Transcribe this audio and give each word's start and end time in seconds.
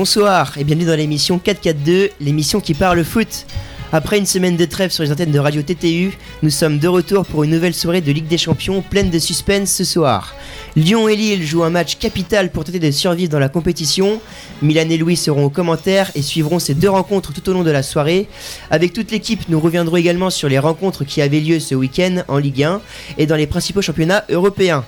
Bonsoir 0.00 0.56
et 0.56 0.64
bienvenue 0.64 0.86
dans 0.86 0.96
l'émission 0.96 1.38
442, 1.38 2.08
l'émission 2.22 2.62
qui 2.62 2.72
parle 2.72 3.04
foot. 3.04 3.44
Après 3.92 4.16
une 4.16 4.24
semaine 4.24 4.56
de 4.56 4.64
trêve 4.64 4.90
sur 4.90 5.04
les 5.04 5.12
antennes 5.12 5.30
de 5.30 5.38
Radio 5.38 5.60
TTU, 5.60 6.16
nous 6.42 6.48
sommes 6.48 6.78
de 6.78 6.88
retour 6.88 7.26
pour 7.26 7.44
une 7.44 7.50
nouvelle 7.50 7.74
soirée 7.74 8.00
de 8.00 8.10
Ligue 8.10 8.26
des 8.26 8.38
Champions 8.38 8.80
pleine 8.80 9.10
de 9.10 9.18
suspense 9.18 9.70
ce 9.70 9.84
soir. 9.84 10.34
Lyon 10.74 11.06
et 11.06 11.16
Lille 11.16 11.46
jouent 11.46 11.64
un 11.64 11.68
match 11.70 11.98
capital 11.98 12.50
pour 12.50 12.64
tenter 12.64 12.78
de 12.78 12.90
survivre 12.90 13.30
dans 13.30 13.38
la 13.38 13.50
compétition. 13.50 14.22
Milan 14.62 14.88
et 14.88 14.96
Louis 14.96 15.18
seront 15.18 15.44
aux 15.44 15.50
commentaires 15.50 16.10
et 16.14 16.22
suivront 16.22 16.60
ces 16.60 16.72
deux 16.72 16.88
rencontres 16.88 17.34
tout 17.34 17.46
au 17.50 17.52
long 17.52 17.62
de 17.62 17.70
la 17.70 17.82
soirée. 17.82 18.26
Avec 18.70 18.94
toute 18.94 19.10
l'équipe, 19.10 19.50
nous 19.50 19.60
reviendrons 19.60 19.96
également 19.96 20.30
sur 20.30 20.48
les 20.48 20.58
rencontres 20.58 21.04
qui 21.04 21.20
avaient 21.20 21.40
lieu 21.40 21.60
ce 21.60 21.74
week-end 21.74 22.22
en 22.26 22.38
Ligue 22.38 22.62
1 22.62 22.80
et 23.18 23.26
dans 23.26 23.36
les 23.36 23.46
principaux 23.46 23.82
championnats 23.82 24.24
européens. 24.30 24.82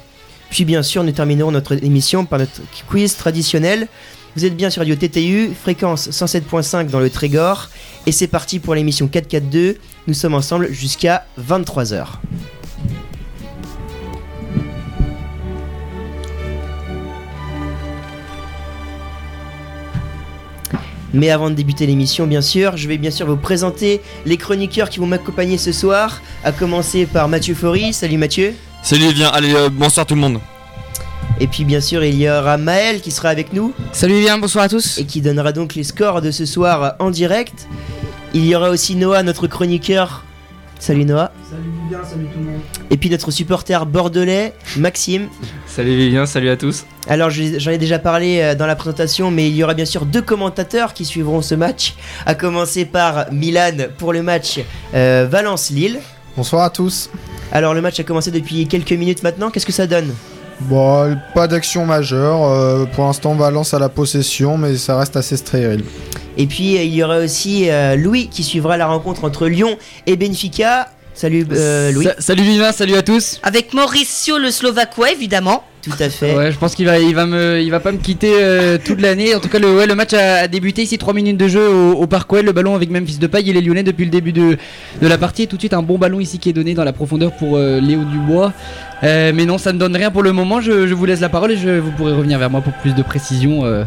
Puis 0.49 0.65
bien 0.65 0.83
sûr, 0.83 1.05
nous 1.05 1.13
terminerons 1.13 1.51
notre 1.51 1.83
émission 1.85 2.25
par 2.25 2.39
notre 2.39 2.63
quiz 2.89 3.17
traditionnel. 3.17 3.89
Vous 4.35 4.47
êtes 4.47 4.57
bien 4.57 4.71
sur 4.71 4.81
Radio 4.81 4.97
TTU, 4.97 5.51
fréquence 5.55 6.09
107.5 6.09 6.89
dans 6.89 7.01
le 7.01 7.11
Trégor. 7.11 7.69
Et 8.07 8.13
c'est 8.13 8.29
parti 8.29 8.61
pour 8.61 8.75
l'émission 8.75 9.07
442. 9.07 9.77
Nous 10.07 10.15
sommes 10.15 10.33
ensemble 10.33 10.73
jusqu'à 10.73 11.27
23h. 11.39 12.07
Mais 21.13 21.29
avant 21.29 21.51
de 21.51 21.55
débuter 21.55 21.87
l'émission, 21.87 22.27
bien 22.27 22.41
sûr, 22.41 22.79
je 22.79 22.89
vais 22.89 22.97
bien 22.97 23.11
sûr 23.11 23.27
vous 23.27 23.37
présenter 23.37 24.01
les 24.25 24.39
chroniqueurs 24.39 24.89
qui 24.89 24.99
vont 24.99 25.07
m'accompagner 25.07 25.59
ce 25.59 25.73
soir. 25.73 26.23
À 26.43 26.53
commencer 26.53 27.05
par 27.05 27.29
Mathieu 27.29 27.55
Faury. 27.55 27.93
Salut 27.93 28.17
Mathieu. 28.17 28.55
Salut, 28.83 29.13
viens. 29.13 29.29
Allez, 29.29 29.55
euh, 29.55 29.69
bonsoir 29.69 30.07
tout 30.07 30.15
le 30.15 30.23
monde. 30.23 30.41
Et 31.43 31.49
puis 31.49 31.65
bien 31.65 31.81
sûr, 31.81 32.05
il 32.05 32.15
y 32.15 32.31
aura 32.31 32.57
Maël 32.57 33.01
qui 33.01 33.11
sera 33.11 33.29
avec 33.29 33.53
nous 33.53 33.73
Salut 33.91 34.15
Vivien, 34.15 34.39
bonsoir 34.39 34.65
à 34.65 34.69
tous. 34.69 34.99
et 34.99 35.05
qui 35.07 35.21
donnera 35.21 35.51
donc 35.51 35.75
les 35.75 35.83
scores 35.83 36.23
de 36.23 36.31
ce 36.31 36.47
soir 36.47 36.95
en 37.01 37.11
direct. 37.11 37.67
Il 38.33 38.47
y 38.47 38.55
aura 38.55 38.71
aussi 38.71 38.95
Noah, 38.95 39.25
notre 39.25 39.49
chroniqueur. 39.49 40.25
Salut 40.79 41.05
Noah. 41.05 41.33
Salut 41.51 41.63
Vivien, 41.85 42.05
salut 42.09 42.27
tout 42.33 42.39
le 42.39 42.45
monde. 42.45 42.61
Et 42.91 42.97
puis 42.97 43.11
notre 43.11 43.33
supporter 43.33 43.85
bordelais, 43.87 44.53
Maxime. 44.77 45.27
Salut 45.67 45.97
Vivien, 45.97 46.27
salut 46.27 46.49
à 46.49 46.57
tous. 46.57 46.85
Alors 47.09 47.31
je- 47.31 47.59
j'en 47.59 47.73
ai 47.73 47.79
déjà 47.79 47.99
parlé 47.99 48.39
euh, 48.41 48.55
dans 48.55 48.67
la 48.67 48.77
présentation, 48.77 49.33
mais 49.33 49.49
il 49.49 49.57
y 49.57 49.65
aura 49.65 49.75
bien 49.75 49.85
sûr 49.85 50.07
deux 50.07 50.23
commentateurs 50.23 50.95
qui 50.95 51.05
suivront 51.05 51.43
ce 51.43 51.57
match. 51.57 51.95
À 52.25 52.37
commencer 52.37 52.85
par 52.85 53.33
Milan 53.33 53.73
pour 53.99 54.13
le 54.13 54.23
match 54.23 54.61
euh, 54.95 55.27
Valence-Lille. 55.29 55.99
Bonsoir 56.37 56.63
à 56.63 56.71
tous. 56.71 57.11
Alors 57.51 57.75
le 57.75 57.81
match 57.81 57.99
a 57.99 58.05
commencé 58.05 58.31
depuis 58.31 58.69
quelques 58.69 58.93
minutes 58.93 59.25
maintenant. 59.25 59.51
Qu'est-ce 59.51 59.67
que 59.67 59.73
ça 59.73 59.89
donne? 59.89 60.15
Bon, 60.61 61.17
pas 61.35 61.49
d'action 61.49 61.85
majeure. 61.87 62.45
euh, 62.45 62.85
pour 62.87 63.05
l'instant, 63.05 63.35
Valence 63.35 63.75
à 63.75 63.79
la 63.79 63.89
possession, 63.89 64.57
mais 64.57 64.77
ça 64.77 64.97
reste 64.99 65.17
assez 65.17 65.37
stérile. 65.37 65.85
Et 66.37 66.47
puis 66.47 66.77
euh, 66.79 66.83
il 66.83 66.95
y 66.95 67.03
aura 67.03 67.19
aussi 67.19 67.69
euh, 67.69 67.97
Louis 67.97 68.29
qui 68.29 68.43
suivra 68.43 68.77
la 68.77 68.87
rencontre 68.87 69.25
entre 69.25 69.49
Lyon 69.49 69.77
et 70.07 70.17
Benfica. 70.17 70.89
Salut 71.15 71.47
euh, 71.53 71.91
Louis. 71.93 72.05
Sa- 72.07 72.21
salut 72.21 72.43
Vivien, 72.43 72.73
salut 72.73 72.95
à 72.95 73.03
tous. 73.03 73.39
Avec 73.43 73.75
Mauricio 73.75 74.39
le 74.39 74.51
Slovaquois, 74.51 75.11
évidemment. 75.13 75.65
Tout 75.83 75.91
à 75.99 76.09
fait. 76.11 76.37
Ouais, 76.37 76.53
je 76.53 76.59
pense 76.59 76.77
qu'il 76.77 76.87
va, 76.87 76.99
il 77.01 77.13
va 77.15 77.27
me, 77.27 77.61
il 77.61 77.69
va 77.71 77.81
pas 77.81 77.91
me 77.91 77.99
quitter 77.99 78.33
euh, 78.37 78.79
toute 78.83 79.01
l'année. 79.01 79.35
En 79.35 79.41
tout 79.41 79.49
cas, 79.49 79.59
le, 79.59 79.75
ouais, 79.75 79.87
le 79.87 79.97
match 79.97 80.13
a, 80.15 80.37
a 80.43 80.49
débuté 80.49 80.83
ici 80.83 80.97
3 80.97 81.13
minutes 81.13 81.37
de 81.37 81.49
jeu 81.49 81.69
au, 81.69 81.95
au. 81.95 82.07
Le 82.43 82.53
ballon 82.53 82.75
avec 82.77 82.89
Memphis 82.89 83.19
de 83.19 83.27
paille. 83.27 83.45
Il 83.49 83.57
est 83.57 83.61
lyonnais 83.61 83.83
depuis 83.83 84.05
le 84.05 84.11
début 84.11 84.33
de, 84.33 84.57
de 85.01 85.07
la 85.09 85.19
partie. 85.19 85.43
Et 85.43 85.47
tout 85.49 85.57
de 85.57 85.61
suite, 85.63 85.75
un 85.75 85.83
bon 85.83 85.99
ballon 85.99 86.21
ici 86.21 86.39
qui 86.39 86.49
est 86.51 86.53
donné 86.53 86.75
dans 86.75 86.85
la 86.85 86.93
profondeur 86.93 87.33
pour 87.33 87.57
euh, 87.57 87.81
Léo 87.81 88.05
Dubois. 88.05 88.53
Euh, 89.03 89.33
mais 89.35 89.45
non, 89.45 89.59
ça 89.59 89.73
ne 89.73 89.79
donne 89.79 89.97
rien 89.97 90.13
pour 90.13 90.23
le 90.23 90.31
moment. 90.33 90.61
Je, 90.61 90.87
je 90.87 90.95
vous 90.95 91.05
laisse 91.05 91.19
la 91.21 91.29
parole 91.29 91.51
et 91.51 91.57
je, 91.57 91.81
vous 91.81 91.91
pourrez 91.91 92.13
revenir 92.13 92.39
vers 92.39 92.49
moi 92.51 92.61
pour 92.61 92.73
plus 92.75 92.95
de 92.95 93.03
précision. 93.03 93.65
euh, 93.65 93.83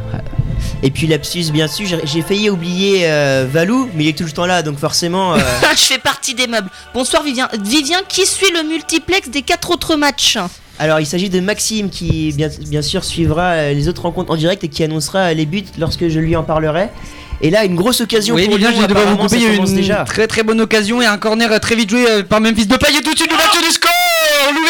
Et 0.84 0.92
puis 0.92 1.08
lapsus, 1.08 1.52
bien 1.54 1.68
sûr, 1.70 1.86
j'ai- 1.88 2.02
j'ai 2.04 2.22
failli 2.22 2.50
oublier 2.50 3.04
euh, 3.06 3.46
Valou, 3.50 3.90
mais 3.96 4.04
il 4.04 4.10
est 4.10 4.18
tout 4.18 4.26
le 4.26 4.32
temps 4.32 4.46
là, 4.46 4.62
donc 4.64 4.78
forcément. 4.80 5.36
euh, 5.36 5.38
Je 5.78 5.82
fais 5.82 5.98
partie 5.98 6.34
des 6.36 6.48
meubles. 6.48 6.70
Bonsoir 6.94 7.24
Vivien. 7.24 7.48
Vivien, 7.64 8.00
qui 8.10 8.26
suit 8.26 8.52
le 8.54 8.68
multiplex 8.68 9.30
des 9.30 9.44
quatre 9.44 9.72
autres 9.72 9.96
matchs? 9.96 10.38
Alors, 10.78 11.00
il 11.00 11.06
s'agit 11.06 11.30
de 11.30 11.40
Maxime 11.40 11.90
qui, 11.90 12.34
bien, 12.36 12.50
bien 12.68 12.82
sûr, 12.82 13.04
suivra 13.04 13.52
euh, 13.52 13.74
les 13.74 13.88
autres 13.88 14.02
rencontres 14.02 14.32
en 14.32 14.36
direct 14.36 14.64
et 14.64 14.68
qui 14.68 14.84
annoncera 14.84 15.34
les 15.34 15.46
buts 15.46 15.64
lorsque 15.80 16.08
je 16.10 16.20
lui 16.20 16.36
en 16.36 16.44
parlerai. 16.44 16.90
Et 17.42 17.50
là, 17.50 17.66
une 17.66 17.76
grosse 17.76 18.02
occasion 18.02 18.36
Oui, 18.36 18.48
pour 18.48 18.58
Lyon, 18.58 18.70
vous 18.72 19.18
couper. 19.18 19.38
Il 19.38 19.44
y 19.44 19.46
a 19.46 19.54
une 19.54 19.76
déjà. 19.76 20.04
très 20.04 20.28
très 20.28 20.44
bonne 20.44 20.62
occasion 20.62 21.02
et 21.02 21.06
un 21.06 21.18
corner 21.18 21.60
très 21.60 21.76
vite 21.76 21.90
joué 21.90 22.06
euh, 22.10 22.24
par 22.24 22.42
Memphis 22.42 22.66
de 22.66 22.78
paille. 22.78 22.98
Et 22.98 23.02
tout 23.02 23.14
de 23.14 23.18
suite, 23.18 23.32
l'ouverture 23.32 23.62
du 23.62 23.72
score 23.72 23.92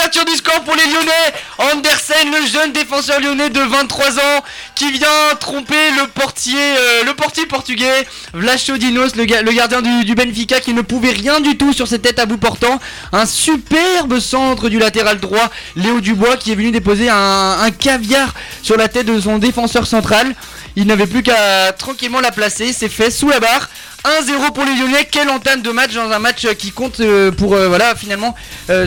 L'ouverture 0.06 0.26
du 0.26 0.38
score 0.38 0.64
pour 0.64 0.76
les 0.76 0.86
Lyonnais 0.86 1.74
Andersen, 1.74 2.30
le 2.32 2.46
jeune 2.48 2.72
défenseur 2.72 3.20
lyonnais 3.20 3.50
de 3.50 3.60
23 3.60 4.20
ans 4.20 4.44
qui 4.76 4.92
vient 4.92 5.08
tromper 5.40 5.90
le 6.00 6.06
portier, 6.10 6.60
euh, 6.60 7.04
portugais 7.50 8.08
Vlacho 8.34 8.78
Dinos, 8.78 9.16
le, 9.16 9.26
ga- 9.26 9.42
le 9.42 9.52
gardien 9.52 9.82
du, 9.82 10.14
Benfica 10.14 10.60
qui 10.60 10.76
ne 10.76 10.82
pouvait 10.84 11.10
rien 11.12 11.40
du 11.40 11.58
tout 11.58 11.74
sur 11.74 11.88
ses 11.88 11.98
têtes 11.98 12.20
à 12.20 12.28
bout 12.28 12.38
portant. 12.38 12.80
Un 13.14 13.26
superbe 13.26 14.20
centre 14.20 14.70
du 14.70 14.78
latéral 14.78 15.20
droit, 15.20 15.50
Léo 15.76 16.00
Dubois 16.02 16.38
qui 16.38 16.52
est 16.52 16.56
venu 16.56 16.70
déposer 16.70 17.10
un 17.10 17.72
caviar 17.72 18.36
sur 18.62 18.78
la 18.78 18.88
tête 18.88 19.08
de 19.08 19.20
son 19.20 19.40
défenseur 19.40 19.88
central. 19.88 20.36
Il 20.76 20.86
n'avait 20.86 21.08
plus 21.08 21.24
qu'à 21.24 21.72
tranquillement 21.72 22.20
la 22.20 22.32
placer, 22.32 22.74
c'est 22.74 22.90
fait 22.90 23.10
sous 23.10 23.30
la 23.30 23.40
barre. 23.40 23.70
1-0 24.06 24.54
pour 24.54 24.64
les 24.66 24.76
Lyonnais, 24.76 25.08
quelle 25.10 25.30
entame 25.30 25.64
de 25.64 25.72
match 25.72 25.96
dans 25.96 26.12
un 26.12 26.20
match 26.20 26.46
euh, 26.46 26.54
qui 26.54 26.72
compte 26.72 27.00
euh, 27.00 27.32
pour 27.32 27.56
euh, 27.56 27.68
voilà 27.68 27.96
finalement 27.96 28.36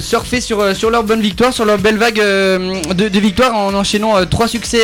surfer 0.00 0.40
sur, 0.40 0.76
sur 0.76 0.90
leur 0.90 1.02
bonne 1.02 1.20
victoire, 1.20 1.52
sur 1.52 1.64
leur 1.64 1.78
belle 1.78 1.98
vague 1.98 2.18
de, 2.18 3.08
de 3.08 3.18
victoires 3.18 3.54
en 3.54 3.74
enchaînant 3.74 4.24
trois 4.26 4.48
succès, 4.48 4.80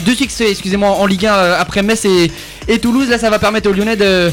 deux 0.00 0.14
succès 0.14 0.50
excusez-moi 0.50 0.88
en 0.88 1.06
Ligue 1.06 1.26
1 1.26 1.34
euh, 1.34 1.56
après 1.60 1.82
Metz 1.82 2.04
et, 2.04 2.30
et 2.68 2.78
Toulouse. 2.78 3.08
Là 3.08 3.18
ça 3.18 3.30
va 3.30 3.38
permettre 3.38 3.68
aux 3.70 3.72
Lyonnais 3.72 3.96
de, 3.96 4.30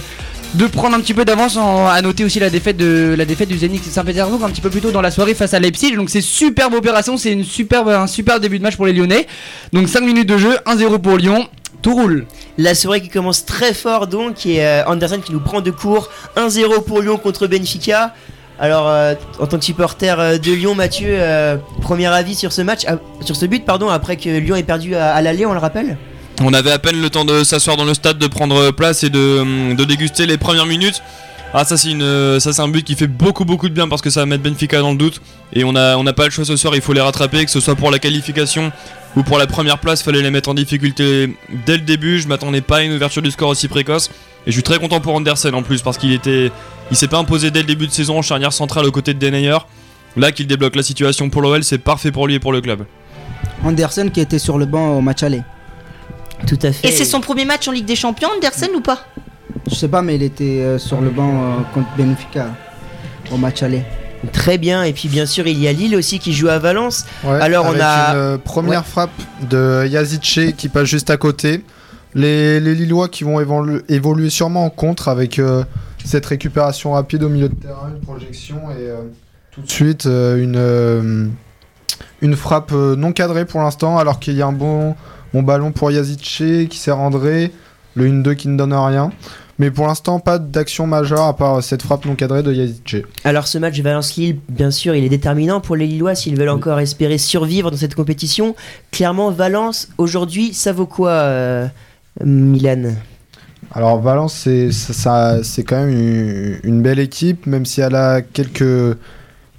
de 0.55 0.67
prendre 0.67 0.95
un 0.95 0.99
petit 0.99 1.13
peu 1.13 1.25
d'avance 1.25 1.57
à 1.57 2.01
noter 2.01 2.23
aussi 2.25 2.39
la 2.39 2.49
défaite 2.49 2.77
de 2.77 3.15
la 3.17 3.25
défaite 3.25 3.49
du 3.49 3.57
Zénith 3.57 3.83
Saint-Pétersbourg 3.83 4.43
un 4.43 4.49
petit 4.49 4.61
peu 4.61 4.69
plus 4.69 4.81
tôt 4.81 4.91
dans 4.91 5.01
la 5.01 5.11
soirée 5.11 5.33
face 5.33 5.53
à 5.53 5.59
Leipzig. 5.59 5.95
Donc 5.95 6.09
c'est 6.09 6.21
superbe 6.21 6.73
opération, 6.73 7.17
c'est 7.17 7.31
une 7.31 7.43
superbe 7.43 7.89
un 7.89 8.07
super 8.07 8.39
début 8.39 8.57
de 8.59 8.63
match 8.63 8.75
pour 8.75 8.85
les 8.85 8.93
Lyonnais. 8.93 9.27
Donc 9.73 9.89
5 9.89 10.01
minutes 10.01 10.29
de 10.29 10.38
jeu, 10.38 10.57
1-0 10.65 10.99
pour 10.99 11.17
Lyon. 11.17 11.47
Tout 11.81 11.94
roule. 11.94 12.25
La 12.57 12.75
soirée 12.75 13.01
qui 13.01 13.09
commence 13.09 13.45
très 13.45 13.73
fort 13.73 14.07
donc, 14.07 14.45
et 14.45 14.66
euh, 14.66 14.84
Anderson 14.85 15.22
qui 15.23 15.31
nous 15.31 15.40
prend 15.40 15.62
de 15.62 15.72
court. 15.72 16.09
1-0 16.35 16.84
pour 16.84 17.01
Lyon 17.01 17.17
contre 17.17 17.47
Benfica. 17.47 18.13
Alors, 18.59 18.90
euh, 18.90 19.13
en 19.40 19.47
tant 19.47 19.57
que 19.57 19.63
supporter 19.63 20.19
euh, 20.19 20.38
de 20.38 20.51
Lyon, 20.51 20.75
Mathieu, 20.75 21.07
euh, 21.12 21.56
premier 21.81 22.07
avis 22.07 22.35
sur 22.35 22.51
ce 22.51 22.62
match, 22.62 22.81
ah, 22.88 22.97
sur 23.22 23.38
ce 23.38 23.45
but, 23.45 23.63
pardon, 23.63 23.88
après 23.88 24.18
que 24.18 24.29
Lyon 24.29 24.57
ait 24.57 24.63
perdu 24.63 24.95
à, 24.95 25.13
à 25.13 25.22
l'aller, 25.22 25.45
on 25.45 25.53
le 25.53 25.59
rappelle? 25.59 25.97
On 26.41 26.53
avait 26.53 26.72
à 26.72 26.79
peine 26.79 27.01
le 27.01 27.09
temps 27.09 27.23
de 27.23 27.45
s'asseoir 27.45 27.78
dans 27.78 27.85
le 27.85 27.94
stade, 27.94 28.18
de 28.18 28.28
prendre 28.28 28.72
place 28.72 29.03
et 29.03 29.09
de, 29.09 29.39
hum, 29.39 29.75
de 29.75 29.84
déguster 29.85 30.25
les 30.25 30.38
premières 30.38 30.66
minutes. 30.66 31.01
Ah 31.51 31.65
ça 31.65 31.77
c'est 31.77 31.89
une 31.89 32.03
euh, 32.03 32.39
ça 32.39 32.53
c'est 32.53 32.61
un 32.61 32.67
but 32.67 32.83
qui 32.83 32.93
fait 32.95 33.07
beaucoup 33.07 33.43
beaucoup 33.43 33.69
de 33.69 33.73
bien 33.73 33.87
parce 33.87 34.03
que 34.03 34.11
ça 34.11 34.19
va 34.19 34.27
mettre 34.27 34.43
Benfica 34.43 34.79
dans 34.79 34.91
le 34.91 34.97
doute 34.97 35.19
et 35.51 35.63
on 35.63 35.75
a 35.75 35.97
on 35.97 36.03
n'a 36.03 36.13
pas 36.13 36.25
le 36.25 36.29
choix 36.29 36.45
ce 36.45 36.55
soir, 36.55 36.75
il 36.75 36.81
faut 36.81 36.93
les 36.93 37.01
rattraper 37.01 37.43
que 37.43 37.49
ce 37.49 37.59
soit 37.59 37.75
pour 37.75 37.89
la 37.89 37.97
qualification 37.97 38.71
ou 39.15 39.23
pour 39.23 39.39
la 39.39 39.47
première 39.47 39.79
place, 39.79 40.03
fallait 40.03 40.21
les 40.21 40.29
mettre 40.29 40.49
en 40.49 40.53
difficulté 40.53 41.35
dès 41.65 41.77
le 41.77 41.83
début. 41.83 42.19
Je 42.19 42.27
m'attendais 42.27 42.61
pas 42.61 42.77
à 42.77 42.81
une 42.81 42.93
ouverture 42.93 43.23
du 43.23 43.31
score 43.31 43.49
aussi 43.49 43.67
précoce 43.67 44.09
et 44.45 44.51
je 44.51 44.51
suis 44.51 44.61
très 44.61 44.77
content 44.77 44.99
pour 44.99 45.15
Andersen 45.15 45.55
en 45.55 45.63
plus 45.63 45.81
parce 45.81 45.97
qu'il 45.97 46.13
était 46.13 46.51
il 46.91 46.97
s'est 46.97 47.07
pas 47.07 47.17
imposé 47.17 47.49
dès 47.49 47.61
le 47.61 47.67
début 47.67 47.88
de 47.88 47.91
saison 47.91 48.19
en 48.19 48.21
charnière 48.21 48.53
centrale 48.53 48.85
aux 48.85 48.91
côtés 48.91 49.15
de 49.15 49.19
Denayer. 49.19 49.57
Là 50.17 50.31
qu'il 50.31 50.45
débloque 50.45 50.75
la 50.75 50.83
situation 50.83 51.29
pour 51.29 51.41
l'OL, 51.41 51.63
c'est 51.63 51.77
parfait 51.79 52.11
pour 52.11 52.27
lui 52.27 52.35
et 52.35 52.39
pour 52.39 52.51
le 52.51 52.61
club. 52.61 52.85
Anderson 53.63 54.09
qui 54.13 54.19
était 54.19 54.39
sur 54.39 54.59
le 54.59 54.65
banc 54.65 54.97
au 54.97 55.01
match 55.01 55.23
aller. 55.23 55.41
Tout 56.47 56.59
à 56.61 56.71
fait. 56.71 56.88
Et 56.88 56.91
c'est 56.91 57.05
son 57.05 57.21
premier 57.21 57.45
match 57.45 57.67
en 57.67 57.71
Ligue 57.71 57.85
des 57.85 57.95
Champions, 57.95 58.29
Andersen 58.35 58.69
ou 58.75 58.81
pas? 58.81 59.06
Je 59.69 59.75
sais 59.75 59.88
pas, 59.88 60.01
mais 60.01 60.16
il 60.16 60.24
était 60.24 60.62
euh, 60.62 60.78
sur 60.78 61.01
le 61.01 61.10
banc 61.10 61.30
euh, 61.31 61.56
contre 61.74 61.88
Benfica 61.98 62.48
au 63.31 63.38
match 63.38 63.62
aller. 63.63 63.84
Très 64.34 64.57
bien, 64.57 64.84
et 64.84 64.92
puis 64.94 65.07
bien 65.07 65.25
sûr, 65.25 65.48
il 65.48 65.57
y 65.60 65.68
a 65.68 65.72
Lille 65.72 65.96
aussi 65.96 66.19
qui 66.19 66.34
joue 66.34 66.50
à 66.50 66.60
Valence. 66.60 67.06
Ouais, 67.24 67.40
Alors, 67.40 67.66
on 67.66 67.80
a- 67.80 68.12
une 68.12 68.18
euh, 68.18 68.38
première 68.38 68.86
frappe 68.86 69.12
de 69.50 69.86
Yazice 69.88 70.54
qui 70.57 70.68
passe 70.69 70.86
juste 70.88 71.10
à 71.10 71.18
côté. 71.18 71.63
Les, 72.16 72.60
les 72.60 72.74
Lillois 72.75 73.07
qui 73.07 73.24
vont 73.24 73.40
évolu- 73.40 73.81
évoluer 73.88 74.30
sûrement 74.30 74.66
en 74.66 74.69
contre 74.69 75.07
avec 75.07 75.40
euh, 75.40 75.63
cette 76.04 76.25
récupération 76.25 76.94
rapide 76.94 77.24
au 77.24 77.30
milieu 77.30 77.48
de 77.50 77.56
terrain, 77.56 77.92
une 77.94 78.01
projection 78.01 78.56
et 78.72 78.90
euh, 78.90 78.96
tout 79.51 79.62
de 79.62 79.69
suite 79.69 80.06
euh, 80.07 80.42
une, 80.44 80.56
euh, 80.57 81.28
une 82.22 82.36
frappe 82.36 82.72
euh, 82.74 82.96
non 82.96 83.12
cadrée 83.13 83.46
pour 83.46 83.62
l'instant 83.62 83.98
alors 84.00 84.19
qu'il 84.19 84.34
y 84.36 84.42
a 84.42 84.48
un 84.48 84.51
bon, 84.51 84.96
bon 85.34 85.44
ballon 85.44 85.72
pour 85.72 85.92
Yazice 85.92 86.18
qui 86.68 86.78
s'est 86.78 86.92
André, 86.92 87.51
le 88.00 88.07
1-2 88.10 88.36
qui 88.36 88.48
ne 88.48 88.57
donne 88.57 88.74
rien. 88.74 89.12
Mais 89.60 89.72
pour 89.72 89.88
l'instant, 89.88 90.22
pas 90.22 90.40
d'action 90.40 90.88
majeure 90.88 91.24
à 91.24 91.36
part 91.36 91.62
cette 91.62 91.81
frappe 91.81 92.06
non 92.06 92.16
cadrée 92.16 92.44
de 92.44 92.54
Yazice. 92.54 93.04
Alors 93.25 93.46
ce 93.46 93.57
match 93.57 93.78
Valence-Lille, 93.81 94.38
bien 94.48 94.72
sûr, 94.72 94.96
il 94.96 95.04
est 95.04 95.10
déterminant 95.10 95.60
pour 95.60 95.75
les 95.75 95.86
Lillois 95.86 96.16
s'ils 96.16 96.38
veulent 96.38 96.48
encore 96.48 96.80
espérer 96.80 97.18
survivre 97.18 97.69
dans 97.69 97.75
cette 97.75 97.94
compétition. 97.94 98.56
Clairement, 98.92 99.31
Valence, 99.31 99.90
aujourd'hui, 99.98 100.54
ça 100.54 100.72
vaut 100.72 100.86
quoi, 100.86 101.10
euh, 101.12 101.68
Milan? 102.24 102.94
Alors 103.74 104.00
Valence, 104.01 104.34
c'est 104.34 104.72
ça, 104.72 104.94
ça- 104.94 105.44
c'est 105.44 105.63
quand 105.63 105.75
même 105.86 105.90
une, 105.90 106.60
une 106.63 106.81
belle 106.81 107.00
équipe, 107.00 107.46
même 107.46 107.66
si 107.66 107.81
elle 107.81 107.96
a 107.96 108.22
quelques, 108.22 108.98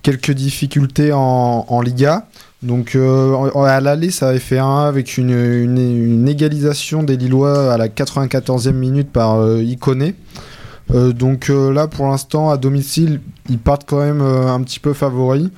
quelques 0.03 0.33
difficultés 0.33 1.13
en, 1.13 1.67
en 1.69 1.81
Liga. 1.83 2.27
Donc 2.63 2.95
euh, 2.95 3.51
à 3.65 3.81
l'aller, 3.81 4.11
ça 4.11 4.29
avait 4.29 4.39
fait 4.39 4.59
1 4.59 4.81
avec 4.81 5.17
une, 5.17 6.29
égalisation 6.29 7.03
des 7.03 7.17
Lillois 7.17 7.73
à 7.73 7.79
la 7.79 7.89
94e 7.89 8.73
minute 8.73 9.11
par 9.11 9.37
euh, 9.41 9.63
Iconé. 9.63 10.15
Euh, 10.93 11.13
donc 11.13 11.49
euh, 11.49 11.73
là, 11.73 11.87
pour 11.87 12.07
l'instant, 12.09 12.51
à 12.51 12.59
domicile, 12.59 13.21
ils 13.49 13.59
partent 13.59 13.85
quand 13.87 14.01
même 14.01 14.21
un 14.21 14.61
petit 14.63 14.81
peu 14.81 14.93
favoris. 14.93 15.49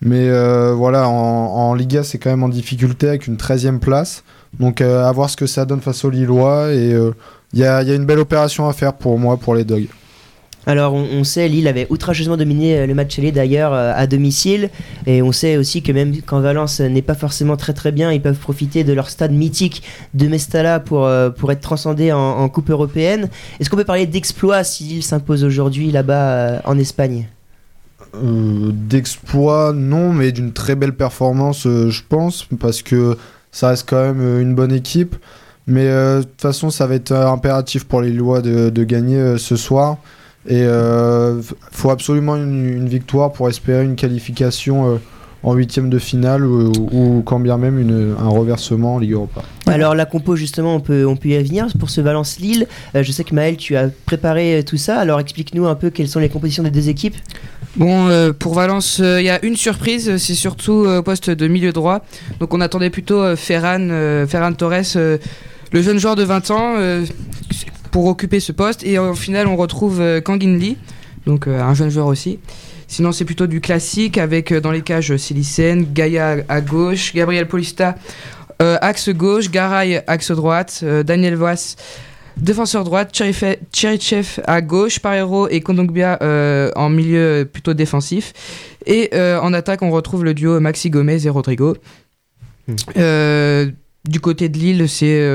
Mais 0.00 0.30
voilà, 0.72 1.08
en, 1.08 1.74
Liga, 1.74 2.04
c'est 2.04 2.18
quand 2.18 2.30
même 2.30 2.44
en 2.44 2.48
difficulté 2.48 3.08
avec 3.08 3.26
une 3.26 3.36
13e 3.36 3.78
place. 3.78 4.22
Donc 4.58 4.80
à 4.80 5.10
voir 5.12 5.28
ce 5.28 5.36
que 5.36 5.46
ça 5.46 5.64
donne 5.64 5.80
face 5.80 6.04
aux 6.04 6.10
Lillois. 6.10 6.72
Et 6.72 6.96
il 7.52 7.58
y 7.58 7.64
a 7.64 7.82
une 7.94 8.06
belle 8.06 8.20
opération 8.20 8.68
à 8.68 8.72
faire 8.72 8.94
pour 8.94 9.18
moi, 9.18 9.36
pour 9.36 9.54
les 9.56 9.64
Dogs. 9.64 9.88
Alors 10.66 10.92
on, 10.92 11.24
sait, 11.24 11.48
Lille 11.48 11.66
avait 11.66 11.86
outrageusement 11.88 12.36
dominé 12.36 12.76
euh, 12.76 12.86
le 12.86 12.94
match 12.94 13.18
aller 13.18 13.32
d'ailleurs 13.32 13.72
euh, 13.72 13.92
à 13.94 14.06
domicile. 14.06 14.68
Et 15.06 15.22
on 15.22 15.32
sait 15.32 15.56
aussi 15.56 15.82
que 15.82 15.92
même 15.92 16.14
quand 16.20 16.40
Valence 16.40 16.80
n'est 16.80 17.02
pas 17.02 17.14
forcément 17.14 17.56
très 17.56 17.72
très 17.72 17.90
bien, 17.90 18.12
ils 18.12 18.20
peuvent 18.20 18.38
profiter 18.38 18.84
de 18.84 18.92
leur 18.92 19.08
stade 19.08 19.32
mythique 19.32 19.82
de 20.12 20.28
Mestalla 20.28 20.78
pour, 20.78 21.06
euh, 21.06 21.30
pour 21.30 21.50
être 21.52 21.62
transcendés 21.62 22.12
en, 22.12 22.48
Coupe 22.48 22.70
européenne. 22.70 23.28
Est-ce 23.60 23.68
qu'on 23.70 23.76
peut 23.76 23.84
parler 23.84 24.06
d'exploit 24.06 24.64
si 24.64 24.84
Lille 24.84 25.02
s'impose 25.02 25.44
aujourd'hui 25.44 25.90
là-bas 25.90 26.62
en 26.64 26.78
Espagne? 26.78 27.28
D'exploit, 28.22 29.72
non, 29.74 30.12
mais 30.12 30.32
d'une 30.32 30.52
très 30.52 30.74
belle 30.74 30.94
performance, 30.94 31.64
je 31.64 32.00
pense, 32.08 32.46
parce 32.58 32.80
que 32.80 33.18
ça 33.52 33.68
reste 33.68 33.88
quand 33.88 34.00
même 34.00 34.40
une 34.40 34.54
bonne 34.54 34.72
équipe. 34.72 35.16
Mais 35.66 35.84
de 35.84 36.22
toute 36.22 36.40
façon, 36.40 36.70
ça 36.70 36.86
va 36.86 36.94
être 36.94 37.12
impératif 37.12 37.84
pour 37.84 38.00
les 38.00 38.10
Lillois 38.10 38.40
de, 38.40 38.84
gagner 38.84 39.36
ce 39.36 39.56
soir. 39.56 39.98
Et 40.48 40.60
il 40.62 41.42
faut 41.72 41.90
absolument 41.90 42.36
une, 42.36 42.66
une 42.66 42.88
victoire 42.88 43.32
pour 43.32 43.48
espérer 43.48 43.84
une 43.84 43.96
qualification 43.96 44.94
euh, 44.94 44.96
en 45.42 45.54
huitième 45.54 45.88
de 45.90 45.98
finale 45.98 46.44
ou, 46.44 46.72
ou 46.90 47.22
quand 47.24 47.38
bien 47.38 47.58
même 47.58 47.78
une- 47.78 48.16
un 48.18 48.28
reversement 48.28 48.94
en 48.96 48.98
Ligue 48.98 49.12
Europa. 49.12 49.42
Alors 49.66 49.94
la 49.94 50.04
compo 50.06 50.34
justement, 50.36 50.74
on 50.74 50.80
peut, 50.80 51.06
on 51.06 51.16
peut 51.16 51.28
y 51.28 51.42
venir 51.44 51.66
pour 51.78 51.90
ce 51.90 52.00
Valence-Lille. 52.00 52.66
Euh, 52.96 53.02
je 53.02 53.12
sais 53.12 53.24
que 53.24 53.34
Maël, 53.34 53.56
tu 53.56 53.76
as 53.76 53.88
préparé 54.06 54.58
euh, 54.58 54.62
tout 54.62 54.78
ça. 54.78 54.98
Alors 54.98 55.20
explique-nous 55.20 55.66
un 55.66 55.74
peu 55.74 55.90
quelles 55.90 56.08
sont 56.08 56.18
les 56.18 56.28
compositions 56.30 56.62
des 56.64 56.70
deux 56.70 56.88
équipes. 56.88 57.14
Bon, 57.76 58.08
euh, 58.08 58.32
pour 58.32 58.54
Valence, 58.54 58.98
il 59.04 59.22
y 59.24 59.30
a 59.30 59.44
une 59.44 59.54
surprise, 59.54 60.16
c'est 60.16 60.34
surtout 60.34 60.84
euh, 60.86 60.98
au 60.98 61.02
poste 61.02 61.30
de 61.30 61.46
milieu 61.46 61.70
droit. 61.72 62.00
Donc 62.40 62.52
on 62.54 62.60
attendait 62.60 62.90
plutôt 62.90 63.20
euh, 63.22 63.36
Ferran, 63.36 63.78
euh, 63.90 64.26
Ferran 64.26 64.52
Torres, 64.54 64.96
euh, 64.96 65.18
le 65.72 65.82
jeune 65.82 65.98
joueur 65.98 66.16
de 66.16 66.24
20 66.24 66.50
ans, 66.50 66.74
euh, 66.78 67.04
pour 67.90 68.06
occuper 68.06 68.40
ce 68.40 68.52
poste. 68.52 68.84
Et 68.84 68.98
au 68.98 69.14
final, 69.14 69.46
on 69.46 69.56
retrouve 69.56 70.00
euh, 70.00 70.20
Kangin 70.20 70.58
Lee, 70.58 70.76
donc 71.26 71.46
euh, 71.46 71.60
un 71.60 71.74
jeune 71.74 71.90
joueur 71.90 72.06
aussi. 72.06 72.38
Sinon, 72.86 73.12
c'est 73.12 73.24
plutôt 73.24 73.46
du 73.46 73.60
classique 73.60 74.16
avec 74.18 74.50
euh, 74.50 74.60
dans 74.60 74.70
les 74.72 74.82
cages 74.82 75.16
Silicen, 75.16 75.86
Gaïa 75.92 76.38
à 76.48 76.60
gauche, 76.60 77.14
Gabriel 77.14 77.46
Polista 77.46 77.96
euh, 78.62 78.76
axe 78.80 79.10
gauche, 79.10 79.50
Garay 79.50 80.02
axe 80.06 80.30
droite, 80.30 80.80
euh, 80.82 81.02
Daniel 81.02 81.34
Voss 81.34 81.76
défenseur 82.36 82.84
droite, 82.84 83.12
Cherife- 83.12 83.58
Cherichev 83.72 84.40
à 84.46 84.60
gauche, 84.60 85.00
Parero 85.00 85.48
et 85.48 85.60
Kondogbia 85.60 86.18
euh, 86.22 86.70
en 86.76 86.88
milieu 86.88 87.48
plutôt 87.52 87.74
défensif. 87.74 88.32
Et 88.86 89.10
en 89.12 89.52
attaque, 89.52 89.82
on 89.82 89.90
retrouve 89.90 90.24
le 90.24 90.34
duo 90.34 90.60
Maxi 90.60 90.88
Gomez 90.88 91.26
et 91.26 91.28
Rodrigo. 91.28 91.76
Hmm. 92.68 92.76
Du 94.08 94.20
côté 94.20 94.48
de 94.48 94.56
Lille, 94.56 94.88
c'est 94.88 95.28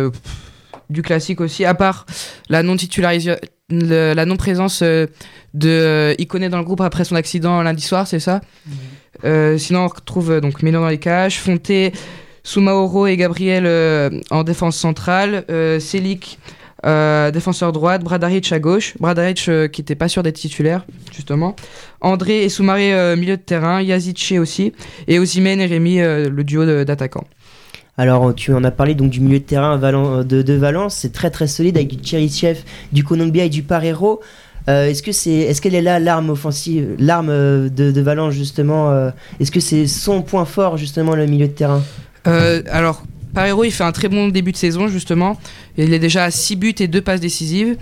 du 0.90 1.02
classique 1.02 1.42
aussi, 1.42 1.66
à 1.66 1.74
part 1.74 2.06
la 2.50 2.64
non 2.64 2.76
titularisation. 2.76 3.40
La 3.70 4.26
non-présence 4.26 4.82
euh, 4.84 5.08
de 5.56 5.70
euh, 5.70 6.16
Iconé 6.20 6.50
dans 6.50 6.60
le 6.60 6.64
groupe 6.64 6.82
après 6.82 7.06
son 7.06 7.16
accident 7.16 7.60
lundi 7.64 7.82
soir, 7.82 8.06
c'est 8.06 8.20
ça? 8.20 8.42
Euh, 9.24 9.58
Sinon, 9.58 9.86
on 9.86 9.88
retrouve 9.88 10.42
donc 10.42 10.62
Mélan 10.62 10.82
dans 10.82 10.90
les 10.90 11.00
cages, 11.00 11.40
Fonté, 11.40 11.92
Soumaoro 12.44 13.08
et 13.08 13.18
Gabriel 13.18 13.64
euh, 13.66 14.10
en 14.30 14.44
défense 14.44 14.76
centrale, 14.78 15.46
euh, 15.50 15.80
Selic 15.80 16.38
euh, 16.86 17.32
défenseur 17.32 17.72
droite, 17.72 18.04
Bradaric 18.04 18.52
à 18.52 18.60
gauche, 18.60 18.96
Bradaric 19.00 19.50
qui 19.72 19.82
n'était 19.82 19.96
pas 19.96 20.10
sûr 20.10 20.22
d'être 20.22 20.36
titulaire, 20.36 20.86
justement, 21.16 21.56
André 22.02 22.44
et 22.44 22.50
Soumaré 22.50 23.16
milieu 23.16 23.38
de 23.38 23.42
terrain, 23.42 23.82
Yazice 23.82 24.34
aussi, 24.34 24.74
et 25.08 25.18
Osimhen 25.18 25.62
et 25.62 25.66
Rémi 25.66 26.00
le 26.00 26.44
duo 26.44 26.66
d'attaquants. 26.84 27.26
Alors 27.98 28.34
tu 28.34 28.54
en 28.54 28.64
as 28.64 28.72
parlé 28.72 28.96
donc 28.96 29.12
du 29.12 29.20
milieu 29.20 29.40
de 29.40 29.44
terrain 29.44 29.78
Valen- 29.78 30.24
de, 30.24 30.42
de 30.42 30.54
Valence, 30.54 30.96
c'est 30.96 31.12
très 31.12 31.30
très 31.30 31.48
solide 31.48 31.78
avec 31.78 31.90
du 31.90 32.08
Cherichev, 32.08 32.60
du 32.92 33.04
Colombia 33.04 33.46
et 33.46 33.50
du 33.50 33.64
Parero. 33.64 34.22
Euh, 34.70 34.88
est-ce 34.88 35.04
que 35.04 35.12
c'est, 35.12 35.32
est-ce 35.32 35.62
qu'elle 35.62 35.76
est 35.76 35.82
là 35.82 36.00
l'arme 36.00 36.30
offensive, 36.30 36.96
l'arme 36.98 37.30
euh, 37.30 37.70
de, 37.70 38.02
Valence 38.02 38.34
justement 38.34 38.92
euh, 38.92 39.12
Est-ce 39.40 39.52
que 39.52 39.60
c'est 39.60 39.88
son 39.88 40.22
point 40.22 40.46
fort 40.46 40.78
justement 40.78 41.16
le 41.16 41.26
milieu 41.26 41.48
de 41.48 41.52
terrain? 41.52 41.84
Euh, 42.28 42.64
alors, 42.72 43.04
Parero, 43.34 43.64
il 43.64 43.72
fait 43.72 43.84
un 43.84 43.92
très 43.92 44.08
bon 44.08 44.30
début 44.30 44.52
de 44.52 44.58
saison, 44.58 44.88
justement. 44.88 45.38
Il 45.78 45.94
est 45.94 46.00
déjà 46.00 46.24
à 46.24 46.32
6 46.32 46.56
buts 46.56 46.76
et 46.80 46.88
2 46.88 47.02
passes 47.02 47.20
décisives. 47.20 47.76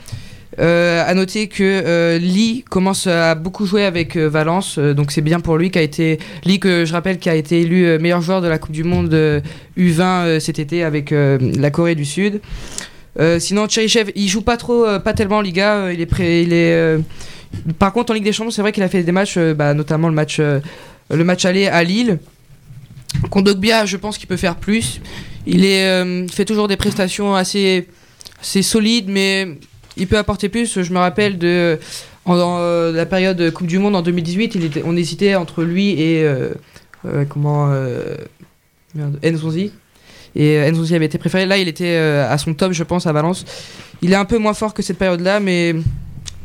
Euh, 0.59 1.03
à 1.07 1.13
noter 1.13 1.47
que 1.47 1.63
euh, 1.63 2.17
Lee 2.17 2.65
commence 2.69 3.07
à 3.07 3.35
beaucoup 3.35 3.65
jouer 3.65 3.85
avec 3.85 4.17
euh, 4.17 4.27
Valence, 4.27 4.77
euh, 4.77 4.93
donc 4.93 5.11
c'est 5.11 5.21
bien 5.21 5.39
pour 5.39 5.57
lui 5.57 5.71
qui 5.71 5.79
a 5.79 5.81
été 5.81 6.19
Lee 6.43 6.59
que 6.59 6.83
je 6.83 6.91
rappelle 6.91 7.19
qui 7.19 7.29
a 7.29 7.35
été 7.35 7.61
élu 7.61 7.97
meilleur 7.99 8.21
joueur 8.21 8.41
de 8.41 8.49
la 8.49 8.57
Coupe 8.57 8.73
du 8.73 8.83
Monde 8.83 9.13
euh, 9.13 9.39
U20 9.77 10.01
euh, 10.01 10.39
cet 10.41 10.59
été 10.59 10.83
avec 10.83 11.11
la 11.11 11.71
Corée 11.71 11.95
du 11.95 12.05
Sud. 12.05 12.41
Sinon 13.39 13.67
Cherichev, 13.67 14.11
il 14.15 14.27
joue 14.27 14.41
pas 14.41 14.57
trop, 14.57 14.85
pas 14.99 15.13
tellement 15.13 15.37
en 15.37 15.41
Liga, 15.41 15.91
il 15.91 16.01
est 16.01 16.05
prêt, 16.05 16.43
il 16.43 16.53
est. 16.53 16.97
Par 17.77 17.91
contre 17.91 18.11
en 18.11 18.13
Ligue 18.15 18.23
des 18.23 18.31
Champions, 18.31 18.51
c'est 18.51 18.61
vrai 18.61 18.71
qu'il 18.71 18.83
a 18.83 18.87
fait 18.87 19.03
des 19.03 19.11
matchs, 19.11 19.37
bah, 19.37 19.73
notamment 19.73 20.07
le 20.07 20.13
match, 20.13 20.39
le 20.39 21.23
match 21.23 21.45
aller 21.45 21.67
à 21.67 21.83
Lille. 21.83 22.19
Kondogbia, 23.29 23.85
je 23.85 23.97
pense 23.97 24.17
qu'il 24.17 24.27
peut 24.27 24.37
faire 24.37 24.55
plus. 24.55 25.01
Il 25.45 25.65
est, 25.65 26.27
fait 26.31 26.45
toujours 26.45 26.69
des 26.69 26.77
prestations 26.77 27.35
assez, 27.35 27.87
assez 28.39 28.61
solides, 28.61 29.09
mais 29.09 29.57
il 29.97 30.07
peut 30.07 30.17
apporter 30.17 30.49
plus. 30.49 30.81
Je 30.81 30.93
me 30.93 30.99
rappelle 30.99 31.37
de 31.37 31.79
euh, 32.27 32.91
la 32.91 33.05
période 33.05 33.51
Coupe 33.51 33.67
du 33.67 33.79
Monde 33.79 33.95
en 33.95 34.01
2018, 34.01 34.55
il 34.55 34.65
était, 34.65 34.83
on 34.85 34.95
hésitait 34.95 35.35
entre 35.35 35.63
lui 35.63 35.91
et 35.99 36.23
euh, 36.23 36.49
euh, 37.05 37.25
comment 37.27 37.69
euh. 37.71 38.15
Et 40.35 40.71
Nzonzi 40.71 40.95
avait 40.95 41.05
été 41.05 41.17
préféré. 41.17 41.45
Là, 41.45 41.57
il 41.57 41.67
était 41.69 41.95
à 41.95 42.37
son 42.37 42.53
top, 42.53 42.73
je 42.73 42.83
pense, 42.83 43.07
à 43.07 43.13
Valence. 43.13 43.45
Il 44.01 44.11
est 44.11 44.17
un 44.17 44.25
peu 44.25 44.37
moins 44.37 44.53
fort 44.53 44.73
que 44.73 44.81
cette 44.81 44.97
période-là, 44.97 45.39
mais 45.39 45.75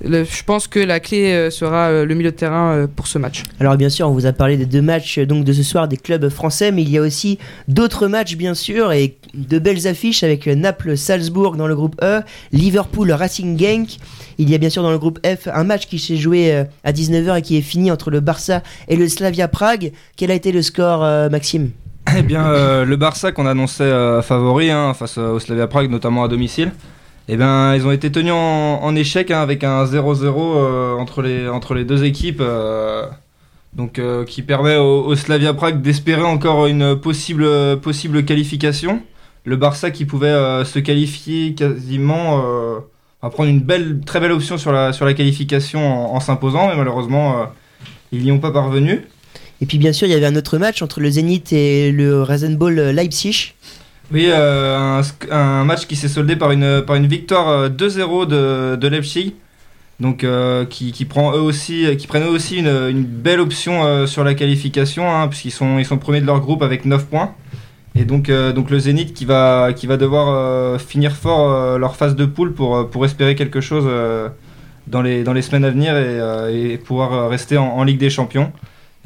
le- 0.04 0.24
je 0.24 0.42
pense 0.44 0.66
que 0.68 0.78
la 0.78 1.00
clé 1.00 1.32
euh, 1.32 1.50
sera 1.50 1.86
euh, 1.88 2.04
le 2.04 2.14
milieu 2.14 2.30
de 2.30 2.36
terrain 2.36 2.72
euh, 2.74 2.86
pour 2.86 3.06
ce 3.06 3.18
match. 3.18 3.42
Alors 3.60 3.76
bien 3.76 3.88
sûr, 3.88 4.08
on 4.08 4.12
vous 4.12 4.26
a 4.26 4.32
parlé 4.32 4.56
des 4.56 4.66
deux 4.66 4.82
matchs 4.82 5.18
donc 5.20 5.44
de 5.44 5.52
ce 5.52 5.62
soir 5.62 5.88
des 5.88 5.96
clubs 5.96 6.28
français, 6.28 6.72
mais 6.72 6.82
il 6.82 6.90
y 6.90 6.98
a 6.98 7.02
aussi 7.02 7.38
d'autres 7.68 8.06
matchs 8.06 8.36
bien 8.36 8.54
sûr 8.54 8.92
et 8.92 9.16
de 9.34 9.58
belles 9.58 9.86
affiches 9.86 10.22
avec 10.22 10.46
Naples-Salzbourg 10.46 11.56
dans 11.56 11.66
le 11.66 11.74
groupe 11.74 11.96
E, 12.02 12.20
Liverpool-Racing 12.52 13.58
Genk. 13.58 13.96
Il 14.38 14.50
y 14.50 14.54
a 14.54 14.58
bien 14.58 14.70
sûr 14.70 14.82
dans 14.82 14.90
le 14.90 14.98
groupe 14.98 15.18
F 15.26 15.48
un 15.52 15.64
match 15.64 15.86
qui 15.86 15.98
s'est 15.98 16.16
joué 16.16 16.64
à 16.84 16.92
19h 16.92 17.38
et 17.38 17.42
qui 17.42 17.56
est 17.56 17.62
fini 17.62 17.90
entre 17.90 18.10
le 18.10 18.20
Barça 18.20 18.62
et 18.88 18.96
le 18.96 19.08
Slavia 19.08 19.48
Prague. 19.48 19.92
Quel 20.16 20.30
a 20.30 20.34
été 20.34 20.52
le 20.52 20.62
score, 20.62 21.00
Maxime? 21.30 21.70
Eh 22.16 22.22
bien, 22.22 22.46
euh, 22.46 22.84
le 22.84 22.96
Barça 22.96 23.32
qu'on 23.32 23.46
annonçait 23.46 23.82
euh, 23.82 24.22
favori 24.22 24.70
hein, 24.70 24.94
face 24.94 25.18
au 25.18 25.38
Slavia 25.40 25.66
Prague, 25.66 25.90
notamment 25.90 26.22
à 26.24 26.28
domicile, 26.28 26.70
eh 27.28 27.36
bien, 27.36 27.74
ils 27.74 27.84
ont 27.86 27.90
été 27.90 28.10
tenus 28.12 28.32
en, 28.32 28.94
échec 28.94 29.30
hein, 29.30 29.40
avec 29.40 29.64
un 29.64 29.84
0-0 29.84 30.24
euh, 30.24 30.94
entre, 30.94 31.22
les, 31.22 31.48
entre 31.48 31.74
les 31.74 31.84
deux 31.84 32.04
équipes. 32.04 32.40
euh, 32.40 33.06
donc, 33.72 33.98
euh, 33.98 34.24
qui 34.24 34.42
permet 34.42 34.76
au, 34.76 35.14
Slavia 35.16 35.52
Prague 35.52 35.82
d'espérer 35.82 36.22
encore 36.22 36.66
une 36.66 36.96
possible, 36.96 37.78
possible 37.80 38.24
qualification. 38.24 39.02
Le 39.44 39.56
Barça 39.56 39.90
qui 39.90 40.06
pouvait 40.06 40.32
se 40.64 40.78
qualifier 40.78 41.54
quasiment, 41.54 42.42
prendre 43.20 43.50
une 43.50 43.60
belle, 43.60 44.00
très 44.04 44.18
belle 44.18 44.32
option 44.32 44.56
sur 44.56 44.72
la, 44.72 44.92
sur 44.92 45.04
la 45.04 45.14
qualification 45.14 46.14
en, 46.14 46.18
s'imposant, 46.20 46.68
mais 46.68 46.76
malheureusement, 46.76 47.46
ils 48.12 48.22
n'y 48.24 48.32
ont 48.32 48.40
pas 48.40 48.50
parvenu. 48.50 49.02
Et 49.60 49.66
puis 49.66 49.78
bien 49.78 49.92
sûr, 49.92 50.08
il 50.08 50.10
y 50.10 50.14
avait 50.14 50.26
un 50.26 50.36
autre 50.36 50.58
match 50.58 50.80
entre 50.80 51.00
le 51.00 51.10
Zénith 51.10 51.52
et 51.52 51.92
le 51.92 52.22
Rasenball 52.22 52.74
Leipzig. 52.74 53.52
Oui, 54.12 54.26
euh, 54.28 55.02
un, 55.30 55.64
match 55.64 55.86
qui 55.86 55.96
s'est 55.96 56.08
soldé 56.08 56.36
par 56.36 56.52
une, 56.52 56.82
par 56.82 56.96
une 56.96 57.06
victoire 57.06 57.48
euh, 57.48 57.68
2-0 57.68 58.26
de, 58.26 58.76
de 58.76 58.88
Leipzig. 58.88 59.34
Donc, 59.98 60.24
euh, 60.24 60.66
qui, 60.66 61.04
prend 61.06 61.32
eux 61.32 61.40
aussi, 61.40 61.96
qui 61.96 62.06
prennent 62.06 62.24
eux 62.24 62.30
aussi 62.30 62.58
une, 62.58 63.02
belle 63.02 63.40
option 63.40 63.84
euh, 63.84 64.06
sur 64.06 64.24
la 64.24 64.34
qualification, 64.34 65.10
hein, 65.10 65.26
puisqu'ils 65.26 65.50
sont, 65.52 65.78
ils 65.78 65.86
sont 65.86 65.96
premiers 65.96 66.20
de 66.20 66.26
leur 66.26 66.40
groupe 66.40 66.62
avec 66.62 66.84
9 66.84 67.06
points. 67.06 67.34
Et 67.98 68.04
donc, 68.04 68.28
euh, 68.28 68.52
le 68.52 68.78
Zénith 68.78 69.14
qui 69.14 69.24
va, 69.24 69.72
qui 69.74 69.86
va 69.86 69.96
devoir 69.96 70.28
euh, 70.28 70.78
finir 70.78 71.16
fort 71.16 71.50
euh, 71.50 71.78
leur 71.78 71.96
phase 71.96 72.14
de 72.14 72.26
poule 72.26 72.52
pour, 72.52 72.76
euh, 72.76 73.04
espérer 73.04 73.34
quelque 73.34 73.62
chose 73.62 73.84
euh, 73.86 74.28
dans, 74.86 75.00
les, 75.00 75.24
semaines 75.42 75.64
à 75.64 75.70
venir 75.70 75.96
et, 75.96 76.20
euh, 76.20 76.76
pouvoir 76.84 77.12
euh, 77.14 77.28
rester 77.28 77.56
en 77.56 77.82
Ligue 77.84 77.98
des 77.98 78.10
Champions. 78.10 78.52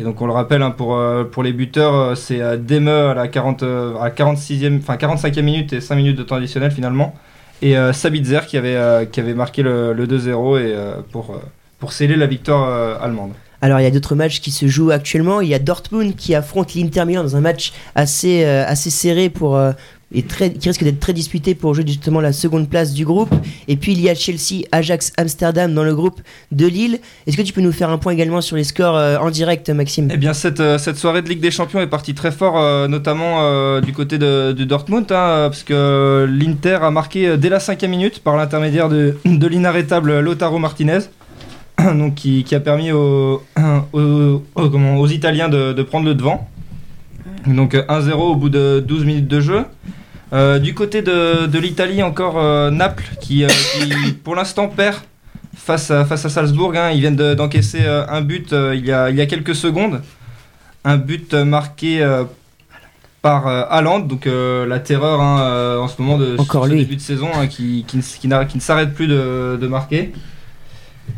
Et 0.00 0.02
donc 0.02 0.22
on 0.22 0.26
le 0.26 0.32
rappelle 0.32 0.62
hein, 0.62 0.70
pour, 0.70 0.96
euh, 0.96 1.24
pour 1.24 1.42
les 1.42 1.52
buteurs, 1.52 1.94
euh, 1.94 2.14
c'est 2.14 2.40
euh, 2.40 2.56
Deme 2.56 2.88
à 2.88 3.12
la 3.12 3.28
40, 3.28 3.62
euh, 3.62 3.94
à 3.96 4.04
la 4.04 4.10
46e, 4.10 4.78
enfin 4.78 4.96
45e 4.96 5.42
minute 5.42 5.74
et 5.74 5.82
5 5.82 5.94
minutes 5.94 6.16
de 6.16 6.22
temps 6.22 6.36
additionnel 6.36 6.70
finalement. 6.70 7.14
Et 7.62 7.74
Sabitzer 7.92 8.46
qui 8.46 8.56
avait, 8.56 9.06
qui 9.12 9.20
avait 9.20 9.34
marqué 9.34 9.60
le, 9.62 9.92
le 9.92 10.06
2-0 10.06 10.60
et, 10.60 10.74
pour, 11.12 11.38
pour 11.78 11.92
sceller 11.92 12.16
la 12.16 12.26
victoire 12.26 13.02
allemande. 13.02 13.32
Alors 13.60 13.80
il 13.80 13.82
y 13.82 13.86
a 13.86 13.90
d'autres 13.90 14.14
matchs 14.14 14.40
qui 14.40 14.50
se 14.50 14.66
jouent 14.66 14.92
actuellement. 14.92 15.42
Il 15.42 15.48
y 15.48 15.52
a 15.52 15.58
Dortmund 15.58 16.16
qui 16.16 16.34
affronte 16.34 16.74
l'Inter 16.74 17.04
Milan 17.04 17.22
dans 17.22 17.36
un 17.36 17.42
match 17.42 17.74
assez, 17.94 18.46
assez 18.46 18.88
serré 18.88 19.28
pour, 19.28 19.60
et 20.12 20.22
très, 20.22 20.52
qui 20.52 20.68
risque 20.68 20.82
d'être 20.82 21.00
très 21.00 21.12
disputé 21.12 21.54
pour 21.54 21.74
jouer 21.74 21.84
justement 21.86 22.20
la 22.20 22.32
seconde 22.32 22.68
place 22.68 22.92
du 22.92 23.04
groupe. 23.04 23.32
Et 23.68 23.76
puis 23.76 23.92
il 23.92 24.00
y 24.00 24.08
a 24.08 24.14
Chelsea, 24.14 24.64
Ajax, 24.72 25.12
Amsterdam 25.16 25.72
dans 25.72 25.84
le 25.84 25.94
groupe 25.94 26.20
de 26.50 26.66
Lille. 26.66 26.98
Est-ce 27.26 27.36
que 27.36 27.42
tu 27.42 27.52
peux 27.52 27.60
nous 27.60 27.72
faire 27.72 27.90
un 27.90 27.98
point 27.98 28.12
également 28.12 28.40
sur 28.40 28.56
les 28.56 28.64
scores 28.64 28.96
euh, 28.96 29.18
en 29.18 29.30
direct, 29.30 29.70
Maxime? 29.70 30.08
Eh 30.12 30.16
bien, 30.16 30.32
cette, 30.32 30.60
euh, 30.60 30.78
cette 30.78 30.96
soirée 30.96 31.22
de 31.22 31.28
Ligue 31.28 31.40
des 31.40 31.50
Champions 31.50 31.80
est 31.80 31.86
partie 31.86 32.14
très 32.14 32.32
fort, 32.32 32.58
euh, 32.58 32.88
notamment 32.88 33.80
du 33.80 33.92
côté 33.92 34.18
de, 34.18 34.52
Dortmund, 34.52 35.04
hein, 35.10 35.48
parce 35.48 35.62
que 35.62 36.28
l'Inter 36.30 36.78
a 36.82 36.90
marqué 36.90 37.36
dès 37.36 37.48
la 37.48 37.60
cinquième 37.60 37.90
minute 37.90 38.20
par 38.20 38.36
l'intermédiaire 38.36 38.88
de, 38.88 39.16
l'inarrêtable 39.24 40.20
Lautaro 40.20 40.58
Martinez, 40.58 41.00
donc 41.78 42.14
qui, 42.16 42.44
a 42.52 42.60
permis 42.60 42.92
aux, 42.92 43.42
aux, 43.92 44.42
comment, 44.54 44.96
aux 44.96 45.08
Italiens 45.08 45.48
de, 45.48 45.82
prendre 45.82 46.06
le 46.06 46.14
devant. 46.14 46.48
Donc 47.46 47.74
euh, 47.74 47.82
1-0 47.88 48.12
au 48.12 48.36
bout 48.36 48.48
de 48.48 48.84
12 48.86 49.04
minutes 49.04 49.28
de 49.28 49.40
jeu. 49.40 49.64
Euh, 50.32 50.58
du 50.60 50.74
côté 50.74 51.02
de, 51.02 51.46
de 51.46 51.58
l'Italie, 51.58 52.02
encore 52.02 52.38
euh, 52.38 52.70
Naples, 52.70 53.04
qui, 53.20 53.44
euh, 53.44 53.48
qui, 53.48 54.12
pour 54.24 54.34
l'instant 54.36 54.68
perd 54.68 54.96
face 55.56 55.90
à, 55.90 56.04
face 56.04 56.24
à 56.24 56.28
Salzbourg. 56.28 56.72
hein. 56.76 56.90
Ils 56.92 57.00
viennent 57.00 57.16
de- 57.16 57.34
d'encaisser 57.34 57.80
euh, 57.82 58.06
un 58.08 58.20
but 58.20 58.52
euh, 58.52 58.74
il, 58.76 58.86
y 58.86 58.92
a, 58.92 59.10
il 59.10 59.16
y 59.16 59.20
a 59.20 59.26
quelques 59.26 59.54
secondes. 59.56 60.00
Un 60.84 60.96
but 60.98 61.34
marqué 61.34 62.00
euh, 62.00 62.24
par 63.22 63.48
euh, 63.48 63.64
Haaland, 63.68 64.00
donc 64.00 64.26
euh, 64.26 64.64
la 64.66 64.78
terreur 64.78 65.20
hein, 65.20 65.40
euh, 65.42 65.78
en 65.78 65.88
ce 65.88 66.00
moment 66.00 66.16
de 66.16 66.36
Encore 66.38 66.64
ce 66.66 66.70
lui. 66.70 66.78
début 66.78 66.96
de 66.96 67.00
saison 67.02 67.28
hein, 67.34 67.48
qui, 67.48 67.84
qui, 67.88 67.96
ne- 67.98 68.02
qui 68.02 68.28
qui 68.48 68.56
ne 68.56 68.62
s'arrête 68.62 68.94
plus 68.94 69.08
de, 69.08 69.58
de 69.60 69.66
marquer. 69.66 70.12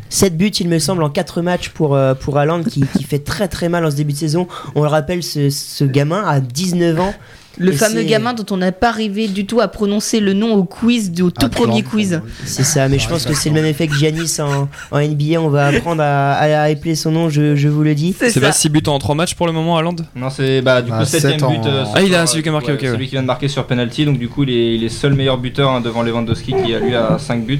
7 0.09 0.35
buts, 0.35 0.47
il 0.47 0.67
me 0.69 0.79
semble, 0.79 1.03
en 1.03 1.09
4 1.09 1.41
matchs 1.43 1.69
pour, 1.69 1.97
pour 2.19 2.37
Haaland 2.39 2.63
qui, 2.63 2.81
qui 2.97 3.03
fait 3.03 3.19
très 3.19 3.47
très 3.47 3.69
mal 3.69 3.85
en 3.85 3.91
ce 3.91 3.95
début 3.95 4.13
de 4.13 4.17
saison. 4.17 4.47
On 4.75 4.81
le 4.81 4.87
rappelle, 4.89 5.21
ce, 5.23 5.49
ce 5.51 5.83
gamin 5.83 6.23
a 6.25 6.39
19 6.39 6.99
ans. 6.99 7.13
Le 7.59 7.71
Et 7.71 7.75
fameux 7.75 8.01
gamin 8.03 8.33
dont 8.33 8.45
on 8.51 8.57
n'a 8.57 8.71
pas 8.71 8.89
arrivé 8.89 9.27
du 9.27 9.45
tout 9.45 9.61
à 9.61 9.67
prononcer 9.67 10.19
le 10.19 10.33
nom 10.33 10.55
au 10.55 10.63
quiz, 10.63 11.11
du- 11.11 11.21
au 11.21 11.29
tout 11.29 11.49
premier 11.49 11.83
quiz. 11.83 12.19
C'est 12.45 12.63
ça, 12.63 12.87
mais 12.89 12.97
je 12.97 13.07
pense 13.07 13.25
que 13.25 13.33
c'est 13.35 13.49
le 13.49 13.55
même 13.55 13.65
effet 13.65 13.87
que 13.87 13.93
Giannis 13.95 14.37
en, 14.39 14.67
en 14.91 14.99
NBA. 14.99 15.39
On 15.39 15.49
va 15.49 15.67
apprendre 15.67 16.01
à, 16.01 16.31
à, 16.33 16.69
épeler 16.69 16.95
son 16.95 17.11
nom, 17.11 17.29
je, 17.29 17.55
je 17.55 17.67
vous 17.69 17.83
le 17.83 17.93
dis. 17.93 18.15
C'est 18.19 18.39
pas 18.41 18.51
6 18.51 18.69
buts 18.69 18.81
en 18.87 18.97
3 18.97 19.13
matchs 19.13 19.35
pour 19.35 19.45
le 19.45 19.53
moment 19.53 19.77
à 19.77 19.83
Land 19.83 19.97
Non, 20.15 20.29
c'est 20.31 20.61
bah, 20.63 20.81
du 20.81 20.89
Bah, 20.89 20.99
coup 20.99 21.05
7 21.05 21.21
sept 21.21 21.43
en- 21.43 21.51
but. 21.51 21.65
euh, 21.67 21.85
ce 21.85 21.91
Ah, 21.93 22.01
il 22.01 22.15
a 22.15 22.25
celui 22.25 22.41
qui 22.41 22.49
a 22.49 22.51
marqué, 22.51 22.69
ouais, 22.69 22.73
ok, 22.73 22.81
ouais. 22.81 22.89
Celui 22.91 23.05
qui 23.05 23.11
vient 23.11 23.21
de 23.21 23.27
marquer 23.27 23.47
sur 23.47 23.65
penalty, 23.67 24.05
donc 24.05 24.17
du 24.17 24.29
coup 24.29 24.43
il 24.43 24.49
est, 24.49 24.75
il 24.75 24.83
est 24.83 24.89
seul 24.89 25.13
meilleur 25.13 25.37
buteur 25.37 25.69
hein, 25.69 25.81
devant 25.81 26.01
Lewandowski 26.01 26.53
qui 26.65 26.73
a 26.73 26.79
lui 26.79 26.95
à 26.95 27.17
5 27.19 27.45
buts. 27.45 27.59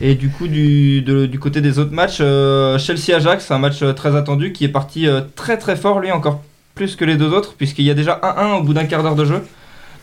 Et 0.00 0.16
du 0.16 0.28
coup 0.30 0.48
du, 0.48 1.00
de- 1.02 1.26
du 1.26 1.38
côté 1.38 1.60
des 1.60 1.78
autres 1.78 1.92
matchs, 1.92 2.18
euh, 2.20 2.76
Chelsea-Ajax, 2.78 3.50
un 3.52 3.58
match 3.58 3.82
euh, 3.82 3.92
très 3.92 4.16
attendu 4.16 4.52
qui 4.52 4.64
est 4.64 4.68
parti 4.68 5.06
euh, 5.06 5.20
très 5.36 5.56
très 5.58 5.76
fort 5.76 6.00
lui 6.00 6.10
encore 6.10 6.42
plus 6.74 6.96
que 6.96 7.04
les 7.04 7.16
deux 7.16 7.32
autres 7.32 7.54
puisqu'il 7.54 7.84
y 7.84 7.90
a 7.90 7.94
déjà 7.94 8.18
1-1 8.22 8.58
au 8.60 8.62
bout 8.62 8.74
d'un 8.74 8.84
quart 8.84 9.02
d'heure 9.02 9.16
de 9.16 9.24
jeu. 9.24 9.42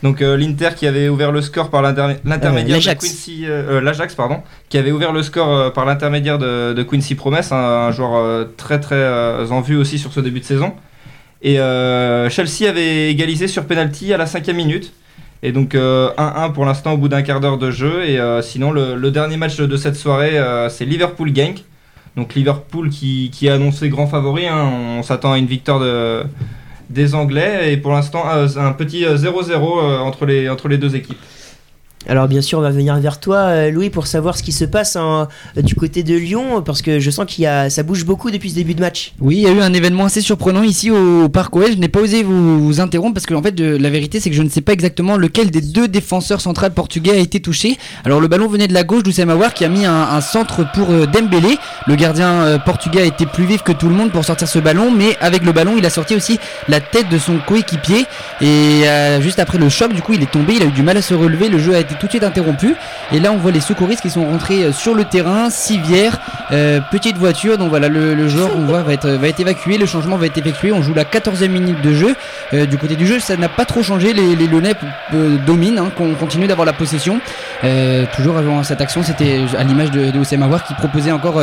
Donc 0.02 0.22
euh, 0.22 0.34
l'Inter 0.36 0.70
qui 0.76 0.86
avait 0.86 1.08
ouvert 1.10 1.30
le 1.30 1.42
score 1.42 1.68
par 1.68 1.82
l'inter- 1.82 2.16
l'intermédiaire 2.24 2.76
Euh, 2.76 2.80
de. 2.80 3.06
Quincy, 3.06 3.44
euh, 3.44 3.62
euh, 3.72 3.80
l'Ajax 3.82 4.14
pardon, 4.14 4.38
qui 4.70 4.78
avait 4.78 4.92
ouvert 4.92 5.12
le 5.12 5.22
score 5.22 5.50
euh, 5.54 5.70
par 5.70 5.84
l'intermédiaire 5.84 6.38
de, 6.38 6.72
de 6.72 6.82
Quincy 6.82 7.14
Promes, 7.14 7.36
un, 7.50 7.54
un 7.54 7.90
joueur 7.92 8.46
très 8.56 8.80
très 8.80 9.50
en 9.50 9.60
vue 9.60 9.76
aussi 9.76 9.98
sur 9.98 10.12
ce 10.12 10.20
début 10.20 10.40
de 10.40 10.44
saison. 10.46 10.72
Et 11.42 11.56
Chelsea 11.56 12.68
avait 12.68 13.10
égalisé 13.10 13.46
sur 13.48 13.64
penalty 13.64 14.12
à 14.12 14.16
la 14.16 14.26
cinquième 14.26 14.56
minute. 14.56 14.92
Et 15.42 15.52
donc 15.52 15.74
euh, 15.74 16.10
1-1 16.18 16.52
pour 16.52 16.66
l'instant 16.66 16.92
au 16.92 16.96
bout 16.98 17.08
d'un 17.08 17.22
quart 17.22 17.40
d'heure 17.40 17.56
de 17.58 17.70
jeu. 17.70 18.04
Et 18.08 18.18
sinon 18.42 18.72
le, 18.72 18.94
le 18.94 19.10
dernier 19.10 19.36
match 19.36 19.56
de 19.58 19.76
cette 19.76 19.96
soirée 19.96 20.38
c'est 20.70 20.84
Liverpool 20.86 21.34
Genk. 21.34 21.64
Donc 22.16 22.34
Liverpool 22.34 22.90
qui, 22.90 23.30
qui 23.32 23.48
a 23.48 23.54
annoncé 23.54 23.88
grand 23.88 24.06
favori. 24.06 24.46
hein. 24.48 24.70
On 24.98 25.02
s'attend 25.02 25.32
à 25.32 25.38
une 25.38 25.46
victoire 25.46 25.78
de, 25.80 26.22
des 26.90 27.14
Anglais. 27.14 27.72
Et 27.72 27.76
pour 27.76 27.92
l'instant 27.92 28.24
euh, 28.30 28.46
un 28.56 28.72
petit 28.72 29.06
euh, 29.06 29.16
0-0 29.16 29.52
euh, 29.52 29.98
entre, 30.00 30.26
les, 30.26 30.48
entre 30.48 30.68
les 30.68 30.76
deux 30.76 30.94
équipes. 30.94 31.18
Alors 32.08 32.28
bien 32.28 32.40
sûr, 32.40 32.58
on 32.58 32.62
va 32.62 32.70
venir 32.70 32.96
vers 32.96 33.20
toi, 33.20 33.36
euh, 33.36 33.70
Louis, 33.70 33.90
pour 33.90 34.06
savoir 34.06 34.36
ce 34.36 34.42
qui 34.42 34.52
se 34.52 34.64
passe 34.64 34.96
en- 34.96 35.28
du 35.62 35.74
côté 35.74 36.02
de 36.02 36.14
Lyon, 36.14 36.62
parce 36.62 36.80
que 36.80 36.98
je 36.98 37.10
sens 37.10 37.26
qu'il 37.26 37.44
y 37.44 37.46
a, 37.46 37.68
ça 37.68 37.82
bouge 37.82 38.06
beaucoup 38.06 38.30
depuis 38.30 38.48
ce 38.50 38.54
début 38.54 38.72
de 38.74 38.80
match. 38.80 39.12
Oui, 39.20 39.36
il 39.36 39.42
y 39.42 39.46
a 39.46 39.50
eu 39.52 39.60
un 39.60 39.72
événement 39.74 40.06
assez 40.06 40.22
surprenant 40.22 40.62
ici 40.62 40.90
au 40.90 41.28
Parc. 41.28 41.52
Je 41.54 41.74
n'ai 41.76 41.88
pas 41.88 42.00
osé 42.00 42.22
vous, 42.22 42.80
interrompre 42.80 43.14
parce 43.14 43.26
que 43.26 43.34
en 43.34 43.42
fait, 43.42 43.52
de- 43.52 43.76
la 43.76 43.90
vérité, 43.90 44.18
c'est 44.18 44.30
que 44.30 44.34
je 44.36 44.42
ne 44.42 44.48
sais 44.48 44.62
pas 44.62 44.72
exactement 44.72 45.16
lequel 45.18 45.50
des 45.50 45.60
deux 45.60 45.88
défenseurs 45.88 46.40
centrales 46.40 46.72
portugais 46.72 47.10
a 47.12 47.16
été 47.18 47.38
touché. 47.40 47.76
Alors 48.04 48.20
le 48.20 48.28
ballon 48.28 48.48
venait 48.48 48.66
de 48.66 48.72
la 48.74 48.82
gauche 48.82 49.02
d'Oussem 49.02 49.30
qui 49.54 49.64
a 49.66 49.68
mis 49.68 49.84
un, 49.84 49.92
un 50.02 50.20
centre 50.22 50.64
pour 50.72 50.90
euh, 50.90 51.06
Dembélé. 51.06 51.58
Le 51.86 51.96
gardien 51.96 52.30
euh, 52.42 52.58
portugais 52.58 53.02
a 53.02 53.04
été 53.04 53.26
plus 53.26 53.44
vif 53.44 53.62
que 53.62 53.72
tout 53.72 53.88
le 53.88 53.94
monde 53.94 54.10
pour 54.10 54.24
sortir 54.24 54.48
ce 54.48 54.58
ballon, 54.58 54.90
mais 54.90 55.16
avec 55.20 55.44
le 55.44 55.52
ballon, 55.52 55.74
il 55.76 55.84
a 55.84 55.90
sorti 55.90 56.14
aussi 56.14 56.38
la 56.68 56.80
tête 56.80 57.10
de 57.10 57.18
son 57.18 57.36
coéquipier. 57.46 58.06
Et 58.40 58.88
euh, 58.88 59.20
juste 59.20 59.38
après 59.38 59.58
le 59.58 59.68
choc, 59.68 59.92
du 59.92 60.00
coup, 60.00 60.14
il 60.14 60.22
est 60.22 60.30
tombé, 60.30 60.54
il 60.56 60.62
a 60.62 60.66
eu 60.66 60.70
du 60.72 60.82
mal 60.82 60.96
à 60.96 61.02
se 61.02 61.12
relever. 61.12 61.48
Le 61.50 61.58
jeu 61.58 61.74
a 61.74 61.80
été 61.80 61.89
tout 61.94 62.06
de 62.06 62.12
suite 62.12 62.24
interrompu. 62.24 62.74
Et 63.12 63.20
là, 63.20 63.32
on 63.32 63.36
voit 63.36 63.50
les 63.50 63.60
secouristes 63.60 64.00
qui 64.02 64.10
sont 64.10 64.24
rentrés 64.26 64.64
euh, 64.64 64.72
sur 64.72 64.94
le 64.94 65.04
terrain, 65.04 65.50
civière, 65.50 66.18
euh, 66.52 66.80
petite 66.90 67.16
voiture. 67.16 67.58
Donc 67.58 67.70
voilà, 67.70 67.88
le, 67.88 68.14
le 68.14 68.28
joueur, 68.28 68.50
on 68.56 68.64
voit, 68.64 68.82
va 68.82 68.92
être, 68.92 69.08
va 69.08 69.28
être 69.28 69.40
évacué. 69.40 69.78
Le 69.78 69.86
changement 69.86 70.16
va 70.16 70.26
être 70.26 70.38
effectué. 70.38 70.72
On 70.72 70.82
joue 70.82 70.94
la 70.94 71.04
14e 71.04 71.48
minute 71.48 71.80
de 71.82 71.92
jeu. 71.92 72.14
Euh, 72.52 72.66
du 72.66 72.78
côté 72.78 72.96
du 72.96 73.06
jeu, 73.06 73.20
ça 73.20 73.36
n'a 73.36 73.48
pas 73.48 73.64
trop 73.64 73.82
changé. 73.82 74.12
Les, 74.12 74.36
les 74.36 74.46
Lyonnais 74.46 74.74
dominent, 75.46 75.78
hein, 75.78 75.90
qu'on 75.96 76.14
continue 76.14 76.46
d'avoir 76.46 76.66
la 76.66 76.72
possession. 76.72 77.20
Toujours 78.14 78.38
avant 78.38 78.62
cette 78.62 78.80
action, 78.80 79.02
c'était 79.02 79.40
à 79.58 79.64
l'image 79.64 79.90
de, 79.90 80.10
de 80.10 80.18
Oussem 80.18 80.46
qui 80.66 80.74
proposait 80.74 81.12
encore. 81.12 81.42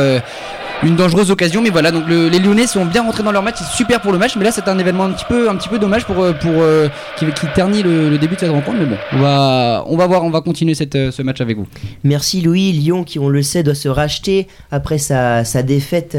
Une 0.82 0.96
dangereuse 0.96 1.30
occasion, 1.30 1.60
mais 1.62 1.70
voilà. 1.70 1.90
Donc 1.90 2.08
le- 2.08 2.28
les 2.28 2.38
Lyonnais 2.38 2.66
sont 2.66 2.84
bien 2.84 3.02
rentrés 3.02 3.22
dans 3.22 3.32
leur 3.32 3.42
match, 3.42 3.56
c'est 3.58 3.76
super 3.76 4.00
pour 4.00 4.12
le 4.12 4.18
match. 4.18 4.36
Mais 4.36 4.44
là, 4.44 4.52
c'est 4.52 4.68
un 4.68 4.78
événement 4.78 5.04
un 5.04 5.10
petit 5.10 5.24
peu, 5.24 5.48
un 5.50 5.56
petit 5.56 5.68
peu 5.68 5.78
dommage 5.78 6.04
pour, 6.04 6.22
euh, 6.22 6.32
euh, 6.46 6.88
qui, 7.16 7.26
qui 7.26 7.46
ternit 7.54 7.82
le, 7.82 8.16
début 8.18 8.34
de 8.34 8.40
cette 8.40 8.50
rencontre. 8.50 8.78
Mais 8.78 8.86
bon, 8.86 8.96
on 9.12 9.18
va, 9.18 9.84
on 9.86 9.96
va 9.96 10.06
voir, 10.06 10.24
on 10.24 10.30
va 10.30 10.40
continuer 10.40 10.74
euh, 10.94 11.10
ce 11.10 11.22
match 11.22 11.40
avec 11.40 11.56
vous. 11.56 11.66
Merci 12.04 12.40
Louis, 12.40 12.72
Lyon 12.72 13.04
qui 13.04 13.18
on 13.18 13.28
le 13.28 13.42
sait 13.42 13.62
doit 13.62 13.74
se 13.74 13.88
racheter 13.88 14.46
après 14.70 14.98
sa, 14.98 15.42
défaite 15.62 16.16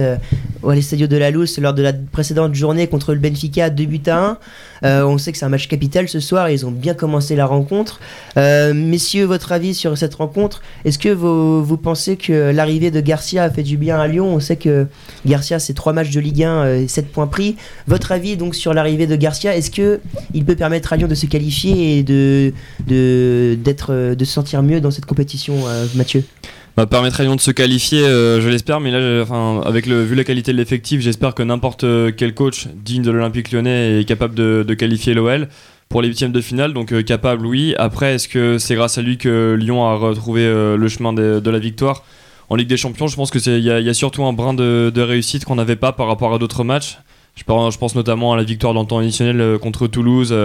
au 0.64 0.72
l'Estadio 0.72 1.08
de 1.08 1.18
la 1.18 1.32
Luz 1.32 1.58
lors 1.60 1.74
de 1.74 1.82
la 1.82 1.94
précédente 1.94 2.54
journée 2.54 2.88
contre 2.88 3.14
le 3.14 3.20
Benfica 3.20 3.70
2 3.70 3.86
buts 3.86 4.02
à 4.08 4.18
1. 4.18 4.38
Euh, 4.86 5.04
on 5.04 5.18
sait 5.18 5.32
que 5.32 5.38
c'est 5.38 5.46
un 5.46 5.50
match 5.50 5.68
capital 5.68 6.08
ce 6.08 6.20
soir 6.20 6.48
et 6.48 6.54
ils 6.54 6.66
ont 6.66 6.72
bien 6.72 6.94
commencé 6.94 7.36
la 7.36 7.46
rencontre. 7.46 8.00
Euh, 8.38 8.74
messieurs, 8.74 9.26
votre 9.26 9.52
avis 9.52 9.74
sur 9.74 9.98
cette 9.98 10.16
rencontre 10.16 10.62
Est-ce 10.86 11.00
que 11.00 11.10
vous, 11.10 11.78
pensez 11.78 12.18
que 12.18 12.52
l'arrivée 12.52 12.92
de 12.92 13.02
Garcia 13.02 13.44
a 13.44 13.50
fait 13.50 13.64
du 13.64 13.78
bien 13.78 14.00
à 14.00 14.08
Lyon? 14.08 14.34
On 14.34 14.40
sait 14.40 14.56
que 14.56 14.88
Garcia 15.26 15.60
c'est 15.60 15.74
3 15.74 15.94
matchs 15.94 16.12
de 16.12 16.20
Ligue 16.20 16.44
1 16.44 16.50
euh, 16.50 16.88
7 16.88 17.12
points 17.12 17.28
pris. 17.28 17.56
Votre 17.88 18.12
avis 18.12 18.38
donc 18.38 18.56
sur 18.56 18.74
l'arrivée 18.74 19.08
de 19.08 19.16
Garcia 19.16 19.56
Est-ce 19.56 19.72
que 19.72 20.00
il 20.34 20.46
peut 20.46 20.56
permettre 20.56 20.94
à 20.94 20.98
Lyon 20.98 21.08
de 21.08 21.16
se 21.16 21.26
qualifier 21.26 21.98
et 21.98 22.04
de 22.04 22.54
de 22.88 23.58
euh, 23.90 24.16
de 24.16 24.26
se 24.26 24.32
sentir 24.32 24.64
mieux 24.64 24.82
dans 24.82 24.92
cette 24.92 25.06
compétition 25.06 25.56
Mathieu? 25.96 26.24
Bah, 26.86 27.02
Lyon 27.20 27.36
de 27.36 27.42
se 27.42 27.52
qualifier, 27.52 28.04
euh, 28.04 28.42
je 28.42 28.48
l'espère, 28.48 28.80
mais 28.80 28.92
là, 28.92 29.22
enfin, 29.22 29.62
avec 29.66 29.86
le, 29.86 30.04
vu 30.04 30.16
la 30.16 30.24
qualité 30.24 30.52
de 30.52 30.58
l'effectif, 30.58 31.02
j'espère 31.02 31.34
que 31.34 31.44
n'importe 31.44 31.84
euh, 31.84 32.12
quel 32.16 32.34
coach 32.34 32.68
digne 32.74 33.02
de 33.02 33.12
l'Olympique 33.12 33.52
lyonnais 33.52 34.00
est 34.00 34.06
capable 34.06 34.36
de, 34.36 34.74
qualifier 34.74 35.14
l'OL 35.14 35.50
pour 35.90 36.02
les 36.02 36.08
huitièmes 36.08 36.32
de 36.32 36.42
finale, 36.42 36.74
donc 36.74 36.94
euh, 36.94 37.02
capable, 37.02 37.46
oui. 37.46 37.74
Après, 37.78 38.14
est-ce 38.16 38.28
que 38.28 38.58
c'est 38.60 38.76
grâce 38.76 38.98
à 38.98 39.02
lui 39.02 39.18
que 39.18 39.58
Lyon 39.60 39.86
a 39.86 39.96
retrouvé 39.96 40.44
le 40.46 40.88
chemin 40.88 41.12
de, 41.14 41.50
la 41.50 41.60
victoire 41.60 42.04
en 42.50 42.56
Ligue 42.56 42.70
des 42.70 42.78
Champions? 42.78 43.08
Je 43.08 43.16
pense 43.16 43.32
que 43.32 43.40
c'est 43.40 43.58
il 43.58 43.66
y, 43.66 43.72
a- 43.72 43.94
surtout 43.94 44.24
un 44.24 44.34
brin 44.34 44.54
de, 44.54 45.02
réussite 45.02 45.46
qu'on 45.46 45.56
n'avait 45.56 45.76
pas 45.76 45.92
par 45.92 46.08
rapport 46.08 46.34
à 46.34 46.38
d'autres 46.38 46.64
matchs. 46.64 47.00
Je 47.36 47.44
pense, 47.44 47.96
notamment 47.96 48.34
à 48.34 48.38
la 48.38 48.44
victoire 48.44 48.74
dans 48.74 48.82
le 48.82 48.88
temps 48.88 49.00
additionnel 49.00 49.58
contre 49.60 49.88
Toulouse, 49.88 50.36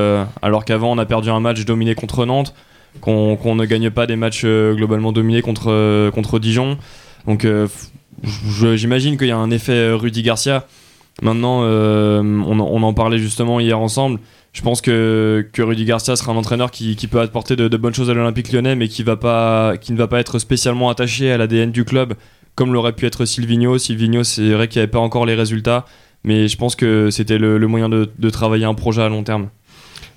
alors 0.43 0.64
qu'avant 0.64 0.93
on 0.93 0.99
a 0.99 1.07
perdu 1.07 1.29
un 1.29 1.41
match 1.41 1.64
dominé 1.64 1.95
contre 1.95 2.25
Nantes 2.25 2.55
qu'on 3.00 3.54
ne 3.54 3.64
gagne 3.64 3.90
pas 3.90 4.06
des 4.06 4.16
matchs 4.16 4.42
euh, 4.44 4.74
globalement 4.74 5.12
dominés 5.12 5.42
contre, 5.42 5.70
euh, 5.70 6.10
contre 6.10 6.38
Dijon. 6.38 6.78
Donc 7.26 7.44
euh, 7.44 7.68
j'imagine 8.74 9.16
qu'il 9.16 9.28
y 9.28 9.32
a 9.32 9.36
un 9.36 9.50
effet 9.50 9.92
Rudy 9.92 10.22
Garcia. 10.22 10.66
Maintenant, 11.22 11.62
on, 11.62 12.82
en- 12.82 12.94
parlait 12.94 13.18
justement 13.18 13.60
hier 13.60 13.78
ensemble. 13.78 14.18
Je 14.52 14.62
pense 14.62 14.80
que, 14.80 15.48
que 15.52 15.62
Rudy 15.62 15.84
Garcia 15.84 16.16
sera 16.16 16.32
un 16.32 16.36
entraîneur 16.36 16.72
qui, 16.72 16.96
qui 16.96 17.06
peut 17.06 17.20
apporter 17.20 17.54
de, 17.54 17.76
bonnes 17.76 17.94
choses 17.94 18.10
à 18.10 18.14
l'Olympique 18.14 18.50
lyonnais, 18.52 18.74
mais 18.74 18.88
qui, 18.88 19.02
ne 19.02 19.06
va 19.06 19.16
pas 19.16 20.20
être 20.20 20.38
spécialement 20.40 20.90
attaché 20.90 21.30
à 21.30 21.36
l'ADN 21.36 21.70
du 21.70 21.84
club, 21.84 22.14
comme 22.56 22.72
l'aurait 22.72 22.94
pu 22.94 23.06
être 23.06 23.26
Silvino. 23.26 23.78
Silvino, 23.78 24.24
c'est 24.24 24.50
vrai 24.50 24.66
qu'il 24.66 24.80
n'y 24.80 24.84
avait 24.84 24.90
pas 24.90 24.98
encore 24.98 25.24
les 25.24 25.34
résultats, 25.34 25.84
mais 26.24 26.48
je 26.48 26.56
pense 26.56 26.74
que 26.74 27.10
c'était 27.10 27.38
le, 27.38 27.64
moyen 27.68 27.88
de 27.88 28.30
travailler 28.30 28.64
un 28.64 28.74
projet 28.74 29.02
à 29.02 29.08
long 29.08 29.22
terme. 29.22 29.50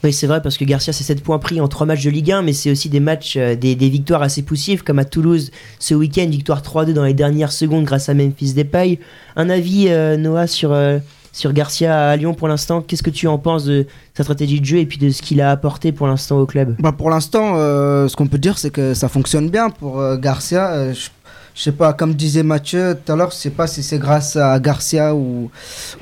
Oui, 0.04 0.14
c'est 0.14 0.28
vrai, 0.28 0.42
parce 0.42 0.58
que 0.58 0.66
Garcia, 0.66 0.94
c'est 0.94 1.04
7 1.04 1.24
points 1.24 1.40
pris 1.40 1.60
en 1.60 1.68
3 1.68 1.88
matchs 1.88 2.04
de 2.04 2.12
Ligue 2.12 2.32
1, 2.32 2.44
mais 2.44 2.54
c'est 2.54 2.70
aussi 2.70 2.88
des 2.90 3.00
matchs, 3.00 3.36
euh, 3.38 3.56
des, 3.56 3.76
victoires 3.76 4.22
assez 4.22 4.44
poussives, 4.44 4.84
comme 4.84 5.00
à 5.00 5.06
Toulouse 5.06 5.52
ce 5.80 5.96
week-end, 5.96 6.28
victoire 6.30 6.62
3-2 6.62 6.94
dans 6.94 7.04
les 7.04 7.16
dernières 7.16 7.52
secondes 7.52 7.84
grâce 7.84 8.08
à 8.08 8.14
Memphis 8.14 8.54
Depay. 8.54 9.00
Un 9.36 9.50
avis, 9.50 9.88
euh, 9.90 10.16
Noah, 10.16 10.46
sur, 10.46 10.72
euh, 10.72 11.00
sur 11.34 11.52
Garcia 11.52 12.10
à 12.10 12.16
Lyon 12.16 12.36
pour 12.36 12.48
l'instant? 12.48 12.82
Qu'est-ce 12.82 13.04
que 13.04 13.10
tu 13.10 13.28
en 13.28 13.40
penses 13.40 13.66
de 13.66 13.88
sa 14.16 14.24
stratégie 14.24 14.62
de 14.62 14.66
jeu 14.66 14.78
et 14.78 14.86
puis 14.86 15.00
de 15.00 15.10
ce 15.10 15.22
qu'il 15.22 15.42
a 15.42 15.50
apporté 15.50 15.92
pour 15.92 16.06
l'instant 16.08 16.38
au 16.40 16.46
club? 16.46 16.76
Bah 16.80 16.92
pour 16.92 17.10
l'instant, 17.10 17.56
ce 17.56 18.16
qu'on 18.16 18.28
peut 18.28 18.40
dire, 18.40 18.58
c'est 18.58 18.72
que 18.72 18.94
ça 18.94 19.08
fonctionne 19.08 19.50
bien 19.50 19.70
pour 19.70 20.18
Garcia. 20.18 20.94
Je, 20.94 21.10
je 21.58 21.64
sais 21.64 21.72
pas, 21.72 21.92
comme 21.94 22.14
disait 22.14 22.44
Mathieu 22.44 22.96
tout 23.04 23.12
à 23.12 23.16
l'heure, 23.16 23.32
je 23.32 23.36
sais 23.36 23.50
pas 23.50 23.66
si 23.66 23.82
c'est 23.82 23.98
grâce 23.98 24.36
à 24.36 24.60
Garcia 24.60 25.16
ou, 25.16 25.50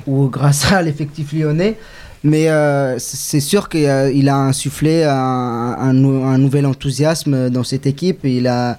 ou 0.06 0.28
grâce 0.28 0.70
à 0.70 0.82
l'effectif 0.82 1.32
lyonnais, 1.32 1.78
mais 2.24 2.48
euh, 2.48 2.98
c'est 2.98 3.40
sûr 3.40 3.68
qu'il 3.68 3.86
a, 3.86 4.36
insufflé 4.36 5.04
un, 5.04 5.76
un 5.78 5.92
nou- 5.92 6.24
un 6.24 6.38
nouvel 6.38 6.66
enthousiasme 6.66 7.50
dans 7.50 7.64
cette 7.64 7.86
équipe. 7.86 8.20
Il 8.24 8.46
a, 8.48 8.78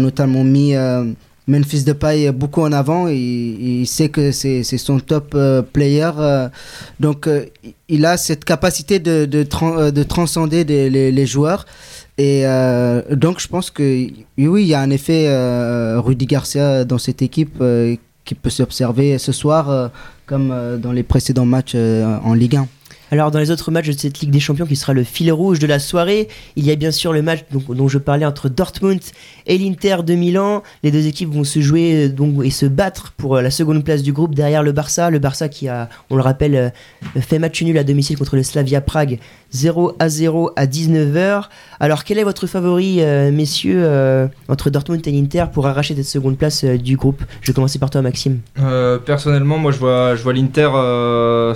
notamment 0.00 0.44
mis 0.44 0.74
euh, 0.74 1.04
Memphis 1.46 1.84
Depay 1.84 2.30
beaucoup 2.32 2.62
en 2.62 2.72
avant. 2.72 3.08
Il, 3.08 3.86
sait 3.86 4.08
que 4.10 4.32
c'est 4.32 4.62
son 4.62 5.00
top 5.00 5.32
euh, 5.34 5.62
player. 5.62 6.10
euh, 6.18 6.48
donc 7.00 7.28
il 7.88 8.04
a 8.04 8.16
cette 8.16 8.44
capacité 8.44 8.98
de, 8.98 9.24
de, 9.24 9.42
tran- 9.44 9.90
de 9.90 10.02
transcender 10.02 10.64
les, 10.64 11.10
les 11.10 11.26
joueurs. 11.26 11.64
Et 12.18 12.42
donc 13.12 13.40
je 13.40 13.46
pense 13.46 13.70
que 13.70 13.82
oui, 13.82 14.62
il 14.62 14.66
y 14.66 14.74
a 14.74 14.80
un 14.80 14.90
effet 14.90 15.28
Rudy 15.98 16.26
Garcia 16.26 16.84
dans 16.84 16.98
cette 16.98 17.22
équipe 17.22 17.62
qui 18.24 18.34
peut 18.34 18.50
s'observer 18.50 19.18
ce 19.18 19.30
soir 19.30 19.90
comme 20.28 20.50
euh, 20.52 20.76
dans 20.76 20.92
les 20.92 21.02
précédents 21.02 21.46
matchs 21.46 21.72
euh, 21.74 22.18
en 22.22 22.34
Ligue 22.34 22.56
1. 22.56 22.68
Alors 23.10 23.30
dans 23.30 23.38
les 23.38 23.50
autres 23.50 23.70
matchs 23.70 23.86
de 23.86 23.92
cette 23.92 24.20
Ligue 24.20 24.30
des 24.30 24.40
Champions 24.40 24.66
qui 24.66 24.76
sera 24.76 24.92
le 24.92 25.02
fil 25.02 25.32
rouge 25.32 25.58
de 25.58 25.66
la 25.66 25.78
soirée, 25.78 26.28
il 26.56 26.64
y 26.66 26.70
a 26.70 26.76
bien 26.76 26.90
sûr 26.90 27.14
le 27.14 27.22
match 27.22 27.40
donc, 27.50 27.74
dont 27.74 27.88
je 27.88 27.96
parlais 27.96 28.26
entre 28.26 28.50
Dortmund 28.50 29.00
et 29.48 29.58
l'Inter 29.58 29.96
de 30.06 30.14
Milan. 30.14 30.62
Les 30.82 30.90
deux 30.90 31.06
équipes 31.06 31.32
vont 31.32 31.44
se 31.44 31.60
jouer 31.60 32.06
euh, 32.06 32.08
donc, 32.08 32.44
et 32.44 32.50
se 32.50 32.66
battre 32.66 33.12
pour 33.16 33.36
euh, 33.36 33.42
la 33.42 33.50
seconde 33.50 33.82
place 33.82 34.02
du 34.02 34.12
groupe 34.12 34.34
derrière 34.34 34.62
le 34.62 34.72
Barça. 34.72 35.10
Le 35.10 35.18
Barça 35.18 35.48
qui 35.48 35.68
a, 35.68 35.88
on 36.10 36.16
le 36.16 36.22
rappelle, 36.22 36.54
euh, 36.54 37.20
fait 37.20 37.38
match 37.38 37.62
nul 37.62 37.76
à 37.78 37.84
domicile 37.84 38.16
contre 38.16 38.36
le 38.36 38.42
Slavia 38.42 38.80
Prague 38.80 39.18
0 39.50 39.96
à 39.98 40.08
0 40.08 40.50
à 40.56 40.66
19h. 40.66 41.44
Alors 41.80 42.04
quel 42.04 42.18
est 42.18 42.24
votre 42.24 42.46
favori, 42.46 43.00
messieurs, 43.32 44.28
entre 44.48 44.68
Dortmund 44.68 45.00
et 45.06 45.10
l'Inter 45.10 45.46
pour 45.50 45.66
arracher 45.66 45.94
cette 45.94 46.04
seconde 46.04 46.36
place 46.36 46.64
du 46.64 46.96
groupe? 46.96 47.22
Je 47.40 47.50
vais 47.50 47.54
commencer 47.54 47.78
par 47.78 47.88
toi 47.88 48.02
Maxime. 48.02 48.40
Personnellement, 49.06 49.56
moi 49.56 49.72
je 49.72 49.78
vois, 49.78 50.16
je 50.16 50.22
vois 50.22 50.34
l'Inter 50.34 50.68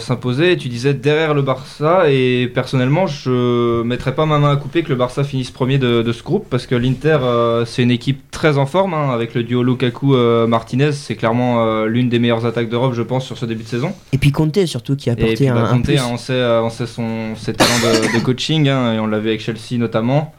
s'imposer. 0.01 0.57
Tu 0.57 0.71
disais 0.71 0.95
derrière 0.95 1.35
le 1.35 1.43
Barça, 1.43 2.11
et 2.11 2.51
personnellement, 2.55 3.07
je 3.07 3.83
mettrais 3.83 4.15
pas 4.15 4.25
ma 4.25 4.39
main 4.39 4.53
à 4.53 4.57
couper 4.57 4.83
que 4.83 4.89
le 4.89 4.97
Barça 4.97 5.23
finisse 5.23 5.51
premier 5.51 5.77
de, 5.77 6.01
de 6.01 6.13
ce 6.13 6.23
groupe 6.23 6.47
parce 6.49 6.67
que 6.67 6.75
l'Inter, 6.75 7.19
euh, 7.23 7.65
c'est 7.83 7.85
une 7.85 7.91
équipe 7.91 8.31
très 8.31 8.59
en 8.59 8.67
forme 8.67 8.95
hein, 8.95 9.11
avec 9.11 9.35
le 9.35 9.43
duo 9.43 9.65
Lukaku-Martinez. 9.65 10.93
c'est 10.93 11.17
clairement 11.17 11.67
euh, 11.67 11.87
l'une 11.87 12.09
des 12.09 12.21
meilleures 12.21 12.47
attaques 12.47 12.69
d'Europe, 12.69 12.95
je 12.95 13.03
pense, 13.03 13.27
sur 13.27 13.37
ce 13.37 13.45
début 13.45 13.65
de 13.65 13.69
saison. 13.69 13.93
Et 14.13 14.19
puis 14.19 14.31
Conte 14.31 14.67
surtout 14.67 14.95
qui 14.95 15.11
a 15.11 15.15
Et 15.15 15.17
apporté 15.17 15.35
puis 15.35 15.49
un, 15.49 15.55
bah, 15.57 15.63
un 15.69 15.73
Conte, 15.73 15.85
plus. 15.87 15.99
hein, 15.99 16.07
on 16.13 16.17
sait, 16.17 16.33
euh, 16.35 16.63
on 16.63 16.71
sait 16.71 16.87
son, 16.87 17.35
ses 17.35 17.55
talents 17.55 17.71
de, 17.83 18.19
de 18.19 18.23
coaching, 18.23 18.69
hein, 18.69 18.95
et 18.95 19.01
on 19.01 19.09
l'a 19.09 19.19
vu 19.19 19.31
avec 19.31 19.41
Chelsea 19.41 19.79
notamment. 19.79 20.33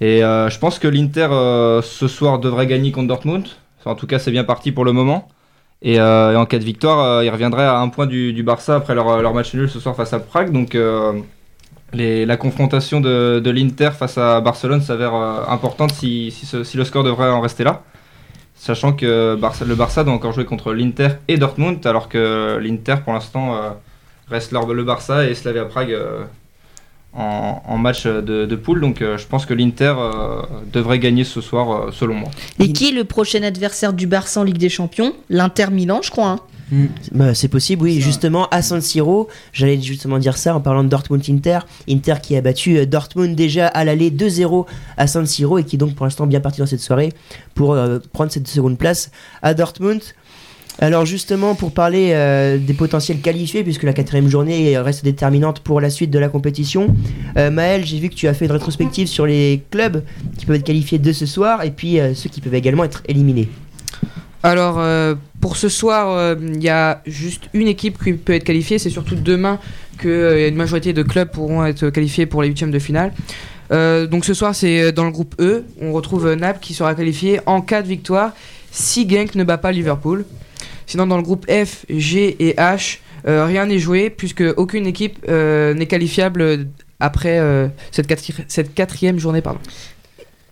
Et 0.00 0.22
euh, 0.22 0.48
je 0.48 0.58
pense 0.60 0.78
que 0.78 0.86
l'Inter 0.86 1.26
euh, 1.32 1.82
ce 1.82 2.06
soir 2.06 2.38
devrait 2.38 2.68
gagner 2.68 2.92
contre 2.92 3.08
Dortmund. 3.08 3.46
Enfin, 3.80 3.90
en 3.90 3.96
tout 3.96 4.06
cas, 4.06 4.20
c'est 4.20 4.30
bien 4.30 4.44
parti 4.44 4.70
pour 4.70 4.84
le 4.84 4.92
moment. 4.92 5.26
Et, 5.82 5.98
euh, 5.98 6.34
et 6.34 6.36
en 6.36 6.46
cas 6.46 6.58
de 6.60 6.64
victoire, 6.64 7.00
euh, 7.00 7.24
ils 7.24 7.30
reviendraient 7.30 7.64
à 7.64 7.78
un 7.80 7.88
point 7.88 8.06
du, 8.06 8.32
du 8.32 8.44
Barça 8.44 8.76
après 8.76 8.94
leur, 8.94 9.20
leur 9.22 9.34
match 9.34 9.52
nul 9.54 9.68
ce 9.68 9.80
soir 9.80 9.96
face 9.96 10.12
à 10.12 10.20
Prague. 10.20 10.52
Donc 10.52 10.74
euh, 10.76 11.14
la 11.96 12.36
confrontation 12.36 13.00
de, 13.00 13.50
l'Inter 13.50 13.90
face 13.98 14.18
à 14.18 14.40
Barcelone 14.40 14.80
s'avère 14.82 15.14
euh, 15.14 15.44
importante 15.48 15.92
si, 15.92 16.32
le 16.74 16.84
score 16.84 17.04
devrait 17.04 17.28
en 17.28 17.40
rester 17.40 17.64
là. 17.64 17.82
Sachant 18.54 18.92
que 18.92 19.36
le 19.36 19.74
Barça 19.74 20.02
doit 20.02 20.14
encore 20.14 20.32
jouer 20.32 20.46
contre 20.46 20.72
l'Inter 20.72 21.08
et 21.28 21.36
Dortmund, 21.36 21.86
alors 21.86 22.08
que 22.08 22.58
l'Inter 22.58 22.96
pour 23.04 23.12
l'instant 23.12 23.54
euh, 23.54 23.70
reste 24.28 24.52
le 24.52 24.84
Barça 24.84 25.26
et 25.26 25.34
Slavia 25.34 25.66
Prague 25.66 25.92
euh, 25.92 26.24
en, 27.12 27.76
match 27.76 28.06
de, 28.06 28.56
poule. 28.56 28.80
Donc 28.80 29.00
je 29.00 29.26
pense 29.26 29.46
que 29.46 29.54
l'Inter 29.54 29.94
devrait 30.72 30.98
gagner 30.98 31.24
ce 31.24 31.40
soir, 31.40 31.92
selon 31.92 32.14
moi. 32.14 32.30
Et 32.58 32.72
qui 32.72 32.88
est 32.88 32.92
le 32.92 33.04
prochain 33.04 33.42
adversaire 33.42 33.92
du 33.92 34.06
Barça 34.06 34.40
en 34.40 34.44
Ligue 34.44 34.58
des 34.58 34.68
Champions? 34.68 35.12
L'Inter 35.30 35.68
Milan, 35.70 36.00
je 36.02 36.10
crois. 36.10 36.28
hein. 36.28 36.40
Bah, 37.12 37.34
c'est 37.34 37.48
possible, 37.48 37.84
oui. 37.84 38.00
Justement, 38.00 38.48
à 38.48 38.62
San 38.62 38.80
Siro, 38.80 39.28
j'allais 39.52 39.80
justement 39.80 40.18
dire 40.18 40.36
ça 40.36 40.54
en 40.54 40.60
parlant 40.60 40.82
de 40.82 40.88
Dortmund-Inter. 40.88 41.60
Inter 41.88 42.14
qui 42.22 42.36
a 42.36 42.40
battu 42.40 42.78
euh, 42.78 42.86
Dortmund 42.86 43.34
déjà 43.36 43.68
à 43.68 43.84
l'aller 43.84 44.10
2-0 44.10 44.66
à 44.96 45.06
San 45.06 45.26
Siro 45.26 45.58
et 45.58 45.64
qui 45.64 45.76
est 45.76 45.78
donc 45.78 45.94
pour 45.94 46.06
l'instant 46.06 46.26
bien 46.26 46.40
parti 46.40 46.60
dans 46.60 46.66
cette 46.66 46.80
soirée 46.80 47.12
pour 47.54 47.74
euh, 47.74 47.98
prendre 48.12 48.32
cette 48.32 48.48
seconde 48.48 48.78
place 48.78 49.10
à 49.42 49.54
Dortmund. 49.54 50.02
Alors 50.78 51.06
justement, 51.06 51.54
pour 51.54 51.72
parler 51.72 52.10
euh, 52.12 52.58
des 52.58 52.74
potentiels 52.74 53.20
qualifiés, 53.20 53.64
puisque 53.64 53.84
la 53.84 53.94
quatrième 53.94 54.28
journée 54.28 54.76
reste 54.76 55.04
déterminante 55.04 55.60
pour 55.60 55.80
la 55.80 55.88
suite 55.88 56.10
de 56.10 56.18
la 56.18 56.28
compétition, 56.28 56.94
euh, 57.38 57.50
Maël, 57.50 57.84
j'ai 57.86 57.98
vu 57.98 58.10
que 58.10 58.14
tu 58.14 58.28
as 58.28 58.34
fait 58.34 58.44
une 58.44 58.52
rétrospective 58.52 59.08
sur 59.08 59.24
les 59.24 59.62
clubs 59.70 60.02
qui 60.36 60.44
peuvent 60.44 60.56
être 60.56 60.64
qualifiés 60.64 60.98
de 60.98 61.12
ce 61.12 61.24
soir 61.24 61.62
et 61.64 61.70
puis 61.70 61.98
euh, 61.98 62.12
ceux 62.12 62.28
qui 62.28 62.42
peuvent 62.42 62.54
également 62.54 62.84
être 62.84 63.02
éliminés. 63.08 63.48
Alors, 64.42 64.78
euh, 64.78 65.14
pour 65.46 65.56
ce 65.56 65.68
soir, 65.68 66.10
euh, 66.10 66.34
il 66.40 66.60
y 66.60 66.68
a 66.68 67.02
juste 67.06 67.44
une 67.54 67.68
équipe 67.68 68.02
qui 68.02 68.14
peut 68.14 68.32
être 68.32 68.42
qualifiée. 68.42 68.80
C'est 68.80 68.90
surtout 68.90 69.14
demain 69.14 69.60
que 69.96 70.48
une 70.48 70.56
majorité 70.56 70.92
de 70.92 71.04
clubs 71.04 71.30
pourront 71.30 71.64
être 71.64 71.88
qualifiés 71.90 72.26
pour 72.26 72.42
les 72.42 72.48
huitièmes 72.48 72.72
de 72.72 72.80
finale. 72.80 73.12
Euh, 73.70 74.08
donc 74.08 74.24
ce 74.24 74.34
soir, 74.34 74.56
c'est 74.56 74.90
dans 74.90 75.04
le 75.04 75.12
groupe 75.12 75.36
E. 75.40 75.62
On 75.80 75.92
retrouve 75.92 76.32
Naples 76.34 76.58
qui 76.60 76.74
sera 76.74 76.96
qualifié 76.96 77.38
en 77.46 77.60
cas 77.60 77.82
de 77.82 77.86
victoire 77.86 78.32
si 78.72 79.08
Genk 79.08 79.36
ne 79.36 79.44
bat 79.44 79.56
pas 79.56 79.70
Liverpool. 79.70 80.24
Sinon, 80.84 81.06
dans 81.06 81.16
le 81.16 81.22
groupe 81.22 81.46
F, 81.48 81.86
G 81.88 82.34
et 82.40 82.54
H, 82.54 82.98
euh, 83.28 83.44
rien 83.44 83.66
n'est 83.66 83.78
joué 83.78 84.10
puisque 84.10 84.42
aucune 84.56 84.84
équipe 84.88 85.24
euh, 85.28 85.74
n'est 85.74 85.86
qualifiable 85.86 86.66
après 86.98 87.38
euh, 87.38 87.68
cette, 87.92 88.08
quatri- 88.08 88.44
cette 88.48 88.74
quatrième 88.74 89.20
journée. 89.20 89.42
Pardon. 89.42 89.60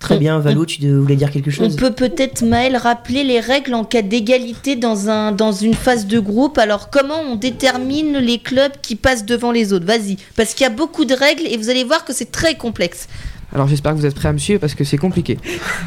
Très 0.04 0.16
On- 0.16 0.18
bien, 0.18 0.38
Valou, 0.38 0.66
tu 0.66 0.86
voulais 0.86 1.16
dire 1.16 1.30
quelque 1.30 1.48
On 1.48 1.64
chose 1.64 1.76
peut 1.76 1.90
peut-être, 1.90 2.42
Maël, 2.44 2.76
rappeler 2.76 3.24
les 3.24 3.40
règles 3.40 3.72
en 3.72 3.84
cas 3.84 4.02
d'égalité 4.02 4.76
dans, 4.76 5.08
un, 5.08 5.32
dans 5.32 5.52
une 5.52 5.72
phase 5.72 6.06
de 6.06 6.20
groupe. 6.20 6.58
Alors, 6.58 6.90
comment 6.90 7.20
on 7.26 7.36
détermine 7.36 8.18
les 8.18 8.38
clubs 8.38 8.72
qui 8.82 8.96
passent 8.96 9.24
devant 9.24 9.50
les 9.50 9.72
autres? 9.72 9.86
Vas-y. 9.86 10.18
Parce 10.36 10.52
qu'il 10.52 10.64
y 10.64 10.66
a 10.66 10.70
beaucoup 10.70 11.06
de 11.06 11.14
règles 11.14 11.44
et 11.46 11.56
vous 11.56 11.70
allez 11.70 11.84
voir 11.84 12.04
que 12.04 12.12
c'est 12.12 12.30
très 12.30 12.54
complexe. 12.54 13.08
Alors 13.54 13.66
j'espère 13.66 13.92
que 13.92 13.98
vous 13.98 14.04
êtes 14.04 14.14
prêts 14.14 14.28
à 14.28 14.32
me 14.34 14.38
suivre 14.38 14.60
parce 14.60 14.74
que 14.74 14.84
c'est 14.84 14.98
compliqué. 14.98 15.38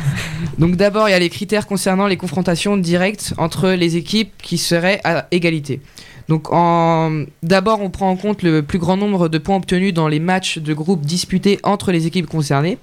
Donc 0.58 0.78
d'abord 0.78 1.10
il 1.10 1.12
y 1.12 1.16
a 1.16 1.20
les 1.20 1.30
critères 1.30 1.68
concernant 1.68 2.08
les 2.08 2.18
confrontations 2.18 2.76
directes 2.78 3.34
entre 3.38 3.70
les 3.72 3.98
équipes 3.98 4.32
qui 4.42 4.58
seraient 4.58 5.00
à 5.04 5.28
égalité. 5.32 5.82
Donc 6.30 6.52
en... 6.54 7.26
d'abord 7.44 7.82
on 7.82 7.90
prend 7.90 8.10
en 8.10 8.16
compte 8.16 8.42
le 8.42 8.64
plus 8.64 8.80
grand 8.80 8.96
nombre 8.96 9.28
de 9.28 9.38
points 9.38 9.58
obtenus 9.58 9.94
dans 9.94 10.08
les 10.08 10.20
matchs 10.20 10.60
de 10.60 10.74
groupe 10.74 11.02
disputés 11.06 11.60
entre 11.64 11.92
les 11.92 12.08
équipes 12.08 12.28
concernées. 12.28 12.78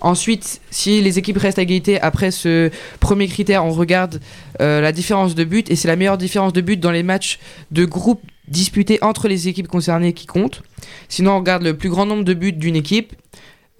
Ensuite, 0.00 0.60
si 0.70 1.00
les 1.00 1.18
équipes 1.18 1.38
restent 1.38 1.58
à 1.58 1.62
égalité 1.62 2.00
après 2.00 2.30
ce 2.30 2.70
premier 3.00 3.28
critère, 3.28 3.64
on 3.64 3.70
regarde 3.70 4.20
euh, 4.60 4.80
la 4.80 4.92
différence 4.92 5.34
de 5.34 5.42
but 5.42 5.70
et 5.70 5.76
c'est 5.76 5.88
la 5.88 5.96
meilleure 5.96 6.18
différence 6.18 6.52
de 6.52 6.60
but 6.60 6.78
dans 6.78 6.90
les 6.90 7.02
matchs 7.02 7.38
de 7.70 7.84
groupe 7.84 8.20
disputés 8.46 8.98
entre 9.02 9.26
les 9.26 9.48
équipes 9.48 9.68
concernées 9.68 10.12
qui 10.12 10.26
compte. 10.26 10.62
Sinon, 11.08 11.32
on 11.32 11.38
regarde 11.38 11.62
le 11.62 11.76
plus 11.76 11.88
grand 11.88 12.06
nombre 12.06 12.24
de 12.24 12.34
buts 12.34 12.52
d'une 12.52 12.76
équipe 12.76 13.14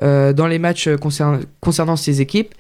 euh, 0.03 0.33
dans 0.33 0.47
les 0.47 0.59
matchs 0.59 0.89
concern- 0.89 1.45
concernant 1.61 1.97
ces 1.97 2.21
équipes. 2.21 2.55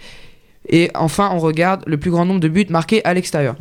Et 0.68 0.90
enfin, 0.94 1.30
on 1.32 1.38
regarde 1.38 1.82
le 1.86 1.96
plus 1.96 2.10
grand 2.10 2.24
nombre 2.24 2.40
de 2.40 2.48
buts 2.48 2.66
marqués 2.68 3.04
à 3.04 3.14
l'extérieur. 3.14 3.56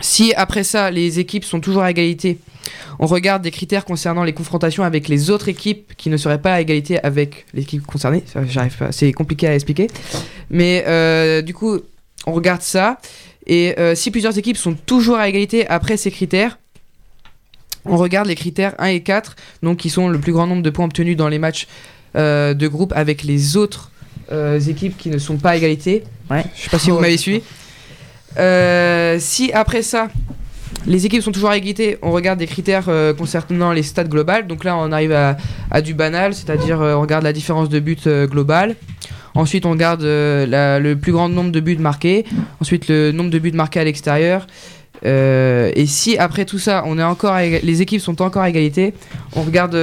Si 0.00 0.34
après 0.34 0.64
ça, 0.64 0.90
les 0.90 1.20
équipes 1.20 1.44
sont 1.44 1.60
toujours 1.60 1.82
à 1.82 1.90
égalité, 1.90 2.38
on 2.98 3.06
regarde 3.06 3.42
des 3.42 3.50
critères 3.50 3.84
concernant 3.84 4.24
les 4.24 4.32
confrontations 4.32 4.84
avec 4.84 5.08
les 5.08 5.30
autres 5.30 5.48
équipes 5.48 5.94
qui 5.96 6.10
ne 6.10 6.16
seraient 6.16 6.40
pas 6.40 6.54
à 6.54 6.60
égalité 6.60 7.02
avec 7.02 7.46
l'équipe 7.54 7.84
concernée. 7.86 8.24
J'arrive 8.48 8.76
pas, 8.76 8.92
c'est 8.92 9.12
compliqué 9.12 9.46
à 9.46 9.54
expliquer. 9.54 9.88
Mais 10.50 10.84
euh, 10.86 11.42
du 11.42 11.54
coup, 11.54 11.80
on 12.26 12.32
regarde 12.32 12.62
ça. 12.62 12.98
Et 13.46 13.78
euh, 13.78 13.94
si 13.94 14.10
plusieurs 14.10 14.38
équipes 14.38 14.56
sont 14.56 14.74
toujours 14.74 15.16
à 15.16 15.28
égalité 15.28 15.66
après 15.68 15.96
ces 15.96 16.10
critères, 16.10 16.58
on 17.84 17.98
regarde 17.98 18.26
les 18.26 18.34
critères 18.34 18.74
1 18.78 18.86
et 18.86 19.02
4, 19.02 19.36
donc 19.62 19.78
qui 19.78 19.90
sont 19.90 20.08
le 20.08 20.18
plus 20.18 20.32
grand 20.32 20.46
nombre 20.46 20.62
de 20.62 20.70
points 20.70 20.86
obtenus 20.86 21.18
dans 21.18 21.28
les 21.28 21.38
matchs 21.38 21.66
euh, 22.16 22.54
de 22.54 22.66
groupe 22.66 22.92
avec 22.96 23.22
les 23.22 23.56
autres 23.56 23.90
équipes 24.66 24.96
qui 24.96 25.10
ne 25.10 25.18
sont 25.18 25.36
pas 25.36 25.50
à 25.50 25.56
égalité. 25.56 26.02
Ouais. 26.30 26.44
Je 26.56 26.62
sais 26.62 26.70
pas 26.70 26.78
si 26.78 26.90
vous 26.90 26.98
m'avez 26.98 27.18
suivi. 27.18 27.42
Euh, 28.38 29.16
si 29.18 29.52
après 29.52 29.82
ça, 29.82 30.08
les 30.86 31.06
équipes 31.06 31.22
sont 31.22 31.32
toujours 31.32 31.50
à 31.50 31.56
égalité, 31.56 31.98
on 32.02 32.10
regarde 32.10 32.38
des 32.38 32.46
critères 32.46 32.88
euh, 32.88 33.14
concernant 33.14 33.72
les 33.72 33.82
stats 33.82 34.04
globales. 34.04 34.46
Donc 34.46 34.64
là, 34.64 34.76
on 34.76 34.92
arrive 34.92 35.12
à, 35.12 35.80
du 35.82 35.94
banal, 35.94 36.34
c'est-à-dire 36.34 36.80
euh, 36.80 36.94
on 36.94 37.00
regarde 37.00 37.24
la 37.24 37.32
différence 37.32 37.68
de 37.68 37.80
buts 37.80 37.96
globale. 38.04 38.76
Ensuite, 39.34 39.66
on 39.66 39.72
regarde 39.72 40.02
le 40.04 40.94
plus 40.94 41.10
grand 41.10 41.28
nombre 41.28 41.50
de 41.50 41.58
buts 41.58 41.76
marqués. 41.76 42.24
Ensuite, 42.60 42.86
le 42.88 43.10
nombre 43.10 43.30
de 43.30 43.38
buts 43.38 43.52
marqués 43.52 43.80
à 43.80 43.84
l'extérieur. 43.84 44.46
Et 45.04 45.84
si 45.86 46.16
après 46.18 46.44
tout 46.44 46.60
ça, 46.60 46.84
on 46.86 47.00
est 47.00 47.02
encore 47.02 47.36
les 47.36 47.82
équipes 47.82 48.00
sont 48.00 48.22
encore 48.22 48.42
à 48.42 48.48
égalité, 48.48 48.94
on 49.34 49.42
regarde 49.42 49.76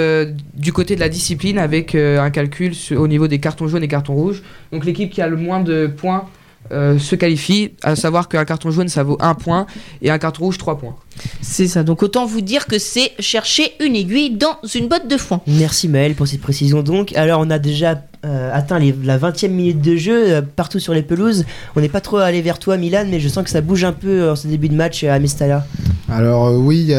du 0.53 0.71
côté 0.71 0.95
de 0.95 1.01
la 1.01 1.09
discipline 1.09 1.59
avec 1.59 1.95
un 1.95 2.29
calcul 2.29 2.71
au 2.95 3.09
niveau 3.09 3.27
des 3.27 3.39
cartons 3.39 3.67
jaunes 3.67 3.83
et 3.83 3.89
cartons 3.89 4.13
rouges. 4.13 4.41
Donc 4.71 4.85
l'équipe 4.85 5.11
qui 5.11 5.21
a 5.21 5.27
le 5.27 5.35
moins 5.35 5.59
de 5.59 5.85
points 5.85 6.29
euh, 6.71 6.97
se 6.99 7.15
qualifie, 7.15 7.71
à 7.83 7.95
savoir 7.95 8.27
qu'un 8.29 8.45
carton 8.45 8.71
jaune 8.71 8.87
ça 8.89 9.03
vaut 9.03 9.17
1 9.19 9.33
point 9.35 9.65
et 10.01 10.09
un 10.09 10.17
carton 10.17 10.45
rouge 10.45 10.57
3 10.57 10.77
points. 10.77 10.95
C'est 11.41 11.67
ça. 11.67 11.83
Donc, 11.83 12.01
autant 12.03 12.25
vous 12.25 12.41
dire 12.41 12.65
que 12.67 12.79
c'est 12.79 13.11
chercher 13.19 13.73
une 13.81 13.95
aiguille 13.95 14.31
dans 14.31 14.57
une 14.73 14.87
botte 14.87 15.07
de 15.09 15.17
foin. 15.17 15.41
Merci 15.45 15.87
Maël 15.89 16.15
pour 16.15 16.27
cette 16.27 16.41
précision 16.41 16.81
donc. 16.81 17.13
Alors 17.15 17.41
on 17.41 17.49
a 17.49 17.59
déjà 17.59 18.01
euh, 18.25 18.51
atteint 18.53 18.79
les- 18.79 18.95
la 19.03 19.17
20e 19.17 19.49
minute 19.49 19.81
de 19.81 19.95
jeu 19.95 20.23
euh, 20.31 20.41
partout 20.41 20.79
sur 20.79 20.93
les 20.93 21.01
pelouses. 21.01 21.43
On 21.75 21.81
n'est 21.81 21.89
pas 21.89 22.01
trop 22.01 22.17
allé 22.17 22.41
vers 22.41 22.59
toi, 22.59 22.77
Milan, 22.77 23.05
mais 23.09 23.19
je 23.19 23.27
sens 23.27 23.43
que 23.43 23.49
ça 23.49 23.61
bouge 23.61 23.83
un 23.83 23.93
peu 23.93 24.29
en 24.29 24.35
ce 24.35 24.47
début 24.47 24.69
de 24.69 24.75
match 24.75 25.03
à 25.03 25.17
Mestalla. 25.19 25.65
Alors 26.09 26.47
euh, 26.47 26.57
oui, 26.57 26.77
il 26.81 26.85
y 26.87 26.91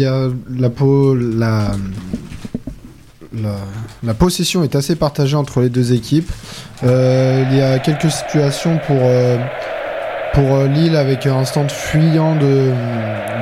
y 0.00 0.04
a 0.04 0.28
la, 0.50 0.70
po- 0.70 1.14
la, 1.14 1.72
la, 4.02 4.14
possession 4.14 4.62
est 4.62 4.74
assez 4.74 4.96
partagée 4.96 5.36
entre 5.36 5.60
les 5.60 5.68
deux 5.68 5.92
équipes. 5.92 6.30
Euh, 6.84 7.44
il 7.50 7.56
y 7.56 7.60
a 7.60 7.78
quelques 7.78 8.10
situations 8.10 8.78
pour, 8.86 8.98
euh, 9.00 9.38
pour 10.34 10.54
euh, 10.54 10.68
Lille 10.68 10.96
avec 10.96 11.26
un 11.26 11.44
stand 11.44 11.70
fuyant 11.70 12.34
de, 12.34 12.72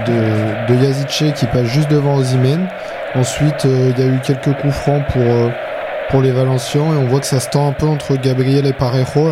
de, 0.07 0.72
de 0.72 0.83
Yazice 0.83 1.33
qui 1.35 1.46
passe 1.46 1.66
juste 1.66 1.90
devant 1.90 2.16
Osimhen. 2.16 2.68
Ensuite, 3.14 3.64
il 3.64 3.98
y 3.98 4.02
a 4.02 4.07
eu 4.07 4.20
quelques 4.20 4.52
coups 4.61 4.74
francs 4.74 5.04
pour, 5.12 5.22
pour 6.11 6.20
les 6.20 6.33
Valencians 6.33 6.92
et 6.92 6.96
on 6.96 7.07
voit 7.07 7.20
que 7.20 7.26
ça 7.26 7.38
se 7.38 7.48
tend 7.48 7.68
un 7.68 7.72
peu 7.72 7.87
entre 7.87 8.16
Gabriel 8.16 8.66
et 8.66 8.72
Parejo. 8.72 9.28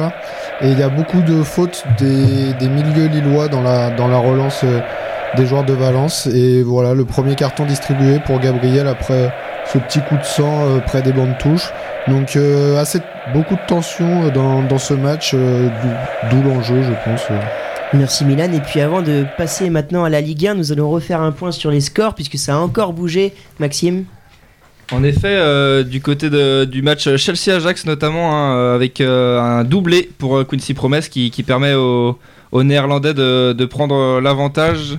Et 0.61 0.71
il 0.71 0.79
y 0.79 0.83
a 0.85 0.89
beaucoup 0.89 1.21
de 1.21 1.43
fautes 1.43 1.85
des, 1.99 2.55
des 2.61 2.69
milieux 2.69 3.07
lillois 3.07 3.49
dans 3.49 3.61
la, 3.61 3.91
dans 3.91 4.07
la 4.07 4.19
relance 4.19 4.65
des 5.37 5.47
joueurs 5.47 5.65
de 5.65 5.73
Valence. 5.73 6.27
Et 6.27 6.63
voilà, 6.63 6.95
le 6.95 7.05
premier 7.05 7.35
carton 7.35 7.65
distribué 7.65 8.21
pour 8.25 8.39
Gabriel 8.39 8.87
après 8.87 9.33
ce 9.67 9.79
petit 9.79 10.01
coup 10.01 10.17
de 10.17 10.25
sang 10.25 10.67
euh, 10.67 10.79
près 10.81 11.03
des 11.03 11.13
bandes 11.13 11.37
touches. 11.39 11.71
Donc 12.09 12.37
euh, 12.37 12.79
assez, 12.81 13.01
beaucoup 13.33 13.55
de 13.55 13.61
tension 13.67 14.25
euh, 14.25 14.31
dans, 14.31 14.63
dans 14.63 14.79
ce 14.79 14.95
match, 14.95 15.33
euh, 15.35 15.69
d'où 16.31 16.43
l'enjeu 16.43 16.83
je 16.83 16.93
pense. 17.11 17.23
euh. 17.31 17.39
Merci 17.95 18.25
Milan. 18.25 18.51
Et 18.53 18.61
puis 18.61 18.81
avant 18.81 19.03
de 19.03 19.25
passer 19.37 19.69
maintenant 19.71 20.05
à 20.05 20.09
la 20.09 20.21
Ligue 20.21 20.47
1, 20.47 20.55
nous 20.55 20.73
allons 20.73 20.91
refaire 20.91 21.21
un 21.21 21.31
point 21.33 21.53
sur 21.53 21.71
les 21.71 21.81
scores 21.83 22.15
puisque 22.15 22.39
ça 22.39 22.55
a 22.55 22.59
encore 22.59 22.93
bougé, 22.93 23.35
Maxime? 23.61 24.05
En 24.93 25.05
effet, 25.05 25.29
euh, 25.29 25.85
du 25.85 26.01
côté 26.03 26.29
de- 26.29 26.65
du 26.65 26.83
match 26.83 27.05
Chelsea-Ajax 27.17 27.87
notamment, 27.87 28.35
hein, 28.35 28.75
avec 28.75 29.01
euh, 29.01 29.41
un 29.41 29.65
doublé 29.65 30.11
pour 30.19 30.47
Quincy 30.47 30.75
Promes 30.75 31.01
qui, 31.01 31.31
qui 31.31 31.43
permet 31.43 31.73
aux, 31.75 32.19
aux 32.51 32.63
Néerlandais 32.63 33.15
de, 33.15 33.53
de 33.53 33.65
prendre 33.65 33.95
euh, 33.95 34.21
l'avantage. 34.21 34.99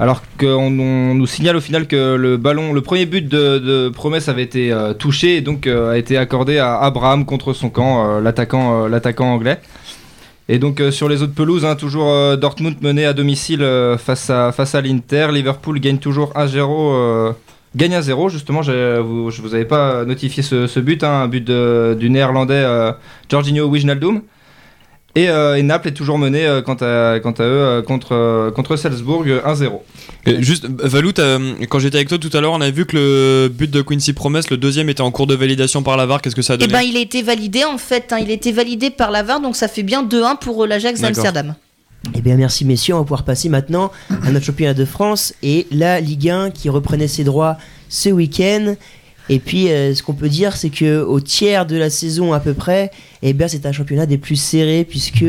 Alors 0.00 0.22
qu'on 0.40 0.78
on 0.80 1.14
nous 1.14 1.26
signale 1.26 1.56
au 1.56 1.60
final 1.60 1.86
que 1.86 2.16
le 2.16 2.36
ballon, 2.36 2.72
le 2.72 2.80
premier 2.80 3.06
but 3.06 3.28
de, 3.28 3.58
de 3.58 3.88
Promes 3.88 4.18
avait 4.26 4.42
été 4.42 4.72
euh, 4.72 4.92
touché 4.92 5.36
et 5.36 5.40
donc 5.40 5.68
euh, 5.68 5.92
a 5.92 5.98
été 5.98 6.16
accordé 6.16 6.58
à 6.58 6.78
Abraham 6.78 7.24
contre 7.24 7.52
son 7.52 7.70
camp, 7.70 8.04
euh, 8.04 8.20
l'attaquant, 8.20 8.88
l'attaquant 8.88 9.32
anglais. 9.32 9.60
Et 10.48 10.58
donc 10.58 10.82
sur 10.90 11.08
les 11.08 11.22
autres 11.22 11.32
pelouses, 11.32 11.64
hein, 11.64 11.74
toujours 11.74 12.36
Dortmund 12.36 12.76
mené 12.82 13.06
à 13.06 13.14
domicile 13.14 13.66
face 13.98 14.28
à, 14.28 14.80
l'Inter. 14.82 15.28
Liverpool 15.32 15.80
gagne 15.80 15.96
toujours 15.96 16.34
1-0. 16.34 16.92
euh, 16.92 17.32
gagne 17.74 17.94
à 17.94 18.02
0 18.02 18.28
justement. 18.28 18.60
Vous, 18.60 19.30
je 19.30 19.40
vous 19.40 19.54
avais 19.54 19.64
pas 19.64 20.04
notifié 20.04 20.42
ce, 20.42 20.80
but, 20.80 21.02
hein, 21.02 21.22
un 21.22 21.28
but 21.28 21.50
du 21.50 22.10
néerlandais 22.10 22.66
Jorginho 23.30 23.68
Wijnaldum. 23.68 24.20
Et, 25.16 25.28
euh, 25.28 25.54
et 25.56 25.62
Naples 25.62 25.88
est 25.88 25.92
toujours 25.92 26.18
mené 26.18 26.44
euh, 26.44 26.60
quant, 26.60 26.74
à, 26.80 27.20
quant 27.20 27.30
à 27.32 27.42
eux 27.44 27.46
euh, 27.46 27.82
contre, 27.82 28.12
euh, 28.12 28.50
contre 28.50 28.74
Salzbourg 28.76 29.22
euh, 29.28 29.40
1-0. 29.42 29.70
Et 30.26 30.42
juste, 30.42 30.66
Valou, 30.68 31.12
quand 31.68 31.78
j'étais 31.78 31.98
avec 31.98 32.08
toi 32.08 32.18
tout 32.18 32.30
à 32.32 32.40
l'heure, 32.40 32.52
on 32.52 32.60
avait 32.60 32.72
vu 32.72 32.84
que 32.84 32.96
le 32.96 33.48
but 33.48 33.70
de 33.70 33.80
Quincy 33.80 34.12
Promise, 34.12 34.50
le 34.50 34.56
deuxième, 34.56 34.88
était 34.88 35.02
en 35.02 35.12
cours 35.12 35.28
de 35.28 35.34
validation 35.36 35.82
par 35.84 35.96
la 35.96 36.06
VAR. 36.06 36.20
Qu'est-ce 36.20 36.34
que 36.34 36.42
ça 36.42 36.54
a 36.54 36.56
Eh 36.56 36.60
donné 36.60 36.72
ben, 36.72 36.80
il 36.82 36.96
a 36.96 37.00
été 37.00 37.22
validé 37.22 37.64
en 37.64 37.78
fait. 37.78 38.12
hein, 38.12 38.18
il 38.20 38.28
a 38.30 38.32
été 38.34 38.50
validé 38.50 38.90
par 38.90 39.12
la 39.12 39.22
VAR, 39.22 39.40
donc 39.40 39.54
ça 39.54 39.68
fait 39.68 39.84
bien 39.84 40.02
2-1 40.04 40.38
pour 40.40 40.66
l'Ajax 40.66 41.00
d'Amsterdam. 41.00 41.54
Eh 42.14 42.20
bien 42.20 42.36
merci 42.36 42.64
messieurs, 42.66 42.94
on 42.94 42.98
va 42.98 43.04
pouvoir 43.04 43.22
passer 43.24 43.48
maintenant 43.48 43.90
à 44.26 44.30
notre 44.30 44.44
championnat 44.44 44.74
de 44.74 44.84
France 44.84 45.32
et 45.42 45.66
la 45.70 46.00
Ligue 46.00 46.28
1 46.28 46.50
qui 46.50 46.68
reprenait 46.68 47.08
ses 47.08 47.24
droits 47.24 47.56
ce 47.88 48.10
week-end. 48.10 48.74
Et 49.28 49.38
puis 49.38 49.70
euh, 49.70 49.94
ce 49.94 50.02
qu'on 50.02 50.12
peut 50.12 50.28
dire 50.28 50.56
c'est 50.56 50.70
que 50.70 51.02
au 51.02 51.20
tiers 51.20 51.64
de 51.64 51.76
la 51.76 51.88
saison 51.88 52.32
à 52.32 52.40
peu 52.40 52.52
près, 52.52 52.90
eh 53.22 53.32
bien 53.32 53.48
c'est 53.48 53.64
un 53.64 53.72
championnat 53.72 54.06
des 54.06 54.18
plus 54.18 54.36
serrés 54.36 54.84
puisque 54.84 55.24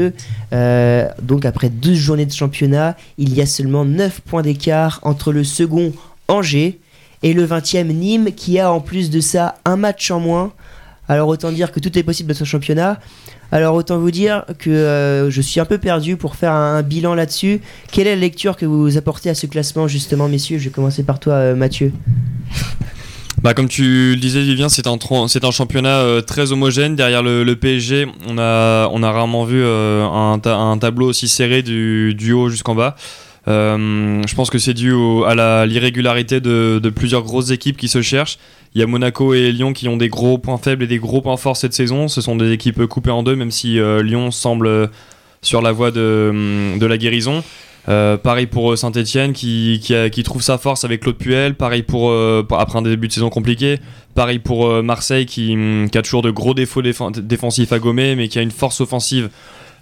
euh, 0.53 1.07
donc 1.21 1.45
après 1.45 1.69
12 1.69 1.97
journées 1.97 2.25
de 2.25 2.33
championnat, 2.33 2.97
il 3.17 3.33
y 3.33 3.41
a 3.41 3.45
seulement 3.45 3.85
9 3.85 4.21
points 4.21 4.41
d'écart 4.41 4.99
entre 5.03 5.31
le 5.31 5.43
second 5.43 5.93
Angers 6.27 6.79
et 7.23 7.33
le 7.33 7.45
20e 7.45 7.87
Nîmes 7.93 8.31
qui 8.35 8.59
a 8.59 8.71
en 8.71 8.81
plus 8.81 9.09
de 9.09 9.21
ça 9.21 9.55
un 9.63 9.77
match 9.77 10.11
en 10.11 10.19
moins. 10.19 10.51
Alors 11.07 11.29
autant 11.29 11.51
dire 11.51 11.71
que 11.71 11.79
tout 11.79 11.97
est 11.97 12.03
possible 12.03 12.33
dans 12.33 12.37
ce 12.37 12.43
championnat. 12.43 12.99
Alors 13.51 13.75
autant 13.75 13.99
vous 13.99 14.11
dire 14.11 14.43
que 14.57 14.71
euh, 14.71 15.29
je 15.29 15.39
suis 15.39 15.61
un 15.61 15.65
peu 15.65 15.77
perdu 15.77 16.17
pour 16.17 16.35
faire 16.35 16.51
un, 16.51 16.81
bilan 16.81 17.13
là-dessus. 17.13 17.61
Quelle 17.93 18.07
est 18.07 18.15
la 18.15 18.21
lecture 18.21 18.57
que 18.57 18.65
vous 18.65 18.97
apportez 18.97 19.29
à 19.29 19.35
ce 19.35 19.45
classement 19.45 19.87
justement 19.87 20.27
messieurs? 20.27 20.57
Je 20.57 20.65
vais 20.65 20.71
commencer 20.71 21.03
par 21.03 21.19
toi 21.19 21.53
Mathieu. 21.53 21.93
Bah, 23.45 23.53
comme 23.53 23.69
tu 23.69 23.83
le 23.83 24.15
disais, 24.15 24.41
Vivien, 24.41 24.69
c'est 24.69 24.87
un, 24.87 24.97
un 24.97 25.51
championnat 25.51 25.99
euh, 25.99 26.21
très 26.21 26.51
homogène. 26.51 26.95
Derrière 26.95 27.21
le, 27.21 27.53
PSG, 27.53 28.07
on 28.27 28.39
a, 28.39 28.89
on 28.91 29.03
a 29.03 29.11
rarement 29.11 29.43
vu 29.45 29.61
euh, 29.61 30.03
un, 30.03 30.41
un 30.43 30.77
tableau 30.79 31.09
aussi 31.09 31.27
serré 31.27 31.61
du, 31.61 32.33
haut 32.33 32.49
jusqu'en 32.49 32.73
bas. 32.73 32.95
Euh, 33.47 34.23
je 34.27 34.33
pense 34.33 34.49
que 34.49 34.57
c'est 34.57 34.73
dû 34.73 34.95
à 35.27 35.35
la- 35.35 35.67
l'irrégularité 35.67 36.41
de, 36.41 36.79
de 36.81 36.89
plusieurs 36.89 37.21
grosses 37.21 37.51
équipes 37.51 37.77
qui 37.77 37.87
se 37.87 38.01
cherchent. 38.01 38.39
Il 38.73 38.81
y 38.81 38.83
a 38.83 38.87
Monaco 38.87 39.35
et 39.35 39.51
Lyon 39.51 39.73
qui 39.73 39.87
ont 39.89 39.97
des 39.97 40.09
gros 40.09 40.39
points 40.39 40.57
faibles 40.57 40.83
et 40.83 40.87
des 40.87 40.97
gros 40.97 41.21
points 41.21 41.37
forts 41.37 41.55
cette 41.55 41.75
saison. 41.75 42.07
Ce 42.07 42.21
sont 42.21 42.35
des 42.35 42.51
équipes 42.51 42.83
coupées 42.87 43.11
en 43.11 43.21
deux, 43.21 43.35
même 43.35 43.51
si 43.51 43.77
Lyon 44.01 44.31
semble 44.31 44.89
sur 45.43 45.61
la 45.61 45.71
voie 45.71 45.91
de, 45.91 46.79
de 46.79 46.85
la 46.87 46.97
guérison. 46.97 47.43
Euh, 47.87 48.17
pareil 48.17 48.47
pour 48.47 48.77
Saint-Etienne 48.77 49.33
qui, 49.33 49.79
trouve 50.23 50.41
sa 50.41 50.57
force 50.57 50.83
avec 50.83 51.01
Claude 51.01 51.17
Puel. 51.17 51.55
Pareil 51.55 51.83
pour, 51.83 52.09
euh, 52.09 52.43
après 52.57 52.79
un 52.79 52.81
début 52.81 53.07
de 53.07 53.13
saison 53.13 53.29
compliqué. 53.29 53.79
Pareil 54.15 54.39
pour 54.39 54.67
euh, 54.67 54.81
Marseille 54.81 55.25
qui, 55.25 55.53
hum, 55.53 55.89
qui 55.89 55.97
a 55.97 56.01
toujours 56.01 56.21
de 56.21 56.31
gros 56.31 56.53
défauts 56.53 56.81
défen- 56.81 57.11
défensifs 57.11 57.71
à 57.73 57.79
gommer, 57.79 58.15
mais 58.15 58.27
qui 58.27 58.39
a 58.39 58.41
une 58.41 58.51
force 58.51 58.81
offensive 58.81 59.29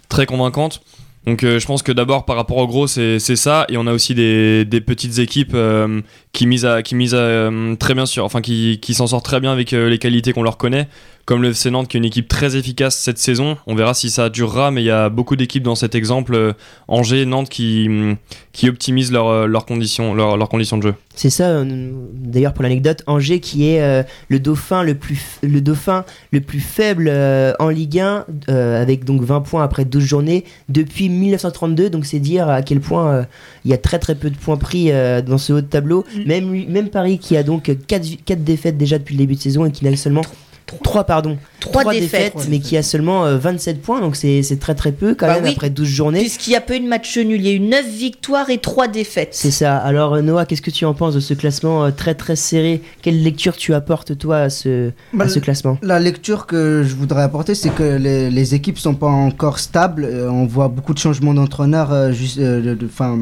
très 0.08 0.26
convaincante. 0.26 0.82
Donc 1.26 1.42
euh, 1.42 1.58
je 1.58 1.66
pense 1.66 1.82
que 1.82 1.92
d'abord 1.92 2.26
par 2.26 2.36
rapport 2.36 2.58
au 2.58 2.66
gros 2.66 2.86
c'est 2.86 3.18
ça. 3.18 3.66
Et 3.68 3.76
on 3.76 3.86
a 3.86 3.92
aussi 3.92 4.14
des, 4.14 4.80
petites 4.86 5.18
équipes 5.18 5.54
euh, 5.54 6.00
qui 6.32 6.46
à, 6.64 6.82
euh, 7.14 7.76
très 7.76 7.94
bien 7.94 8.04
enfin 8.18 8.40
qui, 8.42 8.94
s'en 8.94 9.06
sortent 9.06 9.24
très 9.24 9.40
bien 9.40 9.52
avec 9.52 9.70
les 9.70 9.98
qualités 9.98 10.32
qu'on 10.32 10.42
leur 10.42 10.56
connaît. 10.56 10.88
Comme 11.24 11.40
le 11.40 11.50
FC 11.50 11.70
Nantes 11.70 11.88
qui 11.88 11.96
est 11.96 12.00
une 12.00 12.04
équipe 12.04 12.28
très 12.28 12.56
efficace 12.56 12.96
cette 12.96 13.18
saison. 13.18 13.56
On 13.66 13.74
verra 13.74 13.94
si 13.94 14.10
ça 14.10 14.28
durera 14.28 14.70
mais 14.70 14.82
il 14.82 14.86
y 14.86 14.90
a 14.90 15.08
beaucoup 15.08 15.36
d'équipes 15.36 15.62
dans 15.62 15.74
cet 15.74 15.94
exemple 15.94 16.54
Angers 16.88 17.24
Nantes 17.24 17.48
qui 17.48 18.18
optimisent 18.64 19.12
leurs 19.12 19.64
conditions 19.64 20.14
leurs 20.14 20.48
conditions 20.48 20.76
de 20.76 20.82
jeu 20.82 20.94
C'est 21.16 21.30
ça, 21.30 21.44
euh, 21.50 21.92
d'ailleurs 22.12 22.52
pour 22.54 22.64
l'anecdote, 22.64 23.04
Angers 23.06 23.38
qui 23.38 23.68
est 23.68 23.80
euh, 23.80 24.02
le 24.28 24.40
dauphin 24.40 24.82
le 24.82 24.96
plus, 24.96 25.14
f- 25.14 25.48
le 25.48 25.60
dauphin 25.60 26.04
le 26.32 26.40
plus 26.40 26.58
faible 26.58 27.06
euh, 27.08 27.52
en 27.60 27.68
Ligue 27.68 28.00
1, 28.00 28.24
euh, 28.48 28.82
avec 28.82 29.04
donc 29.04 29.22
20 29.22 29.40
points 29.42 29.62
après 29.62 29.84
12 29.84 30.02
journées, 30.02 30.44
depuis 30.68 31.08
1932, 31.08 31.88
donc 31.88 32.04
c'est 32.04 32.18
dire 32.18 32.48
à 32.48 32.62
quel 32.62 32.80
point 32.80 33.26
il 33.64 33.70
y 33.70 33.74
a 33.74 33.78
très 33.78 34.00
très 34.00 34.16
peu 34.16 34.28
de 34.28 34.36
points 34.36 34.56
pris 34.56 34.90
dans 35.24 35.38
ce 35.38 35.52
haut 35.52 35.60
de 35.60 35.66
tableau. 35.66 36.04
Même, 36.26 36.50
lui- 36.52 36.66
même 36.66 36.88
Paris 36.88 37.18
qui 37.20 37.36
a 37.36 37.44
donc 37.44 37.70
4, 37.86 38.42
défaites 38.44 38.76
déjà 38.76 38.98
depuis 38.98 39.14
le 39.14 39.18
début 39.18 39.36
de 39.36 39.40
saison 39.40 39.64
et 39.66 39.70
qui 39.70 39.84
n'a 39.84 39.94
seulement 39.96 40.22
3 40.66 41.04
pardon, 41.04 41.36
Trois 41.60 41.82
trois 41.82 41.92
défaites. 41.92 42.34
mais 42.48 42.58
qui 42.58 42.76
a 42.76 42.82
seulement 42.82 43.26
euh, 43.26 43.36
27 43.36 43.82
points, 43.82 44.00
donc 44.00 44.16
c'est 44.16 44.42
c'est 44.42 44.56
très 44.58 44.74
très 44.74 44.92
peu 44.92 45.14
quand 45.14 45.26
Bah 45.26 45.34
même 45.34 45.44
oui. 45.44 45.50
après 45.52 45.68
12 45.70 45.86
journées. 45.86 46.20
Puisqu'il 46.20 46.50
n'y 46.50 46.56
a 46.56 46.60
pas 46.62 46.76
eu 46.76 46.80
de 46.80 46.88
match 46.88 47.16
nul, 47.18 47.40
il 47.40 47.46
y 47.46 47.50
a 47.50 47.52
eu 47.52 47.60
9 47.60 47.86
victoires 47.86 48.48
et 48.50 48.58
3 48.58 48.88
défaites. 48.88 49.28
C'est 49.32 49.50
ça. 49.50 49.76
Alors 49.76 50.14
euh, 50.14 50.22
Noah, 50.22 50.46
qu'est-ce 50.46 50.62
que 50.62 50.70
tu 50.70 50.84
en 50.84 50.94
penses 50.94 51.14
de 51.14 51.20
ce 51.20 51.34
classement 51.34 51.84
euh, 51.84 51.90
très 51.90 52.14
très 52.14 52.34
serré? 52.34 52.82
Quelle 53.02 53.22
lecture 53.22 53.56
tu 53.56 53.74
apportes 53.74 54.16
toi 54.18 54.38
à 54.38 54.50
ce, 54.50 54.90
Bah, 55.12 55.26
à 55.26 55.28
ce 55.28 55.38
classement? 55.38 55.78
La 55.82 56.00
lecture 56.00 56.46
que 56.46 56.82
je 56.82 56.94
voudrais 56.94 57.22
apporter, 57.22 57.54
c'est 57.54 57.70
que 57.74 57.96
les, 57.96 58.30
les 58.30 58.54
équipes 58.54 58.78
sont 58.78 58.94
pas 58.94 59.06
encore 59.06 59.58
stables. 59.58 60.04
Euh, 60.04 60.30
on 60.30 60.46
voit 60.46 60.68
beaucoup 60.68 60.94
de 60.94 60.98
changements 60.98 61.34
d'entraîneurs, 61.34 61.92
euh, 61.92 62.10
juste, 62.12 62.38
euh, 62.38 62.60
de- 62.62 62.74
de- 62.74 62.88
'fin, 62.88 63.18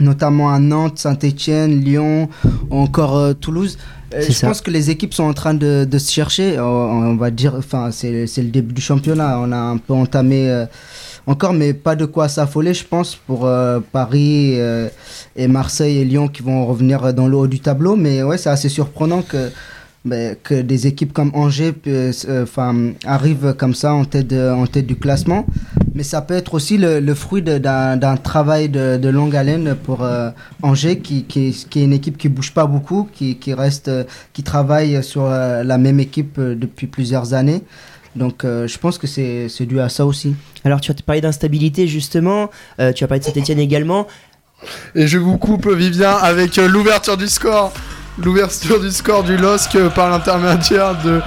notamment 0.00 0.52
à 0.52 0.58
Nantes, 0.58 0.98
Saint-Etienne, 0.98 1.80
Lyon, 1.82 2.28
ou 2.70 2.76
encore 2.76 3.16
euh, 3.16 3.32
Toulouse. 3.32 3.78
Euh, 4.14 4.22
je 4.26 4.32
ça. 4.32 4.48
pense 4.48 4.60
que 4.60 4.70
les 4.70 4.90
équipes 4.90 5.14
sont 5.14 5.24
en 5.24 5.34
train 5.34 5.54
de, 5.54 5.86
de 5.88 5.98
se 5.98 6.12
chercher. 6.12 6.56
Euh, 6.56 6.62
on 6.62 7.16
va 7.16 7.30
dire, 7.30 7.54
enfin, 7.56 7.90
c'est 7.90 8.26
c'est 8.26 8.42
le 8.42 8.48
début 8.48 8.72
du 8.74 8.80
championnat. 8.82 9.38
On 9.40 9.50
a 9.52 9.56
un 9.56 9.76
peu 9.78 9.92
entamé 9.92 10.50
euh, 10.50 10.66
encore, 11.26 11.52
mais 11.52 11.72
pas 11.72 11.96
de 11.96 12.04
quoi 12.04 12.28
s'affoler, 12.28 12.74
je 12.74 12.84
pense, 12.84 13.16
pour 13.16 13.46
euh, 13.46 13.80
Paris 13.92 14.54
euh, 14.58 14.88
et 15.36 15.48
Marseille 15.48 15.98
et 15.98 16.04
Lyon 16.04 16.28
qui 16.28 16.42
vont 16.42 16.66
revenir 16.66 17.12
dans 17.14 17.28
le 17.28 17.36
haut 17.36 17.46
du 17.46 17.60
tableau. 17.60 17.96
Mais 17.96 18.22
ouais, 18.22 18.38
c'est 18.38 18.50
assez 18.50 18.68
surprenant 18.68 19.22
que 19.22 19.50
ben, 20.04 20.36
que 20.42 20.60
des 20.60 20.86
équipes 20.86 21.12
comme 21.12 21.30
Angers 21.34 21.72
euh, 21.86 22.12
enfin, 22.42 22.92
arrivent 23.06 23.54
comme 23.56 23.74
ça 23.74 23.94
en 23.94 24.04
tête, 24.04 24.26
de- 24.28 24.50
en 24.52 24.66
tête 24.66 24.86
du 24.86 24.96
classement. 24.96 25.46
Mais 25.94 26.02
ça 26.02 26.20
peut 26.20 26.34
être 26.34 26.54
aussi 26.54 26.76
le, 26.76 27.00
le 27.00 27.14
fruit 27.14 27.40
d'un 27.42 28.16
travail 28.16 28.68
de, 28.68 28.96
de 28.98 29.08
longue 29.08 29.34
haleine 29.36 29.74
pour 29.74 30.02
euh, 30.02 30.30
Angers, 30.62 30.98
qui, 30.98 31.24
qui, 31.24 31.48
est- 31.48 31.68
qui 31.68 31.80
est 31.80 31.84
une 31.84 31.92
équipe 31.92 32.18
qui 32.18 32.28
bouge 32.28 32.52
pas 32.52 32.66
beaucoup, 32.66 33.08
qui, 33.14 33.36
qui 33.36 33.54
reste, 33.54 33.90
qui 34.32 34.42
travaille 34.42 35.02
sur 35.02 35.24
euh, 35.24 35.62
la 35.62 35.78
même 35.78 36.00
équipe 36.00 36.38
euh, 36.38 36.54
depuis 36.54 36.86
plusieurs 36.86 37.32
années. 37.32 37.62
Donc 38.16 38.44
euh, 38.44 38.68
je 38.68 38.78
pense 38.78 38.96
que 38.98 39.06
c'est 39.08 39.48
c'est 39.48 39.66
dû 39.66 39.80
à 39.80 39.88
ça 39.88 40.06
aussi. 40.06 40.36
Alors 40.64 40.80
tu 40.80 40.90
as 40.90 40.94
parlé 40.94 41.20
d'instabilité 41.20 41.88
justement, 41.88 42.48
euh, 42.78 42.92
tu 42.92 43.02
as 43.02 43.08
parlé 43.08 43.18
de 43.20 43.24
Saint-Etienne 43.24 43.58
également. 43.58 44.06
Et 44.94 45.06
je 45.08 45.18
vous 45.18 45.36
coupe 45.36 45.68
Vivien 45.68 46.12
avec 46.12 46.58
euh, 46.58 46.68
l'ouverture 46.68 47.16
du 47.16 47.26
score. 47.26 47.72
L'ouverture 48.18 48.78
du 48.80 48.92
score 48.92 49.24
du 49.24 49.36
LOSC 49.36 49.74
euh, 49.74 49.88
par 49.88 50.08
l'intermédiaire 50.08 50.94
de 51.04 51.20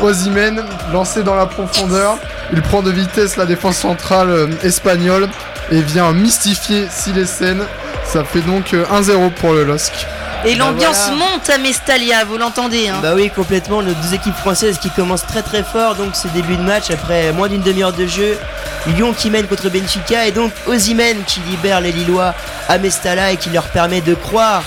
Osimhen, 0.00 0.64
lancé 0.92 1.22
dans 1.22 1.36
la 1.36 1.46
profondeur, 1.46 2.16
il 2.52 2.60
prend 2.62 2.82
de 2.82 2.90
vitesse 2.90 3.36
la 3.36 3.46
défense 3.46 3.76
centrale 3.76 4.28
euh, 4.30 4.46
espagnole 4.64 5.28
et 5.70 5.80
vient 5.82 6.12
mystifier 6.12 6.88
Silesen. 6.90 7.64
Ça 8.04 8.24
fait 8.24 8.40
donc 8.40 8.74
euh, 8.74 8.84
1-0 8.86 9.30
pour 9.34 9.52
le 9.52 9.62
LOSC. 9.62 9.92
Et 10.44 10.56
Bah 10.56 10.64
l'ambiance 10.64 11.08
voilà. 11.10 11.30
monte 11.32 11.48
à 11.48 11.58
Mestalia, 11.58 12.24
vous 12.24 12.36
l'entendez 12.36 12.88
hein 12.88 12.98
Bah 13.00 13.12
oui, 13.14 13.30
complètement. 13.30 13.80
Nos 13.80 13.94
deux 13.94 14.14
équipes 14.14 14.34
françaises 14.34 14.78
qui 14.78 14.90
commencent 14.90 15.26
très 15.26 15.42
très 15.42 15.62
fort. 15.62 15.94
Donc 15.94 16.16
ce 16.16 16.26
début 16.26 16.56
de 16.56 16.62
match 16.62 16.90
après 16.90 17.30
moins 17.32 17.48
d'une 17.48 17.62
demi-heure 17.62 17.92
de 17.92 18.06
jeu. 18.06 18.36
Lyon 18.88 19.14
qui 19.16 19.30
mène 19.30 19.46
contre 19.46 19.68
Benfica 19.70 20.26
et 20.26 20.32
donc 20.32 20.50
Osimhen 20.66 21.18
qui 21.24 21.38
libère 21.48 21.80
les 21.80 21.92
Lillois 21.92 22.34
à 22.68 22.78
Mestalla 22.78 23.30
et 23.30 23.36
qui 23.36 23.50
leur 23.50 23.68
permet 23.68 24.00
de 24.00 24.14
croire 24.14 24.64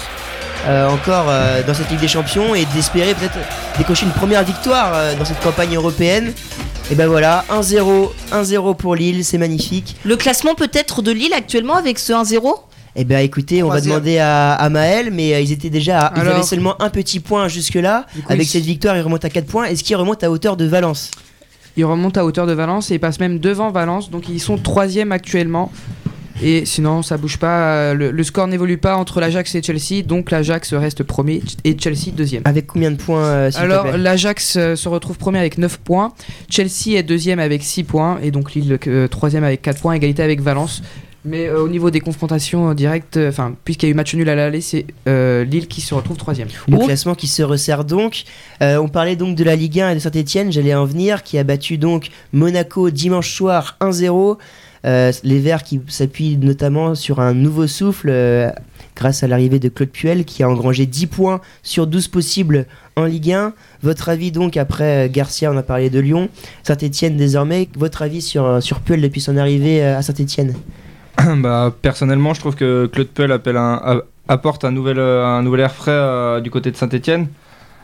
euh, 0.67 0.89
encore 0.89 1.27
euh, 1.29 1.61
dans 1.65 1.73
cette 1.73 1.89
Ligue 1.91 1.99
des 1.99 2.07
Champions 2.07 2.55
et 2.55 2.65
d'espérer 2.73 3.13
peut-être 3.13 3.37
décocher 3.77 4.05
une 4.05 4.11
première 4.11 4.43
victoire 4.43 4.91
euh, 4.95 5.15
dans 5.15 5.25
cette 5.25 5.39
campagne 5.39 5.75
européenne. 5.75 6.33
Et 6.91 6.95
ben 6.95 7.07
voilà, 7.07 7.45
1-0, 7.51 8.09
1-0 8.31 8.75
pour 8.75 8.95
Lille, 8.95 9.23
c'est 9.23 9.37
magnifique. 9.37 9.95
Le 10.03 10.15
classement 10.15 10.55
peut-être 10.55 11.01
de 11.01 11.11
Lille 11.11 11.33
actuellement 11.33 11.75
avec 11.75 11.99
ce 11.99 12.13
1-0 12.13 12.51
Eh 12.95 13.03
bien 13.03 13.19
écoutez, 13.19 13.61
on 13.63 13.69
va 13.69 13.81
demander 13.81 14.17
à, 14.17 14.53
à 14.53 14.69
Maël, 14.69 15.09
mais 15.11 15.43
ils 15.43 15.51
étaient 15.51 15.69
déjà 15.69 16.07
à, 16.07 16.13
ils 16.19 16.27
avaient 16.27 16.43
seulement 16.43 16.81
un 16.81 16.89
petit 16.89 17.19
point 17.19 17.47
jusque-là. 17.47 18.05
Avec 18.27 18.47
cette 18.47 18.63
victoire, 18.63 18.97
ils 18.97 19.01
remontent 19.01 19.27
à 19.27 19.31
4 19.31 19.45
points. 19.45 19.65
Est-ce 19.65 19.83
qu'ils 19.83 19.95
remontent 19.95 20.25
à 20.25 20.29
hauteur 20.29 20.57
de 20.57 20.65
Valence? 20.65 21.11
Ils 21.77 21.85
remontent 21.85 22.19
à 22.19 22.23
hauteur 22.23 22.47
de 22.47 22.53
Valence 22.53 22.89
et 22.89 22.95
ils 22.95 22.99
passent 22.99 23.19
même 23.19 23.39
devant 23.39 23.69
Valence, 23.69 24.09
donc 24.09 24.29
ils 24.29 24.39
sont 24.39 24.57
troisième 24.57 25.11
actuellement. 25.11 25.71
Et 26.43 26.65
sinon, 26.65 27.01
ça 27.01 27.17
bouge 27.17 27.37
pas. 27.37 27.75
euh, 27.75 27.93
Le, 27.93 28.11
le 28.11 28.23
score 28.23 28.47
n'évolue 28.47 28.77
pas 28.77 28.97
entre 28.97 29.19
l'Ajax 29.21 29.55
et 29.55 29.63
Chelsea, 29.63 30.03
donc 30.05 30.31
l'Ajax 30.31 30.73
reste 30.73 31.03
premier 31.03 31.41
et 31.63 31.77
Chelsea 31.79 32.11
deuxième. 32.15 32.41
Avec 32.45 32.67
combien 32.67 32.91
de 32.91 32.97
points 32.97 33.23
euh, 33.23 33.51
Alors, 33.55 33.97
l'Ajax 33.97 34.55
euh, 34.57 34.75
se 34.75 34.89
retrouve 34.89 35.17
premier 35.17 35.39
avec 35.39 35.57
9 35.57 35.77
points, 35.79 36.13
Chelsea 36.49 36.97
est 36.97 37.03
deuxième 37.03 37.39
avec 37.39 37.63
6 37.63 37.83
points, 37.85 38.19
et 38.21 38.31
donc 38.31 38.53
Lille 38.53 38.77
euh, 38.87 39.07
troisième 39.07 39.43
avec 39.45 39.61
4 39.61 39.79
points, 39.81 39.93
égalité 39.93 40.23
avec 40.23 40.41
Valence. 40.41 40.81
Mais 41.27 41.47
euh, 41.47 41.63
au 41.63 41.67
niveau 41.69 41.89
des 41.89 42.01
confrontations 42.01 42.75
directes, 42.75 43.17
euh, 43.17 43.31
puisqu'il 43.63 43.87
y 43.87 43.89
a 43.89 43.91
eu 43.93 43.95
match 43.95 44.13
nul 44.13 44.29
à 44.29 44.35
l'aller, 44.35 44.61
c'est 44.61 44.85
euh, 45.07 45.43
Lille 45.43 45.67
qui 45.67 45.81
se 45.81 45.95
retrouve 45.95 46.17
troisième. 46.17 46.49
Le 46.67 46.77
Oh. 46.77 46.85
classement 46.85 47.15
qui 47.15 47.25
se 47.27 47.41
resserre 47.41 47.83
donc. 47.85 48.25
On 48.61 48.87
parlait 48.89 49.15
donc 49.15 49.35
de 49.35 49.43
la 49.43 49.55
Ligue 49.55 49.79
1 49.79 49.89
et 49.91 49.95
de 49.95 49.99
Saint-Etienne, 49.99 50.51
j'allais 50.51 50.75
en 50.75 50.85
venir, 50.85 51.23
qui 51.23 51.37
a 51.39 51.43
battu 51.43 51.77
donc 51.79 52.09
Monaco 52.33 52.89
dimanche 52.91 53.33
soir 53.33 53.77
1-0. 53.81 54.37
Euh, 54.85 55.11
les 55.23 55.39
Verts 55.39 55.63
qui 55.63 55.81
s'appuient 55.87 56.37
notamment 56.37 56.93
sur 56.93 57.19
un 57.19 57.33
nouveau 57.33 57.65
souffle 57.65 58.09
euh, 58.11 58.49
grâce 58.95 59.23
à 59.23 59.27
l'arrivée 59.27 59.59
de 59.59 59.67
Claude 59.67 59.89
Puel 59.89 60.25
qui 60.25 60.43
a 60.43 60.49
engrangé 60.49 60.85
10 60.85 61.07
points 61.07 61.41
sur 61.63 61.87
12 61.87 62.07
possibles 62.09 62.67
en 62.95 63.05
Ligue 63.05 63.31
1. 63.31 63.53
Votre 63.81 64.09
avis 64.09 64.31
donc 64.31 64.57
après 64.57 65.07
euh, 65.07 65.11
Garcia, 65.11 65.51
on 65.51 65.57
a 65.57 65.63
parlé 65.63 65.89
de 65.89 65.99
Lyon, 65.99 66.29
Saint-Etienne 66.63 67.17
désormais, 67.17 67.67
votre 67.75 68.03
avis 68.03 68.21
sur, 68.21 68.61
Puel 68.85 69.01
depuis 69.01 69.21
son 69.21 69.37
arrivée 69.37 69.83
à 69.83 70.01
Saint-Etienne 70.03 70.53
bah, 71.37 71.73
personnellement, 71.81 72.33
je 72.33 72.41
trouve 72.41 72.55
que 72.55 72.85
Claude 72.85 73.07
Puel 73.07 73.31
apporte 74.27 74.65
un 74.65 74.71
nouvel, 74.71 74.99
air 74.99 75.73
frais 75.73 76.41
du 76.41 76.51
côté 76.51 76.69
de 76.71 76.75
Saint-Etienne. 76.75 77.27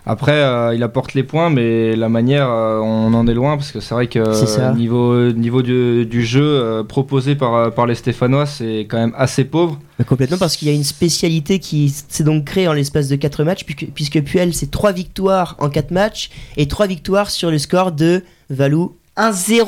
Après, 0.06 0.32
euh, 0.32 0.74
il 0.74 0.82
apporte 0.82 1.14
les 1.14 1.24
points, 1.24 1.50
mais 1.52 1.96
la 1.96 2.10
manière, 2.10 2.50
euh, 2.50 2.80
on 2.80 3.14
en 3.14 3.28
est 3.28 3.34
loin 3.34 3.56
parce 3.56 3.72
que 3.72 3.80
c'est 3.80 3.94
vrai 3.94 4.08
que 4.08 4.74
niveau, 4.76 5.32
niveau 5.32 5.62
du, 5.62 6.06
du 6.06 6.26
jeu 6.26 6.44
euh, 6.44 6.84
proposé 6.84 7.36
par, 7.36 7.72
par 7.72 7.86
les 7.86 7.94
Stéphanois, 7.94 8.48
c'est 8.48 8.88
quand 8.90 8.98
même 8.98 9.14
assez 9.16 9.44
pauvre. 9.44 9.80
Complètement 10.08 10.40
parce 10.40 10.58
qu'il 10.58 10.68
y 10.68 10.72
a 10.72 10.74
une 10.74 10.84
spécialité 10.84 11.60
qui 11.60 11.90
s'est 11.90 12.24
donc 12.24 12.46
créée 12.46 12.68
en 12.68 12.74
l'espace 12.74 13.08
de 13.08 13.16
4 13.16 13.44
matchs 13.44 13.66
puisque, 13.66 13.86
puisque 13.94 14.24
Puel 14.24 14.52
c'est 14.56 14.72
3 14.72 14.94
victoires 14.94 15.56
en 15.60 15.70
4 15.70 15.92
matchs 15.92 16.32
et 16.58 16.68
3 16.68 16.88
victoires 16.88 17.30
sur 17.30 17.52
le 17.52 17.60
score 17.60 17.92
de 17.92 18.24
Valou 18.50 18.96
1-0 19.18 19.64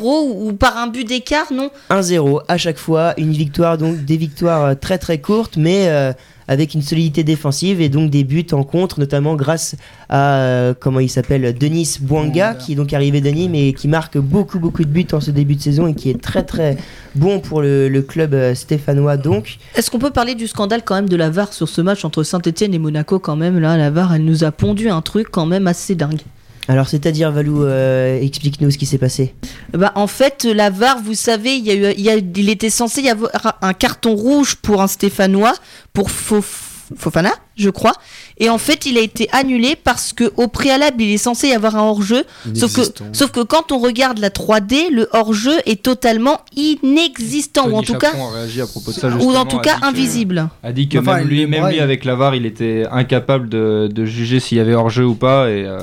ou 0.47 0.53
par 0.53 0.77
un 0.77 0.87
but 0.87 1.05
d'écart, 1.05 1.51
non? 1.51 1.69
1-0 1.89 2.43
à 2.47 2.57
chaque 2.57 2.77
fois, 2.77 3.13
une 3.17 3.33
victoire 3.33 3.77
donc 3.77 4.05
des 4.05 4.15
victoires 4.15 4.63
euh, 4.63 4.73
très 4.75 4.97
très 4.97 5.19
courtes 5.19 5.57
mais 5.57 5.89
euh, 5.89 6.13
avec 6.47 6.73
une 6.73 6.81
solidité 6.81 7.25
défensive 7.25 7.81
et 7.81 7.89
donc 7.89 8.09
des 8.09 8.23
buts 8.23 8.45
en 8.53 8.63
contre 8.63 9.01
notamment 9.01 9.35
grâce 9.35 9.75
à 10.07 10.35
euh, 10.35 10.73
comment 10.77 11.01
il 11.01 11.09
s'appelle 11.09 11.57
Denis 11.57 11.97
Bouanga 11.99 12.53
qui 12.53 12.71
est 12.71 12.75
donc 12.75 12.93
arrivé 12.93 13.19
d'Annie 13.19 13.49
mais 13.49 13.73
qui 13.73 13.89
marque 13.89 14.17
beaucoup 14.17 14.59
beaucoup 14.59 14.83
de 14.83 14.89
buts 14.89 15.07
en 15.11 15.19
ce 15.19 15.31
début 15.31 15.55
de 15.55 15.61
saison 15.61 15.87
et 15.87 15.93
qui 15.93 16.09
est 16.09 16.21
très 16.21 16.43
très 16.43 16.77
bon 17.15 17.41
pour 17.41 17.61
le, 17.61 17.89
le 17.89 18.01
club 18.01 18.53
stéphanois 18.53 19.17
donc. 19.17 19.57
Est-ce 19.75 19.91
qu'on 19.91 19.99
peut 19.99 20.11
parler 20.11 20.35
du 20.35 20.47
scandale 20.47 20.83
quand 20.83 20.95
même 20.95 21.09
de 21.09 21.17
la 21.17 21.29
VAR 21.29 21.51
sur 21.51 21.67
ce 21.67 21.81
match 21.81 22.05
entre 22.05 22.23
Saint-Etienne 22.23 22.73
et 22.73 22.79
Monaco 22.79 23.19
quand 23.19 23.35
même? 23.35 23.59
Là, 23.59 23.75
la 23.75 23.89
VAR, 23.89 24.13
elle 24.13 24.23
nous 24.23 24.45
a 24.45 24.51
pondu 24.51 24.89
un 24.89 25.01
truc 25.01 25.27
quand 25.31 25.45
même 25.45 25.67
assez 25.67 25.95
dingue. 25.95 26.21
Alors 26.67 26.87
c'est-à-dire 26.87 27.31
Valou 27.31 27.63
euh, 27.63 28.19
explique-nous 28.21 28.71
ce 28.71 28.77
qui 28.77 28.85
s'est 28.85 28.97
passé 28.97 29.33
Bah, 29.73 29.91
en 29.95 30.07
fait, 30.07 30.45
la 30.45 30.69
VAR, 30.69 30.97
vous 31.03 31.13
savez, 31.13 31.55
il, 31.57 31.65
y 31.65 31.71
a 31.71 31.73
eu, 31.75 31.93
il, 31.97 32.03
y 32.03 32.09
a- 32.09 32.15
il 32.15 32.49
était 32.49 32.69
censé 32.69 33.01
y 33.01 33.09
avoir 33.09 33.31
un 33.61 33.73
carton 33.73 34.15
rouge 34.15 34.55
pour 34.55 34.81
un 34.81 34.87
Stéphanois, 34.87 35.53
pour 35.93 36.09
Fof- 36.09 36.69
Fofana, 36.97 37.31
je 37.57 37.69
crois. 37.69 37.93
Et 38.37 38.49
en 38.49 38.57
fait, 38.57 38.85
il 38.85 38.97
a 38.97 39.01
été 39.01 39.27
annulé 39.31 39.75
parce 39.75 40.13
que 40.13 40.31
au 40.37 40.47
préalable, 40.47 41.01
il 41.01 41.11
est 41.11 41.17
censé 41.17 41.47
y 41.47 41.53
avoir 41.53 41.75
un 41.75 41.81
hors-jeu. 41.83 42.23
Sauf 42.53 42.73
que, 42.75 42.81
sauf 43.13 43.31
que 43.31 43.39
quand 43.41 43.71
on 43.71 43.79
regarde 43.79 44.19
la 44.19 44.29
3D, 44.29 44.89
le 44.91 45.07
hors-jeu 45.11 45.55
est 45.65 45.81
totalement 45.81 46.41
inexistant, 46.55 47.67
ou 47.69 47.75
en 47.75 47.81
tout 47.81 47.95
cas, 47.95 48.11
Chaperon 48.11 48.29
a 48.29 48.35
réagi 48.35 48.61
à 48.61 48.67
propos 48.67 48.91
de 48.91 48.95
ça, 48.95 49.07
ou 49.07 49.11
en 49.11 49.13
justement, 49.19 49.45
tout 49.45 49.57
a 49.57 49.61
cas 49.61 49.75
dit 49.75 49.81
que- 49.81 49.85
invisible. 49.87 50.49
a 50.63 50.71
dit 50.71 50.87
que 50.89 50.97
Enfin, 50.99 51.17
même, 51.17 51.27
lui, 51.27 51.45
même 51.47 51.63
avec 51.63 52.05
la 52.05 52.15
VAR, 52.15 52.35
il 52.35 52.45
était 52.45 52.85
incapable 52.91 53.49
de, 53.49 53.89
de 53.91 54.05
juger 54.05 54.39
s'il 54.39 54.57
y 54.57 54.61
avait 54.61 54.75
hors-jeu 54.75 55.05
ou 55.05 55.15
pas. 55.15 55.49
Et, 55.49 55.65
euh, 55.65 55.79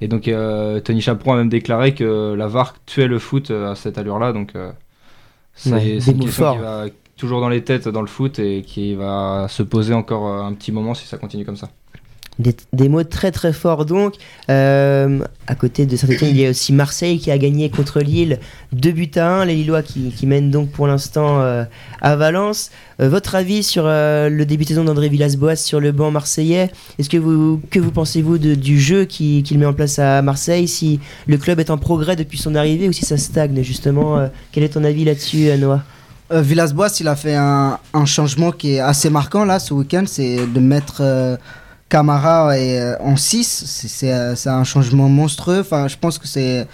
et 0.00 0.08
donc, 0.08 0.28
euh, 0.28 0.80
Tony 0.80 1.00
Chaperon 1.00 1.34
a 1.34 1.36
même 1.36 1.48
déclaré 1.48 1.94
que 1.94 2.34
la 2.34 2.46
VAR 2.48 2.74
tuait 2.86 3.06
le 3.08 3.18
foot 3.18 3.50
euh, 3.50 3.72
à 3.72 3.74
cette 3.74 3.98
allure-là. 3.98 4.32
Donc, 4.32 4.56
euh, 4.56 4.72
c'est 5.54 5.70
Ouais, 5.70 5.98
une 6.06 6.18
question 6.18 6.44
qui 6.46 6.58
va 6.58 6.86
toujours 7.16 7.40
dans 7.40 7.48
les 7.50 7.64
têtes 7.64 7.88
dans 7.88 8.00
le 8.02 8.08
foot 8.08 8.38
et 8.38 8.62
qui 8.62 8.94
va 8.94 9.46
se 9.48 9.62
poser 9.62 9.94
encore 9.94 10.26
euh, 10.28 10.42
un 10.44 10.54
petit 10.54 10.72
moment 10.72 10.94
si 10.94 11.06
ça 11.06 11.18
continue 11.18 11.44
comme 11.44 11.56
ça. 11.56 11.70
Des, 12.40 12.88
mots 12.88 13.04
très 13.04 13.30
très 13.32 13.52
forts 13.52 13.84
donc. 13.84 14.14
Euh, 14.48 15.20
à 15.46 15.54
côté 15.54 15.84
de 15.84 15.94
Saint-Etienne, 15.94 16.30
il 16.30 16.40
y 16.40 16.46
a 16.46 16.50
aussi 16.50 16.72
Marseille 16.72 17.18
qui 17.18 17.30
a 17.30 17.36
gagné 17.36 17.68
contre 17.68 18.00
Lille 18.00 18.38
2 18.72 18.92
buts 18.92 19.10
à 19.16 19.40
1. 19.40 19.44
Les 19.44 19.56
Lillois 19.56 19.82
qui, 19.82 20.10
qui 20.10 20.26
mènent 20.26 20.50
donc 20.50 20.70
pour 20.70 20.86
l'instant 20.86 21.40
euh, 21.40 21.64
à 22.00 22.16
Valence. 22.16 22.70
Euh, 23.00 23.08
votre 23.10 23.34
avis 23.34 23.62
sur 23.62 23.84
le 23.86 24.44
début 24.44 24.64
de 24.64 24.68
saison 24.70 24.84
d'André 24.84 25.08
Villas-Boas 25.10 25.56
sur 25.56 25.80
le 25.80 25.92
banc 25.92 26.10
marseillais? 26.10 26.70
Est-ce 26.98 27.10
que 27.10 27.18
vous, 27.18 27.60
que 27.70 27.78
vous 27.78 27.90
pensez-vous 27.90 28.38
du 28.38 28.80
jeu 28.80 29.04
qui- 29.04 29.42
qu'il 29.42 29.58
met 29.58 29.66
en 29.66 29.74
place 29.74 29.98
à 29.98 30.22
Marseille? 30.22 30.66
Si 30.66 30.98
le 31.26 31.36
club 31.36 31.60
est 31.60 31.70
en 31.70 31.76
progrès 31.78 32.16
depuis 32.16 32.38
son 32.38 32.54
arrivée 32.54 32.88
ou 32.88 32.92
si 32.92 33.04
ça 33.04 33.18
stagne 33.18 33.62
justement 33.62 34.28
Quel 34.52 34.64
est 34.64 34.70
ton 34.70 34.84
avis 34.84 35.04
là-dessus, 35.04 35.50
Noah 35.58 35.82
Villas-Boas, 36.32 36.90
il 37.00 37.08
a 37.08 37.16
fait 37.16 37.34
un, 37.34 37.78
un 37.92 38.04
changement 38.06 38.52
qui 38.52 38.74
est 38.74 38.78
assez 38.80 39.10
marquant 39.10 39.44
là 39.44 39.58
ce 39.58 39.74
week-end, 39.74 40.04
c'est 40.06 40.46
de 40.46 40.60
mettre 40.60 41.02
Camara 41.90 42.58
et, 42.58 42.80
euh, 42.80 42.96
en 43.00 43.16
6. 43.16 43.64
C'est- 43.66 43.88
C'est 43.88 44.12
euh, 44.12 44.34
c'est 44.36 44.48
un 44.48 44.64
changement 44.64 45.08
monstrueux. 45.08 45.60
Enfin, 45.60 45.86
je 45.88 45.96
pense 46.00 46.16
que 46.18 46.26
c'est 46.26 46.66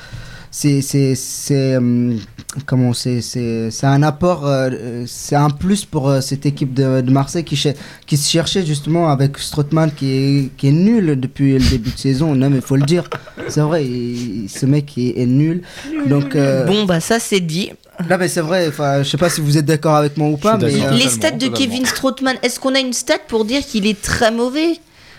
c'est 0.50 1.76
hum, 1.76 2.18
comment 2.64 2.92
c'est 2.94 3.20
c'est 3.20 3.70
c'est 3.70 3.86
un 3.86 4.02
apport 4.02 4.46
euh, 4.46 4.70
euh, 4.72 5.04
c'est 5.06 5.36
un 5.36 5.50
plus 5.50 5.84
pour 5.84 6.08
euh, 6.08 6.20
cette 6.22 6.46
équipe 6.46 6.72
de, 6.72 7.02
de 7.02 7.10
Marseille 7.10 7.44
qui 7.44 7.60
qui 8.06 8.16
se 8.16 8.30
cherchait 8.30 8.64
justement 8.64 9.08
avec 9.10 9.36
Strootman 9.38 9.90
qui 9.90 10.06
est 10.12 10.50
qui 10.56 10.68
est 10.68 10.72
nul 10.72 11.18
depuis 11.20 11.58
le 11.58 11.68
début 11.68 11.90
de 11.90 11.98
saison 11.98 12.34
non 12.34 12.48
mais 12.48 12.60
faut 12.62 12.76
le 12.76 12.84
dire 12.86 13.04
c'est 13.48 13.60
vrai 13.60 13.84
il- 13.84 14.48
ce 14.48 14.64
mec 14.64 14.96
est, 14.96 15.20
est 15.20 15.26
nul 15.26 15.62
donc 16.06 16.34
euh, 16.36 16.64
Bon, 16.64 16.84
bah 16.84 17.00
ça 17.00 17.18
c'est 17.20 17.40
dit. 17.40 17.72
Là, 18.10 18.18
mais 18.18 18.28
c'est 18.28 18.42
vrai, 18.42 18.68
enfin, 18.68 19.02
je 19.02 19.08
sais 19.08 19.16
pas 19.16 19.30
si 19.30 19.40
vous 19.40 19.56
êtes 19.56 19.64
d'accord 19.64 19.94
avec 19.96 20.18
moi 20.18 20.28
ou 20.28 20.36
pas, 20.36 20.58
mais. 20.58 20.64
euh, 20.84 20.90
Les 20.90 21.08
stats 21.08 21.30
de 21.30 21.46
totalement. 21.46 21.56
Kevin 21.56 21.86
Strootman, 21.86 22.36
est-ce 22.42 22.60
qu'on 22.60 22.74
a 22.74 22.78
une 22.80 22.92
stat 22.92 23.18
pour 23.26 23.46
dire 23.46 23.64
qu'il 23.64 23.86
est 23.86 23.98
très 24.00 24.30
mauvais 24.30 24.72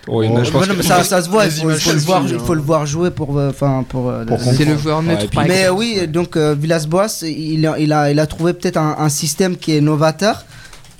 Oh, 0.10 0.22
mais 0.22 0.46
je 0.46 0.52
pense 0.52 0.68
non, 0.68 0.76
que- 0.76 0.84
ça, 0.84 1.04
ça 1.04 1.22
se 1.22 1.30
voit, 1.30 1.46
il 1.46 1.52
faut, 1.52 1.68
le 1.68 1.76
voir, 2.00 2.24
il 2.28 2.40
faut 2.40 2.54
le 2.54 2.62
voir 2.62 2.86
jouer 2.86 3.12
pour. 3.12 3.38
euh, 3.38 3.50
Enfin, 3.50 3.84
pour. 3.88 4.10
euh, 4.10 4.24
Pour. 4.26 4.40
C'est 4.40 4.66
le 4.66 4.78
joueur 4.78 5.02
neutre 5.04 5.26
mais 5.48 5.70
oui, 5.70 6.08
donc 6.08 6.38
euh, 6.38 6.56
Villas-Boas, 6.58 7.24
il, 7.24 7.66
a- 7.68 7.78
il, 7.80 7.92
a, 7.92 8.12
il 8.12 8.20
a 8.20 8.26
trouvé 8.28 8.54
peut-être 8.54 8.78
un, 8.78 8.96
un 9.00 9.10
système 9.10 9.58
qui 9.58 9.76
est 9.76 9.82
novateur, 9.82 10.46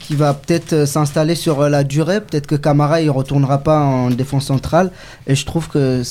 qui 0.08 0.16
va 0.16 0.34
peut-être 0.34 0.72
euh, 0.72 0.86
s'installer 0.86 1.36
sur 1.36 1.60
euh, 1.60 1.68
la 1.70 1.84
durée. 1.84 2.22
Peut-être 2.22 2.48
que 2.48 2.56
Camara, 2.56 3.02
il 3.02 3.10
retournera 3.12 3.58
pas 3.58 3.80
en 3.82 4.10
défense 4.10 4.46
centrale. 4.46 4.90
Et 5.28 5.36
je 5.36 5.46
trouve 5.46 5.68
que 5.68 6.02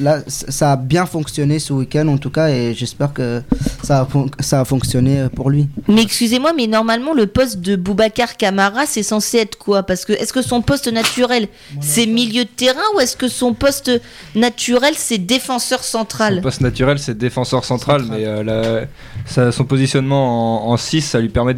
là, 0.00 0.20
ça 0.26 0.72
a 0.72 0.76
bien 0.76 1.04
fonctionné 1.04 1.58
ce 1.58 1.74
week-end, 1.74 2.08
en 2.08 2.16
tout 2.16 2.30
cas, 2.30 2.48
et 2.48 2.72
j'espère 2.74 3.12
que 3.12 3.42
ça 3.82 4.00
a, 4.00 4.06
fon- 4.06 4.30
ça 4.40 4.60
a 4.60 4.64
fonctionné 4.64 5.20
euh, 5.20 5.28
pour 5.28 5.50
lui. 5.50 5.68
Mais 5.86 6.00
excusez-moi, 6.00 6.52
mais 6.56 6.66
normalement 6.66 7.12
le 7.12 7.26
poste 7.26 7.60
de 7.60 7.76
Boubacar 7.76 8.38
Camara, 8.38 8.86
c'est 8.86 9.02
censé 9.02 9.36
être 9.38 9.58
quoi? 9.58 9.82
Parce 9.82 10.06
que 10.06 10.14
est-ce 10.14 10.32
que 10.32 10.40
son 10.40 10.62
poste 10.62 10.90
naturel, 10.90 11.48
c'est 11.82 12.06
milieu 12.06 12.44
de 12.44 12.48
terrain 12.48 12.80
ou 12.96 13.00
est-ce 13.00 13.16
que 13.18 13.28
son 13.28 13.52
poste 13.52 13.90
naturel, 14.34 14.94
c'est 14.96 15.18
défenseur 15.18 15.84
Son 15.84 15.98
central 15.98 16.40
poste 16.40 16.62
naturel, 16.62 16.98
c'est 16.98 17.18
défenseur 17.18 17.66
central, 17.66 18.04
mais 18.10 18.24
euh, 18.24 18.42
la- 18.42 18.86
ça- 19.24 19.52
son 19.52 19.64
positionnement 19.64 20.68
en, 20.70 20.76
6, 20.76 21.02
ça 21.02 21.20
lui 21.20 21.28
permet 21.28 21.54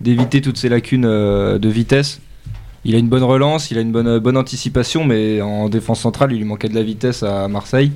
d'éviter 0.00 0.40
toutes 0.40 0.56
ces 0.58 0.68
lacunes 0.68 1.04
euh, 1.06 1.58
de 1.58 1.68
vitesse. 1.68 2.20
Il 2.84 2.94
a 2.94 2.98
une 2.98 3.08
bonne 3.08 3.24
relance, 3.24 3.70
il 3.70 3.78
a 3.78 3.80
une 3.80 3.90
bonne, 3.92 4.18
bonne 4.20 4.36
anticipation, 4.36 5.04
mais 5.04 5.40
en 5.40 5.68
défense 5.68 6.00
centrale, 6.00 6.32
il 6.32 6.38
lui 6.38 6.44
manquait 6.44 6.68
de 6.68 6.74
la 6.74 6.82
vitesse 6.84 7.22
à 7.22 7.48
Marseille. 7.48 7.90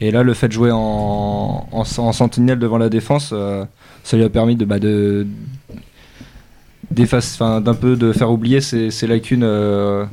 Et 0.00 0.10
là, 0.10 0.24
le 0.24 0.34
fait 0.34 0.48
de 0.48 0.52
jouer 0.52 0.70
en, 0.72 1.68
en, 1.70 1.82
en 1.98 2.12
sentinelle 2.12 2.58
devant 2.58 2.78
la 2.78 2.88
défense, 2.88 3.30
euh, 3.32 3.64
ça 4.02 4.16
lui 4.16 4.24
a 4.24 4.28
permis 4.28 4.56
de, 4.56 4.64
bah, 4.64 4.80
de 4.80 5.26
d'un 6.90 7.74
peu 7.74 7.96
de 7.96 8.12
faire 8.12 8.30
oublier 8.30 8.60
ses, 8.60 8.90
ses 8.90 9.06
lacunes 9.06 9.44
euh, 9.44 10.04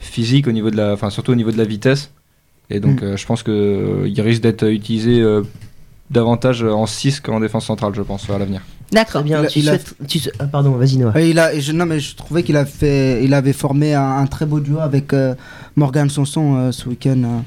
physiques 0.00 0.48
au 0.48 0.52
niveau 0.52 0.70
de 0.70 0.76
la, 0.76 0.96
surtout 1.10 1.32
au 1.32 1.34
niveau 1.36 1.50
de 1.50 1.56
la 1.58 1.64
vitesse. 1.64 2.10
Et 2.68 2.80
donc, 2.80 3.00
Mm. 3.00 3.04
euh, 3.04 3.16
je 3.16 3.24
pense 3.26 3.42
que 3.42 3.50
euh, 3.52 4.08
il 4.08 4.20
risque 4.20 4.42
d'être 4.42 4.64
utilisé 4.68 5.22
davantage 6.10 6.62
en 6.62 6.86
6 6.86 7.20
qu'en 7.20 7.40
défense 7.40 7.66
centrale, 7.66 7.92
je 7.94 8.02
pense, 8.02 8.28
à 8.30 8.38
l'avenir. 8.38 8.60
D'accord. 8.92 9.22
Bien. 9.22 9.40
Il 9.40 9.46
a- 9.46 9.48
tu 9.48 9.58
il 9.60 9.68
a- 9.68 9.72
souhaites- 9.72 9.94
tu 10.06 10.18
sou- 10.20 10.30
ah, 10.38 10.44
pardon, 10.46 10.70
vas-y 10.72 10.96
Noah. 10.96 11.20
Et 11.20 11.30
il 11.30 11.38
a, 11.38 11.58
je, 11.58 11.72
non, 11.72 11.86
mais 11.86 11.98
je 11.98 12.14
trouvais 12.14 12.42
qu'il 12.44 12.56
a 12.56 12.64
fait, 12.64 13.24
il 13.24 13.34
avait 13.34 13.52
formé 13.52 13.94
un, 13.94 14.18
un 14.18 14.26
très 14.26 14.46
beau 14.46 14.60
duo 14.60 14.78
avec 14.78 15.12
euh, 15.12 15.34
Morgan 15.74 16.08
Sanson 16.08 16.56
euh, 16.56 16.72
ce 16.72 16.88
week-end, 16.88 17.20
euh, 17.24 17.38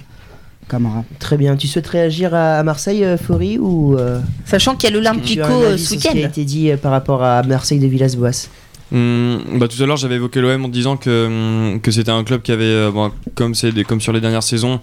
Camara. 0.68 1.06
Très 1.20 1.38
bien. 1.38 1.56
Tu 1.56 1.68
souhaites 1.68 1.88
réagir 1.88 2.36
à, 2.36 2.56
à 2.60 2.64
Marseille, 2.64 3.04
euh, 3.06 3.18
Faury, 3.18 3.58
ou 3.58 3.98
euh, 3.98 4.20
Sachant 4.46 4.76
qu'il 4.76 4.90
y 4.90 4.94
a 4.94 4.96
l'Olympico 4.96 5.44
ce 5.72 5.78
sur 5.78 5.90
ce 5.96 5.96
qui 6.02 6.08
a 6.10 6.12
week-end. 6.14 6.28
été 6.28 6.44
dit 6.44 6.70
par 6.82 6.92
rapport 6.92 7.24
à 7.24 7.42
Marseille 7.44 7.80
de 7.80 7.88
Villas-Boas 7.88 8.48
Hum, 8.92 9.40
bah, 9.60 9.68
tout 9.68 9.82
à 9.82 9.86
l'heure, 9.86 9.98
j'avais 9.98 10.16
évoqué 10.16 10.42
l'OM 10.42 10.66
en 10.66 10.68
disant 10.68 10.98
que, 10.98 11.28
hum, 11.74 11.80
que 11.80 11.92
c'était 11.92 12.10
un 12.12 12.24
club 12.24 12.42
qui 12.42 12.52
avait, 12.52 12.90
bon, 12.92 13.12
comme, 13.36 13.54
c'est 13.54 13.72
des- 13.72 13.84
comme 13.84 14.02
sur 14.02 14.12
les 14.14 14.20
dernières 14.20 14.42
saisons, 14.44 14.80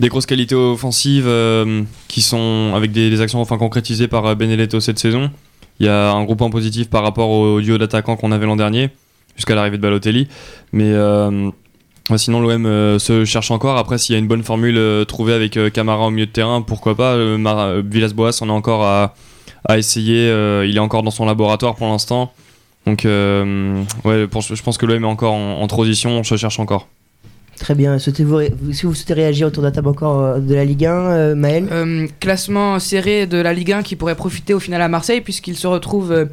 des 0.00 0.08
grosses 0.08 0.26
qualités 0.26 0.54
offensives 0.54 1.26
euh, 1.26 1.82
qui 2.08 2.22
sont 2.22 2.72
avec 2.74 2.90
des, 2.90 3.20
actions 3.20 3.40
enfin 3.40 3.58
concrétisées 3.58 4.08
par 4.08 4.26
euh, 4.26 4.34
Benedetto 4.34 4.80
cette 4.80 4.98
saison. 4.98 5.30
Il 5.78 5.86
y 5.86 5.88
a 5.88 6.10
un 6.10 6.24
gros 6.24 6.36
point 6.36 6.50
positif 6.50 6.90
par 6.90 7.02
rapport 7.02 7.30
au 7.30 7.60
duo 7.60 7.78
d'attaquants 7.78 8.16
qu'on 8.16 8.32
avait 8.32 8.46
l'an 8.46 8.56
dernier, 8.56 8.90
jusqu'à 9.36 9.54
l'arrivée 9.54 9.76
de 9.76 9.82
Balotelli. 9.82 10.28
Mais 10.72 10.92
euh, 10.92 11.50
sinon, 12.16 12.40
l'OM 12.40 12.98
se 12.98 13.24
cherche 13.24 13.50
encore. 13.50 13.78
Après, 13.78 13.96
s'il 13.96 14.14
y 14.14 14.16
a 14.16 14.18
une 14.18 14.26
bonne 14.26 14.42
formule 14.42 15.06
trouvée 15.06 15.32
avec 15.32 15.56
euh, 15.56 15.70
Camara 15.70 16.06
au 16.06 16.10
milieu 16.10 16.26
de 16.26 16.32
terrain, 16.32 16.60
pourquoi 16.60 16.96
pas. 16.96 17.16
Villas-Boas, 17.80 18.38
on 18.42 18.48
est 18.48 18.52
encore 18.52 18.84
à, 18.84 19.14
essayer. 19.78 20.26
il 20.66 20.76
est 20.76 20.80
encore 20.80 21.02
dans 21.02 21.10
son 21.10 21.24
laboratoire 21.24 21.76
pour 21.76 21.86
l'instant. 21.86 22.32
Donc, 22.84 23.02
je 23.04 24.62
pense 24.62 24.76
que 24.76 24.84
l'OM 24.84 25.02
est 25.02 25.06
encore 25.06 25.32
en, 25.32 25.62
en 25.62 25.66
transition, 25.66 26.10
on 26.10 26.24
se 26.24 26.36
cherche 26.36 26.60
encore. 26.60 26.88
Très 27.60 27.74
bien. 27.74 27.98
Souhaitez-vous, 27.98 28.40
si 28.72 28.86
vous 28.86 28.94
souhaitez 28.94 29.12
réagir 29.12 29.46
autour 29.46 29.62
de 29.62 29.68
la 29.68 29.72
table 29.72 29.88
encore 29.88 30.22
euh, 30.22 30.38
de 30.38 30.54
la 30.54 30.64
Ligue 30.64 30.86
1, 30.86 30.92
euh, 30.92 31.34
Maël 31.34 31.68
Euh, 31.70 32.06
classement 32.18 32.78
serré 32.78 33.26
de 33.26 33.36
la 33.36 33.52
Ligue 33.52 33.72
1 33.72 33.82
qui 33.82 33.96
pourrait 33.96 34.14
profiter 34.14 34.54
au 34.54 34.58
final 34.58 34.80
à 34.80 34.88
Marseille 34.88 35.20
puisqu'il 35.20 35.56
se 35.56 35.66
retrouve 35.66 36.10
euh, 36.10 36.24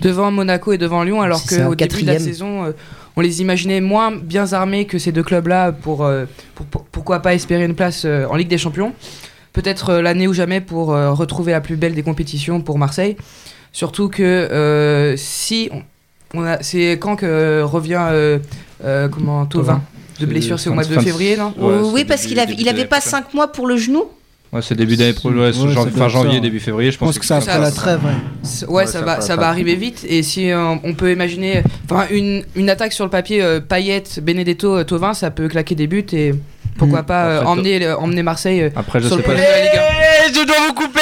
devant 0.00 0.30
Monaco 0.30 0.72
et 0.72 0.78
devant 0.78 1.02
Lyon 1.02 1.22
alors 1.22 1.40
qu'au 1.64 1.74
début 1.74 2.02
de 2.02 2.06
la 2.06 2.12
saison 2.18 2.74
on 3.16 3.20
les 3.22 3.40
imaginait 3.40 3.80
moins 3.80 4.12
bien 4.14 4.52
armés 4.52 4.84
que 4.84 4.98
ces 4.98 5.10
deux 5.10 5.22
clubs-là 5.22 5.72
pour, 5.72 5.98
pour- 6.54 6.66
pour- 6.66 6.84
pourquoi 6.84 7.20
pas 7.20 7.32
espérer 7.32 7.64
une 7.64 7.74
place 7.76 8.04
en 8.04 8.34
Ligue 8.36 8.48
des 8.48 8.58
Champions. 8.58 8.92
Peut-être 9.54 9.94
l'année 9.94 10.26
ou 10.28 10.34
jamais 10.34 10.60
pour 10.60 10.88
retrouver 10.88 11.52
la 11.52 11.60
plus 11.60 11.76
belle 11.76 11.94
des 11.94 12.02
compétitions 12.02 12.60
pour 12.60 12.76
Marseille. 12.76 13.16
Surtout 13.72 14.08
que 14.08 14.22
euh, 14.22 15.14
si 15.16 15.70
on, 15.72 16.40
on 16.40 16.44
a, 16.44 16.60
c'est 16.62 16.98
quand 17.00 17.14
que 17.16 17.62
revient 17.62 18.04
euh, 18.10 18.38
comment 19.08 19.46
Tovin 19.46 19.80
de 20.20 20.26
blessure, 20.26 20.58
c'est 20.60 20.70
au 20.70 20.74
mois 20.74 20.84
de 20.84 20.98
février 21.00 21.36
non 21.36 21.52
Ouais, 21.58 21.74
oui, 21.92 22.04
parce 22.04 22.26
qu'il 22.26 22.38
avait, 22.40 22.54
il 22.58 22.68
avait 22.68 22.84
pas 22.84 23.00
prochaine. 23.00 23.22
5 23.24 23.34
mois 23.34 23.50
pour 23.52 23.66
le 23.66 23.76
genou. 23.76 24.04
Ouais, 24.52 24.62
c'est 24.62 24.76
début 24.76 24.94
d'année 24.96 25.14
prochaine, 25.14 25.38
ouais, 25.40 25.46
Ouais, 25.46 25.52
ça 25.52 25.58
janvier- 25.58 25.74
doit 25.74 25.84
fin 25.90 25.98
ça, 25.98 26.08
janvier, 26.08 26.40
début 26.40 26.60
février. 26.60 26.90
Je 26.90 26.94
Je 26.94 26.98
pense 27.00 27.18
que 27.18 27.26
ça 27.26 27.38
que 27.40 27.44
après 27.44 27.58
la 27.58 27.70
trêve. 27.72 28.04
ouais. 28.04 28.12
C'est- 28.44 28.66
Ouais, 28.66 28.72
Ouais, 28.74 28.86
ça, 28.86 28.92
ça 29.00 29.00
va, 29.04 29.14
ça 29.16 29.20
ça 29.28 29.36
va 29.36 29.48
arriver 29.48 29.74
vite. 29.74 30.06
Et 30.08 30.22
si 30.22 30.50
euh, 30.52 30.76
on 30.84 30.94
peut 30.94 31.10
imaginer, 31.10 31.64
enfin 31.90 32.06
une, 32.12 32.44
une 32.54 32.70
attaque 32.70 32.92
sur 32.92 33.04
le 33.04 33.10
papier, 33.10 33.42
euh, 33.42 33.58
Payet, 33.60 34.04
Benedetto, 34.22 34.76
euh, 34.76 34.84
Tovin, 34.84 35.12
ça 35.12 35.32
peut 35.32 35.48
claquer 35.48 35.74
des 35.74 35.88
buts 35.88 36.06
et 36.12 36.34
pourquoi 36.78 37.02
Mm. 37.02 37.06
pas 37.06 37.24
euh, 37.24 37.36
Après, 37.40 37.48
emmener, 37.50 37.84
euh, 37.86 37.96
emmener 37.96 38.22
Marseille 38.22 38.62
euh, 38.62 38.70
Après, 38.76 39.00
je 39.00 39.06
sur 39.08 39.16
sais 39.16 39.22
le 39.22 39.22
pas. 39.22 39.32
podium 39.32 39.46
de 39.46 39.52
la 39.52 39.60
Ligue 39.62 39.78
1. 39.78 39.82
Eh, 40.28 40.34
je 40.34 40.42
dois 40.44 40.56
vous 40.66 40.74
couper 40.74 41.00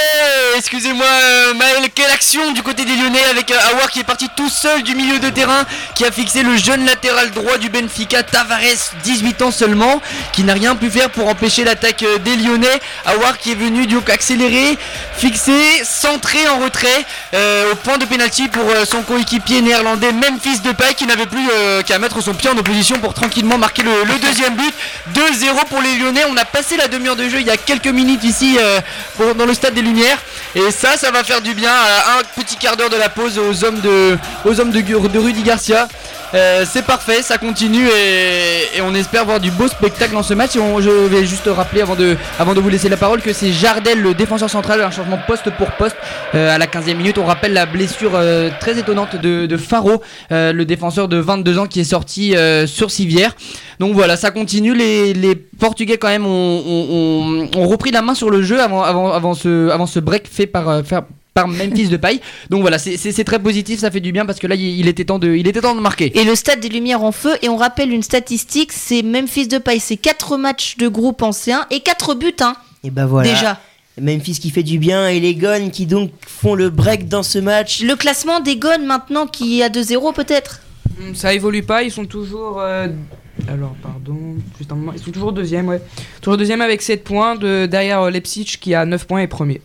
Excusez-moi 0.57 1.07
euh, 1.07 1.55
Maël, 1.55 1.89
quelle 1.95 2.11
action 2.11 2.53
du 2.53 2.63
côté 2.63 2.85
des 2.85 2.95
Lyonnais 2.95 3.25
avec 3.31 3.51
Aouar 3.51 3.91
qui 3.91 4.01
est 4.01 4.05
parti 4.05 4.29
tout 4.37 4.49
seul 4.51 4.83
du 4.83 4.95
milieu 4.95 5.19
de 5.19 5.31
terrain 5.31 5.65
qui 5.95 6.05
a 6.05 6.11
fixé 6.13 6.43
le 6.43 6.57
jeune 6.57 6.85
latéral 6.85 7.31
droit 7.31 7.57
du 7.57 7.71
Benfica 7.71 8.23
Tavares, 8.23 8.61
18 9.03 9.43
ans 9.43 9.51
seulement, 9.51 10.01
qui 10.33 10.45
n'a 10.45 10.53
rien 10.55 10.75
pu 10.77 10.91
faire 10.91 11.09
pour 11.11 11.29
empêcher 11.29 11.65
l'attaque 11.65 12.05
des 12.25 12.37
Lyonnais. 12.37 12.81
Aouar 13.07 13.39
qui 13.39 13.53
est 13.53 13.55
venu 13.55 13.87
donc 13.87 14.11
accélérer, 14.11 14.77
fixer, 15.17 15.85
centrer 15.85 16.47
en 16.49 16.59
retrait 16.59 16.89
euh, 17.35 17.73
au 17.73 17.77
point 17.77 17.97
de 17.99 18.05
pénalty 18.05 18.49
pour 18.49 18.65
euh, 18.69 18.85
son 18.85 19.03
coéquipier 19.03 19.63
néerlandais 19.63 20.13
Memphis 20.13 20.61
Depay 20.61 20.95
qui 20.95 21.07
n'avait 21.07 21.27
plus 21.27 21.49
euh, 21.51 21.83
qu'à 21.83 21.99
mettre 21.99 22.21
son 22.21 22.35
pied 22.35 22.51
en 22.51 22.59
opposition 22.59 22.99
pour 22.99 23.15
tranquillement 23.15 23.57
marquer 23.59 23.83
le, 23.83 23.91
le 24.05 24.19
deuxième 24.19 24.55
but. 24.57 24.75
2-0 25.15 25.62
pour 25.65 25.81
les 25.81 25.97
Lyonnais. 25.97 26.25
On 26.29 26.37
a 26.37 26.45
passé 26.45 26.77
la 26.77 26.89
demi-heure 26.89 27.17
de 27.17 27.29
jeu 27.29 27.41
il 27.41 27.47
y 27.47 27.51
a 27.51 27.57
quelques 27.57 27.87
minutes 27.89 28.25
ici 28.25 28.59
euh, 28.61 28.81
dans 29.35 29.47
le 29.47 29.55
stade 29.55 29.75
des 29.75 29.83
Lumières. 29.83 30.19
Et 30.55 30.71
ça, 30.71 30.97
ça 30.97 31.11
va 31.11 31.25
faire 31.25 31.41
du 31.41 31.55
bien. 31.55 31.73
un 31.73 32.41
petit 32.41 32.57
quart 32.57 32.77
d'heure 32.77 32.91
de 32.91 32.97
la 32.97 33.09
pause 33.09 33.39
aux 33.39 33.65
hommes 33.65 33.81
de, 33.81 34.19
aux 34.45 34.61
hommes 34.61 34.71
de 34.71 35.19
Rudy 35.19 35.43
Garcia. 35.43 35.89
Euh, 36.35 36.65
c'est 36.67 36.85
parfait, 36.85 37.21
ça 37.21 37.37
continue 37.37 37.87
et, 37.87 38.81
on 38.81 38.95
espère 38.95 39.25
voir 39.27 39.39
du 39.39 39.51
beau 39.51 39.69
spectacle 39.69 40.13
dans 40.13 40.23
ce 40.23 40.33
match. 40.35 40.53
Je 40.55 41.07
vais 41.09 41.27
juste 41.27 41.47
rappeler 41.47 41.83
avant 41.83 41.95
de, 41.95 42.17
avant 42.39 42.55
de 42.55 42.61
vous 42.61 42.69
laisser 42.69 42.89
la 42.89 42.97
parole 42.97 43.21
que 43.21 43.33
c'est 43.33 43.53
Jardel, 43.53 44.01
le 44.01 44.15
défenseur 44.15 44.49
central, 44.49 44.81
un 44.81 44.91
changement 44.91 45.19
poste 45.27 45.51
pour 45.51 45.71
poste 45.73 45.97
euh, 46.35 46.55
à 46.55 46.59
la 46.59 46.67
15e 46.67 46.95
minute. 46.97 47.19
On 47.19 47.25
rappelle 47.25 47.53
la 47.53 47.67
blessure 47.67 48.13
euh, 48.15 48.49
très 48.61 48.79
étonnante 48.79 49.17
de, 49.17 49.57
Faro, 49.57 50.03
le 50.31 50.63
défenseur 50.65 51.09
de 51.09 51.19
22 51.19 51.59
ans 51.59 51.67
qui 51.67 51.81
est 51.81 51.85
sorti 51.85 52.35
sur 52.67 52.91
civière. 52.91 53.35
Donc 53.79 53.95
voilà, 53.95 54.17
ça 54.17 54.31
continue. 54.31 54.75
Les, 54.75 55.35
Portugais 55.59 55.97
quand 55.97 56.09
même 56.09 56.27
ont, 56.27 57.49
repris 57.69 57.93
la 57.93 58.03
main 58.03 58.15
sur 58.15 58.31
le 58.31 58.43
jeu 58.43 58.61
avant, 58.61 58.83
avant, 58.83 59.13
avant, 59.13 59.35
ce, 59.35 59.69
avant 59.69 59.87
ce 59.87 60.01
break 60.01 60.27
fait 60.27 60.47
par, 60.47 60.85
faire- 60.85 61.03
par 61.35 61.49
Memphis 61.49 61.89
de 61.89 61.97
paille. 61.97 62.21
Donc 62.51 62.61
voilà, 62.61 62.79
c'est- 62.79 63.25
très 63.25 63.39
positif, 63.39 63.81
ça 63.81 63.91
fait 63.91 64.01
du 64.01 64.13
bien 64.13 64.27
parce 64.27 64.39
que 64.39 64.47
là 64.47 64.55
il, 64.55 64.81
il 64.81 64.89
était 64.89 65.05
temps 65.05 65.19
de, 65.19 65.33
il 65.35 65.47
était 65.49 65.61
temps 65.61 65.75
de 65.75 65.81
marquer. 65.81 66.17
Et 66.19 66.25
le 66.25 66.35
stade 66.35 66.61
des 66.61 66.69
Lumières 66.69 67.03
en 67.03 67.13
feu. 67.13 67.35
Et 67.43 67.49
on 67.49 67.57
rappelle 67.57 67.93
une 67.93 68.03
statistique 68.03 68.73
c'est 68.73 69.03
Memphis 69.03 69.49
de 69.49 69.59
paille, 69.59 69.81
c'est 69.81 69.97
4 69.97 70.37
matchs 70.37 70.77
de 70.77 70.89
groupe 70.89 71.23
en 71.23 71.31
C1 71.31 71.61
et 71.71 71.81
4 71.81 72.15
buts, 72.15 72.35
hein, 72.41 72.55
Et 72.85 72.91
ben 72.91 73.07
voilà. 73.07 73.29
déjà. 73.33 73.61
Memphis 74.01 74.39
qui 74.41 74.51
fait 74.51 74.63
du 74.63 74.79
bien 74.79 75.09
et 75.09 75.21
les 75.21 75.35
Gones 75.35 75.71
qui 75.71 75.85
donc 75.87 76.11
font 76.27 76.55
le 76.55 76.71
break 76.71 77.09
dans 77.09 77.23
ce 77.23 77.39
match. 77.39 77.83
Le 77.83 77.95
classement 77.95 78.41
des 78.41 78.57
Gones 78.57 78.85
maintenant 78.87 79.27
qui 79.27 79.61
est 79.61 79.65
à 79.65 79.69
2-0 79.69 80.15
peut-être 80.15 80.61
Hum, 81.01 81.15
Ça 81.15 81.33
évolue 81.35 81.63
pas, 81.63 81.83
ils 81.83 81.91
sont 81.91 82.05
toujours. 82.05 82.61
euh, 82.61 82.87
alors, 83.49 83.75
pardon, 83.83 84.37
juste 84.59 84.71
un 84.71 84.75
moment. 84.75 84.93
Ils 84.95 85.03
sont 85.03 85.11
toujours 85.11 85.33
deuxième, 85.33 85.69
ouais. 85.69 85.81
Toujours 86.21 86.37
deuxième 86.37 86.61
avec 86.61 86.83
7 86.83 87.03
points, 87.05 87.35
de, 87.37 87.65
derrière 87.67 88.01
euh, 88.03 88.11
Leipzig 88.11 88.57
qui 88.61 88.75
a 88.75 88.85
9 88.85 89.07
points 89.07 89.21
et 89.21 89.27
premier. 89.27 89.61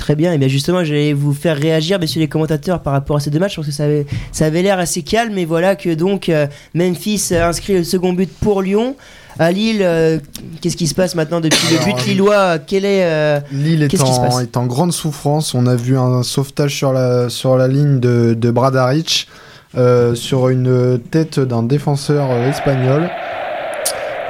Très 0.00 0.16
bien, 0.16 0.32
et 0.32 0.38
bien 0.38 0.48
justement, 0.48 0.82
j'allais 0.82 1.12
vous 1.12 1.34
faire 1.34 1.58
réagir, 1.58 2.00
messieurs 2.00 2.20
les 2.20 2.26
commentateurs, 2.28 2.80
par 2.80 2.94
rapport 2.94 3.16
à 3.16 3.20
ces 3.20 3.28
deux 3.28 3.38
matchs, 3.38 3.56
parce 3.56 3.66
que 3.68 3.72
ça 3.74 3.84
avait, 3.84 4.06
ça 4.32 4.46
avait 4.46 4.62
l'air 4.62 4.78
assez 4.78 5.02
calme, 5.02 5.34
mais 5.34 5.44
voilà 5.44 5.76
que 5.76 5.92
donc 5.92 6.30
euh, 6.30 6.46
Memphis 6.74 7.34
a 7.34 7.46
inscrit 7.46 7.74
le 7.74 7.84
second 7.84 8.14
but 8.14 8.30
pour 8.40 8.62
Lyon. 8.62 8.96
À 9.38 9.52
Lille, 9.52 9.82
euh, 9.82 10.18
qu'est-ce 10.62 10.76
qui 10.78 10.86
se 10.86 10.94
passe 10.94 11.14
maintenant 11.14 11.40
depuis 11.40 11.66
le 11.70 11.84
but 11.84 12.06
lillois? 12.06 12.58
Quel 12.58 12.86
est. 12.86 13.04
euh, 13.04 13.40
Lille 13.52 13.82
est 13.82 14.00
en, 14.00 14.20
passe? 14.22 14.40
est 14.40 14.56
en 14.56 14.64
grande 14.66 14.92
souffrance. 14.94 15.54
On 15.54 15.66
a 15.66 15.76
vu 15.76 15.98
un 15.98 16.22
sauvetage 16.22 16.74
sur 16.74 16.92
la, 16.94 17.28
sur 17.28 17.56
la 17.58 17.68
ligne 17.68 18.00
de, 18.00 18.32
de 18.32 18.50
Bradaric 18.50 19.28
euh, 19.76 20.14
sur 20.14 20.48
une 20.48 20.98
tête 21.10 21.38
d'un 21.40 21.62
défenseur 21.62 22.28
euh, 22.30 22.48
espagnol. 22.50 23.10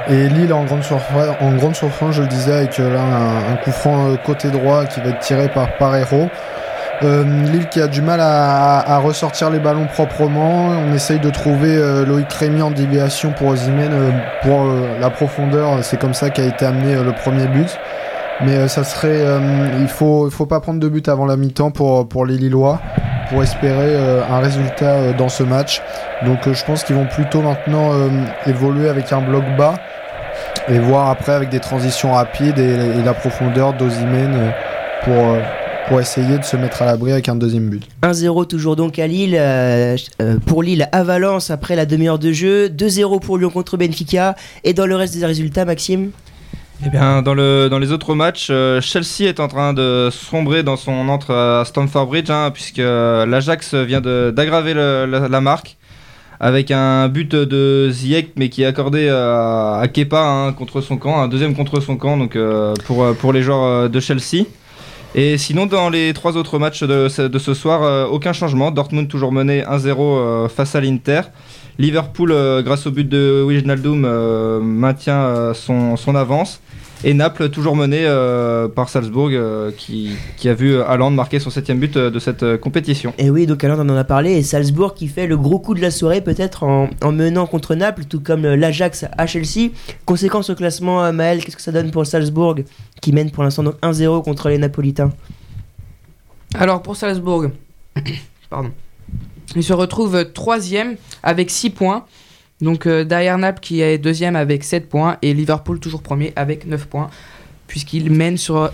Et 0.09 0.27
Lille 0.29 0.53
en 0.53 0.63
grande, 0.63 0.83
souffrance, 0.83 1.35
en 1.39 1.51
grande 1.53 1.75
je 2.11 2.21
le 2.21 2.27
disais, 2.27 2.53
avec 2.53 2.79
euh, 2.79 2.93
là 2.93 3.01
un, 3.51 3.55
coup 3.57 3.71
franc 3.71 4.09
euh, 4.09 4.15
côté 4.15 4.49
droit 4.49 4.85
qui 4.85 4.99
va 4.99 5.09
être 5.09 5.19
tiré 5.19 5.47
par 5.49 5.77
Parero. 5.77 6.29
Euh, 7.03 7.23
Lille 7.23 7.67
qui 7.67 7.81
a 7.81 7.87
du 7.87 8.01
mal 8.01 8.19
à, 8.21 8.77
à 8.79 8.97
ressortir 8.99 9.49
les 9.49 9.59
ballons 9.59 9.87
proprement. 9.87 10.69
On 10.69 10.93
essaye 10.93 11.19
de 11.19 11.31
trouver 11.31 11.75
euh, 11.75 12.05
Loïc 12.05 12.31
Rémy 12.31 12.61
en 12.61 12.69
déviation 12.69 13.31
pour 13.31 13.47
Osimhen 13.47 13.91
euh, 13.91 14.11
pour 14.43 14.67
la 14.99 15.09
profondeur. 15.09 15.83
C'est 15.83 15.99
comme 15.99 16.13
ça 16.13 16.29
qu'a 16.29 16.43
été 16.43 16.63
amené 16.63 17.01
le 17.03 17.11
premier 17.11 17.47
but. 17.47 17.77
Mais 18.43 18.67
ça 18.67 18.83
serait, 18.83 19.23
il 19.79 19.87
faut, 19.87 20.27
il 20.27 20.31
faut 20.31 20.47
pas 20.47 20.59
prendre 20.61 20.79
de 20.79 20.89
but 20.89 21.07
avant 21.09 21.27
la 21.27 21.37
mi-temps 21.37 21.69
pour 21.69 22.09
pour 22.09 22.25
les 22.25 22.37
Lillois 22.37 22.79
pour 23.29 23.43
espérer 23.43 23.95
un 23.95 24.39
résultat 24.39 25.13
dans 25.13 25.29
ce 25.29 25.43
match. 25.43 25.79
Donc 26.25 26.51
je 26.51 26.65
pense 26.65 26.83
qu'ils 26.83 26.95
vont 26.95 27.05
plutôt 27.05 27.43
maintenant 27.43 27.91
évoluer 28.47 28.89
avec 28.89 29.13
un 29.13 29.21
bloc 29.21 29.43
bas 29.59 29.75
et 30.67 30.79
voir 30.79 31.09
après 31.09 31.33
avec 31.33 31.49
des 31.49 31.59
transitions 31.59 32.13
rapides 32.13 32.59
et, 32.59 32.73
et 32.73 33.03
la 33.03 33.13
profondeur 33.13 33.73
d'Ozimène 33.73 34.33
euh, 34.35 34.49
pour 35.03 35.29
euh, 35.33 35.39
pour 35.87 35.99
essayer 35.99 36.37
de 36.37 36.43
se 36.43 36.55
mettre 36.55 36.83
à 36.83 36.85
l'abri 36.85 37.11
avec 37.11 37.27
un 37.27 37.35
deuxième 37.35 37.67
but. 37.67 37.83
1-0 38.03 38.47
toujours 38.47 38.75
donc 38.75 38.97
à 38.99 39.07
Lille, 39.07 39.35
euh, 39.37 39.97
pour 40.45 40.63
Lille 40.63 40.87
à 40.91 41.03
Valence 41.03 41.49
après 41.49 41.75
la 41.75 41.85
demi-heure 41.85 42.19
de 42.19 42.31
jeu, 42.31 42.69
2-0 42.69 43.19
pour 43.19 43.37
Lyon 43.37 43.49
contre 43.49 43.77
Benfica, 43.77 44.35
et 44.63 44.73
dans 44.73 44.85
le 44.85 44.95
reste 44.95 45.17
des 45.17 45.25
résultats, 45.25 45.65
Maxime? 45.65 46.11
Eh 46.85 46.89
bien, 46.89 47.23
dans, 47.23 47.33
le, 47.33 47.67
dans 47.67 47.79
les 47.79 47.91
autres 47.91 48.13
matchs, 48.13 48.47
Chelsea 48.79 49.27
est 49.27 49.39
en 49.39 49.47
train 49.47 49.73
de 49.73 50.09
sombrer 50.11 50.63
dans 50.63 50.77
son 50.77 51.09
entre 51.09 51.33
à 51.33 51.65
Stamford 51.65 52.07
Bridge, 52.07 52.29
hein, 52.29 52.51
puisque 52.53 52.77
l'Ajax 52.77 53.73
vient 53.73 54.01
d'aggraver 54.01 54.73
la 54.73 55.41
marque 55.41 55.77
avec 56.41 56.71
un 56.71 57.07
but 57.07 57.35
de 57.35 57.89
Ziyech 57.91 58.31
mais 58.35 58.49
qui 58.49 58.63
est 58.63 58.65
accordé 58.65 59.07
à, 59.07 59.77
à 59.77 59.87
Kepa 59.87 60.19
hein, 60.19 60.53
contre 60.53 60.81
son 60.81 60.97
camp, 60.97 61.21
un 61.21 61.27
deuxième 61.27 61.55
contre 61.55 61.79
son 61.79 61.95
camp 61.95 62.17
donc 62.17 62.35
euh, 62.35 62.73
pour, 62.87 63.03
euh, 63.03 63.13
pour 63.13 63.31
les 63.31 63.43
joueurs 63.43 63.63
euh, 63.63 63.87
de 63.87 63.99
Chelsea. 63.99 64.45
Et 65.13 65.37
sinon 65.37 65.67
dans 65.67 65.89
les 65.89 66.13
trois 66.13 66.37
autres 66.37 66.57
matchs 66.57 66.83
de, 66.83 67.27
de 67.27 67.39
ce 67.39 67.53
soir, 67.53 67.83
euh, 67.83 68.05
aucun 68.07 68.33
changement. 68.33 68.71
Dortmund 68.71 69.07
toujours 69.07 69.31
mené 69.31 69.61
1-0 69.61 69.97
euh, 69.99 70.47
face 70.47 70.73
à 70.73 70.81
l'Inter. 70.81 71.21
Liverpool, 71.77 72.31
euh, 72.31 72.63
grâce 72.63 72.87
au 72.87 72.91
but 72.91 73.07
de 73.07 73.43
Wijnaldum, 73.47 74.03
euh, 74.05 74.59
maintient 74.61 75.21
euh, 75.21 75.53
son, 75.53 75.95
son 75.95 76.15
avance. 76.15 76.61
Et 77.03 77.15
Naples, 77.15 77.49
toujours 77.49 77.75
mené 77.75 78.05
euh, 78.05 78.67
par 78.67 78.87
Salzbourg, 78.87 79.29
euh, 79.31 79.71
qui, 79.75 80.11
qui 80.37 80.47
a 80.49 80.53
vu 80.53 80.79
Haaland 80.79 81.09
marquer 81.09 81.39
son 81.39 81.49
septième 81.49 81.79
but 81.79 81.97
euh, 81.97 82.11
de 82.11 82.19
cette 82.19 82.43
euh, 82.43 82.57
compétition. 82.59 83.11
Et 83.17 83.31
oui, 83.31 83.47
donc 83.47 83.63
Alain 83.63 83.79
on 83.79 83.89
en 83.89 83.97
a 83.97 84.03
parlé, 84.03 84.33
et 84.33 84.43
Salzbourg 84.43 84.93
qui 84.93 85.07
fait 85.07 85.25
le 85.25 85.35
gros 85.35 85.57
coup 85.57 85.73
de 85.73 85.81
la 85.81 85.89
soirée 85.89 86.21
peut-être 86.21 86.61
en, 86.63 86.89
en 87.01 87.11
menant 87.11 87.47
contre 87.47 87.73
Naples, 87.73 88.05
tout 88.05 88.19
comme 88.19 88.45
euh, 88.45 88.55
l'Ajax 88.55 89.05
à 89.17 89.25
Chelsea. 89.25 89.71
Conséquence 90.05 90.51
au 90.51 90.55
classement, 90.55 91.03
euh, 91.03 91.11
Maël, 91.11 91.43
qu'est-ce 91.43 91.55
que 91.55 91.61
ça 91.63 91.71
donne 91.71 91.89
pour 91.89 92.05
Salzbourg 92.05 92.57
qui 93.01 93.13
mène 93.13 93.31
pour 93.31 93.43
l'instant 93.43 93.63
donc 93.63 93.75
1-0 93.81 94.23
contre 94.23 94.49
les 94.49 94.59
Napolitains? 94.59 95.11
Alors 96.53 96.83
pour 96.83 96.95
Salzbourg, 96.95 97.47
pardon, 98.51 98.69
il 99.55 99.63
se 99.63 99.73
retrouve 99.73 100.31
troisième 100.33 100.97
avec 101.23 101.49
6 101.49 101.71
points. 101.71 102.05
Donc 102.61 102.85
euh, 102.85 103.03
derrière 103.03 103.37
qui 103.59 103.81
est 103.81 103.97
deuxième 103.97 104.35
avec 104.35 104.63
7 104.63 104.87
points 104.87 105.17
et 105.21 105.33
Liverpool 105.33 105.79
toujours 105.79 106.01
premier 106.01 106.33
avec 106.35 106.65
9 106.65 106.87
points 106.87 107.09
puisqu'il 107.67 108.11
mène 108.11 108.37
sur 108.37 108.71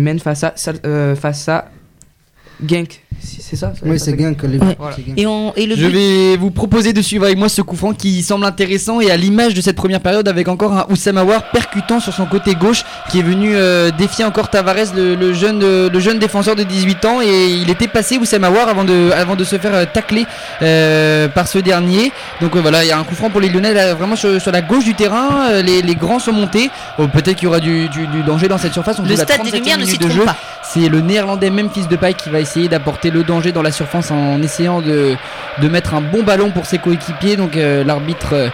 mène 0.00 0.18
face 0.18 0.44
à 0.44 0.54
euh, 0.84 1.16
face 1.16 1.48
à 1.48 1.70
Genk. 2.66 3.00
C'est 3.22 3.42
c'est 3.42 3.56
ça 3.56 3.72
ça- 3.74 3.80
Oui, 3.84 3.98
c'est 4.00 4.16
que 4.16 4.46
les. 4.46 4.58
Ouais. 4.58 4.76
Voilà. 4.78 4.96
Et, 5.16 5.26
on, 5.26 5.52
et 5.54 5.66
le 5.66 5.76
Je 5.76 5.86
but- 5.86 5.92
vais 5.92 6.36
vous 6.38 6.50
proposer 6.50 6.94
de 6.94 7.02
suivre 7.02 7.26
avec 7.26 7.36
moi 7.36 7.50
ce 7.50 7.60
coup 7.60 7.76
franc 7.76 7.92
qui 7.92 8.22
semble 8.22 8.46
intéressant 8.46 9.00
et 9.00 9.10
à 9.10 9.16
l'image 9.18 9.52
de 9.52 9.60
cette 9.60 9.76
première 9.76 10.00
période 10.00 10.26
avec 10.26 10.48
encore 10.48 10.72
un 10.72 10.86
Oussama 10.88 11.22
War 11.22 11.50
percutant 11.50 12.00
sur 12.00 12.14
son 12.14 12.24
côté 12.24 12.54
gauche 12.54 12.82
qui 13.10 13.18
est 13.18 13.22
venu 13.22 13.50
euh, 13.54 13.90
défier 13.90 14.24
encore 14.24 14.48
Tavares, 14.48 14.94
le, 14.96 15.14
le 15.16 15.34
jeune, 15.34 15.60
le 15.60 16.00
jeune 16.00 16.18
défenseur 16.18 16.56
de 16.56 16.62
18 16.62 17.04
ans 17.04 17.20
et 17.20 17.48
il 17.60 17.68
était 17.68 17.88
passé 17.88 18.16
Oussama 18.16 18.48
War 18.48 18.68
avant 18.68 18.84
de, 18.84 19.10
avant 19.14 19.36
de 19.36 19.44
se 19.44 19.58
faire 19.58 19.74
euh, 19.74 19.84
tacler 19.92 20.24
euh, 20.62 21.28
par 21.28 21.46
ce 21.46 21.58
dernier. 21.58 22.12
Donc 22.40 22.56
euh, 22.56 22.60
voilà, 22.60 22.84
il 22.84 22.88
y 22.88 22.92
a 22.92 22.98
un 22.98 23.04
coup 23.04 23.14
franc 23.14 23.28
pour 23.28 23.40
les 23.42 23.48
Lyonnais 23.50 23.74
là, 23.74 23.94
vraiment 23.94 24.16
sur, 24.16 24.40
sur 24.40 24.50
la 24.52 24.62
gauche 24.62 24.84
du 24.84 24.94
terrain. 24.94 25.60
les, 25.62 25.82
les 25.82 25.94
grands 25.94 26.20
sont 26.20 26.32
montés. 26.32 26.70
Oh, 26.98 27.06
Peut-être 27.12 27.36
qu'il 27.36 27.44
y 27.44 27.48
aura 27.48 27.60
du, 27.60 27.88
du- 27.90 28.06
du 28.06 28.22
danger 28.22 28.48
dans 28.48 28.58
cette 28.58 28.72
surface. 28.72 28.98
On 28.98 29.02
le 29.02 29.14
stade 29.16 29.42
des 29.42 29.50
37e 29.50 29.54
Lumières 29.56 29.78
ne 29.78 29.84
s'y 29.84 29.98
jeu. 30.10 30.24
pas. 30.24 30.36
C'est 30.72 30.88
le 30.88 31.00
néerlandais 31.00 31.50
Memphis 31.50 31.88
Depay 31.88 32.14
qui 32.14 32.30
va 32.30 32.38
essayer 32.38 32.68
d'apporter 32.68 33.10
le 33.10 33.24
danger 33.24 33.50
dans 33.50 33.60
la 33.62 33.72
surface 33.72 34.12
en 34.12 34.40
essayant 34.40 34.80
de, 34.80 35.16
de 35.60 35.68
mettre 35.68 35.94
un 35.94 36.00
bon 36.00 36.22
ballon 36.22 36.52
pour 36.52 36.64
ses 36.64 36.78
coéquipiers. 36.78 37.34
Donc 37.34 37.56
euh, 37.56 37.82
l'arbitre 37.82 38.34
euh, 38.34 38.48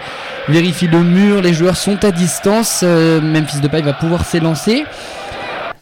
vérifie 0.47 0.87
le 0.87 1.03
mur, 1.03 1.43
les 1.43 1.53
joueurs 1.53 1.77
sont 1.77 2.03
à 2.03 2.09
distance. 2.11 2.81
euh, 2.81 3.21
Memphis 3.21 3.59
Depay 3.59 3.83
va 3.83 3.93
pouvoir 3.93 4.25
s'élancer. 4.25 4.85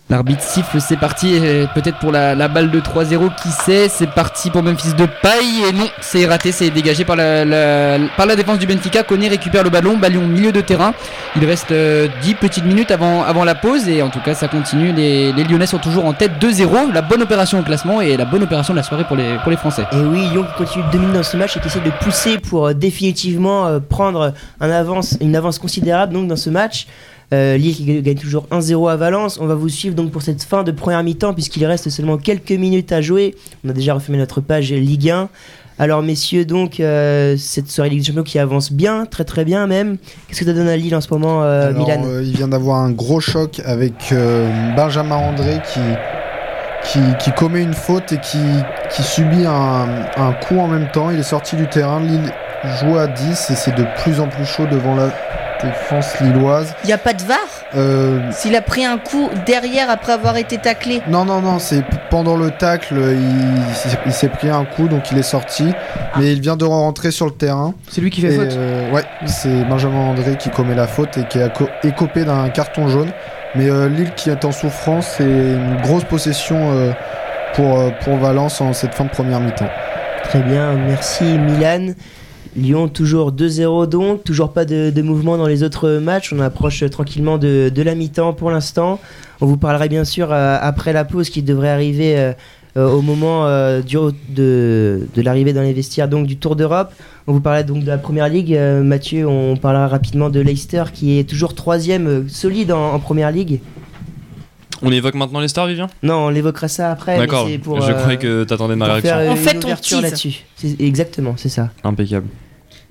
L'arbitre 0.07 0.43
siffle, 0.43 0.79
c'est 0.79 0.97
parti, 0.97 1.39
peut-être 1.73 1.97
pour 1.97 2.11
la, 2.11 2.47
balle 2.47 2.69
de 2.69 2.79
3-0, 2.79 3.31
qui 3.41 3.49
sait, 3.49 3.89
c'est 3.89 4.09
parti 4.11 4.51
pour 4.51 4.61
Memphis 4.61 4.93
Depay, 4.93 5.67
et 5.67 5.73
non, 5.73 5.87
c'est 5.99 6.27
raté, 6.27 6.51
c'est 6.51 6.69
dégagé 6.69 7.03
par 7.05 7.15
la, 7.15 8.35
défense 8.35 8.59
du 8.59 8.67
Benfica, 8.67 9.01
Koné 9.01 9.29
récupère 9.29 9.63
le 9.63 9.71
ballon, 9.71 9.97
ballon 9.97 10.27
milieu 10.27 10.51
de 10.51 10.61
terrain, 10.61 10.93
il 11.35 11.43
reste 11.43 11.71
euh, 11.71 12.07
10 12.21 12.35
petites 12.35 12.65
minutes 12.65 12.91
avant, 12.91 13.43
la 13.43 13.55
pause, 13.55 13.89
et 13.89 14.03
en 14.03 14.09
tout 14.09 14.19
cas 14.19 14.35
ça 14.35 14.47
continue, 14.47 14.91
les, 14.91 15.33
les 15.33 15.43
Lyonnais 15.43 15.65
sont 15.65 15.79
toujours 15.79 16.05
en 16.05 16.13
tête 16.13 16.33
2-0, 16.39 16.93
la 16.93 17.01
bonne 17.01 17.23
opération 17.23 17.59
au 17.59 17.63
classement, 17.63 17.99
et 17.99 18.15
la 18.15 18.25
bonne 18.25 18.43
opération 18.43 18.73
de 18.73 18.77
la 18.77 18.83
soirée 18.83 19.05
pour 19.05 19.15
les, 19.17 19.57
Français. 19.57 19.85
Et 19.93 19.97
oui, 19.97 20.27
Lyon 20.31 20.45
continue 20.57 20.83
de 20.85 20.91
dominer 20.91 21.13
dans 21.13 21.23
ce 21.23 21.37
match 21.37 21.57
et 21.57 21.59
qui 21.59 21.67
essaie 21.67 21.79
de 21.79 21.91
pousser 22.03 22.37
pour 22.37 22.67
euh, 22.67 22.73
définitivement 22.73 23.67
euh, 23.67 23.79
prendre 23.79 24.33
une 24.61 25.35
avance 25.35 25.59
considérable 25.59 26.13
donc 26.13 26.27
dans 26.27 26.35
ce 26.35 26.49
match. 26.49 26.87
Euh, 27.33 27.57
Lille 27.57 27.75
qui 27.75 28.01
gagne 28.01 28.17
toujours 28.17 28.47
1-0 28.51 28.89
à 28.89 28.95
Valence. 28.95 29.39
On 29.39 29.47
va 29.47 29.55
vous 29.55 29.69
suivre 29.69 29.95
donc 29.95 30.11
pour 30.11 30.21
cette 30.21 30.43
fin 30.43 30.63
de 30.63 30.71
première 30.71 31.03
mi-temps 31.03 31.33
puisqu'il 31.33 31.65
reste 31.65 31.89
seulement 31.89 32.17
quelques 32.17 32.51
minutes 32.51 32.91
à 32.91 33.01
jouer. 33.01 33.35
On 33.65 33.69
a 33.69 33.73
déjà 33.73 33.93
refermé 33.93 34.17
notre 34.17 34.41
page 34.41 34.71
Ligue 34.71 35.09
1. 35.09 35.29
Alors 35.77 36.01
messieurs, 36.01 36.45
donc 36.45 36.79
euh, 36.79 37.35
cette 37.37 37.69
soirée 37.69 37.89
Ligue 37.89 37.99
des 37.99 38.05
Champions 38.05 38.23
qui 38.23 38.39
avance 38.39 38.71
bien, 38.71 39.05
très 39.05 39.25
très 39.25 39.43
bien 39.43 39.67
même. 39.67 39.97
Qu'est-ce 40.27 40.39
que 40.39 40.45
ça 40.45 40.53
donne 40.53 40.69
à 40.69 40.77
Lille 40.77 40.95
en 40.95 41.01
ce 41.01 41.09
moment, 41.11 41.43
euh, 41.43 41.69
Alors, 41.69 41.85
Milan 41.85 42.03
euh, 42.05 42.23
il 42.23 42.35
vient 42.35 42.47
d'avoir 42.47 42.77
un 42.77 42.91
gros 42.91 43.19
choc 43.19 43.61
avec 43.65 44.13
Benjamin 44.77 45.17
André 45.17 45.59
qui, 45.73 45.81
qui, 46.85 46.99
qui 47.19 47.31
commet 47.33 47.61
une 47.61 47.73
faute 47.73 48.13
et 48.13 48.19
qui, 48.19 48.37
qui 48.89 49.03
subit 49.03 49.45
un, 49.45 50.05
un 50.15 50.31
coup 50.33 50.59
en 50.59 50.67
même 50.67 50.89
temps. 50.91 51.11
Il 51.11 51.19
est 51.19 51.23
sorti 51.23 51.57
du 51.57 51.67
terrain. 51.67 51.99
Lille 51.99 52.31
joue 52.79 52.97
à 52.97 53.07
10 53.07 53.49
et 53.51 53.55
c'est 53.55 53.75
de 53.75 53.85
plus 54.01 54.21
en 54.21 54.29
plus 54.29 54.45
chaud 54.45 54.67
devant 54.71 54.95
la 54.95 55.09
défense 55.61 56.19
lilloise. 56.19 56.73
Il 56.83 56.87
n'y 56.87 56.93
a 56.93 56.97
pas 56.97 57.13
de 57.13 57.21
VAR 57.23 57.37
Euh, 57.75 58.19
S'il 58.31 58.55
a 58.55 58.61
pris 58.61 58.85
un 58.85 58.97
coup 58.97 59.29
derrière 59.45 59.89
après 59.89 60.13
avoir 60.13 60.37
été 60.37 60.57
taclé. 60.57 61.01
non, 61.07 61.25
non, 61.25 61.41
non, 61.41 61.59
c'est 61.59 61.83
pendant 62.09 62.37
le 62.37 62.51
tacle, 62.51 62.95
il, 62.97 63.75
s'est- 63.75 63.97
il 64.05 64.13
s'est 64.13 64.29
pris 64.29 64.49
un 64.49 64.63
coup 64.65 64.87
donc 64.87 65.11
il 65.11 65.17
est 65.17 65.23
sorti. 65.23 65.73
Mais 66.17 66.31
il 66.33 66.41
vient 66.41 66.55
de 66.57 66.65
rentrer 66.65 67.11
sur 67.11 67.25
le 67.25 67.31
terrain. 67.33 67.73
C'est 67.89 68.01
lui 68.01 68.09
qui 68.09 68.21
fait 68.21 68.33
Et, 68.33 68.37
faute. 68.37 68.53
euh, 68.57 68.91
ouais, 68.91 69.03
c'est 69.25 69.63
Benjamin 69.65 69.99
André 70.09 70.35
qui 70.37 70.49
commet 70.49 70.75
la 70.75 70.87
faute 70.87 71.17
et 71.17 71.23
qui 71.25 71.39
est 71.39 71.49
écopé 71.83 72.23
d'un 72.25 72.49
carton 72.49 72.87
jaune. 72.87 73.09
Mais 73.55 73.69
euh, 73.69 73.87
Lille 73.89 74.11
qui 74.15 74.29
est 74.29 74.43
en 74.45 74.51
souffrance, 74.51 75.07
c'est 75.17 75.23
une 75.23 75.77
grosse 75.81 76.03
possession 76.03 76.71
euh, 76.73 76.91
pour, 77.53 77.79
euh, 77.79 77.89
pour 78.03 78.17
Valence 78.17 78.59
en 78.61 78.73
cette 78.73 78.93
fin 78.93 79.05
de 79.05 79.09
première 79.09 79.39
mi-temps. 79.39 79.69
Très 80.23 80.39
bien, 80.39 80.73
merci 80.73 81.23
Milan. 81.23 81.93
Lyon 82.55 82.87
toujours 82.87 83.31
2-0 83.33 83.87
donc, 83.89 84.23
toujours 84.23 84.51
pas 84.53 84.63
de, 84.65 84.89
de 84.89 85.01
mouvement 85.01 85.37
dans 85.37 85.47
les 85.47 85.61
autres 85.63 85.89
matchs, 85.97 86.31
on 86.33 86.39
approche 86.39 86.83
tranquillement 86.89 87.37
de, 87.37 87.69
de 87.73 87.81
la 87.81 87.95
mi-temps 87.95 88.33
pour 88.33 88.49
l'instant. 88.51 88.99
On 89.41 89.45
vous 89.45 89.57
parlera 89.57 89.87
bien 89.87 90.05
sûr 90.05 90.31
euh, 90.31 90.57
après 90.61 90.93
la 90.93 91.03
pause 91.03 91.29
qui 91.29 91.41
devrait 91.41 91.69
arriver 91.69 92.17
euh, 92.17 92.31
euh, 92.77 92.89
au 92.89 93.01
moment 93.01 93.45
euh, 93.45 93.81
du, 93.81 93.97
de, 94.29 95.07
de 95.13 95.21
l'arrivée 95.21 95.51
dans 95.53 95.61
les 95.61 95.73
vestiaires 95.73 96.07
donc 96.07 96.27
du 96.27 96.37
Tour 96.37 96.55
d'Europe. 96.55 96.93
On 97.27 97.33
vous 97.33 97.41
parlait 97.41 97.63
donc 97.63 97.81
de 97.83 97.87
la 97.87 97.97
Première 97.97 98.29
Ligue, 98.29 98.53
Euh, 98.53 98.83
Mathieu, 98.83 99.27
on 99.27 99.57
parlera 99.57 99.87
rapidement 99.87 100.29
de 100.29 100.39
Leicester 100.39 100.83
qui 100.93 101.19
est 101.19 101.27
toujours 101.29 101.55
troisième 101.55 102.07
euh, 102.07 102.23
solide 102.29 102.71
en, 102.71 102.93
en 102.93 102.99
Première 102.99 103.31
Ligue. 103.31 103.59
On 104.81 104.91
évoque 104.91 105.15
maintenant 105.15 105.39
les 105.39 105.47
stars, 105.47 105.67
Vivien? 105.67 105.87
Non, 106.03 106.25
on 106.25 106.29
l'évoquera 106.29 106.67
ça 106.67 106.91
après. 106.91 107.17
D'accord, 107.17 107.47
je 107.47 107.53
euh, 107.55 107.93
croyais 107.93 108.17
que 108.17 108.43
t'attendais 108.43 108.75
ma 108.75 108.85
réaction. 108.85 109.09
faire 109.09 109.17
euh, 109.19 109.31
En 109.31 109.35
fait, 109.35 109.65
on 109.95 110.01
là-dessus. 110.01 110.43
C'est- 110.55 110.79
Exactement, 110.81 111.33
c'est 111.37 111.49
ça. 111.49 111.69
Impeccable. 111.83 112.27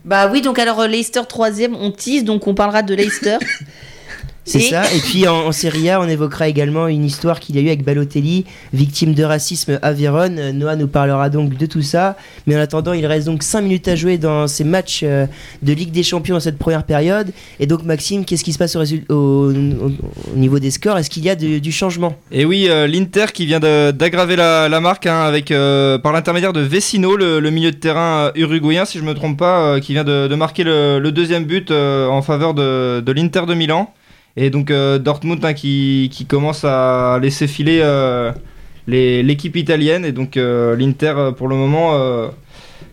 Bah 0.04 0.28
oui, 0.30 0.42
donc 0.42 0.58
alors 0.58 0.80
euh, 0.80 0.86
Leicester 0.86 1.20
3ème, 1.20 1.74
on 1.74 1.90
tease, 1.90 2.24
donc 2.24 2.46
on 2.46 2.54
parlera 2.54 2.82
de 2.82 2.94
Leicester. 2.94 3.38
C'est 4.46 4.58
Et- 4.58 4.70
ça. 4.70 4.82
Et 4.94 4.98
puis 5.00 5.26
en, 5.26 5.46
en 5.46 5.52
Serie 5.52 5.88
A, 5.90 6.00
on 6.00 6.06
évoquera 6.08 6.48
également 6.48 6.86
une 6.86 7.04
histoire 7.04 7.40
qu'il 7.40 7.56
y 7.56 7.58
a 7.58 7.62
eu 7.62 7.66
avec 7.68 7.82
Balotelli, 7.82 8.44
victime 8.74 9.14
de 9.14 9.24
racisme 9.24 9.78
à 9.80 9.92
Vérone. 9.92 10.38
Euh, 10.38 10.52
Noah 10.52 10.76
nous 10.76 10.86
parlera 10.86 11.30
donc 11.30 11.56
de 11.56 11.66
tout 11.66 11.80
ça. 11.82 12.16
Mais 12.46 12.54
en 12.56 12.60
attendant, 12.60 12.92
il 12.92 13.06
reste 13.06 13.26
donc 13.26 13.42
5 13.42 13.62
minutes 13.62 13.88
à 13.88 13.96
jouer 13.96 14.18
dans 14.18 14.46
ces 14.46 14.64
matchs 14.64 15.00
euh, 15.02 15.26
de 15.62 15.72
Ligue 15.72 15.92
des 15.92 16.02
Champions 16.02 16.34
dans 16.34 16.40
cette 16.40 16.58
première 16.58 16.84
période. 16.84 17.32
Et 17.58 17.66
donc 17.66 17.84
Maxime, 17.84 18.24
qu'est-ce 18.26 18.44
qui 18.44 18.52
se 18.52 18.58
passe 18.58 18.76
au, 18.76 18.80
résul- 18.80 19.04
au- 19.08 19.50
au- 19.50 19.92
au 20.34 20.36
niveau 20.36 20.58
des 20.58 20.70
scores? 20.70 20.98
Est-ce 20.98 21.08
qu'il 21.08 21.24
y 21.24 21.30
a 21.30 21.36
de- 21.36 21.58
du 21.58 21.72
changement? 21.72 22.14
Et 22.30 22.44
oui, 22.44 22.66
euh, 22.68 22.86
l'Inter 22.86 23.26
qui 23.32 23.46
vient 23.46 23.60
d'aggraver 23.60 24.36
la, 24.36 24.68
la 24.68 24.80
marque 24.80 25.06
hein, 25.06 25.22
avec, 25.22 25.50
euh, 25.52 25.96
par 25.98 26.12
l'intermédiaire 26.12 26.52
de 26.52 26.60
Vecino, 26.60 27.16
le, 27.16 27.40
le 27.40 27.50
milieu 27.50 27.70
de 27.70 27.76
terrain 27.76 28.30
uruguayen, 28.34 28.84
si 28.84 28.98
je 28.98 29.04
me 29.04 29.14
trompe 29.14 29.38
pas, 29.38 29.60
euh, 29.76 29.80
qui 29.80 29.92
vient 29.94 30.04
de, 30.04 30.28
de 30.28 30.34
marquer 30.34 30.64
le, 30.64 30.98
le 30.98 31.12
deuxième 31.12 31.44
but 31.44 31.70
euh, 31.70 32.08
en 32.08 32.20
faveur 32.20 32.52
de, 32.52 33.00
de 33.00 33.12
l'Inter 33.12 33.42
de 33.48 33.54
Milan. 33.54 33.92
Et 34.36 34.50
donc 34.50 34.70
euh, 34.70 34.98
Dortmund 34.98 35.44
hein, 35.44 35.54
qui, 35.54 36.10
qui 36.12 36.26
commence 36.26 36.64
à 36.64 37.18
laisser 37.22 37.46
filer 37.46 37.80
euh, 37.82 38.32
l'équipe 38.86 39.56
italienne. 39.56 40.04
Et 40.04 40.12
donc 40.12 40.36
euh, 40.36 40.76
l'Inter, 40.76 41.30
pour 41.36 41.48
le 41.48 41.56
moment, 41.56 41.92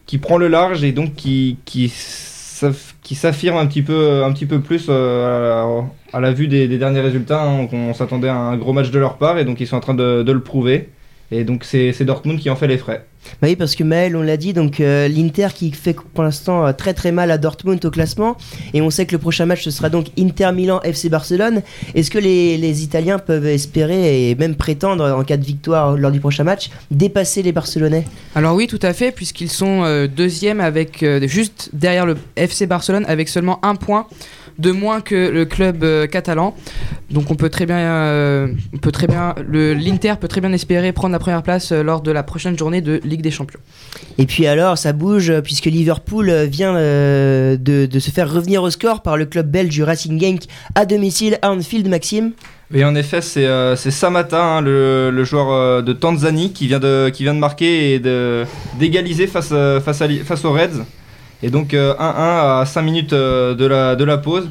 qui 0.06 0.18
prend 0.18 0.38
le 0.38 0.48
large 0.48 0.84
et 0.84 0.92
donc 0.92 1.16
qui, 1.16 1.58
qui 1.66 1.88
s'aff- 1.88 2.94
qui 3.02 3.16
s'affirme 3.16 3.58
un 3.58 3.66
petit 3.66 3.82
peu, 3.82 4.24
un 4.24 4.32
petit 4.32 4.46
peu 4.46 4.60
plus 4.60 4.90
à, 4.90 6.20
la, 6.20 6.32
vue 6.32 6.48
des, 6.48 6.68
derniers 6.78 7.02
résultats. 7.02 7.44
hein. 7.44 7.68
On 7.72 7.94
s'attendait 7.94 8.30
à 8.30 8.36
un 8.36 8.58
gros 8.58 8.74
match 8.74 8.92
de 8.92 9.00
leur 9.00 9.18
part 9.18 9.40
et 9.40 9.46
donc 9.46 9.60
ils 9.60 9.68
sont 9.68 9.78
en 9.78 9.82
train 9.82 9.96
de 9.96 10.32
le 10.32 10.42
prouver. 10.42 10.90
Et 11.32 11.44
donc 11.44 11.64
c'est 11.64 11.94
c'est 11.94 12.06
Dortmund 12.06 12.40
qui 12.40 12.50
en 12.50 12.56
fait 12.56 12.68
les 12.68 12.78
frais. 12.78 13.06
Bah 13.42 13.48
oui, 13.48 13.56
parce 13.56 13.76
que 13.76 13.84
Maël, 13.84 14.16
on 14.16 14.24
l'a 14.24 14.36
dit, 14.36 14.52
donc 14.52 14.80
euh, 14.80 15.08
l'Inter 15.08 15.50
qui 15.54 15.72
fait 15.72 15.96
pour 15.96 16.24
l'instant 16.24 16.66
euh, 16.66 16.74
très 16.74 16.94
très 16.94 17.12
mal 17.12 17.30
à 17.30 17.38
Dortmund 17.38 17.84
au 17.86 17.92
classement, 17.92 18.36
et 18.74 18.82
on 18.82 18.90
sait 18.90 19.06
que 19.06 19.12
le 19.12 19.20
prochain 19.20 19.46
match 19.46 19.64
ce 19.64 19.72
sera 19.72 19.90
donc 19.90 20.08
Inter 20.18 20.52
Milan 20.54 20.82
FC 20.84 21.10
Barcelone. 21.10 21.62
Est-ce 21.94 22.10
que 22.10 22.18
les, 22.18 22.58
les 22.58 22.84
Italiens 22.84 23.20
peuvent 23.20 23.46
espérer 23.46 24.30
et 24.30 24.36
même 24.36 24.56
prétendre 24.56 25.06
en 25.06 25.24
cas 25.24 25.38
de 25.38 25.46
victoire 25.46 25.98
lors 25.98 26.12
du 26.12 26.20
prochain 26.20 26.44
match 26.44 26.70
dépasser 26.90 27.44
les 27.44 27.52
Barcelonais? 27.52 28.06
Alors 28.36 28.56
oui, 28.56 28.68
tout 28.68 28.80
à 28.82 28.94
fait, 28.94 29.12
puisqu'ils 29.12 29.52
sont 29.52 29.84
euh, 29.84 30.08
deuxième 30.08 30.60
avec 30.60 31.04
euh, 31.04 31.28
juste 31.28 31.70
derrière 31.74 32.06
le 32.06 32.18
FC 32.36 32.66
Barcelone 32.66 33.06
avec 33.08 33.30
seulement 33.30 33.64
un 33.64 33.76
point 33.76 34.08
de 34.62 34.72
moins 34.72 35.02
que 35.02 35.30
le 35.30 35.46
club 35.46 35.84
euh, 35.84 36.08
catalan. 36.08 36.56
Donc 37.10 37.30
on 37.32 37.36
peut 37.36 37.50
très 37.50 37.66
bien, 37.66 37.78
euh, 37.80 38.48
on 38.74 38.78
peut 38.78 38.92
très 38.92 39.08
bien, 39.08 39.36
le 39.48 39.74
l'Inter 39.74 40.14
peut 40.22 40.28
très 40.28 40.40
bien 40.42 40.54
espérer 40.54 40.92
prendre 40.94 41.12
la 41.14 41.20
première 41.20 41.44
place 41.44 41.72
euh, 41.72 41.84
lors 41.84 42.02
de 42.02 42.12
la 42.12 42.24
prochaine 42.24 42.58
journée 42.58 42.82
de 42.82 43.00
Ligue 43.04 43.22
des 43.22 43.32
Champions. 43.32 43.60
Et 44.18 44.26
puis 44.26 44.48
alors, 44.48 44.78
ça 44.78 44.94
bouge 44.94 45.34
puisque 45.42 45.66
Liverpool 45.66 46.32
vient 46.46 46.76
euh, 46.76 47.58
de, 47.58 47.86
de 47.86 48.00
se 48.00 48.12
faire 48.12 48.32
revenir 48.32 48.64
au 48.64 48.70
score 48.70 49.02
par 49.02 49.18
le 49.18 49.26
club 49.26 49.50
belge 49.50 49.70
du 49.70 49.84
Racing 49.84 50.20
Genk 50.22 50.44
à 50.76 50.86
domicile 50.86 51.38
à 51.42 51.52
Anfield, 51.52 51.88
Maxime. 51.90 52.32
Et 52.74 52.86
en 52.86 52.96
effet, 52.96 53.22
c'est 53.22 53.46
euh, 53.46 53.76
c'est 53.76 53.92
Samata, 53.92 54.42
hein, 54.42 54.62
le, 54.62 55.12
le 55.12 55.24
joueur 55.26 55.52
euh, 55.52 55.82
de 55.82 55.92
Tanzanie, 55.92 56.54
qui 56.54 56.68
vient 56.68 56.80
de, 56.80 57.10
qui 57.10 57.24
vient 57.24 57.34
de 57.34 57.40
marquer 57.40 57.94
et 57.96 58.00
de- 58.00 58.46
d'égaliser 58.80 59.28
face, 59.28 59.50
euh, 59.52 59.82
face, 59.82 60.02
à 60.02 60.08
li- 60.08 60.20
face 60.20 60.46
aux 60.46 60.54
Reds. 60.54 60.86
Et 61.44 61.50
donc 61.50 61.74
euh, 61.74 61.94
1-1 61.96 62.62
à 62.62 62.64
5 62.66 62.82
minutes 62.82 63.14
euh, 63.14 63.56
de, 63.56 63.66
la, 63.66 63.96
de 63.96 64.04
la 64.04 64.18
pause. 64.18 64.50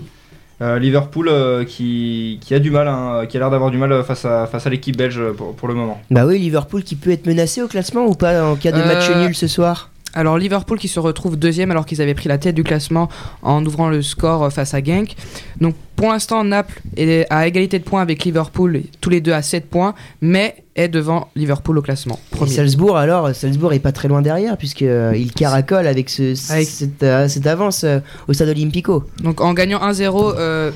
Euh, 0.62 0.78
Liverpool 0.78 1.28
euh, 1.28 1.64
qui, 1.64 2.38
qui 2.42 2.54
a 2.54 2.58
du 2.58 2.70
mal, 2.70 2.86
hein, 2.86 3.24
qui 3.26 3.38
a 3.38 3.40
l'air 3.40 3.50
d'avoir 3.50 3.70
du 3.70 3.78
mal 3.78 4.04
face 4.04 4.26
à, 4.26 4.46
face 4.46 4.66
à 4.66 4.70
l'équipe 4.70 4.94
belge 4.94 5.18
pour, 5.36 5.54
pour 5.54 5.68
le 5.68 5.74
moment. 5.74 5.98
Bah 6.10 6.26
oui, 6.26 6.38
Liverpool 6.38 6.82
qui 6.82 6.96
peut 6.96 7.10
être 7.10 7.26
menacé 7.26 7.62
au 7.62 7.66
classement 7.68 8.04
ou 8.06 8.14
pas 8.14 8.44
en 8.44 8.56
cas 8.56 8.70
de 8.72 8.76
match 8.76 9.08
Euh, 9.08 9.24
nul 9.24 9.34
ce 9.34 9.46
soir? 9.46 9.88
Alors 10.14 10.38
Liverpool 10.38 10.78
qui 10.78 10.88
se 10.88 10.98
retrouve 11.00 11.36
deuxième 11.36 11.70
alors 11.70 11.86
qu'ils 11.86 12.02
avaient 12.02 12.14
pris 12.14 12.28
la 12.28 12.38
tête 12.38 12.54
du 12.54 12.64
classement 12.64 13.08
en 13.42 13.64
ouvrant 13.64 13.88
le 13.88 14.02
score 14.02 14.52
face 14.52 14.74
à 14.74 14.82
Genk. 14.82 15.14
Donc 15.60 15.74
pour 15.96 16.10
l'instant 16.10 16.42
Naples 16.44 16.80
est 16.96 17.26
à 17.30 17.46
égalité 17.46 17.78
de 17.78 17.84
points 17.84 18.02
avec 18.02 18.24
Liverpool, 18.24 18.82
tous 19.00 19.10
les 19.10 19.20
deux 19.20 19.32
à 19.32 19.42
7 19.42 19.68
points, 19.68 19.94
mais 20.20 20.56
est 20.74 20.88
devant 20.88 21.28
Liverpool 21.36 21.78
au 21.78 21.82
classement. 21.82 22.18
Et. 22.42 22.46
Salzbourg 22.48 22.96
alors, 22.96 23.34
Salzbourg 23.34 23.72
est 23.74 23.80
pas 23.80 23.92
très 23.92 24.08
loin 24.08 24.22
derrière 24.22 24.56
puisque 24.56 24.82
euh, 24.82 25.12
il 25.14 25.32
caracole 25.32 25.86
avec, 25.86 26.08
ce, 26.08 26.52
Avec- 26.52 26.68
Cette, 26.68 27.02
euh, 27.02 27.28
cette 27.28 27.46
avance 27.46 27.84
euh, 27.84 28.00
au 28.28 28.32
stade 28.32 28.48
Olimpico. 28.48 29.04
Donc 29.22 29.40
en 29.40 29.52
gagnant 29.52 29.78
1-0 29.80 30.34
euh, 30.38 30.70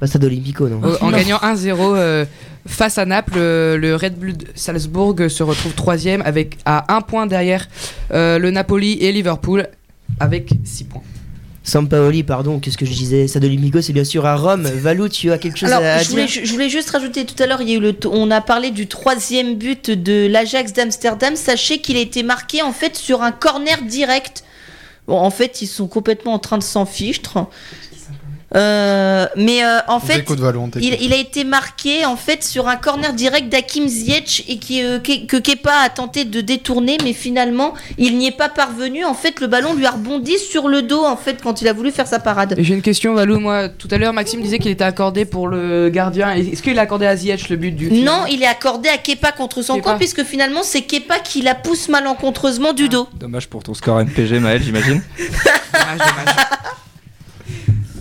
Pas 0.00 0.06
stade 0.06 0.24
Olimpico 0.24 0.66
non. 0.68 0.80
Euh, 0.82 0.96
en 1.02 1.10
gagnant 1.10 1.36
1-0 1.36 1.76
euh, 1.78 2.24
face 2.66 2.96
à 2.96 3.04
Naples, 3.04 3.34
euh, 3.36 3.76
le 3.76 3.94
Red 3.94 4.18
Bull 4.18 4.34
de 4.34 4.46
Salzbourg 4.54 5.14
se 5.28 5.42
retrouve 5.42 5.74
troisième 5.74 6.22
avec 6.22 6.56
à 6.64 6.94
un 6.96 7.02
point 7.02 7.26
derrière 7.26 7.68
euh, 8.12 8.38
le 8.38 8.50
Napoli 8.50 8.94
et 9.00 9.12
Liverpool 9.12 9.68
avec 10.18 10.50
6 10.64 10.84
points. 10.84 11.02
Sampaoli, 11.62 12.22
pardon, 12.22 12.58
qu'est-ce 12.58 12.78
que 12.78 12.86
je 12.86 12.92
disais? 12.92 13.28
Stade 13.28 13.44
Olimpico, 13.44 13.82
c'est 13.82 13.92
bien 13.92 14.04
sûr 14.04 14.24
à 14.24 14.34
Rome. 14.36 14.62
Valou, 14.62 15.10
tu 15.10 15.30
as 15.30 15.36
quelque 15.36 15.58
chose 15.58 15.70
Alors, 15.70 15.86
à, 15.86 16.02
je 16.02 16.08
voulais, 16.08 16.24
dire? 16.24 16.40
je 16.44 16.50
voulais 16.50 16.70
juste 16.70 16.88
rajouter 16.88 17.26
tout 17.26 17.40
à 17.40 17.46
l'heure, 17.46 17.60
il 17.60 17.68
y 17.68 17.72
a 17.72 17.76
eu 17.76 17.80
le, 17.80 17.94
on 18.10 18.30
a 18.30 18.40
parlé 18.40 18.70
du 18.70 18.86
troisième 18.86 19.56
but 19.56 19.90
de 19.90 20.26
l'Ajax 20.26 20.72
d'Amsterdam. 20.72 21.36
Sachez 21.36 21.78
qu'il 21.82 21.98
a 21.98 22.00
été 22.00 22.22
marqué 22.22 22.62
en 22.62 22.72
fait 22.72 22.96
sur 22.96 23.22
un 23.22 23.30
corner 23.30 23.82
direct. 23.82 24.44
Bon, 25.06 25.18
en 25.18 25.30
fait, 25.30 25.60
ils 25.60 25.66
sont 25.66 25.86
complètement 25.86 26.32
en 26.32 26.38
train 26.38 26.56
de 26.56 26.62
s'en 26.62 26.86
fichtre. 26.86 27.46
Euh, 28.56 29.26
mais 29.36 29.64
euh, 29.64 29.78
en 29.86 30.00
fait, 30.00 30.24
il, 30.80 30.96
il 31.00 31.12
a 31.12 31.16
été 31.16 31.44
marqué 31.44 32.04
en 32.04 32.16
fait 32.16 32.42
sur 32.42 32.66
un 32.66 32.74
corner 32.76 33.12
direct 33.12 33.48
d'Hakim 33.48 33.86
Ziyech 33.86 34.44
et 34.48 34.58
qui, 34.58 34.82
euh, 34.82 34.98
que, 34.98 35.24
que 35.26 35.36
Kepa 35.36 35.72
a 35.84 35.88
tenté 35.88 36.24
de 36.24 36.40
détourner, 36.40 36.98
mais 37.04 37.12
finalement 37.12 37.74
il 37.96 38.18
n'y 38.18 38.26
est 38.26 38.36
pas 38.36 38.48
parvenu. 38.48 39.04
En 39.04 39.14
fait, 39.14 39.40
le 39.40 39.46
ballon 39.46 39.74
lui 39.74 39.86
a 39.86 39.92
rebondi 39.92 40.36
sur 40.38 40.66
le 40.66 40.82
dos 40.82 41.04
en 41.04 41.16
fait 41.16 41.40
quand 41.42 41.62
il 41.62 41.68
a 41.68 41.72
voulu 41.72 41.92
faire 41.92 42.08
sa 42.08 42.18
parade. 42.18 42.56
J'ai 42.58 42.74
une 42.74 42.82
question, 42.82 43.14
Valou. 43.14 43.38
Moi, 43.38 43.68
tout 43.68 43.88
à 43.90 43.98
l'heure, 43.98 44.12
Maxime 44.12 44.42
disait 44.42 44.58
qu'il 44.58 44.72
était 44.72 44.84
accordé 44.84 45.24
pour 45.24 45.46
le 45.46 45.88
gardien. 45.88 46.32
Est-ce 46.32 46.62
qu'il 46.62 46.78
a 46.78 46.82
accordé 46.82 47.06
à 47.06 47.14
Ziyech 47.14 47.48
le 47.50 47.56
but 47.56 47.72
du 47.72 47.90
Non, 47.90 48.24
il 48.28 48.42
est 48.42 48.46
accordé 48.46 48.88
à 48.88 48.98
Kepa 48.98 49.30
contre 49.30 49.62
son 49.62 49.78
camp 49.80 49.96
puisque 49.96 50.24
finalement 50.24 50.62
c'est 50.64 50.82
Kepa 50.82 51.20
qui 51.20 51.42
la 51.42 51.54
pousse 51.54 51.88
malencontreusement 51.88 52.72
du 52.72 52.88
dos. 52.88 53.08
Dommage 53.14 53.46
pour 53.48 53.62
ton 53.62 53.74
score 53.74 54.00
MPG, 54.00 54.40
Maël, 54.40 54.60
j'imagine. 54.62 55.02
Dommage, 55.72 55.98
dommage. 55.98 56.34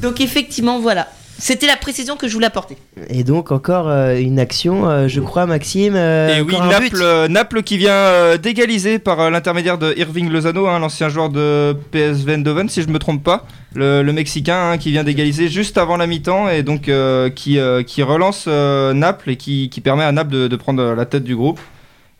Donc 0.02 0.22
effectivement, 0.22 0.80
voilà. 0.80 1.08
C'était 1.42 1.68
la 1.68 1.78
précision 1.78 2.18
que 2.18 2.28
je 2.28 2.34
voulais 2.34 2.48
apporter. 2.48 2.76
Et 3.10 3.24
donc 3.24 3.54
encore 3.54 3.88
euh, 3.88 4.18
une 4.20 4.40
action, 4.40 4.90
euh, 4.90 5.08
je 5.08 5.22
crois, 5.22 5.46
Maxime. 5.46 5.94
euh, 5.96 6.38
Et 6.38 6.42
oui. 6.42 6.54
Naples, 6.70 7.28
Naples 7.30 7.64
qui 7.64 7.78
vient 7.78 7.94
euh, 7.94 8.38
d'égaliser 8.38 9.00
par 9.00 9.22
euh, 9.22 9.30
l'intermédiaire 9.30 9.78
de 9.78 9.94
Irving 9.98 10.30
Lozano, 10.30 10.68
hein, 10.68 10.80
l'ancien 10.80 11.08
joueur 11.08 11.30
de 11.30 11.78
PSV 11.92 12.34
Eindhoven, 12.34 12.68
si 12.68 12.82
je 12.82 12.90
me 12.90 13.00
trompe 13.00 13.24
pas, 13.24 13.46
le, 13.74 14.02
le 14.04 14.12
Mexicain 14.12 14.72
hein, 14.72 14.78
qui 14.78 14.92
vient 14.92 15.06
d'égaliser 15.06 15.48
juste 15.48 15.78
avant 15.78 15.96
la 15.96 16.08
mi-temps 16.08 16.50
et 16.50 16.62
donc 16.62 16.90
euh, 16.90 17.30
qui, 17.30 17.58
euh, 17.58 17.84
qui 17.84 18.04
relance 18.04 18.44
euh, 18.50 18.94
Naples 18.94 19.30
et 19.30 19.36
qui, 19.38 19.70
qui 19.70 19.80
permet 19.80 20.04
à 20.04 20.12
Naples 20.12 20.32
de, 20.32 20.48
de 20.50 20.56
prendre 20.58 20.94
la 20.94 21.06
tête 21.06 21.24
du 21.24 21.38
groupe. 21.38 21.60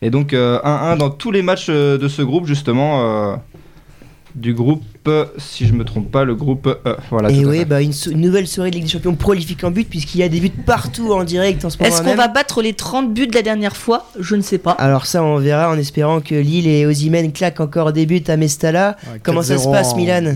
Et 0.00 0.08
donc 0.08 0.32
euh, 0.32 0.58
1-1 0.64 0.96
dans 0.96 1.10
tous 1.10 1.30
les 1.30 1.42
matchs 1.42 1.68
de 1.68 2.08
ce 2.08 2.22
groupe 2.22 2.46
justement. 2.46 3.38
Du 4.34 4.54
groupe, 4.54 4.82
euh, 5.08 5.24
si 5.38 5.66
je 5.66 5.72
me 5.72 5.84
trompe 5.84 6.10
pas, 6.10 6.24
le 6.24 6.34
groupe 6.34 6.66
E. 6.86 6.96
Voilà, 7.10 7.30
Et 7.30 7.44
oui, 7.44 7.64
bah, 7.64 7.80
une, 7.80 7.92
so- 7.92 8.10
une 8.10 8.20
nouvelle 8.20 8.46
soirée 8.46 8.70
de 8.70 8.76
Ligue 8.76 8.84
des 8.84 8.90
Champions 8.90 9.14
prolifique 9.14 9.64
en 9.64 9.70
but, 9.70 9.88
puisqu'il 9.88 10.18
y 10.18 10.22
a 10.22 10.28
des 10.28 10.40
buts 10.40 10.50
partout 10.50 11.12
en 11.12 11.24
direct 11.24 11.64
en 11.64 11.70
ce 11.70 11.78
moment 11.78 11.88
Est-ce 11.88 12.02
qu'on 12.02 12.14
va 12.14 12.28
battre 12.28 12.62
les 12.62 12.72
30 12.74 13.12
buts 13.12 13.26
de 13.26 13.34
la 13.34 13.42
dernière 13.42 13.76
fois? 13.76 14.06
Je 14.18 14.36
ne 14.36 14.42
sais 14.42 14.58
pas. 14.58 14.72
Alors 14.72 15.06
ça, 15.06 15.22
on 15.22 15.36
verra 15.38 15.70
en 15.70 15.76
espérant 15.78 16.20
que 16.20 16.34
Lille 16.34 16.66
et 16.66 16.86
Osimhen 16.86 17.32
claquent 17.32 17.60
encore 17.60 17.92
des 17.92 18.06
buts 18.06 18.22
à 18.28 18.36
Mestalla. 18.36 18.96
Ouais, 19.12 19.20
Comment 19.22 19.42
ça 19.42 19.58
se 19.58 19.66
4-0 19.66 19.72
passe, 19.72 19.92
en- 19.92 19.96
Milan? 19.96 20.34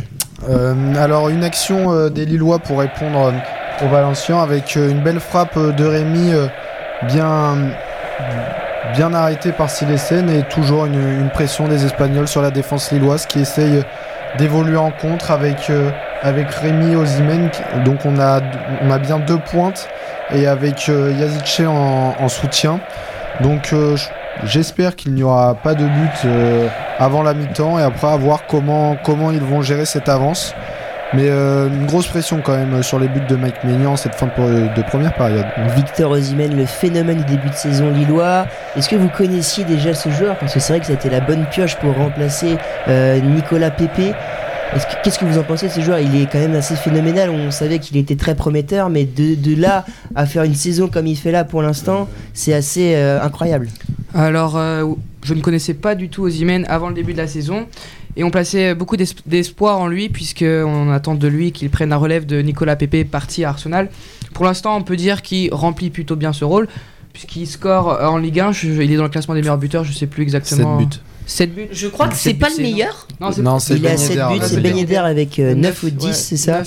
Euh, 0.48 0.94
alors 0.96 1.28
une 1.30 1.42
action 1.44 1.90
euh, 1.92 2.10
des 2.10 2.26
Lillois 2.26 2.58
pour 2.58 2.78
répondre 2.80 3.18
euh, 3.32 3.84
aux 3.86 3.88
Valenciens 3.88 4.38
avec 4.42 4.76
euh, 4.76 4.90
une 4.90 5.02
belle 5.02 5.20
frappe 5.20 5.56
euh, 5.56 5.72
de 5.72 5.84
Rémi 5.84 6.32
euh, 6.32 6.46
bien, 7.08 7.56
bien 8.94 9.12
arrêtée 9.14 9.52
par 9.52 9.70
Silesen 9.70 10.30
et 10.30 10.42
toujours 10.42 10.86
une, 10.86 11.28
pression 11.32 11.68
des 11.68 11.84
Espagnols 11.84 12.28
sur 12.28 12.42
la 12.42 12.50
défense 12.50 12.92
lilloise 12.92 13.26
qui 13.26 13.40
essaye 13.40 13.82
d'évoluer 14.38 14.76
en 14.76 14.90
contre 14.90 15.30
avec, 15.30 15.70
euh, 15.70 15.90
Rémi 16.22 16.96
Osimhen. 16.96 17.50
qui- 17.50 17.62
Donc 17.84 18.04
on 18.04 18.18
a, 18.18 18.40
bien 18.98 19.18
deux 19.18 19.38
pointes 19.38 19.88
et 20.32 20.46
avec 20.46 20.88
euh, 20.88 21.12
Yazice 21.18 21.60
en, 21.66 22.14
en 22.18 22.28
soutien. 22.28 22.80
Donc 23.40 23.72
euh, 23.72 23.96
j'espère 24.44 24.96
qu'il 24.96 25.12
n'y 25.14 25.22
aura 25.22 25.54
pas 25.54 25.74
de 25.74 25.84
but 25.84 26.24
euh, 26.24 26.68
avant 26.98 27.22
la 27.22 27.34
mi-temps 27.34 27.78
et 27.78 27.82
après 27.82 28.08
à 28.08 28.16
voir 28.16 28.46
comment, 28.46 28.96
comment 29.02 29.30
ils 29.30 29.40
vont 29.42 29.62
gérer 29.62 29.84
cette 29.86 30.08
avance. 30.08 30.54
Mais 31.16 31.28
euh, 31.28 31.68
une 31.68 31.86
grosse 31.86 32.06
pression 32.08 32.40
quand 32.42 32.56
même 32.56 32.82
sur 32.82 32.98
les 32.98 33.08
buts 33.08 33.20
de 33.28 33.36
Mike 33.36 33.62
Maignan 33.64 33.92
en 33.92 33.96
cette 33.96 34.14
fin 34.14 34.26
de, 34.26 34.74
de 34.74 34.82
première 34.82 35.14
période. 35.14 35.44
Victor 35.76 36.10
Osimhen, 36.10 36.56
le 36.56 36.66
phénomène 36.66 37.18
du 37.18 37.24
début 37.24 37.50
de 37.50 37.54
saison 37.54 37.90
lillois. 37.90 38.46
Est-ce 38.76 38.88
que 38.88 38.96
vous 38.96 39.08
connaissiez 39.08 39.64
déjà 39.64 39.94
ce 39.94 40.08
joueur? 40.08 40.36
Parce 40.38 40.54
que 40.54 40.60
c'est 40.60 40.72
vrai 40.72 40.80
que 40.80 40.86
ça 40.86 40.92
a 40.92 40.96
été 40.96 41.10
la 41.10 41.20
bonne 41.20 41.44
pioche 41.46 41.76
pour 41.76 41.94
remplacer 41.94 42.56
euh, 42.88 43.20
Nicolas 43.20 43.70
Pepe. 43.70 44.14
Est-ce 44.74 44.86
que- 44.86 44.92
Qu'est-ce 45.04 45.18
que 45.20 45.24
vous 45.24 45.38
en 45.38 45.44
pensez 45.44 45.68
de 45.68 45.72
ce 45.72 45.80
joueur? 45.80 46.00
Il 46.00 46.20
est 46.20 46.26
quand 46.26 46.38
même 46.40 46.56
assez 46.56 46.74
phénoménal. 46.74 47.30
On 47.30 47.50
savait 47.52 47.78
qu'il 47.78 47.96
était 47.96 48.16
très 48.16 48.34
prometteur, 48.34 48.90
mais 48.90 49.04
de, 49.04 49.34
de 49.36 49.60
là 49.60 49.84
à 50.16 50.26
faire 50.26 50.42
une 50.42 50.54
saison 50.54 50.88
comme 50.88 51.06
il 51.06 51.16
fait 51.16 51.30
là 51.30 51.44
pour 51.44 51.62
l'instant, 51.62 52.08
c'est 52.32 52.54
assez 52.54 52.94
euh, 52.96 53.20
incroyable. 53.22 53.68
Alors, 54.16 54.56
euh, 54.56 54.84
je 55.24 55.34
ne 55.34 55.40
connaissais 55.40 55.74
pas 55.74 55.94
du 55.96 56.08
tout 56.08 56.22
Osimhen 56.22 56.64
avant 56.68 56.88
le 56.88 56.94
début 56.94 57.12
de 57.12 57.18
la 57.18 57.26
saison. 57.26 57.66
Et 58.16 58.22
on 58.22 58.30
plaçait 58.30 58.76
beaucoup 58.76 58.96
d'es- 58.96 59.06
d'espoir 59.26 59.80
en 59.80 59.88
lui, 59.88 60.08
puisqu'on 60.08 60.90
attend 60.92 61.16
de 61.16 61.26
lui 61.26 61.50
qu'il 61.50 61.68
prenne 61.70 61.88
la 61.88 61.96
relève 61.96 62.26
de 62.26 62.40
Nicolas 62.42 62.76
Pepe, 62.76 63.10
parti 63.10 63.42
à 63.44 63.48
Arsenal. 63.48 63.88
Pour 64.34 64.44
l'instant, 64.44 64.76
on 64.76 64.82
peut 64.82 64.94
dire 64.96 65.20
qu'il 65.22 65.52
remplit 65.52 65.90
plutôt 65.90 66.14
bien 66.14 66.32
ce 66.32 66.44
rôle, 66.44 66.68
puisqu'il 67.12 67.46
score 67.48 67.92
euh, 67.94 68.06
en 68.06 68.18
Ligue 68.18 68.38
1. 68.38 68.52
je- 68.52 68.68
il 68.82 68.92
est 68.92 68.96
dans 68.96 69.02
le 69.02 69.08
classement 69.08 69.34
des 69.34 69.40
meilleurs 69.40 69.58
buteurs, 69.58 69.82
je 69.82 69.92
sais 69.92 70.06
plus 70.06 70.22
exactement. 70.22 70.78
7 70.78 70.88
buts. 70.88 70.96
7 71.26 71.54
buts 71.54 71.68
Je 71.72 71.88
crois 71.88 72.06
que 72.08 72.14
C'est 72.14 72.34
pas 72.34 72.50
le 72.56 72.62
meilleur. 72.62 73.08
Non, 73.20 73.32
c'est 73.58 73.74
Il 73.74 73.82
Ben 73.82 73.96
7 73.96 74.10
Yedder, 74.10 74.26
buts, 74.32 74.40
c'est 74.46 74.60
Ben 74.60 75.04
avec 75.04 75.38
euh, 75.40 75.54
9 75.54 75.56
neuf, 75.56 75.82
ou 75.82 75.90
10, 75.90 76.06
ouais, 76.06 76.12
c'est 76.12 76.36
ça 76.36 76.62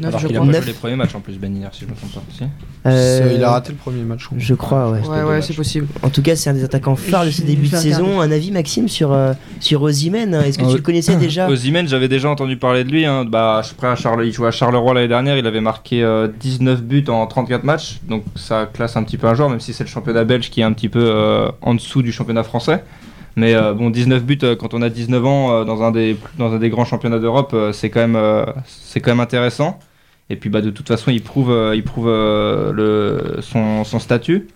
neuf, 0.00 0.08
Alors 0.08 0.20
je 0.20 0.26
qu'il 0.26 0.36
a 0.36 0.40
crois. 0.40 0.52
pas 0.52 0.58
joué 0.60 0.66
les 0.66 0.72
premiers 0.72 0.96
matchs 0.96 1.14
en 1.14 1.20
plus, 1.20 1.38
Ben 1.38 1.54
Yedder, 1.54 1.68
si 1.72 1.80
je 1.82 1.86
me 1.86 1.94
trompe 1.94 2.12
pas. 2.12 2.22
Si. 2.36 2.44
Euh, 2.86 3.32
Il 3.36 3.42
a 3.42 3.50
raté 3.50 3.72
le 3.72 3.78
premier 3.78 4.02
match. 4.02 4.28
je 4.36 4.54
crois. 4.54 4.90
Ouais. 4.90 5.00
Ouais, 5.06 5.22
ouais, 5.22 5.42
c'est 5.42 5.54
possible. 5.54 5.86
En 6.02 6.10
tout 6.10 6.22
cas, 6.22 6.36
c'est 6.36 6.50
un 6.50 6.54
des 6.54 6.64
attaquants 6.64 6.96
phares 6.96 7.24
de 7.26 7.30
ce 7.30 7.42
Je- 7.42 7.46
début 7.46 7.66
de 7.66 7.72
vais 7.72 7.78
saison. 7.78 8.20
Un 8.20 8.30
avis, 8.30 8.50
Maxime, 8.52 8.88
sur, 8.88 9.12
euh, 9.12 9.32
sur 9.60 9.82
Osimhen 9.82 10.34
Est-ce 10.34 10.58
que 10.58 10.64
Ah 10.64 10.70
tu 10.70 10.76
le 10.76 10.82
connaissais 10.82 11.16
déjà 11.16 11.48
Osimhen, 11.50 11.88
j'avais 11.88 12.08
déjà 12.08 12.28
entendu 12.30 12.56
parler 12.56 12.84
de 12.84 12.90
lui. 12.90 13.04
Hein. 13.04 13.24
Bah, 13.24 13.62
je 13.68 13.74
prends 13.74 13.90
à 13.90 13.96
Charles, 13.96 14.24
il 14.26 14.32
jouait 14.32 14.48
à 14.48 14.52
Charleroi 14.52 14.94
l'année 14.94 15.08
dernière. 15.08 15.36
Il 15.36 15.46
avait 15.46 15.60
marqué 15.60 16.02
euh, 16.02 16.28
19 16.40 16.82
buts 16.82 17.04
en 17.08 17.26
34 17.26 17.64
matchs. 17.64 17.98
Donc 18.08 18.24
ça 18.36 18.66
classe 18.72 18.96
un 18.96 19.02
petit 19.02 19.16
peu 19.16 19.26
un 19.26 19.34
joueur, 19.34 19.50
même 19.50 19.60
si 19.60 19.72
c'est 19.72 19.84
le 19.84 19.88
championnat 19.90 20.24
belge 20.24 20.50
qui 20.50 20.60
est 20.60 20.64
un 20.64 20.72
petit 20.72 20.88
peu 20.88 21.00
euh, 21.02 21.48
en 21.62 21.74
dessous 21.74 22.02
du 22.02 22.12
championnat 22.12 22.42
français. 22.44 22.82
Mais 23.36 23.54
euh, 23.54 23.74
bon, 23.74 23.90
19 23.90 24.24
buts 24.24 24.38
euh, 24.42 24.56
quand 24.56 24.72
on 24.72 24.80
a 24.80 24.88
19 24.88 25.24
ans 25.26 25.52
euh, 25.52 25.64
dans, 25.64 25.82
un 25.82 25.90
des, 25.90 26.16
dans 26.38 26.54
un 26.54 26.58
des 26.58 26.70
grands 26.70 26.86
championnats 26.86 27.18
d'Europe, 27.18 27.54
c'est 27.72 27.90
quand, 27.90 28.00
même, 28.00 28.14
quand 28.16 29.10
même 29.10 29.20
intéressant. 29.20 29.78
Et 30.30 30.36
puis 30.36 30.48
bah, 30.48 30.62
de 30.62 30.70
toute 30.70 30.88
façon, 30.88 31.10
il 31.10 31.22
prouve, 31.22 31.54
il 31.74 31.84
prouve 31.84 32.08
le, 32.08 33.38
son, 33.42 33.84
son 33.84 33.98
statut. 33.98 34.48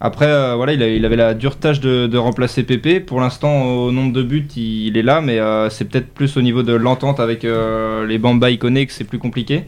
Après, 0.00 0.56
voilà, 0.56 0.72
il, 0.72 0.82
il 0.82 1.04
avait 1.04 1.16
la 1.16 1.34
dure 1.34 1.56
tâche 1.58 1.80
de, 1.80 2.06
de 2.06 2.18
remplacer 2.18 2.62
Pépé. 2.62 3.00
Pour 3.00 3.20
l'instant, 3.20 3.64
au 3.64 3.92
nombre 3.92 4.12
de 4.12 4.22
buts, 4.22 4.48
il, 4.56 4.96
est 4.96 5.02
là, 5.02 5.20
mais 5.20 5.38
c'est 5.70 5.84
peut-être 5.84 6.12
plus 6.14 6.36
au 6.36 6.42
niveau 6.42 6.62
de 6.62 6.72
l'entente 6.72 7.20
avec 7.20 7.42
les 7.42 8.18
Bamba 8.18 8.52
que 8.56 8.86
c'est 8.88 9.04
plus 9.04 9.18
compliqué. 9.18 9.64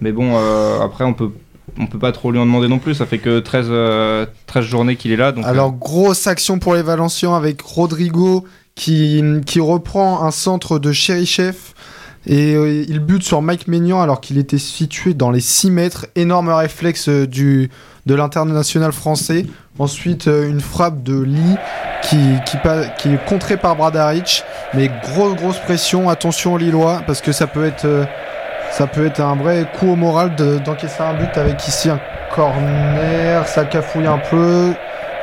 Mais 0.00 0.12
bon, 0.12 0.36
après, 0.80 1.04
on 1.04 1.12
peut, 1.12 1.30
on 1.78 1.86
peut 1.86 1.98
pas 1.98 2.12
trop 2.12 2.30
lui 2.32 2.38
en 2.38 2.46
demander 2.46 2.68
non 2.68 2.78
plus. 2.78 2.94
Ça 2.94 3.06
fait 3.06 3.18
que 3.18 3.38
13, 3.40 3.66
euh, 3.70 4.26
13 4.46 4.64
journées 4.64 4.96
qu'il 4.96 5.12
est 5.12 5.16
là. 5.16 5.32
Donc, 5.32 5.44
Alors, 5.46 5.72
grosse 5.72 6.26
action 6.26 6.58
pour 6.58 6.74
les 6.74 6.82
Valenciens 6.82 7.34
avec 7.34 7.60
Rodrigo 7.62 8.44
qui, 8.74 9.22
qui 9.46 9.60
reprend 9.60 10.22
un 10.24 10.30
centre 10.30 10.78
de 10.78 10.92
Cherichev 10.92 11.54
Et 12.26 12.54
euh, 12.54 12.84
il 12.88 13.00
bute 13.00 13.22
sur 13.22 13.42
Mike 13.42 13.66
Maignan 13.68 14.00
alors 14.00 14.20
qu'il 14.20 14.38
était 14.38 14.58
situé 14.58 15.14
dans 15.14 15.30
les 15.30 15.40
6 15.40 15.70
mètres. 15.70 16.06
Énorme 16.16 16.48
réflexe 16.50 17.08
euh, 17.08 17.26
du, 17.26 17.70
de 18.06 18.14
l'international 18.14 18.92
français. 18.92 19.46
Ensuite, 19.78 20.28
euh, 20.28 20.48
une 20.48 20.60
frappe 20.60 21.02
de 21.02 21.18
Lee 21.20 21.56
qui, 22.02 22.18
qui, 22.46 22.56
pa- 22.58 22.86
qui 22.86 23.08
est 23.08 23.24
contrée 23.26 23.56
par 23.56 23.76
Bradaric. 23.76 24.44
Mais 24.74 24.90
grosse, 25.02 25.34
grosse 25.36 25.58
pression. 25.58 26.08
Attention 26.08 26.54
aux 26.54 26.58
Lillois 26.58 27.02
parce 27.06 27.20
que 27.22 27.32
ça 27.32 27.46
peut 27.46 27.64
être, 27.64 27.84
euh, 27.86 28.04
ça 28.70 28.86
peut 28.86 29.06
être 29.06 29.20
un 29.20 29.34
vrai 29.36 29.66
coup 29.78 29.92
au 29.92 29.96
moral 29.96 30.34
de- 30.34 30.58
d'encaisser 30.58 31.02
un 31.02 31.14
but 31.14 31.36
avec 31.36 31.66
ici 31.68 31.90
un 31.90 32.00
corner. 32.34 33.46
Ça 33.46 33.64
cafouille 33.64 34.06
un 34.06 34.18
peu. 34.18 34.72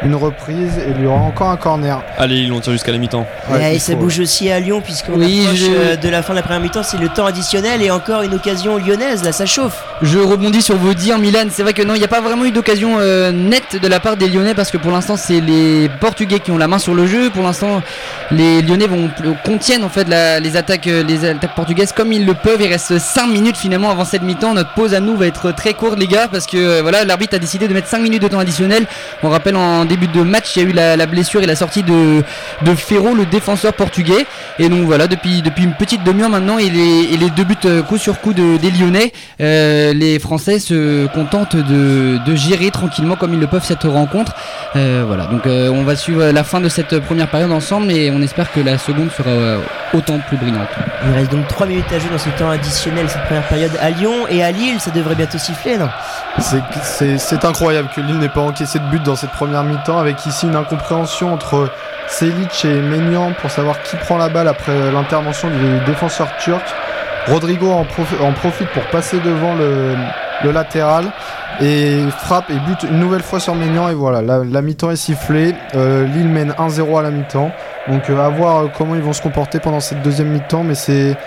Une 0.04 0.14
reprise 0.16 0.78
et 0.78 0.92
il 0.96 1.04
y 1.04 1.08
aura 1.08 1.22
encore 1.22 1.50
un 1.50 1.58
corner. 1.58 2.04
Allez, 2.20 2.38
ils 2.38 2.50
l'ont 2.50 2.60
tiré 2.60 2.76
jusqu'à 2.76 2.92
la 2.92 3.00
mi-temps. 3.00 3.26
Ouais, 3.50 3.76
et 3.76 3.80
ça 3.80 3.94
faut- 3.94 4.00
bouge 4.00 4.20
aussi 4.20 4.50
à 4.52 4.60
Lyon 4.60 4.80
puisqu'on 4.80 5.14
Oui, 5.14 5.42
approche 5.42 5.60
je- 5.60 5.66
euh, 5.72 5.96
de 5.96 6.08
la 6.10 6.22
fin 6.22 6.34
de 6.34 6.38
la 6.38 6.44
première 6.44 6.60
mi-temps, 6.62 6.84
c'est 6.84 7.00
le 7.00 7.10
temps 7.10 7.26
additionnel 7.26 7.82
et 7.82 7.90
encore 7.90 8.22
une 8.22 8.36
occasion 8.36 8.78
lyonnaise, 8.78 9.24
là 9.24 9.32
ça 9.32 9.48
chauffe. 9.48 9.84
Je 10.04 10.20
rebondis 10.20 10.62
sur 10.62 10.76
vos 10.76 10.94
dires, 10.94 11.18
Milan. 11.18 11.48
C'est 11.52 11.64
vrai 11.64 11.74
que 11.74 11.82
non, 11.82 11.96
il 11.96 11.98
n'y 12.00 12.04
a 12.06 12.08
pas 12.10 12.22
vraiment 12.22 12.46
eu 12.46 12.52
d'occasion 12.52 12.98
euh, 13.00 13.32
nette 13.32 13.82
de 13.82 13.88
la 13.88 14.00
part 14.00 14.18
des 14.18 14.28
Lyonnais 14.28 14.54
parce 14.54 14.70
que 14.70 14.78
pour 14.78 14.92
l'instant, 14.92 15.18
c'est 15.18 15.42
les 15.42 15.90
Portugais 16.00 16.40
qui 16.40 16.52
ont 16.52 16.58
la 16.60 16.68
main 16.68 16.78
sur 16.78 16.94
le 16.94 17.08
jeu. 17.08 17.32
Pour 17.32 17.42
l'instant, 17.44 17.82
les 18.30 18.62
Lyonnais 18.62 18.86
vont 18.86 19.10
contiennent 19.44 19.84
en 19.84 19.90
fait 19.90 20.08
la- 20.08 20.40
les 20.40 20.56
attaques, 20.58 20.86
euh, 20.88 21.02
les 21.04 21.26
attaques 21.26 21.56
portugaises 21.56 21.92
comme 21.92 22.14
ils 22.14 22.26
le 22.26 22.36
peuvent. 22.36 22.62
Il 22.62 22.68
reste 22.68 23.00
5 23.00 23.28
minutes 23.30 23.58
finalement 23.58 23.90
avant 23.90 24.06
cette 24.06 24.22
mi-temps. 24.22 24.54
Notre 24.54 24.74
pause 24.76 24.94
à 24.94 25.00
nous 25.00 25.18
va 25.18 25.26
être 25.26 25.52
très 25.54 25.74
courte, 25.74 25.98
les 25.98 26.08
gars, 26.08 26.28
parce 26.32 26.46
que 26.46 26.58
euh, 26.58 26.82
voilà, 26.84 27.04
l'arbitre 27.04 27.36
a 27.36 27.40
décidé 27.40 27.68
de 27.68 27.74
mettre 27.74 27.88
5 27.88 28.00
minutes 28.04 28.22
de 28.22 28.28
temps 28.28 28.40
additionnel. 28.40 28.86
On 29.24 29.30
rappelle 29.30 29.56
en 29.56 29.87
début 29.88 30.08
de 30.08 30.22
match, 30.22 30.56
il 30.56 30.64
y 30.64 30.66
a 30.66 30.70
eu 30.70 30.72
la, 30.74 30.96
la 30.96 31.06
blessure 31.06 31.42
et 31.42 31.46
la 31.46 31.56
sortie 31.56 31.84
de, 31.84 32.24
de 32.64 32.76
Ferro, 32.76 33.14
le 33.16 33.26
défenseur 33.26 33.74
portugais. 33.74 34.26
Et 34.60 34.70
donc 34.70 34.82
voilà, 34.86 35.08
depuis, 35.08 35.42
depuis 35.42 35.64
une 35.64 35.74
petite 35.74 36.04
demi-heure 36.04 36.30
maintenant, 36.30 36.58
et 36.58 36.70
les, 36.70 37.14
et 37.14 37.18
les 37.18 37.30
deux 37.32 37.44
buts 37.44 37.56
euh, 37.66 37.82
coup 37.82 37.98
sur 37.98 38.20
coup 38.22 38.34
de, 38.34 38.58
des 38.58 38.72
Lyonnais, 38.72 39.12
euh, 39.42 39.94
les 39.94 40.20
Français 40.20 40.60
se 40.60 41.08
contentent 41.08 41.56
de, 41.56 42.20
de 42.26 42.36
gérer 42.36 42.72
tranquillement 42.72 43.16
comme 43.16 43.34
ils 43.34 43.40
le 43.40 43.48
peuvent 43.48 43.66
cette 43.66 43.84
rencontre. 43.84 44.34
Euh, 44.76 45.04
voilà, 45.08 45.26
donc 45.26 45.46
euh, 45.48 45.70
on 45.70 45.84
va 45.84 45.96
suivre 45.96 46.26
la 46.26 46.44
fin 46.44 46.60
de 46.62 46.70
cette 46.70 47.00
première 47.00 47.28
période 47.30 47.52
ensemble 47.52 47.92
et 47.92 48.12
on 48.12 48.22
espère 48.22 48.52
que 48.52 48.60
la 48.60 48.78
seconde 48.78 49.10
sera 49.12 49.30
autant 49.94 50.20
plus 50.28 50.38
brillante. 50.38 50.68
Il 51.08 51.14
reste 51.14 51.32
donc 51.32 51.48
3 51.48 51.66
minutes 51.68 51.86
à 51.94 52.00
jouer 52.00 52.10
dans 52.12 52.18
ce 52.18 52.30
temps 52.30 52.50
additionnel, 52.50 53.08
cette 53.10 53.24
première 53.26 53.48
période 53.48 53.72
à 53.82 53.90
Lyon 53.90 54.28
et 54.30 54.44
à 54.44 54.52
Lille, 54.52 54.80
ça 54.80 54.92
devrait 54.92 55.16
bientôt 55.16 55.38
siffler, 55.38 55.78
non? 55.78 55.90
C'est- 56.40 56.58
C'est 56.84 57.18
c'est 57.18 57.46
incroyable 57.46 57.90
que 57.96 58.02
Lille 58.02 58.18
n'ait 58.20 58.30
pas 58.30 58.42
encaissé 58.42 58.80
de 58.80 58.84
but 58.86 59.02
dans 59.04 59.16
cette 59.16 59.32
première 59.32 59.64
mi-temps, 59.78 59.98
avec 60.00 60.26
ici 60.26 60.48
une 60.48 60.56
incompréhension 60.56 61.34
entre 61.34 61.70
Selic 62.08 62.66
et 62.66 62.80
Maignan 62.82 63.34
pour 63.42 63.52
savoir 63.52 63.82
qui 63.84 63.96
prend 63.98 64.18
la 64.18 64.30
balle 64.30 64.48
après 64.48 64.92
l'intervention 64.92 65.50
du 65.50 65.80
défenseur 65.86 66.28
turc. 66.38 66.64
Rodrigo 67.28 67.70
en, 67.72 67.84
profi- 67.84 68.22
en 68.24 68.32
profite 68.32 68.70
pour 68.70 68.84
passer 68.86 69.20
devant 69.20 69.54
le, 69.56 69.96
latéral 70.52 71.06
et 71.60 72.04
frappe 72.20 72.50
et 72.50 72.60
bute 72.60 72.84
une 72.84 73.00
nouvelle 73.00 73.24
fois 73.24 73.40
sur 73.42 73.54
Maignan 73.56 73.90
et 73.90 73.94
voilà, 73.94 74.22
la, 74.22 74.44
la 74.46 74.62
mi-temps 74.62 74.92
est 74.92 74.96
sifflée. 74.96 75.54
Euh, 75.76 76.06
Lille 76.06 76.30
mène 76.30 76.52
1-0 76.52 76.98
à 77.00 77.02
la 77.02 77.12
mi-temps. 77.12 77.52
Donc 77.90 78.10
euh, 78.10 78.26
à 78.26 78.30
voir 78.30 78.58
euh, 78.58 78.68
comment 78.78 78.96
ils 78.96 79.02
vont 79.02 79.12
se 79.14 79.22
comporter 79.22 79.60
pendant 79.60 79.82
cette 79.82 80.02
deuxième 80.04 80.30
mi-temps, 80.30 80.64
mais 80.64 80.76
c'est 80.76 81.18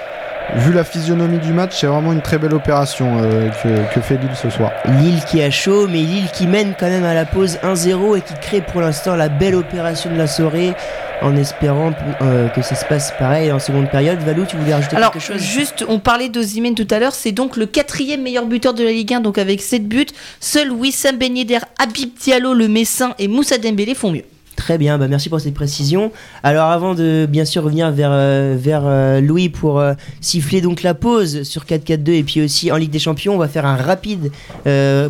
vu 0.56 0.72
la 0.72 0.84
physionomie 0.84 1.38
du 1.38 1.52
match, 1.52 1.80
c'est 1.80 1.86
vraiment 1.86 2.12
une 2.12 2.22
très 2.22 2.38
belle 2.38 2.54
opération 2.54 3.18
euh, 3.22 3.48
que, 3.62 3.94
que 3.94 4.00
fait 4.00 4.16
Lille 4.16 4.30
ce 4.34 4.50
soir. 4.50 4.72
Lille 5.00 5.22
qui 5.24 5.42
a 5.42 5.50
chaud, 5.50 5.86
mais 5.88 5.98
Lille 5.98 6.28
qui 6.32 6.46
mène 6.46 6.74
quand 6.78 6.88
même 6.88 7.04
à 7.04 7.14
la 7.14 7.24
pause 7.24 7.58
1-0 7.62 8.18
et 8.18 8.20
qui 8.20 8.34
crée 8.40 8.60
pour 8.60 8.80
l'instant 8.80 9.16
la 9.16 9.28
belle 9.28 9.54
opération 9.54 10.10
de 10.10 10.16
la 10.16 10.26
soirée 10.26 10.74
en 11.22 11.36
espérant 11.36 11.92
euh, 12.22 12.48
que 12.48 12.62
ça 12.62 12.74
se 12.74 12.84
passe 12.84 13.12
pareil 13.18 13.52
en 13.52 13.58
seconde 13.58 13.90
période. 13.90 14.18
Valou, 14.20 14.46
tu 14.46 14.56
voulais 14.56 14.74
rajouter 14.74 14.96
Alors, 14.96 15.12
quelque 15.12 15.22
chose 15.22 15.42
juste, 15.42 15.84
on 15.88 15.98
parlait 15.98 16.28
d'Ozimène 16.28 16.74
tout 16.74 16.88
à 16.90 16.98
l'heure, 16.98 17.14
c'est 17.14 17.32
donc 17.32 17.56
le 17.56 17.66
quatrième 17.66 18.22
meilleur 18.22 18.46
buteur 18.46 18.74
de 18.74 18.84
la 18.84 18.90
Ligue 18.90 19.12
1, 19.14 19.20
donc 19.20 19.38
avec 19.38 19.60
7 19.60 19.86
buts. 19.86 20.06
Seuls 20.40 20.70
Wissam 20.70 21.16
Ben 21.16 21.36
Yedder, 21.36 21.58
Habib 21.78 22.10
Diallo, 22.18 22.54
le 22.54 22.68
Messin 22.68 23.14
et 23.18 23.28
Moussa 23.28 23.58
Dembélé 23.58 23.94
font 23.94 24.12
mieux. 24.12 24.24
Très 24.60 24.76
bien, 24.76 24.98
bah 24.98 25.08
merci 25.08 25.30
pour 25.30 25.40
cette 25.40 25.54
précision. 25.54 26.12
Alors 26.42 26.66
avant 26.66 26.94
de 26.94 27.26
bien 27.26 27.46
sûr 27.46 27.62
revenir 27.62 27.90
vers, 27.92 28.10
euh, 28.12 28.56
vers 28.58 28.82
euh, 28.84 29.22
Louis 29.22 29.48
pour 29.48 29.80
euh, 29.80 29.94
siffler 30.20 30.60
donc 30.60 30.82
la 30.82 30.92
pause 30.92 31.44
sur 31.44 31.64
4-4-2 31.64 32.10
et 32.10 32.22
puis 32.22 32.42
aussi 32.42 32.70
en 32.70 32.76
Ligue 32.76 32.90
des 32.90 32.98
Champions, 32.98 33.34
on 33.34 33.38
va 33.38 33.48
faire 33.48 33.64
un 33.64 33.76
rapide 33.76 34.30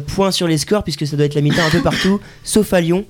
point 0.07 0.31
sur 0.31 0.47
les 0.47 0.57
scores 0.57 0.85
puisque 0.85 1.05
ça 1.05 1.17
doit 1.17 1.27
être 1.27 1.35
la 1.35 1.41
mi-temps 1.41 1.67
un 1.67 1.71
peu 1.71 1.83
partout, 1.83 2.21
sauf 2.45 2.73
à 2.73 2.81
Lyon. 2.81 3.05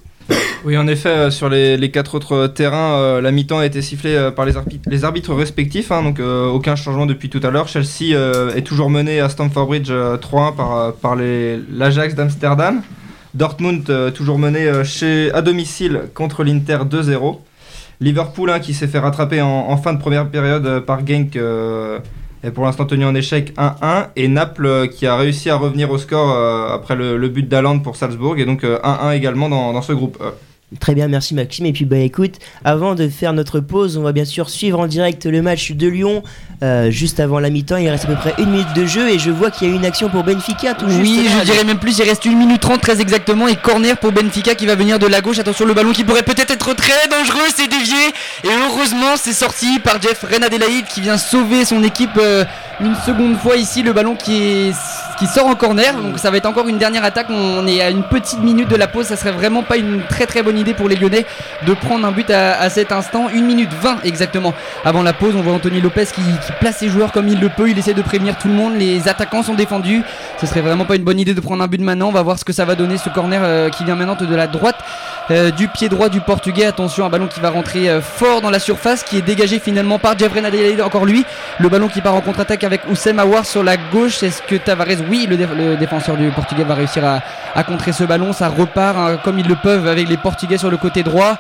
Oui, 0.65 0.79
en 0.79 0.89
effet, 0.89 1.31
sur 1.31 1.51
les, 1.51 1.77
les 1.77 1.91
quatre 1.91 2.15
autres 2.15 2.47
terrains, 2.47 3.21
la 3.21 3.33
mi-temps 3.33 3.59
a 3.59 3.67
été 3.67 3.83
sifflée 3.83 4.31
par 4.35 4.47
les, 4.47 4.57
arbitres, 4.57 4.89
les 4.89 5.05
arbitres 5.05 5.35
respectifs, 5.35 5.93
hein, 5.93 6.03
donc 6.03 6.21
aucun 6.21 6.75
changement 6.75 7.05
depuis 7.05 7.29
tout 7.29 7.41
à 7.43 7.51
l'heure. 7.51 7.69
Chelsea 7.69 8.17
est 8.57 8.63
toujours 8.63 8.89
mené 8.89 9.21
à 9.21 9.29
Stamford 9.29 9.67
Bridge 9.67 9.89
euh, 9.91 10.17
3-1 10.17 10.55
par, 10.57 10.95
par 10.95 11.17
l'Ajax 11.17 12.15
d'Amsterdam. 12.15 12.81
Dortmund 13.35 13.89
euh, 13.91 14.11
toujours 14.11 14.39
mené 14.39 14.67
euh, 14.67 14.85
chez, 14.85 15.33
à 15.33 15.43
domicile 15.43 16.03
contre 16.15 16.45
l'Inter 16.45 16.79
2-0. 16.91 17.39
Liverpool 18.01 18.53
qui 18.61 18.75
s'est 18.75 18.89
fait 18.89 18.99
rattraper 18.99 19.43
en, 19.43 19.77
fin 19.77 19.93
de 19.93 19.99
première 19.99 20.29
période 20.29 20.67
euh, 20.67 20.81
par 20.81 21.07
Genk 21.07 21.39
est 22.43 22.51
pour 22.53 22.65
l'instant 22.65 22.87
tenu 22.87 23.05
en 23.05 23.15
échec 23.15 23.55
1-1 23.59 24.07
et 24.17 24.27
Naples 24.29 24.89
qui 24.89 25.07
a 25.07 25.17
réussi 25.17 25.51
à 25.51 25.57
revenir 25.57 25.91
au 25.91 25.99
score 25.99 26.35
après 26.73 26.97
le, 26.97 27.29
but 27.29 27.47
d'Aland 27.47 27.81
pour 27.81 27.97
Salzbourg 27.97 28.39
et 28.39 28.47
donc 28.47 28.65
euh, 28.65 28.79
1-1 28.83 29.15
également 29.15 29.51
dans, 29.51 29.75
dans 29.75 29.83
ce 29.83 29.93
groupe 29.93 30.17
E. 30.23 30.33
Très 30.79 30.95
bien, 30.95 31.09
merci 31.09 31.35
Maxime. 31.35 31.67
Et 31.67 31.73
puis 31.73 31.85
bah 31.85 31.99
écoute, 31.99 32.37
avant 32.65 32.95
de 32.95 33.09
faire 33.09 33.33
notre 33.33 33.59
pause, 33.59 33.97
on 33.97 34.03
va 34.03 34.13
bien 34.13 34.25
sûr 34.25 34.49
suivre 34.49 34.79
en 34.79 34.87
direct 34.87 35.27
le 35.27 35.43
match 35.43 35.73
de 35.73 35.89
Lyon 35.89 36.23
euh, 36.63 36.93
juste 36.93 37.19
avant 37.19 37.41
la 37.41 37.51
mi-temps. 37.51 37.79
Il 37.79 37.89
reste 37.89 38.05
à 38.05 38.09
peu 38.09 38.15
près 38.15 38.35
une 38.39 38.51
minute 38.51 38.73
de 38.77 38.87
jeu 38.87 39.09
et 39.11 39.19
je 39.19 39.33
vois 39.33 39.51
qu'il 39.51 39.67
y 39.67 39.71
a 39.71 39.75
eu 39.75 39.77
une 39.77 39.85
action 39.85 40.09
pour 40.09 40.23
Benfica 40.23 40.75
tout 40.75 40.89
juste. 40.89 41.01
Oui, 41.01 41.25
là. 41.25 41.41
je 41.41 41.51
dirais 41.51 41.65
même 41.65 41.81
plus, 41.81 41.99
il 41.99 42.05
reste 42.05 42.25
1 42.25 42.37
minute 42.37 42.61
30 42.61 42.81
très 42.81 43.01
exactement 43.01 43.49
et 43.49 43.57
corner 43.57 43.97
pour 43.97 44.13
Benfica 44.13 44.55
qui 44.55 44.67
va 44.67 44.77
venir 44.77 45.01
de 45.01 45.07
la 45.09 45.21
gauche. 45.21 45.41
Attention 45.41 45.65
le 45.65 45.75
ballon 45.75 45.91
qui 45.91 46.05
pourrait 46.05 46.23
peut-être 46.23 46.53
être 46.53 46.73
très 46.75 47.09
dangereux, 47.09 47.49
c'est 47.57 47.69
dévié 47.69 47.97
et 48.45 48.49
heureusement 48.49 49.17
c'est 49.17 49.33
sorti 49.33 49.81
par 49.81 50.01
Jeff 50.01 50.23
Renadelaïde 50.23 50.87
qui 50.87 51.01
vient 51.01 51.19
sauver 51.19 51.65
son 51.65 51.83
équipe 51.83 52.17
euh, 52.17 52.45
une 52.81 52.95
seconde 52.95 53.37
fois 53.39 53.57
ici 53.57 53.83
le 53.83 53.93
ballon 53.93 54.15
qui 54.15 54.37
est 54.37 54.73
qui 55.21 55.27
sort 55.27 55.47
en 55.47 55.55
corner. 55.55 55.95
Donc 56.01 56.19
ça 56.19 56.31
va 56.31 56.39
être 56.39 56.47
encore 56.47 56.67
une 56.67 56.79
dernière 56.79 57.05
attaque. 57.05 57.27
On 57.29 57.67
est 57.67 57.83
à 57.83 57.91
une 57.91 58.03
petite 58.03 58.41
minute 58.41 58.69
de 58.69 58.77
la 58.77 58.89
pause, 58.89 59.05
ça 59.05 59.17
serait 59.17 59.33
vraiment 59.33 59.63
pas 59.63 59.77
une 59.77 60.01
très 60.09 60.25
très 60.25 60.43
bonne 60.43 60.59
idée 60.59 60.73
pour 60.73 60.89
les 60.89 60.97
Lyonnais 60.97 61.27
de 61.67 61.75
prendre 61.75 62.07
un 62.07 62.11
but 62.11 62.31
à, 62.31 62.71
cet 62.71 62.91
instant. 62.91 63.27
1 63.29 63.43
minute 63.43 63.71
20 63.83 63.99
exactement 64.05 64.55
avant 64.83 65.03
la 65.03 65.13
pause. 65.13 65.35
On 65.37 65.43
voit 65.43 65.53
Anthony 65.53 65.83
Lopez 65.83 66.07
qui, 66.07 66.23
qui 66.23 66.53
place 66.59 66.79
ses 66.79 66.89
joueurs 66.89 67.13
comme 67.13 67.29
il 67.29 67.39
le 67.39 67.51
peut. 67.51 67.69
Il 67.69 67.79
essaie 67.79 67.93
de 67.93 68.01
prévenir 68.01 68.39
tout 68.39 68.49
le 68.49 68.55
monde. 68.55 68.73
Les 68.79 69.09
attaquants 69.09 69.43
sont 69.43 69.55
défendus. 69.55 70.03
Ce 70.41 70.47
serait 70.47 70.63
vraiment 70.63 70.87
pas 70.87 70.97
une 70.97 71.05
bonne 71.05 71.21
idée 71.21 71.35
de 71.35 71.41
prendre 71.41 71.63
un 71.63 71.69
but 71.69 71.83
maintenant. 71.83 72.09
On 72.09 72.13
va 72.13 72.23
voir 72.23 72.39
ce 72.39 72.45
que 72.47 72.55
ça 72.55 72.65
va 72.65 72.75
donner 72.75 72.97
ce 72.97 73.11
corner 73.11 73.43
euh, 73.45 73.69
qui 73.69 73.85
vient 73.85 73.97
maintenant 73.97 74.17
de 74.19 74.35
la 74.35 74.47
droite 74.47 74.77
euh, 75.31 75.51
du 75.51 75.69
pied 75.69 75.89
droit 75.89 76.09
du 76.09 76.21
portugais. 76.21 76.65
Attention, 76.65 77.05
un 77.05 77.09
ballon 77.09 77.29
qui 77.29 77.41
va 77.41 77.51
rentrer 77.51 77.89
euh, 77.89 78.01
fort 78.01 78.41
dans 78.41 78.51
la 78.51 78.59
surface, 78.59 79.05
qui 79.05 79.19
est 79.19 79.23
dégagé 79.23 79.59
finalement 79.59 79.99
par 79.99 80.19
Jeffrey 80.19 80.45
Adelaide, 80.45 80.81
encore 80.81 81.05
lui. 81.05 81.25
Le 81.59 81.69
ballon 81.69 81.89
qui 81.89 82.01
part 82.01 82.15
en 82.15 82.21
contre-attaque 82.21 82.65
avec 82.65 82.81
Oussem 82.91 83.19
Aouar 83.19 83.47
sur 83.47 83.63
la 83.63 83.77
gauche. 83.77 84.23
Est-ce 84.23 84.43
que 84.43 84.57
Tavares, 84.57 85.03
oui, 85.11 85.27
le, 85.29 85.37
déf- 85.37 85.55
le 85.57 85.77
défenseur 85.77 86.17
du 86.17 86.29
portugais 86.31 86.65
va 86.65 86.75
réussir 86.75 87.05
à, 87.05 87.21
à 87.55 87.63
contrer 87.65 87.93
ce 87.93 88.05
ballon. 88.05 88.33
Ça 88.33 88.49
repart 88.49 88.97
hein, 88.97 89.19
comme 89.25 89.39
ils 89.39 89.47
le 89.49 89.57
peuvent 89.57 89.87
avec 89.89 90.09
les 90.09 90.17
portugais 90.17 90.57
sur 90.59 90.71
le 90.71 90.77
côté 90.77 91.03
droit. 91.03 91.37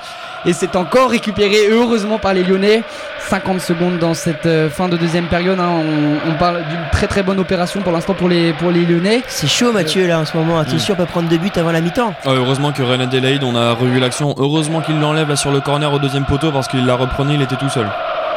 Et 0.47 0.53
c'est 0.55 0.75
encore 0.75 1.11
récupéré 1.11 1.68
heureusement 1.71 2.18
par 2.18 2.33
les 2.35 2.43
Lyonnais. 2.43 2.83
50 3.29 3.61
secondes 3.61 3.99
dans 3.99 4.14
cette 4.14 4.47
euh, 4.47 4.71
fin 4.71 4.89
de 4.89 4.97
deuxième 4.97 5.27
période. 5.27 5.61
hein. 5.61 5.68
On, 5.71 6.31
on 6.31 6.35
parle 6.35 6.57
d'une 6.68 6.81
très 6.91 7.07
très 7.07 7.23
bonne 7.23 7.39
opération 7.39 7.81
pour 7.83 7.93
l'instant 7.93 8.14
pour 8.14 8.29
les, 8.29 8.53
pour 8.55 8.71
les 8.71 8.85
Lyonnais. 8.87 9.23
C'est 9.29 9.47
chaud 9.47 9.71
Mathieu 9.73 10.07
là 10.07 10.18
en 10.18 10.25
ce 10.25 10.37
moment. 10.37 10.64
T'es 10.64 10.77
Mm. 10.77 10.79
sûr 10.79 10.97
pas 10.97 11.07
prendre 11.07 11.29
de 11.29 11.37
but 11.37 11.57
avant 11.59 11.73
la 11.73 11.81
mi-temps 11.83 12.14
Ah, 12.25 12.31
heureusement 12.31 12.73
que 12.73 12.83
René 12.83 13.05
Adelaide, 13.05 13.45
on 13.45 13.55
a 13.55 13.73
revu 13.73 14.01
l'action. 14.01 14.35
Heureusement 14.39 14.81
qu'il 14.81 14.99
l'enlève 14.99 15.29
là 15.29 15.37
sur 15.37 15.53
le 15.53 15.61
corner 15.61 15.93
au 15.93 15.99
deuxième 15.99 16.25
poteau 16.25 16.51
parce 16.51 16.68
qu'il 16.68 16.87
la 16.87 16.95
reprenait, 16.95 17.35
il 17.35 17.43
était 17.43 17.57
tout 17.57 17.68
seul. 17.68 17.87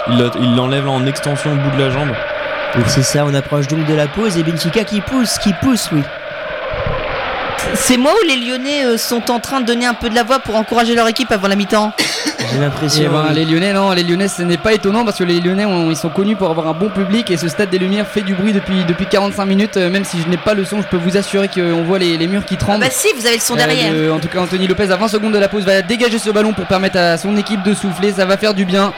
Il 0.09 0.55
l'enlève 0.57 0.85
là 0.85 0.91
en 0.91 1.05
extension 1.05 1.53
au 1.53 1.55
bout 1.55 1.75
de 1.77 1.81
la 1.81 1.89
jambe. 1.89 2.09
Donc 2.75 2.85
c'est 2.87 3.03
ça, 3.03 3.23
on 3.25 3.33
approche 3.35 3.67
donc 3.67 3.85
de 3.85 3.93
la 3.93 4.07
pause 4.07 4.37
et 4.37 4.43
Benfica 4.43 4.83
qui 4.83 4.99
pousse, 5.01 5.37
qui 5.37 5.53
pousse, 5.61 5.89
oui. 5.91 6.01
C'est 7.75 7.97
moi 7.97 8.11
ou 8.21 8.27
les 8.27 8.35
Lyonnais 8.35 8.85
euh, 8.85 8.97
sont 8.97 9.31
en 9.31 9.39
train 9.39 9.61
de 9.61 9.65
donner 9.65 9.85
un 9.85 9.93
peu 9.93 10.09
de 10.09 10.15
la 10.15 10.23
voix 10.23 10.39
pour 10.39 10.55
encourager 10.55 10.95
leur 10.95 11.07
équipe 11.07 11.31
avant 11.31 11.47
la 11.47 11.55
mi-temps 11.55 11.91
J'ai 12.51 12.59
l'impression. 12.59 13.11
ben, 13.11 13.25
oui. 13.29 13.35
les 13.35 13.45
Lyonnais, 13.45 13.73
non, 13.73 13.91
les 13.91 14.03
Lyonnais, 14.03 14.27
ce 14.27 14.41
n'est 14.41 14.57
pas 14.57 14.73
étonnant 14.73 15.05
parce 15.05 15.17
que 15.17 15.23
les 15.23 15.39
Lyonnais, 15.39 15.65
ils 15.89 15.95
sont 15.95 16.09
connus 16.09 16.35
pour 16.35 16.49
avoir 16.49 16.67
un 16.67 16.73
bon 16.73 16.89
public 16.89 17.31
et 17.31 17.37
ce 17.37 17.47
stade 17.47 17.69
des 17.69 17.77
Lumières 17.79 18.07
fait 18.07 18.21
du 18.21 18.33
bruit 18.35 18.53
depuis, 18.53 18.83
depuis 18.85 19.05
45 19.05 19.45
minutes. 19.45 19.77
Euh, 19.77 19.89
même 19.89 20.03
si 20.03 20.19
je 20.21 20.27
n'ai 20.27 20.37
pas 20.37 20.53
le 20.53 20.65
son, 20.65 20.81
je 20.81 20.87
peux 20.87 20.97
vous 20.97 21.15
assurer 21.15 21.47
qu'on 21.47 21.83
voit 21.83 21.99
les, 21.99 22.17
les 22.17 22.27
murs 22.27 22.45
qui 22.45 22.57
tremblent. 22.57 22.81
Bah 22.81 22.91
si, 22.91 23.07
vous 23.15 23.25
avez 23.25 23.35
le 23.35 23.41
son 23.41 23.53
Euh, 23.53 23.57
derrière. 23.57 24.13
en 24.13 24.19
tout 24.19 24.27
cas, 24.27 24.39
Anthony 24.39 24.67
Lopez, 24.67 24.91
à 24.91 24.97
20 24.97 25.07
secondes 25.07 25.33
de 25.33 25.39
la 25.39 25.47
pause, 25.47 25.63
va 25.65 25.81
dégager 25.81 26.19
ce 26.19 26.31
ballon 26.31 26.53
pour 26.53 26.65
permettre 26.65 26.97
à 26.97 27.17
son 27.17 27.35
équipe 27.37 27.63
de 27.63 27.73
souffler. 27.73 28.11
Ça 28.11 28.25
va 28.25 28.37
faire 28.37 28.53
du 28.53 28.65
bien. 28.65 28.93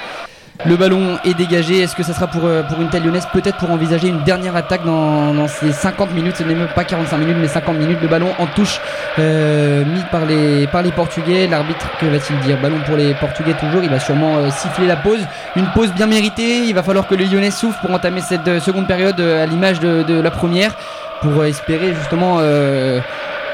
Le 0.63 0.77
ballon 0.77 1.17
est 1.25 1.33
dégagé. 1.33 1.81
Est-ce 1.81 1.95
que 1.95 2.01
ça 2.03 2.13
sera 2.13 2.27
pour, 2.27 2.45
euh, 2.45 2.63
pour 2.63 2.81
une 2.81 2.89
telle 2.89 3.03
lyonnaise 3.03 3.27
Peut-être 3.33 3.57
pour 3.57 3.69
envisager 3.71 4.07
une 4.07 4.23
dernière 4.23 4.55
attaque 4.55 4.83
dans, 4.85 5.33
dans 5.33 5.47
ces 5.47 5.71
50 5.71 6.13
minutes? 6.13 6.37
Ce 6.37 6.43
n'est 6.43 6.55
même 6.55 6.69
pas 6.73 6.85
45 6.85 7.17
minutes, 7.17 7.37
mais 7.39 7.47
50 7.47 7.77
minutes. 7.77 7.99
Le 8.01 8.07
ballon 8.07 8.29
en 8.39 8.47
touche 8.47 8.79
euh, 9.19 9.83
mis 9.83 10.01
par 10.11 10.25
les, 10.25 10.65
par 10.67 10.81
les 10.81 10.91
Portugais. 10.91 11.47
L'arbitre, 11.47 11.87
que 11.99 12.05
va-t-il 12.05 12.39
dire? 12.39 12.57
Ballon 12.61 12.79
pour 12.85 12.95
les 12.95 13.13
Portugais 13.15 13.53
toujours. 13.53 13.83
Il 13.83 13.89
va 13.89 13.99
sûrement 13.99 14.37
euh, 14.37 14.49
siffler 14.49 14.87
la 14.87 14.95
pause. 14.95 15.19
Une 15.55 15.67
pause 15.67 15.91
bien 15.93 16.07
méritée. 16.07 16.59
Il 16.65 16.73
va 16.73 16.83
falloir 16.83 17.05
que 17.07 17.15
les 17.15 17.25
Lyonnais 17.25 17.51
souffrent 17.51 17.81
pour 17.81 17.91
entamer 17.91 18.21
cette 18.21 18.47
euh, 18.47 18.59
seconde 18.59 18.87
période 18.87 19.19
à 19.19 19.45
l'image 19.45 19.79
de, 19.81 20.03
de 20.03 20.19
la 20.19 20.31
première. 20.31 20.75
Pour 21.21 21.43
espérer 21.45 21.93
justement 21.93 22.37
euh, 22.39 22.99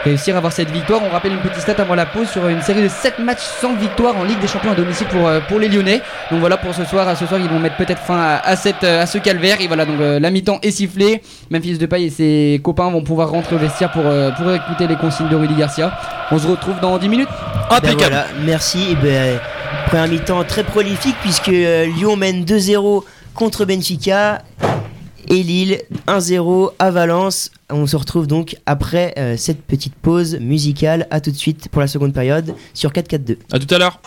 réussir 0.04 0.36
à 0.36 0.38
avoir 0.38 0.52
cette 0.54 0.70
victoire. 0.72 1.02
On 1.04 1.10
rappelle 1.10 1.34
une 1.34 1.40
petite 1.40 1.62
stat 1.62 1.76
avant 1.78 1.96
la 1.96 2.06
pause 2.06 2.30
sur 2.30 2.48
une 2.48 2.62
série 2.62 2.84
de 2.84 2.88
7 2.88 3.20
matchs 3.20 3.44
sans 3.60 3.76
victoire 3.76 4.18
en 4.18 4.24
Ligue 4.24 4.40
des 4.40 4.48
Champions 4.48 4.72
à 4.72 4.76
domicile 4.76 5.08
pour, 5.08 5.28
euh, 5.28 5.40
pour 5.48 5.60
les 5.60 5.70
Lyonnais. 5.70 6.02
Donc 6.30 6.40
voilà 6.40 6.58
pour 6.58 6.74
ce 6.74 6.86
soir. 6.86 7.08
À 7.08 7.16
ce 7.16 7.26
soir, 7.26 7.40
ils 7.40 7.50
vont 7.50 7.60
mettre 7.60 7.78
peut-être 7.78 8.02
fin 8.02 8.20
à, 8.20 8.36
à 8.38 8.56
cette, 8.56 8.84
euh, 8.84 9.02
à 9.02 9.06
ce 9.06 9.18
calvaire. 9.18 9.62
Et 9.62 9.68
voilà, 9.68 9.86
donc 9.86 10.00
euh, 10.00 10.20
la 10.20 10.30
mi-temps 10.32 10.60
est 10.62 10.72
sifflée. 10.72 11.22
Memphis 11.50 11.78
Depay 11.78 12.04
et 12.04 12.10
ses 12.10 12.62
copains 12.64 12.90
vont 12.90 13.04
pouvoir 13.04 13.30
rentrer 13.30 13.56
au 13.56 13.60
vestiaire 13.60 13.92
pour, 13.92 14.04
euh, 14.06 14.32
pour 14.32 14.52
écouter 14.54 14.88
les 14.88 14.96
consignes 14.96 15.30
de 15.30 15.36
Rudy 15.36 15.56
Garcia. 15.56 15.92
On 16.32 16.40
se 16.40 16.48
retrouve 16.48 16.80
dans 16.80 16.98
10 16.98 17.10
minutes. 17.10 17.30
Ben 17.82 17.96
voilà, 17.98 18.26
merci. 18.44 18.92
Et 18.92 18.96
ben, 18.96 19.40
première 19.88 20.08
mi-temps 20.08 20.44
très 20.44 20.64
prolifique 20.64 21.16
puisque 21.22 21.50
euh, 21.50 21.86
Lyon 21.86 22.16
mène 22.16 22.44
2-0 22.44 23.04
contre 23.36 23.66
Benfica 23.66 24.40
et 25.28 25.44
Lille 25.44 25.82
1-0 26.08 26.72
à 26.80 26.92
Valence. 26.92 27.52
On 27.70 27.88
se 27.88 27.96
retrouve 27.96 28.28
donc 28.28 28.58
après 28.66 29.14
euh, 29.18 29.38
cette 29.38 29.62
petite 29.62 29.96
pause 29.96 30.38
musicale. 30.40 31.08
À 31.10 31.22
tout 31.22 31.32
de 31.32 31.38
suite 31.38 31.70
pour 31.70 31.82
la 31.82 31.88
seconde 31.88 32.14
période 32.14 32.54
sur 32.74 32.92
4-4-2. 32.92 33.38
À 33.52 33.60
tout 33.60 33.74
à 33.74 33.78
l'heure. 33.78 34.00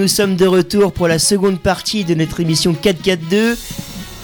Nous 0.00 0.08
sommes 0.08 0.34
de 0.36 0.46
retour 0.46 0.92
pour 0.92 1.08
la 1.08 1.18
seconde 1.18 1.60
partie 1.60 2.04
de 2.04 2.14
notre 2.14 2.40
émission 2.40 2.72
4-4-2. 2.72 3.54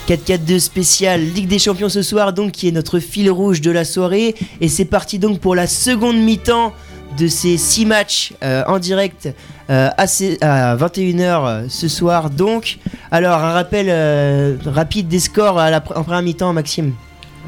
4-4-2 0.08 0.58
spécial 0.58 1.20
Ligue 1.20 1.48
des 1.48 1.58
Champions 1.58 1.90
ce 1.90 2.00
soir, 2.00 2.32
donc 2.32 2.52
qui 2.52 2.68
est 2.68 2.72
notre 2.72 2.98
fil 2.98 3.30
rouge 3.30 3.60
de 3.60 3.70
la 3.70 3.84
soirée. 3.84 4.34
Et 4.62 4.68
c'est 4.68 4.86
parti 4.86 5.18
donc 5.18 5.38
pour 5.38 5.54
la 5.54 5.66
seconde 5.66 6.16
mi-temps 6.16 6.72
de 7.18 7.26
ces 7.28 7.58
6 7.58 7.84
matchs 7.84 8.32
euh, 8.42 8.62
en 8.66 8.78
direct 8.78 9.28
euh, 9.68 9.90
à, 9.98 10.06
ces- 10.06 10.38
à 10.40 10.76
21h 10.76 11.68
ce 11.68 11.88
soir. 11.88 12.30
Donc, 12.30 12.78
alors 13.10 13.38
un 13.38 13.52
rappel 13.52 13.88
euh, 13.90 14.56
rapide 14.64 15.08
des 15.08 15.20
scores 15.20 15.58
en 15.58 16.02
première 16.04 16.22
mi-temps, 16.22 16.54
Maxime. 16.54 16.94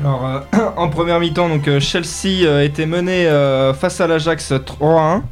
Alors, 0.04 0.26
euh, 0.26 0.40
en 0.76 0.88
première 0.88 1.18
mi-temps, 1.20 1.48
donc 1.48 1.66
euh, 1.66 1.80
Chelsea 1.80 2.44
euh, 2.44 2.64
était 2.64 2.86
mené 2.86 3.26
face 3.78 4.00
à 4.00 4.06
l'Ajax 4.06 4.52
3-1. 4.52 5.22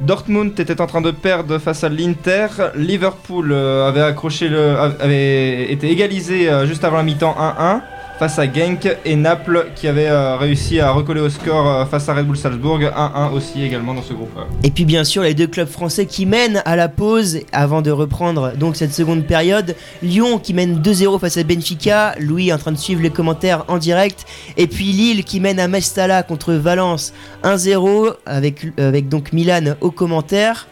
Dortmund 0.00 0.58
était 0.58 0.80
en 0.80 0.86
train 0.86 1.00
de 1.00 1.10
perdre 1.10 1.58
face 1.58 1.84
à 1.84 1.88
l'Inter. 1.88 2.48
Liverpool 2.74 3.52
avait 3.52 4.00
accroché 4.00 4.48
le, 4.48 4.76
avait 4.76 5.70
été 5.72 5.90
égalisé 5.90 6.50
juste 6.66 6.82
avant 6.84 6.96
la 6.96 7.04
mi-temps 7.04 7.36
1-1 7.38 7.80
face 8.24 8.38
à 8.38 8.50
Genk 8.50 8.88
et 9.04 9.16
Naples 9.16 9.66
qui 9.76 9.86
avait 9.86 10.08
euh, 10.08 10.38
réussi 10.38 10.80
à 10.80 10.92
recoller 10.92 11.20
au 11.20 11.28
score 11.28 11.68
euh, 11.68 11.84
face 11.84 12.08
à 12.08 12.14
Red 12.14 12.26
Bull 12.26 12.38
Salzbourg 12.38 12.78
1-1 12.78 13.32
aussi 13.32 13.62
également 13.62 13.92
dans 13.92 14.00
ce 14.00 14.14
groupe. 14.14 14.30
Et 14.62 14.70
puis 14.70 14.86
bien 14.86 15.04
sûr 15.04 15.22
les 15.22 15.34
deux 15.34 15.46
clubs 15.46 15.68
français 15.68 16.06
qui 16.06 16.24
mènent 16.24 16.62
à 16.64 16.74
la 16.74 16.88
pause 16.88 17.40
avant 17.52 17.82
de 17.82 17.90
reprendre 17.90 18.54
donc 18.56 18.76
cette 18.76 18.94
seconde 18.94 19.26
période. 19.26 19.76
Lyon 20.02 20.38
qui 20.38 20.54
mène 20.54 20.80
2-0 20.80 21.20
face 21.20 21.36
à 21.36 21.42
Benfica, 21.42 22.14
Louis 22.18 22.50
en 22.50 22.56
train 22.56 22.72
de 22.72 22.78
suivre 22.78 23.02
les 23.02 23.10
commentaires 23.10 23.66
en 23.68 23.76
direct. 23.76 24.24
Et 24.56 24.68
puis 24.68 24.86
Lille 24.86 25.22
qui 25.24 25.38
mène 25.38 25.60
à 25.60 25.68
Mestalla 25.68 26.22
contre 26.22 26.54
Valence 26.54 27.12
1-0 27.42 28.14
avec, 28.24 28.68
avec 28.78 29.10
donc 29.10 29.34
Milan 29.34 29.74
au 29.82 29.90
commentaire. 29.90 30.66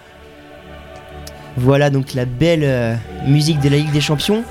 Voilà 1.58 1.90
donc 1.90 2.14
la 2.14 2.24
belle 2.24 2.64
euh, 2.64 2.94
musique 3.26 3.60
de 3.60 3.68
la 3.68 3.76
Ligue 3.76 3.92
des 3.92 4.00
Champions. 4.00 4.42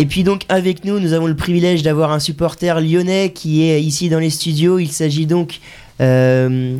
Et 0.00 0.06
puis 0.06 0.22
donc 0.22 0.42
avec 0.48 0.84
nous, 0.84 1.00
nous 1.00 1.12
avons 1.12 1.26
le 1.26 1.34
privilège 1.34 1.82
d'avoir 1.82 2.12
un 2.12 2.20
supporter 2.20 2.80
lyonnais 2.80 3.32
qui 3.34 3.64
est 3.64 3.82
ici 3.82 4.08
dans 4.08 4.20
les 4.20 4.30
studios. 4.30 4.78
Il 4.78 4.92
s'agit 4.92 5.26
donc 5.26 5.58
euh, 6.00 6.76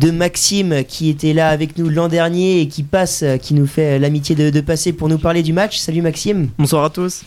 de 0.00 0.10
Maxime 0.10 0.82
qui 0.88 1.10
était 1.10 1.34
là 1.34 1.50
avec 1.50 1.76
nous 1.76 1.90
l'an 1.90 2.08
dernier 2.08 2.62
et 2.62 2.68
qui 2.68 2.82
passe, 2.82 3.22
euh, 3.24 3.36
qui 3.36 3.52
nous 3.52 3.66
fait 3.66 3.98
l'amitié 3.98 4.34
de, 4.34 4.48
de 4.48 4.60
passer 4.62 4.94
pour 4.94 5.10
nous 5.10 5.18
parler 5.18 5.42
du 5.42 5.52
match. 5.52 5.76
Salut 5.76 6.00
Maxime. 6.00 6.48
Bonsoir 6.56 6.84
à 6.84 6.88
tous. 6.88 7.24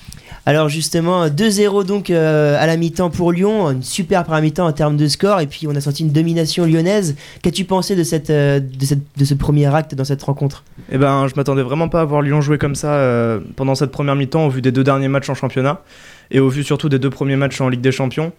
Alors 0.48 0.70
justement 0.70 1.28
2-0 1.28 1.86
donc 1.86 2.12
euh, 2.12 2.56
à 2.60 2.68
la 2.68 2.78
mi-temps 2.78 3.10
pour 3.10 3.32
Lyon, 3.32 3.72
une 3.72 3.82
super 3.82 4.24
première 4.24 4.44
mi-temps 4.44 4.68
en 4.68 4.74
termes 4.74 4.96
de 4.96 5.08
score 5.08 5.40
et 5.40 5.48
puis 5.48 5.66
on 5.68 5.76
a 5.76 5.82
senti 5.82 6.04
une 6.04 6.12
domination 6.12 6.66
lyonnaise. 6.66 7.16
Qu'as-tu 7.42 7.66
pensé 7.66 7.94
euh, 7.94 8.60
de, 8.60 8.84
cette, 8.86 9.02
de 9.18 9.26
ce 9.26 9.34
premier 9.34 9.74
acte 9.74 9.96
dans 9.96 10.04
cette 10.04 10.22
rencontre? 10.22 10.64
Eh 10.92 11.00
ben, 11.00 11.28
je 11.28 11.34
m'attendais 11.36 11.64
vraiment 11.64 11.90
pas 11.90 12.02
à 12.02 12.06
voir 12.06 12.22
Lyon 12.22 12.42
jouer 12.42 12.60
comme 12.60 12.76
ça 12.76 12.94
euh, 12.94 13.40
pendant 13.56 13.74
cette 13.74 13.90
première 13.90 14.16
mi-temps 14.16 14.46
au 14.46 14.50
vu 14.50 14.62
des 14.62 14.72
deux 14.72 14.84
derniers 14.84 15.08
matchs 15.08 15.32
en 15.32 15.34
championnat 15.34 15.82
et 16.30 16.40
au 16.40 16.50
vu 16.50 16.64
surtout 16.64 16.90
des 16.90 17.00
deux 17.00 17.10
premiers 17.10 17.38
matchs 17.38 17.60
en 17.60 17.68
Ligue 17.68 17.82
des 17.82 17.92
Champions. 17.92 18.32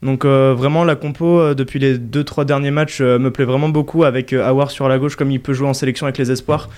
Donc 0.00 0.24
vraiment 0.24 0.84
la 0.84 0.94
compo 0.94 1.54
depuis 1.54 1.80
les 1.80 1.98
2-3 1.98 2.44
derniers 2.44 2.70
matchs 2.70 3.00
me 3.00 3.30
plaît 3.30 3.44
vraiment 3.44 3.68
beaucoup 3.68 4.04
avec 4.04 4.32
Awar 4.32 4.70
sur 4.70 4.88
la 4.88 4.96
gauche 4.96 5.16
comme 5.16 5.32
il 5.32 5.40
peut 5.40 5.54
jouer 5.54 5.66
en 5.66 5.74
sélection 5.74 6.06
avec 6.06 6.18
les 6.18 6.30
espoirs 6.30 6.68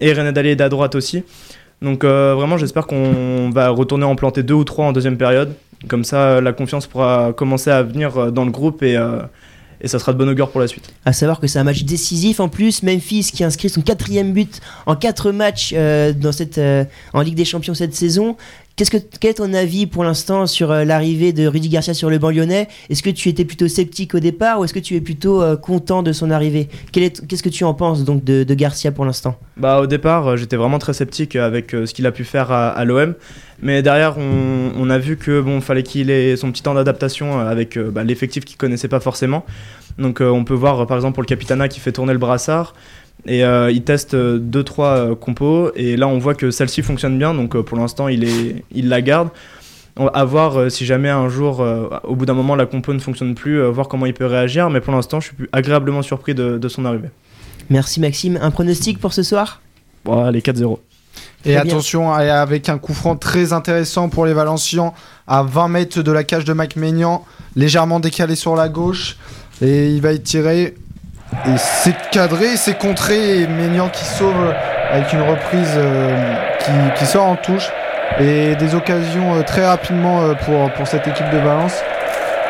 et 0.00 0.12
René 0.12 0.30
Dallier 0.32 0.60
à 0.60 0.68
droite 0.68 0.94
aussi. 0.94 1.24
Donc 1.82 2.04
euh, 2.04 2.34
vraiment 2.34 2.56
j'espère 2.56 2.86
qu'on 2.86 3.50
va 3.50 3.68
retourner 3.68 4.04
en 4.04 4.16
planter 4.16 4.42
deux 4.42 4.54
ou 4.54 4.64
trois 4.64 4.86
en 4.86 4.92
deuxième 4.92 5.18
période. 5.18 5.54
Comme 5.88 6.04
ça 6.04 6.22
euh, 6.22 6.40
la 6.40 6.52
confiance 6.52 6.86
pourra 6.86 7.32
commencer 7.36 7.70
à 7.70 7.82
venir 7.82 8.16
euh, 8.16 8.30
dans 8.30 8.44
le 8.44 8.50
groupe 8.50 8.82
et, 8.82 8.96
ça 9.84 9.98
sera 10.00 10.12
de 10.12 10.18
bon 10.18 10.28
augure 10.28 10.50
pour 10.50 10.60
la 10.60 10.66
suite. 10.66 10.92
À 11.04 11.12
savoir 11.12 11.38
que 11.38 11.46
c'est 11.46 11.60
un 11.60 11.64
match 11.64 11.84
décisif 11.84 12.40
en 12.40 12.48
plus. 12.48 12.82
Memphis 12.82 13.30
qui 13.32 13.44
inscrit 13.44 13.68
son 13.68 13.82
quatrième 13.82 14.32
but 14.32 14.60
en 14.86 14.96
quatre 14.96 15.30
matchs 15.30 15.74
en 15.74 17.20
Ligue 17.20 17.36
des 17.36 17.44
Champions 17.44 17.74
cette 17.74 17.94
saison. 17.94 18.36
Qu'est-ce 18.76 18.90
que, 18.90 18.98
quel 19.20 19.30
est 19.30 19.34
ton 19.34 19.54
avis 19.54 19.86
pour 19.86 20.04
l'instant 20.04 20.46
sur 20.46 20.70
euh, 20.70 20.84
l'arrivée 20.84 21.32
de 21.32 21.46
Rudy 21.46 21.70
Garcia 21.70 21.94
sur 21.94 22.10
le 22.10 22.18
banc 22.18 22.28
lyonnais? 22.28 22.68
Est-ce 22.90 23.02
que 23.02 23.08
tu 23.08 23.30
étais 23.30 23.46
plutôt 23.46 23.68
sceptique 23.68 24.14
au 24.14 24.20
départ 24.20 24.60
ou 24.60 24.64
est-ce 24.64 24.74
que 24.74 24.78
tu 24.78 24.96
es 24.96 25.00
plutôt 25.00 25.40
euh, 25.40 25.56
content 25.56 26.02
de 26.02 26.12
son 26.12 26.30
arrivée? 26.30 26.68
Qu'est-ce 26.92 27.42
que 27.42 27.48
tu 27.48 27.64
en 27.64 27.72
penses 27.72 28.04
donc 28.04 28.22
de, 28.22 28.44
Garcia 28.52 28.92
pour 28.92 29.06
l'instant? 29.06 29.38
Bah 29.56 29.80
au 29.80 29.86
départ 29.86 30.26
euh, 30.26 30.36
j'étais 30.36 30.56
vraiment 30.56 30.78
très 30.78 30.92
sceptique 30.92 31.36
avec 31.36 31.70
ce 31.70 31.94
qu'il 31.94 32.04
a 32.04 32.12
pu 32.12 32.24
faire 32.24 32.52
à, 32.52 32.84
l'OM 32.84 33.14
mais 33.62 33.80
derrière 33.80 34.18
on, 34.18 34.90
a 34.90 34.98
vu 34.98 35.16
que 35.16 35.40
bon 35.40 35.62
fallait 35.62 35.82
qu'il 35.82 36.10
ait 36.10 36.36
son 36.36 36.52
petit 36.52 36.62
temps 36.62 36.74
d'adaptation 36.74 37.40
avec 37.40 37.78
bah, 37.78 38.04
l'effectif 38.04 38.44
qu'il 38.44 38.58
connaissait 38.58 38.88
pas 38.88 39.00
forcément. 39.00 39.46
Donc 39.96 40.20
on 40.20 40.44
peut 40.44 40.52
voir 40.52 40.86
par 40.86 40.98
exemple 40.98 41.14
pour 41.14 41.22
le 41.22 41.28
Capitana 41.28 41.68
qui 41.68 41.80
fait 41.80 41.92
tourner 41.92 42.12
le 42.12 42.18
brassard 42.18 42.74
et 43.26 43.44
euh, 43.44 43.70
il 43.70 43.82
teste 43.82 44.14
2-3 44.14 45.14
compos. 45.16 45.70
Et 45.76 45.96
là 45.96 46.08
on 46.08 46.18
voit 46.18 46.34
que 46.34 46.50
celle-ci 46.50 46.82
fonctionne 46.82 47.18
bien. 47.18 47.34
Donc 47.34 47.54
euh, 47.56 47.62
pour 47.62 47.76
l'instant 47.78 48.08
il, 48.08 48.24
est, 48.24 48.64
il 48.72 48.88
la 48.88 49.02
garde. 49.02 49.28
On 49.98 50.04
va- 50.06 50.24
voir 50.24 50.58
euh, 50.58 50.68
si 50.68 50.84
jamais 50.84 51.08
un 51.08 51.28
jour 51.28 51.60
euh, 51.60 51.88
au 52.04 52.14
bout 52.16 52.26
d'un 52.26 52.34
moment 52.34 52.54
la 52.54 52.66
compo 52.66 52.92
ne 52.92 52.98
fonctionne 52.98 53.34
plus 53.34 53.60
euh, 53.60 53.70
voir 53.70 53.88
comment 53.88 54.06
il 54.06 54.14
peut 54.14 54.26
réagir. 54.26 54.68
Mais 54.70 54.80
pour 54.80 54.92
l'instant 54.94 55.20
je 55.20 55.28
suis 55.28 55.36
agréablement 55.52 56.02
surpris 56.02 56.34
de, 56.34 56.58
de 56.58 56.68
son 56.68 56.84
arrivée. 56.84 57.08
Merci 57.70 58.00
Maxime. 58.00 58.38
Un 58.40 58.50
pronostic 58.50 58.98
pour 59.00 59.12
ce 59.12 59.22
soir? 59.22 59.60
Bon, 60.04 60.22
allez 60.24 60.40
4-0 60.40 60.78
Et 61.44 61.54
Très 61.54 61.56
attention, 61.56 62.12
avec 62.12 62.68
un 62.68 62.78
coup 62.78 62.94
franc 62.94 63.16
très 63.16 63.52
intéressant 63.52 64.08
pour 64.08 64.24
les 64.26 64.34
Valencians, 64.34 64.94
à 65.26 65.42
20 65.42 65.68
mètres 65.68 66.02
de 66.02 66.12
la 66.12 66.22
cage 66.22 66.44
de 66.44 66.52
Mac 66.52 66.76
Maignan, 66.76 67.24
légèrement 67.56 67.98
décalé 67.98 68.36
sur 68.36 68.54
la 68.54 68.68
gauche, 68.68 69.16
et 69.62 69.90
il 69.90 70.00
va 70.00 70.12
y 70.12 70.20
tirer. 70.20 70.74
Et 71.44 71.56
c'est 71.58 71.94
cadré, 72.10 72.56
c'est 72.56 72.76
contré, 72.76 73.40
et 73.40 73.46
Maignan 73.46 73.88
qui 73.88 74.04
sauve 74.04 74.54
avec 74.90 75.12
une 75.12 75.22
reprise 75.22 75.74
euh, 75.76 76.34
qui, 76.96 77.06
sort 77.06 77.26
en 77.26 77.36
touche. 77.36 77.70
Et 78.18 78.54
des 78.56 78.74
occasions 78.74 79.34
euh, 79.34 79.42
très 79.42 79.66
rapidement 79.66 80.22
euh, 80.22 80.34
pour, 80.34 80.70
pour 80.72 80.86
cette 80.86 81.06
équipe 81.06 81.28
de 81.30 81.38
Valence. 81.38 81.82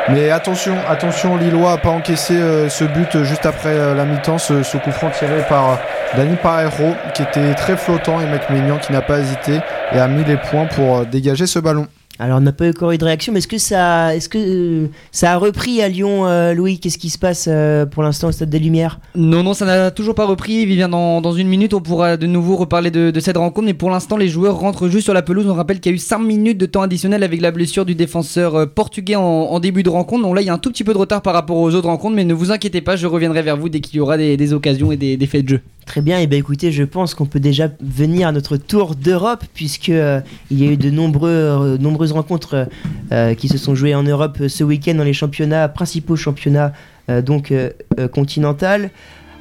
Mais 0.09 0.31
attention, 0.31 0.77
attention, 0.89 1.37
Lillois 1.37 1.73
a 1.73 1.79
pas 1.79 1.89
encaissé 1.89 2.35
euh, 2.35 2.69
ce 2.69 2.85
but 2.85 3.25
juste 3.25 3.45
après 3.45 3.71
euh, 3.71 3.93
la 3.93 4.05
mi-temps, 4.05 4.39
ce, 4.39 4.63
ce 4.63 4.77
coup 4.77 4.93
franc 4.93 5.11
tiré 5.11 5.43
par 5.49 5.71
euh, 5.71 5.75
Dani 6.17 6.37
Parejo, 6.37 6.95
qui 7.13 7.23
était 7.23 7.55
très 7.55 7.77
flottant, 7.77 8.21
et 8.21 8.27
Mac 8.27 8.49
Maignan 8.49 8.79
qui 8.79 8.93
n'a 8.93 9.03
pas 9.03 9.19
hésité 9.19 9.59
et 9.93 9.99
a 9.99 10.07
mis 10.07 10.23
les 10.23 10.37
points 10.37 10.67
pour 10.67 10.99
euh, 10.99 11.05
dégager 11.05 11.47
ce 11.47 11.59
ballon. 11.59 11.89
Alors 12.19 12.39
on 12.39 12.41
n'a 12.41 12.53
pas 12.53 12.69
encore 12.69 12.93
eu 12.93 12.99
de 12.99 13.05
réaction, 13.05 13.33
mais 13.33 13.41
est-ce 13.41 13.49
que 13.49 13.59
ça, 13.59 14.17
est-ce 14.17 14.29
que 14.29 14.39
euh, 14.39 14.87
ça 15.13 15.33
a 15.33 15.37
repris 15.37 15.83
à 15.83 15.89
Lyon, 15.89 16.27
euh, 16.27 16.55
Louis? 16.55 16.79
Qu'est-ce 16.79 16.97
qui 16.97 17.11
se 17.11 17.19
passe 17.19 17.47
euh, 17.49 17.85
pour 17.85 18.03
l'instant 18.03 18.29
au 18.29 18.33
Stade 18.33 18.49
des 18.49 18.59
Lumières? 18.59 19.01
Non, 19.15 19.43
non, 19.43 19.53
ça 19.53 19.67
n'a 19.67 19.91
toujours 19.91 20.15
pas 20.15 20.25
repris. 20.25 20.65
Vivien, 20.65 20.89
dans, 20.89 21.21
dans 21.21 21.33
une 21.33 21.49
minute, 21.49 21.75
on 21.75 21.81
pourra 21.81 22.17
de 22.17 22.27
nouveau 22.27 22.57
reparler 22.57 22.91
de, 22.91 23.11
de 23.11 23.21
cette 23.21 23.37
rencontre. 23.37 23.67
Mais 23.67 23.75
pour 23.75 23.91
l'instant, 23.91 24.17
les 24.17 24.29
joueurs 24.29 24.59
rentrent 24.59 24.89
juste 24.89 25.05
sur 25.05 25.15
la 25.15 25.23
pelouse. 25.23 25.47
On 25.47 25.55
rappelle 25.55 25.81
qu'il 25.81 25.93
y 25.93 25.95
a 25.95 25.97
eu 25.97 25.99
5 25.99 26.19
minutes 26.19 26.59
de 26.59 26.67
temps 26.67 26.83
additionnel 26.83 27.23
avec 27.23 27.41
la 27.41 27.51
blessure 27.51 27.85
du 27.85 27.95
défenseur 27.95 28.71
portugais 28.71 29.17
en, 29.17 29.23
en 29.23 29.61
début 29.61 29.83
de 29.83 29.91
rencontre. 29.91 30.23
Donc 30.23 30.35
là, 30.35 30.41
il 30.41 30.47
y 30.47 30.51
a 30.51 30.55
un 30.55 30.59
tout 30.59 30.71
petit 30.71 30.85
peu 30.85 30.95
de 30.95 30.99
retard 30.99 31.21
par 31.21 31.35
rapport 31.35 31.59
aux 31.59 31.75
autres 31.75 31.89
rencontres. 31.89 32.17
Mais 32.17 32.25
ne 32.25 32.35
vous 32.35 32.51
inquiétez 32.51 32.81
pas, 32.81 32.97
je 32.97 33.07
reviendrai 33.07 33.43
vers 33.43 33.59
vous 33.59 33.69
dès 33.69 33.81
qu'il 33.81 33.97
y 33.97 34.01
aura 34.01 34.17
des, 34.17 34.37
des 34.37 34.53
occasions 34.55 34.91
et 34.91 34.97
des, 34.97 35.17
des 35.17 35.27
faits 35.27 35.45
de 35.45 35.49
jeu. 35.51 35.61
Très 35.87 36.01
bien, 36.03 36.19
et 36.19 36.27
bien 36.27 36.41
écoutez, 36.41 36.73
je 36.73 36.83
pense 36.83 37.15
qu'on 37.15 37.27
peut 37.27 37.39
déjà 37.39 37.69
venir 37.81 38.27
à 38.27 38.33
notre 38.33 38.57
tour 38.57 38.97
d'Europe, 38.97 39.45
puisque 39.55 39.87
il 39.87 40.25
y 40.51 40.67
a 40.67 40.73
eu 40.73 40.77
de 40.77 40.91
nombreux, 40.91 41.31
euh, 41.31 41.79
nombreuses 42.07 42.13
rencontres 42.13 42.69
euh, 43.13 43.35
qui 43.35 43.49
se 43.49 43.59
sont 43.59 43.75
jouées 43.75 43.95
en 43.95 44.03
Europe 44.03 44.39
euh, 44.41 44.49
ce 44.49 44.65
week-end 44.65 44.95
dans 44.95 45.05
les 45.05 45.13
championnats, 45.13 45.69
principaux 45.69 46.17
championnats 46.17 46.73
euh, 47.11 47.23
donc 47.23 47.51
euh, 47.51 47.71
euh, 47.99 48.09
continental. 48.09 48.91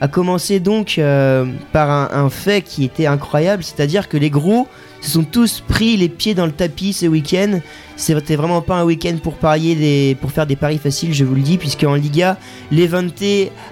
A 0.01 0.09
commencer 0.09 0.59
donc 0.59 0.97
euh, 0.99 1.45
par 1.71 1.89
un, 2.13 2.29
fait 2.29 2.61
qui 2.61 2.83
était 2.83 3.05
incroyable, 3.07 3.63
c'est-à-dire 3.63 4.09
que 4.09 4.17
les 4.17 4.29
gros 4.29 4.67
se 4.99 5.11
sont 5.11 5.23
tous 5.23 5.61
pris 5.65 5.95
les 5.95 6.09
pieds 6.09 6.33
dans 6.33 6.45
le 6.45 6.51
tapis 6.51 6.91
ce 6.91 7.05
week-end. 7.05 7.59
C'était 7.95 8.35
vraiment 8.35 8.61
pas 8.61 8.75
un 8.75 8.83
week-end 8.83 9.15
pour 9.23 9.35
parier 9.35 9.73
des, 9.75 10.17
pour 10.19 10.31
faire 10.33 10.45
des 10.47 10.57
paris 10.57 10.79
faciles, 10.79 11.13
je 11.13 11.23
vous 11.23 11.33
le 11.35 11.41
dis, 11.41 11.57
puisque 11.57 11.83
en 11.85 11.95
Liga, 11.95 12.37
Levante 12.73 13.23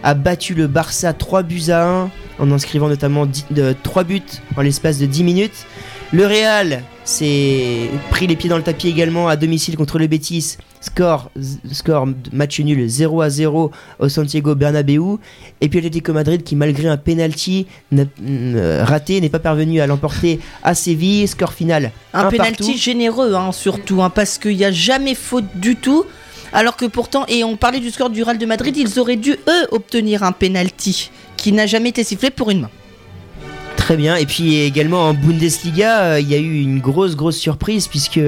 a 0.01 0.13
battu 0.13 0.53
le 0.53 0.67
Barça 0.67 1.11
3 1.11 1.43
buts 1.43 1.69
à 1.69 1.85
1 1.85 2.09
en 2.39 2.51
inscrivant 2.51 2.87
notamment 2.87 3.25
10 3.25 3.47
de- 3.51 3.75
3 3.83 4.05
buts 4.05 4.21
en 4.55 4.61
l'espace 4.61 4.99
de 4.99 5.05
10 5.05 5.23
minutes. 5.25 5.65
Le 6.13 6.25
Real 6.25 6.83
s'est 7.05 7.89
pris 8.09 8.27
les 8.27 8.35
pieds 8.35 8.49
dans 8.49 8.57
le 8.57 8.63
tapis 8.63 8.87
également 8.87 9.27
à 9.27 9.35
domicile 9.35 9.75
contre 9.77 9.99
le 9.99 10.07
Betis. 10.07 10.57
Score, 10.81 11.31
score 11.71 12.07
match 12.31 12.59
nul 12.59 12.87
0 12.89 13.21
à 13.21 13.29
0 13.29 13.71
au 13.99 14.09
Santiago 14.09 14.55
Bernabéu. 14.55 15.17
Et 15.61 15.69
puis 15.69 15.79
Atlético 15.79 16.13
Madrid 16.13 16.43
qui 16.43 16.55
malgré 16.55 16.87
un 16.87 16.97
penalty 16.97 17.67
n'a- 17.91 18.05
raté 18.83 19.19
n'est 19.21 19.29
pas 19.29 19.39
parvenu 19.39 19.79
à 19.81 19.87
l'emporter 19.87 20.39
à 20.63 20.75
Séville. 20.75 21.27
Score 21.27 21.53
final 21.53 21.91
Un 22.13 22.25
un 22.25 22.29
penalty 22.29 22.63
partout. 22.63 22.77
généreux, 22.77 23.33
hein, 23.33 23.51
surtout, 23.51 24.01
hein, 24.01 24.09
parce 24.09 24.37
qu'il 24.37 24.57
n'y 24.57 24.65
a 24.65 24.71
jamais 24.71 25.15
faute 25.15 25.45
du 25.55 25.75
tout. 25.75 26.03
Alors 26.51 26.75
que 26.77 26.85
pourtant, 26.85 27.25
et 27.27 27.43
on 27.43 27.55
parlait 27.57 27.79
du 27.79 27.89
score 27.89 28.09
du 28.11 28.21
Real 28.21 28.37
de 28.37 28.45
Madrid, 28.45 28.75
ils 28.77 28.99
auraient 28.99 29.15
dû, 29.15 29.31
eux, 29.31 29.67
obtenir 29.71 30.21
un 30.23 30.31
penalty 30.31 31.09
qui 31.35 31.51
n'a 31.51 31.65
jamais 31.65 31.89
été 31.89 32.03
sifflé 32.03 32.29
pour 32.29 32.51
une 32.51 32.61
main. 32.61 32.69
Très 33.83 33.97
bien. 33.97 34.15
Et 34.15 34.25
puis 34.25 34.55
également 34.61 35.09
en 35.09 35.13
Bundesliga, 35.13 36.03
euh, 36.03 36.19
il 36.21 36.29
y 36.29 36.35
a 36.35 36.37
eu 36.37 36.61
une 36.61 36.79
grosse, 36.79 37.17
grosse 37.17 37.35
surprise 37.37 37.89
puisque 37.89 38.19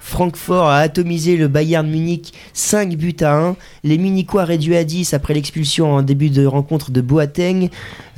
Francfort 0.00 0.66
a 0.68 0.78
atomisé 0.78 1.36
le 1.36 1.46
Bayern 1.46 1.88
Munich 1.88 2.32
5 2.52 2.96
buts 2.96 3.14
à 3.20 3.36
1. 3.36 3.56
Les 3.84 3.96
Munichois 3.96 4.44
réduits 4.44 4.74
à 4.76 4.82
10 4.82 5.14
après 5.14 5.32
l'expulsion 5.34 5.92
en 5.94 6.02
début 6.02 6.30
de 6.30 6.44
rencontre 6.44 6.90
de 6.90 7.00
Boateng 7.00 7.68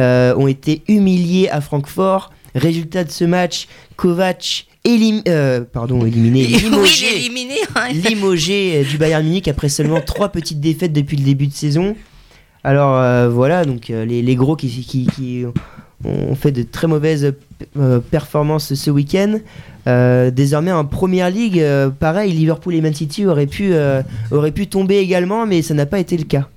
euh, 0.00 0.34
ont 0.36 0.46
été 0.46 0.82
humiliés 0.88 1.50
à 1.50 1.60
Francfort. 1.60 2.32
Résultat 2.54 3.04
de 3.04 3.10
ce 3.10 3.24
match, 3.26 3.68
Kovac 3.96 4.66
élim- 4.86 5.20
euh, 5.28 5.60
pardon, 5.70 6.06
éliminé, 6.06 6.46
Oui, 6.50 6.60
limogé, 6.62 7.16
éliminé. 7.16 7.56
hein. 7.74 7.88
limogé 7.92 8.76
euh, 8.78 8.84
du 8.88 8.96
Bayern 8.96 9.22
Munich 9.22 9.48
après 9.48 9.68
seulement 9.68 10.00
trois 10.00 10.30
petites 10.30 10.60
défaites 10.60 10.94
depuis 10.94 11.18
le 11.18 11.24
début 11.24 11.46
de 11.48 11.52
saison. 11.52 11.94
Alors 12.64 12.96
euh, 12.96 13.28
voilà, 13.28 13.66
donc 13.66 13.88
les, 13.88 14.22
les 14.22 14.34
gros 14.34 14.56
qui, 14.56 14.68
qui, 14.70 15.06
qui 15.14 15.44
ont 16.04 16.34
fait 16.34 16.52
de 16.52 16.62
très 16.62 16.86
mauvaises 16.86 17.32
euh, 17.78 18.00
performances 18.00 18.74
ce 18.74 18.90
week-end. 18.90 19.38
Euh, 19.86 20.30
désormais 20.30 20.72
en 20.72 20.84
première 20.84 21.30
ligue, 21.30 21.60
euh, 21.60 21.90
pareil, 21.90 22.32
Liverpool 22.32 22.74
et 22.74 22.80
Man 22.80 22.94
City 22.94 23.24
auraient 23.26 23.46
pu, 23.46 23.72
auraient 24.30 24.52
pu 24.52 24.66
tomber 24.66 24.96
également, 24.96 25.46
mais 25.46 25.62
ça 25.62 25.74
n'a 25.74 25.86
pas 25.86 25.98
été 25.98 26.16
le 26.16 26.24
cas. 26.24 26.48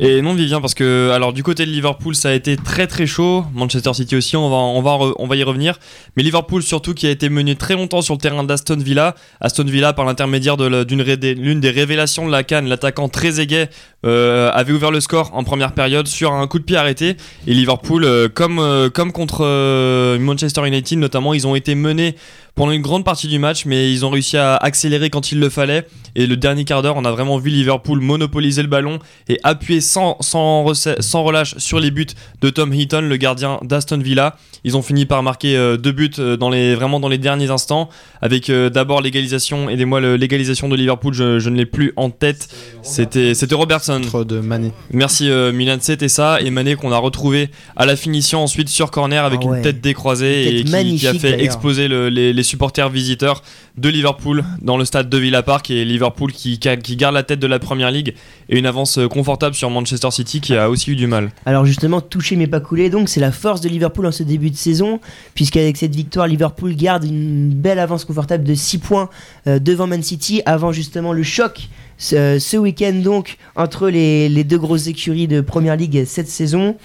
Et 0.00 0.22
non 0.22 0.34
Vivien 0.34 0.60
parce 0.60 0.74
que 0.74 1.10
alors 1.14 1.32
du 1.32 1.44
côté 1.44 1.64
de 1.64 1.70
Liverpool 1.70 2.16
ça 2.16 2.30
a 2.30 2.32
été 2.32 2.56
très 2.56 2.88
très 2.88 3.06
chaud, 3.06 3.44
Manchester 3.54 3.94
City 3.94 4.16
aussi 4.16 4.36
on 4.36 4.50
va 4.50 4.56
on 4.56 4.82
va 4.82 5.12
on 5.20 5.28
va 5.28 5.36
y 5.36 5.44
revenir, 5.44 5.78
mais 6.16 6.24
Liverpool 6.24 6.64
surtout 6.64 6.94
qui 6.94 7.06
a 7.06 7.10
été 7.10 7.28
mené 7.28 7.54
très 7.54 7.74
longtemps 7.74 8.02
sur 8.02 8.14
le 8.14 8.18
terrain 8.18 8.42
d'Aston 8.42 8.78
Villa, 8.78 9.14
Aston 9.40 9.62
Villa 9.62 9.92
par 9.92 10.04
l'intermédiaire 10.04 10.56
de 10.56 10.66
l'une 10.66 11.60
des 11.60 11.70
révélations 11.70 12.26
de 12.26 12.32
la 12.32 12.42
Cannes, 12.42 12.66
l'attaquant 12.66 13.08
très 13.08 13.38
aiguet 13.38 13.70
euh, 14.04 14.50
avait 14.52 14.72
ouvert 14.72 14.90
le 14.90 14.98
score 14.98 15.30
en 15.32 15.44
première 15.44 15.72
période 15.72 16.08
sur 16.08 16.32
un 16.32 16.46
coup 16.48 16.58
de 16.58 16.64
pied 16.64 16.76
arrêté. 16.76 17.16
Et 17.46 17.54
Liverpool 17.54 18.04
euh, 18.04 18.28
comme 18.28 18.58
euh, 18.58 18.90
comme 18.90 19.12
contre 19.12 20.16
Manchester 20.18 20.66
United 20.66 20.98
notamment 20.98 21.34
ils 21.34 21.46
ont 21.46 21.54
été 21.54 21.76
menés 21.76 22.16
pendant 22.54 22.72
une 22.72 22.82
grande 22.82 23.04
partie 23.04 23.28
du 23.28 23.38
match, 23.38 23.64
mais 23.64 23.92
ils 23.92 24.04
ont 24.04 24.10
réussi 24.10 24.36
à 24.36 24.56
accélérer 24.56 25.10
quand 25.10 25.32
il 25.32 25.40
le 25.40 25.48
fallait. 25.48 25.86
Et 26.14 26.26
le 26.26 26.36
dernier 26.36 26.64
quart 26.64 26.82
d'heure, 26.82 26.96
on 26.96 27.04
a 27.04 27.10
vraiment 27.10 27.38
vu 27.38 27.50
Liverpool 27.50 28.00
monopoliser 28.00 28.62
le 28.62 28.68
ballon 28.68 29.00
et 29.28 29.40
appuyer 29.42 29.80
sans, 29.84 30.16
sans, 30.20 30.64
rece- 30.64 31.00
sans 31.00 31.22
relâche 31.22 31.56
sur 31.58 31.78
les 31.78 31.90
buts 31.92 32.06
de 32.40 32.50
Tom 32.50 32.72
Heaton, 32.74 33.02
le 33.02 33.16
gardien 33.16 33.60
d'Aston 33.62 33.98
Villa. 33.98 34.36
Ils 34.66 34.76
ont 34.78 34.82
fini 34.82 35.04
par 35.04 35.22
marquer 35.22 35.56
euh, 35.56 35.76
deux 35.76 35.92
buts 35.92 36.10
euh, 36.18 36.36
dans 36.38 36.48
les, 36.50 36.74
vraiment 36.74 36.98
dans 36.98 37.08
les 37.08 37.18
derniers 37.18 37.50
instants, 37.50 37.90
avec 38.22 38.48
euh, 38.48 38.70
d'abord 38.70 39.02
l'égalisation, 39.02 39.68
aidez-moi, 39.68 40.00
le- 40.00 40.16
l'égalisation 40.16 40.68
de 40.70 40.74
Liverpool, 40.76 41.12
je, 41.12 41.38
je 41.38 41.50
ne 41.50 41.56
l'ai 41.56 41.66
plus 41.66 41.92
en 41.96 42.08
tête. 42.10 42.48
C'était 42.82 43.34
c'était 43.34 43.54
Robertson. 43.54 44.00
de 44.26 44.40
Mané. 44.40 44.72
Merci 44.90 45.28
euh, 45.30 45.52
Milan, 45.52 45.76
c'était 45.80 46.08
ça. 46.08 46.40
Et 46.40 46.50
Mané 46.50 46.76
qu'on 46.76 46.92
a 46.92 46.98
retrouvé 46.98 47.50
à 47.76 47.84
la 47.86 47.94
finition 47.96 48.42
ensuite 48.42 48.68
sur 48.70 48.90
corner 48.90 49.24
avec 49.24 49.40
Ah 49.42 49.46
ouais. 49.48 49.56
une 49.58 49.62
tête 49.62 49.80
décroisée 49.82 50.60
Une 50.60 50.74
et 50.74 50.84
qui, 50.84 50.96
qui 50.96 51.06
a 51.06 51.14
fait 51.14 51.42
exploser 51.42 51.86
le- 51.88 52.08
les, 52.08 52.32
les 52.32 52.42
supporters 52.42 52.88
visiteurs 52.88 53.42
de 53.76 53.88
Liverpool 53.88 54.44
dans 54.62 54.76
le 54.76 54.84
stade 54.84 55.08
de 55.10 55.18
Villa 55.18 55.42
Park 55.42 55.70
et 55.70 55.84
Liverpool 55.84 56.32
qui, 56.32 56.58
qui- 56.58 56.96
garde 56.96 57.14
la 57.14 57.22
tête 57.22 57.40
de 57.40 57.46
la 57.46 57.58
première 57.58 57.90
ligue 57.90 58.14
et 58.48 58.56
une 58.58 58.66
avance 58.66 58.98
confortable 59.10 59.54
sur 59.54 59.68
Manchester 59.74 60.10
City 60.10 60.40
qui 60.40 60.56
a 60.56 60.70
aussi 60.70 60.92
eu 60.92 60.96
du 60.96 61.06
mal. 61.06 61.30
Alors 61.44 61.66
justement, 61.66 62.00
toucher 62.00 62.36
mais 62.36 62.46
pas 62.46 62.60
couler, 62.60 62.88
donc 62.88 63.08
c'est 63.08 63.20
la 63.20 63.32
force 63.32 63.60
de 63.60 63.68
Liverpool 63.68 64.06
en 64.06 64.12
ce 64.12 64.22
début 64.22 64.50
de 64.50 64.56
saison, 64.56 65.00
puisqu'avec 65.34 65.76
cette 65.76 65.94
victoire, 65.94 66.26
Liverpool 66.26 66.74
garde 66.74 67.04
une 67.04 67.52
belle 67.52 67.78
avance 67.78 68.04
confortable 68.04 68.44
de 68.44 68.54
6 68.54 68.78
points 68.78 69.10
euh, 69.46 69.58
devant 69.58 69.86
Man 69.86 70.02
City, 70.02 70.40
avant 70.46 70.72
justement 70.72 71.12
le 71.12 71.22
choc 71.22 71.68
ce, 71.98 72.38
ce 72.38 72.56
week-end 72.56 72.94
donc 73.02 73.36
entre 73.56 73.88
les, 73.88 74.44
deux 74.44 74.58
grosses 74.58 74.86
écuries 74.86 75.28
de 75.28 75.40
Première 75.40 75.76
Ligue 75.76 76.04
cette 76.06 76.28
saison. 76.28 76.76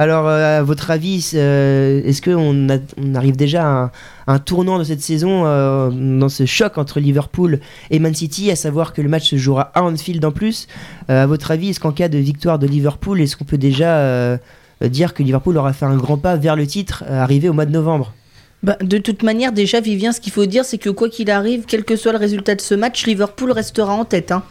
Alors 0.00 0.28
euh, 0.28 0.60
à 0.60 0.62
votre 0.62 0.90
avis, 0.90 1.32
euh, 1.34 2.00
est-ce 2.06 2.22
qu'on 2.22 2.66
on 2.96 3.14
arrive 3.14 3.36
déjà 3.36 3.66
à 3.66 3.92
un, 4.28 4.38
tournant 4.38 4.78
de 4.78 4.84
cette 4.84 5.02
saison 5.02 5.42
euh, 5.44 5.90
dans 5.90 6.30
ce 6.30 6.46
choc 6.46 6.78
entre 6.78 7.00
Liverpool 7.00 7.60
et 7.90 7.98
Man 7.98 8.14
City, 8.14 8.50
à 8.50 8.56
savoir 8.56 8.94
que 8.94 9.02
le 9.02 9.10
match 9.10 9.28
se 9.28 9.36
jouera 9.36 9.70
à 9.74 9.82
Anfield 9.82 10.24
en 10.24 10.30
plus? 10.30 10.68
À 11.08 11.26
votre 11.26 11.50
avis, 11.50 11.68
est-ce 11.68 11.80
qu'en 11.80 11.92
cas 11.92 12.08
de 12.08 12.16
victoire 12.16 12.58
de 12.58 12.66
Liverpool, 12.66 13.20
est-ce 13.20 13.36
qu'on 13.36 13.44
peut 13.44 13.58
déjà 13.58 14.38
dire 14.80 15.12
que 15.12 15.22
Liverpool 15.22 15.58
aura 15.58 15.74
fait 15.74 15.84
un 15.84 15.98
grand 15.98 16.16
pas 16.16 16.36
vers 16.36 16.56
le 16.56 16.66
titre 16.66 17.04
arrivé 17.06 17.50
au 17.50 17.52
mois 17.52 17.66
de 17.66 17.72
novembre? 17.72 18.14
Bah, 18.62 18.78
de 18.80 18.96
toute 18.96 19.22
manière, 19.22 19.52
déjà, 19.52 19.80
Vivien, 19.80 20.12
ce 20.12 20.20
qu'il 20.22 20.32
faut 20.32 20.46
dire, 20.46 20.64
c'est 20.64 20.78
que 20.78 20.88
quoi 20.88 21.10
qu'il 21.10 21.30
arrive, 21.30 21.64
quel 21.66 21.84
que 21.84 21.96
soit 21.96 22.12
le 22.12 22.18
résultat 22.18 22.54
de 22.54 22.62
ce 22.62 22.74
match, 22.74 23.04
Liverpool 23.06 23.52
restera 23.52 23.92
en 23.92 24.06
tête. 24.06 24.32
hein. 24.32 24.44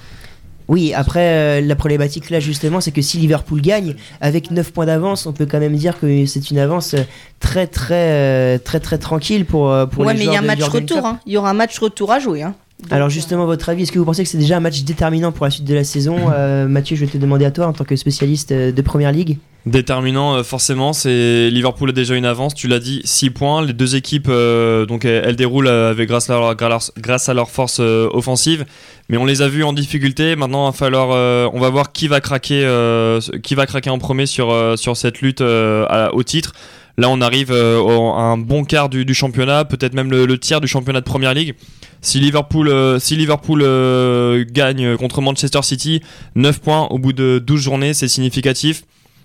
Oui, 0.70 0.94
après, 0.94 1.60
euh, 1.60 1.62
la 1.62 1.76
problématique 1.76 2.30
là 2.30 2.40
justement, 2.40 2.80
c'est 2.80 2.92
que 2.92 3.02
si 3.02 3.18
Liverpool 3.18 3.60
gagne, 3.60 3.96
avec 4.22 4.52
9 4.52 4.72
points 4.72 4.86
d'avance, 4.86 5.26
on 5.26 5.34
peut 5.34 5.48
quand 5.48 5.60
même 5.60 5.76
dire 5.76 6.00
que 6.00 6.26
c'est 6.28 6.52
une 6.52 6.60
avance 6.60 6.96
très 7.40 7.66
très 7.66 8.12
euh, 8.12 8.58
très 8.60 8.80
très 8.80 9.00
tranquille 9.00 9.46
pour, 9.46 9.72
euh, 9.72 9.88
pour 9.88 10.06
ouais, 10.06 10.14
les 10.14 10.20
mais 10.20 10.26
il 10.26 10.32
y 10.32 10.36
a 10.36 10.40
un 10.40 10.44
match 10.44 10.62
retour. 10.64 11.06
Hein. 11.06 11.20
Il 11.26 11.34
y 11.34 11.38
aura 11.38 11.50
un 11.50 11.54
match 11.54 11.78
retour 11.80 12.12
à 12.12 12.20
jouer. 12.20 12.44
hein. 12.44 12.54
Alors 12.92 13.10
justement, 13.10 13.46
votre 13.46 13.70
avis, 13.70 13.84
est-ce 13.84 13.92
que 13.92 14.00
vous 14.00 14.06
pensez 14.06 14.24
que 14.24 14.30
c'est 14.30 14.38
déjà 14.38 14.58
un 14.58 14.62
match 14.62 14.82
déterminant 14.84 15.32
pour 15.32 15.46
la 15.46 15.52
suite 15.52 15.66
de 15.66 15.76
la 15.76 15.84
saison? 15.84 16.18
Euh, 16.34 16.68
Mathieu, 16.68 16.96
je 16.96 17.06
vais 17.06 17.12
te 17.12 17.18
demander 17.18 17.46
à 17.46 17.52
toi 17.52 17.68
en 17.68 17.74
tant 17.74 17.84
que 17.84 17.96
spécialiste 17.96 18.52
euh, 18.52 18.72
de 18.72 18.82
Première 18.82 19.12
Ligue. 19.12 19.38
Déterminant, 19.66 20.36
euh, 20.36 20.44
forcément, 20.44 20.94
c'est 20.94 21.50
Liverpool 21.52 21.90
a 21.90 21.92
déjà 21.92 22.16
une 22.16 22.26
avance, 22.26 22.56
tu 22.56 22.68
l'as 22.68 22.80
dit, 22.80 23.02
6 23.04 23.30
points. 23.32 23.64
Les 23.64 23.74
deux 23.74 23.96
équipes, 23.98 24.28
euh, 24.30 24.86
donc 24.86 25.04
elles, 25.06 25.24
elles 25.28 25.36
déroulent 25.36 25.68
avec, 25.68 26.08
grâce, 26.08 26.30
à 26.30 26.34
leur, 26.34 26.56
grâce- 26.56 26.92
grâce 26.98 27.28
à 27.30 27.34
leur 27.34 27.50
force 27.52 27.80
euh, 27.82 28.08
offensive, 28.14 28.66
mais 29.10 29.18
on 29.18 29.26
les 29.26 29.42
a 29.42 29.50
vus 29.50 29.64
en 29.66 29.74
difficulté. 29.74 30.36
Maintenant, 30.38 30.68
il 30.70 30.72
va 30.72 30.78
falloir, 30.78 31.10
euh, 31.12 31.50
on 31.54 31.60
va 31.60 31.70
voir 31.70 31.92
qui 31.92 32.08
va 32.08 32.22
craquer, 32.22 32.64
euh, 32.64 33.20
qui 33.44 33.54
va 33.54 33.66
craquer 33.66 33.90
en 33.90 34.00
premier 34.00 34.26
sur, 34.26 34.52
euh, 34.52 34.78
sur 34.78 34.96
cette 34.96 35.20
lutte 35.22 35.42
euh, 35.42 35.86
à- 35.90 36.14
au 36.16 36.24
titre. 36.24 36.54
Là, 36.98 37.10
on 37.10 37.22
arrive 37.22 37.52
euh, 37.52 37.78
au- 37.80 38.14
à 38.14 38.22
un 38.22 38.38
bon 38.38 38.64
quart 38.64 38.90
du, 38.90 39.04
du 39.06 39.14
championnat, 39.14 39.66
peut-être 39.66 39.94
même 39.94 40.10
le, 40.10 40.26
le 40.26 40.38
tiers 40.38 40.62
du 40.62 40.68
championnat 40.68 41.02
de 41.02 41.06
Première 41.06 41.34
Ligue. 41.34 41.56
Si 42.02 42.20
Liverpool, 42.20 42.70
euh, 42.70 43.00
si 43.00 43.16
Liverpool 43.16 43.62
euh, 43.62 44.46
gagne 44.50 44.96
contre 44.98 45.22
Manchester 45.22 45.62
City, 45.64 46.02
9 46.36 46.60
points 46.60 46.88
au 46.88 46.98
bout 46.98 47.14
de 47.14 47.40
12 47.40 47.62
journées, 47.62 47.94
c'est 47.94 48.08
significatif. 48.08 48.84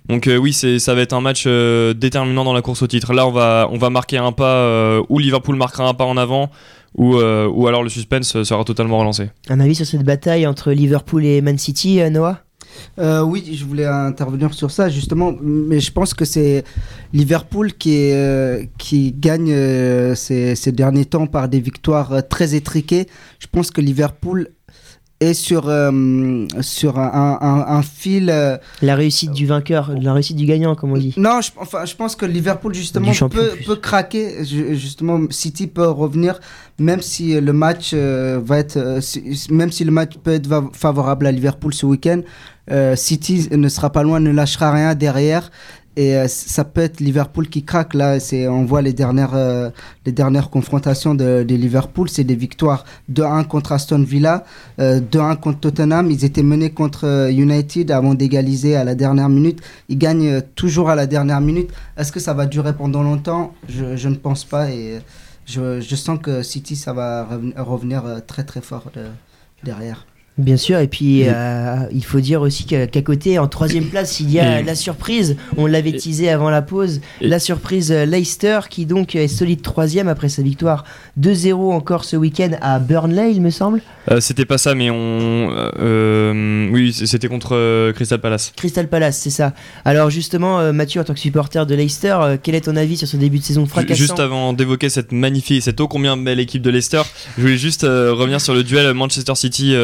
Donc 0.08 0.26
euh, 0.26 0.36
oui, 0.36 0.52
ça 0.52 0.94
va 0.94 1.00
être 1.00 1.14
un 1.14 1.20
match 1.20 1.44
euh, 1.46 1.94
déterminant 1.94 2.44
dans 2.44 2.52
la 2.52 2.62
course 2.62 2.82
au 2.82 2.86
titre. 2.86 3.12
Là, 3.14 3.26
on 3.26 3.30
va 3.30 3.68
on 3.70 3.78
va 3.78 3.90
marquer 3.90 4.18
un 4.18 4.32
pas 4.32 5.00
où 5.08 5.18
Liverpool 5.18 5.56
marquera 5.56 5.88
un 5.88 5.94
pas 5.94 6.04
en 6.04 6.16
avant 6.16 6.50
ou 6.94 7.16
ou 7.16 7.66
alors 7.66 7.82
le 7.82 7.88
suspense 7.88 8.42
sera 8.42 8.64
totalement 8.64 8.98
relancé. 8.98 9.30
Un 9.48 9.60
avis 9.60 9.74
sur 9.74 9.86
cette 9.86 10.04
bataille 10.04 10.46
entre 10.46 10.72
Liverpool 10.72 11.24
et 11.24 11.40
Man 11.40 11.58
City, 11.58 12.00
Noah? 12.10 12.43
Euh, 12.98 13.22
oui, 13.22 13.56
je 13.58 13.64
voulais 13.64 13.86
intervenir 13.86 14.52
sur 14.54 14.70
ça 14.70 14.88
justement, 14.88 15.32
mais 15.42 15.80
je 15.80 15.92
pense 15.92 16.14
que 16.14 16.24
c'est 16.24 16.64
Liverpool 17.12 17.72
qui, 17.74 17.94
est, 17.94 18.14
euh, 18.14 18.64
qui 18.78 19.12
gagne 19.12 19.50
euh, 19.52 20.14
ces, 20.14 20.54
ces 20.56 20.72
derniers 20.72 21.04
temps 21.06 21.26
par 21.26 21.48
des 21.48 21.60
victoires 21.60 22.26
très 22.28 22.54
étriquées. 22.54 23.06
Je 23.38 23.46
pense 23.50 23.70
que 23.70 23.80
Liverpool 23.80 24.48
est 25.20 25.32
sur, 25.34 25.68
euh, 25.68 26.44
sur 26.60 26.98
un, 26.98 27.38
un- 27.40 27.64
un 27.78 27.82
fil. 27.82 28.26
La 28.82 28.94
réussite 28.96 29.30
du 29.30 29.46
vainqueur, 29.46 29.92
la 29.98 30.12
réussite 30.12 30.36
du 30.36 30.44
gagnant, 30.44 30.74
comme 30.74 30.92
on 30.92 30.98
dit. 30.98 31.14
non, 31.16 31.40
je, 31.40 31.50
enfin, 31.56 31.84
je 31.84 31.94
pense 31.94 32.16
que 32.16 32.26
Liverpool 32.26 32.74
justement 32.74 33.06
peut, 33.28 33.50
peut 33.64 33.76
craquer. 33.76 34.44
Ju- 34.44 34.74
Justement, 34.76 35.20
City 35.30 35.68
peut 35.68 35.86
revenir, 35.88 36.40
même 36.78 37.00
si 37.00 37.40
le 37.40 37.52
match 37.52 37.94
va 37.94 38.58
être, 38.58 38.98
même 39.50 39.70
si 39.70 39.84
le 39.84 39.92
match 39.92 40.14
peut 40.22 40.32
être 40.32 40.48
favorable 40.72 41.26
à 41.26 41.32
Liverpool 41.32 41.72
ce 41.72 41.86
week-end. 41.86 42.20
Euh, 42.70 42.96
City 42.96 43.48
ne 43.52 43.68
sera 43.68 43.90
pas 43.90 44.02
loin, 44.02 44.20
ne 44.20 44.30
lâchera 44.30 44.72
rien 44.72 44.94
derrière. 44.94 45.50
Et 45.96 46.16
euh, 46.16 46.26
ça 46.26 46.64
peut 46.64 46.80
être 46.80 46.98
Liverpool 47.00 47.48
qui 47.48 47.62
craque 47.62 47.94
là. 47.94 48.18
C'est, 48.18 48.48
on 48.48 48.64
voit 48.64 48.82
les 48.82 48.92
dernières, 48.92 49.34
euh, 49.34 49.70
les 50.04 50.12
dernières 50.12 50.50
confrontations 50.50 51.14
de, 51.14 51.44
Liverpool, 51.48 52.08
c'est 52.08 52.24
des 52.24 52.34
victoires 52.34 52.84
2-1 53.12 53.44
contre 53.46 53.72
Aston 53.72 54.02
Villa, 54.02 54.44
euh, 54.80 55.00
2-1 55.00 55.36
contre 55.36 55.60
Tottenham. 55.60 56.10
Ils 56.10 56.24
étaient 56.24 56.42
menés 56.42 56.70
contre 56.70 57.30
United 57.30 57.92
avant 57.92 58.14
d'égaliser 58.14 58.74
à 58.74 58.82
la 58.82 58.96
dernière 58.96 59.28
minute. 59.28 59.60
Ils 59.88 59.98
gagnent 59.98 60.40
toujours 60.56 60.90
à 60.90 60.96
la 60.96 61.06
dernière 61.06 61.40
minute. 61.40 61.70
Est-ce 61.96 62.10
que 62.10 62.20
ça 62.20 62.34
va 62.34 62.46
durer 62.46 62.74
pendant 62.74 63.02
longtemps? 63.04 63.54
Je, 63.68 64.08
ne 64.08 64.16
pense 64.16 64.44
pas. 64.44 64.70
Et 64.70 64.98
je, 65.46 65.80
sens 65.94 66.18
que 66.20 66.42
City, 66.42 66.74
ça 66.74 66.92
va 66.92 67.28
reven- 67.30 67.56
revenir 67.60 68.02
très 68.26 68.42
très 68.42 68.60
fort 68.60 68.90
de- 68.94 69.02
derrière. 69.62 70.06
Bien 70.36 70.56
sûr, 70.56 70.78
et 70.80 70.88
puis 70.88 71.22
euh, 71.28 71.76
il 71.92 72.04
faut 72.04 72.18
dire 72.18 72.40
aussi 72.42 72.64
qu'à 72.64 72.86
côté, 73.02 73.38
en 73.38 73.46
troisième 73.46 73.84
place, 73.84 74.18
il 74.18 74.32
y 74.32 74.40
a 74.40 74.58
Et- 74.60 74.62
la 74.64 74.74
surprise, 74.74 75.36
on 75.56 75.66
l'avait 75.66 75.92
teasé 75.92 76.28
avant 76.28 76.50
la 76.50 76.60
pause, 76.60 77.00
Et- 77.20 77.28
la 77.28 77.38
surprise 77.38 77.92
euh, 77.92 78.04
Leicester 78.04 78.58
qui 78.68 78.84
donc 78.84 79.14
est 79.14 79.28
solide 79.28 79.62
troisième 79.62 80.08
après 80.08 80.28
sa 80.28 80.42
victoire 80.42 80.82
2-0 81.20 81.72
encore 81.72 82.04
ce 82.04 82.16
week-end 82.16 82.50
à 82.60 82.80
Burnley, 82.80 83.30
il 83.32 83.42
me 83.42 83.50
semble. 83.50 83.80
Euh, 84.10 84.18
c'était 84.20 84.44
pas 84.44 84.58
ça, 84.58 84.74
mais 84.74 84.90
on 84.90 85.50
euh, 85.78 86.68
oui 86.72 86.92
c'était 86.92 87.28
contre 87.28 87.92
Crystal 87.92 88.20
Palace. 88.20 88.52
Crystal 88.56 88.88
Palace, 88.88 89.18
c'est 89.18 89.30
ça. 89.30 89.52
Alors 89.84 90.10
justement, 90.10 90.72
Mathieu, 90.72 91.00
en 91.00 91.04
tant 91.04 91.14
que 91.14 91.20
supporter 91.20 91.64
de 91.64 91.76
Leicester, 91.76 92.16
quel 92.42 92.56
est 92.56 92.62
ton 92.62 92.74
avis 92.74 92.96
sur 92.96 93.06
ce 93.06 93.16
début 93.16 93.38
de 93.38 93.44
saison 93.44 93.66
fracassant 93.66 93.94
Juste 93.98 94.18
avant 94.18 94.52
d'évoquer 94.52 94.88
cette 94.88 95.12
magnifique, 95.12 95.62
cette 95.62 95.80
ô 95.80 95.86
combien 95.86 96.16
belle 96.16 96.40
équipe 96.40 96.62
de 96.62 96.70
Leicester, 96.70 97.02
je 97.36 97.42
voulais 97.42 97.56
juste 97.56 97.82
revenir 97.84 98.40
sur 98.40 98.52
le 98.52 98.64
duel 98.64 98.92
Manchester 98.94 99.36
City 99.36 99.74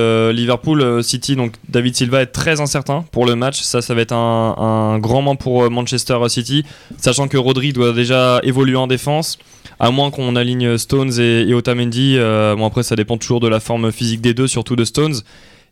Liverpool 0.40 0.80
Euh, 0.82 1.02
City. 1.02 1.36
Donc 1.36 1.52
David 1.68 1.94
Silva 1.94 2.22
est 2.22 2.26
très 2.26 2.60
incertain 2.60 3.04
pour 3.12 3.26
le 3.26 3.36
match. 3.36 3.60
Ça, 3.62 3.80
ça 3.82 3.94
va 3.94 4.00
être 4.00 4.12
un, 4.12 4.98
grand 4.98 5.22
moment 5.22 5.36
pour 5.36 5.64
euh, 5.64 5.70
Manchester 5.70 6.18
City, 6.28 6.64
sachant 6.98 7.28
que 7.28 7.36
Rodri 7.36 7.72
doit 7.72 7.92
déjà 7.92 8.40
évoluer 8.42 8.76
en 8.76 8.86
défense. 8.86 9.38
À 9.78 9.90
moins 9.90 10.10
qu'on 10.10 10.36
aligne 10.36 10.76
Stones 10.76 11.12
et, 11.20 11.52
Otamendi. 11.54 12.16
Euh, 12.18 12.54
bon 12.56 12.66
après, 12.66 12.82
ça 12.82 12.96
dépend 12.96 13.16
toujours 13.16 13.40
de 13.40 13.48
la 13.48 13.60
forme 13.60 13.92
physique 13.92 14.20
des 14.20 14.34
deux, 14.34 14.46
surtout 14.46 14.76
de 14.76 14.84
Stones. 14.84 15.14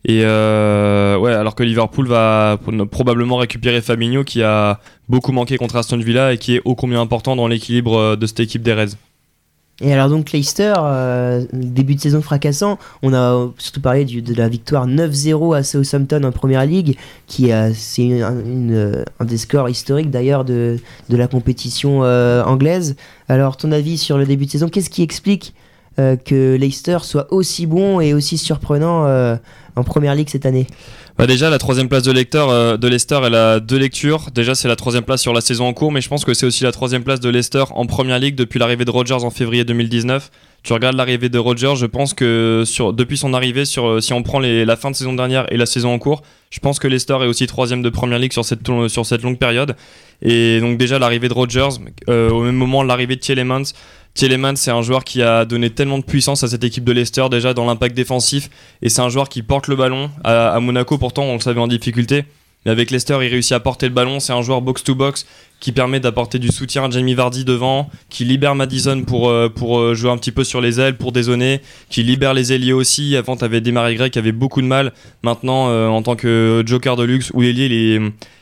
Et 0.05 0.21
ouais, 0.21 1.33
alors 1.35 1.55
que 1.57 1.65
Liverpool 1.65 2.07
va 2.07 2.59
pro- 2.63 2.87
probablement 2.87 3.37
récupérer 3.37 3.81
Fabinho 3.81 4.23
qui 4.25 4.43
a 4.43 4.79
beaucoup 5.09 5.33
manqué 5.33 5.57
contre 5.57 5.77
Aston 5.77 5.99
Villa 5.99 6.33
et 6.33 6.39
qui 6.39 6.55
est 6.57 6.63
ô 6.65 6.75
combien 6.77 7.01
important 7.01 7.35
dans 7.35 7.49
l'équilibre 7.49 8.15
de 8.17 8.27
cette 8.27 8.41
équipe 8.41 8.63
des 8.63 8.75
Reds. 8.75 8.97
Et 9.81 9.93
alors 9.93 10.09
donc 10.09 10.33
Leicester, 10.33 10.75
euh, 10.77 11.45
début 11.53 11.95
de 11.95 12.01
saison 12.01 12.21
fracassant, 12.21 12.79
on 13.03 13.15
a 13.15 13.49
surtout 13.59 13.81
parlé 13.81 14.05
du- 14.05 14.23
de 14.23 14.35
la 14.35 14.49
victoire 14.49 14.89
9-0 14.89 15.55
à 15.55 15.63
Southampton 15.63 16.25
en 16.25 16.33
Première 16.33 16.67
Ligue, 16.67 16.97
qui 17.29 17.53
a- 17.53 17.73
c'est 17.73 18.03
une- 18.03 18.23
une- 18.45 18.73
euh, 18.75 19.05
un 19.21 19.25
des 19.25 19.37
scores 19.37 19.69
historiques 19.69 20.11
d'ailleurs 20.11 20.45
de, 20.45 20.79
de 21.11 21.17
la 21.17 21.29
compétition 21.29 22.01
euh, 22.03 22.43
anglaise. 22.43 22.97
Alors 23.29 23.57
ton 23.57 23.71
avis 23.71 23.99
sur 23.99 24.19
le 24.19 24.27
début 24.27 24.47
de 24.47 24.51
saison, 24.51 24.69
qu'est-ce 24.69 24.91
qui 24.91 25.03
explique 25.03 25.55
euh, 26.01 26.17
que 26.17 26.57
Leicester 26.57 26.99
soit 27.03 27.33
aussi 27.33 27.67
bon 27.67 28.01
et 28.01 28.15
aussi 28.15 28.37
surprenant 28.37 29.07
euh, 29.07 29.37
en 29.77 29.85
première 29.85 30.15
ligue 30.17 30.29
cette 30.29 30.47
année? 30.47 30.67
Bah 31.19 31.27
déjà, 31.27 31.51
la 31.51 31.59
troisième 31.59 31.89
place 31.89 32.05
de, 32.05 32.13
Leicester, 32.13 32.47
euh, 32.49 32.77
de 32.77 32.87
Leicester, 32.87 33.19
elle 33.25 33.35
a 33.35 33.59
deux 33.59 33.77
lectures. 33.77 34.31
Déjà, 34.33 34.55
c'est 34.55 34.69
la 34.69 34.77
troisième 34.77 35.03
place 35.03 35.21
sur 35.21 35.33
la 35.33 35.41
saison 35.41 35.67
en 35.67 35.73
cours, 35.73 35.91
mais 35.91 36.01
je 36.01 36.09
pense 36.09 36.25
que 36.25 36.33
c'est 36.33 36.47
aussi 36.47 36.63
la 36.63 36.71
troisième 36.71 37.03
place 37.03 37.19
de 37.19 37.29
Leicester 37.29 37.65
en 37.71 37.87
première 37.87 38.21
ligue 38.21 38.37
depuis 38.37 38.61
l'arrivée 38.61 38.85
de 38.85 38.91
Rodgers 38.93 39.25
en 39.25 39.31
février 39.31 39.65
2019. 39.65 40.31
Tu 40.63 40.73
regardes 40.73 40.95
l'arrivée 40.95 41.29
de 41.29 41.39
Rodgers, 41.39 41.75
je 41.75 41.87
pense 41.87 42.15
que 42.15 42.63
sur, 42.65 42.93
depuis 42.93 43.17
son 43.17 43.35
arrivée, 43.35 43.65
sur, 43.65 43.89
euh, 43.89 44.01
si 44.01 44.13
on 44.13 44.23
prend 44.23 44.39
les, 44.39 44.65
la 44.65 44.77
fin 44.77 44.93
de 44.93 44.97
saison 44.97 45.13
dernière 45.13 45.53
et 45.53 45.57
la 45.57 45.67
saison 45.67 45.93
en 45.93 45.99
cours, 45.99 46.23
je 46.51 46.61
pense 46.61 46.79
que 46.79 46.87
Leicester 46.87 47.17
est 47.21 47.27
aussi 47.27 47.49
troisième 47.49 47.83
de 47.83 47.91
première 47.91 48.21
ligue 48.21 48.33
sur 48.33 48.45
cette, 48.45 48.61
sur 48.87 49.05
cette 49.05 49.23
longue 49.23 49.39
période. 49.39 49.75
Et 50.23 50.61
donc 50.61 50.79
déjà 50.79 51.01
l'arrivée 51.01 51.29
de 51.29 51.35
Rodgers, 51.35 51.69
euh, 52.09 52.31
au 52.31 52.43
même 52.43 52.57
moment 52.57 52.85
l'arrivée 52.85 53.17
de 53.17 53.21
Tielemans. 53.21 53.65
Tielemans, 54.19 54.57
c'est 54.57 54.73
un 54.73 54.83
joueur 54.83 55.05
qui 55.05 55.23
a 55.23 55.45
donné 55.45 55.71
tellement 55.71 55.97
de 55.97 56.03
puissance 56.03 56.43
à 56.43 56.49
cette 56.49 56.65
équipe 56.65 56.83
de 56.83 56.91
Leicester 56.91 57.27
déjà 57.31 57.55
dans 57.55 57.65
l'impact 57.65 57.97
défensif, 57.97 58.51
et 58.83 58.89
c'est 58.89 59.01
un 59.01 59.09
joueur 59.09 59.29
qui 59.29 59.43
porte 59.43 59.69
le 59.69 59.77
ballon. 59.77 60.11
À, 60.25 60.59
Monaco, 60.59 60.99
pourtant, 60.99 61.23
on 61.23 61.35
le 61.35 61.41
savait 61.41 61.61
en 61.61 61.69
difficulté. 61.69 62.25
Mais 62.67 62.73
avec 62.73 62.91
Leicester, 62.91 63.17
il 63.23 63.29
réussit 63.29 63.53
à 63.53 63.61
porter 63.61 63.87
le 63.87 63.95
ballon. 63.95 64.19
C'est 64.19 64.33
un 64.33 64.43
joueur 64.43 64.61
box-to-box 64.61 65.25
qui 65.61 65.71
permet 65.71 66.01
d'apporter 66.01 66.41
du 66.41 66.49
soutien 66.49 66.87
à 66.87 66.91
Jamie 66.91 67.15
Vardy 67.15 67.45
devant, 67.45 67.89
qui 68.11 68.25
libère 68.25 68.57
Madison 68.57 69.05
pour, 69.05 69.29
euh, 69.29 69.49
pour 69.49 69.79
euh, 69.79 69.95
jouer 69.95 70.11
un 70.11 70.19
petit 70.19 70.33
peu 70.33 70.43
sur 70.43 70.61
les 70.61 70.81
ailes, 70.81 70.97
pour 70.97 71.13
dézonner, 71.13 71.61
qui 71.89 72.03
libère 72.03 72.35
les 72.35 72.53
ailiers 72.53 72.73
aussi. 72.73 73.15
Avant, 73.15 73.37
tu 73.37 73.45
avais 73.45 73.61
Desmarais 73.61 73.95
Gray 73.95 74.11
qui 74.11 74.19
avait 74.19 74.33
beaucoup 74.33 74.63
de 74.63 74.67
mal. 74.67 74.93
Maintenant, 75.23 75.69
euh, 75.69 75.87
en 75.87 76.03
tant 76.03 76.17
que 76.17 76.65
joker 76.67 76.97
de 76.97 77.05
luxe 77.05 77.31
ou 77.35 77.45
ailier, 77.45 78.01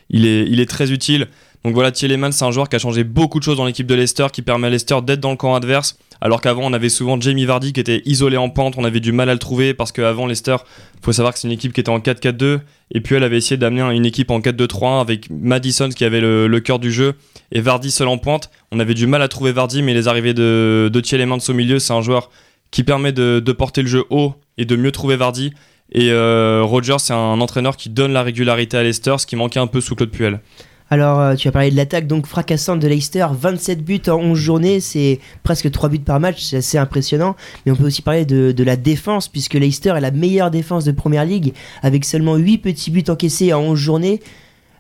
il 0.09 0.61
est 0.61 0.70
très 0.70 0.90
utile. 0.90 1.28
Donc 1.65 1.74
voilà, 1.74 1.91
Tielemans, 1.91 2.33
c'est 2.33 2.45
un 2.45 2.51
joueur 2.51 2.69
qui 2.69 2.77
a 2.77 2.78
changé 2.78 3.05
beaucoup 3.05 3.39
de 3.39 3.45
choses 3.45 3.57
dans 3.57 3.65
l'équipe 3.65 3.87
de 3.87 3.95
Leicester, 3.95 4.27
qui 4.33 4.43
permet 4.43 4.69
à 4.69 4.70
Leicester 4.70 4.97
d'être 5.03 5.20
dans 5.20 5.31
le 5.31 5.37
camp 5.37 5.55
adverse. 5.55 5.99
Alors 6.20 6.41
qu'avant, 6.41 6.62
on 6.65 6.73
avait 6.73 6.89
souvent 6.89 7.20
Jamie 7.20 7.45
Vardy 7.45 7.73
qui 7.73 7.81
était 7.81 8.03
isolé 8.07 8.37
en 8.37 8.49
pente, 8.49 8.74
on 8.78 8.85
avait 8.85 9.01
du 9.01 9.12
mal 9.12 9.28
à 9.28 9.33
le 9.35 9.39
trouver 9.39 9.74
parce 9.74 9.93
qu'avant, 9.93 10.27
Leicester, 10.27 10.57
faut 11.03 11.12
savoir 11.12 11.35
que 11.35 11.39
c'est 11.39 11.49
une 11.49 11.53
équipe 11.53 11.73
qui 11.73 11.81
était 11.81 11.91
en 11.91 11.99
4-4-2. 11.99 12.61
Et 12.93 13.01
puis 13.01 13.16
elle 13.16 13.24
avait 13.24 13.37
essayé 13.37 13.57
d'amener 13.57 13.83
une 13.95 14.07
équipe 14.07 14.31
en 14.31 14.41
4-2-3-1 14.41 15.01
avec 15.01 15.28
Madison 15.31 15.89
qui 15.89 16.05
avait 16.05 16.20
le, 16.20 16.61
cœur 16.61 16.78
du 16.78 16.91
jeu 16.91 17.15
et 17.53 17.61
Vardy 17.61 17.91
seul 17.91 18.09
en 18.09 18.19
pointe. 18.19 18.51
On 18.73 18.81
avait 18.81 18.95
du 18.95 19.07
mal 19.07 19.23
à 19.23 19.28
trouver 19.28 19.53
Vardy, 19.53 19.83
mais 19.83 19.93
les 19.93 20.09
arrivées 20.09 20.35
de, 20.35 20.89
de 20.93 21.01
Tielemans 21.01 21.39
au 21.49 21.53
milieu, 21.53 21.78
c'est 21.78 21.93
un 21.93 22.01
joueur 22.01 22.31
qui 22.70 22.85
permet 22.85 23.12
de, 23.12 23.41
porter 23.53 23.83
le 23.83 23.89
jeu 23.89 24.05
haut 24.11 24.35
et 24.59 24.65
de 24.65 24.77
mieux 24.77 24.93
trouver 24.93 25.16
Vardy. 25.16 25.53
Et 25.93 26.11
euh, 26.11 26.62
Rogers, 26.65 26.99
c'est 26.99 27.12
un 27.12 27.41
entraîneur 27.41 27.77
qui 27.77 27.91
donne 27.91 28.12
la 28.12 28.23
régularité 28.23 28.77
à 28.77 28.83
Leicester, 28.83 29.16
ce 29.19 29.27
qui 29.27 29.37
manquait 29.37 29.61
un 29.61 29.66
peu 29.66 29.81
sous 29.81 29.95
Claude 29.95 30.11
Puel. 30.11 30.41
Alors, 30.88 31.18
euh, 31.18 31.34
tu 31.34 31.48
as 31.48 31.52
parlé 31.52 31.70
de 31.70 31.76
l'attaque 31.76 32.06
donc 32.06 32.26
fracassante 32.26 32.78
de 32.78 32.86
Leicester, 32.86 33.26
27 33.32 33.84
buts 33.84 34.02
en 34.06 34.18
11 34.18 34.38
journées, 34.38 34.80
c'est 34.80 35.18
presque 35.42 35.70
3 35.70 35.88
buts 35.88 35.98
par 35.98 36.20
match, 36.20 36.44
c'est 36.44 36.58
assez 36.58 36.78
impressionnant. 36.78 37.34
Mais 37.64 37.72
on 37.72 37.76
peut 37.76 37.86
aussi 37.86 38.02
parler 38.02 38.24
de, 38.24 38.62
la 38.62 38.76
défense, 38.76 39.28
puisque 39.28 39.54
Leicester 39.54 39.94
est 39.96 40.00
la 40.00 40.12
meilleure 40.12 40.52
défense 40.52 40.84
de 40.84 40.92
Première 40.92 41.24
Ligue, 41.24 41.54
avec 41.82 42.04
seulement 42.04 42.36
8 42.36 42.58
petits 42.58 42.92
buts 42.92 43.04
encaissés 43.08 43.52
en 43.52 43.62
11 43.62 43.78
journées. 43.78 44.20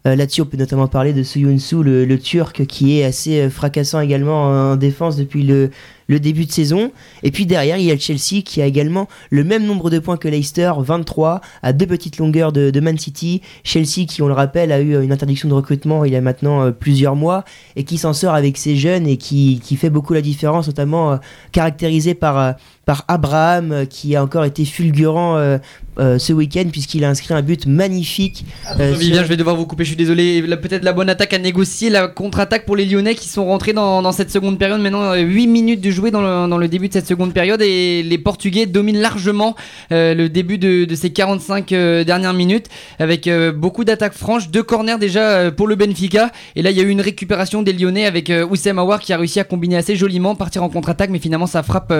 Euh, 0.06 0.14
Là-dessus, 0.14 0.42
on 0.42 0.46
peut 0.46 0.56
notamment 0.56 0.86
parler 0.86 1.12
de 1.12 1.24
Suyunsu, 1.24 1.82
le, 1.82 2.04
le 2.04 2.18
Turc, 2.20 2.66
qui 2.66 3.00
est 3.00 3.04
assez 3.04 3.40
euh, 3.40 3.50
fracassant 3.50 4.00
également 4.00 4.44
en 4.44 4.76
défense 4.76 5.16
depuis 5.16 5.42
le, 5.42 5.70
le 6.08 6.20
début 6.20 6.44
de 6.46 6.52
saison. 6.52 6.92
Et 7.22 7.30
puis 7.30 7.46
derrière, 7.46 7.78
il 7.78 7.84
y 7.84 7.90
a 7.90 7.94
le 7.94 8.00
Chelsea 8.00 8.42
qui 8.44 8.62
a 8.62 8.66
également 8.66 9.08
le 9.30 9.42
même 9.44 9.64
nombre 9.66 9.90
de 9.90 9.98
points 9.98 10.16
que 10.16 10.28
Leicester, 10.28 10.70
23, 10.78 11.40
à 11.62 11.72
deux 11.72 11.86
petites 11.86 12.18
longueurs 12.18 12.52
de, 12.52 12.70
de 12.70 12.80
Man 12.80 12.96
City. 12.98 13.42
Chelsea, 13.64 14.06
qui 14.08 14.22
on 14.22 14.28
le 14.28 14.34
rappelle, 14.34 14.70
a 14.72 14.80
eu 14.80 14.94
euh, 14.94 15.02
une 15.02 15.12
interdiction 15.12 15.48
de 15.48 15.54
recrutement 15.54 16.04
il 16.04 16.12
y 16.12 16.16
a 16.16 16.20
maintenant 16.20 16.62
euh, 16.62 16.70
plusieurs 16.70 17.16
mois 17.16 17.44
et 17.76 17.84
qui 17.84 17.98
s'en 17.98 18.12
sort 18.12 18.34
avec 18.34 18.56
ses 18.56 18.76
jeunes 18.76 19.06
et 19.06 19.16
qui, 19.16 19.60
qui 19.64 19.76
fait 19.76 19.90
beaucoup 19.90 20.14
la 20.14 20.20
différence, 20.22 20.66
notamment 20.66 21.12
euh, 21.12 21.16
caractérisé 21.52 22.14
par, 22.14 22.38
euh, 22.38 22.52
par 22.84 23.04
Abraham, 23.08 23.72
euh, 23.72 23.84
qui 23.84 24.14
a 24.16 24.22
encore 24.22 24.44
été 24.44 24.64
fulgurant 24.64 25.36
euh, 25.36 25.58
euh, 25.98 26.18
ce 26.18 26.32
week-end 26.32 26.64
puisqu'il 26.70 27.04
a 27.04 27.08
inscrit 27.10 27.32
un 27.34 27.42
but 27.42 27.66
magnifique. 27.66 28.44
euh, 28.78 28.92
Vivien, 28.92 29.16
sur- 29.16 29.24
je 29.24 29.28
vais 29.30 29.36
devoir 29.36 29.56
vous 29.56 29.66
couper, 29.66 29.84
je 29.84 29.88
suis 29.88 29.96
désolé. 29.96 30.42
Peut-être 30.42 30.84
la 30.84 30.92
bonne 30.92 31.08
attaque 31.08 31.32
à 31.32 31.38
négocier, 31.38 31.88
la 31.90 32.06
contre-attaque 32.08 32.66
pour 32.66 32.76
les 32.76 32.84
Lyonnais 32.84 33.14
qui 33.14 33.28
sont 33.28 33.46
rentrés 33.46 33.72
dans, 33.72 34.02
dans 34.02 34.12
cette 34.12 34.30
seconde 34.30 34.58
période. 34.58 34.80
Maintenant, 34.80 35.14
8 35.14 35.46
minutes 35.46 35.80
de 35.80 35.90
jouer 35.96 36.10
dans 36.10 36.20
le, 36.20 36.48
dans 36.48 36.58
le 36.58 36.68
début 36.68 36.88
de 36.88 36.92
cette 36.92 37.06
seconde 37.06 37.32
période 37.32 37.62
et 37.62 38.02
les 38.02 38.18
Portugais 38.18 38.66
dominent 38.66 39.00
largement 39.00 39.56
euh, 39.92 40.14
le 40.14 40.28
début 40.28 40.58
de, 40.58 40.84
de 40.84 40.94
ces 40.94 41.10
45 41.10 41.72
euh, 41.72 42.04
dernières 42.04 42.34
minutes 42.34 42.66
avec 42.98 43.26
euh, 43.26 43.50
beaucoup 43.50 43.84
d'attaques 43.84 44.12
franches, 44.12 44.50
deux 44.50 44.62
corners 44.62 44.98
déjà 45.00 45.50
pour 45.50 45.66
le 45.66 45.74
Benfica. 45.74 46.30
Et 46.54 46.60
là, 46.62 46.70
il 46.70 46.76
y 46.76 46.80
a 46.80 46.82
eu 46.82 46.90
une 46.90 47.00
récupération 47.00 47.62
des 47.62 47.72
Lyonnais 47.72 48.04
avec 48.04 48.30
Oussem 48.50 48.78
Aouar 48.78 49.00
qui 49.00 49.12
a 49.14 49.16
réussi 49.16 49.40
à 49.40 49.44
combiner 49.44 49.76
assez 49.76 49.96
joliment, 49.96 50.34
partir 50.34 50.62
en 50.62 50.68
contre-attaque, 50.68 51.10
mais 51.10 51.18
finalement 51.18 51.46
sa 51.46 51.62
frappe 51.62 51.92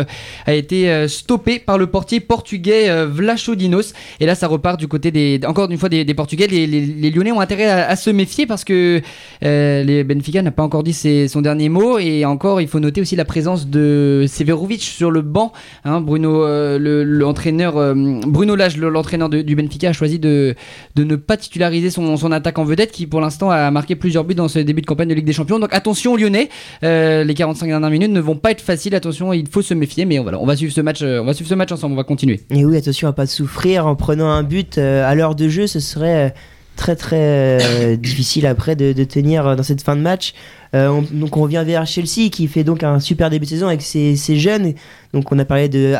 a 0.46 0.54
été 0.54 1.08
stoppée 1.08 1.58
par 1.58 1.78
le 1.78 1.86
portier 1.86 2.20
portugais 2.20 3.04
Vlachodimos. 3.06 3.94
Et 4.20 4.26
là, 4.26 4.34
ça 4.34 4.46
repart 4.46 4.78
du 4.78 4.88
côté 4.88 5.10
des, 5.10 5.40
encore 5.46 5.70
une 5.70 5.78
fois 5.78 5.88
des, 5.88 6.04
Portugais. 6.14 6.46
Les, 6.46 7.10
Lyonnais 7.10 7.32
ont 7.32 7.40
intérêt 7.40 7.66
à, 7.66 7.88
à 7.88 7.96
se 7.96 8.10
méfier 8.10 8.46
parce 8.46 8.64
que 8.64 9.00
les 9.40 10.04
Benfica 10.04 10.42
n'a 10.42 10.50
pas 10.50 10.62
encore 10.62 10.82
dit 10.82 10.92
ses- 10.92 11.28
son 11.28 11.40
dernier 11.40 11.68
mot. 11.68 11.98
Et 11.98 12.24
encore, 12.24 12.60
il 12.60 12.68
faut 12.68 12.80
noter 12.80 13.00
aussi 13.00 13.16
la 13.16 13.24
présence 13.24 13.68
de 13.68 13.85
Severovic 14.28 14.82
sur 14.82 15.10
le 15.10 15.22
banc. 15.22 15.52
hein. 15.84 16.00
Bruno, 16.00 16.44
euh, 16.44 16.78
le- 16.78 17.04
l'entraîneur, 17.04 17.76
euh, 17.76 17.94
Bruno 18.26 18.56
Lage, 18.56 18.76
le- 18.76 18.88
l'entraîneur 18.88 19.28
du 19.28 19.56
Benfica, 19.56 19.90
a 19.90 19.92
choisi 19.92 20.18
de, 20.18 20.54
ne 20.96 21.16
pas 21.16 21.36
titulariser 21.36 21.90
son, 21.90 22.32
attaque 22.32 22.58
en 22.58 22.64
vedette 22.64 22.92
qui, 22.92 23.06
pour 23.06 23.20
l'instant, 23.20 23.50
a 23.50 23.70
marqué 23.70 23.96
plusieurs 23.96 24.24
buts 24.24 24.34
dans 24.34 24.48
ce 24.48 24.58
début 24.58 24.80
de 24.82 24.86
campagne 24.86 25.08
de 25.08 25.14
Ligue 25.14 25.24
des 25.26 25.32
Champions. 25.32 25.58
Donc 25.58 25.72
attention 25.72 26.16
Lyonnais. 26.16 26.48
Euh, 26.82 27.24
les 27.24 27.34
45 27.34 27.66
dernières 27.66 27.90
minutes 27.90 28.10
ne 28.10 28.20
vont 28.20 28.36
pas 28.36 28.50
être 28.50 28.60
faciles. 28.60 28.94
Attention, 28.94 29.32
il 29.32 29.46
faut 29.48 29.62
se 29.62 29.74
méfier. 29.74 30.04
Mais 30.04 30.18
on 30.18 30.44
va 30.46 30.56
suivre 30.56 30.72
ce 30.72 30.80
match. 30.80 31.02
on 31.02 31.24
va 31.24 31.34
suivre 31.34 31.48
ce 31.48 31.54
match 31.54 31.72
ensemble. 31.72 31.94
On 31.94 31.96
va 31.96 32.04
continuer. 32.04 32.40
Et 32.50 32.64
oui, 32.64 32.76
attention 32.76 33.08
à 33.08 33.12
pas 33.12 33.26
souffrir 33.26 33.86
en 33.86 33.94
prenant 33.94 34.28
un 34.28 34.42
but 34.42 34.78
à 34.78 35.14
l'heure 35.14 35.34
de 35.34 35.48
jeu, 35.48 35.66
ce 35.66 35.80
serait 35.80 36.34
très 36.76 36.96
très 36.96 37.96
difficile 37.98 38.46
après 38.46 38.76
de, 38.76 38.92
tenir 39.04 39.56
dans 39.56 39.62
cette 39.62 39.82
fin 39.82 39.96
de 39.96 40.00
match. 40.02 40.34
Euh, 40.76 40.88
on- 40.88 41.02
donc 41.02 41.36
on 41.36 41.42
revient 41.42 41.62
vers 41.66 41.86
Chelsea 41.86 42.28
qui 42.30 42.46
fait 42.48 42.64
donc 42.64 42.82
un 42.82 43.00
super 43.00 43.30
début 43.30 43.46
de 43.46 43.50
saison 43.50 43.66
avec 43.66 43.82
ses, 43.82 44.16
jeunes. 44.36 44.74
Donc 45.14 45.32
on 45.32 45.38
a 45.38 45.44
parlé 45.44 45.68
de 45.68 45.94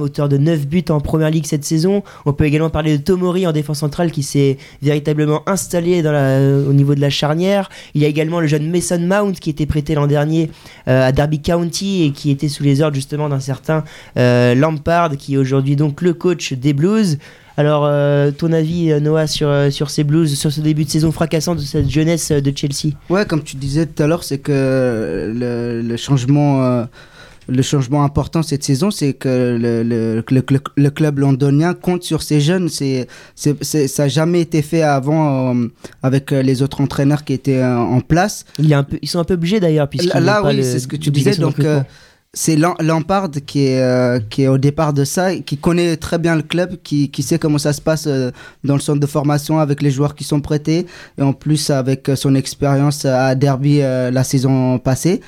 auteur 0.00 0.28
de 0.28 0.36
9 0.36 0.66
buts 0.66 0.84
en 0.90 1.00
première 1.00 1.30
ligue 1.30 1.46
cette 1.46 1.64
saison. 1.64 2.02
On 2.26 2.32
peut 2.32 2.44
également 2.44 2.70
parler 2.70 2.98
de 2.98 3.02
Tomori 3.02 3.46
en 3.46 3.52
défense 3.52 3.80
centrale 3.80 4.12
qui 4.12 4.22
s'est 4.22 4.56
véritablement 4.82 5.42
installé 5.48 6.02
la, 6.02 6.38
au 6.38 6.72
niveau 6.72 6.94
de 6.94 7.00
la 7.00 7.10
charnière. 7.10 7.68
Il 7.94 8.02
y 8.02 8.04
a 8.04 8.08
également 8.08 8.40
le 8.40 8.46
jeune 8.46 8.70
Mason 8.70 9.00
Mount 9.00 9.32
qui 9.32 9.50
était 9.50 9.66
prêté 9.66 9.94
l'an 9.94 10.06
dernier 10.06 10.50
euh, 10.88 11.08
à 11.08 11.12
Derby 11.12 11.40
County 11.40 12.04
et 12.04 12.10
qui 12.12 12.30
était 12.30 12.48
sous 12.48 12.62
les 12.62 12.82
ordres 12.82 12.94
justement 12.94 13.28
d'un 13.28 13.40
certain 13.40 13.82
euh, 14.16 14.54
Lampard 14.54 15.16
qui 15.16 15.34
est 15.34 15.38
aujourd'hui 15.38 15.74
donc 15.76 16.00
le 16.02 16.14
coach 16.14 16.52
des 16.52 16.72
Blues. 16.72 17.18
Alors, 17.56 17.84
euh, 17.84 18.30
ton 18.30 18.52
avis, 18.52 18.90
euh, 18.90 19.00
Noah, 19.00 19.26
sur, 19.26 19.48
euh, 19.48 19.70
sur 19.70 19.90
ces 19.90 20.04
Blues, 20.04 20.38
sur 20.38 20.50
ce 20.50 20.60
début 20.60 20.84
de 20.84 20.90
saison 20.90 21.12
fracassant 21.12 21.54
de 21.54 21.60
cette 21.60 21.88
jeunesse 21.88 22.32
de 22.32 22.52
Chelsea 22.56 22.94
Ouais, 23.10 23.26
comme 23.26 23.42
tu 23.42 23.56
disais 23.56 23.86
tout 23.86 24.02
à 24.02 24.06
l'heure, 24.06 24.24
c'est 24.24 24.38
que 24.38 25.32
le, 25.34 25.82
le 25.82 25.96
changement, 25.98 26.64
euh, 26.64 26.84
le 27.48 27.62
changement 27.62 28.04
important 28.04 28.42
cette 28.42 28.64
saison, 28.64 28.90
c'est 28.90 29.12
que 29.12 29.58
le, 29.60 29.82
le, 30.22 30.90
club 30.90 31.18
londonien 31.18 31.74
compte 31.74 32.04
sur 32.04 32.22
ses 32.22 32.40
jeunes. 32.40 32.70
C'est, 32.70 33.06
ça 33.34 34.02
n'a 34.04 34.08
jamais 34.08 34.40
été 34.40 34.62
fait 34.62 34.82
avant 34.82 35.54
euh, 35.54 35.66
avec 36.02 36.30
les 36.30 36.62
autres 36.62 36.80
entraîneurs 36.80 37.22
qui 37.22 37.34
étaient 37.34 37.62
en 37.62 38.00
place. 38.00 38.46
Il 38.58 38.66
y 38.66 38.72
a 38.72 38.78
un 38.78 38.84
peu, 38.84 38.98
Ils 39.02 39.08
sont 39.08 39.18
un 39.18 39.24
peu 39.24 39.34
obligés 39.34 39.60
d'ailleurs, 39.60 39.88
Là, 40.14 40.20
là, 40.20 40.42
oui, 40.42 40.64
c'est 40.64 40.78
ce 40.78 40.88
que 40.88 40.96
tu 40.96 41.10
disais. 41.10 41.36
Donc. 41.36 41.56
C'est 42.34 42.56
Lam- 42.56 42.74
Lampard 42.80 43.30
qui 43.46 43.66
est, 43.66 43.80
euh, 43.82 44.18
qui 44.30 44.42
est 44.44 44.48
au 44.48 44.56
départ 44.58 44.92
de 44.94 45.04
ça, 45.04 45.36
qui 45.36 45.58
connaît 45.58 45.96
très 45.96 46.18
bien 46.18 46.34
le 46.34 46.42
club, 46.42 46.76
qui, 46.82 47.10
qui 47.10 47.22
sait 47.22 47.38
comment 47.38 47.58
ça 47.58 47.72
se 47.74 47.80
passe 47.80 48.06
euh, 48.06 48.30
dans 48.64 48.74
le 48.74 48.80
centre 48.80 49.00
de 49.00 49.06
formation 49.06 49.58
avec 49.58 49.82
les 49.82 49.90
joueurs 49.90 50.14
qui 50.14 50.24
sont 50.24 50.40
prêtés, 50.40 50.86
et 51.18 51.22
en 51.22 51.34
plus 51.34 51.68
avec 51.70 52.08
euh, 52.08 52.16
son 52.16 52.34
expérience 52.34 53.04
à 53.04 53.34
Derby 53.34 53.80
euh, 53.82 54.10
la 54.10 54.24
saison 54.24 54.78
passée. 54.78 55.20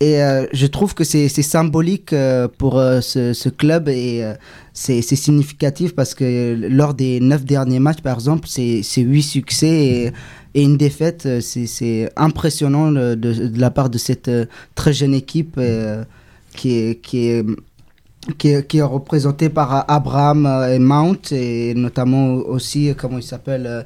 Et 0.00 0.22
euh, 0.22 0.46
je 0.52 0.66
trouve 0.68 0.94
que 0.94 1.02
c'est 1.02 1.28
symbolique 1.28 2.12
euh, 2.12 2.46
pour 2.56 2.78
euh, 2.78 3.00
ce, 3.00 3.32
ce 3.32 3.48
club 3.48 3.88
et 3.88 4.22
euh, 4.22 4.34
c'est 4.72 5.02
significatif 5.02 5.92
parce 5.96 6.14
que 6.14 6.54
lors 6.70 6.94
des 6.94 7.18
neuf 7.18 7.44
derniers 7.44 7.80
matchs, 7.80 8.00
par 8.00 8.14
exemple, 8.14 8.46
c'est 8.46 8.82
huit 8.96 9.24
succès 9.24 10.12
et, 10.54 10.62
une 10.62 10.76
défaite. 10.76 11.26
euh, 11.26 11.40
C'est 11.40 12.08
impressionnant 12.16 12.92
de, 12.92 13.50
la 13.58 13.70
part 13.70 13.90
de 13.90 13.98
cette 13.98 14.28
euh, 14.28 14.46
très 14.76 14.92
jeune 14.92 15.14
équipe 15.14 15.56
euh, 15.58 16.04
qui 16.58 16.70
est, 16.78 17.00
qui 17.00 17.28
est 17.28 17.46
qui 18.36 18.48
est, 18.50 18.82
représentée 18.82 19.48
par 19.48 19.90
Abraham 19.90 20.44
euh, 20.44 20.74
et 20.74 20.78
Mount 20.78 21.32
et 21.32 21.72
notamment 21.74 22.34
aussi, 22.34 22.90
euh, 22.90 22.94
comment 22.94 23.16
il 23.16 23.22
s'appelle, 23.22 23.66
euh, 23.66 23.82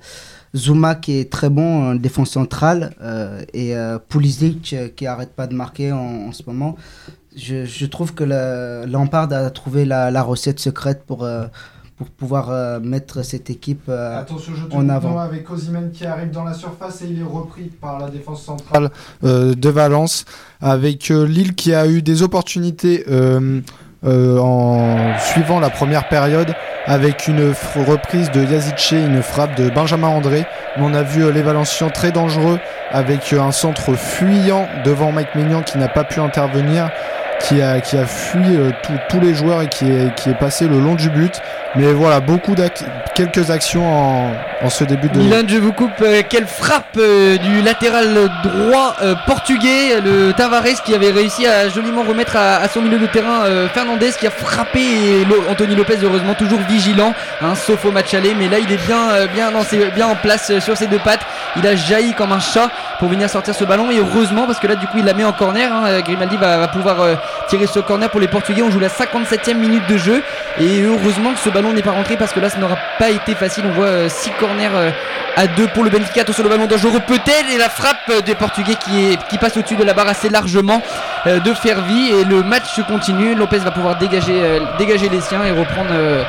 Zuma 0.57 0.95
qui 0.97 1.19
est 1.19 1.31
très 1.31 1.49
bon 1.49 1.91
en 1.91 1.95
défense 1.95 2.31
centrale 2.31 2.95
euh, 3.03 3.43
et 3.55 3.77
euh, 3.77 3.99
Pulisic 3.99 4.73
euh, 4.73 4.89
qui 4.89 5.07
arrête 5.07 5.33
pas 5.35 5.47
de 5.47 5.55
marquer 5.55 5.93
en, 5.93 6.33
ce 6.33 6.43
moment. 6.47 6.77
Je, 7.37 7.65
je 7.65 7.87
trouve 7.87 8.15
que 8.15 8.25
le, 8.25 8.85
Lampard 8.91 9.33
a 9.33 9.51
trouvé 9.51 9.85
la, 9.85 10.11
la 10.11 10.23
recette 10.23 10.59
secrète 10.59 11.05
pour, 11.07 11.25
euh, 11.25 11.47
pour 12.03 12.11
pouvoir 12.15 12.51
euh, 12.51 12.81
mettre 12.81 13.23
cette 13.25 13.51
équipe 13.51 13.85
euh, 13.89 14.19
Attention, 14.21 14.53
je 14.55 14.65
te 14.67 14.75
en 14.75 14.89
avant. 14.89 15.19
Avec 15.19 15.49
Osimhen 15.51 15.91
qui 15.93 16.05
arrive 16.07 16.31
dans 16.31 16.45
la 16.45 16.55
surface 16.55 17.03
et 17.03 17.07
il 17.09 17.21
est 17.21 17.25
repris 17.25 17.65
par 17.81 17.99
la 17.99 18.09
défense 18.09 18.43
centrale 18.43 18.91
euh, 19.25 19.55
de 19.55 19.69
Valence. 19.69 20.25
Avec 20.61 21.11
euh, 21.11 21.27
Lille 21.27 21.55
qui 21.55 21.75
a 21.75 21.87
eu 21.87 22.03
des 22.03 22.23
opportunités 22.23 23.05
euh, 23.09 23.61
euh, 24.05 24.39
en 24.39 25.17
suivant 25.19 25.61
la 25.61 25.71
première 25.71 26.09
période 26.09 26.53
avec 26.87 27.29
une 27.29 27.53
reprise 27.87 28.31
de 28.33 28.43
Yazice, 28.43 28.91
une 28.93 29.23
frappe 29.23 29.57
de 29.57 29.71
Benjamin 29.71 30.09
André. 30.09 30.45
Mais 30.77 30.83
on 30.85 30.95
a 30.95 31.03
vu 31.03 31.25
euh, 31.25 31.31
les 31.33 31.43
Valenciens 31.43 31.89
très 31.91 32.11
dangereux 32.13 32.59
avec 32.91 33.33
euh, 33.33 33.41
un 33.41 33.53
centre 33.53 33.95
fuyant 33.95 34.67
devant 34.85 35.13
Mike 35.13 35.35
Maignan 35.37 35.63
qui 35.63 35.79
n'a 35.79 35.89
pas 35.89 36.03
pu 36.05 36.19
intervenir, 36.21 36.91
qui 37.41 37.61
a, 37.63 37.81
qui 37.81 37.97
a 37.97 38.05
fui 38.07 38.57
euh, 38.57 38.71
tous- 38.83 38.99
tous 39.09 39.21
les 39.21 39.35
joueurs 39.35 39.63
et 39.63 39.69
qui 39.69 39.89
est, 39.89 40.13
qui 40.17 40.31
est 40.31 40.39
passé 40.39 40.67
le 40.67 40.81
long 40.81 40.95
du 40.97 41.09
but. 41.11 41.41
Mais 41.75 41.91
voilà, 41.93 42.21
beaucoup 42.21 42.55
d'ac- 42.55 42.85
quelques 43.15 43.51
actions 43.51 44.31
en, 44.63 44.69
ce 44.69 44.85
début 44.85 45.09
de... 45.09 45.19
Milan, 45.19 45.39
je 45.49 45.57
vous 45.57 45.73
coupe. 45.73 45.91
euh, 46.03 46.21
quelle 46.29 46.47
frappe 46.47 46.97
euh, 46.99 47.39
du 47.39 47.63
latéral 47.63 48.09
droit 48.43 48.95
euh, 49.03 49.15
portugais, 49.27 50.01
le 50.05 50.33
Tavares 50.33 50.65
qui 50.85 50.95
avait 50.95 51.11
réussi 51.11 51.47
à 51.47 51.71
joliment 51.71 52.03
remettre 52.03 52.37
à, 52.37 52.69
son 52.69 52.83
milieu 52.83 52.99
de 52.99 53.07
terrain 53.07 53.45
Fernandez 53.73 54.11
qui 54.19 54.27
a 54.27 54.31
frappé 54.31 54.81
Anthony 55.51 55.75
Lopez 55.75 55.97
heureusement 56.03 56.35
toujours 56.35 56.61
vigilant, 56.69 57.15
hein, 57.41 57.55
sauf 57.55 57.85
au 57.87 57.91
match 57.91 58.13
aller. 58.15 58.35
Mais 58.39 58.49
là, 58.49 58.59
il 58.59 58.71
est 58.71 58.87
bien, 58.87 59.27
bien, 59.35 59.51
dans 59.51 59.63
ses- 59.63 59.91
bien 59.95 60.07
en 60.09 60.15
place 60.17 60.59
sur 60.61 60.77
ses 60.77 60.87
deux 60.89 60.99
pattes. 60.99 61.23
Il 61.57 61.67
a 61.67 61.75
jailli 61.75 62.13
comme 62.13 62.33
un 62.33 62.41
chat 62.41 62.69
pour 62.99 63.09
venir 63.09 63.29
sortir 63.31 63.55
ce 63.55 63.65
ballon 63.65 63.91
et 63.91 63.99
heureusement 63.99 64.47
parce 64.47 64.59
que 64.59 64.67
là, 64.67 64.75
du 64.75 64.87
coup, 64.87 64.99
il 64.99 65.05
la 65.05 65.15
met 65.15 65.25
en 65.25 65.33
corner. 65.33 65.73
hein, 65.73 66.01
Grimaldi 66.01 66.37
va, 66.37 66.59
va 66.59 66.69
pouvoir 66.69 66.97
tirer 67.49 67.67
ce 67.67 67.81
corner 67.81 68.11
pour 68.11 68.21
les 68.21 68.29
Portugais. 68.29 68.63
On 68.63 68.71
joue 68.71 68.81
la 68.81 68.89
57e 68.89 69.55
minute 69.55 69.87
de 69.89 69.97
jeu 69.97 70.23
et 70.61 70.83
heureusement 70.83 71.33
que 71.33 71.39
ce 71.39 71.49
ballon 71.51 71.62
n'est 71.71 71.83
pas 71.83 71.93
rentré 71.93 72.17
parce 72.17 72.33
que 72.33 72.41
là, 72.41 72.49
ça 72.49 72.59
n'aura 72.59 72.77
pas 72.99 73.11
été 73.11 73.35
facile. 73.35 73.65
On 73.67 73.73
voit 73.73 74.09
6 74.09 74.31
corners 74.41 74.69
euh, 74.75 74.91
à 75.37 75.47
2 75.47 75.69
pour 75.69 75.85
le 75.85 75.91
Benfica. 75.91 76.23
Attention, 76.23 76.43
le 76.43 76.49
ballon 76.49 76.67
dangereux 76.67 77.01
peut-être 77.07 77.51
et 77.53 77.59
la 77.59 77.69
frappe 77.69 77.97
euh, 78.11 78.21
des 78.21 78.35
Portugais 78.35 78.75
qui, 78.75 79.13
est, 79.13 79.29
qui 79.29 79.39
passe 79.39 79.57
au-dessus 79.57 79.77
de 79.77 79.85
la 79.85 79.95
barre 79.95 80.09
assez 80.09 80.29
largement 80.29 80.83
euh, 81.27 81.39
de 81.41 81.53
Fervi 81.55 82.11
et 82.11 82.25
le 82.25 82.43
match 82.43 82.81
continue. 82.89 83.35
Lopez 83.35 83.59
va 83.59 83.71
pouvoir 83.71 83.97
dégager, 83.97 84.43
euh, 84.43 84.61
dégager 84.79 85.09
les 85.09 85.21
siens 85.21 85.45
et 85.45 85.51
reprendre, 85.53 85.91
euh, 85.93 86.25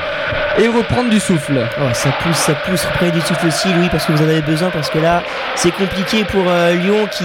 et 0.58 0.68
reprendre 0.68 1.10
du 1.10 1.18
souffle. 1.20 1.66
Oh, 1.80 1.88
ça 1.92 2.10
pousse, 2.22 2.36
ça 2.36 2.54
pousse. 2.54 2.84
Reprenez 2.84 3.10
du 3.10 3.20
souffle 3.20 3.46
aussi, 3.46 3.72
Louis, 3.72 3.88
parce 3.90 4.06
que 4.06 4.12
vous 4.12 4.22
en 4.22 4.28
avez 4.28 4.42
besoin. 4.42 4.70
Parce 4.70 4.90
que 4.90 4.98
là, 4.98 5.22
c'est 5.56 5.72
compliqué 5.72 6.24
pour 6.24 6.44
euh, 6.48 6.74
Lyon 6.74 7.08
qui, 7.10 7.24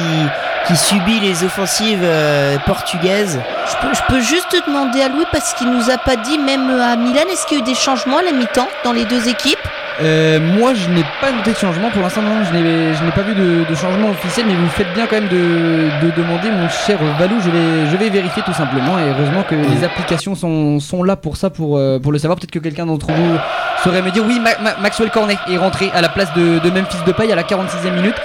qui 0.68 0.76
subit 0.76 1.20
les 1.20 1.44
offensives 1.44 2.02
euh, 2.04 2.58
portugaises. 2.66 3.40
Je 3.68 3.88
peux, 3.88 3.94
je 3.94 4.02
peux 4.08 4.20
juste 4.20 4.50
te 4.50 4.66
demander 4.70 5.02
à 5.02 5.10
Louis 5.10 5.26
parce 5.32 5.54
qu'il 5.54 5.70
nous 5.72 5.90
a 5.90 5.98
pas 5.98 6.16
dit, 6.16 6.38
même 6.38 6.70
à 6.80 6.96
Milan, 6.96 7.22
est-ce 7.32 7.46
qu'il 7.48 7.58
y 7.58 7.62
a 7.62 7.64
eu 7.64 7.66
des 7.66 7.76
changements 7.76 8.18
à 8.20 8.22
la 8.24 8.32
mi-temps 8.32 8.68
dans 8.84 8.92
les 8.94 9.06
deux 9.06 9.28
équipes? 9.28 9.58
Euh, 10.02 10.40
moi, 10.40 10.74
je 10.74 10.88
n'ai 10.90 11.04
pas 11.20 11.30
noté 11.32 11.52
de 11.52 11.58
changement. 11.58 11.90
Pour 11.90 12.02
l'instant, 12.02 12.22
non, 12.22 12.42
je 12.46 12.54
n'ai, 12.54 13.12
pas 13.12 13.22
vu 13.22 13.34
de, 13.36 13.66
de 13.70 13.76
changement 13.76 14.10
officiel, 14.12 14.46
mais 14.48 14.54
vous 14.56 14.70
faites 14.70 14.94
bien 14.94 15.06
quand 15.08 15.16
même 15.20 15.28
de, 15.28 15.90
de 16.06 16.12
demander, 16.16 16.50
mon 16.52 16.70
cher 16.70 16.98
Valou. 17.20 17.36
Je 17.42 17.50
vais, 17.50 17.90
je 17.92 17.98
vais 17.98 18.10
vérifier 18.10 18.42
tout 18.44 18.54
simplement. 18.54 18.98
Et 18.98 19.10
heureusement 19.10 19.44
que 19.44 19.56
les 19.56 19.84
applications 19.84 20.36
sont, 20.36 20.80
sont 20.80 21.04
là 21.04 21.18
pour 21.18 21.36
ça, 21.36 21.50
pour, 21.50 21.78
euh, 21.78 22.00
pour 22.00 22.14
le 22.14 22.18
savoir. 22.18 22.38
Peut-être 22.40 22.52
que 22.52 22.60
quelqu'un 22.60 22.86
d'entre 22.86 23.08
vous 23.08 23.36
saurait 23.84 24.02
me 24.02 24.12
dire 24.12 24.24
oui, 24.26 24.40
Ma- 24.40 24.58
Ma- 24.64 24.78
Maxwell 24.80 25.10
Cornet 25.10 25.38
est 25.52 25.58
rentré 25.58 25.92
à 25.94 26.00
la 26.02 26.08
place 26.10 26.34
de, 26.34 26.60
de 26.60 26.70
Memphis 26.70 26.98
Depay 27.06 27.30
à 27.32 27.36
la 27.36 27.44
46e 27.44 27.92
minute. 27.94 28.16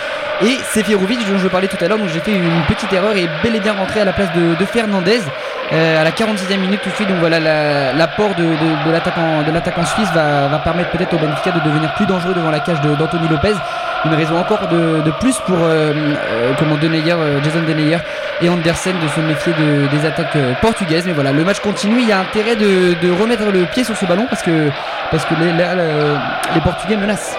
Et 0.43 0.59
Seferovic, 0.75 1.19
dont 1.31 1.39
je 1.39 1.47
parlais 1.49 1.69
tout 1.69 1.77
à 1.83 1.87
l'heure, 1.89 1.97
donc 1.99 2.09
j'ai 2.09 2.19
fait 2.19 2.33
une 2.33 2.63
petite 2.67 2.93
erreur 2.93 3.15
et 3.17 3.29
bel 3.43 3.55
et 3.55 3.61
bien 3.61 3.73
rentré 3.73 4.01
à 4.01 4.05
la 4.05 4.13
place 4.13 4.33
de, 4.33 4.57
de 4.57 4.65
Fernandez 4.67 5.21
euh, 5.73 6.01
à 6.01 6.05
la 6.05 6.11
46e 6.11 6.59
minute 6.59 6.81
tout 6.83 6.91
de 6.91 6.95
suite. 6.97 7.09
Donc 7.09 7.19
voilà, 7.19 7.39
la- 7.39 7.93
l'apport 7.93 8.35
de, 8.35 8.43
de, 8.43 8.87
de 8.87 8.93
l'attaquant 9.53 9.85
suisse 9.87 10.11
va, 10.13 10.49
permettre 10.59 10.91
peut-être 10.91 11.15
au 11.15 11.19
Benfica 11.19 11.53
de 11.53 11.61
devenir 11.61 11.95
plus 11.95 12.07
dangereux 12.07 12.35
devant 12.35 12.51
la 12.51 12.59
cage 12.61 12.81
d'Anthony 12.81 13.29
Lopez. 13.29 13.55
Une 14.07 14.15
raison 14.15 14.37
encore 14.37 14.67
de, 14.69 15.01
de 15.03 15.11
plus 15.13 15.39
pour 15.47 15.57
euh, 15.63 15.93
euh, 15.95 16.53
comment 16.59 16.77
euh, 17.21 17.41
Jason 17.43 17.63
Deneyer 17.63 17.99
et 18.43 18.49
Andersen 18.51 18.97
de 19.03 19.09
se 19.09 19.21
méfier 19.21 19.53
de- 19.55 19.87
des 19.97 20.05
attaques 20.05 20.37
portugaises. 20.61 21.07
Mais 21.07 21.13
voilà, 21.13 21.31
le 21.33 21.45
match 21.45 21.61
continue. 21.61 22.01
Il 22.01 22.09
y 22.09 22.13
a 22.13 22.19
intérêt 22.19 22.57
de, 22.57 22.95
remettre 23.13 23.51
le 23.53 23.65
pied 23.67 23.85
sur 23.85 23.97
ce 23.97 24.05
ballon 24.05 24.27
parce 24.29 24.43
que, 24.43 24.69
parce 25.13 25.25
que 25.25 25.35
les, 25.37 25.53
les 26.55 26.61
Portugais 26.61 26.97
menacent. 26.97 27.37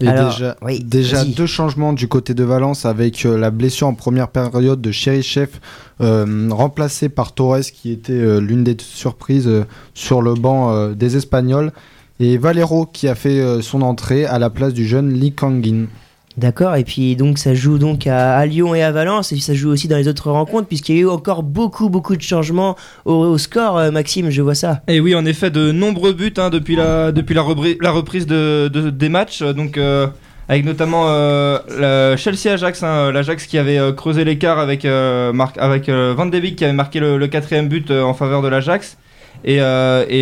Et 0.00 0.06
Alors, 0.06 0.30
déjà, 0.30 0.56
oui, 0.62 0.80
déjà 0.84 1.24
deux 1.24 1.46
changements 1.46 1.92
du 1.92 2.06
côté 2.06 2.32
de 2.32 2.44
Valence 2.44 2.86
avec 2.86 3.26
euh, 3.26 3.36
la 3.36 3.50
blessure 3.50 3.88
en 3.88 3.94
première 3.94 4.28
période 4.28 4.80
de 4.80 4.92
Cherichev 4.92 5.50
euh, 6.00 6.48
remplacé 6.50 7.08
par 7.08 7.32
Torres 7.32 7.72
qui 7.72 7.90
était 7.90 8.12
euh, 8.12 8.38
l'une 8.38 8.62
des 8.62 8.76
surprises 8.78 9.48
euh, 9.48 9.64
sur 9.94 10.22
le 10.22 10.34
banc 10.34 10.90
des 10.92 11.16
Espagnols 11.16 11.72
et 12.20 12.38
Valero 12.38 12.86
qui 12.86 13.08
a 13.08 13.16
fait 13.16 13.62
son 13.62 13.82
entrée 13.82 14.24
à 14.24 14.38
la 14.38 14.50
place 14.50 14.72
du 14.74 14.86
jeune 14.86 15.12
Lee 15.12 15.32
Kangin. 15.32 15.86
D'accord, 16.38 16.76
et 16.76 16.84
puis 16.84 17.16
donc 17.16 17.36
ça 17.36 17.52
joue 17.52 17.78
donc 17.78 18.06
à, 18.06 18.46
Lyon 18.46 18.72
et 18.72 18.82
à 18.84 18.92
Valence, 18.92 19.32
et 19.32 19.40
ça 19.40 19.54
joue 19.54 19.70
aussi 19.70 19.88
dans 19.88 19.96
les 19.96 20.06
autres 20.06 20.30
rencontres, 20.30 20.68
puisqu'il 20.68 20.94
y 20.94 20.98
a 20.98 21.02
eu 21.02 21.08
encore 21.08 21.42
beaucoup, 21.42 21.88
beaucoup 21.88 22.14
de 22.16 22.22
changements 22.22 22.76
au, 23.06 23.36
score, 23.38 23.76
euh, 23.76 23.90
Maxime, 23.90 24.30
je 24.30 24.40
vois 24.40 24.54
ça. 24.54 24.80
Et 24.86 25.00
oui, 25.00 25.16
en 25.16 25.26
effet, 25.26 25.50
de 25.50 25.72
nombreux 25.72 26.12
buts 26.12 26.32
hein, 26.36 26.50
depuis, 26.50 26.76
la, 26.76 27.10
depuis 27.10 27.34
la, 27.34 27.42
reprise 27.42 28.26
de, 28.28 28.68
de- 28.72 28.90
des 28.90 29.08
matchs. 29.08 29.42
Donc, 29.42 29.76
euh, 29.76 30.06
avec 30.48 30.64
notamment 30.64 31.06
euh, 31.08 32.16
Chelsea-Ajax, 32.16 32.84
hein, 32.84 33.10
l'Ajax 33.10 33.46
qui 33.46 33.58
avait 33.58 33.80
creusé 33.96 34.24
l'écart 34.24 34.60
avec, 34.60 34.84
avec 34.84 35.90
Van 35.90 36.26
de 36.26 36.38
Beek 36.38 36.54
qui 36.54 36.64
avait 36.64 36.72
marqué 36.72 37.00
le, 37.00 37.26
quatrième 37.26 37.68
but 37.68 37.90
en 37.90 38.14
faveur 38.14 38.42
de 38.42 38.48
l'Ajax. 38.48 38.96
Et, 39.44 39.58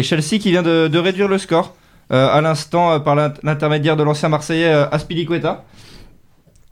Chelsea 0.02 0.38
qui 0.40 0.50
vient 0.50 0.62
de, 0.62 0.88
de 0.88 0.98
réduire 0.98 1.28
le 1.28 1.36
score 1.38 1.74
à 2.08 2.40
l'instant 2.40 2.98
par 3.00 3.14
l'int- 3.14 3.34
l'intermédiaire 3.42 3.96
de 3.96 4.02
l'ancien 4.02 4.30
Marseillais 4.30 4.72
Aspilicueta. 4.90 5.62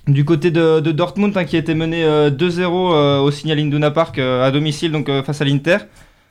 Du 0.07 0.25
côté 0.25 0.51
de, 0.51 0.81
Dortmund 0.81 1.37
hein, 1.37 1.45
qui 1.45 1.57
était 1.57 1.75
mené 1.75 2.05
euh, 2.05 2.31
2-0 2.31 2.61
euh, 2.63 3.19
au 3.21 3.31
Signal 3.31 3.59
Iduna 3.59 3.91
Park 3.91 4.19
euh, 4.19 4.45
à 4.45 4.51
domicile 4.51 4.93
donc 4.93 5.09
euh, 5.09 5.23
face 5.23 5.41
à 5.41 5.45
l'Inter. 5.45 5.79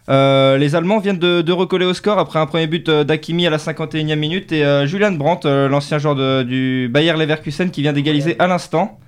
Euh, 0.10 0.58
les 0.58 0.76
Allemands 0.76 1.00
viennent 1.00 1.18
de, 1.18 1.52
recoller 1.52 1.86
au 1.86 1.94
score 1.94 2.20
après 2.20 2.38
un 2.38 2.46
premier 2.46 2.68
but 2.68 2.90
euh, 2.90 3.04
d'Akimi 3.04 3.48
à 3.48 3.50
la 3.50 3.58
51e 3.58 4.16
minute 4.16 4.52
et 4.52 4.64
euh, 4.64 4.86
Julian 4.86 5.14
Brandt, 5.14 5.48
euh, 5.48 5.68
l'ancien 5.70 5.98
joueur 5.98 6.46
du 6.46 6.90
Bayer 6.92 7.14
Leverkusen 7.14 7.72
qui 7.72 7.82
vient 7.82 7.94
d'égaliser 7.94 8.36
à 8.40 8.48
l'instant. 8.48 9.00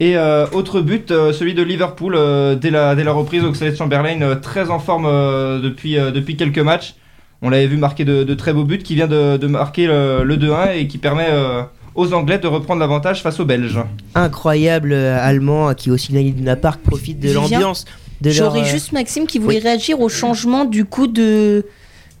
Et 0.00 0.16
euh, 0.16 0.46
autre 0.52 0.80
but, 0.80 1.10
euh, 1.10 1.32
celui 1.32 1.54
de 1.54 1.62
Liverpool 1.62 2.14
euh, 2.14 2.54
dès, 2.54 2.70
la, 2.70 2.94
dès 2.94 3.02
la 3.02 3.12
reprise. 3.12 3.42
Oxlade 3.42 3.74
Chamberlain 3.76 4.22
euh, 4.22 4.36
très 4.36 4.70
en 4.70 4.78
forme 4.78 5.06
euh, 5.06 5.58
depuis, 5.58 5.98
euh, 5.98 6.12
quelques 6.12 6.58
matchs. 6.58 6.94
On 7.42 7.50
l'avait 7.50 7.66
vu 7.66 7.76
marquer 7.76 8.04
de, 8.04 8.34
très 8.34 8.52
beaux 8.52 8.64
buts 8.64 8.78
qui 8.78 8.94
vient 8.94 9.06
de, 9.06 9.46
marquer 9.46 9.86
le, 9.86 10.22
le 10.24 10.36
2-1 10.36 10.76
et 10.76 10.86
qui 10.88 10.98
permet 10.98 11.28
euh, 11.30 11.62
aux 11.98 12.12
Anglais 12.14 12.38
de 12.38 12.46
reprendre 12.46 12.80
l'avantage 12.80 13.22
face 13.22 13.40
aux 13.40 13.44
Belges. 13.44 13.80
Incroyable 14.14 14.92
euh, 14.92 15.18
Allemand 15.20 15.74
qui, 15.74 15.90
au 15.90 15.96
Signal 15.96 16.24
Iduna 16.24 16.56
Park, 16.56 16.80
profite 16.82 17.18
de 17.20 17.32
l'ambiance. 17.32 17.84
leur, 18.22 18.32
J'aurais 18.32 18.60
euh, 18.62 18.64
juste 18.64 18.92
Maxime 18.92 19.26
qui 19.26 19.38
voulait 19.38 19.56
oui. 19.56 19.62
réagir 19.62 20.00
au 20.00 20.08
changement 20.08 20.64
du 20.64 20.84
coup 20.84 21.06
de 21.06 21.66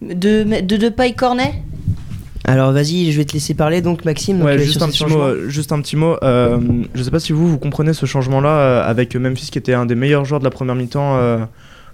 de 0.02 0.44
de, 0.60 0.76
de 0.76 0.88
paille 0.88 1.14
Cornet. 1.14 1.62
Alors 2.44 2.72
vas-y, 2.72 3.12
je 3.12 3.18
vais 3.18 3.24
te 3.24 3.34
laisser 3.34 3.54
parler 3.54 3.82
donc, 3.82 4.04
Maxime. 4.04 4.38
donc, 4.38 4.46
Ouais, 4.46 4.58
juste 4.58 4.80
un, 4.80 4.88
petit 4.88 5.04
mot, 5.04 5.20
euh, 5.20 5.48
juste 5.48 5.70
un 5.72 5.80
petit 5.80 5.96
mot. 5.96 6.16
euh, 6.22 6.58
je 6.94 7.02
sais 7.02 7.10
pas 7.10 7.20
si 7.20 7.32
vous, 7.32 7.46
vous 7.46 7.58
comprenez 7.58 7.92
ce 7.92 8.06
changement-là 8.06 8.48
euh, 8.48 8.82
avec 8.88 9.14
Memphis 9.16 9.50
qui 9.50 9.58
était 9.58 9.74
un 9.74 9.86
des 9.86 9.94
meilleurs 9.94 10.24
joueurs 10.24 10.40
de 10.40 10.44
la 10.44 10.50
première 10.50 10.74
mi-temps 10.74 11.16
euh, 11.18 11.38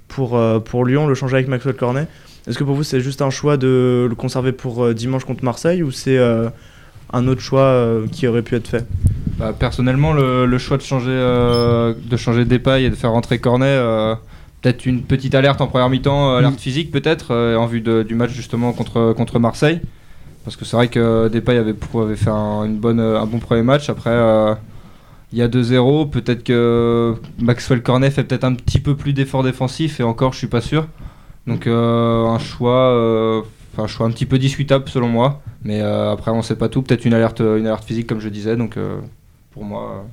pour, 0.07 0.37
euh, 0.37 0.61
pour 0.61 0.85
Lyon, 0.85 1.07
le 1.09 1.15
changer 1.15 1.35
avec 1.37 1.49
Maxwell 1.49 1.75
Cornet. 1.75 2.07
Est-ce 2.47 2.57
que 2.59 2.63
pour 2.65 2.77
vous 2.77 2.85
c'est 2.85 3.01
juste 3.01 3.21
un 3.23 3.31
choix 3.31 3.57
de 3.57 4.07
le 4.09 4.15
conserver 4.15 4.53
pour 4.53 4.85
euh, 4.85 4.95
dimanche 4.95 5.25
contre 5.25 5.43
Marseille 5.45 5.83
ou 5.83 5.91
c'est 5.91 6.19
euh, 6.19 6.49
un 7.15 7.27
autre 7.29 7.41
choix 7.41 7.63
euh, 7.63 8.07
qui 8.11 8.27
aurait 8.27 8.43
pu 8.43 8.55
être 8.57 8.69
fait 8.69 8.85
Bah, 9.39 9.53
personnellement, 9.59 10.13
le, 10.13 10.47
le 10.47 10.59
choix 10.59 10.77
de 10.77 10.83
changer, 10.83 11.11
euh, 11.11 11.95
de 12.05 12.17
changer 12.17 12.45
Depay 12.45 12.85
et 12.85 12.91
de 12.91 12.95
faire 12.95 13.13
rentrer 13.13 13.39
Cornet, 13.39 13.67
euh, 13.67 14.15
peut-être 14.63 14.87
une 14.87 15.03
petite 15.03 15.35
alerte 15.35 15.61
en 15.61 15.67
première 15.67 15.89
mi-temps, 15.91 16.31
euh, 16.35 16.39
alerte 16.39 16.59
physique 16.61 16.91
peut-être, 16.91 17.29
euh, 17.33 17.57
en 17.57 17.67
vue 17.67 17.81
de- 17.81 18.03
du 18.03 18.15
match 18.15 18.31
justement 18.33 18.73
contre, 18.73 19.13
contre 19.17 19.39
Marseille. 19.39 19.81
Parce 20.45 20.57
que 20.57 20.65
c'est 20.67 20.77
vrai 20.77 20.89
que 20.89 21.29
Depay 21.29 21.57
avait, 21.57 21.75
avait 21.95 22.17
fait 22.17 22.31
un, 22.31 22.65
une 22.65 22.77
bonne, 22.77 23.01
un 23.01 23.25
bon 23.27 23.39
premier 23.39 23.63
match. 23.63 23.89
Après, 23.89 24.11
euh, 24.11 24.55
il 25.33 25.39
y 25.39 25.43
a 25.43 25.49
2-0. 25.49 26.05
Peut-être 26.11 26.45
que 26.45 27.15
Maxwell 27.41 27.83
Cornet 27.83 28.11
fait 28.11 28.25
peut-être 28.25 28.45
un 28.45 28.55
petit 28.55 28.79
peu 28.79 28.95
plus 28.95 29.15
d'efforts 29.15 29.43
défensifs 29.43 30.01
et 30.01 30.03
encore, 30.03 30.33
je 30.35 30.39
suis 30.39 30.47
pas 30.47 30.61
sûr. 30.61 30.87
Donc 31.47 31.67
euh, 31.67 32.27
un 32.27 32.39
choix, 32.39 32.91
euh, 32.91 33.41
enfin 33.75 33.87
choix 33.87 34.07
un 34.07 34.11
petit 34.11 34.27
peu 34.27 34.39
discutable 34.39 34.89
selon 34.89 35.09
moi. 35.09 35.43
Mais 35.65 35.81
euh, 35.81 36.13
après, 36.13 36.31
on 36.31 36.43
sait 36.43 36.57
pas 36.57 36.69
tout. 36.69 36.83
Peut-être 36.83 37.05
une 37.05 37.15
alerte, 37.15 37.41
une 37.41 37.67
alerte 37.67 37.85
physique 37.85 38.07
comme 38.07 38.21
je 38.21 38.29
disais. 38.29 38.57
Donc 38.57 38.77
euh, 38.77 38.99
pour 39.53 39.65
moi. 39.65 40.07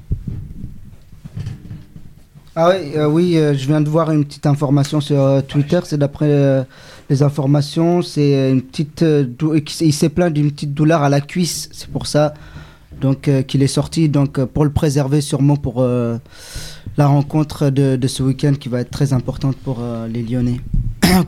Ah 2.56 2.70
oui, 2.72 2.92
euh, 2.98 3.08
oui 3.08 3.38
euh, 3.38 3.54
je 3.54 3.66
viens 3.66 3.80
de 3.80 3.88
voir 3.88 4.12
une 4.12 4.26
petite 4.26 4.46
information 4.46 5.00
sur 5.00 5.22
euh, 5.22 5.42
Twitter. 5.42 5.80
C'est 5.86 5.98
d'après 5.98 6.30
euh, 6.30 6.64
les 7.10 7.24
informations, 7.24 8.02
c'est 8.02 8.52
une 8.52 8.62
petite. 8.62 9.04
euh, 9.04 9.26
il 9.80 9.94
s'est 9.94 10.10
plaint 10.10 10.34
d'une 10.34 10.52
petite 10.52 10.74
douleur 10.74 11.02
à 11.02 11.10
la 11.10 11.22
cuisse. 11.22 11.70
C'est 11.72 11.90
pour 11.90 12.08
ça 12.08 12.34
donc 13.00 13.28
euh, 13.28 13.42
qu'il 13.42 13.64
est 13.64 13.68
sorti. 13.68 14.10
Donc 14.10 14.38
euh, 14.38 14.46
pour 14.46 14.66
le 14.66 14.72
préserver 14.72 15.22
sûrement 15.22 15.56
pour 15.56 15.82
euh, 15.82 16.18
la 16.98 17.08
rencontre 17.08 17.70
de, 17.70 17.96
de 17.96 18.08
ce 18.08 18.22
week-end 18.22 18.54
qui 18.60 18.70
va 18.70 18.82
être 18.82 18.92
très 18.92 19.14
importante 19.14 19.56
pour 19.56 19.78
euh, 19.80 20.08
les 20.08 20.22
Lyonnais 20.22 20.60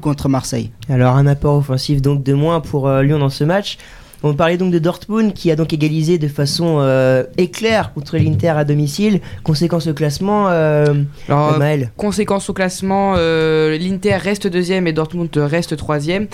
contre 0.02 0.30
Marseille. 0.30 0.72
Alors 0.90 1.16
un 1.16 1.28
apport 1.28 1.58
offensif 1.58 2.02
donc 2.02 2.24
de 2.24 2.34
moins 2.34 2.62
pour 2.62 2.88
euh, 2.88 3.04
Lyon 3.04 3.20
dans 3.20 3.30
ce 3.30 3.44
match. 3.44 3.78
On 4.26 4.34
parlait 4.34 4.56
donc 4.56 4.72
de 4.72 4.80
Dortmund 4.80 5.34
qui 5.34 5.52
a 5.52 5.58
donc 5.58 5.74
égalisé 5.74 6.18
de 6.18 6.30
façon 6.30 6.78
euh, 6.80 7.26
éclair 7.38 7.94
contre 7.94 8.18
l'Inter 8.18 8.50
à 8.52 8.64
domicile. 8.64 9.20
Conséquence 9.44 9.88
au 9.88 9.94
classement, 9.94 10.48
euh, 10.48 10.94
Alors, 11.28 11.58
Maël. 11.58 11.92
Conséquence 11.98 12.50
au 12.50 12.54
classement, 12.54 13.16
euh, 13.18 13.78
l'Inter 13.78 14.16
reste 14.16 14.48
deuxième 14.48 14.88
et 14.88 14.94
Dortmund 14.94 15.30
reste 15.36 15.76
troisième. 15.76 16.28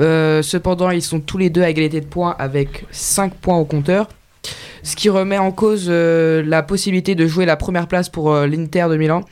Euh, 0.00 0.40
cependant, 0.40 0.88
ils 0.90 1.02
sont 1.02 1.20
tous 1.20 1.36
les 1.36 1.50
deux 1.50 1.62
à 1.62 1.68
égalité 1.68 2.00
de 2.00 2.06
points 2.06 2.34
avec 2.38 2.86
5 2.90 3.34
points 3.34 3.58
au 3.58 3.66
compteur. 3.66 4.08
Ce 4.84 4.96
qui 4.96 5.08
remet 5.08 5.38
en 5.38 5.50
cause 5.50 5.86
euh, 5.88 6.42
la 6.46 6.62
possibilité 6.62 7.14
de 7.14 7.26
jouer 7.26 7.46
la 7.46 7.56
première 7.56 7.86
place 7.86 8.10
pour 8.10 8.32
euh, 8.32 8.46
l'Inter 8.46 8.86
de 8.90 8.96
Milan, 8.98 9.22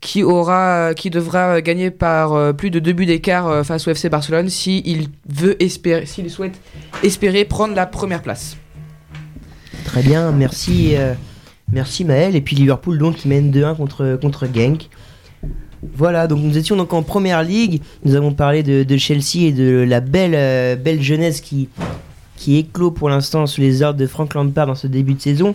qui, 0.00 0.22
aura, 0.22 0.94
qui 0.94 1.10
devra 1.10 1.60
gagner 1.60 1.90
par 1.90 2.32
euh, 2.32 2.52
plus 2.52 2.70
de 2.70 2.78
deux 2.78 2.92
buts 2.92 3.06
d'écart 3.06 3.48
euh, 3.48 3.62
face 3.62 3.86
au 3.86 3.90
FC 3.90 4.08
Barcelone 4.08 4.48
s'il 4.48 5.08
veut 5.28 5.62
espérer, 5.62 6.06
s'il 6.06 6.30
souhaite 6.30 6.60
espérer 7.02 7.44
prendre 7.44 7.74
la 7.74 7.86
première 7.86 8.22
place. 8.22 8.56
Très 9.84 10.02
bien, 10.02 10.32
merci, 10.32 10.96
euh, 10.96 11.14
merci 11.72 12.04
Maël. 12.04 12.34
Et 12.34 12.40
puis 12.40 12.56
Liverpool 12.56 12.98
donc 12.98 13.16
qui 13.16 13.28
mène 13.28 13.50
2-1 13.50 13.76
contre, 13.76 14.18
contre 14.20 14.46
Genk. 14.52 14.88
Voilà, 15.94 16.26
donc 16.26 16.40
nous 16.42 16.56
étions 16.58 16.76
donc 16.76 16.92
en 16.92 17.02
première 17.02 17.42
ligue. 17.42 17.82
Nous 18.04 18.14
avons 18.14 18.32
parlé 18.32 18.62
de, 18.62 18.82
de 18.82 18.96
Chelsea 18.96 19.46
et 19.46 19.52
de 19.52 19.84
la 19.86 20.00
belle, 20.00 20.78
belle 20.78 21.02
jeunesse 21.02 21.40
qui, 21.40 21.68
qui 22.36 22.58
éclot 22.58 22.90
pour 22.90 23.08
l'instant 23.08 23.46
sous 23.46 23.62
les 23.62 23.82
ordres 23.82 23.98
de 23.98 24.06
Frank 24.06 24.34
Lampard 24.34 24.66
dans 24.66 24.74
ce 24.74 24.86
début 24.86 25.14
de 25.14 25.20
saison. 25.22 25.54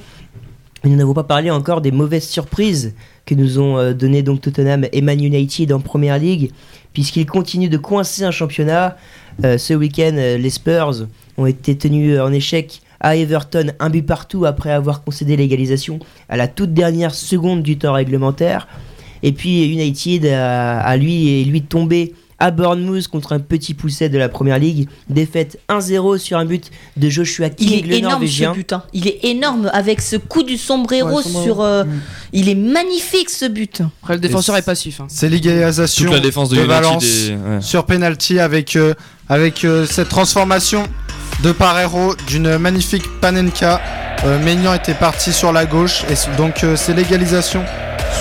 Nous 0.85 0.95
n'avons 0.95 1.15
pas 1.15 1.23
parlé 1.23 1.49
encore 1.49 1.81
des 1.81 1.91
mauvaises 1.91 2.27
surprises 2.27 2.93
que 3.25 3.33
nous 3.33 3.59
ont 3.59 3.77
euh, 3.77 3.93
donné 3.93 4.21
donc 4.21 4.41
Tottenham 4.41 4.85
et 4.91 5.01
Man 5.01 5.23
United 5.23 5.73
en 5.73 5.79
première 5.79 6.19
ligue, 6.19 6.51
puisqu'ils 6.93 7.25
continuent 7.25 7.69
de 7.69 7.77
coincer 7.77 8.23
un 8.23 8.29
championnat. 8.31 8.95
Euh, 9.43 9.57
ce 9.57 9.73
week-end, 9.73 10.13
euh, 10.15 10.37
les 10.37 10.49
Spurs 10.51 11.07
ont 11.37 11.47
été 11.47 11.75
tenus 11.75 12.19
en 12.19 12.31
échec 12.31 12.81
à 12.99 13.15
Everton, 13.15 13.71
un 13.79 13.89
but 13.89 14.03
partout 14.03 14.45
après 14.45 14.71
avoir 14.71 15.03
concédé 15.03 15.35
l'égalisation 15.35 15.99
à 16.29 16.37
la 16.37 16.47
toute 16.47 16.73
dernière 16.73 17.15
seconde 17.15 17.63
du 17.63 17.77
temps 17.77 17.93
réglementaire. 17.93 18.67
Et 19.23 19.31
puis 19.31 19.65
United 19.65 20.27
a, 20.27 20.81
a 20.81 20.97
lui 20.97 21.29
et 21.29 21.45
lui 21.45 21.63
tombé 21.63 22.13
à 22.39 22.51
Bournemouth 22.51 23.07
contre 23.07 23.33
un 23.33 23.39
petit 23.39 23.73
pousset 23.73 24.09
de 24.09 24.17
la 24.17 24.27
première 24.29 24.59
ligue. 24.59 24.87
Défaite 25.09 25.59
1-0 25.69 26.17
sur 26.17 26.37
un 26.37 26.45
but 26.45 26.69
de 26.97 27.09
Joshua 27.09 27.47
Il 27.59 27.69
King, 27.69 27.79
est 27.83 27.87
le 27.87 27.93
énorme 27.95 28.11
Norvégien. 28.13 28.51
ce 28.53 28.57
but. 28.57 28.73
hein. 28.73 28.83
Il 28.93 29.07
est 29.07 29.19
énorme 29.23 29.69
avec 29.73 30.01
ce 30.01 30.15
coup 30.17 30.43
du 30.43 30.57
sombrero 30.57 31.17
Ouais, 31.17 31.23
sombrero. 31.23 31.43
sur. 31.45 31.61
euh, 31.61 31.83
Mm. 31.85 31.99
Il 32.33 32.49
est 32.49 32.55
magnifique 32.55 33.29
ce 33.29 33.45
but. 33.45 33.81
Après, 34.01 34.15
le 34.15 34.19
défenseur 34.19 34.57
est 34.57 34.61
passif. 34.65 34.99
hein. 34.99 35.05
C'est 35.09 35.29
l'égalisation 35.29 36.05
Toute 36.05 36.13
la 36.15 36.19
défense 36.19 36.49
de, 36.49 36.59
Valence 36.61 37.03
est- 37.05 37.31
ouais. 37.31 37.61
sur 37.61 37.85
penalty 37.85 38.39
avec, 38.39 38.75
euh, 38.75 38.93
avec 39.29 39.63
euh, 39.63 39.85
cette 39.85 40.09
transformation 40.09 40.83
de 41.43 41.51
Parero 41.51 42.15
d'une 42.27 42.57
magnifique 42.57 43.05
Panenka. 43.21 43.81
Euh, 44.25 44.73
était 44.75 44.93
parti 44.93 45.31
sur 45.31 45.51
la 45.53 45.65
gauche 45.65 46.03
et 46.09 46.37
donc 46.37 46.63
euh, 46.63 46.75
c'est 46.75 46.93
l'égalisation 46.93 47.63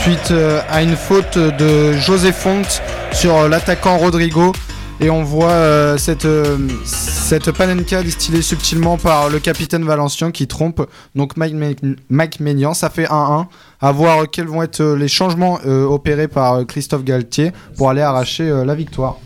suite 0.03 0.33
euh, 0.33 0.61
à 0.71 0.83
une 0.83 0.97
faute 0.97 1.39
de 1.39 1.93
José 1.93 2.33
Fonte 2.33 2.83
sur 3.13 3.37
euh, 3.37 3.49
l'attaquant 3.49 3.97
Rodrigo. 3.97 4.53
Et 5.01 5.11
on 5.11 5.25
voit 5.25 5.51
euh, 5.51 5.99
cette, 5.99 6.25
euh, 6.25 6.57
cette 6.85 7.51
Panenka 7.51 8.03
distillée 8.03 8.43
subtilement 8.43 8.97
par 8.97 9.29
le 9.29 9.41
capitaine 9.41 9.85
Valencien 9.85 10.31
qui 10.31 10.47
trompe 10.47 10.87
donc 11.17 11.37
Mike, 11.37 11.83
Mike 12.11 12.41
Maignan. 12.41 12.75
Ça 12.75 12.91
fait 12.91 13.07
1-1. 13.07 13.47
À 13.81 13.93
voir 13.93 14.31
quels 14.31 14.47
vont 14.47 14.63
être 14.63 14.81
euh, 14.81 14.97
les 14.97 15.09
changements 15.09 15.59
euh, 15.67 15.85
opérés 15.85 16.29
par 16.29 16.55
euh, 16.55 16.65
Christophe 16.65 17.05
Galtier 17.05 17.53
pour 17.77 17.91
aller 17.91 18.03
arracher 18.03 18.45
euh, 18.49 18.65
la 18.65 18.75
victoire. 18.75 19.19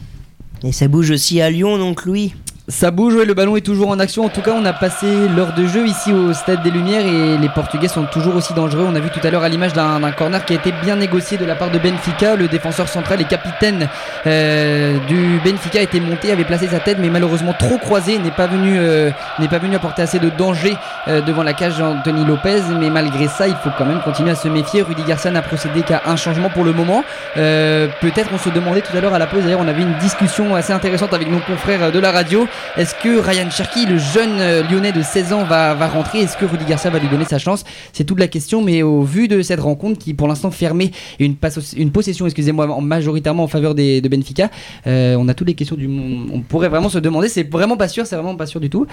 Et 0.64 0.72
ça 0.72 0.88
bouge 0.88 1.10
aussi 1.10 1.40
à 1.40 1.50
Lyon, 1.50 1.76
donc 1.78 2.06
Louis. 2.06 2.34
Ça 2.70 2.90
bouge, 2.90 3.14
ouais, 3.14 3.24
le 3.24 3.32
ballon 3.32 3.56
est 3.56 3.62
toujours 3.62 3.88
en 3.88 3.98
action. 3.98 4.26
En 4.26 4.28
tout 4.28 4.42
cas, 4.42 4.50
on 4.54 4.62
a 4.66 4.74
passé 4.74 5.06
l'heure 5.34 5.54
de 5.54 5.66
jeu 5.66 5.86
ici 5.86 6.12
au 6.12 6.34
Stade 6.34 6.62
des 6.62 6.70
Lumières 6.70 7.06
et 7.06 7.38
les 7.38 7.48
Portugais 7.48 7.88
sont 7.88 8.04
toujours 8.04 8.36
aussi 8.36 8.52
dangereux. 8.52 8.84
On 8.86 8.94
a 8.94 9.00
vu 9.00 9.08
tout 9.08 9.26
à 9.26 9.30
l'heure 9.30 9.42
à 9.42 9.48
l'image 9.48 9.72
d'un 9.72 10.12
corner 10.12 10.44
qui 10.44 10.52
a 10.52 10.56
été 10.56 10.70
bien 10.82 10.96
négocié 10.96 11.38
de 11.38 11.46
la 11.46 11.54
part 11.54 11.70
de 11.70 11.78
Benfica. 11.78 12.36
Le 12.36 12.46
défenseur 12.46 12.86
central 12.86 13.22
et 13.22 13.24
capitaine 13.24 13.88
euh, 14.26 14.98
du 15.06 15.40
Benfica 15.42 15.80
était 15.80 15.98
monté, 15.98 16.30
avait 16.30 16.44
placé 16.44 16.68
sa 16.68 16.78
tête, 16.78 16.98
mais 17.00 17.08
malheureusement 17.08 17.54
trop 17.54 17.78
croisé, 17.78 18.18
n'est 18.18 18.30
pas 18.30 18.46
venu, 18.46 18.76
euh, 18.78 19.10
n'est 19.38 19.48
pas 19.48 19.58
venu 19.58 19.74
apporter 19.74 20.02
assez 20.02 20.18
de 20.18 20.28
danger 20.28 20.76
euh, 21.08 21.22
devant 21.22 21.44
la 21.44 21.54
cage 21.54 21.78
d'Anthony 21.78 22.26
Lopez. 22.26 22.64
Mais 22.78 22.90
malgré 22.90 23.28
ça, 23.28 23.48
il 23.48 23.56
faut 23.56 23.70
quand 23.78 23.86
même 23.86 24.02
continuer 24.02 24.32
à 24.32 24.36
se 24.36 24.48
méfier. 24.48 24.82
Rudy 24.82 25.04
Garcia 25.04 25.30
n'a 25.30 25.40
procédé 25.40 25.80
qu'à 25.80 26.02
un 26.04 26.16
changement 26.16 26.50
pour 26.50 26.64
le 26.64 26.74
moment. 26.74 27.02
Euh, 27.38 27.88
Peut-être 28.02 28.28
on 28.34 28.38
se 28.38 28.50
demandait 28.50 28.82
tout 28.82 28.94
à 28.94 29.00
l'heure 29.00 29.14
à 29.14 29.18
la 29.18 29.26
pause. 29.26 29.44
D'ailleurs, 29.44 29.60
on 29.60 29.68
avait 29.68 29.80
une 29.80 29.94
discussion 29.94 30.54
assez 30.54 30.74
intéressante 30.74 31.14
avec 31.14 31.30
nos 31.30 31.40
confrères 31.40 31.90
de 31.90 31.98
la 31.98 32.12
radio. 32.12 32.46
Est-ce 32.76 32.94
que 32.94 33.18
Ryan 33.18 33.50
Cherky, 33.50 33.86
le 33.86 33.98
jeune 33.98 34.38
euh, 34.40 34.62
lyonnais 34.70 34.92
de 34.92 35.02
16 35.02 35.32
ans, 35.32 35.44
va, 35.44 35.74
va 35.74 35.88
rentrer? 35.88 36.20
Est-ce 36.20 36.36
que 36.36 36.44
Rudy 36.44 36.64
Garcia 36.64 36.90
va 36.90 36.98
lui 36.98 37.08
donner 37.08 37.24
sa 37.24 37.38
chance? 37.38 37.64
C'est 37.92 38.04
toute 38.04 38.20
la 38.20 38.28
question, 38.28 38.62
mais 38.62 38.82
au 38.82 39.02
vu 39.02 39.26
de 39.28 39.42
cette 39.42 39.60
rencontre 39.60 39.98
qui 39.98 40.14
pour 40.14 40.28
l'instant 40.28 40.50
fermée 40.50 40.90
une, 41.18 41.36
possession, 41.36 42.26
excusez-moi, 42.26 42.70
en- 42.70 42.80
majoritairement 42.80 43.44
en 43.44 43.48
faveur 43.48 43.74
des, 43.74 44.00
de 44.00 44.08
Benfica, 44.08 44.50
euh, 44.86 45.16
on 45.18 45.28
a 45.28 45.34
toutes 45.34 45.48
les 45.48 45.54
questions 45.54 45.76
du 45.76 45.88
monde. 45.88 46.28
On 46.32 46.40
pourrait 46.40 46.68
vraiment 46.68 46.88
se 46.88 46.98
demander, 46.98 47.28
c'est 47.28 47.50
vraiment 47.50 47.76
pas 47.76 47.88
sûr, 47.88 48.06
c'est 48.06 48.16
vraiment 48.16 48.36
pas 48.36 48.46
sûr 48.46 48.60
du 48.60 48.70
tout. 48.70 48.86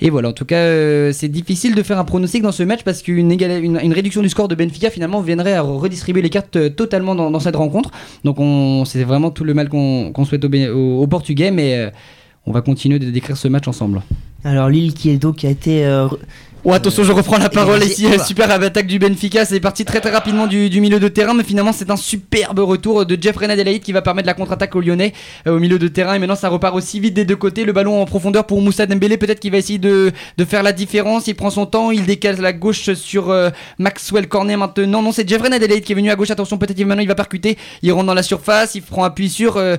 Et 0.00 0.10
voilà, 0.10 0.28
en 0.28 0.32
tout 0.32 0.44
cas, 0.44 0.56
euh, 0.56 1.12
c'est 1.12 1.28
difficile 1.28 1.74
de 1.74 1.82
faire 1.82 1.98
un 1.98 2.04
pronostic 2.04 2.42
dans 2.42 2.52
ce 2.52 2.62
match 2.62 2.80
parce 2.84 3.02
qu'une 3.02 3.32
une, 3.32 3.92
réduction 3.92 4.22
du 4.22 4.28
score 4.28 4.48
de 4.48 4.54
Benfica 4.54 4.90
finalement 4.90 5.20
viendrait 5.20 5.54
à 5.54 5.62
redistribuer 5.62 6.22
les 6.22 6.30
cartes 6.30 6.76
totalement 6.76 7.14
dans, 7.14 7.40
cette 7.40 7.56
rencontre. 7.56 7.90
Donc 8.24 8.36
on, 8.38 8.84
c'est 8.84 9.04
vraiment 9.04 9.30
tout 9.30 9.44
le 9.44 9.54
mal 9.54 9.68
qu'on 9.68 10.12
souhaite 10.24 10.44
aux 10.44 10.48
aux- 10.48 11.02
aux 11.02 11.06
Portugais, 11.06 11.50
mais 11.50 11.90
on 12.46 12.52
va 12.52 12.62
continuer 12.62 12.98
de 12.98 13.10
décrire 13.10 13.36
ce 13.36 13.48
match 13.48 13.68
ensemble. 13.68 14.02
Alors 14.44 14.68
Lille 14.68 14.92
qui 14.94 15.10
est 15.10 15.18
donc 15.18 15.44
a 15.44 15.50
été 15.50 15.86
euh, 15.86 16.08
Oh 16.66 16.72
attention, 16.72 17.04
je 17.04 17.12
reprends 17.12 17.36
la 17.36 17.50
parole 17.50 17.84
ici. 17.84 18.06
va. 18.06 18.24
Super 18.24 18.50
attaque 18.50 18.86
du 18.86 18.98
Benfica. 18.98 19.44
C'est 19.44 19.60
parti 19.60 19.84
très 19.84 20.00
très 20.00 20.08
rapidement 20.08 20.46
du, 20.46 20.70
du 20.70 20.80
milieu 20.80 20.98
de 20.98 21.08
terrain, 21.08 21.34
mais 21.34 21.44
finalement 21.44 21.74
c'est 21.74 21.90
un 21.90 21.96
superbe 21.96 22.58
retour 22.60 23.04
de 23.04 23.18
Jeff 23.20 23.36
Adelaide 23.42 23.82
qui 23.82 23.92
va 23.92 24.00
permettre 24.00 24.26
la 24.26 24.32
contre-attaque 24.32 24.74
aux 24.74 24.80
Lyonnais 24.80 25.12
euh, 25.46 25.56
au 25.56 25.58
milieu 25.58 25.78
de 25.78 25.88
terrain. 25.88 26.14
Et 26.14 26.18
maintenant 26.18 26.36
ça 26.36 26.48
repart 26.48 26.74
aussi 26.74 27.00
vite 27.00 27.12
des 27.12 27.26
deux 27.26 27.36
côtés. 27.36 27.66
Le 27.66 27.72
ballon 27.74 28.00
en 28.00 28.06
profondeur 28.06 28.46
pour 28.46 28.62
Moussa 28.62 28.86
Dembélé. 28.86 29.18
Peut-être 29.18 29.40
qu'il 29.40 29.52
va 29.52 29.58
essayer 29.58 29.78
de, 29.78 30.10
de 30.38 30.44
faire 30.46 30.62
la 30.62 30.72
différence. 30.72 31.26
Il 31.26 31.34
prend 31.34 31.50
son 31.50 31.66
temps. 31.66 31.90
Il 31.90 32.06
décale 32.06 32.40
la 32.40 32.54
gauche 32.54 32.94
sur 32.94 33.28
euh, 33.28 33.50
Maxwell 33.78 34.26
Cornet 34.26 34.56
maintenant. 34.56 35.02
Non, 35.02 35.12
c'est 35.12 35.28
Jeff 35.28 35.44
Adelaide 35.44 35.82
qui 35.82 35.92
est 35.92 35.96
venu 35.96 36.10
à 36.10 36.16
gauche. 36.16 36.30
Attention, 36.30 36.56
peut-être 36.56 36.80
maintenant 36.80 37.02
il 37.02 37.08
va 37.08 37.14
percuter. 37.14 37.58
Il 37.82 37.92
rentre 37.92 38.06
dans 38.06 38.14
la 38.14 38.22
surface. 38.22 38.74
Il 38.74 38.80
prend 38.80 39.04
appui 39.04 39.28
sur 39.28 39.58
euh, 39.58 39.76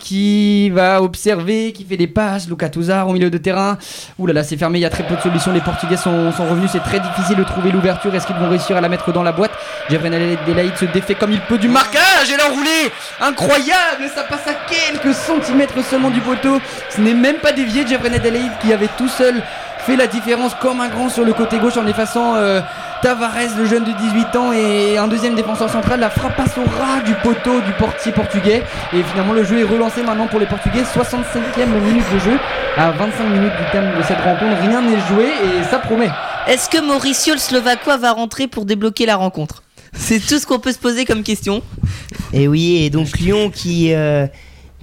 qui 0.00 0.70
va 0.70 1.02
observer, 1.02 1.72
qui 1.72 1.84
fait 1.84 1.98
des 1.98 2.06
passes. 2.06 2.48
Lucas 2.48 2.70
Touzard 2.70 3.06
au 3.06 3.12
milieu 3.12 3.28
de 3.28 3.36
terrain. 3.36 3.76
Ouh 4.18 4.26
là 4.26 4.32
là, 4.32 4.44
c'est 4.44 4.56
fermé. 4.56 4.78
Il 4.78 4.82
y 4.82 4.86
a 4.86 4.90
très 4.90 5.06
peu 5.06 5.14
de 5.14 5.20
solutions. 5.20 5.52
Les 5.52 5.60
Portugais 5.74 5.96
sont, 5.96 6.30
revenus. 6.48 6.70
C'est 6.70 6.84
très 6.84 7.00
difficile 7.00 7.36
de 7.36 7.42
trouver 7.42 7.72
l'ouverture. 7.72 8.14
Est-ce 8.14 8.28
qu'ils 8.28 8.36
vont 8.36 8.48
réussir 8.48 8.76
à 8.76 8.80
la 8.80 8.88
mettre 8.88 9.12
dans 9.12 9.24
la 9.24 9.32
boîte? 9.32 9.50
Jeffrey 9.90 10.06
Adelaide 10.06 10.76
se 10.76 10.84
défait 10.84 11.16
comme 11.16 11.32
il 11.32 11.40
peut 11.40 11.58
du 11.58 11.68
marquage. 11.68 12.30
Et 12.32 12.36
l'enroulé 12.36 12.92
Incroyable 13.20 14.08
Ça 14.14 14.22
passe 14.22 14.46
à 14.46 14.54
quelques 14.54 15.12
centimètres 15.14 15.84
seulement 15.84 16.10
du 16.10 16.20
poteau. 16.20 16.60
Ce 16.90 17.00
n'est 17.00 17.12
même 17.12 17.38
pas 17.38 17.50
dévié. 17.50 17.84
Jeffrey 17.84 18.14
Adelaide 18.14 18.52
qui 18.62 18.72
avait 18.72 18.88
tout 18.96 19.08
seul 19.08 19.42
fait 19.78 19.96
la 19.96 20.06
différence 20.06 20.54
comme 20.54 20.80
un 20.80 20.88
grand 20.88 21.08
sur 21.08 21.24
le 21.24 21.32
côté 21.32 21.58
gauche 21.58 21.76
en 21.76 21.86
effaçant 21.88 22.36
euh, 22.36 22.60
Tavares, 23.04 23.58
le 23.58 23.66
jeune 23.66 23.84
de 23.84 23.92
18 23.92 24.36
ans, 24.36 24.50
et 24.54 24.96
un 24.96 25.08
deuxième 25.08 25.34
défenseur 25.34 25.68
central. 25.68 26.00
La 26.00 26.08
frappe 26.08 26.38
passe 26.38 26.56
au 26.56 26.62
ras 26.62 27.02
du 27.02 27.12
poteau 27.16 27.60
du 27.60 27.70
portier 27.72 28.12
portugais. 28.12 28.62
Et 28.94 29.02
finalement, 29.02 29.34
le 29.34 29.44
jeu 29.44 29.60
est 29.60 29.64
relancé 29.64 30.02
maintenant 30.02 30.26
pour 30.26 30.40
les 30.40 30.46
Portugais. 30.46 30.80
65e 30.84 31.66
minute 31.86 32.06
de 32.14 32.18
jeu. 32.18 32.38
À 32.78 32.92
25 32.92 33.24
minutes 33.28 33.52
du 33.62 33.70
terme 33.72 33.94
de 33.94 34.02
cette 34.04 34.22
rencontre, 34.22 34.58
rien 34.58 34.80
n'est 34.80 35.00
joué 35.00 35.26
et 35.26 35.64
ça 35.64 35.80
promet. 35.80 36.08
Est-ce 36.46 36.70
que 36.70 36.80
Mauricio 36.80 37.34
le 37.34 37.40
Slovaquois 37.40 37.98
va 37.98 38.12
rentrer 38.12 38.48
pour 38.48 38.64
débloquer 38.64 39.04
la 39.04 39.16
rencontre? 39.16 39.62
C'est 39.92 40.18
tout 40.18 40.38
ce 40.38 40.46
qu'on 40.46 40.58
peut 40.58 40.72
se 40.72 40.78
poser 40.78 41.04
comme 41.04 41.24
question. 41.24 41.62
Et 42.32 42.48
oui, 42.48 42.84
et 42.84 42.88
donc 42.88 43.18
Lyon 43.18 43.50
qui, 43.50 43.92
euh, 43.92 44.26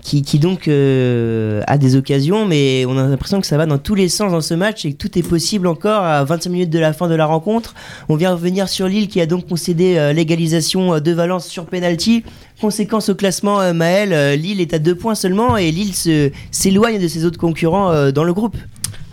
qui, 0.02 0.40
donc 0.40 0.68
euh, 0.68 1.62
a 1.68 1.78
des 1.78 1.96
occasions, 1.96 2.46
mais 2.46 2.86
on 2.88 2.98
a 2.98 3.08
l'impression 3.08 3.40
que 3.40 3.48
ça 3.48 3.58
va 3.58 3.66
dans 3.66 3.78
tous 3.78 3.96
les 3.96 4.10
sens 4.10 4.32
dans 4.32 4.42
ce 4.42 4.54
match 4.54 4.84
et 4.86 4.94
que 4.94 4.98
tout 4.98 5.18
est 5.18 5.24
possible 5.28 5.68
encore 5.68 6.04
à 6.04 6.24
25 6.24 6.50
minutes 6.50 6.70
de 6.70 6.80
la 6.80 6.92
fin 6.92 7.08
de 7.08 7.16
la 7.16 7.26
rencontre. 7.26 7.76
On 8.10 8.16
vient 8.16 8.32
revenir 8.34 8.68
sur 8.68 8.88
Lille 8.88 9.08
qui 9.08 9.22
a 9.22 9.26
donc 9.26 9.48
concédé 9.48 9.98
euh, 9.98 10.12
l'égalisation 10.14 10.96
euh, 10.96 11.00
de 11.00 11.12
Valence 11.12 11.48
sur 11.48 11.66
penalty. 11.66 12.24
Conséquence 12.60 13.10
au 13.10 13.16
classement, 13.16 13.62
euh, 13.62 13.74
Maël, 13.74 14.40
Lille 14.40 14.60
est 14.60 14.74
à 14.74 14.80
deux 14.80 14.96
points 14.96 15.16
seulement 15.16 15.56
et 15.56 15.72
Lille 15.72 15.94
s'éloigne 16.52 17.00
de 17.00 17.08
ses 17.08 17.26
autres 17.26 17.40
concurrents 17.40 18.12
dans 18.12 18.24
le 18.24 18.34
groupe. 18.34 18.58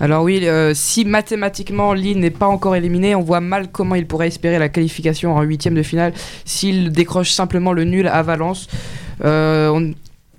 Alors 0.00 0.22
oui, 0.22 0.46
si 0.74 1.04
mathématiquement 1.04 1.92
Lille 1.92 2.20
n'est 2.20 2.30
pas 2.30 2.46
encore 2.46 2.76
éliminé, 2.76 3.14
on 3.14 3.22
voit 3.22 3.40
mal 3.40 3.68
comment 3.72 3.94
il 3.96 4.06
pourrait 4.06 4.28
espérer 4.28 4.58
la 4.58 4.68
qualification 4.68 5.34
en 5.34 5.42
huitième 5.42 5.74
de 5.74 5.82
finale 5.82 6.12
s'il 6.44 6.92
décroche 6.92 7.32
simplement 7.32 7.72
le 7.72 7.84
nul 7.84 8.06
à 8.06 8.22
Valence. 8.22 8.68
On- 9.24 9.92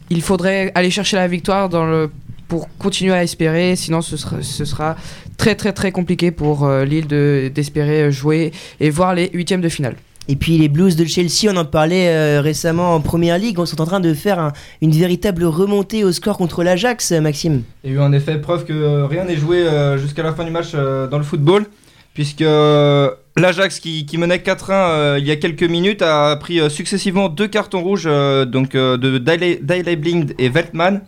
il 0.10 0.22
faudrait 0.22 0.72
aller 0.76 0.90
chercher 0.92 1.18
la 1.18 1.28
victoire 1.28 1.70
dans 1.70 1.86
le, 1.86 2.10
pour 2.48 2.68
continuer 2.78 3.14
à 3.14 3.24
espérer, 3.24 3.76
sinon 3.76 4.02
ce 4.02 4.18
sera, 4.18 4.38
ce 4.42 4.66
sera 4.66 4.96
très 5.38 5.56
très 5.56 5.72
très 5.74 5.92
compliqué 5.92 6.32
pour 6.32 6.66
euh, 6.66 6.84
Lille 6.86 7.08
de- 7.08 7.52
d'espérer 7.54 8.12
jouer 8.12 8.52
et 8.80 8.90
voir 8.90 9.14
les 9.16 9.30
huitièmes 9.34 9.62
de 9.62 9.70
finale. 9.70 9.96
Et 10.28 10.36
puis 10.36 10.58
les 10.60 10.68
Blues 10.70 10.96
de 10.96 11.06
Chelsea, 11.06 11.52
on 11.52 11.56
en 11.58 11.66
parlait 11.66 12.08
euh, 12.10 12.42
récemment 12.42 12.94
en 12.94 13.02
Première 13.02 13.38
Ligue, 13.40 13.58
on 13.60 13.66
sont 13.66 13.82
en 13.82 13.86
train 13.86 14.00
de 14.00 14.14
faire 14.14 14.38
un- 14.40 14.54
une 14.82 14.92
véritable 14.92 15.44
remontée 15.46 16.04
au 16.04 16.12
score 16.12 16.38
contre 16.38 16.64
l'Ajax, 16.64 17.12
Maxime. 17.14 17.64
Il 17.84 17.92
y 17.92 17.94
a 17.94 17.96
eu 17.98 18.00
en 18.00 18.12
effet 18.14 18.38
preuve 18.40 18.66
que 18.66 18.74
euh, 18.74 19.06
rien 19.08 19.26
n'est 19.26 19.38
joué 19.38 19.58
euh, 19.64 19.98
jusqu'à 19.98 20.22
la 20.24 20.34
fin 20.34 20.44
du 20.44 20.52
match 20.52 20.70
euh, 20.76 21.08
dans 21.08 21.18
le 21.18 21.24
football, 21.24 21.66
puisque 22.14 22.42
euh, 22.42 23.10
l'Ajax 23.40 23.80
qui, 23.80 24.06
menait 24.18 24.38
4-1 24.38 24.72
euh, 24.72 25.18
il 25.20 25.26
y 25.26 25.32
a 25.32 25.36
quelques 25.36 25.64
minutes 25.64 26.02
a 26.02 26.36
pris 26.36 26.60
euh, 26.60 26.70
successivement 26.70 27.30
deux 27.30 27.48
cartons 27.48 27.82
rouges 27.82 28.06
euh, 28.08 28.46
donc, 28.46 28.72
de 28.72 29.18
Daley 29.18 29.96
Blind 29.96 30.34
et 30.38 30.50
Veltman. 30.50 31.02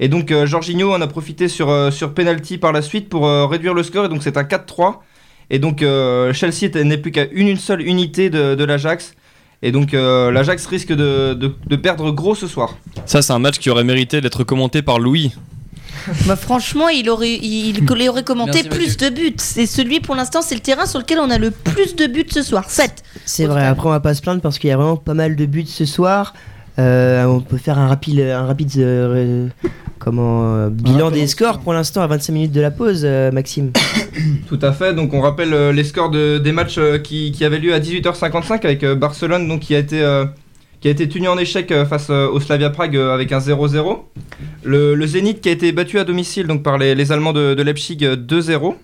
Et 0.00 0.08
donc 0.08 0.32
Jorginho 0.44 0.92
en 0.92 1.00
a 1.00 1.06
profité 1.06 1.46
sur, 1.46 1.68
penalty 2.14 2.58
par 2.58 2.72
la 2.72 2.82
suite 2.82 3.08
pour 3.08 3.28
réduire 3.48 3.74
le 3.74 3.84
score, 3.84 4.06
et 4.06 4.08
donc 4.08 4.24
c'est 4.24 4.36
un 4.36 4.42
4-3. 4.42 4.96
Et 5.50 5.60
donc 5.60 5.84
Chelsea 6.32 6.68
n'est 6.82 6.98
plus 6.98 7.12
qu'à 7.12 7.26
une, 7.30 7.56
seule 7.56 7.80
unité 7.80 8.28
de, 8.28 8.64
l'Ajax. 8.64 9.14
Et 9.62 9.70
donc 9.70 9.92
l'Ajax 9.92 10.66
risque 10.66 10.92
de 10.92 11.76
perdre 11.76 12.10
gros 12.10 12.34
ce 12.34 12.48
soir. 12.48 12.76
Ça, 13.06 13.22
c'est 13.22 13.32
un 13.32 13.38
match 13.38 13.58
qui 13.58 13.70
aurait 13.70 13.84
mérité 13.84 14.20
d'être 14.20 14.42
commenté 14.42 14.82
par 14.82 14.98
Louis. 14.98 15.32
Bah, 16.26 16.36
franchement, 16.36 16.88
il 16.88 17.08
aurait, 17.10 17.34
il, 17.34 17.78
il 17.78 18.08
aurait 18.08 18.22
commenté 18.24 18.62
Merci, 18.62 18.68
plus 18.68 18.96
de 18.96 19.08
buts. 19.10 19.34
C'est 19.38 19.66
celui, 19.66 20.00
pour 20.00 20.14
l'instant, 20.14 20.40
c'est 20.42 20.54
le 20.54 20.60
terrain 20.60 20.86
sur 20.86 20.98
lequel 20.98 21.18
on 21.18 21.30
a 21.30 21.38
le 21.38 21.50
plus 21.50 21.96
de 21.96 22.06
buts 22.06 22.26
ce 22.30 22.42
soir. 22.42 22.68
7. 22.68 23.02
C'est 23.24 23.46
vrai, 23.46 23.64
après 23.66 23.86
on 23.86 23.90
va 23.90 24.00
pas 24.00 24.14
se 24.14 24.22
plaindre 24.22 24.40
parce 24.40 24.58
qu'il 24.58 24.70
y 24.70 24.72
a 24.72 24.76
vraiment 24.76 24.96
pas 24.96 25.14
mal 25.14 25.36
de 25.36 25.46
buts 25.46 25.66
ce 25.66 25.84
soir. 25.84 26.34
Euh, 26.78 27.24
on 27.26 27.40
peut 27.40 27.56
faire 27.56 27.78
un 27.78 27.86
rapide, 27.86 28.18
un 28.20 28.46
rapide 28.46 28.70
euh, 28.78 29.46
comment, 30.00 30.56
euh, 30.56 30.70
bilan 30.70 31.12
des 31.12 31.28
scores 31.28 31.60
pour 31.60 31.72
l'instant 31.72 32.02
à 32.02 32.08
25 32.08 32.32
minutes 32.32 32.52
de 32.52 32.60
la 32.60 32.72
pause, 32.72 33.02
euh, 33.04 33.30
Maxime. 33.30 33.70
Tout 34.48 34.58
à 34.60 34.72
fait, 34.72 34.92
donc 34.92 35.14
on 35.14 35.20
rappelle 35.20 35.54
euh, 35.54 35.72
les 35.72 35.84
scores 35.84 36.10
de- 36.10 36.38
des 36.38 36.50
matchs 36.50 36.78
euh, 36.78 36.98
qui, 36.98 37.30
qui 37.30 37.44
avaient 37.44 37.60
lieu 37.60 37.72
à 37.74 37.78
18h55 37.78 38.64
avec 38.64 38.82
euh, 38.82 38.96
Barcelone 38.96 39.46
donc, 39.46 39.60
qui, 39.60 39.74
a 39.76 39.78
été, 39.78 40.02
euh, 40.02 40.24
qui 40.84 40.88
a 40.88 40.90
été 40.90 41.08
tenu 41.08 41.28
en 41.28 41.38
échec 41.38 41.72
euh, 41.72 41.86
face 41.86 42.08
euh, 42.10 42.28
au 42.28 42.40
Slavia 42.40 42.68
Prague 42.68 42.94
euh, 42.94 43.14
avec 43.14 43.32
un 43.32 43.38
0-0. 43.38 44.00
Le, 44.64 44.94
le 44.94 45.06
Zénith 45.06 45.40
qui 45.40 45.48
a 45.48 45.52
été 45.52 45.72
battu 45.72 45.98
à 45.98 46.04
domicile 46.04 46.46
par 46.62 46.76
les, 46.76 47.10
Allemands 47.10 47.32
de, 47.32 47.54
Leipzig 47.54 48.00
euh, 48.02 48.16
2-0. 48.16 48.74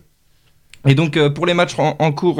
Et 0.87 0.95
donc 0.95 1.19
pour 1.35 1.45
les 1.45 1.53
matchs 1.53 1.75
en, 1.79 2.13
cours, 2.13 2.39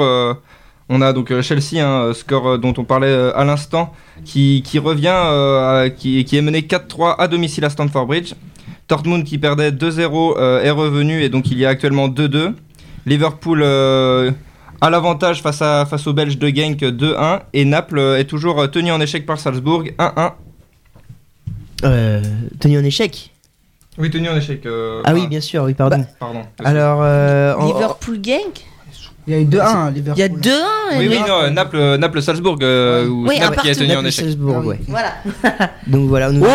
on 0.89 1.01
a 1.03 1.13
donc 1.13 1.39
Chelsea, 1.41 1.75
hein, 1.75 2.05
euh, 2.05 2.13
score 2.15 2.57
dont 2.57 2.73
on 2.75 2.85
parlait 2.85 3.13
à 3.13 3.43
l'instant, 3.43 3.93
qui, 4.25 4.63
revient, 4.79 5.91
qui, 5.95 6.17
est 6.35 6.41
mené 6.41 6.61
4-3 6.61 7.17
à 7.19 7.27
domicile 7.27 7.63
à 7.63 7.69
Stamford 7.69 8.07
Bridge. 8.07 8.33
Dortmund 8.89 9.23
qui 9.23 9.37
perdait 9.37 9.69
2-0 9.69 10.37
euh, 10.39 10.63
est 10.63 10.71
revenu 10.71 11.21
et 11.21 11.29
donc 11.29 11.51
il 11.51 11.59
y 11.59 11.67
a 11.67 11.69
actuellement 11.69 12.09
2-2. 12.09 12.55
Liverpool 13.05 13.61
a 14.81 14.89
l'avantage 14.89 15.41
face, 15.41 15.61
à, 15.61 15.85
face 15.85 16.07
aux 16.07 16.13
Belges 16.13 16.37
de 16.37 16.47
Genk 16.47 16.79
2-1 16.81 17.41
et 17.53 17.65
Naples 17.65 17.99
est 18.17 18.25
toujours 18.25 18.59
euh, 18.59 18.67
tenu 18.67 18.91
en 18.91 18.99
échec 18.99 19.25
par 19.25 19.39
Salzbourg 19.39 19.83
1-1. 19.99 20.31
Euh, 21.83 22.21
tenu 22.59 22.79
en 22.79 22.83
échec. 22.83 23.31
Oui, 23.97 24.09
tenu 24.09 24.29
en 24.29 24.35
échec. 24.37 24.65
euh, 24.65 25.01
Ah 25.05 25.13
oui, 25.13 25.27
bien 25.27 25.41
sûr, 25.41 25.63
oui, 25.63 25.73
pardon. 25.73 26.05
Pardon. 26.19 26.43
Alors, 26.63 26.99
euh, 27.01 27.53
en- 27.55 27.73
Liverpool 27.73 28.15
Genk 28.23 28.65
Il 29.27 29.33
y 29.33 29.37
a 29.37 29.39
eu 29.39 29.45
2-1 29.45 29.59
à 29.87 29.91
Il 29.95 29.97
y 30.17 30.23
a 30.23 30.27
Liverpool. 30.27 30.39
2-1. 30.41 30.97
Oui, 30.97 31.05
et- 31.05 31.09
oui, 31.09 31.19
non, 31.27 31.41
euh, 31.43 31.49
Naples, 31.49 31.97
Naples 31.97 32.21
Salzbourg, 32.21 32.55
où 32.55 33.27
Oui, 33.27 33.39
Naples 33.39 33.61
qui 33.61 33.67
est 33.67 33.71
partout. 33.71 33.79
tenu 33.79 33.95
en 33.95 34.05
échec. 34.05 34.25
Salzbourg, 34.25 34.55
Ah 34.57 34.61
oui. 34.61 34.67
ouais. 34.67 34.79
Voilà. 34.87 35.13
Donc 35.87 36.07
voilà, 36.09 36.31
nous... 36.31 36.45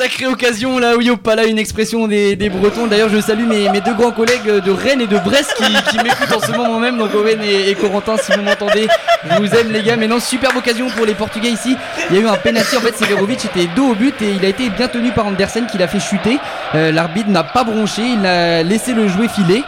sacrée 0.00 0.26
occasion 0.26 0.78
là, 0.78 0.96
oui, 0.96 1.10
opala, 1.10 1.44
une 1.44 1.58
expression 1.58 2.08
des, 2.08 2.34
Bretons. 2.48 2.86
D'ailleurs, 2.86 3.10
je 3.10 3.20
salue 3.20 3.46
mes, 3.46 3.68
deux 3.82 3.92
grands 3.92 4.12
collègues 4.12 4.46
de 4.64 4.70
Rennes 4.70 5.02
et 5.02 5.06
de 5.06 5.18
Brest 5.18 5.54
qui, 5.58 5.98
m'écoutent 5.98 6.32
en 6.34 6.40
ce 6.40 6.52
moment 6.52 6.78
même, 6.78 6.96
donc 6.96 7.14
Owen 7.14 7.38
et, 7.42 7.74
Corentin, 7.74 8.16
si 8.16 8.32
vous 8.32 8.40
m'entendez, 8.40 8.88
je 9.30 9.36
vous 9.36 9.54
aime 9.54 9.70
les 9.70 9.82
gars. 9.82 9.96
Mais 9.96 10.08
non, 10.08 10.18
superbe 10.18 10.56
occasion 10.56 10.88
pour 10.88 11.04
les 11.04 11.12
Portugais 11.12 11.50
ici. 11.50 11.76
Il 12.08 12.16
y 12.16 12.18
a 12.18 12.22
eu 12.22 12.26
un 12.26 12.36
penalty, 12.36 12.78
en 12.78 12.80
fait, 12.80 12.96
Severovic 12.96 13.44
était 13.44 13.68
dos 13.76 13.88
au 13.88 13.94
but 13.94 14.14
et 14.22 14.30
il 14.30 14.42
a 14.42 14.48
été 14.48 14.70
bien 14.70 14.88
tenu 14.88 15.10
par 15.10 15.26
Andersen 15.26 15.66
qui 15.66 15.76
l'a 15.76 15.86
fait 15.86 16.00
chuter. 16.00 16.38
Euh, 16.74 16.92
L'arbitre 16.92 17.28
n'a 17.28 17.44
pas 17.44 17.64
bronché, 17.64 18.00
il 18.00 18.24
a 18.24 18.62
laissé 18.62 18.94
le 18.94 19.06
jouer 19.06 19.28
filer. 19.28 19.62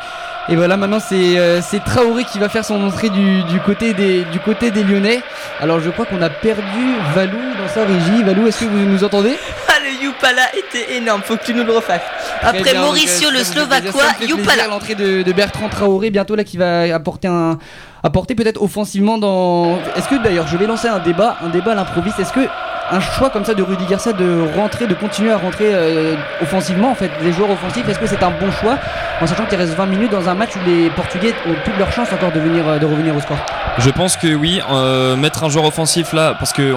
Et 0.48 0.56
voilà, 0.56 0.76
maintenant 0.76 0.98
c'est 0.98 1.38
euh, 1.38 1.60
c'est 1.62 1.84
Traoré 1.84 2.24
qui 2.24 2.40
va 2.40 2.48
faire 2.48 2.64
son 2.64 2.82
entrée 2.82 3.10
du, 3.10 3.60
côté 3.64 3.94
des, 3.94 4.24
du 4.24 4.40
côté 4.40 4.72
des 4.72 4.82
Lyonnais. 4.82 5.20
Alors 5.60 5.78
je 5.78 5.88
crois 5.90 6.04
qu'on 6.04 6.20
a 6.20 6.30
perdu 6.30 6.96
Valou 7.14 7.38
dans 7.60 7.68
sa 7.72 7.84
régie. 7.84 8.24
Valou, 8.24 8.48
est-ce 8.48 8.60
que 8.60 8.64
vous 8.64 8.78
nous 8.78 9.04
entendez? 9.04 9.36
Le 9.82 10.04
Yupala 10.04 10.42
était 10.56 10.96
énorme. 10.96 11.22
Faut 11.24 11.36
que 11.36 11.44
tu 11.44 11.54
nous 11.54 11.64
le 11.64 11.72
refasses. 11.72 12.00
Après 12.42 12.62
bien, 12.62 12.74
donc, 12.74 12.84
Mauricio, 12.84 13.28
euh, 13.28 13.32
le 13.32 13.44
Slovaquois, 13.44 14.04
Yupala. 14.26 14.66
L'entrée 14.68 14.94
de, 14.94 15.22
de 15.22 15.32
Bertrand 15.32 15.68
Traoré 15.68 16.10
bientôt 16.10 16.34
là 16.34 16.44
qui 16.44 16.56
va 16.56 16.94
apporter 16.94 17.28
un 17.28 17.58
apporter 18.02 18.34
peut-être 18.34 18.60
offensivement 18.62 19.18
dans. 19.18 19.78
Est-ce 19.96 20.08
que 20.08 20.22
d'ailleurs 20.22 20.46
je 20.46 20.56
vais 20.56 20.66
lancer 20.66 20.88
un 20.88 20.98
débat, 20.98 21.36
un 21.42 21.48
débat 21.48 21.72
à 21.72 21.74
l'improviste. 21.74 22.18
Est-ce 22.18 22.32
que 22.32 22.46
un 22.90 23.00
choix 23.00 23.30
comme 23.30 23.44
ça 23.44 23.54
de 23.54 23.62
Rudy 23.62 23.86
Garcia 23.86 24.12
de 24.12 24.44
rentrer, 24.56 24.86
de 24.86 24.94
continuer 24.94 25.32
à 25.32 25.38
rentrer 25.38 25.70
euh, 25.72 26.14
offensivement 26.42 26.90
en 26.90 26.94
fait, 26.94 27.10
des 27.22 27.32
joueurs 27.32 27.50
offensifs, 27.50 27.88
est-ce 27.88 27.98
que 27.98 28.06
c'est 28.06 28.22
un 28.22 28.30
bon 28.30 28.50
choix 28.50 28.76
en 29.20 29.26
sachant 29.26 29.46
qu'il 29.46 29.56
reste 29.56 29.74
20 29.74 29.86
minutes 29.86 30.10
dans 30.10 30.28
un 30.28 30.34
match 30.34 30.50
où 30.56 30.68
les 30.68 30.90
Portugais 30.90 31.34
ont 31.46 31.54
toutes 31.64 31.78
leurs 31.78 31.92
chances 31.92 32.12
encore 32.12 32.32
de 32.32 32.40
venir 32.40 32.68
euh, 32.68 32.78
de 32.78 32.86
revenir 32.86 33.16
au 33.16 33.20
score? 33.20 33.38
Je 33.78 33.90
pense 33.90 34.16
que 34.16 34.34
oui, 34.34 34.60
euh, 34.70 35.16
mettre 35.16 35.44
un 35.44 35.48
joueur 35.48 35.64
offensif 35.64 36.12
là, 36.12 36.34
parce 36.38 36.52
que. 36.52 36.74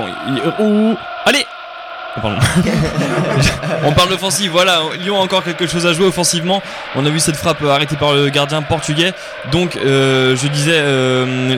ouh, 0.59 0.95
allez 1.25 1.45
Oh, 1.47 1.54
Pardon. 2.21 2.37
On 3.83 3.91
parle 3.91 4.09
d'offensive, 4.09 4.51
voilà. 4.51 4.81
Lyon 4.99 5.17
a 5.17 5.19
encore 5.19 5.43
quelque 5.43 5.67
chose 5.67 5.85
à 5.85 5.93
jouer 5.93 6.05
offensivement. 6.05 6.61
On 6.95 7.05
a 7.05 7.09
vu 7.09 7.19
cette 7.19 7.35
frappe 7.35 7.61
arrêtée 7.63 7.97
par 7.97 8.13
le 8.13 8.29
gardien 8.29 8.61
portugais. 8.61 9.13
Donc, 9.51 9.75
euh, 9.75 10.35
je 10.35 10.47
disais, 10.47 10.75
euh, 10.75 11.57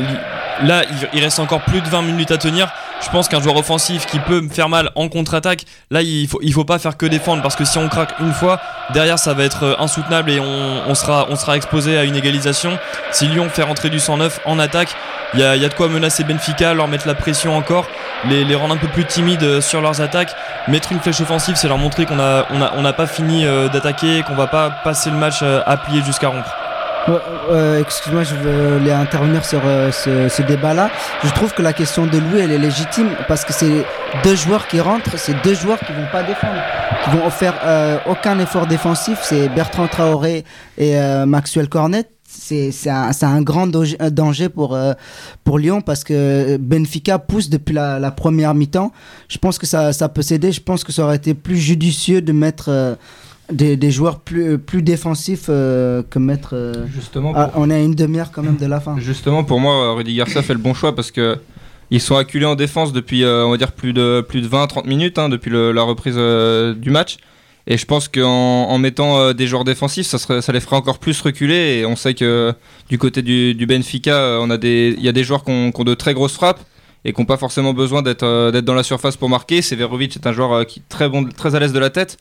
là, 0.64 0.84
il- 1.14 1.24
reste 1.24 1.40
encore 1.40 1.62
plus 1.62 1.82
de 1.82 1.88
20 1.90 2.02
minutes 2.04 2.32
à 2.32 2.38
tenir. 2.38 2.70
Je 3.04 3.10
pense 3.10 3.28
qu'un 3.28 3.42
joueur 3.42 3.56
offensif 3.58 4.06
qui 4.08 4.18
peut 4.20 4.42
me 4.42 4.50
faire 4.50 4.70
mal 4.70 4.90
en 4.96 5.08
contre-attaque, 5.08 5.62
là, 5.92 6.02
il 6.02 6.28
faut, 6.28 6.40
il 6.42 6.52
faut 6.54 6.64
pas 6.66 6.80
faire 6.80 6.98
que 6.98 7.06
défendre 7.06 7.42
parce 7.44 7.56
que 7.56 7.64
si 7.66 7.78
on 7.78 7.88
craque 7.90 8.14
une 8.20 8.34
fois, 8.34 8.60
derrière, 8.94 9.20
ça 9.20 9.34
va 9.34 9.44
être 9.44 9.64
euh, 9.64 9.76
insoutenable 9.80 10.32
et 10.32 10.40
on, 10.40 10.96
sera, 10.96 11.28
on 11.30 11.36
sera 11.36 11.58
exposé 11.58 11.98
à 11.98 12.04
une 12.06 12.16
égalisation. 12.16 12.78
Si 13.12 13.28
Lyon 13.28 13.50
fait 13.50 13.62
rentrer 13.64 13.90
du 13.90 14.00
109 14.00 14.40
en 14.46 14.58
attaque, 14.58 14.90
il 15.34 15.42
y 15.42 15.44
a, 15.44 15.56
y 15.56 15.66
a 15.66 15.70
de 15.70 15.74
quoi 15.74 15.90
menacer 15.90 16.24
Benfica, 16.24 16.74
leur 16.74 16.88
mettre 16.88 17.08
la 17.08 17.14
pression 17.16 17.56
encore, 17.56 17.86
les, 18.26 18.44
les 18.46 18.56
rendre 18.56 18.74
un 18.74 18.78
peu 18.78 18.88
plus 18.88 19.06
timides 19.06 19.44
euh, 19.44 19.62
sur 19.62 19.82
leurs 19.82 20.02
attaques. 20.02 20.34
Mettre 20.68 20.92
une 20.92 21.00
flèche 21.00 21.22
offensive, 21.22 21.56
c'est 21.56 21.68
leur 21.68 21.78
montrer 21.78 22.06
qu'on 22.06 22.20
a, 22.20 22.46
on 22.52 22.62
a, 22.62 22.74
on 22.78 22.82
n'a 22.82 22.94
pas 22.94 23.06
fini 23.08 23.46
euh, 23.46 23.68
d'attaquer, 23.70 24.24
qu'on 24.24 24.36
va 24.36 24.48
pas 24.48 24.70
passer 24.84 25.12
le 25.12 25.18
match 25.18 25.44
à 25.44 25.78
plier 25.78 26.02
jusqu'à 26.04 26.30
rompre. 26.30 26.50
Euh, 27.10 27.80
Excuse-moi, 27.80 28.24
je 28.24 28.36
voulais 28.36 28.92
intervenir 28.92 29.46
sur 29.46 29.62
euh, 29.66 29.92
ce, 29.92 30.28
ce 30.30 30.42
débat-là. 30.42 30.90
Je 31.24 31.30
trouve 31.32 31.54
que 31.54 31.62
la 31.62 31.72
question 31.74 32.06
de 32.06 32.18
Louis, 32.18 32.40
elle 32.40 32.52
est 32.52 32.58
légitime 32.58 33.10
parce 33.28 33.46
que 33.46 33.54
c'est 33.54 33.86
deux 34.24 34.36
joueurs 34.36 34.68
qui 34.68 34.82
rentrent, 34.82 35.18
c'est 35.18 35.36
deux 35.44 35.54
joueurs 35.54 35.80
qui 35.80 35.94
vont 35.94 36.08
pas 36.12 36.24
défendre, 36.24 36.62
qui 37.04 37.10
vont 37.12 37.30
faire 37.30 37.54
euh, 37.64 37.98
aucun 38.08 38.38
effort 38.40 38.68
défensif. 38.68 39.20
C'est 39.24 39.48
Bertrand 39.50 39.88
Traoré 39.88 40.44
et 40.78 40.98
euh, 40.98 41.26
Maxwell 41.26 41.70
Cornet. 41.70 42.06
C'est 42.30 42.72
un, 42.90 43.12
un 43.22 43.42
grand 43.42 43.68
danger- 43.68 43.96
un 44.02 44.12
danger 44.12 44.50
pour, 44.50 44.76
euh, 44.76 44.94
pour 45.46 45.58
Lyon 45.60 45.80
parce 45.82 46.04
que 46.04 46.58
Benfica 46.58 47.20
pousse 47.20 47.50
depuis 47.50 47.74
la, 47.74 48.00
la 48.00 48.12
première 48.12 48.54
mi-temps. 48.54 48.92
Je 49.30 49.38
pense 49.38 49.58
que 49.58 49.66
ça, 49.66 49.94
ça 49.94 50.10
peut 50.10 50.22
s'aider. 50.22 50.52
Je 50.52 50.62
pense 50.62 50.84
que 50.84 50.92
ça 50.92 51.04
aurait 51.04 51.16
été 51.16 51.34
plus 51.34 51.58
judicieux 51.58 52.22
de 52.22 52.34
mettre 52.34 52.66
euh, 52.68 52.96
des, 53.52 53.78
des 53.78 53.92
joueurs 53.92 54.20
plus, 54.20 54.58
plus 54.58 54.82
défensifs 54.82 55.46
euh, 55.50 56.04
que 56.10 56.20
mettre. 56.20 56.50
euh, 56.54 56.86
Justement, 56.94 57.34
ah, 57.36 57.52
on 57.56 57.70
est 57.70 57.76
à 57.76 57.80
une 57.80 57.96
demi-heure 57.96 58.32
quand 58.32 58.44
même 58.44 58.58
de 58.58 58.66
la 58.66 58.80
fin. 58.80 58.98
justement, 59.00 59.44
pour 59.44 59.60
moi, 59.60 59.94
Rudy 59.96 60.16
Garcia 60.16 60.42
fait 60.42 60.54
le 60.54 60.60
bon 60.60 60.74
choix 60.74 60.96
parce 60.96 61.12
que 61.12 61.38
ils 61.90 62.02
sont 62.02 62.18
acculés 62.18 62.46
en 62.46 62.56
défense 62.56 62.92
depuis, 62.92 63.24
euh, 63.24 63.46
on 63.46 63.52
va 63.52 63.58
dire, 63.58 63.72
plus 63.72 63.94
de, 63.94 64.20
plus 64.28 64.42
de 64.42 64.48
20-30 64.50 64.86
minutes, 64.88 65.18
hein, 65.18 65.30
depuis 65.30 65.50
le- 65.50 65.72
la 65.72 65.84
reprise 65.84 66.16
du 66.78 66.90
match. 66.90 67.18
Et 67.70 67.78
je 67.78 67.86
pense 67.86 68.08
qu'en 68.08 68.24
en 68.70 68.78
mettant 68.78 69.34
des 69.34 69.46
joueurs 69.48 69.66
défensifs, 69.66 70.08
ça, 70.08 70.18
serait, 70.18 70.42
ça 70.42 70.54
les 70.54 70.62
ferait 70.62 70.78
encore 70.78 71.00
plus 71.00 71.20
reculer. 71.22 71.80
Et 71.80 71.86
on 71.86 71.96
sait 71.98 72.14
que 72.14 72.54
du 72.90 72.98
côté 72.98 73.22
du, 73.22 73.56
du 73.56 73.66
Benfica, 73.66 74.40
il 74.42 74.96
y 75.02 75.08
a 75.10 75.12
des 75.12 75.24
joueurs 75.26 75.44
qui 75.44 75.52
ont, 75.52 75.72
qui 75.74 75.82
ont 75.82 75.84
de 75.84 75.94
très 75.94 76.14
grosses 76.14 76.34
frappes 76.34 76.62
et 77.04 77.12
qui 77.12 77.20
n'ont 77.22 77.26
pas 77.26 77.36
forcément 77.38 77.74
besoin 77.74 78.02
d'être 78.02 78.52
dans 78.62 78.74
la 78.74 78.84
surface 78.84 79.18
pour 79.18 79.28
marquer. 79.30 79.62
Severovic 79.62 80.16
est 80.16 80.26
un 80.28 80.32
joueur 80.32 80.66
qui 80.66 80.80
est 80.80 80.84
très, 80.88 81.10
bon, 81.10 81.26
très 81.26 81.56
à 81.56 81.60
l'aise 81.60 81.74
de 81.74 81.80
la 81.80 81.90
tête. 81.90 82.18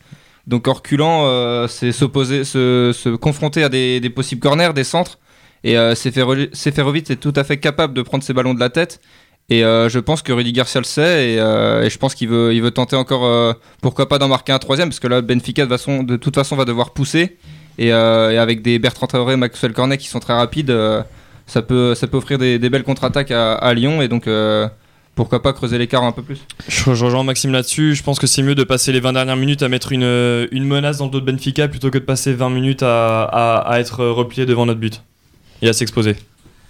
Donc 0.46 0.68
en 0.68 0.74
reculant, 0.74 1.26
euh, 1.26 1.66
c'est 1.66 1.92
s'opposer, 1.92 2.44
se, 2.44 3.16
confronter 3.16 3.64
à 3.64 3.68
des, 3.68 4.10
possibles 4.14 4.40
corners, 4.40 4.72
des 4.74 4.84
centres. 4.84 5.18
Et 5.64 5.76
euh, 5.76 5.94
Sefero- 5.94 6.48
Seferovic 6.52 7.10
est 7.10 7.16
tout 7.16 7.32
à 7.34 7.42
fait 7.42 7.56
capable 7.56 7.94
de 7.94 8.02
prendre 8.02 8.22
ses 8.22 8.32
ballons 8.32 8.54
de 8.54 8.60
la 8.60 8.70
tête. 8.70 9.00
Et 9.48 9.64
euh, 9.64 9.88
je 9.88 9.98
pense 9.98 10.22
que 10.22 10.32
Rudy 10.32 10.52
Garcia 10.52 10.80
le 10.80 10.84
sait. 10.84 11.32
Et, 11.34 11.40
euh, 11.40 11.82
et 11.84 11.90
je 11.90 11.98
pense 11.98 12.14
qu'il 12.14 12.28
veut, 12.28 12.54
il 12.54 12.62
veut 12.62 12.70
tenter 12.70 12.96
encore, 12.96 13.24
euh, 13.24 13.52
pourquoi 13.80 14.08
pas 14.08 14.18
d'en 14.18 14.28
marquer 14.28 14.52
un 14.52 14.58
troisième, 14.58 14.88
parce 14.88 15.00
que 15.00 15.08
là, 15.08 15.20
Benfica 15.20 15.66
de, 15.66 16.02
de 16.02 16.16
toute 16.16 16.34
façon 16.34 16.56
va 16.56 16.64
devoir 16.64 16.90
pousser. 16.92 17.36
Et, 17.78 17.92
euh, 17.92 18.40
avec 18.40 18.62
des 18.62 18.78
Bertrand 18.78 19.06
Traoré 19.06 19.34
et 19.34 19.36
Maxwell 19.36 19.72
Cornet 19.72 19.98
qui 19.98 20.08
sont 20.08 20.20
très 20.20 20.32
rapides, 20.34 20.70
euh, 20.70 21.02
ça, 21.46 21.62
peut, 21.62 21.94
ça 21.94 22.06
peut 22.06 22.16
offrir 22.16 22.38
des, 22.38 22.58
belles 22.58 22.84
contre-attaques 22.84 23.30
à, 23.30 23.54
à 23.54 23.74
Lyon. 23.74 24.02
Et 24.02 24.08
donc, 24.08 24.26
euh, 24.26 24.68
pourquoi 25.16 25.42
pas 25.42 25.52
creuser 25.52 25.78
l'écart 25.78 26.04
un 26.04 26.12
peu 26.12 26.22
plus. 26.22 26.38
Je, 26.68 26.88
rejoins 26.88 27.24
Maxime 27.24 27.50
là-dessus. 27.50 27.94
Je 27.96 28.02
pense 28.04 28.20
que 28.20 28.28
c'est 28.28 28.42
mieux 28.42 28.54
de 28.54 28.62
passer 28.62 28.92
les 28.92 29.00
20 29.00 29.14
dernières 29.14 29.36
minutes 29.36 29.62
à 29.64 29.68
mettre 29.68 29.90
une, 29.90 30.04
une 30.52 30.64
menace 30.64 30.98
dans 30.98 31.06
le 31.06 31.10
dos 31.10 31.20
de 31.20 31.24
Benfica 31.32 31.66
plutôt 31.66 31.90
que 31.90 31.98
de 31.98 32.04
passer 32.04 32.32
20 32.34 32.50
minutes 32.50 32.82
à- 32.84 33.24
à 33.24 33.80
être 33.80 34.04
replié 34.06 34.46
devant 34.46 34.66
notre 34.66 34.78
but 34.78 35.02
et 35.62 35.68
à 35.68 35.72
s'exposer. 35.72 36.14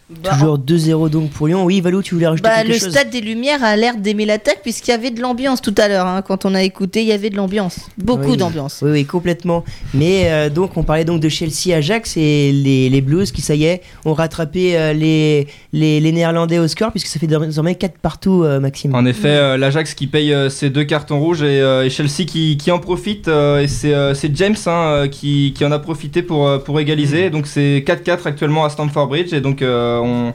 Bah, 0.09 0.31
Toujours 0.35 0.57
2-0 0.57 1.11
donc 1.11 1.31
pour 1.31 1.49
Lyon. 1.49 1.65
Oui, 1.65 1.81
Valou, 1.81 2.01
tu 2.01 2.15
voulais 2.15 2.29
rajouter 2.29 2.49
Bah, 2.49 2.59
quelque 2.63 2.69
le 2.69 2.79
chose 2.79 2.91
stade 2.91 3.11
des 3.11 3.21
Lumières 3.21 3.65
a 3.65 3.75
l'air 3.75 3.97
d'aimer 3.97 4.25
l'attaque 4.25 4.61
puisqu'il 4.63 4.93
y 4.93 4.95
avait 4.95 5.11
de 5.11 5.21
l'ambiance 5.21 5.61
tout 5.61 5.75
à 5.79 5.89
l'heure. 5.89 6.07
hein. 6.07 6.23
Quand 6.23 6.45
on 6.45 6.55
a 6.55 6.63
écouté, 6.63 7.03
il 7.03 7.09
y 7.09 7.13
avait 7.13 7.29
de 7.29 7.35
l'ambiance. 7.37 7.81
Beaucoup 7.99 8.31
Oui. 8.31 8.37
d'ambiance. 8.37 8.79
Oui, 8.83 8.91
oui, 8.93 9.05
complètement. 9.05 9.65
Mais 9.95 10.27
euh, 10.31 10.49
donc, 10.49 10.77
on 10.77 10.85
parlait 10.85 11.05
donc 11.05 11.21
de 11.21 11.29
Chelsea 11.29 11.75
Ajax 11.75 12.17
et 12.17 12.53
les, 12.53 12.89
les 12.89 13.01
Blues 13.01 13.33
qui, 13.33 13.43
ça 13.43 13.57
y 13.57 13.65
est, 13.65 13.83
ont 14.05 14.15
rattrapé 14.15 14.79
euh, 14.79 14.93
les, 14.93 15.49
les, 15.73 15.99
les 15.99 16.13
Néerlandais 16.13 16.61
au 16.61 16.69
score 16.69 16.93
puisque 16.93 17.09
ça 17.09 17.19
fait 17.19 17.27
désormais 17.27 17.75
4 17.75 17.99
partout, 17.99 18.45
euh, 18.45 18.61
Maxime. 18.61 18.95
En 18.95 19.07
effet, 19.07 19.27
euh, 19.31 19.57
l'Ajax 19.57 19.95
qui 19.95 20.07
paye 20.07 20.33
euh, 20.33 20.49
ses 20.51 20.71
deux 20.71 20.85
cartons 20.85 21.19
rouges 21.19 21.43
et, 21.43 21.61
euh, 21.61 21.85
et 21.85 21.91
Chelsea 21.91 22.25
qui, 22.29 22.57
qui 22.57 22.71
en 22.71 22.79
profite. 22.79 23.27
euh, 23.27 23.61
et 23.61 23.67
c'est 23.67 23.93
euh, 23.93 24.15
James 24.35 24.55
hein, 24.67 25.09
qui, 25.11 25.53
qui 25.53 25.65
en 25.65 25.73
a 25.73 25.81
profité 25.81 26.23
pour, 26.23 26.63
pour 26.63 26.79
égaliser. 26.79 27.31
Donc 27.31 27.49
c'est 27.49 27.83
4-4 27.85 28.27
actuellement 28.27 28.65
à 28.65 28.71
Stamford 28.71 29.09
Bridge. 29.09 29.33
Et 29.33 29.41
donc 29.41 29.63
euh, 29.63 29.96
on, 30.03 30.33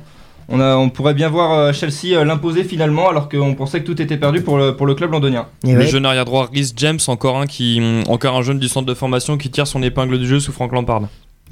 on, 0.49 0.59
a, 0.59 0.75
on 0.75 0.89
pourrait 0.89 1.13
bien 1.13 1.29
voir 1.29 1.51
euh, 1.53 1.71
Chelsea 1.73 2.13
euh, 2.17 2.23
l'imposer 2.25 2.63
finalement 2.63 3.09
alors 3.09 3.29
qu'on 3.29 3.53
pensait 3.55 3.81
que 3.81 3.85
tout 3.85 4.01
était 4.01 4.17
perdu 4.17 4.41
pour 4.41 4.57
le, 4.57 4.75
pour 4.75 4.85
le 4.85 4.95
club 4.95 5.11
londonien. 5.11 5.47
Et 5.65 5.73
Le 5.73 5.79
ouais. 5.79 5.87
jeune 5.87 6.05
arrière 6.05 6.25
droit 6.25 6.49
Rhys 6.51 6.73
James, 6.75 6.99
encore 7.07 7.37
un 7.39 7.47
qui, 7.47 7.79
hum, 7.79 8.03
encore 8.07 8.35
un 8.35 8.41
jeune 8.41 8.59
du 8.59 8.67
centre 8.67 8.85
de 8.87 8.93
formation 8.93 9.37
qui 9.37 9.49
tire 9.49 9.67
son 9.67 9.81
épingle 9.83 10.19
du 10.19 10.27
jeu 10.27 10.39
sous 10.39 10.51
Frank 10.51 10.71
Lampard. 10.73 11.03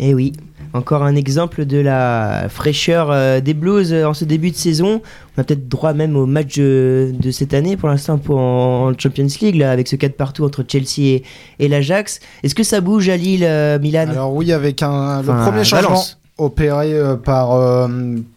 Et 0.01 0.09
Eh 0.09 0.13
oui, 0.13 0.31
encore 0.71 1.03
un 1.03 1.15
exemple 1.17 1.65
de 1.65 1.77
la 1.77 2.47
fraîcheur 2.47 3.09
euh, 3.11 3.41
des 3.41 3.53
Blues 3.53 3.91
euh, 3.91 4.05
en 4.05 4.13
ce 4.13 4.23
début 4.23 4.49
de 4.51 4.55
saison. 4.55 5.01
On 5.35 5.41
a 5.41 5.43
peut-être 5.43 5.67
droit 5.67 5.91
même 5.91 6.15
au 6.15 6.25
match 6.25 6.55
euh, 6.57 7.11
de 7.11 7.31
cette 7.31 7.53
année 7.53 7.75
pour 7.75 7.89
l'instant 7.89 8.17
pour 8.17 8.37
en, 8.39 8.89
en 8.91 8.93
Champions 8.97 9.27
League 9.41 9.55
là, 9.55 9.71
avec 9.71 9.89
ce 9.89 9.97
4 9.97 10.15
partout 10.15 10.45
entre 10.45 10.63
Chelsea 10.65 10.99
et, 10.99 11.23
et 11.59 11.67
l'Ajax. 11.67 12.21
Est-ce 12.43 12.55
que 12.55 12.63
ça 12.63 12.79
bouge 12.79 13.09
à 13.09 13.17
Lille, 13.17 13.43
euh, 13.43 13.77
Milan? 13.77 14.07
Alors 14.09 14.33
oui, 14.33 14.53
avec 14.53 14.81
un, 14.83 15.21
le 15.21 15.29
Enfin, 15.29 15.49
premier 15.51 15.65
changement 15.65 15.89
Valence. 15.89 16.17
Opéré 16.39 16.93
euh, 16.93 17.15
par, 17.15 17.53
euh, 17.53 17.87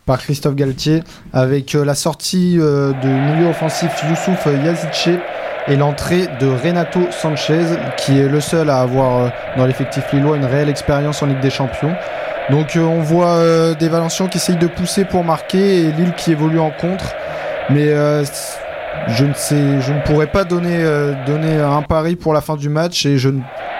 par 0.06 0.18
Christophe 0.18 0.54
Galtier, 0.54 1.02
avec 1.32 1.74
euh, 1.74 1.84
la 1.84 1.94
sortie 1.94 2.52
du 2.52 3.08
milieu 3.08 3.48
offensif 3.48 3.90
Youssouf 4.08 4.46
Yazice 4.46 5.20
et 5.68 5.76
l'entrée 5.76 6.26
de 6.40 6.48
Renato 6.48 7.00
Sanchez, 7.10 7.64
qui 7.96 8.18
est 8.18 8.28
le 8.28 8.40
seul 8.40 8.68
à 8.68 8.80
avoir 8.80 9.30
dans 9.56 9.66
l'effectif 9.66 10.12
lillois 10.12 10.36
une 10.36 10.44
réelle 10.44 10.68
expérience 10.68 11.22
en 11.22 11.26
Ligue 11.26 11.40
des 11.40 11.50
Champions. 11.50 11.94
Donc 12.50 12.76
on 12.76 13.00
voit 13.00 13.74
des 13.78 13.88
Valencians 13.88 14.26
qui 14.26 14.38
essayent 14.38 14.56
de 14.56 14.66
pousser 14.66 15.04
pour 15.04 15.22
marquer 15.22 15.82
et 15.82 15.92
Lille 15.92 16.12
qui 16.16 16.32
évolue 16.32 16.58
en 16.58 16.72
contre. 16.72 17.14
Mais 17.70 17.94
je 19.06 19.24
ne 19.24 19.34
sais, 19.34 19.80
je 19.80 19.92
ne 19.92 20.00
pourrais 20.00 20.26
pas 20.26 20.42
donner, 20.42 20.84
donner 21.26 21.60
un 21.60 21.82
pari 21.82 22.16
pour 22.16 22.32
la 22.32 22.40
fin 22.40 22.56
du 22.56 22.68
match 22.68 23.06
et 23.06 23.16
je, 23.16 23.28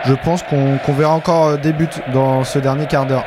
je 0.05 0.15
pense 0.25 0.45
qu'on 0.45 0.93
verra 0.93 1.15
encore 1.15 1.59
des 1.59 1.73
buts 1.73 1.89
dans 2.15 2.45
ce 2.45 2.61
dernier 2.61 2.87
quart 2.87 3.07
d'heure. 3.07 3.25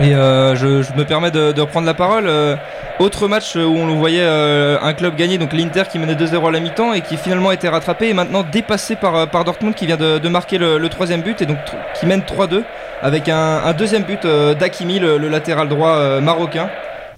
Et 0.00 0.14
euh, 0.14 0.54
je, 0.54 0.82
je 0.82 0.92
me 0.96 1.04
permets 1.04 1.30
de, 1.32 1.50
de 1.52 1.60
reprendre 1.60 1.86
la 1.86 1.94
parole. 1.94 2.28
euh, 2.28 2.54
autre 3.00 3.28
match 3.28 3.54
où 3.56 3.58
on 3.60 3.94
voyait 3.96 4.22
euh, 4.22 4.76
un 4.82 4.92
club 4.92 5.14
gagner, 5.16 5.38
donc 5.38 5.52
l'Inter 5.52 5.84
qui 5.90 5.98
menait 6.00 6.14
2-0 6.14 6.48
à 6.48 6.50
la 6.50 6.60
mi-temps 6.60 6.92
et 6.94 7.00
qui 7.00 7.16
finalement 7.16 7.50
a 7.50 7.54
été 7.54 7.68
rattrapé 7.68 8.08
et 8.08 8.14
maintenant 8.14 8.44
dépassé 8.50 8.96
par, 8.96 9.14
euh, 9.16 9.26
par 9.26 9.44
Dortmund 9.44 9.74
qui 9.74 9.86
vient 9.86 9.96
de, 9.96 10.18
de 10.18 10.28
marquer 10.28 10.58
le, 10.58 10.78
le 10.78 10.88
troisième 10.88 11.22
but 11.22 11.40
et 11.42 11.46
donc 11.46 11.58
qui 11.98 12.06
mène 12.06 12.20
3-2 12.22 12.62
avec 13.02 13.28
un, 13.28 13.60
un 13.64 13.72
deuxième 13.72 14.02
but 14.02 14.24
euh, 14.24 14.54
d'Akimi, 14.54 14.98
le, 14.98 15.16
le 15.18 15.28
latéral 15.28 15.68
droit 15.68 15.90
euh, 15.90 16.20
marocain, 16.20 16.68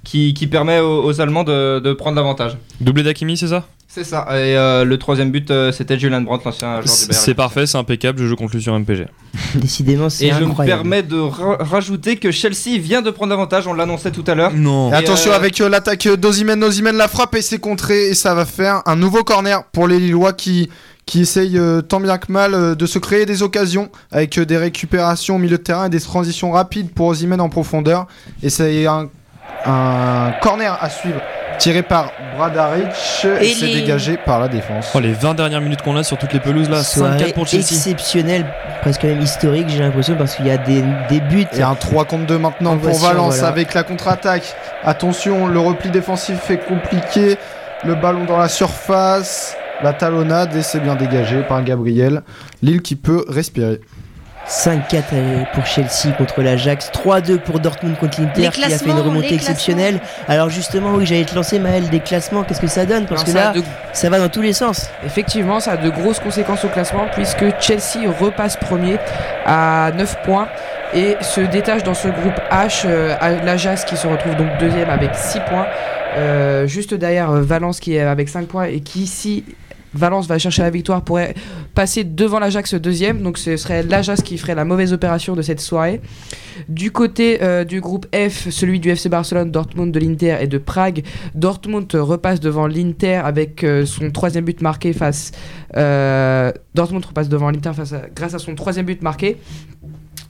qui, 0.05 0.35
qui 0.35 0.47
permet 0.47 0.81
aux, 0.81 1.03
aux 1.05 1.21
Allemands 1.23 1.45
de, 1.45 1.79
de 1.79 1.93
prendre 1.95 2.17
l'avantage. 2.17 2.57
Doublé 2.81 3.03
d'Akimi, 3.03 3.37
c'est 3.39 3.49
ça? 3.49 3.65
C'est 3.93 4.05
ça. 4.05 4.25
Et 4.31 4.57
euh, 4.57 4.85
le 4.85 4.99
troisième 4.99 5.33
but, 5.33 5.51
euh, 5.51 5.73
c'était 5.73 5.99
Julian 5.99 6.21
Brandt, 6.21 6.45
l'ancien 6.45 6.75
joueur 6.81 6.85
du 6.85 6.91
Bayern. 7.09 7.13
C'est 7.25 7.35
parfait, 7.35 7.67
c'est 7.67 7.77
impeccable, 7.77 8.21
je 8.21 8.27
joue 8.27 8.37
contre 8.37 8.55
lui 8.55 8.63
sur 8.63 8.79
MPG. 8.79 9.07
Décidément, 9.57 10.09
c'est 10.09 10.27
Et 10.27 10.33
je 10.33 10.45
me 10.45 10.55
permets 10.65 11.03
de 11.03 11.19
ra- 11.19 11.57
rajouter 11.59 12.15
que 12.17 12.31
Chelsea 12.31 12.79
vient 12.79 13.03
de 13.03 13.11
prendre 13.11 13.31
l'avantage, 13.31 13.67
on 13.67 13.75
l'annonçait 13.75 14.13
tout 14.13 14.23
à 14.29 14.37
l'heure. 14.37 14.53
Non. 14.55 14.93
Et 14.93 14.95
attention 14.95 15.33
euh, 15.33 15.37
avec 15.37 15.61
euh, 15.61 15.69
l'attaque 15.69 16.07
d'Ozimène, 16.07 16.63
Ozimène 16.63 16.97
la 16.97 17.09
frappe 17.09 17.35
et 17.35 17.43
c'est 17.43 17.59
contré 17.59 18.11
et 18.11 18.15
ça 18.15 18.33
va 18.33 18.45
faire 18.47 18.83
un 18.87 18.95
nouveau 18.95 19.25
corner 19.25 19.65
pour 19.73 19.89
les 19.89 19.99
Lillois 19.99 20.35
qui, 20.35 20.71
qui 21.05 21.23
essayent 21.23 21.59
euh, 21.59 21.81
tant 21.83 21.99
bien 21.99 22.17
que 22.19 22.31
mal 22.31 22.55
euh, 22.55 22.75
de 22.77 22.87
se 22.87 23.01
créer 23.01 23.27
des 23.27 23.43
occasions 23.43 23.91
avec 24.13 24.39
euh, 24.39 24.45
des 24.47 24.57
récupérations 24.57 25.35
au 25.35 25.39
milieu 25.39 25.59
de 25.59 25.63
terrain 25.65 25.87
et 25.87 25.91
des 25.91 26.01
transitions 26.01 26.53
rapides 26.53 26.93
pour 26.95 27.09
Ozimène 27.09 27.41
en 27.41 27.49
profondeur. 27.49 28.07
Et 28.45 28.51
c'est 28.51 28.87
un, 28.87 29.09
un 29.67 30.31
corner 30.43 30.79
à 30.81 30.89
suivre 30.91 31.21
tiré 31.61 31.83
par 31.83 32.11
Bradaric 32.37 32.87
et, 33.41 33.45
Et 33.51 33.55
c'est 33.55 33.67
les- 33.67 33.75
dégagé 33.83 34.17
par 34.17 34.41
la 34.41 34.49
défense. 34.49 34.91
Oh, 34.95 34.99
les 35.01 35.13
20 35.13 35.35
dernières 35.35 35.61
minutes 35.61 35.83
qu'on 35.83 35.97
a 35.97 36.03
sur 36.03 36.19
toutes 36.19 36.33
les 36.33 36.41
pelouses 36.41 36.69
là, 36.69 36.83
Soirée 36.83 37.19
5-4 37.19 37.33
pour 37.35 37.47
Chelsea. 37.47 37.63
exceptionnelle, 37.71 38.47
presque 38.81 39.05
même 39.05 39.21
historique, 39.21 39.69
j'ai 39.69 39.79
l'impression, 39.79 40.17
parce 40.17 40.35
qu'il 40.35 40.47
y 40.47 40.51
a 40.51 40.57
des, 40.59 40.83
des 41.09 41.21
buts. 41.21 41.47
Et 41.57 41.63
un 41.63 41.75
3 41.75 42.05
contre 42.07 42.27
2 42.27 42.39
maintenant 42.39 42.77
pour 42.77 42.89
Voici, 42.91 43.03
Valence 43.05 43.35
voilà. 43.37 43.49
avec 43.49 43.75
la 43.75 43.83
contre-attaque. 43.85 44.55
Attention, 44.85 45.47
le 45.47 45.61
repli 45.61 45.91
défensif 45.91 46.51
est 46.51 46.59
compliqué. 46.67 47.37
Le 47.85 47.95
ballon 47.95 48.25
dans 48.25 48.39
la 48.39 48.49
surface. 48.49 49.57
La 49.83 49.95
talonnade 49.95 50.55
et 50.57 50.63
c'est 50.63 50.81
bien 50.81 50.95
dégagé 50.95 51.43
par 51.43 51.63
Gabriel. 51.65 52.21
Lille 52.63 52.83
qui 52.83 52.97
peut 52.97 53.25
respirer. 53.29 53.81
5-4 54.51 55.03
euh, 55.13 55.43
pour 55.55 55.65
Chelsea 55.65 56.13
contre 56.19 56.43
l'Ajax, 56.43 56.91
3-2 56.93 57.39
pour 57.39 57.61
Dortmund 57.61 57.97
contre 57.97 58.21
l'Inter 58.21 58.51
qui 58.53 58.65
a 58.65 58.69
fait 58.71 58.85
une 58.91 58.99
remontée 58.99 59.35
exceptionnelle. 59.35 60.01
Alors 60.27 60.51
justement, 60.51 60.95
oui, 60.95 61.07
j'allais 61.07 61.25
te 61.25 61.35
lancer 61.37 61.61
Maël 61.61 61.89
des 61.89 62.01
classements, 62.01 62.43
qu'est-ce 62.43 62.61
que 62.61 62.67
ça 62.67 62.85
donne? 62.85 63.07
Parce 63.07 63.23
Alors, 63.23 63.27
que 63.27 63.31
ça 63.33 63.39
là, 63.45 63.51
a 63.51 63.53
de- 63.55 63.63
ça 63.93 64.11
va 64.11 64.19
dans 64.19 64.29
tous 64.29 64.43
les 64.43 64.53
sens. 64.53 64.91
Effectivement, 65.07 65.61
ça 65.61 65.73
a 65.73 65.77
de 65.77 65.89
grosses 65.89 66.19
conséquences 66.19 66.65
au 66.65 66.69
classement 66.69 67.07
puisque 67.15 67.45
Chelsea 67.61 68.11
repasse 68.21 68.57
premier 68.57 68.97
à 69.47 69.93
9 69.97 70.17
points 70.25 70.49
et 70.95 71.17
se 71.21 71.41
détache 71.41 71.85
dans 71.85 71.95
ce 71.95 72.09
groupe 72.09 72.35
H 72.51 72.83
euh, 72.87 73.15
à 73.21 73.31
l'Ajax 73.31 73.85
qui 73.85 73.97
se 73.97 74.09
retrouve 74.09 74.35
donc 74.35 74.49
deuxième 74.59 74.91
avec 74.91 75.15
6 75.15 75.39
points. 75.49 75.67
Euh, 76.17 76.67
juste 76.67 76.93
derrière 76.95 77.31
euh, 77.31 77.43
Valence 77.43 77.79
qui 77.79 77.95
est 77.95 78.01
avec 78.01 78.29
5 78.29 78.49
points 78.49 78.65
et 78.65 78.81
qui 78.81 79.07
si 79.07 79.45
Valence 79.95 80.27
va 80.29 80.39
chercher 80.39 80.63
la 80.63 80.71
victoire 80.71 81.03
pourrait 81.03 81.35
passer 81.75 82.05
devant 82.05 82.39
l'Ajax 82.39 82.75
deuxième. 82.75 83.23
Donc 83.23 83.39
ce 83.39 83.57
serait 83.57 83.83
l'Ajax 83.83 84.23
qui 84.23 84.39
ferait 84.39 84.55
la 84.55 84.65
mauvaise 84.65 84.93
opération 84.93 85.35
de 85.35 85.43
cette 85.43 85.61
soirée. 85.61 86.01
Du 86.69 86.93
côté 86.93 87.43
euh, 87.43 87.65
du 87.65 87.81
groupe 87.81 88.07
F 88.15 88.51
celui 88.51 88.79
du 88.81 88.91
FC 88.91 89.09
Barcelone 89.09 89.51
Dortmund 89.51 89.93
de 89.93 89.99
l'Inter 89.99 90.37
et 90.41 90.47
de 90.47 90.59
Prague. 90.59 91.03
Dortmund 91.35 91.91
repasse 91.95 92.39
devant 92.41 92.67
l'Inter 92.67 93.17
avec 93.25 93.65
euh, 93.65 93.85
son 93.87 94.11
troisième 94.11 94.45
but 94.45 94.61
marqué 94.61 94.93
face 94.93 95.33
euh, 95.77 96.53
Dortmund 96.75 97.05
repasse 97.05 97.29
devant 97.29 97.51
l'Inter 97.51 97.73
face 97.75 97.93
à- 97.93 98.03
grâce 98.15 98.35
à 98.35 98.39
son 98.39 98.55
troisième 98.55 98.87
but 98.87 99.03
marqué. 99.03 99.39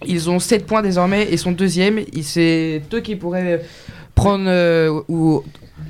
Ils 0.06 0.30
ont 0.30 0.38
7 0.38 0.64
points 0.66 0.80
désormais 0.82 1.28
et 1.30 1.36
sont 1.36 1.52
deuxième. 1.52 2.00
C'est 2.22 2.80
eux 2.94 3.00
qui 3.00 3.16
pourraient 3.16 3.60
prendre 4.14 4.48
ou 5.08 5.42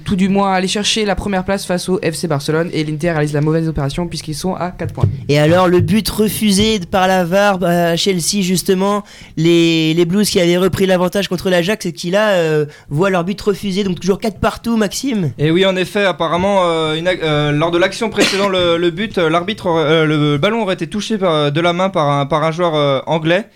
tout 0.04 0.16
du 0.16 0.28
moins 0.28 0.52
aller 0.52 0.66
chercher 0.68 1.04
la 1.04 1.14
première 1.14 1.44
place 1.44 1.64
face 1.66 1.88
au 1.88 1.98
FC 2.02 2.26
Barcelone 2.28 2.68
et 2.72 2.82
l'Inter 2.84 3.12
réalise 3.12 3.32
la 3.32 3.40
mauvaise 3.40 3.68
opération 3.68 4.06
puisqu'ils 4.08 4.34
sont 4.34 4.54
à 4.54 4.70
4 4.70 4.92
points. 4.94 5.04
Et 5.28 5.38
alors, 5.38 5.68
le 5.68 5.80
but 5.80 6.08
refusé 6.08 6.80
par 6.90 7.06
la 7.06 7.24
VAR 7.24 7.62
à 7.62 7.96
Chelsea, 7.96 8.40
justement, 8.42 9.04
les, 9.36 9.94
les 9.94 10.04
Blues 10.04 10.28
qui 10.28 10.40
avaient 10.40 10.56
repris 10.56 10.86
l'avantage 10.86 11.28
contre 11.28 11.50
l'Ajax 11.50 11.86
et 11.86 11.92
qui 11.92 12.10
là 12.10 12.30
euh, 12.30 12.66
voient 12.88 13.10
leur 13.10 13.24
but 13.24 13.40
refusé, 13.40 13.84
donc 13.84 14.00
toujours 14.00 14.18
4 14.18 14.38
partout, 14.38 14.76
Maxime. 14.76 15.32
Et 15.38 15.50
oui, 15.50 15.64
en 15.66 15.76
effet, 15.76 16.04
apparemment, 16.04 16.60
euh, 16.64 16.94
une 16.94 17.08
euh, 17.08 17.52
lors 17.52 17.70
de 17.70 17.78
l'action 17.78 18.10
précédant 18.10 18.48
le, 18.48 18.76
le 18.78 18.90
but, 18.90 19.18
euh, 19.18 19.28
l'arbitre, 19.30 19.66
euh, 19.68 20.04
le 20.04 20.38
ballon 20.38 20.62
aurait 20.62 20.74
été 20.74 20.86
touché 20.86 21.18
par- 21.18 21.52
de 21.52 21.60
la 21.60 21.72
main 21.72 21.88
par 21.90 22.08
un, 22.10 22.26
par 22.26 22.42
un 22.44 22.50
joueur 22.50 22.74
euh, 22.74 23.00
anglais. 23.06 23.46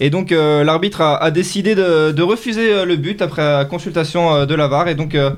Et 0.00 0.10
donc, 0.10 0.32
euh, 0.32 0.64
l'arbitre 0.64 1.00
a, 1.02 1.22
a 1.22 1.30
décidé 1.30 1.74
de, 1.74 2.10
de 2.10 2.22
refuser 2.22 2.72
euh, 2.72 2.84
le 2.84 2.96
but 2.96 3.22
après 3.22 3.42
euh, 3.42 3.64
consultation 3.64 4.34
euh, 4.34 4.46
de 4.46 4.54
la 4.54 4.66
VAR. 4.66 4.88
Et 4.88 4.94
donc, 4.96 5.14
euh, 5.14 5.30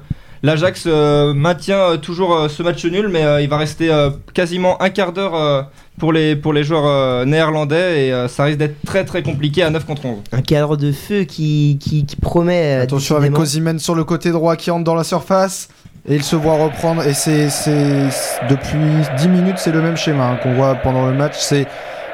l'Ajax 0.42 0.84
euh, 0.86 1.32
maintient 1.34 1.78
euh, 1.78 1.96
toujours 1.96 2.34
euh, 2.34 2.48
ce 2.48 2.62
match 2.62 2.84
nul, 2.84 3.08
mais 3.08 3.24
euh, 3.24 3.40
il 3.40 3.48
va 3.48 3.56
rester 3.58 3.90
euh, 3.90 4.10
quasiment 4.34 4.80
un 4.82 4.90
quart 4.90 5.12
d'heure 5.12 5.34
euh, 5.34 5.62
pour, 5.98 6.12
les, 6.12 6.36
pour 6.36 6.52
les 6.52 6.62
joueurs 6.64 6.86
euh, 6.86 7.24
néerlandais. 7.24 8.06
Et 8.06 8.12
euh, 8.12 8.28
ça 8.28 8.44
risque 8.44 8.58
d'être 8.58 8.76
très 8.86 9.04
très 9.04 9.22
compliqué 9.22 9.62
à 9.62 9.70
9 9.70 9.84
contre 9.86 10.04
11. 10.06 10.18
Un 10.32 10.42
cadre 10.42 10.76
de 10.76 10.92
feu 10.92 11.24
qui, 11.24 11.78
qui, 11.80 12.04
qui 12.06 12.16
promet. 12.16 12.76
euh, 12.78 12.82
Attention 12.82 13.16
avec. 13.16 13.36
Ozimène 13.38 13.78
sur 13.78 13.94
le 13.94 14.04
côté 14.04 14.30
droit 14.30 14.56
qui 14.56 14.70
entre 14.70 14.84
dans 14.84 14.94
la 14.94 15.04
surface. 15.04 15.68
Et 16.08 16.14
il 16.14 16.22
se 16.22 16.36
voit 16.36 16.54
reprendre. 16.54 17.02
Et 17.06 17.14
c'est 17.14 17.50
c'est- 17.50 18.10
c'est- 18.10 18.40
depuis 18.48 18.78
10 19.18 19.28
minutes, 19.28 19.56
c'est 19.58 19.72
le 19.72 19.82
même 19.82 19.96
schéma 19.96 20.24
hein, 20.28 20.38
qu'on 20.42 20.54
voit 20.54 20.74
pendant 20.76 21.06
le 21.06 21.12
match. 21.14 21.34
C'est 21.38 21.66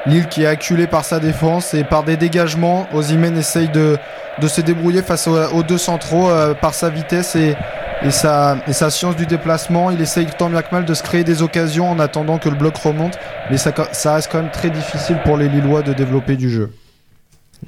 Lille 0.05 0.27
qui 0.27 0.43
est 0.43 0.47
acculé 0.47 0.87
par 0.87 1.05
sa 1.05 1.19
défense 1.19 1.73
et 1.73 1.83
par 1.85 2.03
des 2.03 2.17
dégagements. 2.17 2.87
Ozimène 2.93 3.37
essaye 3.37 3.69
de, 3.69 3.97
de 4.41 4.47
se 4.47 4.59
débrouiller 4.61 5.01
face 5.01 5.27
aux, 5.27 5.37
aux 5.37 5.63
deux 5.63 5.77
centraux 5.77 6.29
euh, 6.29 6.53
par 6.55 6.73
sa 6.73 6.89
vitesse 6.89 7.35
et, 7.37 7.55
et, 8.05 8.11
sa, 8.11 8.57
et 8.67 8.73
sa 8.73 8.89
science 8.89 9.15
du 9.15 9.25
déplacement. 9.25 9.91
Il 9.91 10.01
essaye 10.01 10.27
tant 10.37 10.49
bien 10.49 10.61
que 10.61 10.73
mal 10.73 10.85
de 10.85 10.93
se 10.93 11.03
créer 11.03 11.23
des 11.23 11.41
occasions 11.41 11.89
en 11.89 11.99
attendant 11.99 12.37
que 12.37 12.49
le 12.49 12.55
bloc 12.55 12.75
remonte. 12.77 13.17
Mais 13.51 13.57
ça, 13.57 13.73
ça 13.91 14.15
reste 14.15 14.29
quand 14.31 14.41
même 14.41 14.51
très 14.51 14.69
difficile 14.69 15.17
pour 15.25 15.37
les 15.37 15.49
Lillois 15.49 15.81
de 15.81 15.93
développer 15.93 16.35
du 16.35 16.49
jeu. 16.49 16.71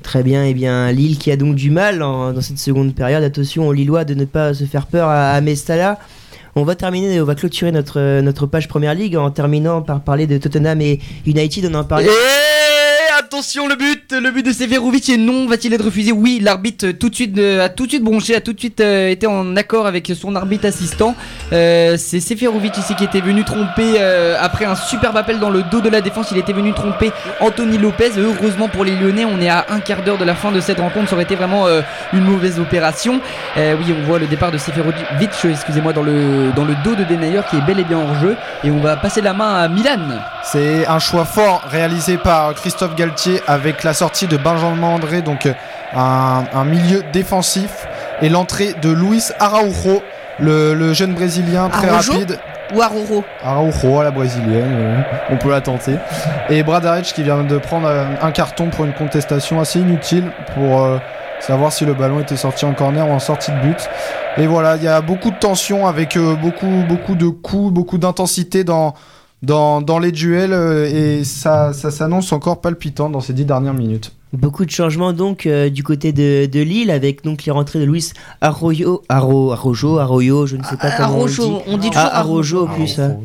Très 0.04 0.24
bien, 0.24 0.44
et 0.44 0.54
bien 0.54 0.92
Lille 0.92 1.18
qui 1.18 1.32
a 1.32 1.38
donc 1.38 1.56
du 1.56 1.72
mal 1.72 2.04
en- 2.04 2.34
dans 2.34 2.42
cette 2.42 2.60
seconde 2.60 2.94
période. 2.94 3.24
Attention 3.24 3.68
aux 3.68 3.74
Lillois 3.74 4.04
de 4.04 4.14
ne 4.14 4.26
pas 4.26 4.54
se 4.54 4.66
faire 4.66 4.88
peur 4.88 5.08
à, 5.08 5.32
à 5.32 5.40
Mestala. 5.42 5.98
On 6.58 6.64
va 6.64 6.76
terminer, 6.76 7.20
on 7.20 7.26
va 7.26 7.36
clôturer 7.36 7.72
notre, 7.74 8.22
notre 8.22 8.46
page 8.46 8.68
Première 8.70 8.94
Ligue 8.94 9.18
en 9.18 9.30
terminant 9.30 9.82
par 9.82 10.02
parler 10.02 10.26
de 10.28 10.38
Tottenham 10.38 10.80
et 10.82 11.00
United. 11.26 11.70
On 11.70 11.74
en 11.76 11.84
parlait. 11.84 12.06
Et 12.06 12.10
attention 13.36 13.68
le 13.68 13.76
but, 13.76 14.14
le 14.14 14.32
but 14.32 14.46
de 14.46 14.54
Severovic 14.54 15.10
et 15.10 15.18
non, 15.18 15.46
va-t-il 15.46 15.74
être 15.74 15.84
refusé 15.84 16.14
Oui, 16.14 16.40
l'arbitre 16.42 16.92
tout 16.92 17.10
de 17.10 17.16
suite 17.16 17.38
euh, 17.38 17.66
a 17.66 17.68
tout 17.68 17.84
de 17.84 17.90
suite 17.90 18.04
bronché, 18.04 18.34
a 18.34 18.40
tout 18.40 18.54
de 18.54 18.60
suite 18.60 18.80
euh, 18.80 19.10
été 19.10 19.28
en 19.28 19.58
accord 19.58 19.88
avec 19.88 20.10
son 20.16 20.38
arbitre 20.38 20.66
assistant. 20.66 21.16
Euh, 21.52 21.98
c'est 21.98 22.22
Seferovic 22.22 22.78
ici 22.78 22.96
qui 22.96 23.04
était 23.04 23.20
venu 23.20 23.44
tromper 23.44 24.00
après 24.40 24.64
un 24.64 24.76
superbe 24.76 25.18
appel 25.18 25.40
dans 25.40 25.50
le 25.50 25.64
dos 25.64 25.82
de 25.82 25.90
la 25.90 26.00
défense. 26.00 26.32
Il 26.32 26.38
était 26.38 26.54
venu 26.54 26.72
tromper 26.72 27.12
Anthony 27.42 27.78
Lopez. 27.78 28.12
Heureusement 28.18 28.70
pour 28.70 28.86
les 28.86 28.96
Lyonnais, 28.96 29.26
on 29.26 29.42
est 29.42 29.50
à 29.50 29.66
un 29.70 29.82
quart 29.82 30.02
d'heure 30.04 30.18
de 30.18 30.24
la 30.24 30.36
fin 30.36 30.54
de 30.54 30.62
cette 30.62 30.80
rencontre. 30.80 31.10
Ça 31.10 31.16
aurait 31.16 31.26
été 31.26 31.36
vraiment 31.36 31.66
une 32.14 32.24
mauvaise 32.24 32.58
opération. 32.58 33.20
Oui, 33.58 33.94
on 34.00 34.06
voit 34.06 34.20
le 34.20 34.28
départ 34.28 34.52
de 34.52 34.58
Seferovic, 34.58 35.32
excusez-moi, 35.44 35.92
dans 35.92 36.04
le 36.04 36.52
dans 36.56 36.66
le 36.66 36.76
dos 36.86 36.96
de 36.96 37.04
Denayer 37.04 37.42
qui 37.50 37.58
est 37.58 37.66
bel 37.66 37.80
et 37.80 37.84
bien 37.84 37.98
hors 37.98 38.16
jeu. 38.22 38.38
Et 38.64 38.72
on 38.72 38.80
va 38.80 38.96
passer 38.96 39.22
la 39.22 39.34
main 39.34 39.56
à 39.56 39.68
Milan. 39.68 40.22
C'est 40.44 40.88
un 40.88 41.00
choix 41.00 41.26
fort 41.26 41.64
réalisé 41.70 42.18
par 42.18 42.54
Christophe 42.54 42.96
Galtier 42.96 43.25
avec 43.48 43.84
la 43.84 43.94
sortie 43.94 44.28
de 44.28 44.38
Benjamin 44.38 44.88
André, 44.88 45.22
donc 45.22 45.46
euh, 45.46 45.54
un, 45.94 46.44
un 46.54 46.64
milieu 46.64 47.04
défensif, 47.14 47.88
et 48.22 48.30
l'entrée 48.30 48.74
de 48.82 48.90
Luis 48.90 49.24
Araujo, 49.40 50.02
le, 50.40 50.74
le 50.74 50.94
jeune 50.94 51.14
brésilien 51.14 51.70
très 51.70 51.90
Araujo 51.90 52.14
rapide. 52.14 52.40
Ou 52.74 52.82
Aroro. 52.82 53.24
Araujo 53.44 54.00
à 54.00 54.04
la 54.04 54.12
brésilienne, 54.12 54.74
euh, 54.76 55.02
on 55.30 55.38
peut 55.38 55.52
la 55.52 55.62
tenter. 55.62 55.98
Et 56.50 56.64
Bradaric 56.64 57.06
qui 57.06 57.22
vient 57.22 57.44
de 57.44 57.58
prendre 57.60 57.88
euh, 57.88 58.06
un 58.22 58.32
carton 58.32 58.70
pour 58.70 58.86
une 58.86 58.94
contestation 58.94 59.60
assez 59.60 59.80
inutile 59.80 60.32
pour 60.56 60.82
euh, 60.82 60.98
savoir 61.40 61.72
si 61.72 61.86
le 61.86 61.94
ballon 61.94 62.22
était 62.22 62.38
sorti 62.38 62.66
en 62.66 62.74
corner 62.74 63.08
ou 63.08 63.12
en 63.12 63.20
sortie 63.20 63.52
de 63.52 63.60
but. 63.60 63.88
Et 64.38 64.48
voilà, 64.48 64.78
il 64.78 64.84
y 64.84 64.88
a 64.88 65.02
beaucoup 65.02 65.30
de 65.30 65.38
tension 65.38 65.86
avec 65.86 66.18
euh, 66.18 66.36
beaucoup, 66.36 66.84
beaucoup 66.88 67.14
de 67.16 67.28
coups, 67.28 67.72
beaucoup 67.72 68.00
d'intensité 68.00 68.64
dans, 68.64 68.96
dans, 69.46 69.82
dans 69.82 70.00
les 70.00 70.12
duels 70.12 70.54
euh, 70.54 70.90
et 71.20 71.24
ça, 71.24 71.74
ça 71.74 71.92
s'annonce 71.92 72.32
encore 72.34 72.62
palpitant 72.62 73.10
dans 73.10 73.22
ces 73.22 73.34
dix 73.34 73.46
dernières 73.46 73.74
minutes. 73.74 74.12
Beaucoup 74.38 74.66
de 74.66 74.72
changements 74.72 75.14
donc 75.14 75.46
euh, 75.46 75.70
du 75.70 75.84
côté 75.84 76.12
de, 76.12 76.46
de 76.46 76.60
Lille 76.62 76.92
avec 76.92 77.24
donc 77.24 77.44
les 77.46 77.52
rentrées 77.52 77.80
de 77.80 77.86
Luis 77.86 78.12
Arroyo, 78.42 79.02
Arro, 79.10 79.52
Arrojo, 79.52 79.98
Arroyo, 80.00 80.46
je 80.46 80.58
ne 80.58 80.64
sais 80.64 80.78
pas 80.78 80.92
comment 80.92 81.10
Arrojo, 81.10 81.44
on 81.44 81.48
le 81.54 81.58
dit. 81.58 81.64
on 81.68 81.78
dit 81.78 81.90
toujours 81.90 82.10
Ah, 82.12 82.20
Arrojo 82.20 82.64
au 82.64 82.68
plus. 82.68 83.00
hein. 83.00 83.18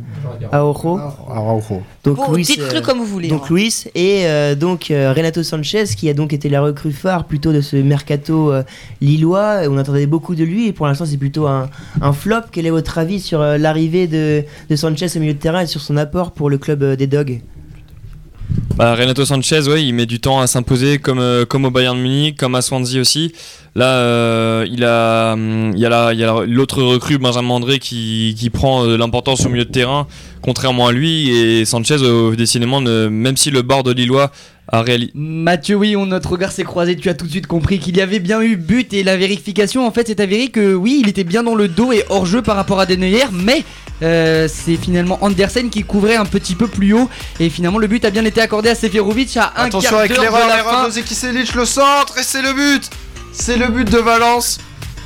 Arrojo. 0.52 0.98
Araujo. 1.28 1.82
Donc 2.04 2.16
Bon, 2.16 2.32
Luis, 2.32 2.44
dites-le 2.44 2.78
euh, 2.78 2.80
comme 2.80 2.98
vous 2.98 3.04
voulez. 3.04 3.28
Donc 3.28 3.42
hein. 3.44 3.46
Luis 3.54 3.84
et 3.94 4.26
euh, 4.26 4.54
donc 4.54 4.90
euh, 4.90 5.12
Renato 5.14 5.42
Sanchez 5.42 5.84
qui 5.96 6.08
a 6.08 6.14
donc 6.14 6.32
été 6.32 6.48
la 6.48 6.62
recrue 6.62 6.92
phare 6.92 7.24
plutôt 7.24 7.52
de 7.52 7.60
ce 7.60 7.76
mercato 7.76 8.52
euh, 8.52 8.62
lillois. 9.00 9.60
On 9.68 9.76
attendait 9.78 10.06
beaucoup 10.06 10.34
de 10.34 10.44
lui 10.44 10.68
et 10.68 10.72
pour 10.72 10.86
l'instant 10.86 11.04
c'est 11.06 11.16
plutôt 11.18 11.46
un, 11.46 11.68
un 12.00 12.12
flop. 12.12 12.42
Quel 12.52 12.66
est 12.66 12.70
votre 12.70 12.96
avis 12.98 13.20
sur 13.20 13.40
euh, 13.40 13.58
l'arrivée 13.58 14.06
de, 14.06 14.44
de 14.68 14.76
Sanchez 14.76 15.06
au 15.16 15.20
milieu 15.20 15.34
de 15.34 15.38
terrain 15.38 15.60
et 15.60 15.66
sur 15.66 15.80
son 15.80 15.96
apport 15.96 16.32
pour 16.32 16.48
le 16.50 16.58
club 16.58 16.82
euh, 16.82 16.96
des 16.96 17.06
Dogs? 17.06 17.40
Bah, 18.76 18.94
Renato 18.94 19.24
Sanchez, 19.24 19.68
ouais, 19.68 19.84
il 19.84 19.92
met 19.92 20.06
du 20.06 20.20
temps 20.20 20.40
à 20.40 20.46
s'imposer 20.46 20.98
comme, 20.98 21.18
euh, 21.18 21.44
comme 21.44 21.64
au 21.64 21.70
Bayern 21.70 21.98
Munich, 21.98 22.36
comme 22.38 22.54
à 22.54 22.62
Swansea 22.62 23.00
aussi. 23.00 23.32
Là, 23.74 23.86
euh, 23.86 24.66
il 24.70 24.84
a, 24.84 25.34
hum, 25.34 25.72
il 25.74 25.80
y 25.80 25.84
a 25.86 26.44
l'autre 26.46 26.82
recrue, 26.82 27.18
Benjamin 27.18 27.54
André, 27.54 27.78
qui, 27.78 28.34
qui 28.38 28.50
prend 28.50 28.84
euh, 28.84 28.96
l'importance 28.96 29.44
au 29.44 29.48
milieu 29.48 29.64
de 29.64 29.70
terrain, 29.70 30.06
contrairement 30.40 30.86
à 30.86 30.92
lui. 30.92 31.30
Et 31.30 31.64
Sanchez, 31.64 31.98
euh, 32.00 32.34
décidément, 32.34 32.80
même 32.80 33.36
si 33.36 33.50
le 33.50 33.62
bord 33.62 33.82
de 33.82 33.92
Lillois 33.92 34.30
Mathieu, 35.14 35.74
oui, 35.76 35.96
on- 35.96 36.06
notre 36.06 36.30
regard 36.30 36.52
s'est 36.52 36.62
croisé. 36.64 36.96
Tu 36.96 37.08
as 37.08 37.14
tout 37.14 37.26
de 37.26 37.30
suite 37.30 37.46
compris 37.46 37.78
qu'il 37.80 37.96
y 37.96 38.00
avait 38.00 38.20
bien 38.20 38.40
eu 38.40 38.56
but 38.56 38.92
et 38.92 39.02
la 39.02 39.16
vérification, 39.16 39.86
en 39.86 39.90
fait, 39.90 40.06
c'est 40.06 40.20
avéré 40.20 40.48
que 40.48 40.74
oui, 40.74 41.00
il 41.02 41.08
était 41.08 41.24
bien 41.24 41.42
dans 41.42 41.54
le 41.54 41.66
dos 41.68 41.92
et 41.92 42.04
hors 42.08 42.24
jeu 42.26 42.40
par 42.42 42.56
rapport 42.56 42.78
à 42.78 42.86
Deneyer, 42.86 43.24
mais 43.32 43.64
euh, 44.02 44.48
c'est 44.52 44.76
finalement 44.76 45.18
Andersen 45.22 45.70
qui 45.70 45.82
couvrait 45.82 46.16
un 46.16 46.24
petit 46.24 46.54
peu 46.54 46.66
plus 46.68 46.92
haut 46.94 47.08
et 47.38 47.50
finalement 47.50 47.78
le 47.78 47.86
but 47.86 48.04
a 48.04 48.10
bien 48.10 48.24
été 48.24 48.40
accordé 48.40 48.68
à 48.70 48.74
Seferovic 48.74 49.36
à 49.36 49.52
un 49.56 49.66
Attention 49.66 49.90
quart 49.90 49.98
avec 50.00 50.16
l'erreur, 50.16 50.46
l'erreur 50.46 50.86
de 50.86 50.92
Zeki 50.92 51.14
Selic, 51.14 51.54
le 51.54 51.64
centre 51.66 52.16
et 52.18 52.22
c'est 52.22 52.40
le 52.42 52.52
but 52.54 52.88
C'est 53.32 53.56
le 53.56 53.68
but 53.68 53.90
de 53.90 53.98
Valence, 53.98 54.58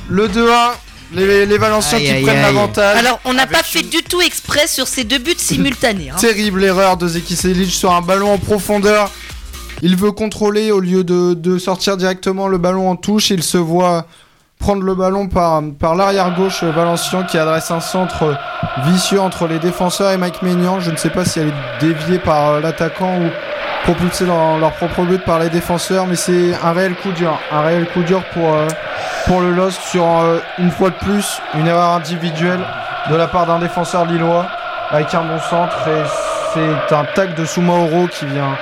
le 0.09 0.27
2-1, 0.29 0.73
les, 1.13 1.45
les 1.45 1.57
Valenciens 1.57 1.97
Aïe, 1.97 2.03
qui 2.05 2.11
aïe, 2.11 2.23
prennent 2.23 2.37
aïe. 2.37 2.43
l'avantage. 2.43 2.97
Alors, 2.97 3.19
on 3.25 3.33
n'a 3.33 3.45
pas 3.47 3.63
fait 3.63 3.81
du 3.83 4.01
tout 4.03 4.21
exprès 4.21 4.67
sur 4.67 4.87
ces 4.87 5.03
deux 5.03 5.19
buts 5.19 5.35
simultanés. 5.37 6.09
hein. 6.11 6.15
Terrible 6.19 6.63
erreur 6.63 6.97
de 6.97 7.07
Zeki 7.07 7.35
Selic 7.35 7.71
sur 7.71 7.91
un 7.93 8.01
ballon 8.01 8.31
en 8.33 8.37
profondeur. 8.37 9.11
Il 9.81 9.95
veut 9.95 10.11
contrôler 10.11 10.71
au 10.71 10.79
lieu 10.79 11.03
de, 11.03 11.57
sortir 11.57 11.97
directement 11.97 12.47
le 12.47 12.57
ballon 12.57 12.89
en 12.89 12.95
touche. 12.95 13.29
Il 13.29 13.43
se 13.43 13.57
voit 13.57 14.05
prendre 14.59 14.83
le 14.83 14.95
ballon 14.95 15.27
par, 15.27 15.61
par 15.79 15.95
l'arrière 15.95 16.33
gauche 16.33 16.63
Valencien 16.63 17.23
qui 17.23 17.37
adresse 17.37 17.71
un 17.71 17.81
centre 17.81 18.37
vicieux 18.85 19.19
entre 19.19 19.47
les 19.47 19.59
défenseurs 19.59 20.11
et 20.11 20.17
Mike 20.17 20.41
Maignan. 20.41 20.79
Je 20.79 20.91
ne 20.91 20.95
sais 20.95 21.09
pas 21.09 21.25
si 21.25 21.39
elle 21.39 21.49
est 21.49 21.81
déviée 21.81 22.19
par 22.19 22.51
euh, 22.51 22.61
l'attaquant 22.61 23.19
ou 23.19 23.29
propulsée 23.83 24.25
dans 24.25 24.57
leur 24.57 24.71
propre 24.71 25.03
but 25.03 25.23
par 25.23 25.39
les 25.39 25.49
défenseurs, 25.49 26.07
mais 26.07 26.15
c'est 26.15 26.53
un 26.63 26.71
réel 26.71 26.95
coup 26.95 27.11
dur. 27.11 27.37
Un 27.51 27.61
réel 27.61 27.85
coup 27.87 28.01
dur 28.01 28.23
pour, 28.33 28.53
euh, 28.53 28.67
pour 29.25 29.41
le 29.41 29.51
Lost 29.51 29.79
sur 29.81 30.05
euh, 30.05 30.39
une 30.57 30.71
fois 30.71 30.89
de 30.89 30.95
plus 30.95 31.39
une 31.53 31.67
erreur 31.67 31.91
individuelle 31.91 32.61
de 33.09 33.15
la 33.15 33.27
part 33.27 33.45
d'un 33.45 33.59
défenseur 33.59 34.05
lillois 34.05 34.47
avec 34.89 35.13
un 35.13 35.23
bon 35.23 35.39
centre 35.39 35.75
et 35.87 36.03
c'est 36.53 36.95
un 36.95 37.05
tac 37.13 37.35
de 37.35 37.45
Soumaoro 37.45 38.07
qui 38.07 38.25
vient 38.25 38.57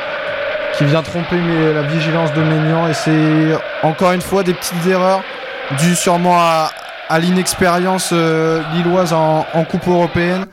qui 0.78 0.86
vient 0.86 1.02
tromper 1.04 1.36
mais 1.36 1.74
la 1.74 1.84
vigilance 1.84 2.34
de 2.34 2.42
Maignan 2.42 2.88
et 2.88 2.94
c'est 2.94 3.56
encore 3.84 4.12
une 4.14 4.22
fois 4.22 4.44
des 4.44 4.54
petites 4.54 4.86
erreurs 4.88 5.22
dues 5.80 5.96
sûrement 5.96 6.38
à, 6.40 6.72
à 7.10 7.20
l'inexpérience 7.20 8.10
euh, 8.12 8.62
lilloise 8.76 9.14
en, 9.14 9.46
en 9.54 9.64
coupe 9.66 9.88
européenne. 9.88 10.46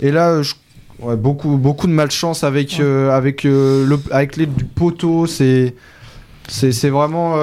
Et 0.00 0.10
là 0.10 0.42
je- 0.42 0.54
ouais, 1.00 1.16
beaucoup 1.16 1.56
beaucoup 1.56 1.86
de 1.86 1.92
malchance 1.92 2.42
avec 2.44 2.80
euh, 2.80 3.10
avec 3.10 3.44
euh, 3.44 3.84
le 3.86 3.98
avec 4.10 4.36
l'aide 4.36 4.54
du 4.54 4.64
poteau. 4.64 5.26
C'est 5.26 5.74
c'est 6.48 6.72
c'est 6.72 6.90
vraiment 6.90 7.34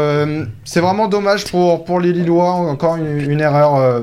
c'est 0.63 0.79
vraiment 0.81 1.07
dommage 1.07 1.45
pour 1.45 1.83
pour 1.85 1.99
les 1.99 2.13
Lillois. 2.13 2.51
Encore 2.51 2.95
une, 2.95 3.29
une 3.29 3.41
erreur 3.41 4.01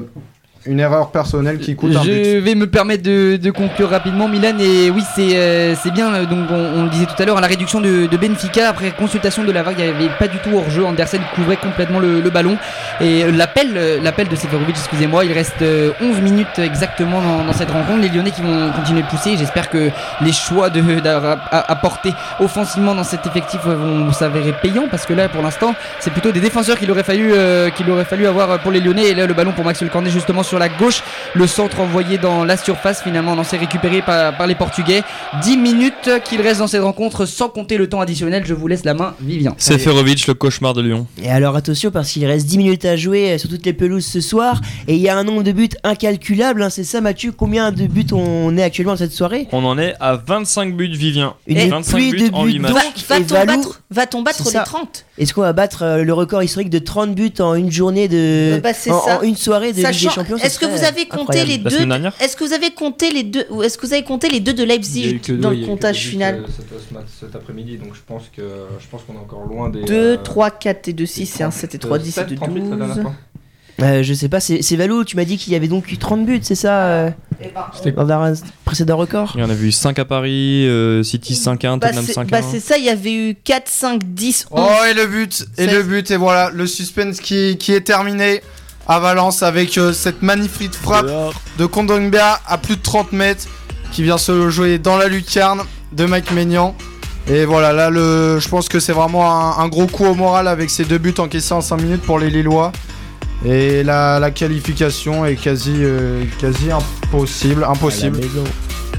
une 0.66 0.78
erreur 0.80 1.10
personnelle 1.10 1.58
qui 1.58 1.74
coûte 1.74 1.96
un 1.96 2.00
but. 2.02 2.24
Je 2.24 2.38
vais 2.38 2.54
me 2.54 2.66
permettre 2.66 3.02
de, 3.02 3.36
de 3.36 3.50
conclure 3.50 3.88
rapidement, 3.90 4.28
Milan. 4.28 4.58
Et 4.60 4.90
oui, 4.90 5.02
c'est 5.14 5.30
euh, 5.34 5.74
bien. 5.94 6.12
euh, 6.14 6.26
Donc, 6.26 6.50
on, 6.50 6.80
on 6.80 6.84
le 6.84 6.90
disait 6.90 7.06
tout 7.06 7.20
à 7.20 7.24
l'heure, 7.24 7.38
à 7.38 7.40
la 7.40 7.46
réduction 7.46 7.80
de, 7.80 8.06
de 8.06 8.16
Benfica, 8.16 8.68
après 8.68 8.90
consultation 8.90 9.42
de 9.44 9.52
la 9.52 9.62
vague, 9.62 9.76
il 9.78 9.84
n'y 9.84 9.90
avait 9.90 10.10
pas 10.18 10.28
du 10.28 10.38
tout 10.38 10.50
hors 10.54 10.68
jeu. 10.70 10.84
Andersen 10.84 11.20
couvrait 11.34 11.56
complètement 11.56 11.98
le, 11.98 12.20
le 12.20 12.30
ballon. 12.30 12.58
Et 13.00 13.24
euh, 13.24 13.30
l'appel 13.32 13.68
euh, 13.76 13.98
l'appel 14.02 14.28
de 14.28 14.36
Seferovic, 14.36 14.76
excusez-moi, 14.76 15.24
il 15.24 15.32
reste 15.32 15.62
euh, 15.62 15.92
11 16.02 16.20
minutes 16.20 16.58
exactement 16.58 17.22
dans, 17.22 17.44
dans 17.44 17.52
cette 17.54 17.70
rencontre. 17.70 18.00
Les 18.02 18.08
Lyonnais 18.10 18.30
qui 18.30 18.42
vont 18.42 18.70
continuer 18.72 19.02
de 19.02 19.06
pousser. 19.06 19.36
J'espère 19.38 19.70
que 19.70 19.90
les 20.20 20.32
choix 20.32 20.68
apportés 21.52 22.12
offensivement 22.38 22.94
dans 22.94 23.04
cet 23.04 23.26
effectif 23.26 23.60
vont 23.64 24.12
s'avérer 24.12 24.52
payants 24.60 24.88
parce 24.90 25.06
que 25.06 25.14
là, 25.14 25.28
pour 25.28 25.42
l'instant, 25.42 25.74
c'est 26.00 26.10
plutôt 26.10 26.32
des 26.32 26.40
défenseurs 26.40 26.78
qu'il 26.78 26.90
aurait 26.90 27.02
fallu 27.02 27.30
euh, 27.32 27.70
qu'il 27.70 27.88
aurait 27.90 28.04
fallu 28.04 28.26
avoir 28.26 28.58
pour 28.60 28.72
les 28.72 28.80
Lyonnais. 28.80 29.08
Et 29.10 29.14
là, 29.14 29.26
le 29.26 29.34
ballon 29.34 29.52
pour 29.52 29.64
Maxwell 29.64 29.90
Cornet 29.90 30.10
justement 30.10 30.42
sur 30.50 30.58
la 30.58 30.68
gauche. 30.68 31.02
Le 31.34 31.46
centre 31.46 31.80
envoyé 31.80 32.18
dans 32.18 32.44
la 32.44 32.56
surface, 32.56 33.02
finalement, 33.02 33.34
on 33.38 33.44
s'est 33.44 33.56
récupéré 33.56 34.02
par, 34.02 34.36
par 34.36 34.46
les 34.46 34.54
Portugais. 34.56 35.02
10 35.42 35.56
minutes 35.56 36.10
qu'il 36.24 36.40
reste 36.42 36.58
dans 36.58 36.66
cette 36.66 36.82
rencontre 36.82 37.24
sans 37.24 37.48
compter 37.48 37.76
le 37.78 37.88
temps 37.88 38.00
additionnel. 38.00 38.42
Je 38.44 38.52
vous 38.52 38.66
laisse 38.66 38.84
la 38.84 38.94
main, 38.94 39.14
Vivien. 39.20 39.54
Seferovic, 39.58 40.26
le 40.26 40.34
cauchemar 40.34 40.74
de 40.74 40.82
Lyon. 40.82 41.06
Et 41.22 41.30
alors 41.30 41.54
attention 41.56 41.90
parce 41.90 42.10
qu'il 42.10 42.26
reste 42.26 42.46
10 42.46 42.58
minutes 42.58 42.84
à 42.84 42.96
jouer 42.96 43.32
euh, 43.32 43.38
sur 43.38 43.48
toutes 43.48 43.64
les 43.64 43.72
pelouses 43.72 44.04
ce 44.06 44.20
soir 44.20 44.60
et 44.88 44.94
il 44.96 45.00
y 45.00 45.08
a 45.08 45.16
un 45.16 45.22
nombre 45.24 45.42
de 45.44 45.52
buts 45.52 45.68
incalculable, 45.84 46.62
hein, 46.62 46.70
c'est 46.70 46.84
ça 46.84 47.00
Mathieu 47.00 47.30
Combien 47.32 47.70
de 47.70 47.86
buts 47.86 48.06
on 48.12 48.56
est 48.56 48.62
actuellement 48.62 48.92
dans 48.92 48.98
cette 48.98 49.12
soirée? 49.12 49.46
On 49.52 49.64
en 49.64 49.78
est 49.78 49.94
à 50.00 50.16
25 50.16 50.74
buts, 50.76 50.88
Vivien. 50.92 51.34
Une 51.46 51.68
25 51.70 51.96
pluie 51.96 52.10
buts 52.10 52.30
de 52.30 52.34
en 52.34 52.44
buts 52.44 52.52
8 52.52 52.58
matchs. 52.58 52.72
donc. 52.72 52.80
Va- 53.08 53.16
et 53.18 53.22
Va-t-on 53.22 53.34
Valou- 53.34 53.46
battre, 53.46 53.80
va-t-on 53.90 54.22
battre 54.22 54.38
C'est 54.38 54.44
les 54.44 54.50
ça. 54.50 54.62
30 54.64 55.04
Est-ce 55.18 55.32
qu'on 55.34 55.42
va 55.42 55.52
battre 55.52 55.82
euh, 55.84 56.02
le 56.02 56.12
record 56.12 56.42
historique 56.42 56.70
de 56.70 56.78
30 56.80 57.14
buts 57.14 57.32
en 57.40 57.54
une 57.54 57.70
journée 57.70 58.08
de... 58.08 58.60
Bah, 58.62 58.72
c'est 58.74 58.90
en, 58.90 59.00
ça. 59.04 59.18
en 59.18 59.22
une 59.22 59.36
soirée 59.36 59.72
de 59.72 59.76
Ligue 59.78 59.86
des 59.86 60.08
Champions? 60.08 60.36
Est-ce 60.42 60.58
que 60.58 60.66
vous 60.66 60.84
avez 60.84 61.06
compté 61.06 61.44
les 61.44 61.58
deux 61.58 61.76
Est-ce 62.20 62.36
que 62.36 62.44
vous 62.44 62.52
avez 62.52 62.70
compté 62.70 63.10
les 63.10 63.22
deux 63.22 63.46
ou 63.50 63.62
est-ce 63.62 63.78
que 63.78 63.86
vous 63.86 63.92
avez 63.92 64.02
compté 64.04 64.28
les 64.28 64.40
deux 64.40 64.52
de 64.54 64.64
Leipzig 64.64 65.20
dans 65.38 65.50
le 65.50 65.66
comptage 65.66 65.98
final 65.98 66.44
euh, 66.44 66.46
cet- 66.54 66.92
mat- 66.92 67.04
cet 67.20 67.34
après-midi, 67.36 67.76
donc 67.78 67.94
je 67.94 68.00
pense 68.06 68.24
que 68.34 68.42
je 68.78 68.86
pense 68.90 69.02
qu'on 69.02 69.14
est 69.14 69.18
encore 69.18 69.44
loin 69.46 69.68
des. 69.70 69.82
2, 69.84 69.94
euh, 69.94 70.16
3, 70.16 70.50
4 70.50 70.88
et 70.88 70.92
2, 70.92 71.06
6, 71.06 71.26
c'est 71.26 71.42
1, 71.44 71.48
des 71.48 71.54
7 71.54 71.74
et 71.74 71.78
3, 71.78 71.98
10 71.98 72.08
et 72.08 72.12
7, 72.12 72.28
2, 72.28 72.34
38 72.36 72.60
la 72.60 72.66
dernière 72.76 72.94
12. 72.94 73.02
fois. 73.02 73.14
Euh, 73.82 74.02
je 74.02 74.12
sais 74.12 74.28
pas, 74.28 74.40
c'est 74.40 74.76
Valou, 74.76 75.04
tu 75.04 75.16
m'as 75.16 75.24
dit 75.24 75.38
qu'il 75.38 75.54
y 75.54 75.56
avait 75.56 75.68
donc 75.68 75.90
eu 75.90 75.96
30 75.96 76.26
buts, 76.26 76.40
c'est 76.42 76.54
ça 76.54 76.82
euh, 76.88 77.10
C'était- 77.74 77.92
Dans 77.92 78.10
un 78.10 78.34
précédent 78.66 78.98
record 78.98 79.32
Il 79.36 79.40
y 79.40 79.42
en 79.42 79.48
a 79.48 79.54
vu 79.54 79.72
5 79.72 79.98
à 79.98 80.04
Paris, 80.04 80.66
euh, 80.68 81.02
City 81.02 81.32
5-1, 81.34 81.78
Bah, 81.78 81.86
Tottenham 81.88 82.04
c'est 82.06 82.12
5-1. 82.12 82.30
bah, 82.30 82.42
c'est 82.42 82.60
ça, 82.60 82.76
il 82.76 82.84
y 82.84 82.90
avait 82.90 83.12
eu 83.30 83.34
4, 83.42 83.68
5, 83.68 84.02
10, 84.04 84.48
11. 84.50 84.60
Oh 84.62 84.84
et 84.84 84.92
le 84.92 85.06
but 85.06 85.46
et 85.56 85.66
le 85.66 85.82
but 85.82 86.10
et 86.10 86.16
voilà 86.18 86.50
le 86.50 86.66
suspense 86.66 87.20
qui, 87.20 87.56
qui 87.56 87.72
est 87.72 87.80
terminé 87.80 88.42
à 88.88 88.98
Valence 88.98 89.42
avec 89.42 89.78
euh, 89.78 89.92
cette 89.92 90.22
magnifique 90.22 90.74
frappe 90.74 91.06
de 91.58 91.66
Kondogbia 91.66 92.40
à 92.46 92.58
plus 92.58 92.76
de 92.76 92.82
30 92.82 93.12
mètres 93.12 93.44
qui 93.92 94.02
vient 94.02 94.18
se 94.18 94.50
jouer 94.50 94.78
dans 94.78 94.96
la 94.96 95.08
lucarne 95.08 95.62
de 95.92 96.06
Mike 96.06 96.32
Maignan. 96.32 96.74
Et 97.28 97.44
voilà 97.44 97.72
là 97.72 97.90
le 97.90 98.38
je 98.40 98.48
pense 98.48 98.68
que 98.68 98.80
c'est 98.80 98.92
vraiment 98.92 99.30
un, 99.30 99.62
un 99.62 99.68
gros 99.68 99.86
coup 99.86 100.04
au 100.04 100.14
moral 100.14 100.48
avec 100.48 100.70
ces 100.70 100.84
deux 100.84 100.98
buts 100.98 101.14
encaissés 101.18 101.54
en 101.54 101.60
5 101.60 101.76
minutes 101.80 102.02
pour 102.02 102.18
les 102.18 102.30
Lillois. 102.30 102.72
Et 103.44 103.82
la, 103.82 104.18
la 104.18 104.30
qualification 104.30 105.24
est 105.24 105.36
quasi 105.36 105.72
euh, 105.76 106.24
quasi 106.38 106.70
impossible 106.70 107.64
impossible. 107.64 108.20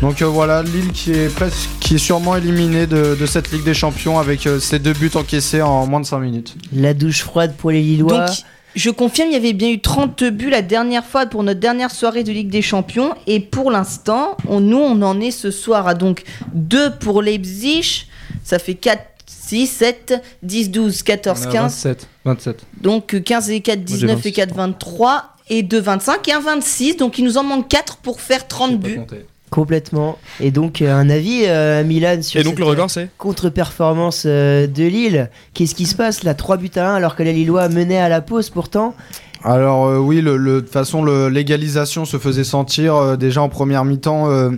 Donc 0.01 0.21
euh, 0.21 0.25
voilà, 0.25 0.63
Lille 0.63 0.91
qui 0.93 1.11
est 1.11 1.33
presque, 1.33 1.69
qui 1.79 1.95
est 1.95 1.99
sûrement 1.99 2.35
éliminé 2.35 2.87
de, 2.87 3.15
de 3.19 3.25
cette 3.27 3.51
Ligue 3.51 3.63
des 3.63 3.75
Champions 3.75 4.17
avec 4.17 4.47
euh, 4.47 4.59
ses 4.59 4.79
deux 4.79 4.93
buts 4.93 5.11
encaissés 5.13 5.61
en 5.61 5.85
moins 5.85 5.99
de 5.99 6.05
5 6.07 6.19
minutes. 6.19 6.55
La 6.73 6.93
douche 6.95 7.21
froide 7.21 7.53
pour 7.55 7.69
les 7.69 7.81
Lillois. 7.81 8.25
Donc, 8.25 8.37
je 8.75 8.89
confirme, 8.89 9.29
il 9.29 9.33
y 9.33 9.37
avait 9.37 9.53
bien 9.53 9.69
eu 9.69 9.79
30 9.81 10.23
buts 10.25 10.49
la 10.49 10.61
dernière 10.61 11.05
fois 11.05 11.25
pour 11.25 11.43
notre 11.43 11.59
dernière 11.59 11.91
soirée 11.91 12.23
de 12.23 12.31
Ligue 12.31 12.49
des 12.49 12.61
Champions. 12.61 13.13
Et 13.27 13.39
pour 13.39 13.71
l'instant, 13.71 14.37
on, 14.47 14.59
nous, 14.59 14.77
on 14.77 15.01
en 15.01 15.19
est 15.19 15.31
ce 15.31 15.51
soir 15.51 15.87
à 15.87 15.93
donc 15.93 16.23
2 16.53 16.95
pour 16.99 17.21
Leipzig. 17.21 18.07
Ça 18.43 18.59
fait 18.59 18.75
4, 18.75 19.03
6, 19.25 19.67
7, 19.67 20.13
10, 20.43 20.71
12, 20.71 21.03
14, 21.03 21.45
15. 21.47 21.53
27. 21.53 22.07
27. 22.25 22.65
Donc 22.81 23.21
15 23.23 23.49
et 23.49 23.61
4, 23.61 23.83
19 23.83 24.11
et 24.11 24.15
26. 24.15 24.31
4, 24.31 24.55
23. 24.55 25.23
Et 25.49 25.63
2, 25.63 25.79
25 25.81 26.27
et 26.29 26.33
un 26.33 26.39
26. 26.39 26.95
Donc 26.95 27.17
il 27.17 27.25
nous 27.25 27.37
en 27.37 27.43
manque 27.43 27.67
4 27.67 27.97
pour 27.97 28.21
faire 28.21 28.47
30 28.47 28.79
buts. 28.79 29.01
Complètement. 29.51 30.17
Et 30.39 30.49
donc, 30.49 30.81
euh, 30.81 30.91
un 30.95 31.09
avis 31.09 31.43
euh, 31.45 31.81
à 31.81 31.83
Milan 31.83 32.21
sur 32.21 32.39
Et 32.39 32.43
donc, 32.43 32.53
cette, 32.53 32.59
le 32.59 32.65
record, 32.65 32.89
c'est 32.89 33.09
contre-performance 33.17 34.23
euh, 34.25 34.65
de 34.65 34.83
Lille. 34.85 35.29
Qu'est-ce 35.53 35.75
qui 35.75 35.85
se 35.85 35.93
passe 35.95 36.23
là? 36.23 36.33
3 36.33 36.55
buts 36.57 36.71
à 36.77 36.89
1 36.91 36.95
alors 36.95 37.15
que 37.17 37.21
les 37.23 37.33
Lillois 37.33 37.67
menaient 37.69 37.99
à 37.99 38.07
la 38.09 38.21
pause 38.21 38.49
pourtant. 38.49 38.95
Alors 39.43 39.87
euh, 39.87 39.97
oui, 39.97 40.21
le, 40.21 40.37
le- 40.37 40.55
de 40.55 40.59
toute 40.61 40.69
façon, 40.71 41.03
le- 41.03 41.27
l'égalisation 41.27 42.05
se 42.05 42.17
faisait 42.17 42.43
sentir 42.45 42.95
euh, 42.95 43.17
déjà 43.17 43.41
en 43.41 43.49
première 43.49 43.83
mi-temps. 43.83 44.29
euh, 44.31 44.51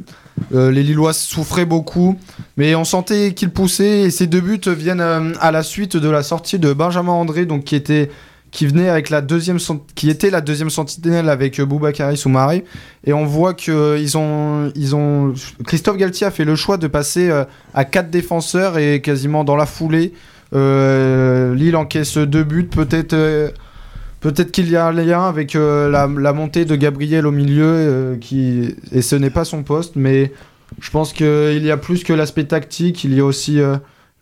euh, 0.53 0.71
les 0.71 0.83
Lillois 0.83 1.13
souffraient 1.13 1.65
beaucoup, 1.65 2.17
mais 2.57 2.75
on 2.75 2.83
sentait 2.83 3.33
qu'ils 3.33 3.49
poussaient. 3.51 4.01
Et 4.01 4.11
ces 4.11 4.27
deux 4.27 4.41
buts 4.41 4.61
viennent 4.67 5.01
euh, 5.01 5.31
à 5.39 5.51
la 5.51 5.63
suite 5.63 5.97
de 5.97 6.09
la 6.09 6.21
sortie 6.21 6.59
de 6.59 6.71
Benjamin 6.73 7.13
André, 7.13 7.45
donc 7.45 7.63
qui 7.63 7.75
était 7.75 8.09
qui 8.53 8.67
venait 8.67 8.87
avec 8.87 9.09
la 9.09 9.21
deuxième 9.21 9.57
qui 9.95 10.09
était 10.11 10.29
la 10.29 10.39
deuxième 10.39 10.69
sentinelle 10.69 11.27
avec 11.27 11.59
euh, 11.59 11.65
Boubakary 11.65 12.15
Soumaré 12.15 12.63
et 13.03 13.11
on 13.11 13.25
voit 13.25 13.55
que 13.55 13.71
euh, 13.71 13.99
ils 13.99 14.15
ont 14.15 14.71
ils 14.75 14.95
ont 14.95 15.33
Christophe 15.65 15.97
Galtier 15.97 16.27
a 16.27 16.31
fait 16.31 16.45
le 16.45 16.55
choix 16.55 16.77
de 16.77 16.87
passer 16.87 17.29
euh, 17.29 17.45
à 17.73 17.83
quatre 17.83 18.11
défenseurs 18.11 18.77
et 18.77 19.01
quasiment 19.01 19.43
dans 19.43 19.57
la 19.57 19.65
foulée 19.65 20.13
Lille 20.55 21.75
encaisse 21.75 22.15
deux 22.19 22.43
buts. 22.43 22.69
Peut-être 22.69 23.53
Peut-être 24.19 24.51
qu'il 24.51 24.69
y 24.69 24.75
a 24.75 24.85
un 24.85 24.91
lien 24.91 25.27
avec 25.27 25.55
la, 25.55 26.07
la 26.07 26.33
montée 26.33 26.63
de 26.63 26.75
Gabriel 26.75 27.25
au 27.25 27.31
milieu, 27.31 28.17
qui, 28.21 28.75
et 28.91 29.01
ce 29.01 29.15
n'est 29.15 29.31
pas 29.31 29.45
son 29.45 29.63
poste, 29.63 29.95
mais 29.95 30.31
je 30.79 30.91
pense 30.91 31.11
qu'il 31.11 31.65
y 31.65 31.71
a 31.71 31.77
plus 31.77 32.03
que 32.03 32.13
l'aspect 32.13 32.45
tactique, 32.45 33.03
il 33.03 33.15
y 33.15 33.19
a 33.19 33.25
aussi 33.25 33.59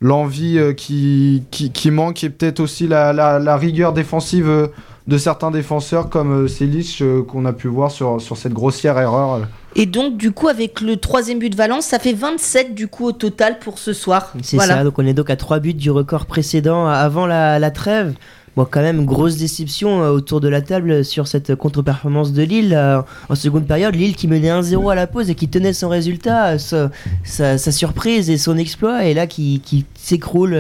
l'envie 0.02 0.58
euh, 0.58 0.74
qui, 0.74 1.44
qui, 1.52 1.72
qui 1.72 1.92
manque, 1.92 2.24
et 2.24 2.30
peut-être 2.30 2.60
aussi 2.60 2.88
la, 2.88 3.14
la, 3.14 3.40
la 3.40 3.56
rigueur 3.58 3.94
défensive 3.94 4.48
euh, 4.50 4.68
de 5.08 5.18
certains 5.18 5.52
défenseurs, 5.52 6.10
comme 6.10 6.44
euh, 6.44 6.48
Selic, 6.48 7.02
euh, 7.02 7.22
qu'on 7.24 7.46
a 7.46 7.54
pu 7.54 7.68
voir 7.68 7.92
sur, 7.92 8.20
sur 8.20 8.36
cette 8.38 8.54
grossière 8.54 8.98
erreur. 8.98 9.42
Et 9.76 9.86
donc, 9.86 10.18
du 10.18 10.32
coup, 10.32 10.48
avec 10.48 10.82
le 10.82 10.98
troisième 10.98 11.40
but 11.40 11.50
de 11.50 11.56
Valence, 11.56 11.86
ça 11.86 11.98
fait 12.00 12.14
27 12.14 12.76
du 12.76 12.88
coup 12.88 13.06
au 13.06 13.12
total 13.14 13.60
pour 13.60 13.78
ce 13.80 13.94
soir. 13.94 14.34
C'est 14.42 14.58
Voilà. 14.58 14.78
ça, 14.78 14.84
donc 14.84 15.00
on 15.00 15.06
est 15.06 15.14
donc 15.14 15.30
à 15.30 15.36
3 15.38 15.60
buts 15.60 15.74
du 15.74 15.90
record 15.92 16.26
précédent 16.26 16.88
avant 16.88 17.26
la, 17.26 17.58
la 17.58 17.72
trêve. 17.72 18.14
Bon, 18.58 18.68
quand 18.70 18.82
même, 18.82 19.06
grosse 19.06 19.38
déception 19.38 20.04
euh, 20.04 20.10
autour 20.10 20.42
de 20.42 20.50
la 20.50 20.62
table 20.62 21.06
sur 21.06 21.26
cette 21.28 21.56
contre-performance 21.56 22.34
de 22.34 22.44
Lille. 22.44 22.74
euh, 22.78 23.02
en 23.30 23.36
seconde 23.36 23.66
période, 23.66 23.96
Lille 23.96 24.16
qui 24.16 24.28
menait 24.28 24.50
1-0 24.50 24.92
à 24.92 24.96
la 24.96 25.08
pause 25.08 25.30
et 25.30 25.36
qui 25.36 25.48
tenait 25.48 25.72
son 25.72 25.88
résultat, 25.88 26.50
euh, 26.50 26.58
sa, 26.58 26.90
sa- 27.24 27.58
sa 27.58 27.72
surprise 27.72 28.30
et 28.30 28.38
son 28.38 28.58
exploit, 28.58 29.06
et 29.06 29.14
là 29.14 29.26
qui, 29.26 29.62
qui 29.64 29.86
s'écroule 29.96 30.58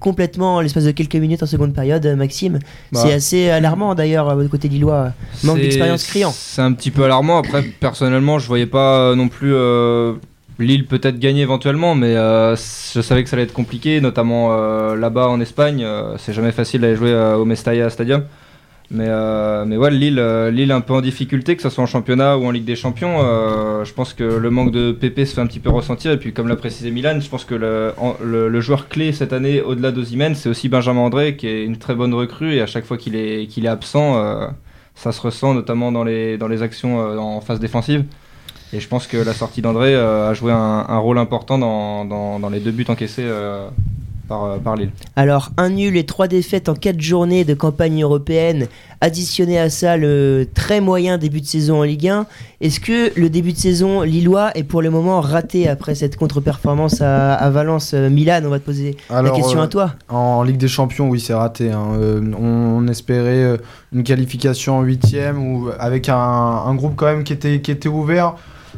complètement 0.00 0.56
en 0.56 0.60
l'espace 0.60 0.84
de 0.84 0.90
quelques 0.90 1.16
minutes 1.16 1.42
en 1.42 1.46
seconde 1.46 1.72
période, 1.72 2.06
Maxime. 2.16 2.58
Bah. 2.92 3.00
C'est 3.02 3.12
assez 3.14 3.48
alarmant 3.50 3.94
d'ailleurs, 3.94 4.28
euh, 4.28 4.46
côté 4.48 4.68
Lillois. 4.68 5.12
Manque 5.44 5.58
d'expérience 5.60 6.04
criant. 6.04 6.32
C'est 6.36 6.62
un 6.62 6.72
petit 6.72 6.90
peu 6.90 7.04
alarmant. 7.04 7.38
Après, 7.38 7.62
personnellement, 7.62 8.38
je 8.38 8.46
voyais 8.46 8.66
pas 8.66 9.14
non 9.14 9.28
plus 9.28 9.54
euh, 9.54 10.12
Lille 10.64 10.86
peut-être 10.86 11.18
gagner 11.18 11.42
éventuellement, 11.42 11.94
mais 11.94 12.16
euh, 12.16 12.54
je 12.56 13.00
savais 13.00 13.22
que 13.24 13.30
ça 13.30 13.36
allait 13.36 13.44
être 13.44 13.52
compliqué, 13.52 14.00
notamment 14.00 14.48
euh, 14.52 14.96
là-bas 14.96 15.28
en 15.28 15.40
Espagne. 15.40 15.82
euh, 15.84 16.16
c'est 16.18 16.32
jamais 16.32 16.52
facile 16.52 16.82
d'aller 16.82 16.96
jouer 16.96 17.14
au 17.14 17.44
Mestalla 17.44 17.90
Stadium. 17.90 18.24
Mais, 18.92 19.08
mais 19.66 19.76
ouais, 19.76 19.92
Lille, 19.92 20.20
Lille 20.52 20.72
un 20.72 20.80
peu 20.80 20.94
en 20.94 21.00
difficulté, 21.00 21.54
que 21.54 21.62
ce 21.62 21.70
soit 21.70 21.84
en 21.84 21.86
championnat 21.86 22.36
ou 22.36 22.44
en 22.46 22.50
Ligue 22.50 22.64
des 22.64 22.74
Champions. 22.74 23.18
je 23.84 23.92
pense 23.92 24.14
que 24.14 24.24
le 24.24 24.50
manque 24.50 24.72
de 24.72 24.90
PP 24.90 25.24
se 25.26 25.34
fait 25.34 25.40
un 25.40 25.46
petit 25.46 25.60
peu 25.60 25.70
ressentir. 25.70 26.10
Et 26.10 26.16
puis, 26.16 26.32
comme 26.32 26.48
l'a 26.48 26.56
précisé 26.56 26.90
Milan, 26.90 27.20
je 27.20 27.28
pense 27.28 27.44
que 27.44 27.54
le, 27.54 28.60
joueur 28.60 28.88
clé 28.88 29.12
cette 29.12 29.32
année, 29.32 29.62
au-delà 29.62 29.92
d'Ozimène, 29.92 30.34
c'est 30.34 30.48
aussi 30.48 30.68
Benjamin 30.68 31.02
André, 31.02 31.36
qui 31.36 31.46
est 31.46 31.64
une 31.64 31.76
très 31.76 31.94
bonne 31.94 32.12
recrue. 32.14 32.54
Et 32.54 32.62
à 32.62 32.66
chaque 32.66 32.84
fois 32.84 32.96
qu'il 32.96 33.14
est, 33.14 33.66
absent, 33.68 34.20
ça 34.96 35.12
se 35.12 35.20
ressent 35.20 35.54
notamment 35.54 35.92
dans 35.92 36.02
les, 36.02 36.36
dans 36.36 36.48
les 36.48 36.62
actions 36.62 36.98
en 36.98 37.40
phase 37.40 37.60
défensive. 37.60 38.04
Et 38.72 38.80
je 38.80 38.86
pense 38.88 39.06
que 39.06 39.16
la 39.16 39.32
sortie 39.34 39.62
d'André 39.62 39.94
euh, 39.94 40.30
a 40.30 40.34
joué 40.34 40.52
un, 40.52 40.84
un 40.88 40.98
rôle 40.98 41.18
important 41.18 41.58
dans, 41.58 42.04
dans, 42.04 42.38
dans 42.38 42.48
les 42.48 42.60
deux 42.60 42.70
buts 42.70 42.86
encaissés 42.88 43.24
euh, 43.24 43.68
par, 44.28 44.44
euh, 44.44 44.58
par 44.58 44.76
Lille. 44.76 44.90
Alors, 45.16 45.50
un 45.56 45.70
nul 45.70 45.96
et 45.96 46.06
trois 46.06 46.28
défaites 46.28 46.68
en 46.68 46.74
quatre 46.74 47.00
journées 47.00 47.44
de 47.44 47.54
campagne 47.54 48.00
européenne, 48.00 48.68
additionné 49.00 49.58
à 49.58 49.70
ça 49.70 49.96
le 49.96 50.46
très 50.54 50.80
moyen 50.80 51.18
début 51.18 51.40
de 51.40 51.46
saison 51.46 51.80
en 51.80 51.82
Ligue 51.82 52.06
1. 52.06 52.26
Est-ce 52.60 52.78
que 52.78 53.18
le 53.18 53.28
début 53.28 53.52
de 53.52 53.58
saison 53.58 54.02
lillois 54.02 54.56
est 54.56 54.62
pour 54.62 54.82
le 54.82 54.90
moment 54.90 55.20
raté 55.20 55.68
après 55.68 55.96
cette 55.96 56.16
contre-performance 56.16 57.00
à, 57.00 57.34
à 57.34 57.50
Valence 57.50 57.92
Milan? 57.94 58.42
On 58.44 58.50
va 58.50 58.60
te 58.60 58.64
poser 58.66 58.96
la 59.10 59.30
question 59.30 59.58
euh, 59.58 59.64
à 59.64 59.68
toi. 59.68 59.94
En 60.08 60.44
Ligue 60.44 60.58
des 60.58 60.68
Champions, 60.68 61.08
oui, 61.08 61.18
c'est 61.18 61.34
raté. 61.34 61.72
hein. 61.72 61.88
Euh, 61.98 62.20
on, 62.40 62.84
on 62.84 62.86
espérait 62.86 63.58
une 63.92 64.04
qualification 64.04 64.78
en 64.78 64.82
huitième 64.82 65.38
ou 65.44 65.70
avec 65.80 66.08
un, 66.08 66.14
un 66.16 66.74
groupe 66.76 66.94
quand 66.94 67.06
même 67.06 67.24
qui 67.24 67.32
était, 67.32 67.60
qui 67.60 67.72
était 67.72 67.88
ouvert, 67.88 68.34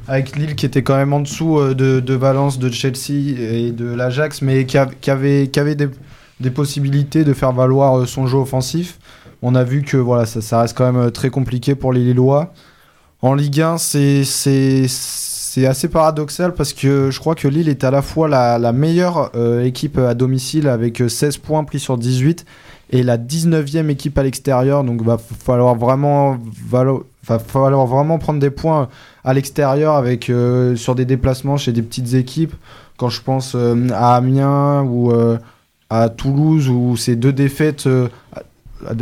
avec 0.09 0.37
Lille 0.37 0.55
qui 0.55 0.67
était 0.67 0.83
quand 0.83 0.97
même 0.97 1.13
en 1.13 1.21
dessous 1.21 1.59
euh, 1.59 1.75
de, 1.75 2.01
de 2.01 2.15
Valence, 2.15 2.59
de 2.59 2.71
Chelsea 2.71 3.39
et 3.39 3.73
de 3.73 3.87
l'Ajax, 3.87 4.43
mais 4.43 4.67
qui, 4.67 4.79
avait, 4.79 5.47
des, 5.49 6.51
possibilités 6.51 7.25
de 7.25 7.33
faire 7.33 7.53
valoir 7.53 7.99
euh, 7.99 8.07
son 8.07 8.27
jeu 8.27 8.39
offensif. 8.39 8.99
On 9.43 9.55
a 9.55 9.65
vu 9.65 9.83
que 9.83 9.97
voilà, 9.97 10.27
ça, 10.27 10.61
reste 10.61 10.77
quand 10.77 10.91
même 10.91 11.03
euh, 11.03 11.11
très 11.11 11.31
compliqué 11.31 11.75
pour 11.75 11.93
les 11.93 12.01
Lillois. 12.01 12.53
En 13.21 13.35
Ligue 13.35 13.61
1, 13.61 13.79
c'est 13.79 14.23
assez 15.67 15.89
paradoxal 15.89 16.55
parce 16.55 16.73
que 16.73 17.11
je 17.11 17.19
crois 17.21 17.35
que 17.35 17.47
Lille 17.47 17.69
est 17.69 17.85
à 17.85 17.91
la 17.91 18.03
fois 18.03 18.29
la, 18.29 18.73
meilleure 18.73 19.31
équipe 19.63 19.99
à 19.99 20.15
domicile 20.15 20.67
avec 20.67 21.01
euh, 21.01 21.09
16 21.09 21.39
points 21.39 21.63
pris 21.65 21.79
sur 21.79 21.99
18 21.99 22.45
et 22.93 23.03
la 23.03 23.17
19e 23.17 23.89
équipe 23.89 24.17
à 24.19 24.23
l'extérieur. 24.23 24.85
Donc 24.85 25.03
va 25.03 25.19
falloir 25.19 25.75
vraiment, 25.75 26.39
va 26.71 27.39
falloir 27.39 27.87
vraiment 27.87 28.19
prendre 28.19 28.39
des 28.39 28.51
points 28.51 28.89
à 29.25 29.35
l'extérieur 29.35 29.95
avec 29.95 30.31
euh, 30.31 30.77
sur 30.77 30.95
des 30.95 31.07
déplacements 31.07 31.57
chez 31.57 31.73
des 31.73 31.83
petites 31.83 32.15
équipes. 32.15 32.55
Quand 32.99 33.09
je 33.09 33.23
pense 33.23 33.55
euh, 33.55 33.89
à 33.93 34.15
Amiens 34.17 34.83
ou 34.83 35.11
euh, 35.11 35.39
à 35.91 36.11
Toulouse 36.11 36.69
où 36.69 36.97
c'est 36.97 37.17
deux 37.17 37.33
défaites 37.33 37.89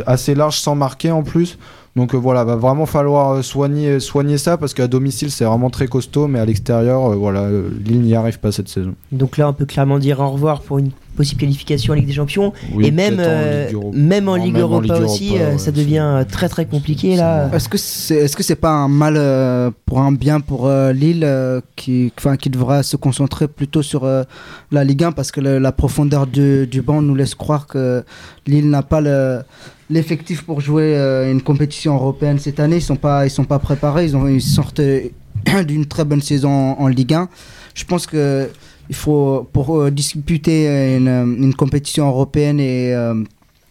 assez 0.07 0.35
larges 0.35 0.57
sans 0.57 0.75
marquer 0.75 1.11
en 1.11 1.23
plus. 1.23 1.57
Donc 1.97 2.15
voilà, 2.15 2.45
va 2.45 2.55
vraiment 2.55 2.85
falloir 2.85 3.43
soigner, 3.43 3.99
soigner 3.99 4.37
ça 4.37 4.55
parce 4.55 4.73
qu'à 4.73 4.87
domicile 4.87 5.29
c'est 5.29 5.43
vraiment 5.43 5.69
très 5.69 5.87
costaud, 5.87 6.27
mais 6.27 6.39
à 6.39 6.45
l'extérieur, 6.45 7.17
voilà, 7.17 7.49
Lille 7.49 8.01
n'y 8.01 8.15
arrive 8.15 8.39
pas 8.39 8.53
cette 8.53 8.69
saison. 8.69 8.95
Donc 9.11 9.35
là, 9.35 9.49
on 9.49 9.53
peut 9.53 9.65
clairement 9.65 9.99
dire 9.99 10.21
au 10.21 10.29
revoir 10.29 10.61
pour 10.61 10.77
une 10.79 10.91
possible 11.15 11.41
qualification 11.41 11.93
en 11.93 11.95
Ligue 11.95 12.07
des 12.07 12.13
Champions. 12.13 12.53
Oui, 12.73 12.87
et 12.87 12.91
même, 12.91 13.15
en 13.19 13.23
euh, 13.23 13.65
Ligue 13.67 13.73
Europa. 13.75 13.97
même 13.97 14.29
en 14.29 14.35
Ligue 14.35 14.53
même 14.53 14.63
en 14.63 14.67
Europa 14.67 14.93
Ligue 14.95 15.03
aussi, 15.03 15.27
Europa, 15.29 15.43
euh, 15.43 15.51
ouais, 15.53 15.57
ça 15.57 15.71
devient 15.71 15.99
euh, 15.99 16.23
très 16.29 16.49
très 16.49 16.65
compliqué 16.65 17.15
là. 17.15 17.49
Est-ce 17.53 17.69
que 17.69 17.77
c'est 17.77 18.15
est 18.15 18.25
-ce 18.37 18.41
c'est 18.43 18.55
pas 18.55 18.71
un 18.71 18.87
mal 18.87 19.15
euh, 19.17 19.71
pour 19.85 19.99
un 20.01 20.11
bien 20.11 20.39
pour 20.39 20.67
euh, 20.67 20.93
Lille 20.93 21.23
euh, 21.23 21.61
qui, 21.75 22.11
enfin, 22.17 22.37
qui 22.37 22.49
devra 22.49 22.83
se 22.83 22.97
concentrer 22.97 23.47
plutôt 23.47 23.81
sur 23.83 24.03
euh, 24.03 24.23
la 24.71 24.83
Ligue 24.83 25.03
1 25.03 25.11
parce 25.11 25.31
que 25.31 25.41
le- 25.41 25.59
la 25.59 25.71
profondeur 25.71 26.27
du, 26.27 26.65
du 26.67 26.81
banc 26.81 27.01
nous 27.01 27.15
laisse 27.15 27.35
croire 27.35 27.67
que 27.67 28.03
Lille 28.47 28.69
n'a 28.69 28.83
pas 28.83 29.01
le- 29.01 29.41
l'effectif 29.89 30.43
pour 30.43 30.61
jouer 30.61 30.95
euh, 30.95 31.31
une 31.31 31.41
compétition 31.41 31.95
européenne 31.95 32.39
cette 32.39 32.59
année. 32.59 32.77
Ils 32.77 32.81
sont 32.81 32.95
pas, 33.07 33.25
ils 33.25 33.29
sont 33.29 33.43
pas 33.53 33.59
préparés. 33.59 34.05
Ils, 34.05 34.15
ont, 34.15 34.27
ils 34.27 34.41
sortent 34.41 34.81
d'une 35.67 35.85
très 35.85 36.05
bonne 36.05 36.21
saison 36.21 36.49
en, 36.49 36.79
en 36.83 36.87
Ligue 36.87 37.13
1. 37.13 37.27
Je 37.73 37.83
pense 37.85 38.05
que 38.07 38.47
il 38.89 38.95
faut 38.95 39.47
pour 39.53 39.77
euh, 39.77 39.91
disputer 39.91 40.97
une, 40.97 41.07
une 41.39 41.53
compétition 41.53 42.07
européenne 42.07 42.59
et 42.59 42.93
euh, 42.93 43.23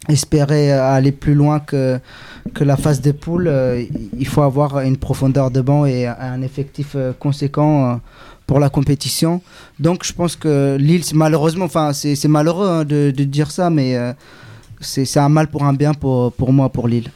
espérer 0.08 0.72
aller 0.72 1.12
plus 1.12 1.34
loin 1.34 1.60
que, 1.60 1.98
que 2.54 2.64
la 2.64 2.76
phase 2.76 3.00
des 3.00 3.12
poules, 3.12 3.48
euh, 3.48 3.82
il 4.18 4.26
faut 4.26 4.42
avoir 4.42 4.80
une 4.80 4.96
profondeur 4.96 5.50
de 5.50 5.60
banc 5.60 5.84
et 5.84 6.06
un 6.06 6.42
effectif 6.42 6.92
euh, 6.94 7.12
conséquent 7.18 7.90
euh, 7.90 7.94
pour 8.46 8.58
la 8.58 8.70
compétition. 8.70 9.42
Donc 9.78 10.04
je 10.04 10.12
pense 10.12 10.36
que 10.36 10.76
Lille, 10.76 11.04
malheureusement, 11.14 11.66
enfin 11.66 11.92
c'est 11.92 12.28
malheureux 12.28 12.68
hein, 12.68 12.84
de, 12.84 13.12
de 13.14 13.24
dire 13.24 13.50
ça, 13.50 13.70
mais 13.70 13.96
euh, 13.96 14.12
c'est 14.80 15.18
un 15.18 15.28
mal 15.28 15.48
pour 15.48 15.64
un 15.64 15.74
bien 15.74 15.92
pour, 15.92 16.32
pour 16.32 16.52
moi, 16.52 16.70
pour 16.70 16.88
Lille. 16.88 17.10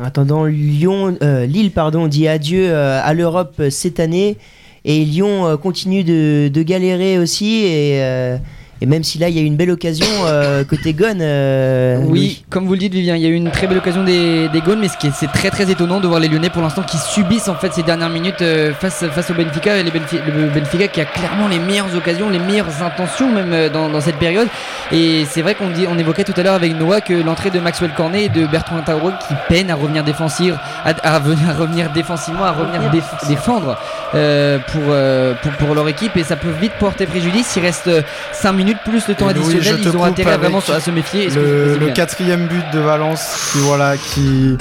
En 0.00 0.04
attendant, 0.04 0.44
Lyon, 0.44 1.18
euh, 1.22 1.44
Lille 1.44 1.72
pardon, 1.72 2.06
dit 2.06 2.28
adieu 2.28 2.70
euh, 2.70 3.00
à 3.02 3.12
l'Europe 3.12 3.54
euh, 3.58 3.70
cette 3.70 3.98
année. 4.00 4.38
Et 4.84 5.04
Lyon 5.04 5.46
euh, 5.46 5.56
continue 5.56 6.04
de, 6.04 6.50
de 6.52 6.62
galérer 6.62 7.18
aussi. 7.18 7.64
Et, 7.64 8.02
euh, 8.02 8.38
Et 8.82 8.86
même 8.86 9.04
si 9.04 9.18
là, 9.18 9.28
il 9.28 9.36
y 9.36 9.38
a 9.38 9.42
eu 9.42 9.44
une 9.44 9.56
belle 9.56 9.70
occasion 9.70 10.06
euh, 10.26 10.64
côté 10.64 10.94
Gon. 10.94 11.18
euh, 11.20 11.98
Oui, 12.00 12.06
Louis. 12.08 12.44
comme 12.48 12.66
vous 12.66 12.72
le 12.72 12.78
dites, 12.78 12.92
Vivien, 12.94 13.14
il 13.14 13.22
y 13.22 13.26
a 13.26 13.28
eu 13.28 13.34
une 13.34 13.50
très 13.50 13.66
belle 13.66 13.76
occasion 13.78 14.04
des, 14.04 14.48
des 14.48 14.60
Gaunes, 14.62 14.78
mais 14.80 14.88
ce 14.88 14.96
qui 14.96 15.08
est, 15.08 15.12
c'est 15.14 15.26
très 15.30 15.50
très 15.50 15.70
étonnant 15.70 16.00
de 16.00 16.06
voir 16.08 16.18
les 16.18 16.28
Lyonnais 16.28 16.48
pour 16.48 16.62
l'instant 16.62 16.82
qui 16.82 16.96
subissent 16.96 17.48
en 17.48 17.54
fait 17.56 17.74
ces 17.74 17.82
dernières 17.82 18.08
minutes 18.08 18.40
euh, 18.40 18.72
face, 18.72 19.04
face 19.12 19.30
au 19.30 19.34
Benfica, 19.34 19.76
et 19.76 19.82
les 19.82 19.90
Benfi- 19.90 20.20
le 20.26 20.48
Benfica 20.48 20.88
qui 20.88 21.00
a 21.00 21.04
clairement 21.04 21.46
les 21.48 21.58
meilleures 21.58 21.94
occasions, 21.94 22.30
les 22.30 22.38
meilleures 22.38 22.82
intentions 22.82 23.30
même 23.30 23.52
euh, 23.52 23.68
dans, 23.68 23.90
dans 23.90 24.00
cette 24.00 24.16
période. 24.16 24.48
Et 24.92 25.24
c'est 25.28 25.42
vrai 25.42 25.54
qu'on 25.54 25.68
dit, 25.68 25.84
on 25.86 25.98
évoquait 25.98 26.24
tout 26.24 26.34
à 26.36 26.42
l'heure 26.42 26.54
avec 26.54 26.74
Noah 26.78 27.02
que 27.02 27.12
l'entrée 27.12 27.50
de 27.50 27.60
Maxwell 27.60 27.90
Cornet 27.94 28.24
et 28.24 28.28
de 28.30 28.46
Bertrand 28.46 28.80
Traoré 28.82 29.12
qui 29.28 29.34
peinent 29.48 29.70
à 29.70 29.74
revenir 29.74 30.04
défensir, 30.04 30.58
à, 30.86 30.94
à 31.06 31.18
revenir, 31.18 31.50
à 31.50 31.52
revenir 31.52 31.90
défensivement, 31.92 32.44
à 32.44 32.52
revenir 32.52 32.80
déf- 32.90 33.28
défendre 33.28 33.76
euh, 34.14 34.58
pour, 34.72 34.82
euh, 34.88 35.34
pour, 35.42 35.52
pour 35.52 35.74
leur 35.74 35.86
équipe, 35.88 36.16
et 36.16 36.24
ça 36.24 36.36
peut 36.36 36.50
vite 36.60 36.72
porter 36.80 37.04
préjudice. 37.06 37.52
Il 37.56 37.62
reste 37.62 37.90
5 38.32 38.52
minutes 38.52 38.69
plus 38.74 39.06
le 39.08 39.14
temps 39.14 39.30
Et 39.30 39.34
Louis, 39.34 39.54
additionnel, 39.54 39.82
je 39.82 39.88
te 39.88 39.94
ils 39.94 39.96
ont 39.96 40.04
intérêt 40.04 40.36
vraiment 40.36 40.58
à 40.58 40.80
se 40.80 40.90
méfier. 40.90 41.28
Le, 41.28 41.92
quatrième 41.94 42.46
but 42.46 42.64
de 42.72 42.78
Valence 42.78 43.50
qui 43.52 43.58
voilà 43.58 43.96
qui 43.96 44.56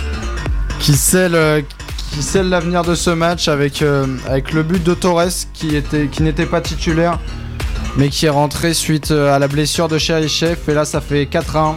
qui 0.80 0.94
scelle 0.94 1.64
qui 2.12 2.24
scelle 2.24 2.50
l'avenir 2.50 2.84
de 2.84 2.96
ce 2.96 3.10
match 3.10 3.48
avec 3.48 3.82
euh, 3.82 4.06
avec 4.28 4.52
le 4.52 4.64
but 4.64 4.84
de 4.84 4.94
Torres 4.94 5.30
qui 5.54 5.76
était 5.76 6.08
qui 6.08 6.24
n'était 6.24 6.46
pas 6.46 6.62
titulaire 6.62 7.20
mais 7.98 8.10
qui 8.10 8.26
est 8.26 8.30
rentré 8.30 8.74
suite 8.74 9.12
euh, 9.12 9.34
à 9.34 9.40
la 9.40 9.48
blessure 9.48 9.88
de 9.88 9.98
Cherichev 9.98 10.58
et 10.68 10.74
là 10.74 10.86
ça 10.86 11.02
fait 11.02 11.26
4-1. 11.26 11.76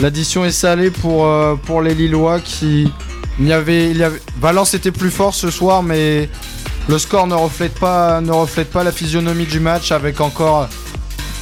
L'addition 0.00 0.44
est 0.44 0.52
salée 0.52 0.90
pour 0.90 1.26
euh, 1.26 1.54
pour 1.54 1.82
les 1.82 1.94
Lillois 1.94 2.40
qui 2.40 2.92
il 3.38 3.46
y 3.46 3.52
avait 3.52 3.90
il 3.90 3.96
y 3.96 4.04
avait 4.04 4.20
Valence 4.40 4.74
était 4.74 4.92
plus 4.92 5.10
fort 5.10 5.34
ce 5.34 5.50
soir 5.50 5.82
mais 5.82 6.28
le 6.88 6.98
score 6.98 7.26
ne 7.26 7.34
reflète 7.34 7.78
pas 7.78 8.20
ne 8.20 8.32
reflète 8.32 8.70
pas 8.70 8.84
la 8.84 8.92
physionomie 8.92 9.46
du 9.46 9.60
match 9.60 9.90
avec 9.92 10.20
encore 10.20 10.68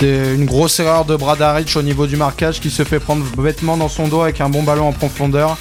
des- 0.01 0.35
une 0.35 0.47
grosse 0.47 0.81
erreur 0.81 1.05
de 1.05 1.15
Bradaric 1.17 1.73
au 1.77 1.83
niveau 1.83 2.07
du 2.07 2.17
marquage 2.17 2.61
qui 2.61 2.71
se 2.71 2.85
fait 2.85 3.01
prendre 3.01 3.25
bêtement 3.37 3.77
dans 3.77 3.89
son 3.89 4.09
dos 4.09 4.21
avec 4.23 4.41
un 4.41 4.49
bon 4.49 4.63
ballon 4.63 4.89
en 4.89 4.93
profondeur. 4.93 5.57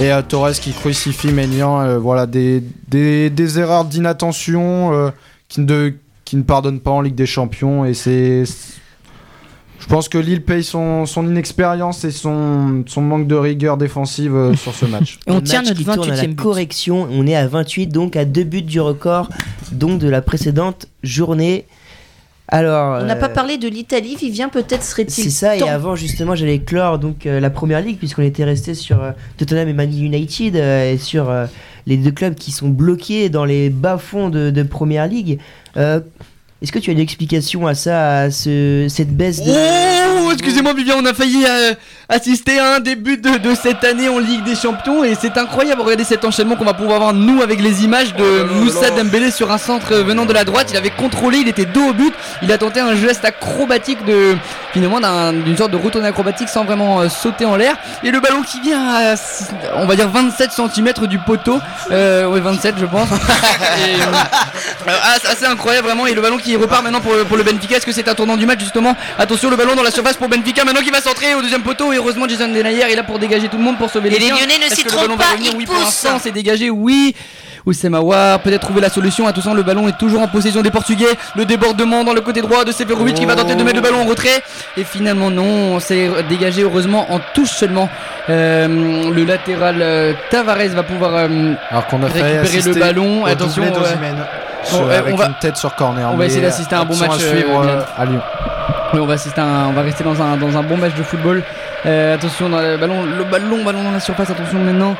Et 0.00 0.12
euh, 0.12 0.22
Torres 0.22 0.52
qui 0.52 0.72
crucifie 0.72 1.28
Ménian. 1.32 1.80
euh, 1.80 1.98
voilà, 1.98 2.26
des, 2.26 2.62
des, 2.88 3.30
des 3.30 3.58
erreurs 3.58 3.84
d'inattention 3.84 4.92
euh, 4.94 5.10
qui, 5.48 5.60
ne, 5.60 5.66
de- 5.66 5.94
qui 6.24 6.36
ne 6.36 6.42
pardonnent 6.42 6.80
pas 6.80 6.90
en 6.90 7.00
Ligue 7.00 7.14
des 7.14 7.26
Champions. 7.26 7.84
Et 7.84 7.94
c'est. 7.94 8.44
Je 9.78 9.86
pense 9.88 10.08
que 10.08 10.18
Lille 10.18 10.42
paye 10.42 10.64
son, 10.64 11.06
son 11.06 11.26
inexpérience 11.28 12.02
et 12.04 12.10
son, 12.10 12.82
son 12.86 13.02
manque 13.02 13.26
de 13.28 13.36
rigueur 13.36 13.76
défensive 13.76 14.34
euh, 14.34 14.54
sur 14.54 14.74
ce 14.74 14.84
match. 14.86 15.18
Et 15.26 15.30
on 15.30 15.40
tient 15.40 15.60
match 15.60 15.68
notre 15.68 15.78
qui 15.78 15.84
tourne 15.84 16.10
à 16.10 16.16
la 16.16 16.22
28e 16.22 16.26
but. 16.28 16.36
correction. 16.36 17.08
On 17.10 17.26
est 17.26 17.36
à 17.36 17.46
28, 17.46 17.86
donc 17.88 18.16
à 18.16 18.24
deux 18.24 18.44
buts 18.44 18.62
du 18.62 18.80
record, 18.80 19.28
donc 19.72 19.98
de 19.98 20.08
la 20.08 20.22
précédente 20.22 20.86
journée. 21.02 21.66
Alors, 22.48 23.02
On 23.02 23.04
n'a 23.04 23.16
pas 23.16 23.26
euh, 23.28 23.34
parlé 23.34 23.58
de 23.58 23.66
l'Italie, 23.68 24.14
Vivien, 24.14 24.48
peut-être 24.48 24.84
serait-il 24.84 25.10
C'est 25.24 25.30
ça, 25.30 25.56
et 25.56 25.62
avant 25.68 25.96
justement 25.96 26.36
j'allais 26.36 26.60
clore 26.60 26.98
donc 27.00 27.26
euh, 27.26 27.40
la 27.40 27.50
première 27.50 27.80
ligue 27.80 27.98
puisqu'on 27.98 28.22
était 28.22 28.44
resté 28.44 28.74
sur 28.74 29.02
euh, 29.02 29.10
Tottenham 29.36 29.68
et 29.68 29.72
Man 29.72 29.90
United 29.92 30.54
euh, 30.54 30.92
et 30.92 30.98
sur 30.98 31.28
euh, 31.28 31.46
les 31.86 31.96
deux 31.96 32.12
clubs 32.12 32.36
qui 32.36 32.52
sont 32.52 32.68
bloqués 32.68 33.28
dans 33.30 33.44
les 33.44 33.68
bas-fonds 33.68 34.28
de, 34.28 34.50
de 34.50 34.62
première 34.62 35.08
ligue. 35.08 35.40
Euh, 35.76 35.98
Est-ce 36.62 36.70
que 36.70 36.78
tu 36.78 36.90
as 36.90 36.92
une 36.92 37.00
explication 37.00 37.66
à 37.66 37.74
ça, 37.74 38.18
à 38.20 38.30
ce, 38.30 38.86
cette 38.88 39.10
baisse 39.16 39.42
de... 39.42 39.50
Oh, 39.50 40.30
excusez-moi 40.32 40.72
Vivien, 40.74 40.94
on 40.98 41.04
a 41.04 41.14
failli 41.14 41.44
euh, 41.48 41.74
assister 42.08 42.58
à 42.60 42.74
un 42.76 42.80
début 42.80 43.16
de, 43.16 43.38
de 43.38 43.54
cette 43.54 43.82
année 43.82 44.08
en 44.08 44.18
Ligue 44.18 44.44
des 44.44 44.54
Champions 44.54 45.02
et 45.02 45.14
c'est 45.20 45.36
incroyable. 45.38 45.80
Regardez 45.82 46.04
cet 46.04 46.24
enchaînement 46.24 46.54
qu'on 46.56 46.64
va 46.64 46.74
pouvoir 46.74 47.00
voir 47.00 47.12
nous 47.12 47.42
avec 47.42 47.60
les 47.60 47.82
images 47.84 48.14
de 48.14 48.44
Moussa 48.44 48.90
Dembélé 48.90 49.30
sur 49.32 49.50
un 49.50 49.58
centre 49.58 49.94
venant 49.96 50.24
de 50.24 50.32
la 50.32 50.44
droite. 50.44 50.68
Il 50.70 50.76
avait 50.76 50.90
contrôlé, 50.90 51.38
il 51.38 51.48
était 51.48 51.64
dos 51.64 51.88
au 51.88 51.92
but, 51.92 52.14
il 52.42 52.52
a 52.52 52.58
tenté 52.58 52.78
un 52.80 52.94
geste 52.94 53.24
acrobatique 53.24 54.04
de 54.04 54.36
finalement 54.72 55.00
d'un- 55.00 55.32
d'une 55.32 55.56
sorte 55.56 55.72
de 55.72 55.76
retournée 55.76 56.06
acrobatique 56.08 56.48
sans 56.48 56.64
vraiment 56.64 57.00
euh, 57.00 57.08
sauter 57.08 57.44
en 57.44 57.56
l'air 57.56 57.76
et 58.04 58.10
le 58.10 58.20
ballon 58.20 58.42
qui 58.42 58.60
vient 58.60 58.88
à 58.88 59.14
on 59.76 59.86
va 59.86 59.96
dire 59.96 60.08
27 60.08 60.50
cm 60.52 60.92
du 61.08 61.18
poteau, 61.18 61.58
euh, 61.90 62.26
ouais 62.26 62.40
27 62.40 62.76
je 62.78 62.86
pense. 62.86 63.08
Et, 63.78 63.94
euh, 64.00 64.04
euh, 64.88 64.92
assez 65.30 65.44
incroyable 65.46 65.86
vraiment 65.88 66.06
et 66.06 66.14
le 66.14 66.20
ballon 66.20 66.36
qui 66.38 66.54
repart 66.56 66.82
maintenant 66.82 67.00
pour, 67.00 67.12
pour 67.28 67.36
le 67.36 67.42
Benfica. 67.42 67.76
Est-ce 67.76 67.86
que 67.86 67.92
c'est 67.92 68.08
un 68.08 68.14
tournant 68.14 68.36
du 68.36 68.46
match 68.46 68.60
justement? 68.60 68.94
Attention 69.18 69.50
le 69.50 69.56
ballon 69.56 69.74
dans 69.74 69.82
la 69.82 69.90
surface 69.90 70.16
pour 70.16 70.28
Benfica 70.28 70.64
maintenant 70.64 70.80
qui 70.82 70.90
va 70.90 71.00
centrer 71.00 71.34
au 71.34 71.42
deuxième 71.42 71.62
poteau 71.62 71.92
et 71.92 71.95
heureusement 71.96 72.28
Jason 72.28 72.48
Denayer 72.48 72.90
est 72.92 72.96
là 72.96 73.02
pour 73.02 73.18
dégager 73.18 73.48
tout 73.48 73.56
le 73.58 73.64
monde 73.64 73.78
pour 73.78 73.90
sauver 73.90 74.10
les 74.10 74.16
Et 74.16 74.18
les 74.20 74.26
siens. 74.26 74.36
Lyonnais 74.36 74.58
ne 74.70 74.74
s'y 74.74 74.84
trompent 74.84 75.16
pas, 75.18 75.32
revenir 75.32 75.52
ils 75.52 75.56
Oui 75.58 75.66
pour 75.66 75.74
poussent. 75.74 75.84
l'instant 75.84 76.18
c'est 76.22 76.30
dégagé 76.32 76.70
oui. 76.70 77.14
Peut-être 77.64 78.60
trouver 78.60 78.80
la 78.80 78.90
solution. 78.90 79.26
Attention, 79.26 79.52
le 79.52 79.64
ballon 79.64 79.88
est 79.88 79.98
toujours 79.98 80.20
en 80.22 80.28
possession 80.28 80.62
des 80.62 80.70
Portugais. 80.70 81.08
Le 81.34 81.44
débordement 81.44 82.04
dans 82.04 82.12
le 82.14 82.20
côté 82.20 82.40
droit 82.40 82.64
de 82.64 82.70
Seferovic 82.70 83.16
qui 83.16 83.24
va 83.24 83.34
tenter 83.34 83.56
de 83.56 83.62
mettre 83.64 83.74
le 83.74 83.82
ballon 83.82 84.02
en 84.02 84.04
retrait. 84.04 84.40
Et 84.76 84.84
finalement, 84.84 85.30
non, 85.30 85.80
c'est 85.80 86.08
dégagé 86.28 86.62
heureusement 86.62 87.10
en 87.12 87.18
touche 87.34 87.50
seulement. 87.50 87.88
Euh, 88.30 89.10
le 89.12 89.24
latéral 89.24 89.78
euh, 89.80 90.12
Tavares 90.30 90.68
va 90.76 90.84
pouvoir 90.84 91.10
euh, 91.16 91.54
Alors 91.70 91.86
qu'on 91.88 92.00
a 92.04 92.06
récupérer 92.06 92.60
le 92.62 92.74
ballon. 92.74 93.24
Attention, 93.26 93.64
Bon, 93.66 93.74
sur- 94.62 94.86
ouais, 94.86 94.94
avec 94.96 95.14
on 95.14 95.16
va- 95.16 95.26
une 95.26 95.34
tête 95.40 95.56
sur 95.56 95.74
corner. 95.74 96.08
on 96.12 96.16
va 96.16 96.26
essayer 96.26 96.42
d'assister 96.42 96.74
à 96.74 96.80
un 96.80 96.84
bon 96.84 96.92
option 96.94 97.06
match, 97.08 97.20
à 97.22 97.28
suivre 97.28 97.50
euh, 97.50 97.62
euh, 97.62 97.62
Milan. 97.62 97.84
à 97.98 98.04
Lyon. 98.04 98.20
Oui, 98.94 99.00
on 99.00 99.06
va 99.06 99.14
assister 99.14 99.40
à 99.40 99.44
un- 99.44 99.66
on 99.68 99.72
va 99.72 99.82
rester 99.82 100.02
dans 100.04 100.20
un, 100.22 100.36
dans 100.36 100.56
un 100.56 100.62
bon 100.62 100.76
match 100.76 100.94
de 100.94 101.02
football. 101.02 101.42
Euh, 101.86 102.14
attention 102.14 102.48
le 102.48 102.76
ballon, 102.76 103.04
le 103.04 103.24
ballon, 103.24 103.62
dans 103.62 103.90
la 103.92 104.00
surface. 104.00 104.30
Attention 104.30 104.58
maintenant. 104.58 104.96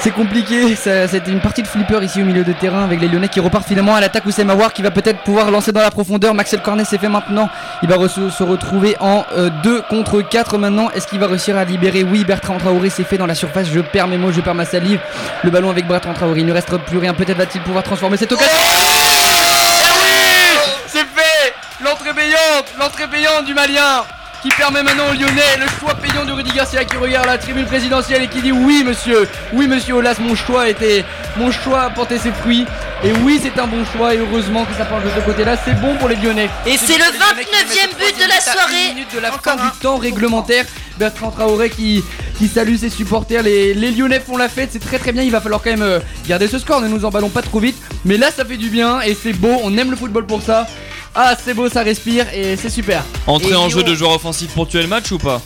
C'est 0.00 0.12
compliqué, 0.12 0.76
c'était 0.76 1.32
une 1.32 1.40
partie 1.40 1.60
de 1.60 1.66
flipper 1.66 2.00
ici 2.04 2.22
au 2.22 2.24
milieu 2.24 2.44
de 2.44 2.52
terrain 2.52 2.84
avec 2.84 3.00
les 3.00 3.08
Lyonnais 3.08 3.26
qui 3.26 3.40
repartent 3.40 3.66
finalement 3.66 3.96
à 3.96 4.00
l'attaque 4.00 4.24
Oussem 4.26 4.48
Aouar 4.48 4.72
qui 4.72 4.80
va 4.80 4.92
peut-être 4.92 5.24
pouvoir 5.24 5.50
lancer 5.50 5.72
dans 5.72 5.80
la 5.80 5.90
profondeur. 5.90 6.34
Maxel 6.34 6.60
Cornet 6.60 6.84
s'est 6.84 6.98
fait 6.98 7.08
maintenant. 7.08 7.48
Il 7.82 7.88
va 7.88 7.96
se 8.08 8.42
retrouver 8.44 8.94
en 9.00 9.24
2 9.64 9.82
contre 9.90 10.22
4 10.22 10.56
maintenant. 10.56 10.88
Est-ce 10.90 11.08
qu'il 11.08 11.18
va 11.18 11.26
réussir 11.26 11.56
à 11.56 11.64
libérer? 11.64 12.04
Oui, 12.04 12.22
Bertrand 12.22 12.58
Traoré 12.58 12.90
s'est 12.90 13.02
fait 13.02 13.18
dans 13.18 13.26
la 13.26 13.34
surface. 13.34 13.66
Je 13.74 13.80
perds 13.80 14.06
mes 14.06 14.18
mots, 14.18 14.30
je 14.30 14.40
perds 14.40 14.54
ma 14.54 14.64
salive. 14.64 15.00
Le 15.42 15.50
ballon 15.50 15.68
avec 15.68 15.88
Bertrand 15.88 16.14
Traoré. 16.14 16.40
Il 16.40 16.46
ne 16.46 16.52
reste 16.52 16.76
plus 16.86 16.98
rien. 16.98 17.12
Peut-être 17.12 17.36
va-t-il 17.36 17.60
pouvoir 17.62 17.82
transformer 17.82 18.16
cette 18.16 18.30
occasion. 18.30 18.56
Eh 18.56 19.90
oui 20.00 20.60
C'est 20.86 20.98
fait 21.00 21.54
L'entrée 21.82 22.14
payante 22.14 22.66
L'entrée 22.78 23.08
payante 23.08 23.46
du 23.46 23.54
Malien 23.54 24.04
qui 24.42 24.48
permet 24.50 24.82
maintenant 24.82 25.08
aux 25.10 25.14
Lyonnais 25.14 25.56
le 25.58 25.66
choix 25.80 25.94
payant 25.94 26.24
de 26.24 26.32
Rudy 26.32 26.52
Garcia 26.52 26.84
qui 26.84 26.96
regarde 26.96 27.26
la 27.26 27.38
tribune 27.38 27.66
présidentielle 27.66 28.22
et 28.22 28.28
qui 28.28 28.40
dit 28.40 28.52
oui 28.52 28.84
monsieur, 28.84 29.28
oui 29.52 29.66
monsieur 29.66 29.94
Olas, 29.94 30.16
mon 30.20 30.34
choix 30.34 30.68
était, 30.68 31.04
mon 31.36 31.50
choix 31.50 31.82
a 31.82 31.90
porté 31.90 32.18
ses 32.18 32.30
fruits 32.30 32.64
et 33.02 33.12
oui 33.24 33.40
c'est 33.42 33.58
un 33.60 33.66
bon 33.66 33.84
choix 33.84 34.14
et 34.14 34.18
heureusement 34.18 34.64
que 34.64 34.74
ça 34.74 34.84
penche 34.84 35.02
de 35.04 35.10
ce 35.10 35.24
côté-là, 35.24 35.56
c'est 35.64 35.80
bon 35.80 35.96
pour 35.96 36.08
les 36.08 36.16
Lyonnais. 36.16 36.48
Et 36.66 36.76
c'est 36.76 36.98
le 36.98 37.04
pour 37.04 37.36
les 37.36 37.44
Lyonnais 37.44 37.44
qui 37.44 37.78
29e 37.78 37.98
mettent 37.98 37.98
but 37.98 38.24
de 38.24 38.28
la 38.28 38.40
soirée. 38.40 39.06
de 39.14 39.20
la 39.20 39.32
fin 39.32 39.56
du 39.56 39.78
temps 39.80 39.96
réglementaire. 39.96 40.64
Bertrand 40.98 41.30
Traoré 41.30 41.70
qui, 41.70 42.02
qui 42.38 42.48
salue 42.48 42.74
ses 42.74 42.90
supporters. 42.90 43.44
Les, 43.44 43.72
les 43.72 43.92
Lyonnais 43.92 44.18
font 44.18 44.36
la 44.36 44.48
fête, 44.48 44.70
c'est 44.72 44.80
très 44.80 44.98
très 44.98 45.12
bien. 45.12 45.22
Il 45.22 45.30
va 45.30 45.40
falloir 45.40 45.62
quand 45.62 45.70
même 45.70 45.82
euh, 45.82 46.00
garder 46.26 46.48
ce 46.48 46.58
score, 46.58 46.80
ne 46.80 46.88
nous 46.88 47.04
emballons 47.04 47.28
pas 47.28 47.42
trop 47.42 47.60
vite. 47.60 47.76
Mais 48.04 48.16
là 48.16 48.30
ça 48.32 48.44
fait 48.44 48.56
du 48.56 48.68
bien 48.68 49.00
et 49.00 49.14
c'est 49.14 49.32
beau, 49.32 49.60
on 49.62 49.76
aime 49.78 49.90
le 49.90 49.96
football 49.96 50.26
pour 50.26 50.42
ça. 50.42 50.66
Ah 51.14 51.34
c'est 51.42 51.54
beau, 51.54 51.68
ça 51.68 51.82
respire 51.82 52.26
et 52.32 52.56
c'est 52.56 52.70
super. 52.70 53.04
Entrée 53.26 53.50
Et 53.50 53.54
en 53.54 53.66
Lyon- 53.66 53.78
jeu 53.78 53.82
de 53.82 53.94
joueur 53.94 54.12
offensif 54.12 54.50
pour 54.54 54.68
tuer 54.68 54.82
le 54.82 54.88
match 54.88 55.10
ou 55.12 55.18
pas 55.18 55.40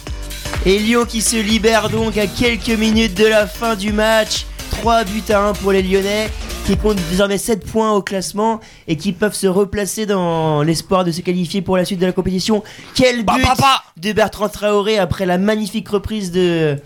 Et 0.66 0.78
Lyon 0.78 1.04
qui 1.08 1.20
se 1.22 1.36
libère 1.36 1.88
donc 1.88 2.16
à 2.18 2.26
quelques 2.26 2.68
minutes 2.68 3.14
de 3.14 3.26
la 3.26 3.46
fin 3.46 3.74
du 3.74 3.92
match. 3.92 4.46
3 4.70 5.04
buts 5.04 5.22
à 5.30 5.48
1 5.48 5.52
pour 5.54 5.72
les 5.72 5.82
Lyonnais 5.82 6.28
qui 6.66 6.76
comptent 6.76 6.98
désormais 7.10 7.38
7 7.38 7.66
points 7.66 7.92
au 7.92 8.02
classement 8.02 8.60
et 8.86 8.96
qui 8.96 9.12
peuvent 9.12 9.34
se 9.34 9.46
replacer 9.48 10.06
dans 10.06 10.62
l'espoir 10.62 11.04
de 11.04 11.10
se 11.10 11.20
qualifier 11.20 11.60
pour 11.60 11.76
la 11.76 11.84
suite 11.84 11.98
de 11.98 12.06
la 12.06 12.12
compétition. 12.12 12.62
Quel 12.94 13.24
but 13.24 13.44
de 13.96 14.12
Bertrand 14.12 14.48
Traoré 14.48 14.96
après 14.98 15.26
la 15.26 15.38
magnifique 15.38 15.88
reprise 15.88 16.30
de, 16.30 16.76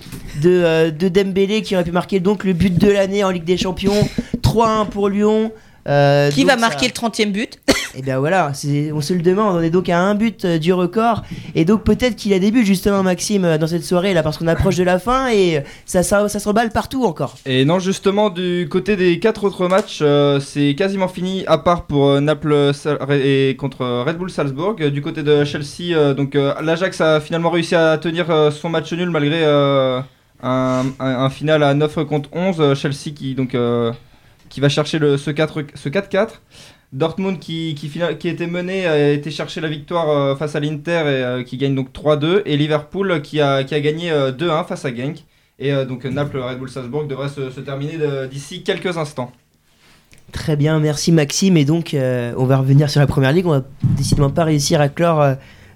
de, 0.43 0.49
euh, 0.51 0.91
de 0.91 1.09
Dembélé 1.09 1.61
qui 1.63 1.75
aurait 1.75 1.85
pu 1.85 1.93
marquer 1.93 2.21
donc 2.21 2.45
le 2.45 2.55
but 2.55 2.77
de 2.77 2.91
l'année 2.91 3.23
en 3.23 3.31
Ligue 3.31 3.45
des 3.45 3.59
Champions. 3.59 4.09
3-1 4.43 4.87
pour 4.87 5.09
Lyon. 5.11 5.53
Euh, 5.89 6.31
Qui 6.31 6.45
va 6.45 6.55
ça- 6.55 6.59
marquer 6.59 6.87
le 6.87 6.93
30e 6.93 7.31
but 7.33 7.61
et 7.99 8.03
bien 8.03 8.19
voilà, 8.19 8.53
on 8.93 9.01
se 9.01 9.15
le 9.15 9.23
demande, 9.23 9.57
on 9.57 9.63
est 9.63 9.71
donc 9.71 9.89
à 9.89 9.99
un 9.99 10.15
but 10.15 10.45
euh, 10.45 10.59
du 10.59 10.73
record. 10.75 11.23
Et 11.55 11.65
donc 11.65 11.83
peut-être 11.85 12.15
qu'il 12.17 12.33
a 12.35 12.39
des 12.39 12.51
buts 12.51 12.67
justement 12.67 13.03
Maxime 13.03 13.45
euh, 13.47 13.57
dans 13.57 13.67
cette 13.67 13.85
soirée 13.85 14.13
là 14.13 14.23
parce 14.23 14.37
qu'on 14.37 14.49
approche 14.49 14.77
de 14.77 14.83
la 14.83 14.99
fin 14.99 15.31
et 15.31 15.63
ça, 15.87 16.03
ça, 16.03 16.29
ça 16.29 16.39
s'emballe 16.39 16.71
partout 16.71 17.05
encore. 17.05 17.37
Et 17.47 17.65
non, 17.65 17.79
justement, 17.79 18.29
du 18.29 18.69
côté 18.71 18.97
des 18.97 19.19
quatre 19.19 19.45
autres 19.45 19.67
matchs, 19.69 20.01
euh, 20.03 20.41
c'est 20.41 20.75
quasiment 20.75 21.09
fini, 21.09 21.45
à 21.47 21.57
part 21.57 21.85
pour 21.87 22.09
euh, 22.11 22.21
Naples 22.21 22.73
et 23.13 23.57
contre 23.59 24.05
Red 24.07 24.19
Bull 24.19 24.29
Salzbourg. 24.31 24.75
Du 24.75 25.01
côté 25.01 25.23
de 25.23 25.45
Chelsea, 25.45 25.93
euh, 25.97 26.13
donc 26.13 26.35
euh, 26.35 26.53
l'Ajax 26.63 27.01
a 27.01 27.21
finalement 27.21 27.49
réussi 27.51 27.75
à 27.77 27.97
tenir 27.97 28.31
euh, 28.31 28.51
son 28.51 28.69
match 28.69 28.93
nul 28.93 29.09
malgré 29.09 29.39
euh, 29.43 30.01
un, 30.43 30.85
un- 31.01 31.07
un 31.25 31.31
final 31.31 31.63
à 31.63 31.73
9 31.73 32.05
contre 32.05 32.29
11. 32.33 32.57
Euh, 32.61 32.75
Chelsea 32.75 33.15
qui 33.15 33.35
donc 33.35 33.55
euh, 33.55 33.93
qui 34.49 34.61
va 34.61 34.69
chercher 34.69 34.99
ce 34.99 35.31
4 35.31 35.65
ce 35.75 35.89
4-4. 35.89 36.29
Dortmund 36.93 37.39
qui, 37.41 37.75
qui, 37.75 38.29
était 38.29 38.47
mené 38.47 38.87
a 38.87 39.11
été 39.11 39.31
chercher 39.31 39.61
la 39.61 39.69
victoire 39.69 40.09
euh, 40.09 40.37
face 40.37 40.55
à 40.55 40.61
l'Inter 40.61 40.91
et 40.91 41.25
euh, 41.25 41.43
qui 41.43 41.57
gagne 41.57 41.75
donc 41.75 41.93
3-2 41.93 42.43
et 42.47 42.57
Liverpool 42.57 43.21
qui 43.23 43.41
a, 43.41 43.65
gagné 43.65 44.13
euh, 44.13 44.31
2-1 44.31 44.67
face 44.67 44.85
à 44.85 44.95
Genk. 44.95 45.25
Et 45.59 45.73
euh, 45.73 45.85
donc 45.85 46.05
Naples 46.05 46.39
Red 46.39 46.59
Bull 46.59 46.71
Salzbourg 46.71 47.07
devrait 47.07 47.29
se, 47.29 47.61
terminer 47.61 47.99
d'ici 48.31 48.63
quelques 48.63 48.97
instants. 48.97 49.33
Très 50.33 50.57
bien, 50.57 50.81
merci 50.81 51.13
Maxime. 51.13 51.57
Et 51.57 51.65
donc 51.65 51.95
euh, 51.95 52.35
on 52.37 52.45
va 52.45 52.59
revenir 52.59 52.91
sur 52.91 53.01
la 53.01 53.07
première 53.07 53.33
ligue. 53.33 53.47
On 53.47 53.51
va 53.51 53.63
décidément 53.97 54.31
pas 54.31 54.45
réussir 54.45 54.81
à 54.81 54.89
clore 54.89 55.23
euh, 55.23 55.35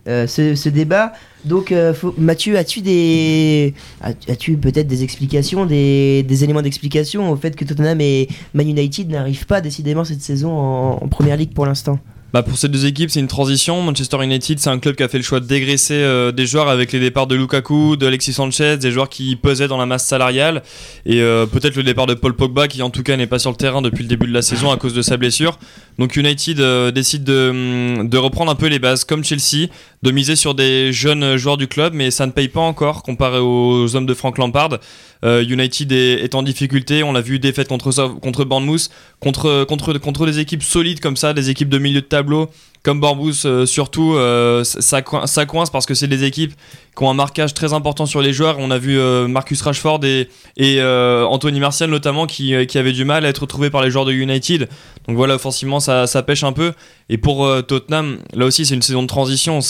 euh, 0.08 0.26
ce 0.26 0.68
débat. 0.68 1.12
Donc, 1.44 1.72
euh, 1.72 1.94
Mathieu, 2.18 2.56
as-tu 2.58 2.82
des, 2.82 3.74
as- 4.02 4.12
as-tu 4.28 4.56
peut-être 4.58 4.86
des 4.86 5.02
explications, 5.02 5.64
des, 5.66 6.22
des 6.22 6.44
éléments 6.44 6.60
d'explication 6.62 7.30
au 7.30 7.36
fait 7.36 7.56
que 7.56 7.64
Tottenham 7.64 8.00
et 8.00 8.28
Man 8.52 8.68
United 8.68 9.08
n'arrivent 9.10 9.46
pas 9.46 9.60
décidément 9.60 10.04
cette 10.04 10.20
saison 10.22 10.50
en, 10.52 10.98
en 11.02 11.08
première 11.08 11.36
ligue 11.36 11.52
pour 11.54 11.64
l'instant? 11.66 11.98
Bah 12.32 12.44
pour 12.44 12.56
ces 12.56 12.68
deux 12.68 12.86
équipes, 12.86 13.10
c'est 13.10 13.18
une 13.18 13.26
transition. 13.26 13.82
Manchester 13.82 14.22
United, 14.22 14.60
c'est 14.60 14.70
un 14.70 14.78
club 14.78 14.94
qui 14.94 15.02
a 15.02 15.08
fait 15.08 15.18
le 15.18 15.24
choix 15.24 15.40
de 15.40 15.46
dégraisser 15.46 15.94
euh, 15.94 16.30
des 16.30 16.46
joueurs 16.46 16.68
avec 16.68 16.92
les 16.92 17.00
départs 17.00 17.26
de 17.26 17.34
Lukaku, 17.34 17.96
de 17.96 18.06
Alexis 18.06 18.34
Sanchez, 18.34 18.76
des 18.76 18.92
joueurs 18.92 19.08
qui 19.08 19.34
pesaient 19.34 19.66
dans 19.66 19.78
la 19.78 19.86
masse 19.86 20.06
salariale. 20.06 20.62
Et 21.06 21.20
euh, 21.22 21.46
peut-être 21.46 21.74
le 21.74 21.82
départ 21.82 22.06
de 22.06 22.14
Paul 22.14 22.36
Pogba, 22.36 22.68
qui 22.68 22.82
en 22.82 22.90
tout 22.90 23.02
cas 23.02 23.16
n'est 23.16 23.26
pas 23.26 23.40
sur 23.40 23.50
le 23.50 23.56
terrain 23.56 23.82
depuis 23.82 24.02
le 24.04 24.08
début 24.08 24.28
de 24.28 24.32
la 24.32 24.42
saison 24.42 24.70
à 24.70 24.76
cause 24.76 24.94
de 24.94 25.02
sa 25.02 25.16
blessure. 25.16 25.58
Donc 25.98 26.14
United 26.14 26.60
euh, 26.60 26.92
décide 26.92 27.24
de, 27.24 28.04
de 28.04 28.16
reprendre 28.16 28.52
un 28.52 28.54
peu 28.54 28.68
les 28.68 28.78
bases 28.78 29.02
comme 29.02 29.24
Chelsea, 29.24 29.66
de 30.04 30.10
miser 30.12 30.36
sur 30.36 30.54
des 30.54 30.92
jeunes 30.92 31.36
joueurs 31.36 31.56
du 31.56 31.66
club, 31.66 31.94
mais 31.94 32.12
ça 32.12 32.26
ne 32.26 32.30
paye 32.32 32.48
pas 32.48 32.60
encore 32.60 33.02
comparé 33.02 33.38
aux 33.40 33.96
hommes 33.96 34.06
de 34.06 34.14
Frank 34.14 34.38
Lampard. 34.38 34.78
United 35.22 35.92
est, 35.92 36.34
en 36.34 36.42
difficulté, 36.42 37.02
on 37.02 37.12
l'a 37.12 37.20
vu 37.20 37.38
défaite 37.38 37.68
contre, 37.68 37.90
contre 38.20 38.46
Bournemouth, 38.46 38.88
contre, 39.18 39.64
contre, 39.64 39.98
contre 39.98 40.24
des 40.24 40.38
équipes 40.38 40.62
solides 40.62 41.00
comme 41.00 41.16
ça, 41.16 41.34
des 41.34 41.50
équipes 41.50 41.68
de 41.68 41.76
milieu 41.76 42.00
de 42.00 42.06
tableau, 42.20 42.50
comme 42.82 43.00
Bournemouth 43.00 43.44
euh, 43.44 43.66
surtout, 43.66 44.14
euh, 44.14 44.64
ça, 44.64 45.02
coin- 45.02 45.26
ça 45.26 45.44
coince 45.44 45.70
parce 45.70 45.84
que 45.84 45.94
c'est 45.94 46.08
des 46.08 46.24
équipes 46.24 46.54
qui 46.96 47.04
ont 47.04 47.10
un 47.10 47.14
marquage 47.14 47.52
très 47.52 47.72
important 47.72 48.06
sur 48.06 48.22
les 48.22 48.32
joueurs. 48.32 48.56
On 48.58 48.70
a 48.70 48.78
vu 48.78 48.98
euh, 48.98 49.28
Marcus 49.28 49.60
Rashford 49.60 50.00
et, 50.04 50.28
Anthony 50.82 51.60
Martial 51.60 51.90
notamment 51.90 52.26
qui, 52.26 52.66
qui 52.66 52.78
avaient 52.78 52.92
du 52.92 53.04
mal 53.04 53.26
à 53.26 53.28
être 53.28 53.40
retrouvés 53.40 53.70
par 53.70 53.82
les 53.82 53.90
joueurs 53.90 54.06
de 54.06 54.12
United. 54.12 54.68
Donc 55.06 55.16
voilà, 55.16 55.34
offensivement, 55.34 55.80
ça, 55.80 56.22
pêche 56.26 56.42
un 56.42 56.52
peu. 56.52 56.72
Et 57.08 57.18
pour 57.18 57.48
Tottenham, 57.66 58.18
là 58.34 58.46
aussi, 58.46 58.64
c'est 58.64 58.74
une 58.74 58.82
saison 58.82 59.02
de 59.02 59.08
transition. 59.08 59.60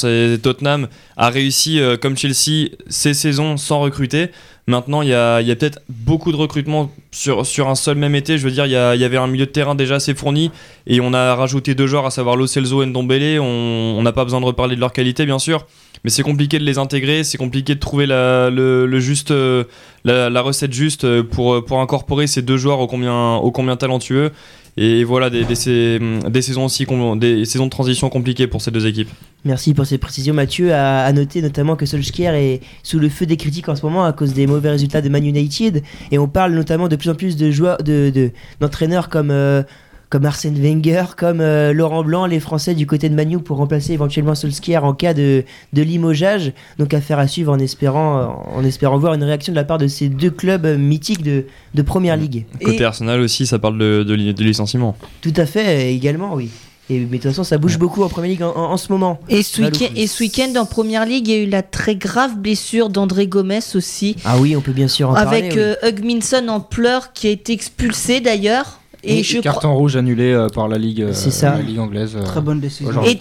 Tottenham 0.43 0.89
a 1.17 1.31
réussi, 1.31 1.81
comme 2.01 2.17
Chelsea, 2.17 2.71
ces 2.89 3.15
saisons 3.15 3.57
sans 3.57 3.81
recruter. 3.81 4.31
Maintenant, 4.71 5.03
il 5.03 5.09
y 5.09 5.15
a, 5.15 5.43
peut-être 5.43 5.81
beaucoup 5.89 6.31
de 6.31 6.37
recrutement 6.37 6.93
sur, 7.11 7.69
un 7.69 7.75
seul 7.75 7.97
même 7.97 8.15
été. 8.15 8.39
Je 8.39 8.45
veux 8.45 8.53
dire, 8.53 8.67
il 8.67 8.73
y, 8.73 8.77
avait 8.77 9.17
un 9.17 9.27
milieu 9.27 9.47
de 9.47 9.51
terrain 9.51 9.75
déjà 9.75 9.97
assez 9.97 10.15
fourni 10.15 10.51
et 10.87 11.01
on 11.01 11.13
a 11.13 11.35
rajouté 11.35 11.75
deux 11.75 11.89
joueurs, 11.89 12.07
à 12.07 12.11
savoir 12.11 12.37
Lo 12.37 12.47
et 12.47 12.87
Ndombele. 13.03 13.41
On 13.41 14.03
n'a 14.03 14.13
pas 14.13 14.25
besoin 14.25 14.41
de 14.41 14.47
reparler 14.47 14.77
de 14.77 14.81
leur 14.81 14.93
qualité, 14.93 15.27
bien 15.27 15.39
sûr, 15.39 15.67
mais 16.05 16.11
c'est 16.11 16.23
compliqué 16.23 16.59
de 16.59 16.65
les 16.65 16.79
intégrer. 16.79 17.25
C'est 17.25 17.39
compliqué 17.39 17.75
de 17.75 17.81
trouver 17.81 18.07
la, 18.07 18.51
juste, 18.99 19.31
euh, 19.31 19.65
la, 20.05 20.41
recette 20.41 20.73
juste 20.73 21.05
euh, 21.05 21.23
pour, 21.23 21.65
pour 21.65 21.81
incorporer 21.81 22.27
ces 22.27 22.43
deux 22.43 22.57
joueurs 22.57 22.81
ô 22.81 22.87
combien, 22.87 23.37
ô 23.37 23.51
combien 23.51 23.77
talentueux. 23.77 24.33
Et 24.77 25.05
voilà, 25.05 25.31
des, 25.31 25.45
des, 25.45 25.99
des 26.31 26.43
saisons 26.43 26.65
aussi, 26.65 26.87
des 27.17 27.45
saisons 27.45 27.67
de 27.67 27.71
transition 27.71 28.09
compliquées 28.09 28.47
pour 28.47 28.63
ces 28.63 28.71
deux 28.71 28.87
équipes. 28.87 29.11
Merci 29.45 29.75
pour 29.75 29.85
ces 29.85 29.99
précisions, 29.99 30.33
Mathieu. 30.33 30.73
À, 30.73 31.13
noter 31.13 31.43
notamment 31.43 31.77
que 31.77 31.87
Solskjaer 31.87 32.35
est 32.35 32.61
sous 32.83 32.99
le 32.99 33.09
feu 33.09 33.27
des 33.27 33.37
critiques 33.37 33.69
en 33.69 33.77
ce 33.77 33.85
moment 33.85 34.05
à 34.05 34.13
cause 34.13 34.33
des 34.33 34.47
mauvais 34.47 34.71
résultats 34.71 35.03
de 35.03 35.09
Man 35.09 35.25
United. 35.25 35.83
Et 36.13 36.19
on 36.19 36.29
parle 36.29 36.53
notamment 36.53 36.89
de 36.89 36.97
plus 36.97 37.11
en 37.11 37.15
plus 37.15 37.37
de 37.37 37.51
joueurs, 37.51 37.79
de, 37.83 38.31
d'entraîneurs 38.61 39.09
comme, 39.09 39.31
euh, 39.31 39.63
comme 40.11 40.25
Arsène 40.27 40.61
Wenger, 40.61 41.05
comme 41.17 41.41
euh, 41.41 41.73
Laurent 41.73 42.03
Blanc, 42.03 42.27
les 42.27 42.41
Français 42.41 42.75
du 42.75 42.85
côté 42.87 43.09
de 43.09 43.15
Manu 43.15 43.39
pour 43.39 43.59
remplacer 43.59 43.93
éventuellement 43.93 44.35
Solskjaer 44.35 44.85
en 44.85 44.93
cas 44.93 45.15
de, 45.15 45.45
de 45.73 45.83
limogeage. 45.83 46.53
Donc 46.79 46.93
affaire 46.95 47.19
à 47.21 47.29
suivre 47.29 47.53
en 47.53 47.59
espérant, 47.61 48.19
euh, 48.19 48.27
en 48.59 48.65
espérant 48.65 48.99
voir 48.99 49.15
une 49.15 49.23
réaction 49.23 49.53
de 49.53 49.57
la 49.57 49.63
part 49.65 49.79
de 49.79 49.87
ces 49.87 50.09
deux 50.09 50.31
clubs 50.31 50.67
mythiques 50.67 51.23
de, 51.23 51.45
de 51.75 51.83
Première 51.83 52.17
Ligue. 52.17 52.45
Côté 52.63 52.85
Arsenal 52.85 53.21
aussi, 53.21 53.47
ça 53.47 53.59
parle 53.61 53.79
de, 53.79 54.03
de, 54.03 54.15
li- 54.15 54.35
de 54.35 54.43
licenciement. 54.45 54.97
Tout 55.21 55.33
à 55.37 55.47
fait, 55.47 55.95
également, 55.95 56.35
oui. 56.35 56.51
Et, 56.93 56.99
mais 56.99 57.19
de 57.19 57.23
toute 57.23 57.31
façon, 57.31 57.45
ça 57.45 57.57
bouge 57.57 57.79
beaucoup 57.79 58.03
en 58.03 58.09
Première 58.09 58.31
Ligue 58.33 58.43
en, 58.43 58.51
en- 58.57 58.73
en 58.73 58.77
ce 58.77 58.91
moment. 58.91 59.21
Et 59.29 59.45
ce 59.45 59.63
week-end, 59.63 59.93
et 59.95 60.09
ce 60.09 60.25
week-end 60.25 60.53
en 60.57 60.67
première 60.67 61.07
ligue, 61.07 61.29
il 61.29 61.35
y 61.35 61.39
a 61.39 61.43
eu 61.45 61.49
la 61.49 61.63
très 61.63 61.95
grave 61.95 62.37
blessure 62.37 62.89
d'André 62.89 63.29
Gomez 63.29 63.61
aussi. 63.77 64.17
Ah 64.25 64.39
oui, 64.41 64.57
on 64.57 64.61
peut 64.61 64.73
bien 64.73 64.89
sûr 64.89 65.09
en 65.11 65.15
avec 65.15 65.51
parler. 65.51 65.55
oui. 65.55 65.77
euh, 65.85 65.89
Hugminson 65.89 66.49
en 66.49 66.59
pleurs 66.59 67.13
qui 67.13 67.29
a 67.29 67.31
été 67.31 67.53
expulsé 67.53 68.21
d'ailleurs. 68.21 68.80
Et, 69.03 69.23
je 69.23 69.39
carton 69.39 69.61
crois- 69.69 69.71
rouge 69.73 69.97
annulé 69.97 70.33
euh, 70.33 70.49
par 70.49 70.69
la 70.69 70.77
ligue, 70.77 71.03
euh, 71.03 71.13
C'est 71.13 71.31
ça. 71.31 71.53
la 71.57 71.63
ligue 71.63 71.79
anglaise. 71.79 72.15
euh, 72.17 72.23
Très 72.23 72.41
bonne 72.43 72.61
décision. 72.61 73.03
et, 73.03 73.19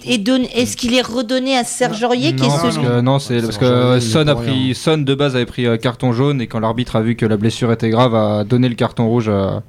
est-ce 0.54 0.76
qu'il 0.76 0.94
est 0.94 1.00
redonné 1.02 1.56
à 1.56 1.64
Serge 1.64 2.02
Aurier 2.02 2.34
qui 2.34 2.44
est 2.44 2.48
non, 2.48 2.58
parce 2.58 2.74
celui 2.74 2.86
que, 2.86 3.00
non, 3.00 3.18
c'est 3.18 3.40
parce 3.40 3.56
que 3.58 4.00
Son 4.00 4.28
a 4.28 4.34
pris. 4.34 4.74
Son 4.74 4.98
de 4.98 5.14
base 5.14 5.36
avait 5.36 5.46
pris 5.46 5.66
euh, 5.66 5.76
carton 5.78 6.12
jaune 6.12 6.40
et 6.42 6.46
quand 6.46 6.60
l'arbitre 6.60 6.96
a 6.96 7.00
vu 7.00 7.16
que 7.16 7.24
la 7.26 7.36
blessure 7.38 7.72
était 7.72 7.88
grave, 7.90 8.14
a 8.14 8.44
donné 8.44 8.68
le 8.68 8.74
carton 8.74 9.08
rouge 9.08 9.28
à, 9.30 9.62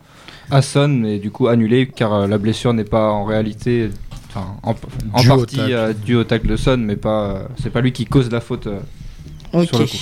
à 0.49 0.61
Son 0.61 1.03
et 1.05 1.17
du 1.19 1.31
coup 1.31 1.47
annulé 1.47 1.87
car 1.87 2.13
euh, 2.13 2.27
la 2.27 2.37
blessure 2.37 2.73
n'est 2.73 2.83
pas 2.83 3.09
en 3.11 3.23
réalité, 3.23 3.89
en, 4.35 4.73
partie 5.13 5.59
euh, 5.73 5.93
due 5.93 6.15
au 6.17 6.23
tacle 6.25 6.47
de 6.47 6.55
Son, 6.57 6.77
mais 6.77 6.97
pas, 6.97 7.23
euh, 7.23 7.43
c'est 7.61 7.69
pas 7.69 7.79
lui 7.81 7.91
qui 7.93 8.05
cause 8.05 8.29
la 8.31 8.41
faute. 8.41 8.67
Ok. 9.53 9.67
sur 9.67 9.79
le 9.79 9.85
coup. 9.85 9.97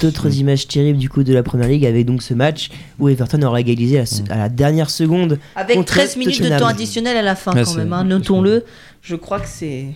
D'autres 0.00 0.36
images 0.38 0.66
terribles 0.66 0.98
du 0.98 1.08
coup 1.08 1.22
de 1.22 1.32
la 1.32 1.42
première 1.42 1.68
ligue 1.68 1.86
avec 1.86 2.06
donc 2.06 2.22
ce 2.22 2.34
match 2.34 2.70
où 2.98 3.08
Everton 3.08 3.40
aura 3.42 3.60
égalisé 3.60 3.98
à, 4.00 4.02
Mm. 4.02 4.06
la- 4.28 4.34
à 4.34 4.38
la 4.38 4.48
dernière 4.48 4.90
seconde. 4.90 5.38
Avec 5.54 5.76
contre 5.76 5.92
13 5.92 6.16
minutes 6.16 6.42
de 6.42 6.58
temps 6.58 6.66
additionnel 6.66 7.16
à 7.16 7.22
la 7.22 7.34
fin 7.36 7.52
quand 7.52 7.74
même, 7.74 7.92
hein, 7.92 8.04
notons-le. 8.04 8.64
Je 9.02 9.16
crois 9.16 9.40
que 9.40 9.48
c'est... 9.48 9.86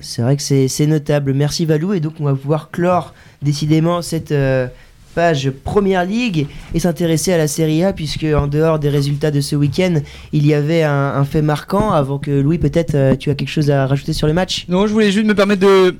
C'est 0.00 0.22
vrai 0.22 0.36
que 0.36 0.42
c'est 0.42 0.68
c'est 0.68 0.86
notable. 0.86 1.34
Merci 1.34 1.64
Valou 1.66 1.92
et 1.92 1.98
donc 1.98 2.14
on 2.20 2.24
va 2.24 2.34
pouvoir 2.34 2.70
clore 2.70 3.14
décidément 3.42 4.00
cette 4.00 4.30
euh, 4.30 4.68
page 5.14 5.50
première 5.50 6.04
ligue 6.04 6.46
et 6.74 6.80
s'intéresser 6.80 7.32
à 7.32 7.38
la 7.38 7.48
Serie 7.48 7.84
A 7.84 7.92
puisque 7.92 8.24
en 8.24 8.46
dehors 8.46 8.78
des 8.78 8.88
résultats 8.88 9.30
de 9.30 9.40
ce 9.40 9.56
week-end 9.56 10.00
il 10.32 10.46
y 10.46 10.54
avait 10.54 10.82
un, 10.82 11.24
fait 11.24 11.42
marquant 11.42 11.90
avant 11.90 12.18
que 12.18 12.30
Louis 12.30 12.58
peut-être 12.58 12.94
euh, 12.94 13.16
tu 13.16 13.30
as 13.30 13.34
quelque 13.34 13.48
chose 13.48 13.70
à 13.70 13.86
rajouter 13.86 14.12
sur 14.12 14.26
le 14.26 14.32
match? 14.32 14.66
Non, 14.68 14.86
je 14.86 14.92
voulais 14.92 15.10
juste 15.10 15.26
me 15.26 15.34
permettre 15.34 15.62
de 15.62 15.96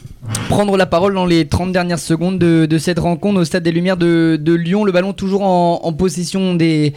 prendre 0.49 0.77
la 0.77 0.87
parole 0.87 1.15
dans 1.15 1.27
les 1.27 1.47
30 1.47 1.73
dernières 1.73 1.99
secondes 1.99 2.39
de, 2.39 2.79
cette 2.79 2.99
rencontre 2.99 3.41
au 3.41 3.45
Stade 3.45 3.63
des 3.63 3.73
Lumières 3.73 3.97
de, 3.97 4.55
Lyon. 4.55 4.85
Le 4.85 4.93
ballon 4.93 5.13
toujours 5.13 5.43
en 5.43 5.93
possession 5.93 6.55
des, 6.55 6.95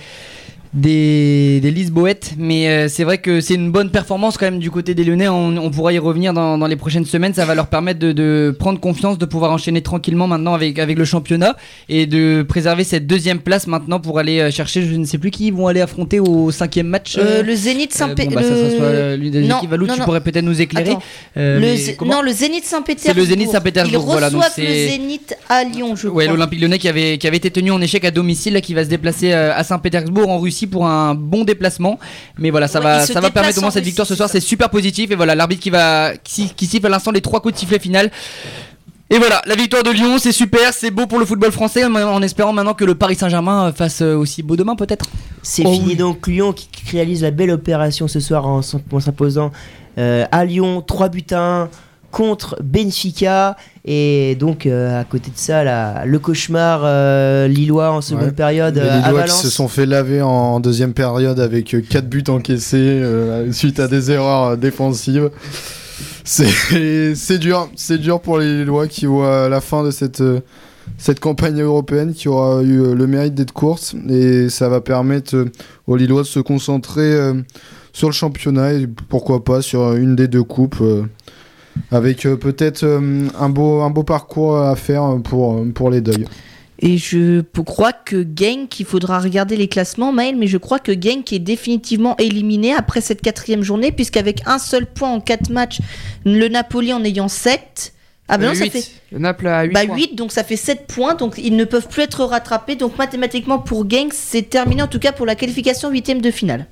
des, 0.74 1.60
des 1.62 1.72
Lisboètes. 1.72 2.34
Mais 2.38 2.68
euh, 2.70 2.88
c'est 2.88 3.04
vrai 3.04 3.18
que 3.18 3.42
c'est 3.42 3.56
une 3.56 3.72
bonne 3.72 3.90
performance 3.90 4.38
quand 4.38 4.46
même 4.46 4.60
du 4.60 4.72
côté 4.72 4.94
des 4.94 5.04
Lyonnais. 5.04 5.28
On, 5.28 5.58
on 5.58 5.70
pourra 5.70 5.92
y 5.94 6.00
revenir 6.00 6.34
dans, 6.34 6.58
dans 6.58 6.68
les 6.68 6.76
prochaines 6.76 7.06
semaines. 7.06 7.34
Ça 7.34 7.46
va 7.46 7.56
leur 7.56 7.68
permettre 7.68 8.00
de, 8.00 8.12
de 8.12 8.56
prendre 8.58 8.80
confiance, 8.80 9.18
de 9.18 9.26
pouvoir 9.26 9.52
enchaîner 9.52 9.82
tranquillement 9.82 10.28
maintenant 10.28 10.54
avec, 10.54 10.80
avec 10.80 10.98
le 10.98 11.06
championnat 11.06 11.56
et 11.90 12.06
de 12.06 12.44
préserver 12.48 12.84
cette 12.84 13.08
deuxième 13.08 13.40
place 13.40 13.68
maintenant 13.68 14.00
pour 14.00 14.20
aller 14.20 14.40
euh, 14.40 14.52
chercher, 14.52 14.84
je 14.84 14.96
ne 14.96 15.06
sais 15.06 15.18
plus 15.18 15.32
qui 15.32 15.48
ils 15.48 15.54
vont 15.54 15.68
aller 15.68 15.82
affronter 15.82 16.20
au 16.20 16.52
cinquième 16.52 16.88
match. 16.88 17.16
Euh, 17.18 17.44
le 17.44 17.56
Zénith 17.56 17.92
Euh, 17.94 17.98
Saint-Pétersbourg. 17.98 18.42
bon, 18.80 18.80
bah, 18.80 19.18
Non, 19.18 19.58
équipes. 19.58 19.70
Valou, 19.70 19.88
non, 19.88 19.94
tu 19.94 20.00
non. 20.00 20.06
pourrais 20.06 20.22
peut-être 20.22 20.46
nous 20.46 20.62
éclairer. 20.62 20.96
Le 21.36 22.06
non, 22.06 22.22
le 22.22 22.32
Zénith 22.32 22.64
Saint-Pétersbourg. 22.66 23.14
C'est 23.14 23.20
le 23.20 23.26
Zénith 23.26 23.50
Saint-Pétersbourg, 23.52 24.04
Ils 24.08 24.12
voilà, 24.12 24.30
donc 24.30 24.44
le 24.58 24.64
Zénith 24.64 25.36
à 25.50 25.64
Lyon, 25.64 25.96
je 25.96 26.08
Ouais, 26.08 26.26
crois. 26.26 26.34
l'Olympique 26.36 26.62
lyonnais 26.62 26.78
qui 26.80 26.88
avait, 26.88 27.18
qui 27.18 27.28
avait 27.28 27.38
été 27.38 27.52
tenu 27.52 27.72
en 27.72 27.82
échec 27.82 28.04
à 28.06 28.12
domicile, 28.12 28.54
là, 28.54 28.62
qui 28.62 28.74
va 28.74 28.84
se 28.84 28.90
déplacer 28.90 29.34
à 29.34 29.64
Saint-Pétersbourg 29.64 30.30
en 30.30 30.40
Russie 30.40 30.61
pour 30.68 30.86
un 30.88 31.16
bon 31.16 31.44
déplacement. 31.44 32.00
Mais 32.38 32.50
voilà, 32.50 32.68
ça 32.68 32.80
Ouais, 32.80 32.86
va, 32.86 33.06
ça 33.06 33.20
va 33.22 33.30
permettre 33.30 33.58
au 33.58 33.62
moins 33.62 33.72
cette 33.72 33.84
victoire 33.84 34.08
ce 34.08 34.16
soir. 34.16 34.30
C'est 34.30 34.40
super 34.40 34.70
positif. 34.70 35.12
Et 35.12 35.16
voilà, 35.16 35.36
l'arbitre 35.36 35.62
qui 35.62 35.70
va, 35.70 36.12
qui, 36.24 36.50
qui 36.56 36.66
siffle 36.66 36.86
à 36.86 36.90
l'instant 36.90 37.12
les 37.12 37.22
trois 37.22 37.42
coups 37.42 37.54
de 37.56 37.60
sifflet 37.60 37.80
final. 37.80 38.12
Et 39.14 39.18
voilà, 39.18 39.42
la 39.46 39.56
victoire 39.56 39.84
de 39.84 39.90
Lyon, 39.92 40.18
c'est 40.20 40.32
super, 40.32 40.72
c'est 40.74 40.90
beau 40.90 41.06
pour 41.06 41.20
le 41.20 41.26
football 41.26 41.52
français, 41.52 41.84
en 41.84 42.22
espérant 42.22 42.54
maintenant 42.54 42.74
que 42.74 42.86
le 42.86 42.96
Paris 42.96 43.16
Saint-Germain 43.16 43.68
euh, 43.68 43.74
fasse 43.74 44.02
euh, 44.02 44.16
aussi 44.16 44.42
beau 44.42 44.56
demain 44.56 44.78
peut-être. 44.78 45.06
C'est 45.42 45.64
Oh 45.66 45.74
fini 45.74 45.86
oui. 45.90 45.96
donc 45.98 46.26
Lyon 46.28 46.54
qui 46.54 46.70
réalise 46.90 47.24
la 47.24 47.32
belle 47.32 47.52
opération 47.52 48.08
ce 48.08 48.22
soir 48.22 48.48
en, 48.48 48.62
s'im- 48.62 48.80
en 48.90 49.02
s'imposant 49.02 49.52
euh, 49.98 50.24
à 50.32 50.46
Lyon 50.46 50.82
3 50.82 51.10
buts 51.10 51.26
à 51.32 51.40
1 51.64 51.70
contre 52.12 52.58
Benfica 52.62 53.56
et 53.86 54.36
donc 54.40 54.66
euh, 54.66 55.00
à 55.00 55.04
côté 55.04 55.32
de 55.32 55.38
ça 55.38 56.06
le 56.06 56.20
cauchemar 56.20 56.82
euh, 56.84 57.48
lillois 57.48 57.92
en 57.92 58.02
seconde 58.02 58.26
Ouais. 58.26 58.32
période 58.32 58.76
Les 58.76 58.82
euh, 58.82 59.02
à 59.02 59.08
Lillois 59.08 59.24
qui 59.24 59.32
se 59.32 59.50
sont 59.50 59.68
fait 59.68 59.86
laver 59.86 60.22
en 60.22 60.60
deuxième 60.60 60.94
période 60.94 61.40
avec 61.40 61.76
4 61.90 62.08
buts 62.08 62.24
encaissés 62.28 63.02
suite 63.52 63.80
à 63.80 63.88
des 63.88 64.12
erreurs 64.12 64.58
défensives. 64.58 65.32
C'est 66.24 67.40
dur, 67.40 67.68
c'est 67.76 67.98
dur 67.98 68.22
pour 68.22 68.38
les 68.38 68.60
Lillois 68.60 68.88
qui 68.88 69.08
voient 69.08 69.50
la 69.50 69.60
fin 69.60 69.84
de 69.84 69.90
cette, 69.90 70.24
cette 70.98 71.20
campagne 71.20 71.60
européenne 71.62 72.14
qui 72.14 72.28
aura 72.28 72.62
eu 72.62 72.94
le 72.94 73.08
mérite 73.08 73.34
d'être 73.34 73.54
courte 73.54 73.96
et 74.08 74.48
ça 74.50 74.70
va 74.70 74.82
permettre 74.82 75.46
aux 75.88 75.96
Lillois 75.96 76.22
de 76.22 76.28
se 76.28 76.40
concentrer 76.40 77.18
sur 77.92 78.08
le 78.08 78.14
championnat 78.14 78.74
et 78.74 78.88
pourquoi 79.10 79.44
pas 79.44 79.64
sur 79.64 79.94
une 79.96 80.16
des 80.16 80.28
deux 80.28 80.44
coupes 80.44 80.82
avec 81.92 82.26
euh, 82.26 82.36
peut-être 82.36 82.84
euh, 82.84 83.28
un, 83.40 83.50
beau, 83.50 84.04
parcours 84.04 84.58
à 84.58 84.76
faire 84.76 85.18
pour, 85.24 85.66
pour 85.74 85.90
les 85.90 86.02
deuils. 86.02 86.26
Et 86.84 86.98
je 86.98 87.42
crois 87.64 87.94
que 87.94 88.26
Genk, 88.36 88.80
il 88.80 88.86
faudra 88.86 89.20
regarder 89.20 89.56
les 89.56 89.68
classements, 89.68 90.12
Maël, 90.12 90.36
mais 90.36 90.48
je 90.48 90.58
crois 90.58 90.80
que 90.80 90.92
Genk 90.92 91.32
est 91.32 91.40
définitivement 91.40 92.18
éliminé 92.18 92.74
après 92.74 93.02
cette 93.02 93.22
quatrième 93.22 93.62
journée, 93.62 93.92
puisqu'avec 93.92 94.42
un 94.48 94.58
seul 94.58 94.88
point 94.88 95.12
en 95.12 95.22
quatre 95.22 95.52
matchs, 95.52 95.80
le 96.26 96.48
Napoli 96.48 96.92
en 96.92 97.04
ayant 97.04 97.28
7. 97.28 97.94
Ah 98.28 98.38
ben 98.38 98.48
non, 98.48 98.54
ça 98.56 98.64
huit. 98.64 98.70
fait 98.70 98.88
Le 99.12 99.20
Naples 99.20 99.48
a 99.48 99.64
8 99.64 99.74
bah, 99.74 99.86
points. 99.86 99.96
8, 99.98 100.16
donc 100.16 100.32
ça 100.32 100.44
fait 100.46 100.56
7 100.56 100.88
points, 100.88 101.16
donc 101.16 101.38
ils 101.38 101.56
ne 101.56 101.66
peuvent 101.66 101.88
plus 101.90 102.04
être 102.04 102.24
rattrapés. 102.24 102.76
Donc 102.76 102.98
mathématiquement 102.98 103.60
pour 103.60 103.90
Genk, 103.90 104.14
c'est 104.14 104.50
terminé 104.50 104.82
en 104.82 104.88
tout 104.88 105.00
cas 105.00 105.12
pour 105.12 105.26
la 105.26 105.36
qualification 105.36 105.90
huitième 105.90 106.22
de 106.22 106.32
finale. 106.32 106.68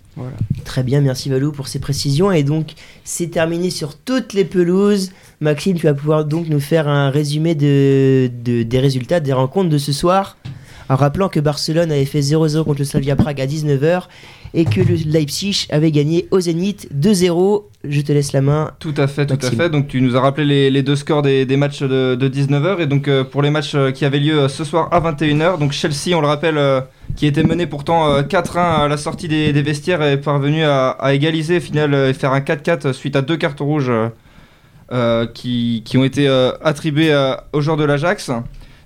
Très 0.65 0.83
bien, 0.83 1.01
merci 1.01 1.29
Valou 1.29 1.51
pour 1.51 1.67
ces 1.67 1.79
précisions. 1.79 2.31
Et 2.31 2.43
donc, 2.43 2.73
c'est 3.03 3.27
terminé 3.27 3.69
sur 3.71 3.97
toutes 3.97 4.33
les 4.33 4.45
pelouses. 4.45 5.11
Maxime, 5.41 5.77
tu 5.77 5.85
vas 5.85 5.93
pouvoir 5.93 6.25
donc 6.25 6.47
nous 6.49 6.59
faire 6.59 6.87
un 6.87 7.09
résumé 7.09 7.55
de, 7.55 8.29
de- 8.43 8.63
des 8.63 8.79
résultats 8.79 9.19
des 9.19 9.33
rencontres 9.33 9.69
de 9.69 9.77
ce 9.77 9.91
soir. 9.93 10.37
En 10.89 10.95
rappelant 10.95 11.29
que 11.29 11.39
Barcelone 11.39 11.91
avait 11.91 12.05
fait 12.05 12.19
0-0 12.21 12.63
contre 12.63 12.79
le 12.79 12.85
Slavia 12.85 13.15
Prague 13.15 13.39
à 13.41 13.45
19h 13.47 14.03
et 14.53 14.65
que 14.65 14.81
le 14.81 14.95
Leipzig 15.05 15.67
avait 15.69 15.91
gagné 15.91 16.27
au 16.31 16.39
Zénith 16.39 16.89
2-0. 16.93 17.63
Je 17.83 18.01
te 18.01 18.11
laisse 18.11 18.33
la 18.33 18.41
main. 18.41 18.71
Tout 18.79 18.93
à 18.97 19.07
fait, 19.07 19.25
tout 19.25 19.37
à 19.41 19.51
fait. 19.51 19.69
Donc 19.69 19.87
tu 19.87 20.01
nous 20.01 20.15
as 20.15 20.19
rappelé 20.21 20.45
les, 20.45 20.69
les 20.71 20.83
deux 20.83 20.95
scores 20.95 21.21
des, 21.21 21.45
des 21.45 21.57
matchs 21.57 21.81
de, 21.81 22.15
19h. 22.17 22.81
Et 22.81 22.87
donc 22.87 23.07
euh, 23.07 23.23
pour 23.23 23.41
les 23.41 23.49
matchs 23.49 23.75
euh, 23.75 23.91
qui 23.91 24.05
avaient 24.05 24.19
lieu 24.19 24.39
euh, 24.39 24.47
ce 24.49 24.63
soir 24.63 24.89
à 24.91 24.99
21h, 24.99 25.59
donc 25.59 25.71
Chelsea, 25.71 26.15
on 26.15 26.21
le 26.21 26.27
rappelle, 26.27 26.57
euh, 26.57 26.81
qui 27.15 27.25
était 27.25 27.43
mené 27.43 27.67
pourtant 27.67 28.11
euh, 28.11 28.21
4-1 28.21 28.57
à 28.83 28.87
la 28.87 28.97
sortie 28.97 29.27
des, 29.27 29.53
des 29.53 29.61
vestiaires, 29.61 30.01
est 30.01 30.17
parvenu 30.17 30.63
à, 30.63 30.89
à 30.89 31.13
égaliser 31.13 31.57
au 31.57 31.61
final 31.61 31.93
et 31.93 32.13
faire 32.13 32.33
un 32.33 32.41
4-4 32.41 32.93
suite 32.93 33.15
à 33.15 33.21
deux 33.21 33.37
cartes 33.37 33.59
rouges 33.59 33.91
qui, 35.35 35.83
qui 35.85 35.97
ont 35.99 36.03
été 36.03 36.27
attribuées 36.63 37.13
aux 37.53 37.61
joueurs 37.61 37.77
de 37.77 37.83
l'Ajax. 37.83 38.31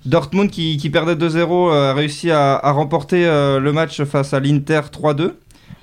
Dortmund 0.04 0.50
qui, 0.50 0.76
qui 0.76 0.90
perdait 0.90 1.14
2-0 1.14 1.70
euh, 1.72 1.90
a 1.90 1.94
réussi 1.94 2.30
à, 2.30 2.56
à 2.56 2.72
remporter 2.72 3.24
le 3.24 3.72
match 3.72 4.02
face 4.04 4.34
à 4.34 4.40
l'Inter 4.40 4.80
3-2. 4.92 5.32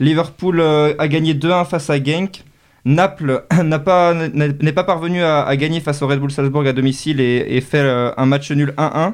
Liverpool 0.02 0.60
euh, 0.60 0.94
a 1.00 1.08
gagné 1.08 1.34
2-1 1.34 1.66
face 1.66 1.90
à 1.90 2.04
Genk. 2.04 2.44
Naples 2.84 3.44
n'a 3.64 3.80
pas- 3.80 4.14
n'est 4.14 4.50
n'est 4.60 4.72
pas 4.74 4.84
parvenu 4.84 5.22
à, 5.22 5.44
à 5.44 5.56
gagner 5.56 5.80
face 5.80 6.02
au 6.02 6.08
Red 6.08 6.20
Bull 6.20 6.32
Salzbourg 6.32 6.66
à 6.66 6.74
domicile 6.74 7.22
et, 7.22 7.46
et 7.50 7.62
fait 7.62 7.78
euh, 7.80 8.12
un 8.18 8.26
match 8.26 8.52
nul 8.52 8.74
1-1. 8.78 9.14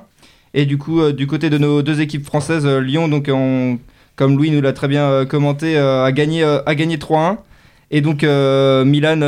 Et 0.54 0.66
du 0.66 0.78
coup, 0.78 1.02
euh, 1.02 1.12
du 1.14 1.28
côté 1.28 1.50
de 1.50 1.58
nos 1.58 1.82
deux 1.82 2.00
équipes 2.02 2.26
françaises, 2.26 2.66
euh, 2.66 2.80
Lyon, 2.80 3.08
donc 3.10 3.30
on- 3.32 3.78
comme 4.16 4.36
Louis 4.38 4.50
nous 4.50 4.62
l'a 4.62 4.74
très 4.74 4.88
bien 4.88 5.04
euh, 5.04 5.26
commenté, 5.26 5.78
a 5.78 6.12
gagné, 6.12 6.44
a 6.44 6.74
gagné 6.76 6.98
3-1. 6.98 7.38
Et 7.92 8.02
donc 8.02 8.24
Milan, 8.24 9.20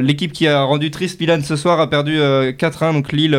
l'équipe 0.00 0.32
qui 0.32 0.46
a 0.46 0.62
rendu 0.62 0.90
triste 0.90 1.18
Milan 1.20 1.38
ce 1.42 1.56
soir 1.56 1.80
a 1.80 1.88
perdu 1.88 2.18
euh, 2.20 2.52
4-1. 2.52 2.92
Donc 2.92 3.12
Lille, 3.12 3.38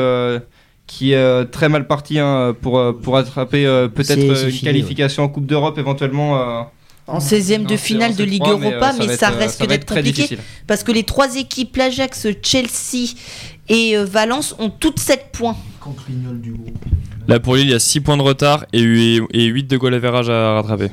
qui 0.87 1.11
est 1.13 1.45
très 1.51 1.69
mal 1.69 1.85
parti 1.87 2.19
hein, 2.19 2.55
pour, 2.61 2.81
pour 3.01 3.17
attraper 3.17 3.65
peut-être 3.93 4.19
une 4.45 4.51
qualification 4.65 5.23
en 5.23 5.27
Coupe 5.29 5.45
d'Europe 5.45 5.77
éventuellement. 5.77 6.67
En 7.07 7.19
16e 7.19 7.65
de 7.65 7.77
finale 7.77 8.15
de 8.15 8.23
Ligue 8.23 8.47
Europa, 8.47 8.89
euh, 8.89 8.91
ça 8.91 8.93
mais, 8.97 9.15
ça 9.15 9.27
être, 9.27 9.35
euh, 9.35 9.39
reste 9.39 9.57
ça 9.59 9.65
va 9.65 9.77
d'être 9.77 9.87
compliqué 9.87 10.11
difficile. 10.11 10.39
parce 10.65 10.83
que 10.83 10.91
les 10.91 11.03
trois 11.03 11.35
équipes, 11.35 11.77
l'Ajax, 11.77 12.27
Chelsea 12.41 13.13
et 13.69 13.95
euh, 13.95 14.05
Valence, 14.05 14.55
ont 14.57 14.71
toutes 14.71 14.99
7 14.99 15.27
points. 15.31 15.55
Là 17.27 17.39
pour 17.39 17.55
Lille, 17.55 17.67
il 17.67 17.71
y 17.71 17.75
a 17.75 17.79
6 17.79 18.01
points 18.01 18.17
de 18.17 18.23
retard 18.23 18.65
et, 18.73 18.81
et 18.81 19.45
8 19.45 19.63
de 19.65 19.77
goal 19.77 19.93
à 19.93 20.53
rattraper. 20.53 20.89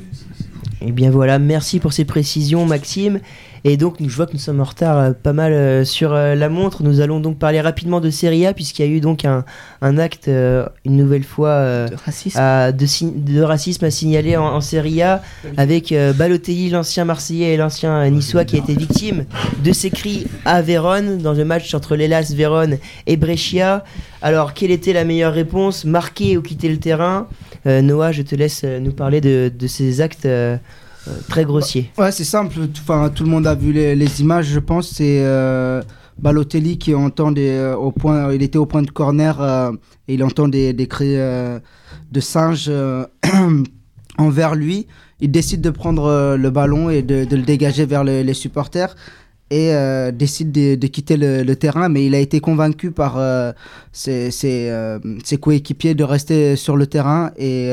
Et 0.83 0.93
bien 0.93 1.11
voilà, 1.11 1.39
merci 1.39 1.79
pour 1.79 1.93
ces 1.95 2.05
précisions 2.05 2.67
Maxime. 2.67 3.21
Et 3.65 3.77
donc 3.77 3.97
je 4.01 4.09
vois 4.17 4.27
que 4.27 4.33
nous 4.33 4.41
sommes 4.41 4.61
en 4.61 4.65
retard 4.65 4.99
euh, 4.99 5.13
pas 5.13 5.33
mal 5.33 5.53
euh, 5.53 5.85
sur 5.85 6.13
euh, 6.13 6.35
la 6.35 6.49
montre. 6.49 6.83
Nous 6.83 7.01
allons 7.01 7.21
donc 7.21 7.39
parler 7.39 7.61
rapidement 7.61 8.01
de 8.01 8.11
Serie 8.11 8.45
A 8.47 8.53
puisqu'il 8.55 8.85
y 8.85 8.89
a 8.89 8.91
eu 8.91 9.01
donc 9.01 9.25
un, 9.25 9.45
un 9.83 9.99
acte 9.99 10.29
une 10.29 10.97
nouvelle 10.97 11.23
fois 11.25 11.87
De 11.89 11.95
racisme. 12.05 12.39
à- 12.41 12.73
de, 12.73 12.87
si- 12.87 13.13
de 13.13 13.41
racisme 13.41 13.85
à 13.85 13.91
signaler 13.91 14.37
en, 14.37 14.45
en 14.47 14.61
Serie 14.61 15.03
A 15.03 15.23
avec 15.57 15.95
Balotelli, 16.17 16.71
l'ancien 16.71 17.05
Marseillais 17.05 17.55
et 17.55 17.57
l'ancien 17.57 18.09
Niçois 18.11 18.45
qui 18.45 18.57
a 18.57 18.59
été 18.59 18.75
victime 18.75 19.27
de 19.63 19.73
ces 19.73 19.91
cris 19.91 20.27
à 20.45 20.61
Vérone 20.63 21.19
dans 21.19 21.33
le 21.33 21.45
match 21.45 21.73
entre 21.75 21.95
l'Elas 21.95 22.33
Vérone 22.35 22.79
et 23.07 23.17
Brescia. 23.17 23.85
Alors 24.23 24.55
quelle 24.55 24.71
était 24.73 24.93
la 24.93 25.05
meilleure 25.05 25.33
réponse? 25.35 25.85
Marquer 25.85 26.37
ou 26.37 26.43
quitter 26.43 26.69
le 26.69 26.79
terrain? 26.79 27.29
Euh, 27.67 27.81
Noah, 27.81 28.11
je 28.11 28.23
te 28.23 28.35
laisse 28.35 28.65
nous 28.65 28.93
parler 28.93 29.21
de, 29.21 29.53
de 29.57 29.67
ces 29.69 30.01
actes 30.01 30.27
euh, 31.09 31.13
très 31.29 31.45
grossiers. 31.45 31.91
Ouais, 31.99 32.13
c'est 32.13 32.25
simple. 32.25 32.57
Enfin, 32.81 33.11
tout 33.15 33.25
le 33.25 33.31
monde 33.31 33.47
a 33.47 33.55
vu 33.55 33.73
les, 33.73 34.21
images, 34.21 34.47
je 34.47 34.59
pense. 34.59 34.89
C'est 34.91 35.21
euh, 35.23 35.83
Balotelli 36.19 36.79
qui 36.79 36.95
entend 36.95 37.33
euh, 37.37 37.75
au 37.75 37.91
point. 37.91 38.33
Il 38.33 38.43
était 38.43 38.59
au 38.59 38.67
point 38.67 38.83
de 38.83 38.91
corner 38.91 39.41
et 40.09 40.15
il 40.15 40.23
entend 40.25 40.49
des, 40.49 40.75
cris 40.89 41.17
de 41.17 42.21
singe 42.21 42.67
euh, 42.69 43.05
envers 44.19 44.55
lui. 44.55 44.87
Il 45.21 45.31
décide 45.31 45.61
de 45.61 45.71
prendre 45.71 46.37
le 46.37 46.51
ballon 46.51 46.91
et 46.91 47.03
de, 47.03 47.27
le 47.31 47.43
dégager 47.43 47.87
vers 47.87 48.03
le- 48.03 48.23
les 48.23 48.35
supporters 48.35 48.97
et 49.53 49.75
euh, 49.75 50.13
décide 50.13 50.51
de, 50.51 50.87
quitter 50.87 51.19
le, 51.19 51.55
terrain, 51.57 51.91
mais 51.91 52.07
il 52.07 52.15
a 52.15 52.19
été 52.19 52.41
convaincu 52.41 52.91
par 52.91 53.19
euh, 53.19 53.53
euh, 54.09 54.31
ses 54.31 55.37
coéquipiers 55.39 55.95
de 55.95 56.05
rester 56.05 56.57
sur 56.57 56.75
le 56.75 56.87
terrain 56.87 57.33
et 57.37 57.71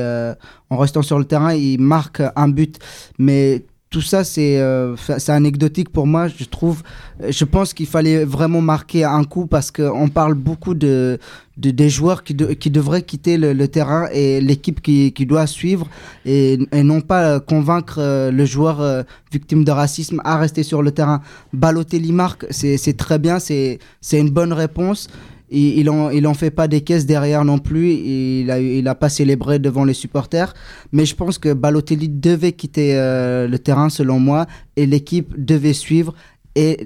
en 0.69 0.77
restant 0.77 1.01
sur 1.01 1.17
le 1.17 1.23
terrain, 1.23 1.53
il 1.53 1.79
marque 1.79 2.21
un 2.35 2.49
but. 2.49 2.79
Mais 3.17 3.63
tout 3.89 4.01
ça, 4.01 4.25
c'est 4.25 4.61
c'est 4.97 5.31
anecdotique 5.31 5.89
pour 5.89 6.05
moi, 6.05 6.27
je 6.27 6.43
trouve. 6.43 6.83
Je 7.27 7.45
pense 7.45 7.73
qu'il 7.73 7.87
fallait 7.87 8.25
vraiment 8.25 8.61
marquer 8.61 9.05
un 9.05 9.23
coup 9.23 9.47
parce 9.47 9.71
qu'on 9.71 10.09
parle 10.09 10.33
beaucoup 10.33 10.73
de, 10.73 11.17
de- 11.59 11.71
des 11.71 11.89
joueurs 11.89 12.23
qui, 12.23 12.33
de- 12.33 12.53
qui 12.53 12.69
devraient 12.71 13.03
quitter 13.03 13.37
le, 13.37 13.67
terrain 13.67 14.07
et 14.13 14.41
l'équipe 14.41 14.81
qui, 14.81 15.25
doit 15.25 15.47
suivre 15.47 15.87
et, 16.25 16.57
non 16.73 17.01
pas 17.01 17.23
euh, 17.23 17.39
convaincre 17.39 17.97
euh, 17.99 18.31
le 18.31 18.45
joueur 18.45 18.81
euh, 18.81 19.03
victime 19.31 19.63
de 19.63 19.71
racisme 19.71 20.21
à 20.23 20.37
rester 20.37 20.63
sur 20.63 20.81
le 20.81 20.91
terrain. 20.91 21.21
Balotelli 21.53 22.11
marque, 22.11 22.45
c'est 22.49 22.97
très 22.97 23.19
bien, 23.19 23.39
c'est 23.39 23.79
une 24.11 24.29
bonne 24.29 24.53
réponse. 24.53 25.07
Il, 25.51 25.79
il, 26.13 26.33
fait 26.35 26.51
pas 26.51 26.67
des 26.67 26.81
caisses 26.81 27.07
derrière 27.07 27.43
non 27.43 27.57
plus. 27.57 27.91
Il 27.93 28.51
a, 28.51 28.59
il 28.59 28.87
a 28.87 28.93
pas 28.93 29.09
célébré 29.09 29.57
devant 29.57 29.83
les 29.83 29.95
supporters. 29.95 30.53
Mais 30.91 31.05
je 31.05 31.15
pense 31.15 31.39
que 31.39 31.53
Balotelli 31.53 32.07
devait 32.07 32.51
quitter 32.51 32.93
le 32.93 33.57
terrain, 33.57 33.89
selon 33.89 34.19
moi, 34.19 34.45
et 34.75 34.85
l'équipe 34.85 35.33
devait 35.43 35.73
suivre. 35.73 36.13
Et 36.55 36.85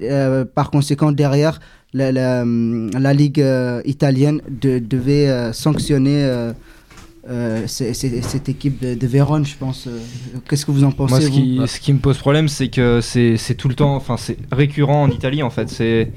par 0.55 0.71
conséquent, 0.71 1.11
derrière, 1.11 1.59
la, 1.93 2.11
la, 2.11 2.43
la 2.45 3.13
Ligue 3.13 3.41
euh, 3.41 3.81
italienne 3.85 4.41
de- 4.49 4.79
devait 4.79 5.27
euh, 5.29 5.53
sanctionner 5.53 6.23
euh, 6.23 6.51
euh, 7.29 7.63
c'est- 7.67 7.93
c'est- 7.93 8.21
cette 8.21 8.49
équipe 8.49 8.81
de, 8.83 8.95
de 8.95 9.07
Vérone, 9.07 9.45
je 9.45 9.55
pense. 9.57 9.87
Euh, 9.87 9.97
Qu'est-ce 10.49 10.65
que 10.65 10.71
vous 10.71 10.83
en 10.83 10.91
pensez 10.91 11.11
Moi, 11.13 11.21
ce 11.21 11.27
vous 11.27 11.31
qui, 11.31 11.61
ce 11.67 11.79
qui 11.79 11.93
me 11.93 11.99
pose 11.99 12.17
problème, 12.17 12.47
c'est 12.49 12.67
que 12.67 12.99
c'est 13.01 13.37
c'est 13.37 13.55
tout 13.55 13.69
le 13.69 13.75
temps, 13.75 13.95
enfin, 13.95 14.17
c'est 14.17 14.37
récurrent 14.51 15.03
en 15.03 15.09
Italie, 15.09 15.41
en 15.43 15.49
fait. 15.49 15.69
C'est 15.69 16.11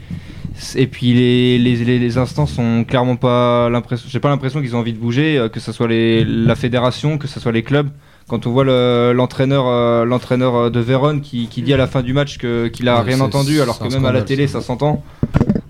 et 0.74 0.86
puis 0.86 1.12
les, 1.12 1.58
les, 1.58 1.76
les, 1.84 1.98
les 1.98 2.18
instances 2.18 2.58
ont 2.58 2.82
clairement 2.84 3.16
pas 3.16 3.68
l'impression, 3.68 4.08
j'ai 4.10 4.20
pas 4.20 4.30
l'impression 4.30 4.62
qu'ils 4.62 4.74
ont 4.74 4.78
envie 4.78 4.94
de 4.94 4.98
bouger, 4.98 5.46
que 5.52 5.60
ce 5.60 5.70
soit 5.70 5.86
les, 5.86 6.24
la 6.24 6.54
fédération, 6.56 7.18
que 7.18 7.28
ce 7.28 7.38
soit 7.40 7.52
les 7.52 7.62
clubs. 7.62 7.88
Quand 8.26 8.44
on 8.46 8.50
voit 8.50 8.64
le- 8.64 9.12
l'entraîneur, 9.14 9.66
euh, 9.68 10.04
l'entraîneur 10.04 10.70
de 10.72 10.80
Vérone 10.80 11.20
qui, 11.20 11.46
qui 11.46 11.62
dit 11.62 11.72
à 11.74 11.76
la 11.76 11.86
fin 11.86 12.02
du 12.02 12.12
match 12.14 12.38
que 12.38 12.66
qu'il 12.68 12.88
a 12.88 12.96
Ouais, 12.96 13.12
rien 13.12 13.20
entendu, 13.20 13.60
alors 13.60 13.78
que 13.78 13.86
même 13.92 14.04
à 14.06 14.10
la 14.12 14.22
télé 14.22 14.46
ça. 14.48 14.60
ça 14.60 14.66
s'entend. 14.66 15.04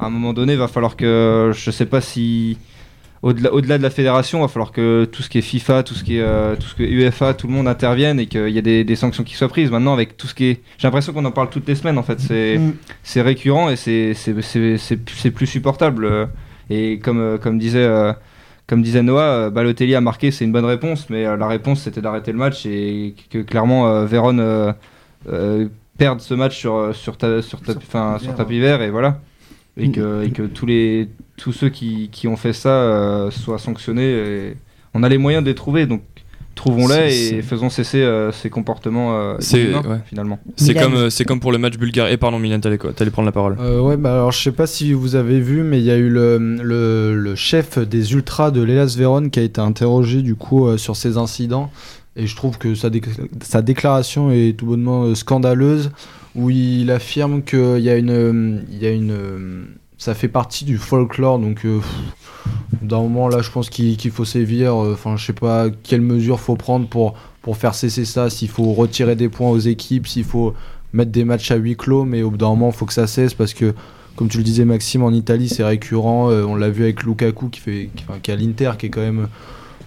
À 0.07 0.09
un 0.09 0.13
moment 0.13 0.33
donné, 0.33 0.53
il 0.53 0.59
va 0.59 0.69
falloir 0.69 0.95
que, 0.95 1.51
je 1.53 1.71
sais 1.73 1.85
pas 1.85 2.01
si 2.01 2.59
au-delà 3.23 3.53
au-delà 3.53 3.77
de 3.77 3.83
la 3.83 3.91
fédération, 3.91 4.39
il 4.39 4.43
va 4.43 4.47
falloir 4.49 4.71
que 4.71 5.05
tout 5.11 5.21
ce 5.21 5.29
qui 5.29 5.39
est 5.39 5.43
FIFA, 5.43 5.83
tout 5.83 5.95
ce 5.95 6.05
qui 6.05 6.19
est 6.19 6.23
euh, 6.23 6.55
tout 6.55 6.69
ce 6.69 6.81
UEFA, 6.81 7.35
tout 7.35 7.49
le 7.49 7.53
monde 7.53 7.67
intervienne 7.67 8.21
et 8.21 8.27
qu'il 8.27 8.51
y 8.51 8.59
ait 8.59 8.63
des, 8.63 8.85
des 8.85 8.95
sanctions 8.95 9.25
qui 9.25 9.35
soient 9.35 9.49
prises. 9.49 9.69
Maintenant, 9.73 9.93
avec 9.95 10.17
tout 10.17 10.29
ce 10.29 10.35
qui 10.37 10.45
est, 10.45 10.61
j'ai 10.79 10.87
l'impression 10.87 11.13
qu'on 11.13 11.25
en 11.25 11.33
parle 11.33 11.51
toutes 11.51 11.67
les 11.67 11.75
semaines. 11.75 11.99
En 11.99 12.05
fait, 12.05 12.21
c'est 12.21 12.59
Mm. 12.59 12.75
c'est 13.03 13.23
récurrent 13.23 13.69
et 13.69 13.75
c'est 13.75 15.31
plus 15.35 15.47
supportable. 15.49 16.29
Et 16.71 17.01
comme 17.01 17.19
euh, 17.19 17.37
comme 17.37 17.59
disait 17.59 17.83
euh, 17.83 18.13
comme 18.69 18.83
disait 18.83 19.03
Noah, 19.03 19.23
euh, 19.23 19.51
Balotelli 19.51 19.97
a 19.97 20.01
marqué, 20.01 20.31
c'est 20.31 20.45
une 20.45 20.53
bonne 20.53 20.65
réponse, 20.65 21.11
mais 21.11 21.27
euh, 21.27 21.37
la 21.37 21.49
réponse 21.49 21.81
c'était 21.83 22.01
d'arrêter 22.01 22.31
le 22.31 22.39
match 22.39 22.65
et 22.67 23.15
que 23.31 23.39
clairement 23.39 23.89
euh, 23.89 24.07
Vérone 24.07 24.41
euh, 24.41 25.67
perde 25.99 26.21
ce 26.21 26.35
match 26.35 26.57
sur 26.57 26.95
sur 26.95 27.17
ta, 27.17 27.43
sur 27.43 27.61
tapis 27.61 27.87
enfin, 27.89 28.19
sur 28.21 28.35
tapis 28.37 28.61
vert 28.61 28.83
et 28.83 28.91
voilà 28.91 29.19
et 29.77 29.91
que, 29.91 30.25
et 30.25 30.31
que 30.31 30.43
tous 30.43 30.67
les 30.67 31.09
tous 31.37 31.53
ceux 31.53 31.69
qui, 31.69 32.09
qui 32.11 32.29
ont 32.29 32.37
fait 32.37 32.53
ça 32.55 32.71
euh, 32.71 33.31
soient 33.31 33.59
sanctionnés 33.59 34.11
et 34.11 34.57
on 34.95 35.03
a 35.03 35.09
les 35.09 35.19
moyens 35.19 35.45
de 35.45 35.51
les 35.51 35.55
trouver 35.55 35.85
donc 35.87 36.01
trouvons-les 36.55 37.35
et 37.35 37.43
faisons 37.43 37.69
cesser 37.69 38.01
euh, 38.01 38.33
ces 38.33 38.49
comportements 38.49 39.15
euh, 39.15 39.37
ouais. 39.37 39.99
finalement 40.07 40.39
C'est 40.57 40.73
comme, 40.73 40.95
euh, 40.95 41.11
c'est 41.11 41.27
comme 41.27 41.39
pour 41.39 41.53
le 41.53 41.59
match 41.59 41.77
bulgare. 41.77 42.09
Et 42.09 42.17
pardon, 42.17 42.39
Milan, 42.39 42.59
t'allais 42.61 42.79
prendre 42.79 43.27
la 43.27 43.33
parole. 43.33 43.59
Euh, 43.61 43.81
ouais, 43.83 43.99
bah 43.99 44.15
alors 44.15 44.33
je 44.33 44.43
sais 44.43 44.53
pas 44.53 44.67
si 44.67 44.95
vous 44.95 45.17
avez 45.17 45.39
vu, 45.39 45.63
mais 45.63 45.79
il 45.81 45.85
y 45.85 45.91
a 45.91 45.99
eu 45.99 46.09
le, 46.09 46.39
le, 46.39 47.15
le 47.15 47.35
chef 47.35 47.79
des 47.79 48.15
ultras 48.15 48.51
de 48.51 48.63
l'Elas 48.63 48.95
Vérone 48.97 49.29
qui 49.29 49.39
a 49.39 49.43
été 49.43 49.61
interrogé 49.61 50.23
du 50.23 50.35
coup 50.35 50.67
euh, 50.67 50.79
sur 50.79 50.97
ces 50.97 51.19
incidents. 51.19 51.71
Et 52.19 52.27
je 52.27 52.35
trouve 52.35 52.57
que 52.57 52.75
sa, 52.75 52.89
déc- 52.89 53.05
sa 53.43 53.61
déclaration 53.61 54.31
est 54.31 54.57
tout 54.57 54.65
bonnement 54.65 55.15
scandaleuse, 55.15 55.91
où 56.37 56.51
il 56.51 56.91
affirme 56.91 57.43
qu'il 57.43 57.79
y 57.81 57.91
a 57.91 57.97
une, 57.97 58.11
euh, 58.11 58.61
a 58.83 59.13
euh, 59.13 59.65
ça 59.99 60.15
fait 60.15 60.29
partie 60.29 60.65
du 60.65 60.77
folklore, 60.79 61.39
donc 61.39 61.65
euh, 61.65 61.81
d'un 62.83 63.01
moment 63.01 63.29
là, 63.29 63.41
je 63.43 63.51
pense 63.51 63.71
qu'il 63.71 64.11
faut 64.11 64.25
sévir. 64.25 64.75
euh, 64.75 64.93
Enfin, 64.93 65.17
je 65.17 65.27
sais 65.27 65.33
pas 65.33 65.69
quelles 65.83 66.03
mesures 66.03 66.39
faut 66.41 66.57
prendre 66.57 66.87
pour 66.89 67.57
faire 67.57 67.75
cesser 67.75 68.05
ça, 68.05 68.29
s'il 68.29 68.49
faut 68.49 68.73
retirer 68.73 69.17
des 69.17 69.29
points 69.29 69.51
aux 69.51 69.59
équipes, 69.59 70.07
s'il 70.07 70.25
faut 70.25 70.53
mettre 70.93 71.11
des 71.13 71.25
matchs 71.25 71.51
à 71.51 71.57
huis 71.57 71.77
clos, 71.77 72.05
mais 72.05 72.23
au 72.23 72.31
bout 72.31 72.37
d'un 72.39 72.49
moment, 72.49 72.71
faut 72.73 72.87
que 72.87 72.93
ça 72.93 73.07
cesse 73.07 73.35
parce 73.35 73.55
que, 73.55 73.75
comme 74.17 74.29
tu 74.29 74.39
le 74.39 74.45
disais, 74.45 74.65
Maxime, 74.65 75.03
en 75.03 75.13
Italie, 75.13 75.49
c'est 75.49 75.65
récurrent. 75.65 76.31
euh, 76.31 76.45
on 76.45 76.57
l'a 76.57 76.71
vu 76.71 76.85
avec 76.85 77.03
Lukaku 77.03 77.49
qui 77.49 77.61
fait, 77.61 77.91
qui, 77.95 78.05
qui 78.23 78.31
à 78.31 78.37
l'Inter, 78.37 78.73
qui 78.79 78.87
est 78.87 78.91
quand 78.91 79.01
même 79.01 79.29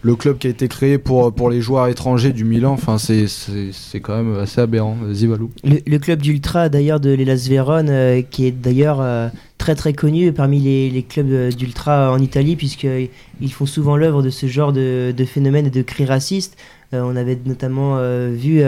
le 0.02 0.16
club 0.16 0.38
qui 0.38 0.48
a 0.48 0.50
été 0.50 0.68
créé 0.68 0.98
pour, 0.98 1.34
pour 1.34 1.50
les 1.50 1.62
joueurs 1.62 1.88
étrangers 1.88 2.32
du 2.32 2.46
Milan. 2.46 2.72
Enfin, 2.72 2.98
c'est- 2.98 3.28
c'est 3.28 4.00
quand 4.00 4.16
même 4.16 4.38
assez 4.40 4.62
aberrant. 4.62 4.96
Vas-y, 5.02 5.26
Valou. 5.28 5.50
Le, 5.64 5.98
club 5.98 6.22
d'Ultra 6.22 6.70
d'ailleurs 6.70 7.00
de 7.00 7.10
l'Elas 7.12 7.48
Vérone, 7.50 7.90
euh, 7.90 8.22
qui 8.22 8.46
est 8.46 8.52
d'ailleurs 8.52 9.00
euh, 9.02 9.28
très 9.58 9.76
très 9.76 9.92
connu 9.94 10.32
parmi 10.32 10.60
les, 10.60 10.90
les 10.90 11.04
clubs 11.04 11.32
euh, 11.32 11.52
d'Ultra 11.52 12.12
en 12.14 12.20
Italie, 12.20 12.56
puisqu'ils 12.56 13.52
font 13.52 13.66
souvent 13.66 13.98
l'œuvre 13.98 14.22
de 14.24 14.30
ce 14.30 14.48
genre 14.48 14.72
de, 14.72 15.14
de 15.16 15.26
phénomène 15.26 15.66
et 15.68 15.70
de 15.72 15.82
cris 15.82 16.06
racistes. 16.06 16.58
On 16.92 17.16
avait 17.16 17.38
notamment 17.46 17.98
vu 18.32 18.64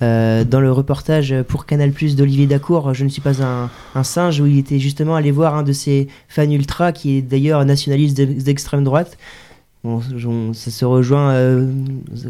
dans 0.00 0.60
le 0.60 0.72
reportage 0.72 1.32
pour 1.46 1.66
Canal 1.66 1.92
Plus 1.92 2.16
d'Olivier 2.16 2.48
Dacour, 2.48 2.94
Je 2.94 3.04
ne 3.04 3.08
suis 3.08 3.20
pas 3.20 3.34
un, 3.44 4.02
singe, 4.02 4.40
où 4.40 4.46
il 4.46 4.58
était 4.58 4.80
justement 4.80 5.14
allé 5.14 5.30
voir 5.30 5.54
un 5.54 5.62
de 5.62 5.72
ses 5.72 6.08
fans 6.28 6.50
ultra, 6.50 6.90
qui 6.90 7.18
est 7.18 7.22
d'ailleurs 7.22 7.64
nationaliste 7.64 8.16
d'ex- 8.16 8.42
d'extrême 8.42 8.82
droite. 8.82 9.16
Bon, 9.82 10.00
on- 10.26 10.52
ça 10.52 10.70
se 10.70 10.84
rejoint 10.84 11.30
euh, 11.32 11.66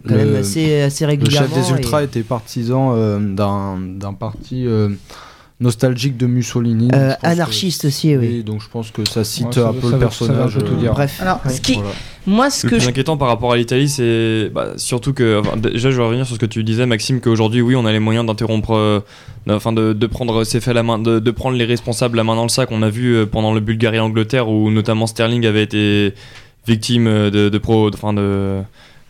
quand 0.07 0.15
Le- 0.15 0.25
même 0.25 0.37
assez, 0.37 0.83
assez 0.83 1.05
Le 1.05 1.11
régulièrement. 1.11 1.49
chef 1.57 1.67
des 1.69 1.73
Ultras 1.75 2.03
et- 2.03 2.05
était 2.05 2.23
partisan 2.23 2.93
euh, 2.95 3.19
d'un 3.19 4.13
parti 4.13 4.67
euh, 4.67 4.89
nostalgique 5.59 6.17
de 6.17 6.27
Mussolini. 6.27 6.89
Euh, 6.95 7.13
que- 7.15 7.27
anarchiste 7.27 7.87
aussi, 7.87 8.17
oui. 8.17 8.45
donc 8.45 8.63
je 8.63 8.69
pense 8.69 8.93
que 8.93 9.07
ça 9.09 9.25
cite 9.25 9.47
Ouais, 9.49 9.53
ça 9.53 9.69
un 9.69 9.73
peu 9.73 9.81
ça 9.81 9.87
le 9.87 9.93
ça 9.93 9.99
personnage. 9.99 10.55
peu 10.55 10.63
tout 10.63 10.75
euh, 10.75 10.79
dire. 10.79 10.93
Bref. 10.93 11.19
Alors, 11.21 11.41
ce 11.51 11.61
qui, 11.61 11.75
Voilà. 11.75 11.91
moi, 12.25 12.51
ce 12.51 12.67
Le 12.67 12.71
que 12.71 12.77
plus 12.77 12.85
je 12.85 12.89
inquiétant 12.91 13.17
par 13.17 13.27
rapport 13.27 13.53
à 13.53 13.57
l'Italie, 13.57 13.89
c'est 13.89 14.49
bah, 14.55 14.69
surtout 14.77 15.13
que. 15.13 15.41
enfin, 15.41 15.57
déjà, 15.57 15.91
je 15.91 15.97
vais 15.97 16.05
revenir 16.05 16.27
sur 16.27 16.37
ce 16.37 16.41
que 16.41 16.47
tu 16.47 16.63
disais, 16.63 16.87
Maxime, 16.87 17.21
qu'aujourd'hui, 17.21 17.63
oui, 17.63 17.75
on 17.75 17.85
a 17.85 17.91
les 17.91 17.99
moyens 17.99 18.25
d'interrompre. 18.27 18.75
euh, 18.77 19.01
enfin, 19.49 19.73
de, 19.73 19.93
de 19.93 20.07
prendre 20.07 20.45
ses 20.45 20.61
faits 20.61 20.69
à 20.71 20.75
la 20.75 20.83
main, 20.85 20.99
de, 21.01 21.19
de 21.19 21.31
prendre 21.33 21.57
les 21.57 21.65
responsables 21.65 22.17
la 22.17 22.23
main 22.25 22.37
dans 22.37 22.45
le 22.45 22.49
sac. 22.49 22.69
On 22.71 22.83
a 22.83 22.91
vu 22.91 23.13
euh, 23.17 23.27
pendant 23.27 23.53
le 23.53 23.59
Bulgarie-Angleterre 23.61 24.49
où 24.49 24.71
notamment 24.71 25.09
Sterling 25.09 25.45
avait 25.47 25.65
été 25.65 26.15
victime 26.67 27.07
euh, 27.07 27.31
de, 27.31 27.59
pro. 27.59 27.91
De. 27.91 28.63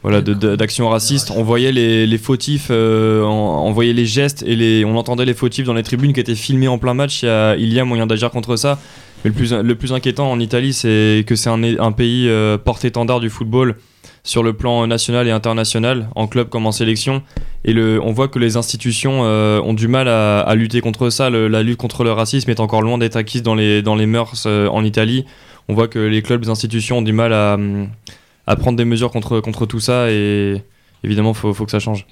Voilà, 0.02 0.22
de- 0.22 0.32
de- 0.32 0.56
d'actions 0.56 0.88
racistes. 0.88 1.30
On 1.36 1.42
voyait 1.42 1.72
les, 1.72 2.18
fautifs, 2.18 2.68
euh, 2.70 3.22
on, 3.22 3.70
voyait 3.72 3.92
les 3.92 4.06
gestes 4.06 4.42
et 4.46 4.56
les, 4.56 4.84
on 4.84 4.96
entendait 4.96 5.26
les 5.26 5.34
fautifs 5.34 5.66
dans 5.66 5.74
les 5.74 5.82
tribunes 5.82 6.14
qui 6.14 6.20
étaient 6.20 6.34
filmés 6.34 6.68
en 6.68 6.78
plein 6.78 6.94
match. 6.94 7.22
Il 7.22 7.72
y 7.72 7.80
a, 7.80 7.84
moyen 7.84 8.06
d'agir 8.06 8.30
contre 8.30 8.56
ça. 8.56 8.78
Mais 9.24 9.30
le 9.30 9.36
plus, 9.36 9.52
le 9.52 9.74
plus 9.74 9.92
inquiétant 9.92 10.30
en 10.30 10.40
Italie, 10.40 10.72
c'est 10.72 11.24
que 11.26 11.36
c'est 11.36 11.50
un, 11.50 11.92
pays 11.92 12.28
euh, 12.28 12.56
porte-étendard 12.56 13.20
du 13.20 13.28
football 13.28 13.76
sur 14.22 14.42
le 14.42 14.54
plan 14.54 14.86
national 14.86 15.28
et 15.28 15.30
international, 15.30 16.08
en 16.14 16.26
club 16.26 16.48
comme 16.48 16.66
en 16.66 16.72
sélection. 16.72 17.22
Et 17.64 17.74
le, 17.74 18.00
on 18.02 18.12
voit 18.12 18.28
que 18.28 18.38
les 18.38 18.56
institutions 18.56 19.20
euh, 19.24 19.60
ont 19.60 19.74
du 19.74 19.88
mal 19.88 20.08
à, 20.08 20.54
lutter 20.54 20.80
contre 20.80 21.10
ça. 21.10 21.28
La 21.28 21.62
lutte 21.62 21.76
contre 21.76 22.04
le 22.04 22.12
racisme 22.12 22.50
est 22.50 22.60
encore 22.60 22.80
loin 22.80 22.96
d'être 22.96 23.16
acquise 23.16 23.42
dans 23.42 23.54
les, 23.54 23.82
dans 23.82 23.96
les 23.96 24.06
mœurs 24.06 24.46
en 24.46 24.82
Italie. 24.82 25.26
On 25.68 25.74
voit 25.74 25.88
que 25.88 25.98
les 25.98 26.22
clubs, 26.22 26.42
les 26.42 26.50
institutions 26.50 26.98
ont 26.98 27.02
du 27.02 27.12
mal 27.12 27.32
à, 27.32 27.56
à 28.46 28.56
prendre 28.56 28.76
des 28.76 28.84
mesures 28.84 29.10
contre, 29.10 29.40
contre 29.40 29.66
tout 29.66 29.80
ça. 29.80 30.10
Et 30.10 30.62
évidemment, 31.02 31.30
il 31.30 31.36
faut, 31.36 31.54
faut 31.54 31.64
que 31.64 31.70
ça 31.70 31.78
change. 31.78 32.06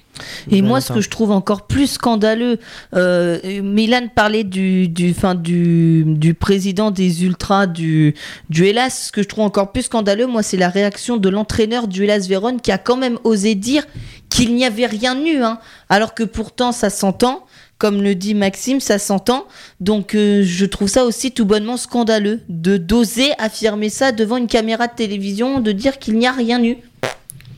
Et 0.49 0.61
moi, 0.61 0.81
ce 0.81 0.93
que 0.93 1.01
je 1.01 1.09
trouve 1.09 1.31
encore 1.31 1.67
plus 1.67 1.87
scandaleux, 1.87 2.59
euh, 2.95 3.61
Milan 3.61 4.07
parlait 4.13 4.43
du, 4.43 4.87
du, 4.87 5.13
fin, 5.13 5.35
du, 5.35 6.03
du 6.05 6.33
président 6.33 6.91
des 6.91 7.23
Ultras 7.25 7.67
du, 7.67 8.15
du 8.49 8.65
Hellas. 8.65 9.07
Ce 9.07 9.11
que 9.11 9.21
je 9.21 9.27
trouve 9.27 9.45
encore 9.45 9.71
plus 9.71 9.83
scandaleux, 9.83 10.27
moi, 10.27 10.43
c'est 10.43 10.57
la 10.57 10.69
réaction 10.69 11.17
de 11.17 11.29
l'entraîneur 11.29 11.87
du 11.87 12.03
Hellas 12.05 12.25
Vérone 12.27 12.61
qui 12.61 12.71
a 12.71 12.77
quand 12.77 12.97
même 12.97 13.19
osé 13.23 13.55
dire 13.55 13.83
qu'il 14.29 14.55
n'y 14.55 14.65
avait 14.65 14.85
rien 14.85 15.17
eu, 15.25 15.41
hein, 15.41 15.59
alors 15.89 16.13
que 16.13 16.23
pourtant 16.23 16.71
ça 16.71 16.89
s'entend. 16.89 17.45
Comme 17.79 18.01
le 18.03 18.13
dit 18.13 18.35
Maxime, 18.35 18.79
ça 18.81 18.99
s'entend. 18.99 19.45
Donc 19.79 20.13
euh, 20.13 20.43
je 20.43 20.65
trouve 20.65 20.89
ça 20.89 21.05
aussi 21.05 21.31
tout 21.31 21.45
bonnement 21.45 21.77
scandaleux 21.77 22.41
de 22.49 22.77
d'oser 22.77 23.29
affirmer 23.39 23.89
ça 23.89 24.11
devant 24.11 24.37
une 24.37 24.47
caméra 24.47 24.87
de 24.87 24.93
télévision, 24.95 25.61
de 25.61 25.71
dire 25.71 25.97
qu'il 25.97 26.17
n'y 26.17 26.27
a 26.27 26.31
rien 26.33 26.63
eu. 26.63 26.75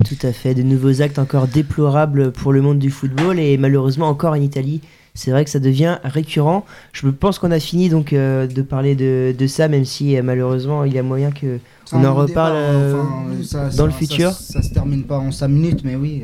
Tout 0.05 0.17
à 0.27 0.31
fait, 0.31 0.53
de 0.53 0.61
nouveaux 0.63 1.01
actes 1.01 1.19
encore 1.19 1.47
déplorables 1.47 2.31
pour 2.31 2.53
le 2.53 2.61
monde 2.61 2.79
du 2.79 2.89
football 2.91 3.39
et 3.39 3.57
malheureusement 3.57 4.07
encore 4.09 4.31
en 4.33 4.41
Italie. 4.41 4.81
C'est 5.13 5.31
vrai 5.31 5.43
que 5.43 5.49
ça 5.49 5.59
devient 5.59 5.97
récurrent. 6.05 6.65
Je 6.93 7.05
pense 7.09 7.37
qu'on 7.37 7.51
a 7.51 7.59
fini 7.59 7.89
donc 7.89 8.13
euh, 8.13 8.47
de 8.47 8.61
parler 8.61 8.95
de, 8.95 9.35
de 9.37 9.47
ça, 9.47 9.67
même 9.67 9.83
si 9.85 10.15
euh, 10.15 10.21
malheureusement 10.23 10.85
il 10.85 10.93
y 10.93 10.97
a 10.99 11.03
moyen 11.03 11.31
que 11.31 11.59
Ça, 11.85 11.97
on 11.97 12.05
en 12.05 12.13
reparle 12.15 12.53
débat, 12.53 12.59
euh, 12.65 13.01
enfin, 13.01 13.43
ça- 13.43 13.69
dans 13.75 13.85
le 13.87 13.91
ça- 13.91 13.97
futur. 13.97 14.31
Ça, 14.31 14.53
ça 14.53 14.61
se 14.61 14.73
termine 14.73 15.03
pas 15.03 15.17
en 15.17 15.31
5 15.31 15.47
minutes, 15.49 15.81
mais 15.83 15.95
oui. 15.95 16.23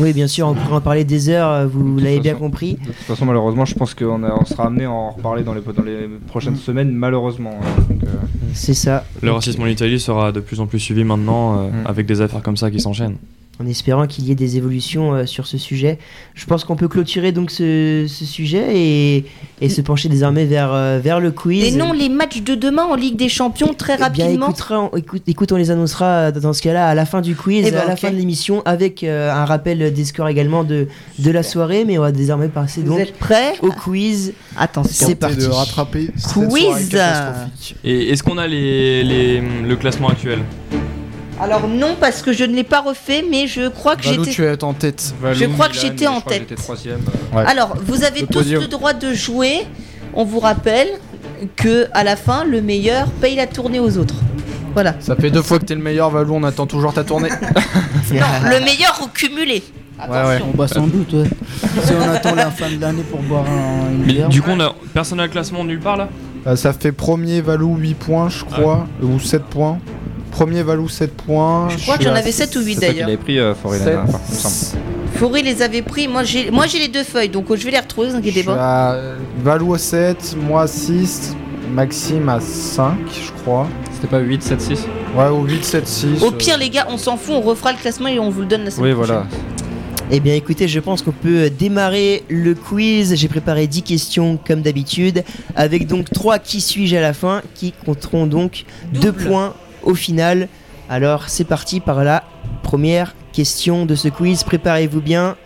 Oui, 0.00 0.12
bien 0.12 0.26
sûr, 0.28 0.46
on 0.46 0.54
pourrait 0.54 0.76
en 0.76 0.80
parler 0.80 1.04
des 1.04 1.28
heures. 1.28 1.50
euh, 1.50 1.66
Vous 1.66 1.96
l'avez 1.98 2.20
bien 2.20 2.32
façon- 2.34 2.44
compris. 2.44 2.74
De 2.74 2.86
toute 2.86 2.94
façon, 2.94 3.26
malheureusement, 3.26 3.64
je 3.64 3.74
pense 3.74 3.94
qu'on 3.94 4.22
a- 4.22 4.32
on 4.40 4.44
sera 4.44 4.66
amené 4.66 4.84
à 4.84 4.90
en 4.90 5.10
reparler 5.10 5.42
dans 5.42 5.54
les, 5.54 5.60
dans 5.60 5.82
les 5.82 6.08
prochaines 6.28 6.56
semaines, 6.56 6.92
malheureusement. 6.92 7.58
hein. 7.62 7.94
Euh, 8.04 8.06
C'est 8.54 8.74
ça. 8.74 9.04
Le 9.22 9.30
racisme 9.32 9.62
en 9.62 9.66
Italie 9.66 9.98
sera 10.00 10.30
de 10.32 10.40
plus 10.40 10.60
en 10.60 10.66
plus 10.66 10.78
suivi 10.78 11.04
maintenant 11.04 11.58
euh, 11.58 11.68
avec 11.84 12.06
des 12.06 12.20
affaires 12.20 12.42
comme 12.42 12.56
ça 12.56 12.70
qui 12.70 12.80
s'enchaînent. 12.80 13.16
En 13.60 13.66
espérant 13.66 14.06
qu'il 14.06 14.24
y 14.24 14.30
ait 14.30 14.36
des 14.36 14.56
évolutions 14.56 15.14
euh, 15.14 15.26
sur 15.26 15.48
ce 15.48 15.58
sujet. 15.58 15.98
Je 16.34 16.46
pense 16.46 16.62
qu'on 16.62 16.76
peut 16.76 16.86
clôturer 16.86 17.32
donc 17.32 17.50
ce, 17.50 18.06
ce 18.08 18.24
sujet 18.24 18.64
et, 18.76 19.24
et 19.60 19.68
se 19.68 19.80
pencher 19.80 20.08
désormais 20.08 20.44
vers, 20.44 20.72
euh, 20.72 21.00
vers 21.02 21.18
le 21.18 21.32
quiz. 21.32 21.64
Et 21.64 21.76
non, 21.76 21.92
les 21.92 22.08
matchs 22.08 22.42
de 22.42 22.54
demain 22.54 22.84
en 22.84 22.94
Ligue 22.94 23.16
des 23.16 23.28
Champions, 23.28 23.74
très 23.74 23.94
Eh 23.94 23.96
bien, 24.10 24.26
rapidement. 24.26 24.50
écoutera- 24.50 24.90
on, 24.92 24.96
écoute, 24.96 25.22
écoute, 25.26 25.50
on 25.50 25.56
les 25.56 25.72
annoncera 25.72 26.06
euh, 26.06 26.30
dans 26.30 26.52
ce 26.52 26.62
cas-là 26.62 26.86
à 26.86 26.94
la 26.94 27.04
fin 27.04 27.20
du 27.20 27.34
quiz, 27.34 27.64
Eh 27.66 27.72
ben, 27.72 27.80
à 27.80 27.84
la 27.86 27.96
fin 27.96 28.12
de 28.12 28.16
l'émission, 28.16 28.62
avec 28.64 29.02
euh, 29.02 29.32
un 29.32 29.44
rappel 29.44 29.92
des 29.92 30.04
scores 30.04 30.28
également 30.28 30.62
de, 30.62 30.86
de 31.18 31.30
la 31.32 31.42
soirée. 31.42 31.84
Mais 31.84 31.98
on 31.98 32.02
va 32.02 32.12
désormais 32.12 32.48
passer 32.48 32.82
Vous 32.82 32.90
donc 32.90 33.00
êtes 33.00 33.14
prêts 33.18 33.54
au 33.62 33.72
quiz. 33.72 34.34
Attention. 34.56 35.08
C'est 35.08 35.16
parti. 35.16 35.36
de 35.38 35.46
rattraper 35.46 36.10
cette 36.16 36.32
Quiz. 36.48 36.62
soirée 36.62 36.84
catastrophique. 36.88 37.76
Et 37.82 38.10
est-ce 38.10 38.22
qu'on 38.22 38.38
a 38.38 38.46
les, 38.46 39.02
les- 39.02 39.40
le 39.40 39.74
classement 39.74 40.10
actuel? 40.10 40.38
Alors 41.40 41.68
non, 41.68 41.96
parce 42.00 42.22
que 42.22 42.32
je 42.32 42.44
ne 42.44 42.54
l'ai 42.54 42.64
pas 42.64 42.80
refait, 42.80 43.24
mais 43.28 43.46
je 43.46 43.68
crois 43.68 43.96
que 43.96 44.04
Valou, 44.04 44.24
j'étais... 44.24 44.34
tu 44.34 44.44
es 44.44 44.64
en 44.64 44.72
tête. 44.74 45.14
Je 45.32 45.44
crois 45.46 45.68
que 45.68 45.74
j'étais 45.74 46.06
en 46.06 46.20
tête. 46.20 46.54
troisième. 46.56 47.00
Alors, 47.34 47.76
vous 47.84 48.04
avez 48.04 48.22
Le 48.22 48.26
tous 48.26 48.38
podium. 48.40 48.60
le 48.62 48.68
droit 48.68 48.92
de 48.92 49.12
jouer. 49.12 49.66
On 50.14 50.24
vous 50.24 50.40
rappelle 50.40 50.88
que 51.56 51.86
à 51.92 52.02
la 52.02 52.16
fin, 52.16 52.44
le 52.44 52.60
meilleur 52.60 53.06
paye 53.20 53.36
la 53.36 53.46
tournée 53.46 53.78
aux 53.78 53.96
autres. 53.98 54.16
Voilà. 54.74 54.94
Ça 55.00 55.14
fait 55.16 55.30
deux 55.30 55.42
fois 55.42 55.58
que 55.58 55.64
t'es 55.64 55.74
le 55.74 55.82
meilleur, 55.82 56.10
Valou, 56.10 56.34
on 56.34 56.42
attend 56.44 56.66
toujours 56.66 56.92
ta 56.92 57.04
tournée. 57.04 57.30
Non, 58.10 58.20
le 58.44 58.64
meilleur 58.64 58.98
au 59.02 59.06
cumulé. 59.08 59.62
Attention. 59.98 60.46
On 60.52 60.56
bat 60.56 60.66
sans 60.68 60.86
doute, 60.86 61.12
ouais. 61.12 61.28
si 61.84 61.92
on 61.92 62.08
attend 62.10 62.34
la 62.34 62.50
fin 62.50 62.70
de 62.70 62.80
l'année 62.80 63.02
pour 63.02 63.20
boire 63.20 63.44
un, 63.44 63.90
une 63.92 64.06
Mais 64.06 64.12
bière. 64.14 64.28
du 64.30 64.40
coup, 64.40 64.50
on 64.52 64.60
a 64.60 64.74
personne 64.94 65.20
à 65.20 65.28
classement 65.28 65.62
nulle 65.64 65.80
part 65.80 65.96
là? 65.98 66.08
Euh, 66.46 66.56
ça 66.56 66.72
fait 66.72 66.92
premier 66.92 67.40
Valou 67.42 67.76
8 67.76 67.94
points, 67.94 68.28
je 68.30 68.44
crois, 68.44 68.86
ou 69.02 69.18
7 69.20 69.42
points. 69.44 69.78
Premier 70.38 70.62
Valou 70.62 70.88
7 70.88 71.14
points. 71.16 71.68
Je 71.70 71.82
crois 71.82 71.98
que 71.98 72.04
j'en 72.04 72.14
avais 72.14 72.30
7 72.30 72.54
ou 72.54 72.60
8 72.60 72.74
C'est 72.74 72.80
toi 72.80 72.88
qui 72.88 72.92
d'ailleurs. 72.94 73.08
l'avais 73.08 73.16
pris, 73.16 73.38
euh, 73.40 73.54
Forêt, 73.56 73.80
dernière 73.80 74.08
fois, 74.08 74.20
il 74.28 74.34
me 74.34 74.38
semble. 74.38 74.82
Faury 75.16 75.42
les 75.42 75.62
avait 75.62 75.82
pris. 75.82 76.06
Moi 76.06 76.22
j'ai, 76.22 76.52
moi 76.52 76.66
j'ai 76.68 76.78
les 76.78 76.86
deux 76.86 77.02
feuilles, 77.02 77.28
donc 77.28 77.50
euh, 77.50 77.56
je 77.56 77.64
vais 77.64 77.72
les 77.72 77.78
retrouver. 77.80 78.10
Vous 78.10 78.14
inquiétez 78.14 78.44
pas. 78.44 78.54
à 78.92 78.96
Valou 79.42 79.74
à 79.74 79.78
7, 79.78 80.36
moi 80.40 80.62
à 80.62 80.66
6, 80.68 81.34
Maxime 81.72 82.28
à 82.28 82.38
5, 82.38 82.92
je 83.10 83.42
crois. 83.42 83.66
C'était 83.92 84.06
pas 84.06 84.20
8, 84.20 84.40
7, 84.40 84.60
6 84.60 84.86
Ouais, 85.16 85.26
au 85.26 85.42
8, 85.42 85.64
7, 85.64 85.88
6. 85.88 86.22
Au 86.22 86.30
pire, 86.30 86.56
les 86.56 86.70
gars, 86.70 86.86
on 86.88 86.98
s'en 86.98 87.16
fout. 87.16 87.34
On 87.34 87.40
refera 87.40 87.72
le 87.72 87.78
classement 87.78 88.06
et 88.06 88.20
on 88.20 88.30
vous 88.30 88.42
le 88.42 88.46
donne 88.46 88.62
la 88.62 88.70
semaine 88.70 88.90
Oui, 88.90 88.94
prochaine. 88.94 89.16
voilà. 89.16 89.26
Eh 90.12 90.20
bien 90.20 90.34
écoutez, 90.34 90.68
je 90.68 90.78
pense 90.78 91.02
qu'on 91.02 91.10
peut 91.10 91.50
démarrer 91.50 92.22
le 92.28 92.54
quiz. 92.54 93.16
J'ai 93.16 93.26
préparé 93.28 93.66
10 93.66 93.82
questions 93.82 94.38
comme 94.46 94.62
d'habitude, 94.62 95.24
avec 95.56 95.88
donc 95.88 96.08
3 96.10 96.38
qui 96.38 96.60
suis-je 96.60 96.94
à 96.94 97.00
la 97.00 97.12
fin, 97.12 97.42
qui 97.56 97.72
compteront 97.84 98.26
donc 98.28 98.64
2 98.94 99.10
points 99.12 99.52
au 99.88 99.94
final. 99.94 100.48
Alors 100.88 101.28
c'est 101.28 101.44
parti 101.44 101.80
par 101.80 102.04
la 102.04 102.22
première 102.62 103.16
question 103.32 103.86
de 103.86 103.96
ce 103.96 104.08
quiz. 104.08 104.44
Préparez-vous 104.44 105.00
bien. 105.00 105.36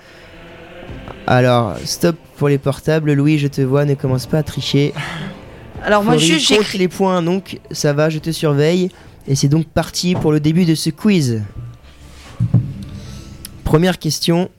Alors, 1.26 1.76
stop 1.84 2.16
pour 2.36 2.48
les 2.48 2.58
portables. 2.58 3.12
Louis, 3.12 3.38
je 3.38 3.46
te 3.46 3.60
vois, 3.62 3.84
ne 3.84 3.94
commence 3.94 4.26
pas 4.26 4.38
à 4.38 4.42
tricher. 4.42 4.92
Alors 5.84 6.04
moi, 6.04 6.16
juste 6.16 6.46
j'ai 6.46 6.56
compte 6.56 6.72
les 6.74 6.88
points, 6.88 7.22
donc 7.22 7.58
ça 7.70 7.92
va, 7.92 8.08
je 8.08 8.18
te 8.18 8.30
surveille. 8.30 8.90
Et 9.26 9.34
c'est 9.34 9.48
donc 9.48 9.66
parti 9.66 10.14
pour 10.14 10.32
le 10.32 10.40
début 10.40 10.64
de 10.64 10.74
ce 10.74 10.90
quiz. 10.90 11.42
Première 13.64 13.98
question. 13.98 14.50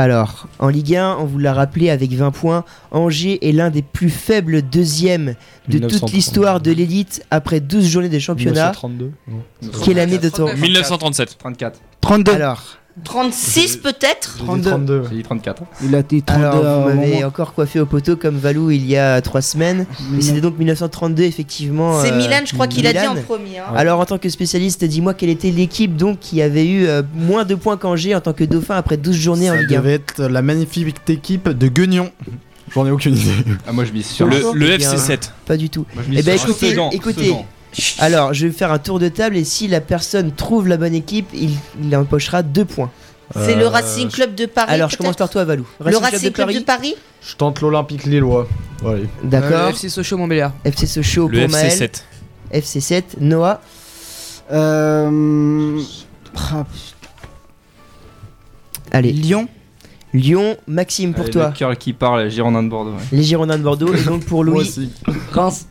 Alors, 0.00 0.46
en 0.60 0.68
Ligue 0.68 0.94
1, 0.94 1.16
on 1.18 1.24
vous 1.24 1.40
l'a 1.40 1.52
rappelé 1.52 1.90
avec 1.90 2.12
20 2.12 2.30
points, 2.30 2.64
Angers 2.92 3.46
est 3.46 3.50
l'un 3.50 3.68
des 3.68 3.82
plus 3.82 4.10
faibles 4.10 4.62
deuxièmes 4.62 5.34
de 5.66 5.78
toute 5.78 5.90
1932. 5.90 6.12
l'histoire 6.14 6.60
de 6.60 6.70
l'élite 6.70 7.26
après 7.32 7.58
12 7.58 7.84
journées 7.84 8.08
de 8.08 8.20
championnat. 8.20 8.70
1932 8.70 9.12
non. 9.26 9.42
Quelle 9.84 9.98
année 9.98 10.18
de 10.18 10.28
ton 10.28 10.54
1937. 10.54 11.36
34. 11.36 11.80
32. 12.00 12.32
Alors, 12.32 12.78
36 13.04 13.76
peut-être. 13.78 14.38
32. 14.38 15.04
J'ai 15.10 15.16
dit 15.16 15.22
34. 15.22 15.62
Il 15.84 15.94
a 15.94 16.02
dit 16.02 16.22
32 16.22 16.44
alors 16.44 16.88
vous 16.88 16.94
m'avez 16.96 17.24
encore 17.24 17.54
coiffé 17.54 17.80
au 17.80 17.86
poteau 17.86 18.16
comme 18.16 18.36
Valou 18.36 18.70
il 18.70 18.86
y 18.86 18.96
a 18.96 19.20
3 19.20 19.40
semaines. 19.42 19.86
Et 20.16 20.20
c'était 20.22 20.40
donc 20.40 20.58
1932 20.58 21.22
effectivement. 21.24 22.00
C'est 22.02 22.12
euh, 22.12 22.16
Milan, 22.16 22.40
je 22.44 22.52
crois 22.54 22.66
qu'il 22.66 22.86
a 22.86 22.92
dit 22.92 22.98
en 23.06 23.14
premier. 23.16 23.58
hein. 23.58 23.64
Alors 23.76 24.00
en 24.00 24.04
tant 24.06 24.18
que 24.18 24.28
spécialiste, 24.28 24.84
dis-moi 24.84 25.14
quelle 25.14 25.30
était 25.30 25.50
l'équipe 25.50 25.96
donc 25.96 26.18
qui 26.20 26.42
avait 26.42 26.66
eu 26.66 26.86
euh, 26.86 27.02
moins 27.14 27.44
de 27.44 27.54
points 27.54 27.76
qu'Angers 27.76 28.14
en 28.14 28.20
tant 28.20 28.32
que 28.32 28.44
dauphin 28.44 28.76
après 28.76 28.96
12 28.96 29.16
journées 29.16 29.50
en 29.50 29.54
Ça 29.54 29.60
Ligue 29.60 29.74
1 29.74 29.78
devait 29.78 29.94
être 29.94 30.22
la 30.24 30.42
magnifique 30.42 30.96
équipe 31.08 31.48
de 31.48 31.68
Guignon. 31.68 32.10
J'en 32.74 32.86
ai 32.86 32.90
aucune 32.90 33.16
idée. 33.16 33.30
Ah, 33.66 33.72
moi 33.72 33.84
je 33.84 33.92
mise 33.92 34.06
sur 34.06 34.26
Le, 34.26 34.36
le 34.54 34.72
Eh 34.72 34.78
bien, 34.78 34.92
FC7. 34.92 35.30
Pas 35.46 35.56
du 35.56 35.70
tout. 35.70 35.86
Moi, 35.94 36.04
je 36.10 36.18
Eh 36.18 36.22
ben 36.22 36.36
écoutez, 36.36 36.76
écoutez. 36.92 37.34
Alors, 37.98 38.34
je 38.34 38.46
vais 38.46 38.52
faire 38.52 38.72
un 38.72 38.78
tour 38.78 38.98
de 38.98 39.08
table 39.08 39.36
et 39.36 39.44
si 39.44 39.68
la 39.68 39.80
personne 39.80 40.32
trouve 40.32 40.68
la 40.68 40.76
bonne 40.76 40.94
équipe, 40.94 41.28
il, 41.34 41.50
il 41.82 41.94
empochera 41.96 42.42
deux 42.42 42.64
points. 42.64 42.90
C'est 43.34 43.54
le 43.56 43.64
Euh, 43.66 43.68
Racing 43.68 44.08
Club 44.10 44.34
de 44.34 44.46
Paris. 44.46 44.72
Alors, 44.72 44.88
je 44.88 44.96
commence 44.96 45.16
par 45.16 45.28
toi, 45.28 45.44
Valou. 45.44 45.66
Le 45.84 45.96
Racing 45.98 46.32
Club 46.32 46.50
de 46.52 46.60
Paris 46.60 46.94
Je 47.20 47.36
tente 47.36 47.60
l'Olympique 47.60 48.04
Lillois. 48.04 48.48
Allez. 48.86 49.06
D'accord. 49.22 49.66
Euh, 49.66 49.70
FC 49.70 49.90
Sochaux 49.90 50.16
Montbéliard. 50.16 50.52
FC 50.64 50.86
Sochaux 50.86 51.28
Le 51.28 51.40
pour 51.42 51.50
Maël. 51.50 51.70
FC7. 51.70 52.02
FC7, 52.54 53.02
Noah. 53.20 53.60
Euh... 54.50 55.78
ah, 56.36 56.64
Allez. 58.90 59.12
Lyon. 59.12 59.46
Lyon, 60.14 60.56
Maxime 60.66 61.12
pour 61.12 61.24
Allez, 61.24 61.32
toi. 61.32 61.48
Le 61.48 61.52
cœur 61.58 61.76
qui 61.76 61.92
parle, 61.92 62.30
Girondin 62.30 62.62
de 62.62 62.68
Bordeaux. 62.70 62.92
ouais. 62.92 63.02
Les 63.12 63.22
Girondins 63.22 63.58
de 63.58 63.62
Bordeaux. 63.62 63.92
et 63.94 64.02
donc 64.04 64.24
pour 64.24 64.42
Moi 64.42 64.54
Louis, 64.54 64.60
aussi. 64.68 64.90
Reims. 65.32 65.66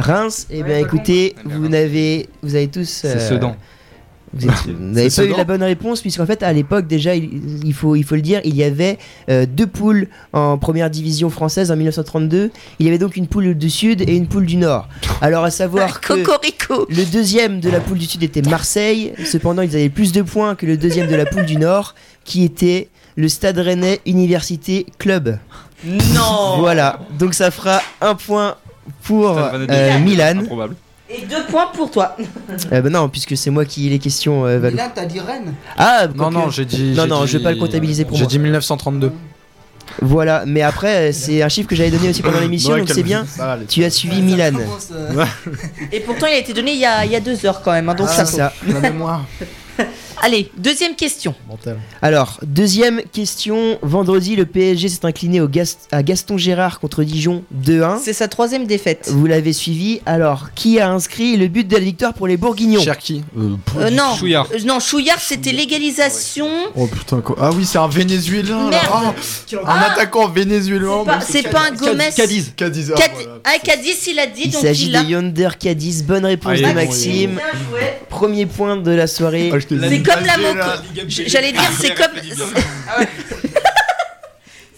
Reims. 0.00 0.46
Eh 0.50 0.62
bien, 0.62 0.78
écoutez, 0.78 1.34
vous 1.44 1.68
n'avez, 1.68 2.28
vous 2.42 2.54
avez 2.54 2.68
tous. 2.68 2.88
C'est 2.88 3.08
euh, 3.16 3.28
Sedan. 3.28 3.56
Vous 4.32 4.46
êtes- 4.48 4.68
vous 4.68 4.94
pas 5.16 5.24
eu 5.24 5.36
la 5.36 5.42
bonne 5.42 5.62
réponse 5.64 6.00
puisqu'en 6.00 6.24
fait 6.24 6.44
à 6.44 6.52
l'époque 6.52 6.86
déjà 6.86 7.16
il, 7.16 7.64
il 7.66 7.74
faut, 7.74 7.96
il 7.96 8.04
faut 8.04 8.14
le 8.14 8.22
dire 8.22 8.40
il 8.44 8.54
y 8.54 8.62
avait 8.62 8.96
euh, 9.28 9.44
deux 9.44 9.66
poules 9.66 10.06
en 10.32 10.56
première 10.56 10.88
division 10.88 11.30
française 11.30 11.72
en 11.72 11.76
1932 11.76 12.52
il 12.78 12.86
y 12.86 12.88
avait 12.88 12.98
donc 12.98 13.16
une 13.16 13.26
poule 13.26 13.54
du 13.56 13.68
sud 13.70 14.02
et 14.08 14.14
une 14.14 14.28
poule 14.28 14.46
du 14.46 14.54
nord 14.56 14.88
alors 15.20 15.42
à 15.42 15.50
savoir 15.50 16.00
que 16.00 16.22
Cocorico. 16.22 16.86
le 16.88 17.04
deuxième 17.10 17.58
de 17.58 17.70
la 17.70 17.80
poule 17.80 17.98
du 17.98 18.06
sud 18.06 18.22
était 18.22 18.42
Marseille 18.42 19.14
cependant 19.24 19.62
ils 19.62 19.74
avaient 19.74 19.88
plus 19.88 20.12
de 20.12 20.22
points 20.22 20.54
que 20.54 20.64
le 20.64 20.76
deuxième 20.76 21.08
de 21.10 21.16
la 21.16 21.26
poule 21.26 21.44
du 21.44 21.56
nord 21.56 21.96
qui 22.24 22.44
était 22.44 22.86
le 23.16 23.28
Stade 23.28 23.58
Rennais 23.58 23.98
Université 24.06 24.86
Club 24.98 25.38
Non. 25.84 26.58
voilà 26.60 27.00
donc 27.18 27.34
ça 27.34 27.50
fera 27.50 27.80
un 28.00 28.14
point 28.14 28.54
pour 29.02 29.38
euh, 29.38 29.66
être 29.68 30.00
Milan 30.00 30.38
Improbable. 30.38 30.74
Et 31.12 31.22
deux 31.26 31.44
points 31.48 31.66
pour 31.74 31.90
toi. 31.90 32.16
Euh, 32.72 32.82
bah 32.82 32.90
non 32.90 33.08
puisque 33.08 33.36
c'est 33.36 33.50
moi 33.50 33.64
qui 33.64 33.86
ai 33.86 33.90
les 33.90 33.98
questions 33.98 34.44
euh, 34.46 34.58
Valou. 34.58 34.76
Milan, 34.76 34.90
t'as 34.94 35.06
dit 35.06 35.20
Rennes 35.20 35.54
ah 35.78 36.06
Non, 36.08 36.14
quoique- 36.30 36.34
non, 36.34 36.50
j'ai 36.50 36.64
dit. 36.64 36.92
Non, 36.96 37.02
j'ai 37.04 37.08
non, 37.08 37.20
dit- 37.24 37.28
je 37.30 37.38
vais 37.38 37.44
pas 37.44 37.52
le 37.52 37.58
comptabiliser 37.58 38.04
pour 38.04 38.16
J'ai 38.16 38.22
moi. 38.24 38.28
dit 38.30 38.38
1932. 38.38 39.12
Voilà, 40.02 40.44
mais 40.46 40.62
après, 40.62 41.08
euh, 41.08 41.12
c'est 41.12 41.42
un 41.42 41.48
chiffre 41.48 41.68
que 41.68 41.74
j'avais 41.74 41.90
donné 41.90 42.10
aussi 42.10 42.22
pendant 42.22 42.38
l'émission, 42.40 42.72
Ouais, 42.74 42.78
donc 42.80 42.90
c'est 42.90 43.02
bien. 43.02 43.26
Tu 43.68 43.82
as 43.84 43.90
suivi 43.90 44.22
Milan. 44.22 44.52
Et 45.90 46.00
pourtant, 46.00 46.26
il 46.26 46.34
a 46.34 46.38
été 46.38 46.52
donné 46.52 46.72
il 46.72 46.78
y 46.80 46.86
a, 46.86 47.04
il 47.04 47.10
y 47.10 47.16
a 47.16 47.20
deux 47.20 47.44
heures 47.44 47.60
quand 47.62 47.72
même. 47.72 47.88
hein, 47.88 47.94
donc 47.94 48.08
C'est 48.08 48.24
ça. 48.24 48.26
ça. 48.26 48.52
La 48.68 48.80
mémoire. 48.80 49.24
Allez, 50.22 50.50
deuxième 50.58 50.94
question. 50.96 51.34
Mental. 51.48 51.78
Alors, 52.02 52.38
deuxième 52.42 53.02
question. 53.12 53.78
Vendredi, 53.82 54.36
le 54.36 54.44
PSG 54.46 54.88
s'est 54.88 55.04
incliné 55.06 55.40
au 55.40 55.48
à 55.92 56.02
Gaston 56.02 56.36
Gérard 56.38 56.78
contre 56.80 57.02
Dijon 57.04 57.42
2-1. 57.64 57.98
C'est 58.02 58.12
sa 58.12 58.28
troisième 58.28 58.66
défaite. 58.66 59.10
Vous 59.12 59.26
l'avez 59.26 59.52
suivi. 59.52 60.00
Alors, 60.06 60.52
qui 60.54 60.78
a 60.78 60.90
inscrit 60.90 61.36
le 61.36 61.48
but 61.48 61.66
de 61.66 61.74
la 61.74 61.80
victoire 61.80 62.14
pour 62.14 62.26
les 62.26 62.36
Bourguignons? 62.36 62.82
Cherki. 62.82 63.22
Euh, 63.36 63.56
Euh, 63.78 63.90
non, 63.90 64.14
Chouillard. 64.16 64.46
Euh, 64.54 64.58
non, 64.64 64.78
Chouillard, 64.80 65.20
c'était 65.20 65.52
l'égalisation. 65.52 66.48
Oh 66.76 66.86
putain, 66.86 67.20
quoi. 67.20 67.36
Ah 67.40 67.50
oui, 67.54 67.64
c'est 67.64 67.78
un 67.78 67.88
Vénézuélien 67.88 68.70
là. 68.70 68.80
Merde. 68.82 69.14
Ah, 69.64 69.74
un 69.74 69.80
attaquant 69.92 70.28
vénézuélien. 70.28 71.00
C'est 71.00 71.04
pas- 71.04 71.18
mais 71.18 71.24
c'est 71.28 71.48
pas 71.50 71.62
un 71.68 71.72
Gomez. 71.72 72.10
Cadiz. 72.14 72.52
Cadiz. 72.56 72.92
ah, 72.96 73.00
voilà. 73.12 73.28
Ah, 73.44 73.58
Cadiz, 73.62 74.06
il 74.06 74.18
a 74.18 74.26
dit, 74.26 74.42
Il 74.46 74.52
s'agit 74.52 74.90
de. 74.90 74.98
Yonder 75.10 75.48
Cadiz. 75.58 76.04
Bonne 76.04 76.24
réponse 76.26 76.52
Ah, 76.54 76.60
de 76.60 76.62
bon, 76.66 76.74
Maxime. 76.74 77.40
Premier 78.08 78.46
point 78.46 78.76
de 78.76 78.90
la 78.90 79.06
soirée. 79.06 79.50
Ah, 79.52 79.56
comme 80.14 80.26
la 80.26 80.36
moco. 80.36 80.68
J'allais 81.08 81.52
dire, 81.52 81.70
c'est 81.78 81.94
comme. 81.94 82.12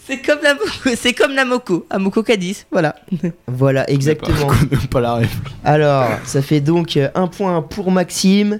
C'est 0.05 0.21
comme 0.21 0.39
la 0.43 0.53
moco. 0.53 0.67
C'est 0.97 1.13
comme 1.13 1.33
la 1.33 1.45
moco. 1.45 1.85
À 1.89 1.97
moco 1.97 2.23
Cadiz, 2.23 2.65
voilà. 2.71 2.95
Voilà, 3.47 3.89
exactement. 3.89 4.51
Pas 4.91 4.99
la. 4.99 5.21
Alors, 5.63 6.09
ça 6.25 6.41
fait 6.41 6.59
donc 6.59 6.97
euh, 6.97 7.07
un 7.15 7.27
point 7.27 7.61
pour 7.61 7.89
Maxime. 7.89 8.59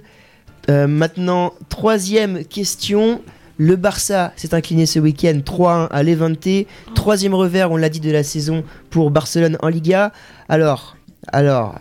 Euh, 0.70 0.88
maintenant, 0.88 1.54
troisième 1.68 2.45
question. 2.45 3.22
Le 3.58 3.76
Barça 3.76 4.32
s'est 4.36 4.56
incliné 4.56 4.86
ce 4.86 5.00
week-end 5.00 5.40
3-1 5.45 5.90
à 5.91 6.02
Levante. 6.02 6.48
Troisième 6.95 7.34
revers, 7.36 7.72
on 7.72 7.78
l'a 7.78 7.90
dit, 7.90 8.00
de 8.00 8.12
la 8.12 8.24
saison 8.24 8.64
pour 8.90 9.12
Barcelone 9.12 9.58
en 9.62 9.68
Liga. 9.68 10.12
Alors, 10.50 10.95
alors, 11.28 11.76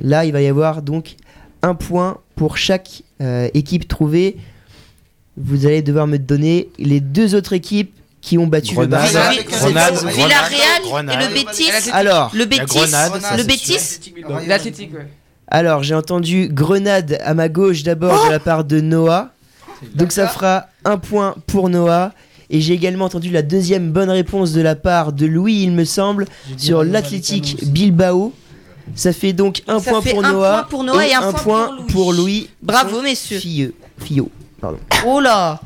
là, 0.00 0.24
il 0.24 0.32
va 0.32 0.42
y 0.42 0.46
avoir 0.46 0.82
donc 0.82 1.16
un 1.62 1.74
point 1.74 2.18
pour 2.36 2.56
chaque 2.56 3.02
euh, 3.20 3.48
équipe 3.54 3.88
trouvée. 3.88 4.36
Vous 5.36 5.66
allez 5.66 5.82
devoir 5.82 6.06
me 6.06 6.18
donner 6.18 6.68
les 6.78 7.00
deux 7.00 7.34
autres 7.34 7.52
équipes 7.52 7.92
qui 8.20 8.38
ont 8.38 8.46
battu 8.46 8.74
Grenade. 8.74 9.02
le 9.12 9.12
Barça. 9.12 9.58
Grenade. 9.58 9.94
Villarreal 10.06 10.82
Grenade. 10.84 11.20
et 11.20 11.28
le 11.28 11.34
Betis. 11.34 11.90
Alors, 11.92 12.30
Le 12.34 12.44
Betis. 12.44 12.64
Grenade, 12.66 13.12
Le 13.36 13.42
Betis. 13.42 14.12
L'Athletic, 14.46 14.94
ouais. 14.94 15.06
Alors, 15.48 15.82
j'ai 15.82 15.94
entendu 15.94 16.48
Grenade 16.50 17.18
à 17.24 17.34
ma 17.34 17.48
gauche 17.48 17.82
d'abord 17.82 18.26
de 18.26 18.30
la 18.30 18.38
part 18.40 18.64
de 18.64 18.80
Noah. 18.80 19.30
Donc 19.94 20.12
ça 20.12 20.26
fera 20.26 20.66
un 20.84 20.98
point 20.98 21.34
pour 21.46 21.68
Noah. 21.68 22.12
Et 22.48 22.60
j'ai 22.60 22.74
également 22.74 23.06
entendu 23.06 23.30
la 23.30 23.42
deuxième 23.42 23.90
bonne 23.90 24.10
réponse 24.10 24.52
de 24.52 24.60
la 24.60 24.76
part 24.76 25.12
de 25.12 25.26
Louis, 25.26 25.62
il 25.62 25.72
me 25.72 25.84
semble, 25.84 26.26
sur 26.56 26.84
l'Athletic 26.84 27.64
Bilbao. 27.72 28.32
Ça 28.94 29.12
fait 29.12 29.32
donc 29.32 29.62
un 29.66 29.80
Ça 29.80 29.90
point 29.90 30.02
fait 30.02 30.10
pour 30.12 30.24
un 30.24 30.32
Noah 30.32 30.52
point 30.52 30.62
pour 30.70 30.84
Noah 30.84 31.06
et 31.06 31.14
un 31.14 31.32
point 31.32 31.66
pour 31.66 31.76
Louis. 31.76 31.92
pour 31.92 32.12
Louis. 32.12 32.48
Bravo, 32.62 33.02
messieurs. 33.02 33.38
Filleux. 33.38 33.72
Pardon. 34.60 34.78
Oh 35.06 35.20
là. 35.20 35.60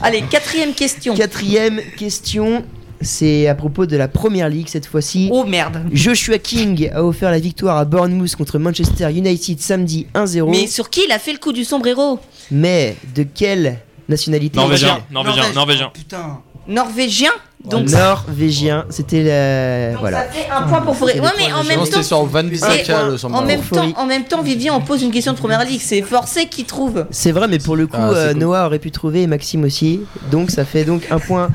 Allez, 0.00 0.22
quatrième 0.22 0.72
question. 0.72 1.14
Quatrième 1.14 1.80
question, 1.96 2.64
c'est 3.00 3.46
à 3.46 3.54
propos 3.54 3.86
de 3.86 3.96
la 3.96 4.08
première 4.08 4.48
ligue 4.48 4.68
cette 4.68 4.86
fois-ci. 4.86 5.28
Oh 5.32 5.44
merde. 5.44 5.84
Joshua 5.92 6.38
King 6.38 6.90
a 6.94 7.04
offert 7.04 7.30
la 7.30 7.38
victoire 7.38 7.76
à 7.76 7.84
Bournemouth 7.84 8.34
contre 8.36 8.58
Manchester 8.58 9.10
United 9.10 9.60
samedi 9.60 10.06
1-0. 10.14 10.50
Mais 10.50 10.66
sur 10.66 10.90
qui 10.90 11.02
il 11.06 11.12
a 11.12 11.18
fait 11.18 11.32
le 11.32 11.38
coup 11.38 11.52
du 11.52 11.64
sombrero? 11.64 12.18
Mais 12.50 12.96
de 13.14 13.22
quelle 13.22 13.78
nationalité? 14.08 14.56
Norvégien, 14.56 15.00
norvégien, 15.10 15.52
norvégien. 15.52 15.90
Putain. 15.92 16.40
Norvégien 16.68 17.30
Donc, 17.64 17.88
Norvégien, 17.90 18.84
c'était 18.88 19.22
la. 19.24 19.90
donc 19.92 20.00
Voilà. 20.00 20.18
ça 20.24 20.28
fait 20.30 20.50
un 20.50 20.62
point 20.62 20.80
pour 20.80 20.96
Forêt. 20.96 21.18
Ouais, 21.20 21.28
mais 21.38 21.52
en 21.52 21.64
même 21.64 21.86
temps. 21.88 22.02
sur 22.02 22.24
Van 22.24 22.40
Et 22.40 22.42
Bissaka 22.44 23.04
en, 23.04 23.42
même 23.42 23.60
temps, 23.60 23.76
Euphorie. 23.76 23.94
en 23.96 24.06
même 24.06 24.24
temps, 24.24 24.42
Vivien, 24.42 24.74
on 24.74 24.80
pose 24.80 25.02
une 25.02 25.10
question 25.10 25.32
de 25.32 25.38
première 25.38 25.64
ligue. 25.64 25.80
C'est 25.82 26.02
forcé 26.02 26.46
qui 26.46 26.64
trouve. 26.64 27.06
C'est 27.10 27.32
vrai, 27.32 27.48
mais 27.48 27.58
pour 27.58 27.76
le 27.76 27.86
coup, 27.86 27.96
Ah, 27.98 28.10
c'est 28.12 28.18
euh, 28.18 28.32
cool. 28.32 28.40
Noah 28.40 28.66
aurait 28.66 28.78
pu 28.78 28.90
trouver 28.90 29.22
et 29.22 29.26
Maxime 29.26 29.64
aussi. 29.64 30.00
Donc 30.30 30.50
ça 30.50 30.64
fait 30.64 30.84
donc 30.84 31.02
un 31.10 31.18
point 31.18 31.50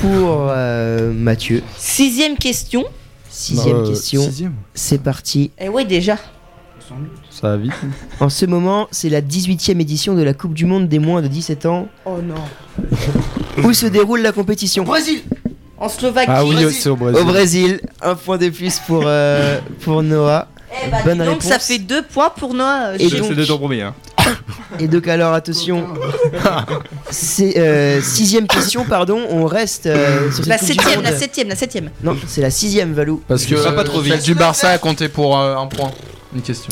pour 0.00 0.46
euh, 0.50 1.12
Mathieu. 1.12 1.62
Sixième 1.76 2.36
question. 2.36 2.84
Sixième 3.30 3.76
Euh, 3.78 3.88
question. 3.88 4.22
sixième. 4.22 4.54
C'est 4.74 5.02
parti. 5.02 5.50
Eh 5.58 5.68
ouais, 5.70 5.84
déjà. 5.86 6.16
Ça 7.30 7.48
va 7.48 7.56
vite. 7.56 7.72
En 8.20 8.28
ce 8.28 8.44
moment, 8.44 8.86
c'est 8.90 9.08
la 9.08 9.22
18e 9.22 9.80
édition 9.80 10.14
de 10.14 10.22
la 10.22 10.34
Coupe 10.34 10.52
du 10.52 10.66
Monde 10.66 10.88
des 10.88 10.98
moins 10.98 11.22
de 11.22 11.28
17 11.28 11.64
ans. 11.64 11.88
Oh 12.04 12.18
non. 12.22 12.34
Où 13.62 13.72
se 13.72 13.86
déroule 13.86 14.20
la 14.22 14.32
compétition 14.32 14.84
Brésil 14.84 15.22
En 15.78 15.88
Slovaquie. 15.88 16.30
Ah 16.32 16.44
oui, 16.44 16.54
Brésil. 16.54 16.78
c'est 16.80 16.88
au 16.88 16.96
Brésil. 16.96 17.20
Au 17.20 17.24
Brésil. 17.24 17.80
Un 18.00 18.14
point 18.14 18.38
de 18.38 18.48
plus 18.48 18.78
pour, 18.86 19.02
euh, 19.06 19.58
pour 19.82 20.02
Noah. 20.02 20.48
Eh 20.84 20.90
bah, 20.90 20.98
Bonne 21.04 21.18
dis 21.18 21.24
donc, 21.26 21.28
réponse. 21.42 21.44
ça 21.52 21.58
fait 21.58 21.78
deux 21.78 22.02
points 22.02 22.30
pour 22.30 22.54
Noah. 22.54 22.94
Et 22.98 23.08
Je- 23.08 23.16
donc- 23.18 23.26
C'est 23.28 23.34
de 23.34 23.44
ton 23.44 23.58
premier. 23.58 23.82
Hein. 23.82 23.94
Et 24.78 24.86
donc 24.88 25.06
alors 25.08 25.34
attention, 25.34 25.84
c'est 27.10 27.58
euh, 27.58 28.00
sixième 28.00 28.46
question 28.46 28.84
pardon, 28.84 29.20
on 29.30 29.44
reste 29.46 29.86
euh, 29.86 30.30
sur 30.30 30.44
cette 30.44 30.46
La 30.46 30.58
Coupe 30.58 30.68
du 30.68 30.74
septième, 30.74 30.94
Monde. 31.02 31.04
la 31.04 31.18
septième, 31.18 31.48
la 31.48 31.56
septième. 31.56 31.90
Non, 32.02 32.16
c'est 32.28 32.40
la 32.40 32.50
sixième 32.50 32.92
Valou. 32.94 33.20
Parce 33.28 33.44
que 33.44 33.54
Va 33.56 33.72
pas 33.72 33.84
trop 33.84 33.98
euh, 33.98 34.02
vite. 34.02 34.12
celle 34.14 34.22
du 34.22 34.34
Barça 34.34 34.70
a 34.70 34.78
compté 34.78 35.08
pour 35.08 35.38
euh, 35.38 35.56
un 35.56 35.66
point. 35.66 35.90
Une 36.34 36.40
question. 36.40 36.70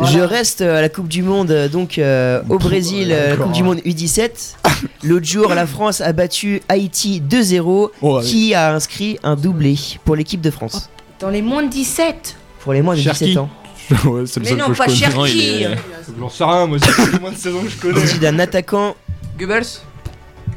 Je 0.00 0.20
reste 0.20 0.62
euh, 0.62 0.78
à 0.78 0.80
la 0.80 0.88
Coupe 0.88 1.08
du 1.08 1.22
Monde 1.22 1.50
euh, 1.50 1.68
donc 1.68 1.98
euh, 1.98 2.40
au 2.48 2.58
Brésil, 2.58 3.08
euh, 3.12 3.30
la 3.30 3.36
Coupe 3.36 3.52
du. 3.52 3.62
Monde 3.62 3.78
U17. 3.80 4.54
L'autre 5.04 5.26
jour, 5.26 5.48
la 5.54 5.66
France 5.66 6.00
a 6.00 6.12
battu 6.12 6.62
Haïti 6.68 7.22
2-0, 7.28 7.90
Oh, 8.00 8.16
allez. 8.16 8.26
qui 8.26 8.54
a 8.54 8.74
inscrit 8.74 9.18
un 9.22 9.36
doublé 9.36 9.76
pour 10.04 10.16
l'équipe 10.16 10.40
de 10.40 10.50
France. 10.50 10.88
Dans 11.20 11.28
les 11.28 11.42
moins 11.42 11.62
de 11.62 11.68
17. 11.68 12.36
Pour 12.60 12.72
les 12.72 12.80
moins 12.82 12.94
de 12.94 13.00
Cherki. 13.00 13.24
17 13.26 13.38
ans. 13.38 13.50
ouais, 14.06 14.22
c'est 14.26 14.40
le 14.40 14.46
Mais 14.46 14.56
non, 14.56 14.68
que 14.68 14.72
je 14.74 14.78
pas 14.78 14.84
connais. 14.86 14.96
Cherki. 14.96 15.60
Il 15.62 15.78
J'en 16.18 16.28
sais 16.30 16.44
rien, 16.44 16.66
moi, 16.66 16.78
c'est 16.80 17.20
moins 17.20 17.30
de 17.32 17.36
saison 17.36 17.58
que 17.62 17.68
je 17.68 17.74
Il 17.74 17.80
connais. 17.80 18.06
s'agit 18.06 18.18
d'un 18.18 18.38
attaquant. 18.38 18.94
Goebbels 19.38 19.66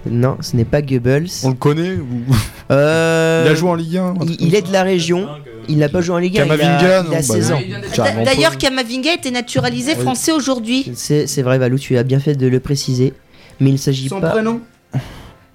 Non, 0.05 0.37
ce 0.41 0.55
n'est 0.55 0.65
pas 0.65 0.81
Goebbels. 0.81 1.27
On 1.43 1.49
le 1.49 1.55
connaît 1.55 1.95
ou- 1.95 2.23
Euh, 2.71 3.43
Il 3.45 3.51
a 3.51 3.55
joué 3.55 3.69
en 3.69 3.75
Ligue 3.75 3.97
1 3.97 4.13
il, 4.23 4.35
il 4.39 4.55
est 4.55 4.61
de 4.63 4.71
la 4.71 4.83
région. 4.83 5.27
Il 5.69 5.77
n'a 5.77 5.89
pas 5.89 6.01
joué 6.01 6.15
en 6.15 6.17
Ligue 6.19 6.37
1. 6.39 6.45
Il 6.45 6.51
a, 6.51 6.57
Kamavinga, 6.57 6.79
il 6.81 6.91
a 6.91 7.03
non, 7.03 7.21
16 7.21 7.49
bah 7.49 7.55
ans. 7.55 7.59
il 7.61 7.67
vient 7.67 7.79
d'être- 7.79 7.91
Carrément 7.93 8.23
D'ailleurs. 8.23 8.57
Kamavinga 8.57 9.13
était 9.13 9.31
naturalisé 9.31 9.93
Oui. 9.95 10.01
français 10.01 10.31
aujourd'hui. 10.31 10.91
C'est 10.95 11.41
vrai, 11.41 11.57
Valou, 11.57 11.77
tu 11.79 11.97
as 11.97 12.03
bien 12.03 12.19
fait 12.19 12.35
de 12.35 12.47
le 12.47 12.59
préciser. 12.59 13.13
Mais 13.59 13.69
il 13.69 13.73
ne 13.73 13.77
s'agit 13.77 14.09
Son 14.09 14.19
pas. 14.19 14.31
prénom? 14.31 14.59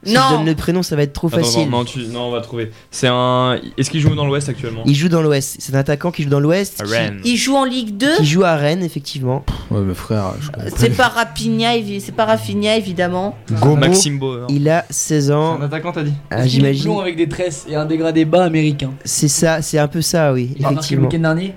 Si 0.02 0.14
Non. 0.14 0.20
je 0.30 0.36
donne 0.36 0.46
le 0.46 0.54
prénom, 0.54 0.82
ça 0.82 0.96
va 0.96 1.02
être 1.02 1.12
trop 1.12 1.26
Attends, 1.28 1.36
facile. 1.38 1.68
non, 1.68 1.78
non, 1.78 1.84
tu- 1.84 2.06
non, 2.06 2.20
on 2.28 2.30
va 2.30 2.40
trouver. 2.40 2.70
C'est 2.90 3.08
un. 3.08 3.58
Est-ce 3.76 3.90
qu'il 3.90 4.00
joue 4.00 4.14
dans 4.14 4.24
l'Ouest 4.26 4.48
actuellement? 4.48 4.82
Il 4.86 4.94
joue 4.94 5.08
dans 5.10 5.20
l'Ouest. 5.20 5.56
C'est 5.58 5.74
un 5.74 5.78
attaquant 5.78 6.10
qui 6.10 6.22
joue 6.22 6.30
dans 6.30 6.40
l'Ouest. 6.40 6.82
Qui- 6.84 6.90
Rennes. 6.92 7.20
Il 7.24 7.36
joue 7.36 7.54
en 7.54 7.64
Ligue 7.64 7.96
2. 7.98 8.16
Qui, 8.16 8.24
joue 8.24 8.44
à 8.44 8.56
Rennes, 8.56 8.82
effectivement. 8.82 9.44
Ouais, 9.70 9.80
mais 9.82 9.92
frère, 9.94 10.32
je 10.40 10.50
connais 10.50 10.70
C'est 10.74 10.90
pas 10.96 11.08
Rapinha, 11.08 11.72
c'est 12.00 12.14
pas 12.14 12.24
Rafinha 12.24 12.76
évidemment. 12.76 13.36
Gomo, 13.60 13.76
Maxime 13.76 14.18
Bauer. 14.18 14.46
il 14.48 14.68
a 14.70 14.86
16 14.88 15.26
C'est 15.26 15.32
ans. 15.32 15.58
un 15.60 15.64
attaquant, 15.64 15.92
t'as 15.92 16.02
dit 16.04 16.14
Ah, 16.30 16.46
J'imagine. 16.46 16.90
Avec 16.98 17.16
des 17.16 17.28
tresses 17.28 17.66
et 17.68 17.74
un 17.76 17.84
dégradé 17.84 18.24
bas 18.24 18.44
américain. 18.44 18.92
C'est 19.04 19.28
ça, 19.28 19.60
c'est 19.60 19.78
un 19.78 19.88
peu 19.88 20.00
ça, 20.00 20.32
oui, 20.32 20.54
Il 20.58 20.64
a 20.64 20.70
marqué 20.70 20.96
le 20.96 21.02
effectivement. 21.02 21.08
week-end 21.08 21.20
dernier. 21.20 21.54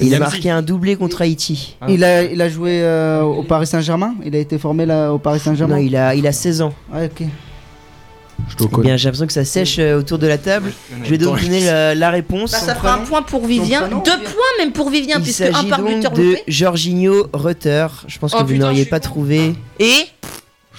Il 0.00 0.14
a 0.14 0.18
marqué 0.18 0.50
un 0.50 0.62
doublé 0.62 0.96
contre 0.96 1.22
Haïti. 1.22 1.76
Il 1.88 2.02
a, 2.04 2.22
il 2.24 2.40
a 2.40 2.48
joué 2.48 2.80
euh, 2.82 3.22
au 3.22 3.42
Paris 3.42 3.66
Saint-Germain? 3.66 4.14
Il 4.24 4.34
a 4.34 4.38
été 4.38 4.58
formé 4.58 4.86
là, 4.86 5.12
au 5.12 5.18
Paris 5.18 5.40
Saint-Germain? 5.40 5.76
Non, 5.76 5.82
il 5.82 5.94
a, 5.96 6.14
il 6.14 6.26
a 6.26 6.32
16 6.32 6.62
ans. 6.62 6.74
Ouais, 6.92 7.06
ok. 7.06 7.26
Eh 8.60 8.80
bien, 8.80 8.96
j'ai 8.96 9.06
l'impression 9.06 9.26
que 9.26 9.32
ça 9.32 9.44
sèche 9.44 9.78
euh, 9.78 9.98
autour 9.98 10.18
de 10.18 10.26
la 10.26 10.38
table. 10.38 10.72
Je 11.04 11.10
vais 11.10 11.18
donc 11.18 11.40
donner 11.40 11.64
la, 11.64 11.94
la 11.94 12.10
réponse. 12.10 12.52
Bah, 12.52 12.58
ça 12.58 12.74
fera 12.74 12.94
un 12.94 12.98
point 12.98 13.22
pour 13.22 13.46
Vivien. 13.46 13.88
Deux 13.88 14.00
points 14.00 14.52
même 14.58 14.72
pour 14.72 14.90
Vivien, 14.90 15.16
Il 15.18 15.22
puisque 15.22 15.42
un 15.42 15.64
par 15.64 15.78
donc 15.78 15.88
buteur 15.94 16.12
de 16.12 16.22
loupé. 16.22 16.42
Jorginho 16.48 17.28
Rutter. 17.32 17.86
Je 18.06 18.18
pense 18.18 18.32
que 18.32 18.38
Oh, 18.40 18.44
vous 18.44 18.56
n'auriez 18.56 18.84
je 18.84 18.88
pas 18.90 19.00
trouvé. 19.00 19.54
Et? 19.78 19.92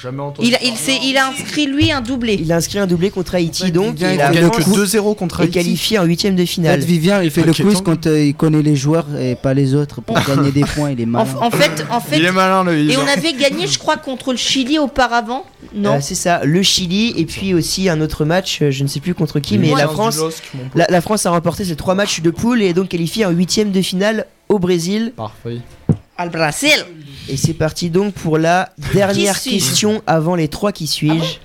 Jamais 0.02 0.22
entendu. 0.22 0.48
il 0.48 0.56
a, 0.56 0.64
il, 0.64 0.76
s'est- 0.76 1.00
il 1.04 1.18
a 1.18 1.28
inscrit 1.30 1.68
lui 1.68 1.92
un 1.92 2.02
doublé. 2.02 2.38
Il 2.42 2.52
a 2.52 2.58
inscrit 2.58 2.80
un 2.80 2.88
doublé 2.88 3.10
contre 3.12 3.36
Haïti, 3.36 3.72
donc 3.72 3.96
il 4.00 4.18
gagne 4.18 4.50
France 4.52 4.64
que 4.66 4.98
2-0 4.98 5.16
contre 5.16 5.40
est 5.40 5.44
Haïti. 5.44 5.54
qualifié 5.54 6.00
en 6.00 6.04
huitième 6.04 6.36
de 6.36 6.44
En 6.44 6.46
finale. 6.46 6.80
fait, 6.82 6.86
Vivien, 6.86 7.24
il 7.24 7.32
fait 7.32 7.44
le 7.44 7.50
Inquiétant. 7.52 7.70
quiz 7.70 7.82
quand 7.82 8.08
euh, 8.08 8.24
il 8.26 8.36
connaît 8.36 8.62
les 8.62 8.76
joueurs 8.76 9.06
et 9.20 9.36
pas 9.36 9.54
les 9.54 9.74
autres 9.74 10.02
pour 10.02 10.18
gagner 10.28 10.52
des 10.52 10.62
points. 10.66 10.92
Il 10.92 11.00
est 11.02 11.06
En, 11.06 11.08
malin. 11.08 11.30
en 11.42 11.50
fait, 11.52 11.86
en 11.90 12.00
fait, 12.02 12.18
Il 12.18 12.26
est 12.26 12.32
malin, 12.32 12.64
le 12.64 12.78
et 12.78 12.98
on 12.98 13.08
avait 13.08 13.34
gagné, 13.34 13.68
je 13.68 13.80
crois, 13.80 13.98
contre 13.98 14.32
le 14.32 14.38
Chili 14.38 14.78
auparavant. 14.80 15.46
Non. 15.74 15.96
Euh, 15.96 15.98
c'est 16.02 16.16
ça, 16.16 16.42
le 16.44 16.62
Chili 16.62 17.14
et 17.18 17.26
puis 17.26 17.54
aussi 17.54 17.88
un 17.90 18.02
autre 18.02 18.26
match, 18.26 18.60
euh, 18.62 18.72
je 18.72 18.84
ne 18.84 18.88
sais 18.88 19.00
plus 19.00 19.14
contre 19.14 19.40
qui, 19.40 19.58
mais 19.58 19.74
la 19.76 19.88
France, 19.88 20.20
la, 20.76 20.88
la 20.90 21.02
France 21.02 21.26
a 21.26 21.30
remporté 21.32 21.64
ces 21.66 21.76
trois 21.76 21.96
matchs 21.96 22.22
de 22.22 22.30
poule 22.32 22.62
et 22.62 22.68
est 22.68 22.74
donc 22.74 22.90
qualifiée 22.90 23.26
en 23.26 23.32
huitième 23.32 23.72
de 23.72 23.82
finale 23.82 24.26
au 24.50 24.60
Brésil. 24.60 25.14
Parfait. 25.16 25.58
Al 26.18 26.30
Brasil. 26.30 26.86
Et 27.30 27.38
c'est 27.38 27.54
parti 27.54 27.90
donc 27.90 28.14
pour 28.14 28.38
la 28.38 28.70
dernière 28.94 29.38
suis-je 29.38 29.56
question 29.56 30.02
avant 30.08 30.36
les 30.36 30.48
trois 30.48 30.72
qui 30.72 30.88
suis-je. 30.88 31.40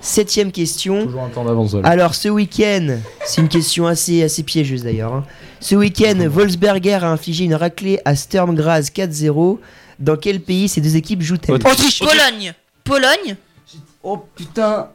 Septième 0.00 0.52
question. 0.52 1.06
Toujours 1.06 1.22
un 1.22 1.28
temps 1.30 1.44
d'avance. 1.44 1.74
Alors 1.82 2.14
ce 2.14 2.28
week-end, 2.28 2.98
c'est 3.24 3.40
une 3.40 3.48
question 3.48 3.86
assez, 3.86 4.22
assez 4.22 4.42
piégeuse 4.42 4.82
d'ailleurs. 4.82 5.14
hein. 5.14 5.24
Ce 5.60 5.74
week-end, 5.74 6.28
Wolfsberger 6.28 7.02
a 7.04 7.10
infligé 7.10 7.44
une 7.44 7.54
raclée 7.54 7.98
à 8.04 8.14
Sturm 8.14 8.54
Graz 8.54 8.90
4-0. 8.94 9.58
Dans 9.98 10.16
quel 10.16 10.40
pays 10.40 10.68
ces 10.68 10.80
deux 10.82 10.96
équipes 10.96 11.22
jouent-elles? 11.22 11.54
Autriche. 11.54 12.00
Pologne. 12.00 12.52
Pologne. 12.84 13.36
Oh 14.02 14.22
putain. 14.36 14.88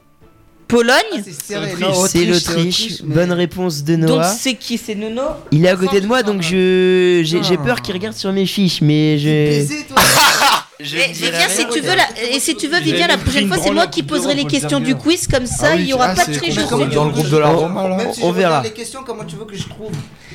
Pologne. 0.69 1.23
C'est 1.25 1.41
serré. 1.53 1.71
L'Autriche, 1.71 1.79
Non, 1.81 1.93
C'est 2.07 2.19
Autriche, 2.19 2.47
l'Autriche. 2.47 2.93
mais- 3.03 3.15
Bonne 3.15 3.31
réponse 3.33 3.83
de 3.83 3.95
Donc 3.95 4.09
Noah. 4.09 4.23
c'est 4.31 4.53
qui? 4.53 4.77
C'est 4.77 4.95
Nono? 4.95 5.23
Il 5.51 5.65
est 5.65 5.69
à 5.69 5.75
côté 5.75 5.99
de 5.99 6.05
moi, 6.07 6.21
donc 6.23 6.41
je 6.43 7.21
j'ai 7.25 7.41
Ah. 7.41 7.57
peur 7.57 7.81
qu'il 7.81 7.93
regarde 7.95 8.15
sur 8.15 8.31
mes 8.31 8.45
fiches, 8.45 8.81
mais 8.81 9.17
je. 9.17 9.27
Baiser, 9.27 9.85
toi. 9.89 9.97
je 10.79 10.95
Et 10.95 11.07
dirai 11.09 11.31
Vivien, 11.31 11.49
si 11.49 11.67
tu 11.69 11.81
veux, 11.81 11.95
la... 11.95 12.07
et 12.35 12.39
si 12.39 12.55
tu 12.55 12.67
veux, 12.67 12.79
Vivien, 12.79 13.07
la 13.07 13.17
prochaine 13.17 13.47
fois, 13.47 13.57
c'est 13.57 13.71
moi 13.71 13.87
qui 13.87 14.03
poserai 14.03 14.35
les 14.35 14.45
questions 14.45 14.79
du 14.79 14.95
quiz, 14.95 15.27
comme 15.27 15.47
ça, 15.47 15.71
Ah 15.71 15.75
oui, 15.75 15.81
il 15.83 15.87
y 15.89 15.93
aura 15.93 16.09
ah, 16.11 16.15
pas 16.15 16.25
de 16.25 16.37
complètement 16.37 16.85
dans 16.87 17.05
le 17.05 17.11
groupe 17.11 17.29
de 17.29 17.37
la 17.37 17.49
Roma 17.49 17.87
là. 17.89 17.97
Même 17.97 18.13
si 18.13 18.23
on 18.23 18.29
je 18.31 18.37
verra. 18.37 18.61
les 18.61 18.71
questions, 18.71 19.01
comment 19.05 19.25
tu 19.25 19.35
veux 19.35 19.45
que 19.45 19.57
je 19.57 19.67
trouve 19.67 19.91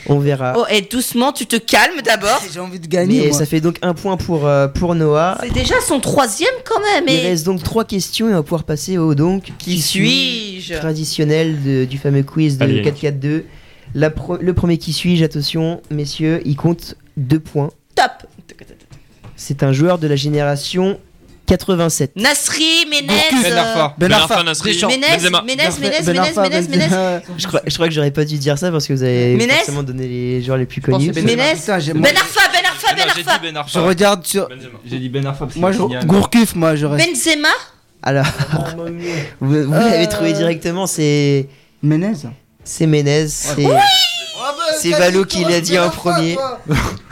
On 0.07 0.19
verra. 0.19 0.55
Oh, 0.57 0.65
et 0.71 0.83
doucement, 0.83 1.33
tu 1.33 1.47
te 1.47 1.57
calmes 1.57 2.01
d'abord. 2.05 2.43
J'ai 2.53 2.61
envie 2.61 2.79
de 2.81 2.87
gagner. 2.87 3.21
Mais 3.23 3.29
moi. 3.29 3.39
ça 3.39 3.47
fait 3.47 3.61
donc 3.61 3.77
un 3.83 3.95
point 3.95 4.17
pour, 4.17 4.47
euh, 4.47 4.69
pour 4.69 4.95
Noah. 4.95 5.39
C'est 5.43 5.53
déjà 5.53 5.77
son 5.81 5.99
troisième 6.01 6.53
quand 6.65 6.81
même. 6.81 7.05
Il 7.09 7.15
Et... 7.15 7.23
reste 7.23 7.47
donc 7.47 7.63
trois 7.63 7.85
questions 7.85 8.29
et 8.29 8.33
on 8.33 8.37
va 8.37 8.43
pouvoir 8.43 8.65
passer 8.65 8.99
au 8.99 9.15
donc 9.15 9.53
Qui 9.59 9.81
suis-je? 9.81 10.75
traditionnel 10.75 11.63
de- 11.63 11.85
du 11.87 11.97
fameux 11.99 12.23
quiz 12.23 12.59
de 12.59 12.65
Allez. 12.65 12.83
4-4-2. 12.83 13.45
La 13.95 14.11
pro- 14.11 14.37
le 14.39 14.53
premier 14.55 14.77
qui 14.79 14.93
suis-je, 14.93 15.25
attention, 15.25 15.81
messieurs, 15.91 16.43
il 16.45 16.57
compte 16.57 16.97
deux 17.17 17.41
points. 17.41 17.71
Top. 17.95 18.11
C'est 19.37 19.63
un 19.63 19.73
joueur 19.73 19.99
de 19.99 20.07
la 20.07 20.17
génération 20.17 20.99
87. 21.47 22.13
Nasri, 22.17 22.87
Ménez. 22.91 23.07
Ben 23.43 23.53
Arfa. 23.59 23.95
Ben 23.99 24.09
Ben 24.09 24.13
Arfa. 24.13 24.43
Nasri, 24.43 24.79
Ménez, 24.87 25.07
Benzema. 25.13 25.43
Ménez, 25.43 25.57
Ben 25.57 25.73
Ménez, 25.81 25.97
Ben 26.01 26.07
Ménez, 26.07 26.19
Arfa, 26.19 26.43
Ménez, 26.43 26.57
Benzema. 26.61 26.77
Ménez. 26.77 27.23
Je 27.39 27.47
crois, 27.47 27.61
je 27.67 27.75
crois 27.75 27.89
que 27.89 27.95
j'aurais 27.95 28.11
pas 28.11 28.25
dû 28.25 28.39
dire 28.39 28.57
ça 28.59 28.71
parce 28.71 28.87
que 28.87 28.93
vous 28.93 29.03
avez 29.03 29.35
Ménez 29.37 29.53
forcément 29.55 29.83
donné 29.83 30.07
les 30.07 30.43
joueurs 30.43 30.57
les 30.59 30.67
plus 30.67 30.81
connus. 30.81 31.09
que 31.09 31.15
c'est 31.15 31.23
Ménez. 31.23 31.55
Putain, 31.55 31.79
j'ai- 31.79 31.93
moi, 31.93 32.09
Ben 32.09 32.17
Arfa, 32.17 32.41
Ben 32.53 32.65
Arfa, 32.65 32.95
Ben 32.95 33.09
Arfa. 33.09 33.39
Ben 33.39 33.53
je 33.53 33.59
Arfa. 33.59 33.81
regarde 33.83 34.27
sur. 34.27 34.49
Benzema. 34.49 34.79
J'ai 34.87 34.99
dit 34.99 35.09
Ben 35.09 35.27
Arfa 35.27 35.45
parce 35.47 35.57
Moi, 35.57 35.73
je... 35.73 35.79
Gourcuff, 36.07 36.55
moi, 36.55 36.77
je 36.77 36.87
reste. 36.87 37.07
Benzema. 37.07 37.49
Alors, 38.03 38.27
vous, 39.41 39.65
vous 39.65 39.73
l'avez 39.73 40.09
trouvé 40.09 40.33
directement, 40.33 40.87
c'est 40.87 41.49
Menez 41.83 42.13
c'est 42.67 42.87
Ménez, 42.87 43.29
c'est 43.29 43.67
C'est 44.81 44.91
Valo 44.91 45.25
qui 45.25 45.45
l'a 45.45 45.61
dit 45.61 45.79
en 45.79 45.91
premier. 45.91 46.37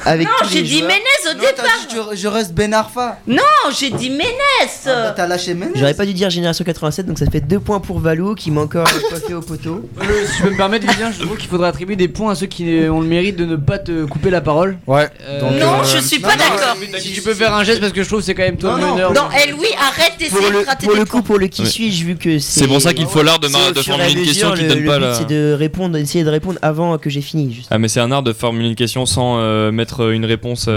avec 0.05 0.27
Non, 0.27 0.33
tous 0.41 0.49
j'ai 0.53 0.63
dit 0.63 0.79
joueurs. 0.79 0.89
Ménez 0.89 1.03
au 1.33 1.39
Non, 1.39 1.45
départ. 1.49 1.65
t'as 1.65 1.89
dit, 1.89 1.97
je, 2.13 2.17
je 2.17 2.29
reste 2.29 2.53
Ben 2.55 2.73
Arfa. 2.75 3.19
Non, 3.27 3.43
j'ai 3.79 3.91
dit 3.91 4.11
Ménez. 4.11 4.29
Ah, 4.63 4.69
bah, 4.87 5.15
T'as 5.17 5.27
lâché 5.27 5.55
Menez 5.55 5.73
J'aurais 5.75 5.95
pas 5.95 6.07
dû 6.07 6.13
dire 6.15 6.31
génération 6.31 6.65
87, 6.65 7.07
donc 7.07 7.19
ça 7.19 7.27
fait 7.31 7.41
deux 7.41 7.61
points 7.61 7.81
pour 7.81 7.99
Valou 8.01 8.35
qui 8.35 8.51
m'a 8.51 8.61
encore 8.63 8.87
coiffé 9.09 9.35
au 9.35 9.41
poteau. 9.41 9.89
Euh, 10.01 10.05
si 10.27 10.39
je 10.39 10.43
peux 10.45 10.51
me 10.51 10.57
permettre, 10.57 10.87
Vivien, 10.91 11.11
je 11.13 11.25
trouve 11.25 11.37
qu'il 11.37 11.49
faudrait 11.49 11.69
attribuer 11.69 11.97
des 11.97 12.09
points 12.09 12.33
à 12.33 12.35
ceux 12.35 12.47
qui 12.47 12.65
ont 12.91 13.01
le 13.01 13.07
mérite 13.07 13.37
de 13.37 13.45
ne 13.45 13.57
pas 13.57 13.79
te 13.79 14.05
couper 14.05 14.31
la 14.31 14.41
parole. 14.41 14.79
Ouais. 14.87 15.09
Euh, 15.23 15.41
Donc, 15.41 15.53
Non, 15.53 15.81
euh, 15.81 15.85
je 15.85 15.99
suis 15.99 16.19
pas 16.19 16.37
d'accord. 16.37 16.77
Si 16.99 17.13
tu 17.13 17.23
peux 17.23 17.35
faire 17.35 17.55
un 17.55 17.65
geste 17.65 17.81
parce 17.81 17.93
que 17.93 18.03
je 18.03 18.09
trouve 18.09 18.21
que 18.21 18.27
c'est 18.27 18.35
quand 18.35 18.43
même 18.43 18.57
toi 18.57 18.73
Non, 18.73 18.77
le 18.77 18.83
non, 18.83 18.95
meneur. 18.95 19.13
Non, 19.15 19.23
eh 19.45 19.51
Louis, 19.51 19.67
arrête 19.79 20.13
d'essayer 20.19 20.49
de 20.49 20.53
le, 20.53 20.63
gratter 20.63 20.87
pour 20.87 20.97
le 20.97 21.05
coup, 21.05 21.23
pour 21.23 21.39
le 21.39 21.47
qui 21.49 21.67
suis-je, 21.67 22.05
vu 22.05 22.17
que 22.17 22.39
c'est. 22.39 22.61
C'est 22.61 22.67
pour 22.67 22.81
ça 22.81 22.93
qu'il 22.95 23.07
faut 23.07 23.23
l'art 23.23 23.39
de, 23.39 23.49
et 23.49 23.83
formuler 23.83 24.13
une 24.13 24.25
question 24.25 24.53
qui 24.53 24.63
le- 24.63 24.69
donne 24.69 24.79
le 24.81 24.87
pas 24.87 24.99
la. 24.99 25.15
c'est 25.15 25.27
de 25.27 25.53
répondre, 25.59 25.97
d'essayer 25.97 26.25
de 26.25 26.31
répondre 26.31 26.59
avant 26.63 26.97
que 26.99 27.11
j'ai 27.11 27.21
fini. 27.21 27.65
Ah 27.71 27.79
mais 27.79 27.89
c'est 27.89 28.01
un 28.01 28.11
art 28.13 28.23
de 28.23 28.33
formuler 28.33 28.69
une 28.69 28.75
question 28.77 29.05
sans 29.07 29.39
euh, 29.39 29.71
mettre 29.73 30.11
une 30.13 30.25
réponse 30.25 30.69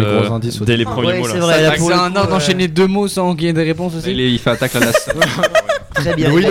Dès 0.65 0.77
les 0.77 0.85
premiers 0.85 1.07
Ouais, 1.07 1.19
mots 1.19 1.27
c'est 1.27 1.89
là. 1.89 2.03
un 2.03 2.15
art 2.15 2.27
d'enchaîner 2.27 2.67
deux 2.67 2.87
mots 2.87 3.07
sans 3.07 3.35
qu'il 3.35 3.45
y 3.45 3.49
ait 3.49 3.53
des 3.53 3.63
réponses 3.63 3.93
aussi. 3.95 4.11
Il, 4.11 4.19
est- 4.19 4.31
il 4.31 4.39
fait 4.39 4.51
attaque 4.51 4.73
la 4.73 4.79
nation. 4.87 5.13
Très 5.95 6.13
bien. 6.15 6.29
Oui, 6.31 6.45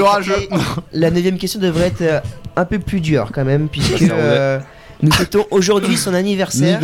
La 0.92 1.10
neuvième 1.10 1.36
question 1.38 1.60
devrait 1.60 1.88
être 1.88 2.00
euh, 2.02 2.20
un 2.56 2.64
peu 2.64 2.78
plus 2.78 3.00
dure 3.00 3.30
quand 3.32 3.44
même, 3.44 3.68
puisque 3.68 4.02
euh, 4.02 4.58
nous 5.02 5.12
fêtons 5.12 5.46
aujourd'hui 5.50 5.96
son 5.96 6.14
anniversaire. 6.14 6.80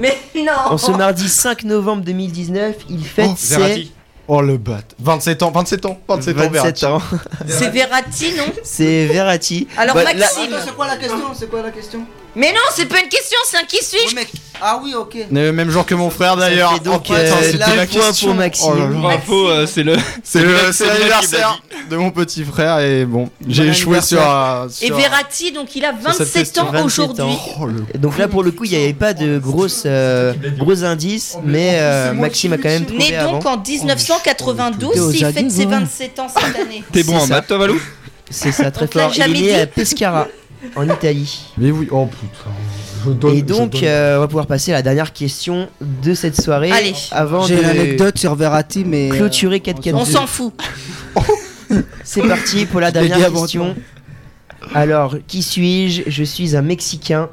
Mais 0.00 0.16
non. 0.36 0.52
En 0.70 0.78
ce 0.78 0.90
mardi 0.90 1.28
5 1.28 1.64
novembre 1.64 2.02
2019, 2.04 2.76
il 2.90 3.04
fête 3.04 3.28
Oh, 3.30 3.34
ses 3.36 3.56
Verratti. 3.56 3.92
Oh 4.28 4.40
le 4.42 4.56
bat. 4.58 4.80
27 5.00 5.42
ans, 5.42 5.50
27 5.50 5.86
ans, 5.86 6.00
27 6.08 6.36
ans, 6.36 6.40
27 6.40 6.52
Verratti. 6.52 6.86
ans. 6.86 7.02
C'est 7.46 7.68
Verratti, 7.70 8.26
non? 8.36 8.44
C'est 8.62 9.06
Verratti. 9.06 9.66
Alors 9.76 9.94
Bah, 9.94 10.04
Maxime. 10.04 10.52
C'est 10.64 10.74
quoi 10.74 10.86
la 10.86 10.96
question 10.96 11.26
C'est 11.34 11.50
quoi 11.50 11.62
la 11.62 11.70
question? 11.70 12.00
Mais 12.34 12.50
non, 12.52 12.60
c'est 12.74 12.86
pas 12.86 13.00
une 13.00 13.08
question, 13.10 13.36
c'est 13.50 13.58
un 13.58 13.64
qui 13.64 13.84
suis-je 13.84 14.14
mec. 14.14 14.30
Ah 14.64 14.80
oui, 14.82 14.94
ok. 14.94 15.16
Le 15.30 15.50
même 15.52 15.68
jour 15.70 15.84
que 15.84 15.94
mon 15.94 16.08
frère 16.08 16.36
d'ailleurs. 16.36 16.72
Oh, 16.86 17.00
euh, 17.10 17.28
c'était 17.42 17.58
deux 17.66 17.76
la 17.76 17.86
question. 17.86 18.28
pour 18.28 18.36
Maxime. 18.36 18.68
Oh 18.72 18.78
là 18.78 18.84
là. 18.88 18.98
Bravo, 19.00 19.48
euh, 19.48 19.66
c'est 19.66 19.82
le. 19.82 19.96
C'est 20.24 20.38
C'est 20.40 20.42
le- 20.44 20.56
c'est 20.68 20.72
c'est 20.72 20.86
l'anniversaire 20.86 21.60
de 21.90 21.96
mon 21.96 22.10
petit 22.10 22.42
frère 22.44 22.78
et 22.78 23.04
bon, 23.04 23.28
j'ai 23.46 23.66
échoué 23.66 24.00
sur, 24.00 24.20
euh, 24.22 24.66
Et 24.80 24.90
Verratti, 24.90 25.52
donc 25.52 25.74
il 25.76 25.84
a 25.84 25.90
sur 25.92 26.12
cette 26.14 26.28
27 26.28 26.32
question. 26.32 26.62
ans 26.62 26.70
27 26.70 26.84
aujourd'hui. 26.86 27.24
Oh, 27.60 27.66
le- 27.66 27.98
Donc 27.98 28.16
là, 28.16 28.28
pour 28.28 28.42
le 28.44 28.52
coup, 28.52 28.64
il 28.64 28.70
n'y 28.70 28.82
avait 28.82 28.92
pas 28.94 29.12
de 29.14 29.38
grosses, 29.38 29.82
euh, 29.84 30.32
gros 30.58 30.84
indices, 30.84 31.36
mais 31.44 31.72
euh, 31.80 32.12
Maxime 32.14 32.52
a 32.54 32.56
quand 32.56 32.68
même 32.68 32.86
trouvé 32.86 33.10
Né 33.10 33.16
avant. 33.16 33.32
donc 33.32 33.46
en 33.46 33.58
1992, 33.58 34.92
T'es 34.94 35.00
aux 35.00 35.10
il 35.10 35.18
fête 35.32 35.50
ses 35.50 35.58
ouais. 35.58 35.66
27 35.66 36.18
ans 36.20 36.28
cette 36.28 36.56
année. 36.60 36.82
T'es 36.92 37.02
bon 37.02 37.12
C'est 37.18 37.18
en 37.24 37.26
ça. 37.26 37.34
maths, 37.34 37.46
toi, 37.48 37.58
Valou 37.58 37.80
C'est 38.30 38.52
ça, 38.52 38.70
très 38.70 38.86
fort. 38.86 39.10
Il 39.14 39.22
est 39.22 39.28
né 39.28 39.60
à 39.60 39.66
Pescara, 39.66 40.28
en 40.76 40.88
Italie. 40.88 41.44
Mais 41.58 41.70
oui, 41.70 41.88
oh 41.90 42.06
putain. 42.06 42.50
Je 43.04 43.10
donne, 43.10 43.34
Et 43.34 43.38
je 43.40 43.44
donc, 43.44 43.72
donne. 43.72 43.80
euh, 43.84 44.16
on 44.16 44.20
va 44.20 44.26
pouvoir 44.28 44.46
passer 44.46 44.72
à 44.72 44.76
la 44.76 44.82
dernière 44.82 45.12
question 45.12 45.68
de 45.80 46.14
cette 46.14 46.40
soirée. 46.40 46.70
Allez. 46.72 46.94
Avant 47.10 47.42
J'ai 47.46 47.56
de 47.56 47.62
une 47.62 47.68
anecdote 47.68 48.16
sur 48.18 48.34
Verratti, 48.34 48.84
mais. 48.84 49.10
euh, 49.10 49.16
clôturer 49.16 49.60
4 49.60 49.80
4 49.80 49.94
On 49.96 50.04
s'en 50.04 50.26
fout. 50.26 50.54
C'est 52.04 52.22
parti 52.26 52.66
pour 52.66 52.80
la 52.80 52.90
dernière 52.90 53.32
question. 53.32 53.74
Alors, 54.74 55.16
qui 55.26 55.42
suis-je? 55.42 56.02
Je 56.06 56.24
suis 56.24 56.56
un 56.56 56.62
Mexicain 56.62 57.28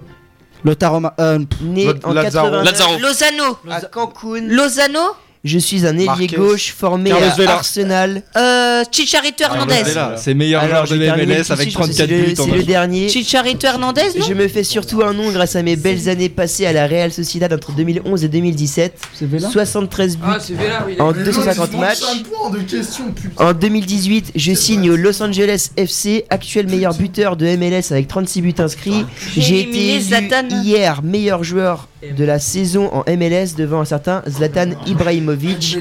Lautaro 0.63 0.99
Ma- 0.99 1.13
euh, 1.19 1.39
né 1.61 1.85
Lo- 1.85 1.93
en 2.03 2.13
Lazaro. 2.13 2.47
89 2.49 2.65
Lazaro. 2.65 2.99
Lozano. 2.99 3.57
à 3.69 3.81
Cancun. 3.81 4.41
Lozano. 4.47 4.99
Je 5.45 5.57
suis 5.57 5.85
un 5.87 5.95
ailier 5.95 6.05
Marquez. 6.05 6.35
gauche 6.35 6.73
formé 6.77 7.11
Carlos 7.11 7.25
à 7.27 7.35
Vela. 7.35 7.51
Arsenal. 7.53 8.23
Euh, 8.35 8.83
Chicharito 8.91 9.41
Hernandez. 9.45 9.83
C'est 10.17 10.33
meilleur 10.33 10.61
Alors, 10.63 10.85
joueur 10.85 10.99
de 10.99 11.05
MLS 11.25 11.49
avec 11.51 11.69
chiffre, 11.69 11.85
c'est 11.87 12.05
34 12.05 12.09
le- 12.09 12.17
buts 12.23 12.33
en 12.39 12.43
C'est 12.43 12.51
le 12.51 12.57
match. 12.57 12.65
dernier. 12.65 13.07
Chicharito 13.09 13.65
Hernandez, 13.67 14.01
non 14.19 14.25
Je 14.27 14.33
me 14.33 14.47
fais 14.49 14.63
surtout 14.65 15.01
un 15.01 15.13
nom 15.13 15.31
grâce 15.31 15.55
à 15.55 15.63
mes 15.63 15.77
belles 15.77 16.09
années 16.09 16.27
passées 16.29 16.65
à 16.65 16.73
la 16.73 16.87
Real 16.87 17.13
Sociedad 17.13 17.51
entre 17.53 17.71
2011 17.71 18.23
et 18.25 18.27
2017. 18.27 18.97
C'est 19.13 19.29
Vela 19.29 19.49
73 19.49 20.17
buts 20.17 20.23
Ah, 20.27 20.37
c'est 20.41 20.53
Vela, 20.55 20.83
oui. 20.85 20.95
en 20.99 21.11
250 21.13 21.73
matchs. 21.79 21.99
points 22.29 22.49
de 22.49 22.59
question, 22.59 23.05
putain. 23.11 23.45
En 23.45 23.53
2018, 23.53 24.31
je 24.35 24.53
signe 24.53 24.89
au 24.91 24.95
Los 24.97 25.21
Angeles 25.23 25.69
FC, 25.77 26.25
actuel 26.29 26.67
meilleur 26.67 26.93
buteur 26.93 27.37
de 27.37 27.45
MLS 27.55 27.91
avec 27.91 28.07
36 28.07 28.41
buts 28.41 28.55
inscrits. 28.59 29.05
J'ai 29.37 29.61
été 29.61 29.69
éliminé 29.69 29.91
élu 29.95 30.01
Zlatan. 30.01 30.47
hier 30.63 31.01
meilleur 31.03 31.43
joueur 31.43 31.87
de 32.01 32.23
la 32.23 32.39
saison 32.39 32.89
en 32.93 33.03
MLS 33.07 33.55
devant 33.57 33.81
un 33.81 33.85
certain 33.85 34.23
Zlatan 34.27 34.71
Ibrahimovic. 34.87 35.77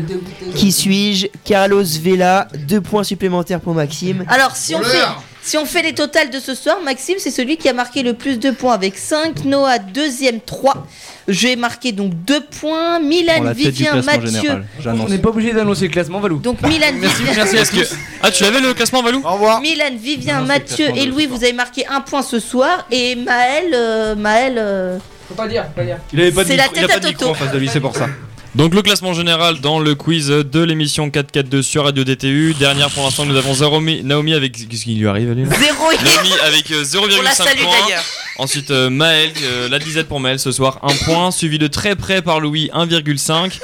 Qui 0.55 0.73
suis-je? 0.73 1.29
Carlos 1.45 1.85
Vela, 2.03 2.49
deux 2.67 2.81
points 2.81 3.05
supplémentaires 3.05 3.61
pour 3.61 3.75
Maxime. 3.75 4.25
Alors, 4.29 4.57
si 4.57 4.75
on, 4.75 4.83
fait, 4.83 5.05
si 5.43 5.57
on 5.57 5.65
fait 5.65 5.83
les 5.83 5.95
totals 5.95 6.31
de 6.31 6.41
ce 6.41 6.55
soir, 6.55 6.79
Maxime, 6.85 7.17
c'est 7.19 7.31
celui 7.31 7.57
qui 7.57 7.69
a 7.69 7.73
marqué 7.73 8.03
le 8.03 8.15
plus 8.15 8.39
de 8.39 8.51
points 8.51 8.75
avec 8.75 8.99
5. 8.99 9.45
Noah, 9.45 9.79
deuxième, 9.79 10.41
3. 10.41 10.87
J'ai 11.29 11.57
marqué 11.57 11.93
donc 11.93 12.13
2 12.25 12.41
points. 12.61 12.99
Milan, 12.99 13.53
Vivien, 13.55 13.93
classement 13.93 14.13
Mathieu. 14.21 14.51
On 14.87 15.09
n'est 15.09 15.19
pas 15.19 15.29
obligé 15.29 15.53
d'annoncer 15.53 15.87
le 15.87 15.93
classement, 15.93 16.21
Valou. 16.21 16.39
Donc 16.39 16.61
Milan, 16.63 16.87
Merci, 17.01 17.23
Vivien, 17.23 17.35
merci 17.37 17.57
Est-ce 17.57 17.73
que... 17.73 17.97
Ah 18.23 18.31
tu 18.31 18.45
avais 18.45 18.61
le 18.61 18.75
classement 18.75 19.03
Valou? 19.03 19.23
Au 19.25 19.35
revoir. 19.35 19.61
Milan, 19.61 19.91
Vivien, 20.01 20.41
Non, 20.41 20.47
Mathieu 20.47 20.87
le 20.87 20.93
classement 20.93 21.03
et 21.03 21.07
Louis, 21.07 21.27
vous 21.27 21.45
avez 21.45 21.53
marqué 21.53 21.87
un 21.87 22.01
point 22.01 22.23
ce 22.23 22.41
soir. 22.41 22.87
Et 22.91 23.15
Maël, 23.15 23.73
euh, 23.75 24.17
Maël, 24.17 24.55
euh, 24.59 24.99
Faut 25.29 25.35
pas 25.35 25.47
dire, 25.49 25.65
faut 25.65 25.71
pas 25.77 25.85
dire. 25.85 25.99
Il 26.13 26.21
avait 26.21 26.33
pas 26.33 26.43
de 26.43 26.49
C'est 26.49 26.57
la 26.57 26.65
micro, 26.65 26.77
il 26.79 26.85
a 26.85 26.89
tête 26.89 26.91
pas 26.91 26.97
à 26.97 27.01
de 27.01 27.07
micro 27.09 27.25
Toto. 27.27 27.31
en 27.33 27.35
face 27.35 27.53
de 27.53 27.59
lui, 27.59 27.69
c'est 27.69 27.81
pour 27.81 27.95
ça. 27.95 28.09
Donc 28.55 28.75
le 28.75 28.81
classement 28.81 29.13
général 29.13 29.61
dans 29.61 29.79
le 29.79 29.95
quiz 29.95 30.29
de 30.29 30.61
l'émission 30.63 31.11
442 31.11 31.63
sur 31.63 31.85
Radio 31.85 32.03
DTU. 32.03 32.55
Dernière 32.59 32.91
pour 32.91 33.05
l'instant, 33.05 33.27
nous 33.27 33.37
avons 33.37 33.55
Naomi, 33.55 34.03
Naomi 34.03 34.33
avec... 34.35 34.69
Qu'est-ce 34.69 34.85
qui 34.85 34.95
lui 34.95 35.07
arrive 35.07 35.29
là 35.29 35.45
Zéro 35.59 35.85
Naomi 35.93 36.33
avec 36.45 36.71
euh, 36.71 36.83
0,5 36.83 37.19
On 37.19 37.23
la 37.23 37.31
salue 37.33 37.59
points. 37.61 37.71
d'ailleurs. 37.85 38.03
Ensuite 38.39 38.71
euh, 38.71 38.89
Maël, 38.89 39.31
euh, 39.43 39.69
la 39.69 39.79
disette 39.79 40.09
pour 40.09 40.19
Maël 40.19 40.39
ce 40.39 40.51
soir, 40.51 40.81
1 40.83 40.89
point. 41.05 41.31
Suivi 41.31 41.59
de 41.59 41.67
très 41.67 41.95
près 41.95 42.23
par 42.23 42.41
Louis, 42.41 42.71
1,5. 42.75 43.61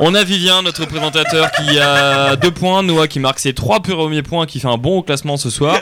On 0.00 0.14
a 0.14 0.24
Vivien, 0.24 0.62
notre 0.62 0.86
présentateur, 0.86 1.50
qui 1.52 1.78
a 1.78 2.34
2 2.36 2.50
points. 2.50 2.82
Noah 2.82 3.08
qui 3.08 3.20
marque 3.20 3.40
ses 3.40 3.52
3 3.52 3.80
premiers 3.80 4.22
points, 4.22 4.46
qui 4.46 4.58
fait 4.58 4.68
un 4.68 4.78
bon 4.78 5.02
classement 5.02 5.36
ce 5.36 5.50
soir. 5.50 5.78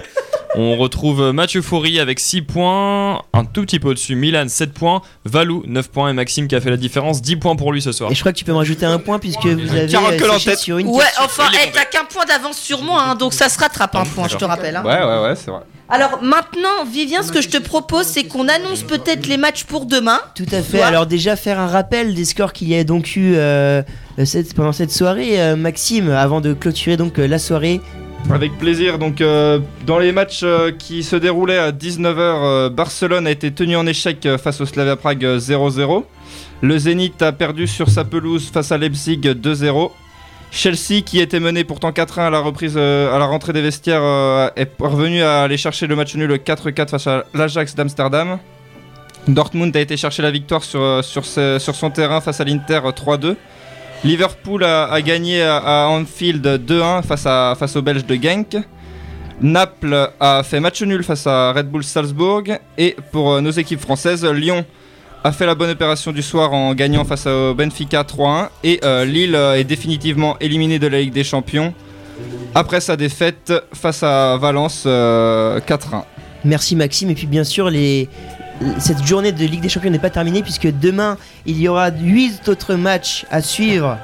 On 0.57 0.77
retrouve 0.77 1.33
Mathieu 1.33 1.63
Faury 1.63 1.99
avec 1.99 2.21
6 2.21 2.43
points, 2.43 3.23
un 3.33 3.45
tout 3.45 3.63
petit 3.63 3.81
peu 3.81 3.89
au-dessus. 3.89 4.15
Milan 4.15 4.45
7 4.47 4.73
points, 4.73 5.03
Valou 5.25 5.65
9 5.67 5.89
points 5.91 6.11
et 6.11 6.13
Maxime 6.13 6.47
qui 6.47 6.55
a 6.55 6.61
fait 6.61 6.71
la 6.71 6.77
différence, 6.77 7.21
10 7.21 7.37
points 7.37 7.57
pour 7.57 7.73
lui 7.73 7.83
ce 7.83 7.91
soir. 7.91 8.13
Et 8.13 8.15
je 8.15 8.21
crois 8.21 8.33
que 8.33 8.39
tu 8.39 8.45
peux 8.45 8.53
me 8.53 8.59
rajouter 8.59 8.87
un 8.87 8.99
point 9.01 9.19
puisque 9.19 9.45
vous 9.47 9.71
avez 9.73 9.93
euh, 9.95 10.31
en 10.31 10.39
tête. 10.39 10.59
sur 10.59 10.79
une 10.79 10.87
Ouais, 10.89 11.03
question. 11.05 11.25
enfin, 11.25 11.51
hey, 11.55 11.71
t'as 11.73 11.85
qu'un 11.87 12.05
point 12.05 12.25
d'avance 12.25 12.57
sur 12.59 12.83
moi, 12.83 13.03
hein, 13.03 13.15
donc 13.17 13.33
ça 13.35 13.49
se 13.49 13.59
rattrape 13.59 13.97
un 13.97 14.05
point, 14.05 14.29
je 14.29 14.37
te 14.37 14.45
rappelle. 14.45 14.77
hein. 14.77 14.85
Ouais, 14.85 15.03
ouais, 15.03 15.29
ouais, 15.29 15.35
c'est 15.35 15.51
vrai. 15.51 15.61
Alors 15.89 16.23
maintenant, 16.23 16.85
Vivien, 16.91 17.23
ce 17.25 17.33
que 17.33 17.43
je 17.43 17.49
te 17.49 17.59
propose, 17.59 18.07
c'est 18.07 18.25
qu'on 18.25 18.49
annonce 18.49 18.83
peut-être 18.85 19.27
les 19.27 19.37
matchs 19.37 19.65
pour 19.65 19.87
demain. 19.87 20.21
Tout 20.37 20.47
à 20.53 20.63
fait. 20.63 20.81
Alors 20.81 21.07
déjà 21.07 21.35
faire 21.37 21.59
un 21.59 21.67
rappel 21.67 22.15
des 22.15 22.25
scores 22.25 22.53
qu'il 22.53 22.69
y 22.69 22.77
a 22.77 22.85
donc 22.85 23.17
eu 23.17 23.35
euh, 23.35 23.83
cette- 24.25 24.55
pendant 24.55 24.73
cette 24.73 24.93
soirée, 24.93 25.41
euh, 25.43 25.57
Maxime, 25.57 26.11
avant 26.11 26.41
de 26.41 26.55
clôturer 26.55 26.97
donc 26.97 27.19
euh, 27.19 27.27
la 27.27 27.39
soirée. 27.39 27.81
Avec 28.31 28.59
plaisir. 28.59 28.99
Donc, 28.99 29.21
euh, 29.21 29.61
dans 29.87 29.99
les 29.99 30.13
matchs 30.13 30.41
euh, 30.43 30.73
qui 30.73 31.03
se 31.03 31.17
déroulaient 31.17 31.59
à 31.59 31.73
19h, 31.73 32.17
euh, 32.19 32.71
Barcelone 32.71 33.27
a 33.27 33.31
été 33.31 33.53
tenu 33.53 33.77
en 33.77 33.87
échec 33.87 34.27
face 34.43 34.61
au 34.61 34.67
Slavia 34.67 34.97
Prague 34.97 35.25
euh, 35.25 35.39
0-0. 35.39 36.05
Le 36.63 36.79
Zénith 36.79 37.21
a 37.23 37.33
perdu 37.33 37.67
sur 37.67 37.91
sa 37.91 38.05
pelouse 38.05 38.51
face 38.51 38.73
à 38.73 38.79
Leipzig 38.79 39.19
2-0. 39.19 39.91
Chelsea, 40.51 41.03
qui 41.05 41.21
était 41.21 41.41
mené 41.41 41.65
pourtant 41.65 41.91
4-1 41.91 42.21
à 42.21 42.31
la 42.31 42.39
reprise, 42.39 42.77
à 42.77 43.19
la 43.19 43.27
rentrée 43.27 43.53
des 43.53 43.61
vestiaires, 43.61 44.53
est 44.55 44.67
parvenu 44.67 45.21
à 45.21 45.43
aller 45.43 45.57
chercher 45.57 45.89
le 45.89 45.97
match 45.97 46.15
nul 46.15 46.31
4-4 46.31 46.91
face 46.91 47.07
à 47.09 47.25
l'Ajax 47.35 47.75
d'Amsterdam. 47.75 48.39
Dortmund 49.29 49.75
a 49.77 49.81
été 49.81 49.97
chercher 49.97 50.23
la 50.23 50.31
victoire 50.31 50.63
sur, 50.63 51.03
sur, 51.03 51.25
son 51.25 51.91
terrain 51.91 52.21
face 52.21 52.41
à 52.41 52.45
l'Inter 52.45 52.81
euh, 52.85 52.91
3-2. 52.91 53.37
Liverpool 54.05 54.65
a, 54.65 55.01
gagné 55.01 55.43
à, 55.43 55.89
Anfield 55.89 56.47
2-1 56.47 57.03
face, 57.03 57.23
face 57.59 57.77
aux 57.77 57.83
Belges 57.83 58.05
de 58.05 58.15
Genk. 58.15 58.57
Naples 59.41 60.11
a 60.21 60.43
fait 60.43 60.61
match 60.61 60.83
nul 60.83 61.03
face 61.03 61.27
à 61.27 61.53
Red 61.53 61.71
Bull 61.71 61.83
Salzbourg. 61.83 62.45
Et 62.79 62.97
pour 63.11 63.33
euh, 63.33 63.41
nos 63.41 63.51
équipes 63.51 63.81
françaises, 63.81 64.25
Lyon 64.25 64.65
a 65.25 65.33
fait 65.33 65.47
la 65.47 65.55
bonne 65.55 65.71
opération 65.71 66.13
du 66.13 66.21
soir 66.21 66.53
en 66.53 66.75
gagnant 66.75 67.05
face 67.05 67.27
au 67.27 67.55
Benfica 67.55 68.03
3-1. 68.03 68.49
Et 68.63 68.79
euh, 68.85 69.07
Lille 69.07 69.35
euh, 69.35 69.55
est 69.59 69.65
définitivement 69.65 70.39
éliminé 70.39 70.79
de 70.79 70.87
la 70.87 71.01
Ligue 71.01 71.15
des 71.15 71.25
Champions 71.25 71.73
après 72.55 72.81
sa 72.81 72.97
défaite 72.97 73.53
face 73.73 74.03
à 74.03 74.37
Valence 74.37 74.85
euh, 74.87 75.59
4-1. 75.61 76.05
Merci 76.45 76.77
Maxime. 76.77 77.11
Et 77.11 77.15
puis 77.15 77.27
bien 77.27 77.43
sûr, 77.43 77.71
les... 77.71 78.09
cette 78.79 79.05
journée 79.05 79.33
de 79.33 79.45
Ligue 79.45 79.61
des 79.61 79.69
Champions 79.69 79.91
n'est 79.91 79.99
pas 79.99 80.11
terminée 80.11 80.43
puisque 80.43 80.69
demain 80.69 81.19
il 81.47 81.61
y 81.61 81.69
aura 81.69 81.91
8 81.91 82.49
autres 82.49 82.75
matchs 82.75 83.27
à 83.31 83.41
suivre. 83.43 83.99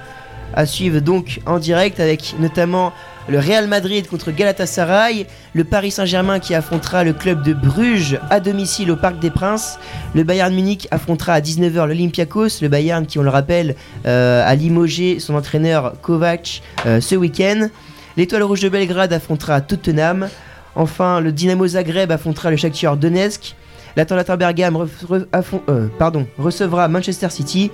À 0.54 0.66
suivre 0.66 1.00
donc 1.00 1.40
en 1.46 1.58
direct 1.58 2.00
avec 2.00 2.34
notamment 2.40 2.92
le 3.28 3.38
Real 3.38 3.68
Madrid 3.68 4.08
contre 4.08 4.32
Galatasaray, 4.32 5.26
le 5.54 5.62
Paris 5.62 5.92
Saint-Germain 5.92 6.40
qui 6.40 6.54
affrontera 6.54 7.04
le 7.04 7.12
club 7.12 7.44
de 7.44 7.52
Bruges 7.52 8.18
à 8.28 8.40
domicile 8.40 8.90
au 8.90 8.96
Parc 8.96 9.20
des 9.20 9.30
Princes, 9.30 9.78
le 10.14 10.24
Bayern 10.24 10.52
Munich 10.52 10.88
affrontera 10.90 11.34
à 11.34 11.40
19h 11.40 11.86
l'Olympiakos, 11.86 12.60
le 12.60 12.68
Bayern 12.68 13.06
qui 13.06 13.20
on 13.20 13.22
le 13.22 13.30
rappelle 13.30 13.76
euh, 14.06 14.42
a 14.44 14.54
limogé 14.56 15.20
son 15.20 15.34
entraîneur 15.36 15.94
Kovac 16.02 16.62
euh, 16.86 17.00
ce 17.00 17.14
week-end. 17.14 17.68
L'Étoile 18.16 18.42
Rouge 18.42 18.62
de 18.62 18.68
Belgrade 18.68 19.12
affrontera 19.12 19.60
Tottenham. 19.60 20.28
Enfin, 20.74 21.20
le 21.20 21.30
Dynamo 21.30 21.66
Zagreb 21.68 22.10
affrontera 22.10 22.50
le 22.50 22.56
Shakhtar 22.56 22.96
Donetsk. 22.96 23.54
L'Atalanta 24.00 24.34
Bergame 24.38 24.76
re- 24.76 25.26
euh, 25.68 25.88
pardon, 25.98 26.26
recevra 26.38 26.88
Manchester 26.88 27.28
City. 27.28 27.70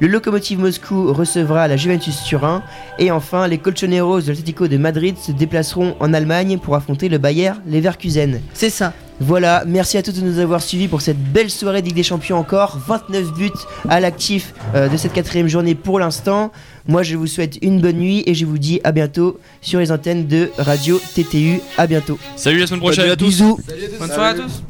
Le 0.00 0.06
Lokomotiv 0.08 0.58
Moscou 0.58 1.12
recevra 1.12 1.68
la 1.68 1.76
Juventus 1.76 2.22
Turin. 2.24 2.62
Et 2.98 3.10
enfin, 3.10 3.46
les 3.46 3.58
Colchoneros 3.58 4.22
de 4.22 4.28
l'Atlético 4.28 4.68
de 4.68 4.78
Madrid 4.78 5.16
se 5.18 5.32
déplaceront 5.32 5.94
en 6.00 6.14
Allemagne 6.14 6.56
pour 6.58 6.76
affronter 6.76 7.10
le 7.10 7.18
Bayer 7.18 7.52
Leverkusen. 7.66 8.40
C'est 8.54 8.70
ça. 8.70 8.94
Voilà, 9.20 9.64
merci 9.66 9.98
à 9.98 10.02
tous 10.02 10.12
de 10.12 10.22
nous 10.22 10.38
avoir 10.38 10.62
suivis 10.62 10.88
pour 10.88 11.02
cette 11.02 11.18
belle 11.18 11.50
soirée 11.50 11.82
de 11.82 11.88
Ligue 11.88 11.96
des 11.96 12.02
Champions 12.02 12.38
encore. 12.38 12.78
29 12.86 13.34
buts 13.34 13.50
à 13.90 14.00
l'actif 14.00 14.54
euh, 14.74 14.88
de 14.88 14.96
cette 14.96 15.12
quatrième 15.12 15.48
journée 15.48 15.74
pour 15.74 15.98
l'instant. 16.00 16.52
Moi, 16.88 17.02
je 17.02 17.16
vous 17.16 17.26
souhaite 17.26 17.58
une 17.60 17.82
bonne 17.82 17.96
nuit 17.96 18.22
et 18.24 18.32
je 18.34 18.46
vous 18.46 18.56
dis 18.58 18.80
à 18.82 18.92
bientôt 18.92 19.38
sur 19.60 19.78
les 19.80 19.92
antennes 19.92 20.26
de 20.26 20.50
Radio 20.56 20.98
TTU. 21.14 21.60
À 21.76 21.86
bientôt. 21.86 22.18
Salut 22.36 22.60
la 22.60 22.66
semaine 22.66 22.80
prochaine. 22.80 23.00
Salut 23.04 23.12
à 23.12 23.16
tous. 23.16 23.26
Bisous. 23.26 23.58
Bonne 23.98 24.08
soirée 24.10 24.30
à 24.30 24.34
tous. 24.34 24.62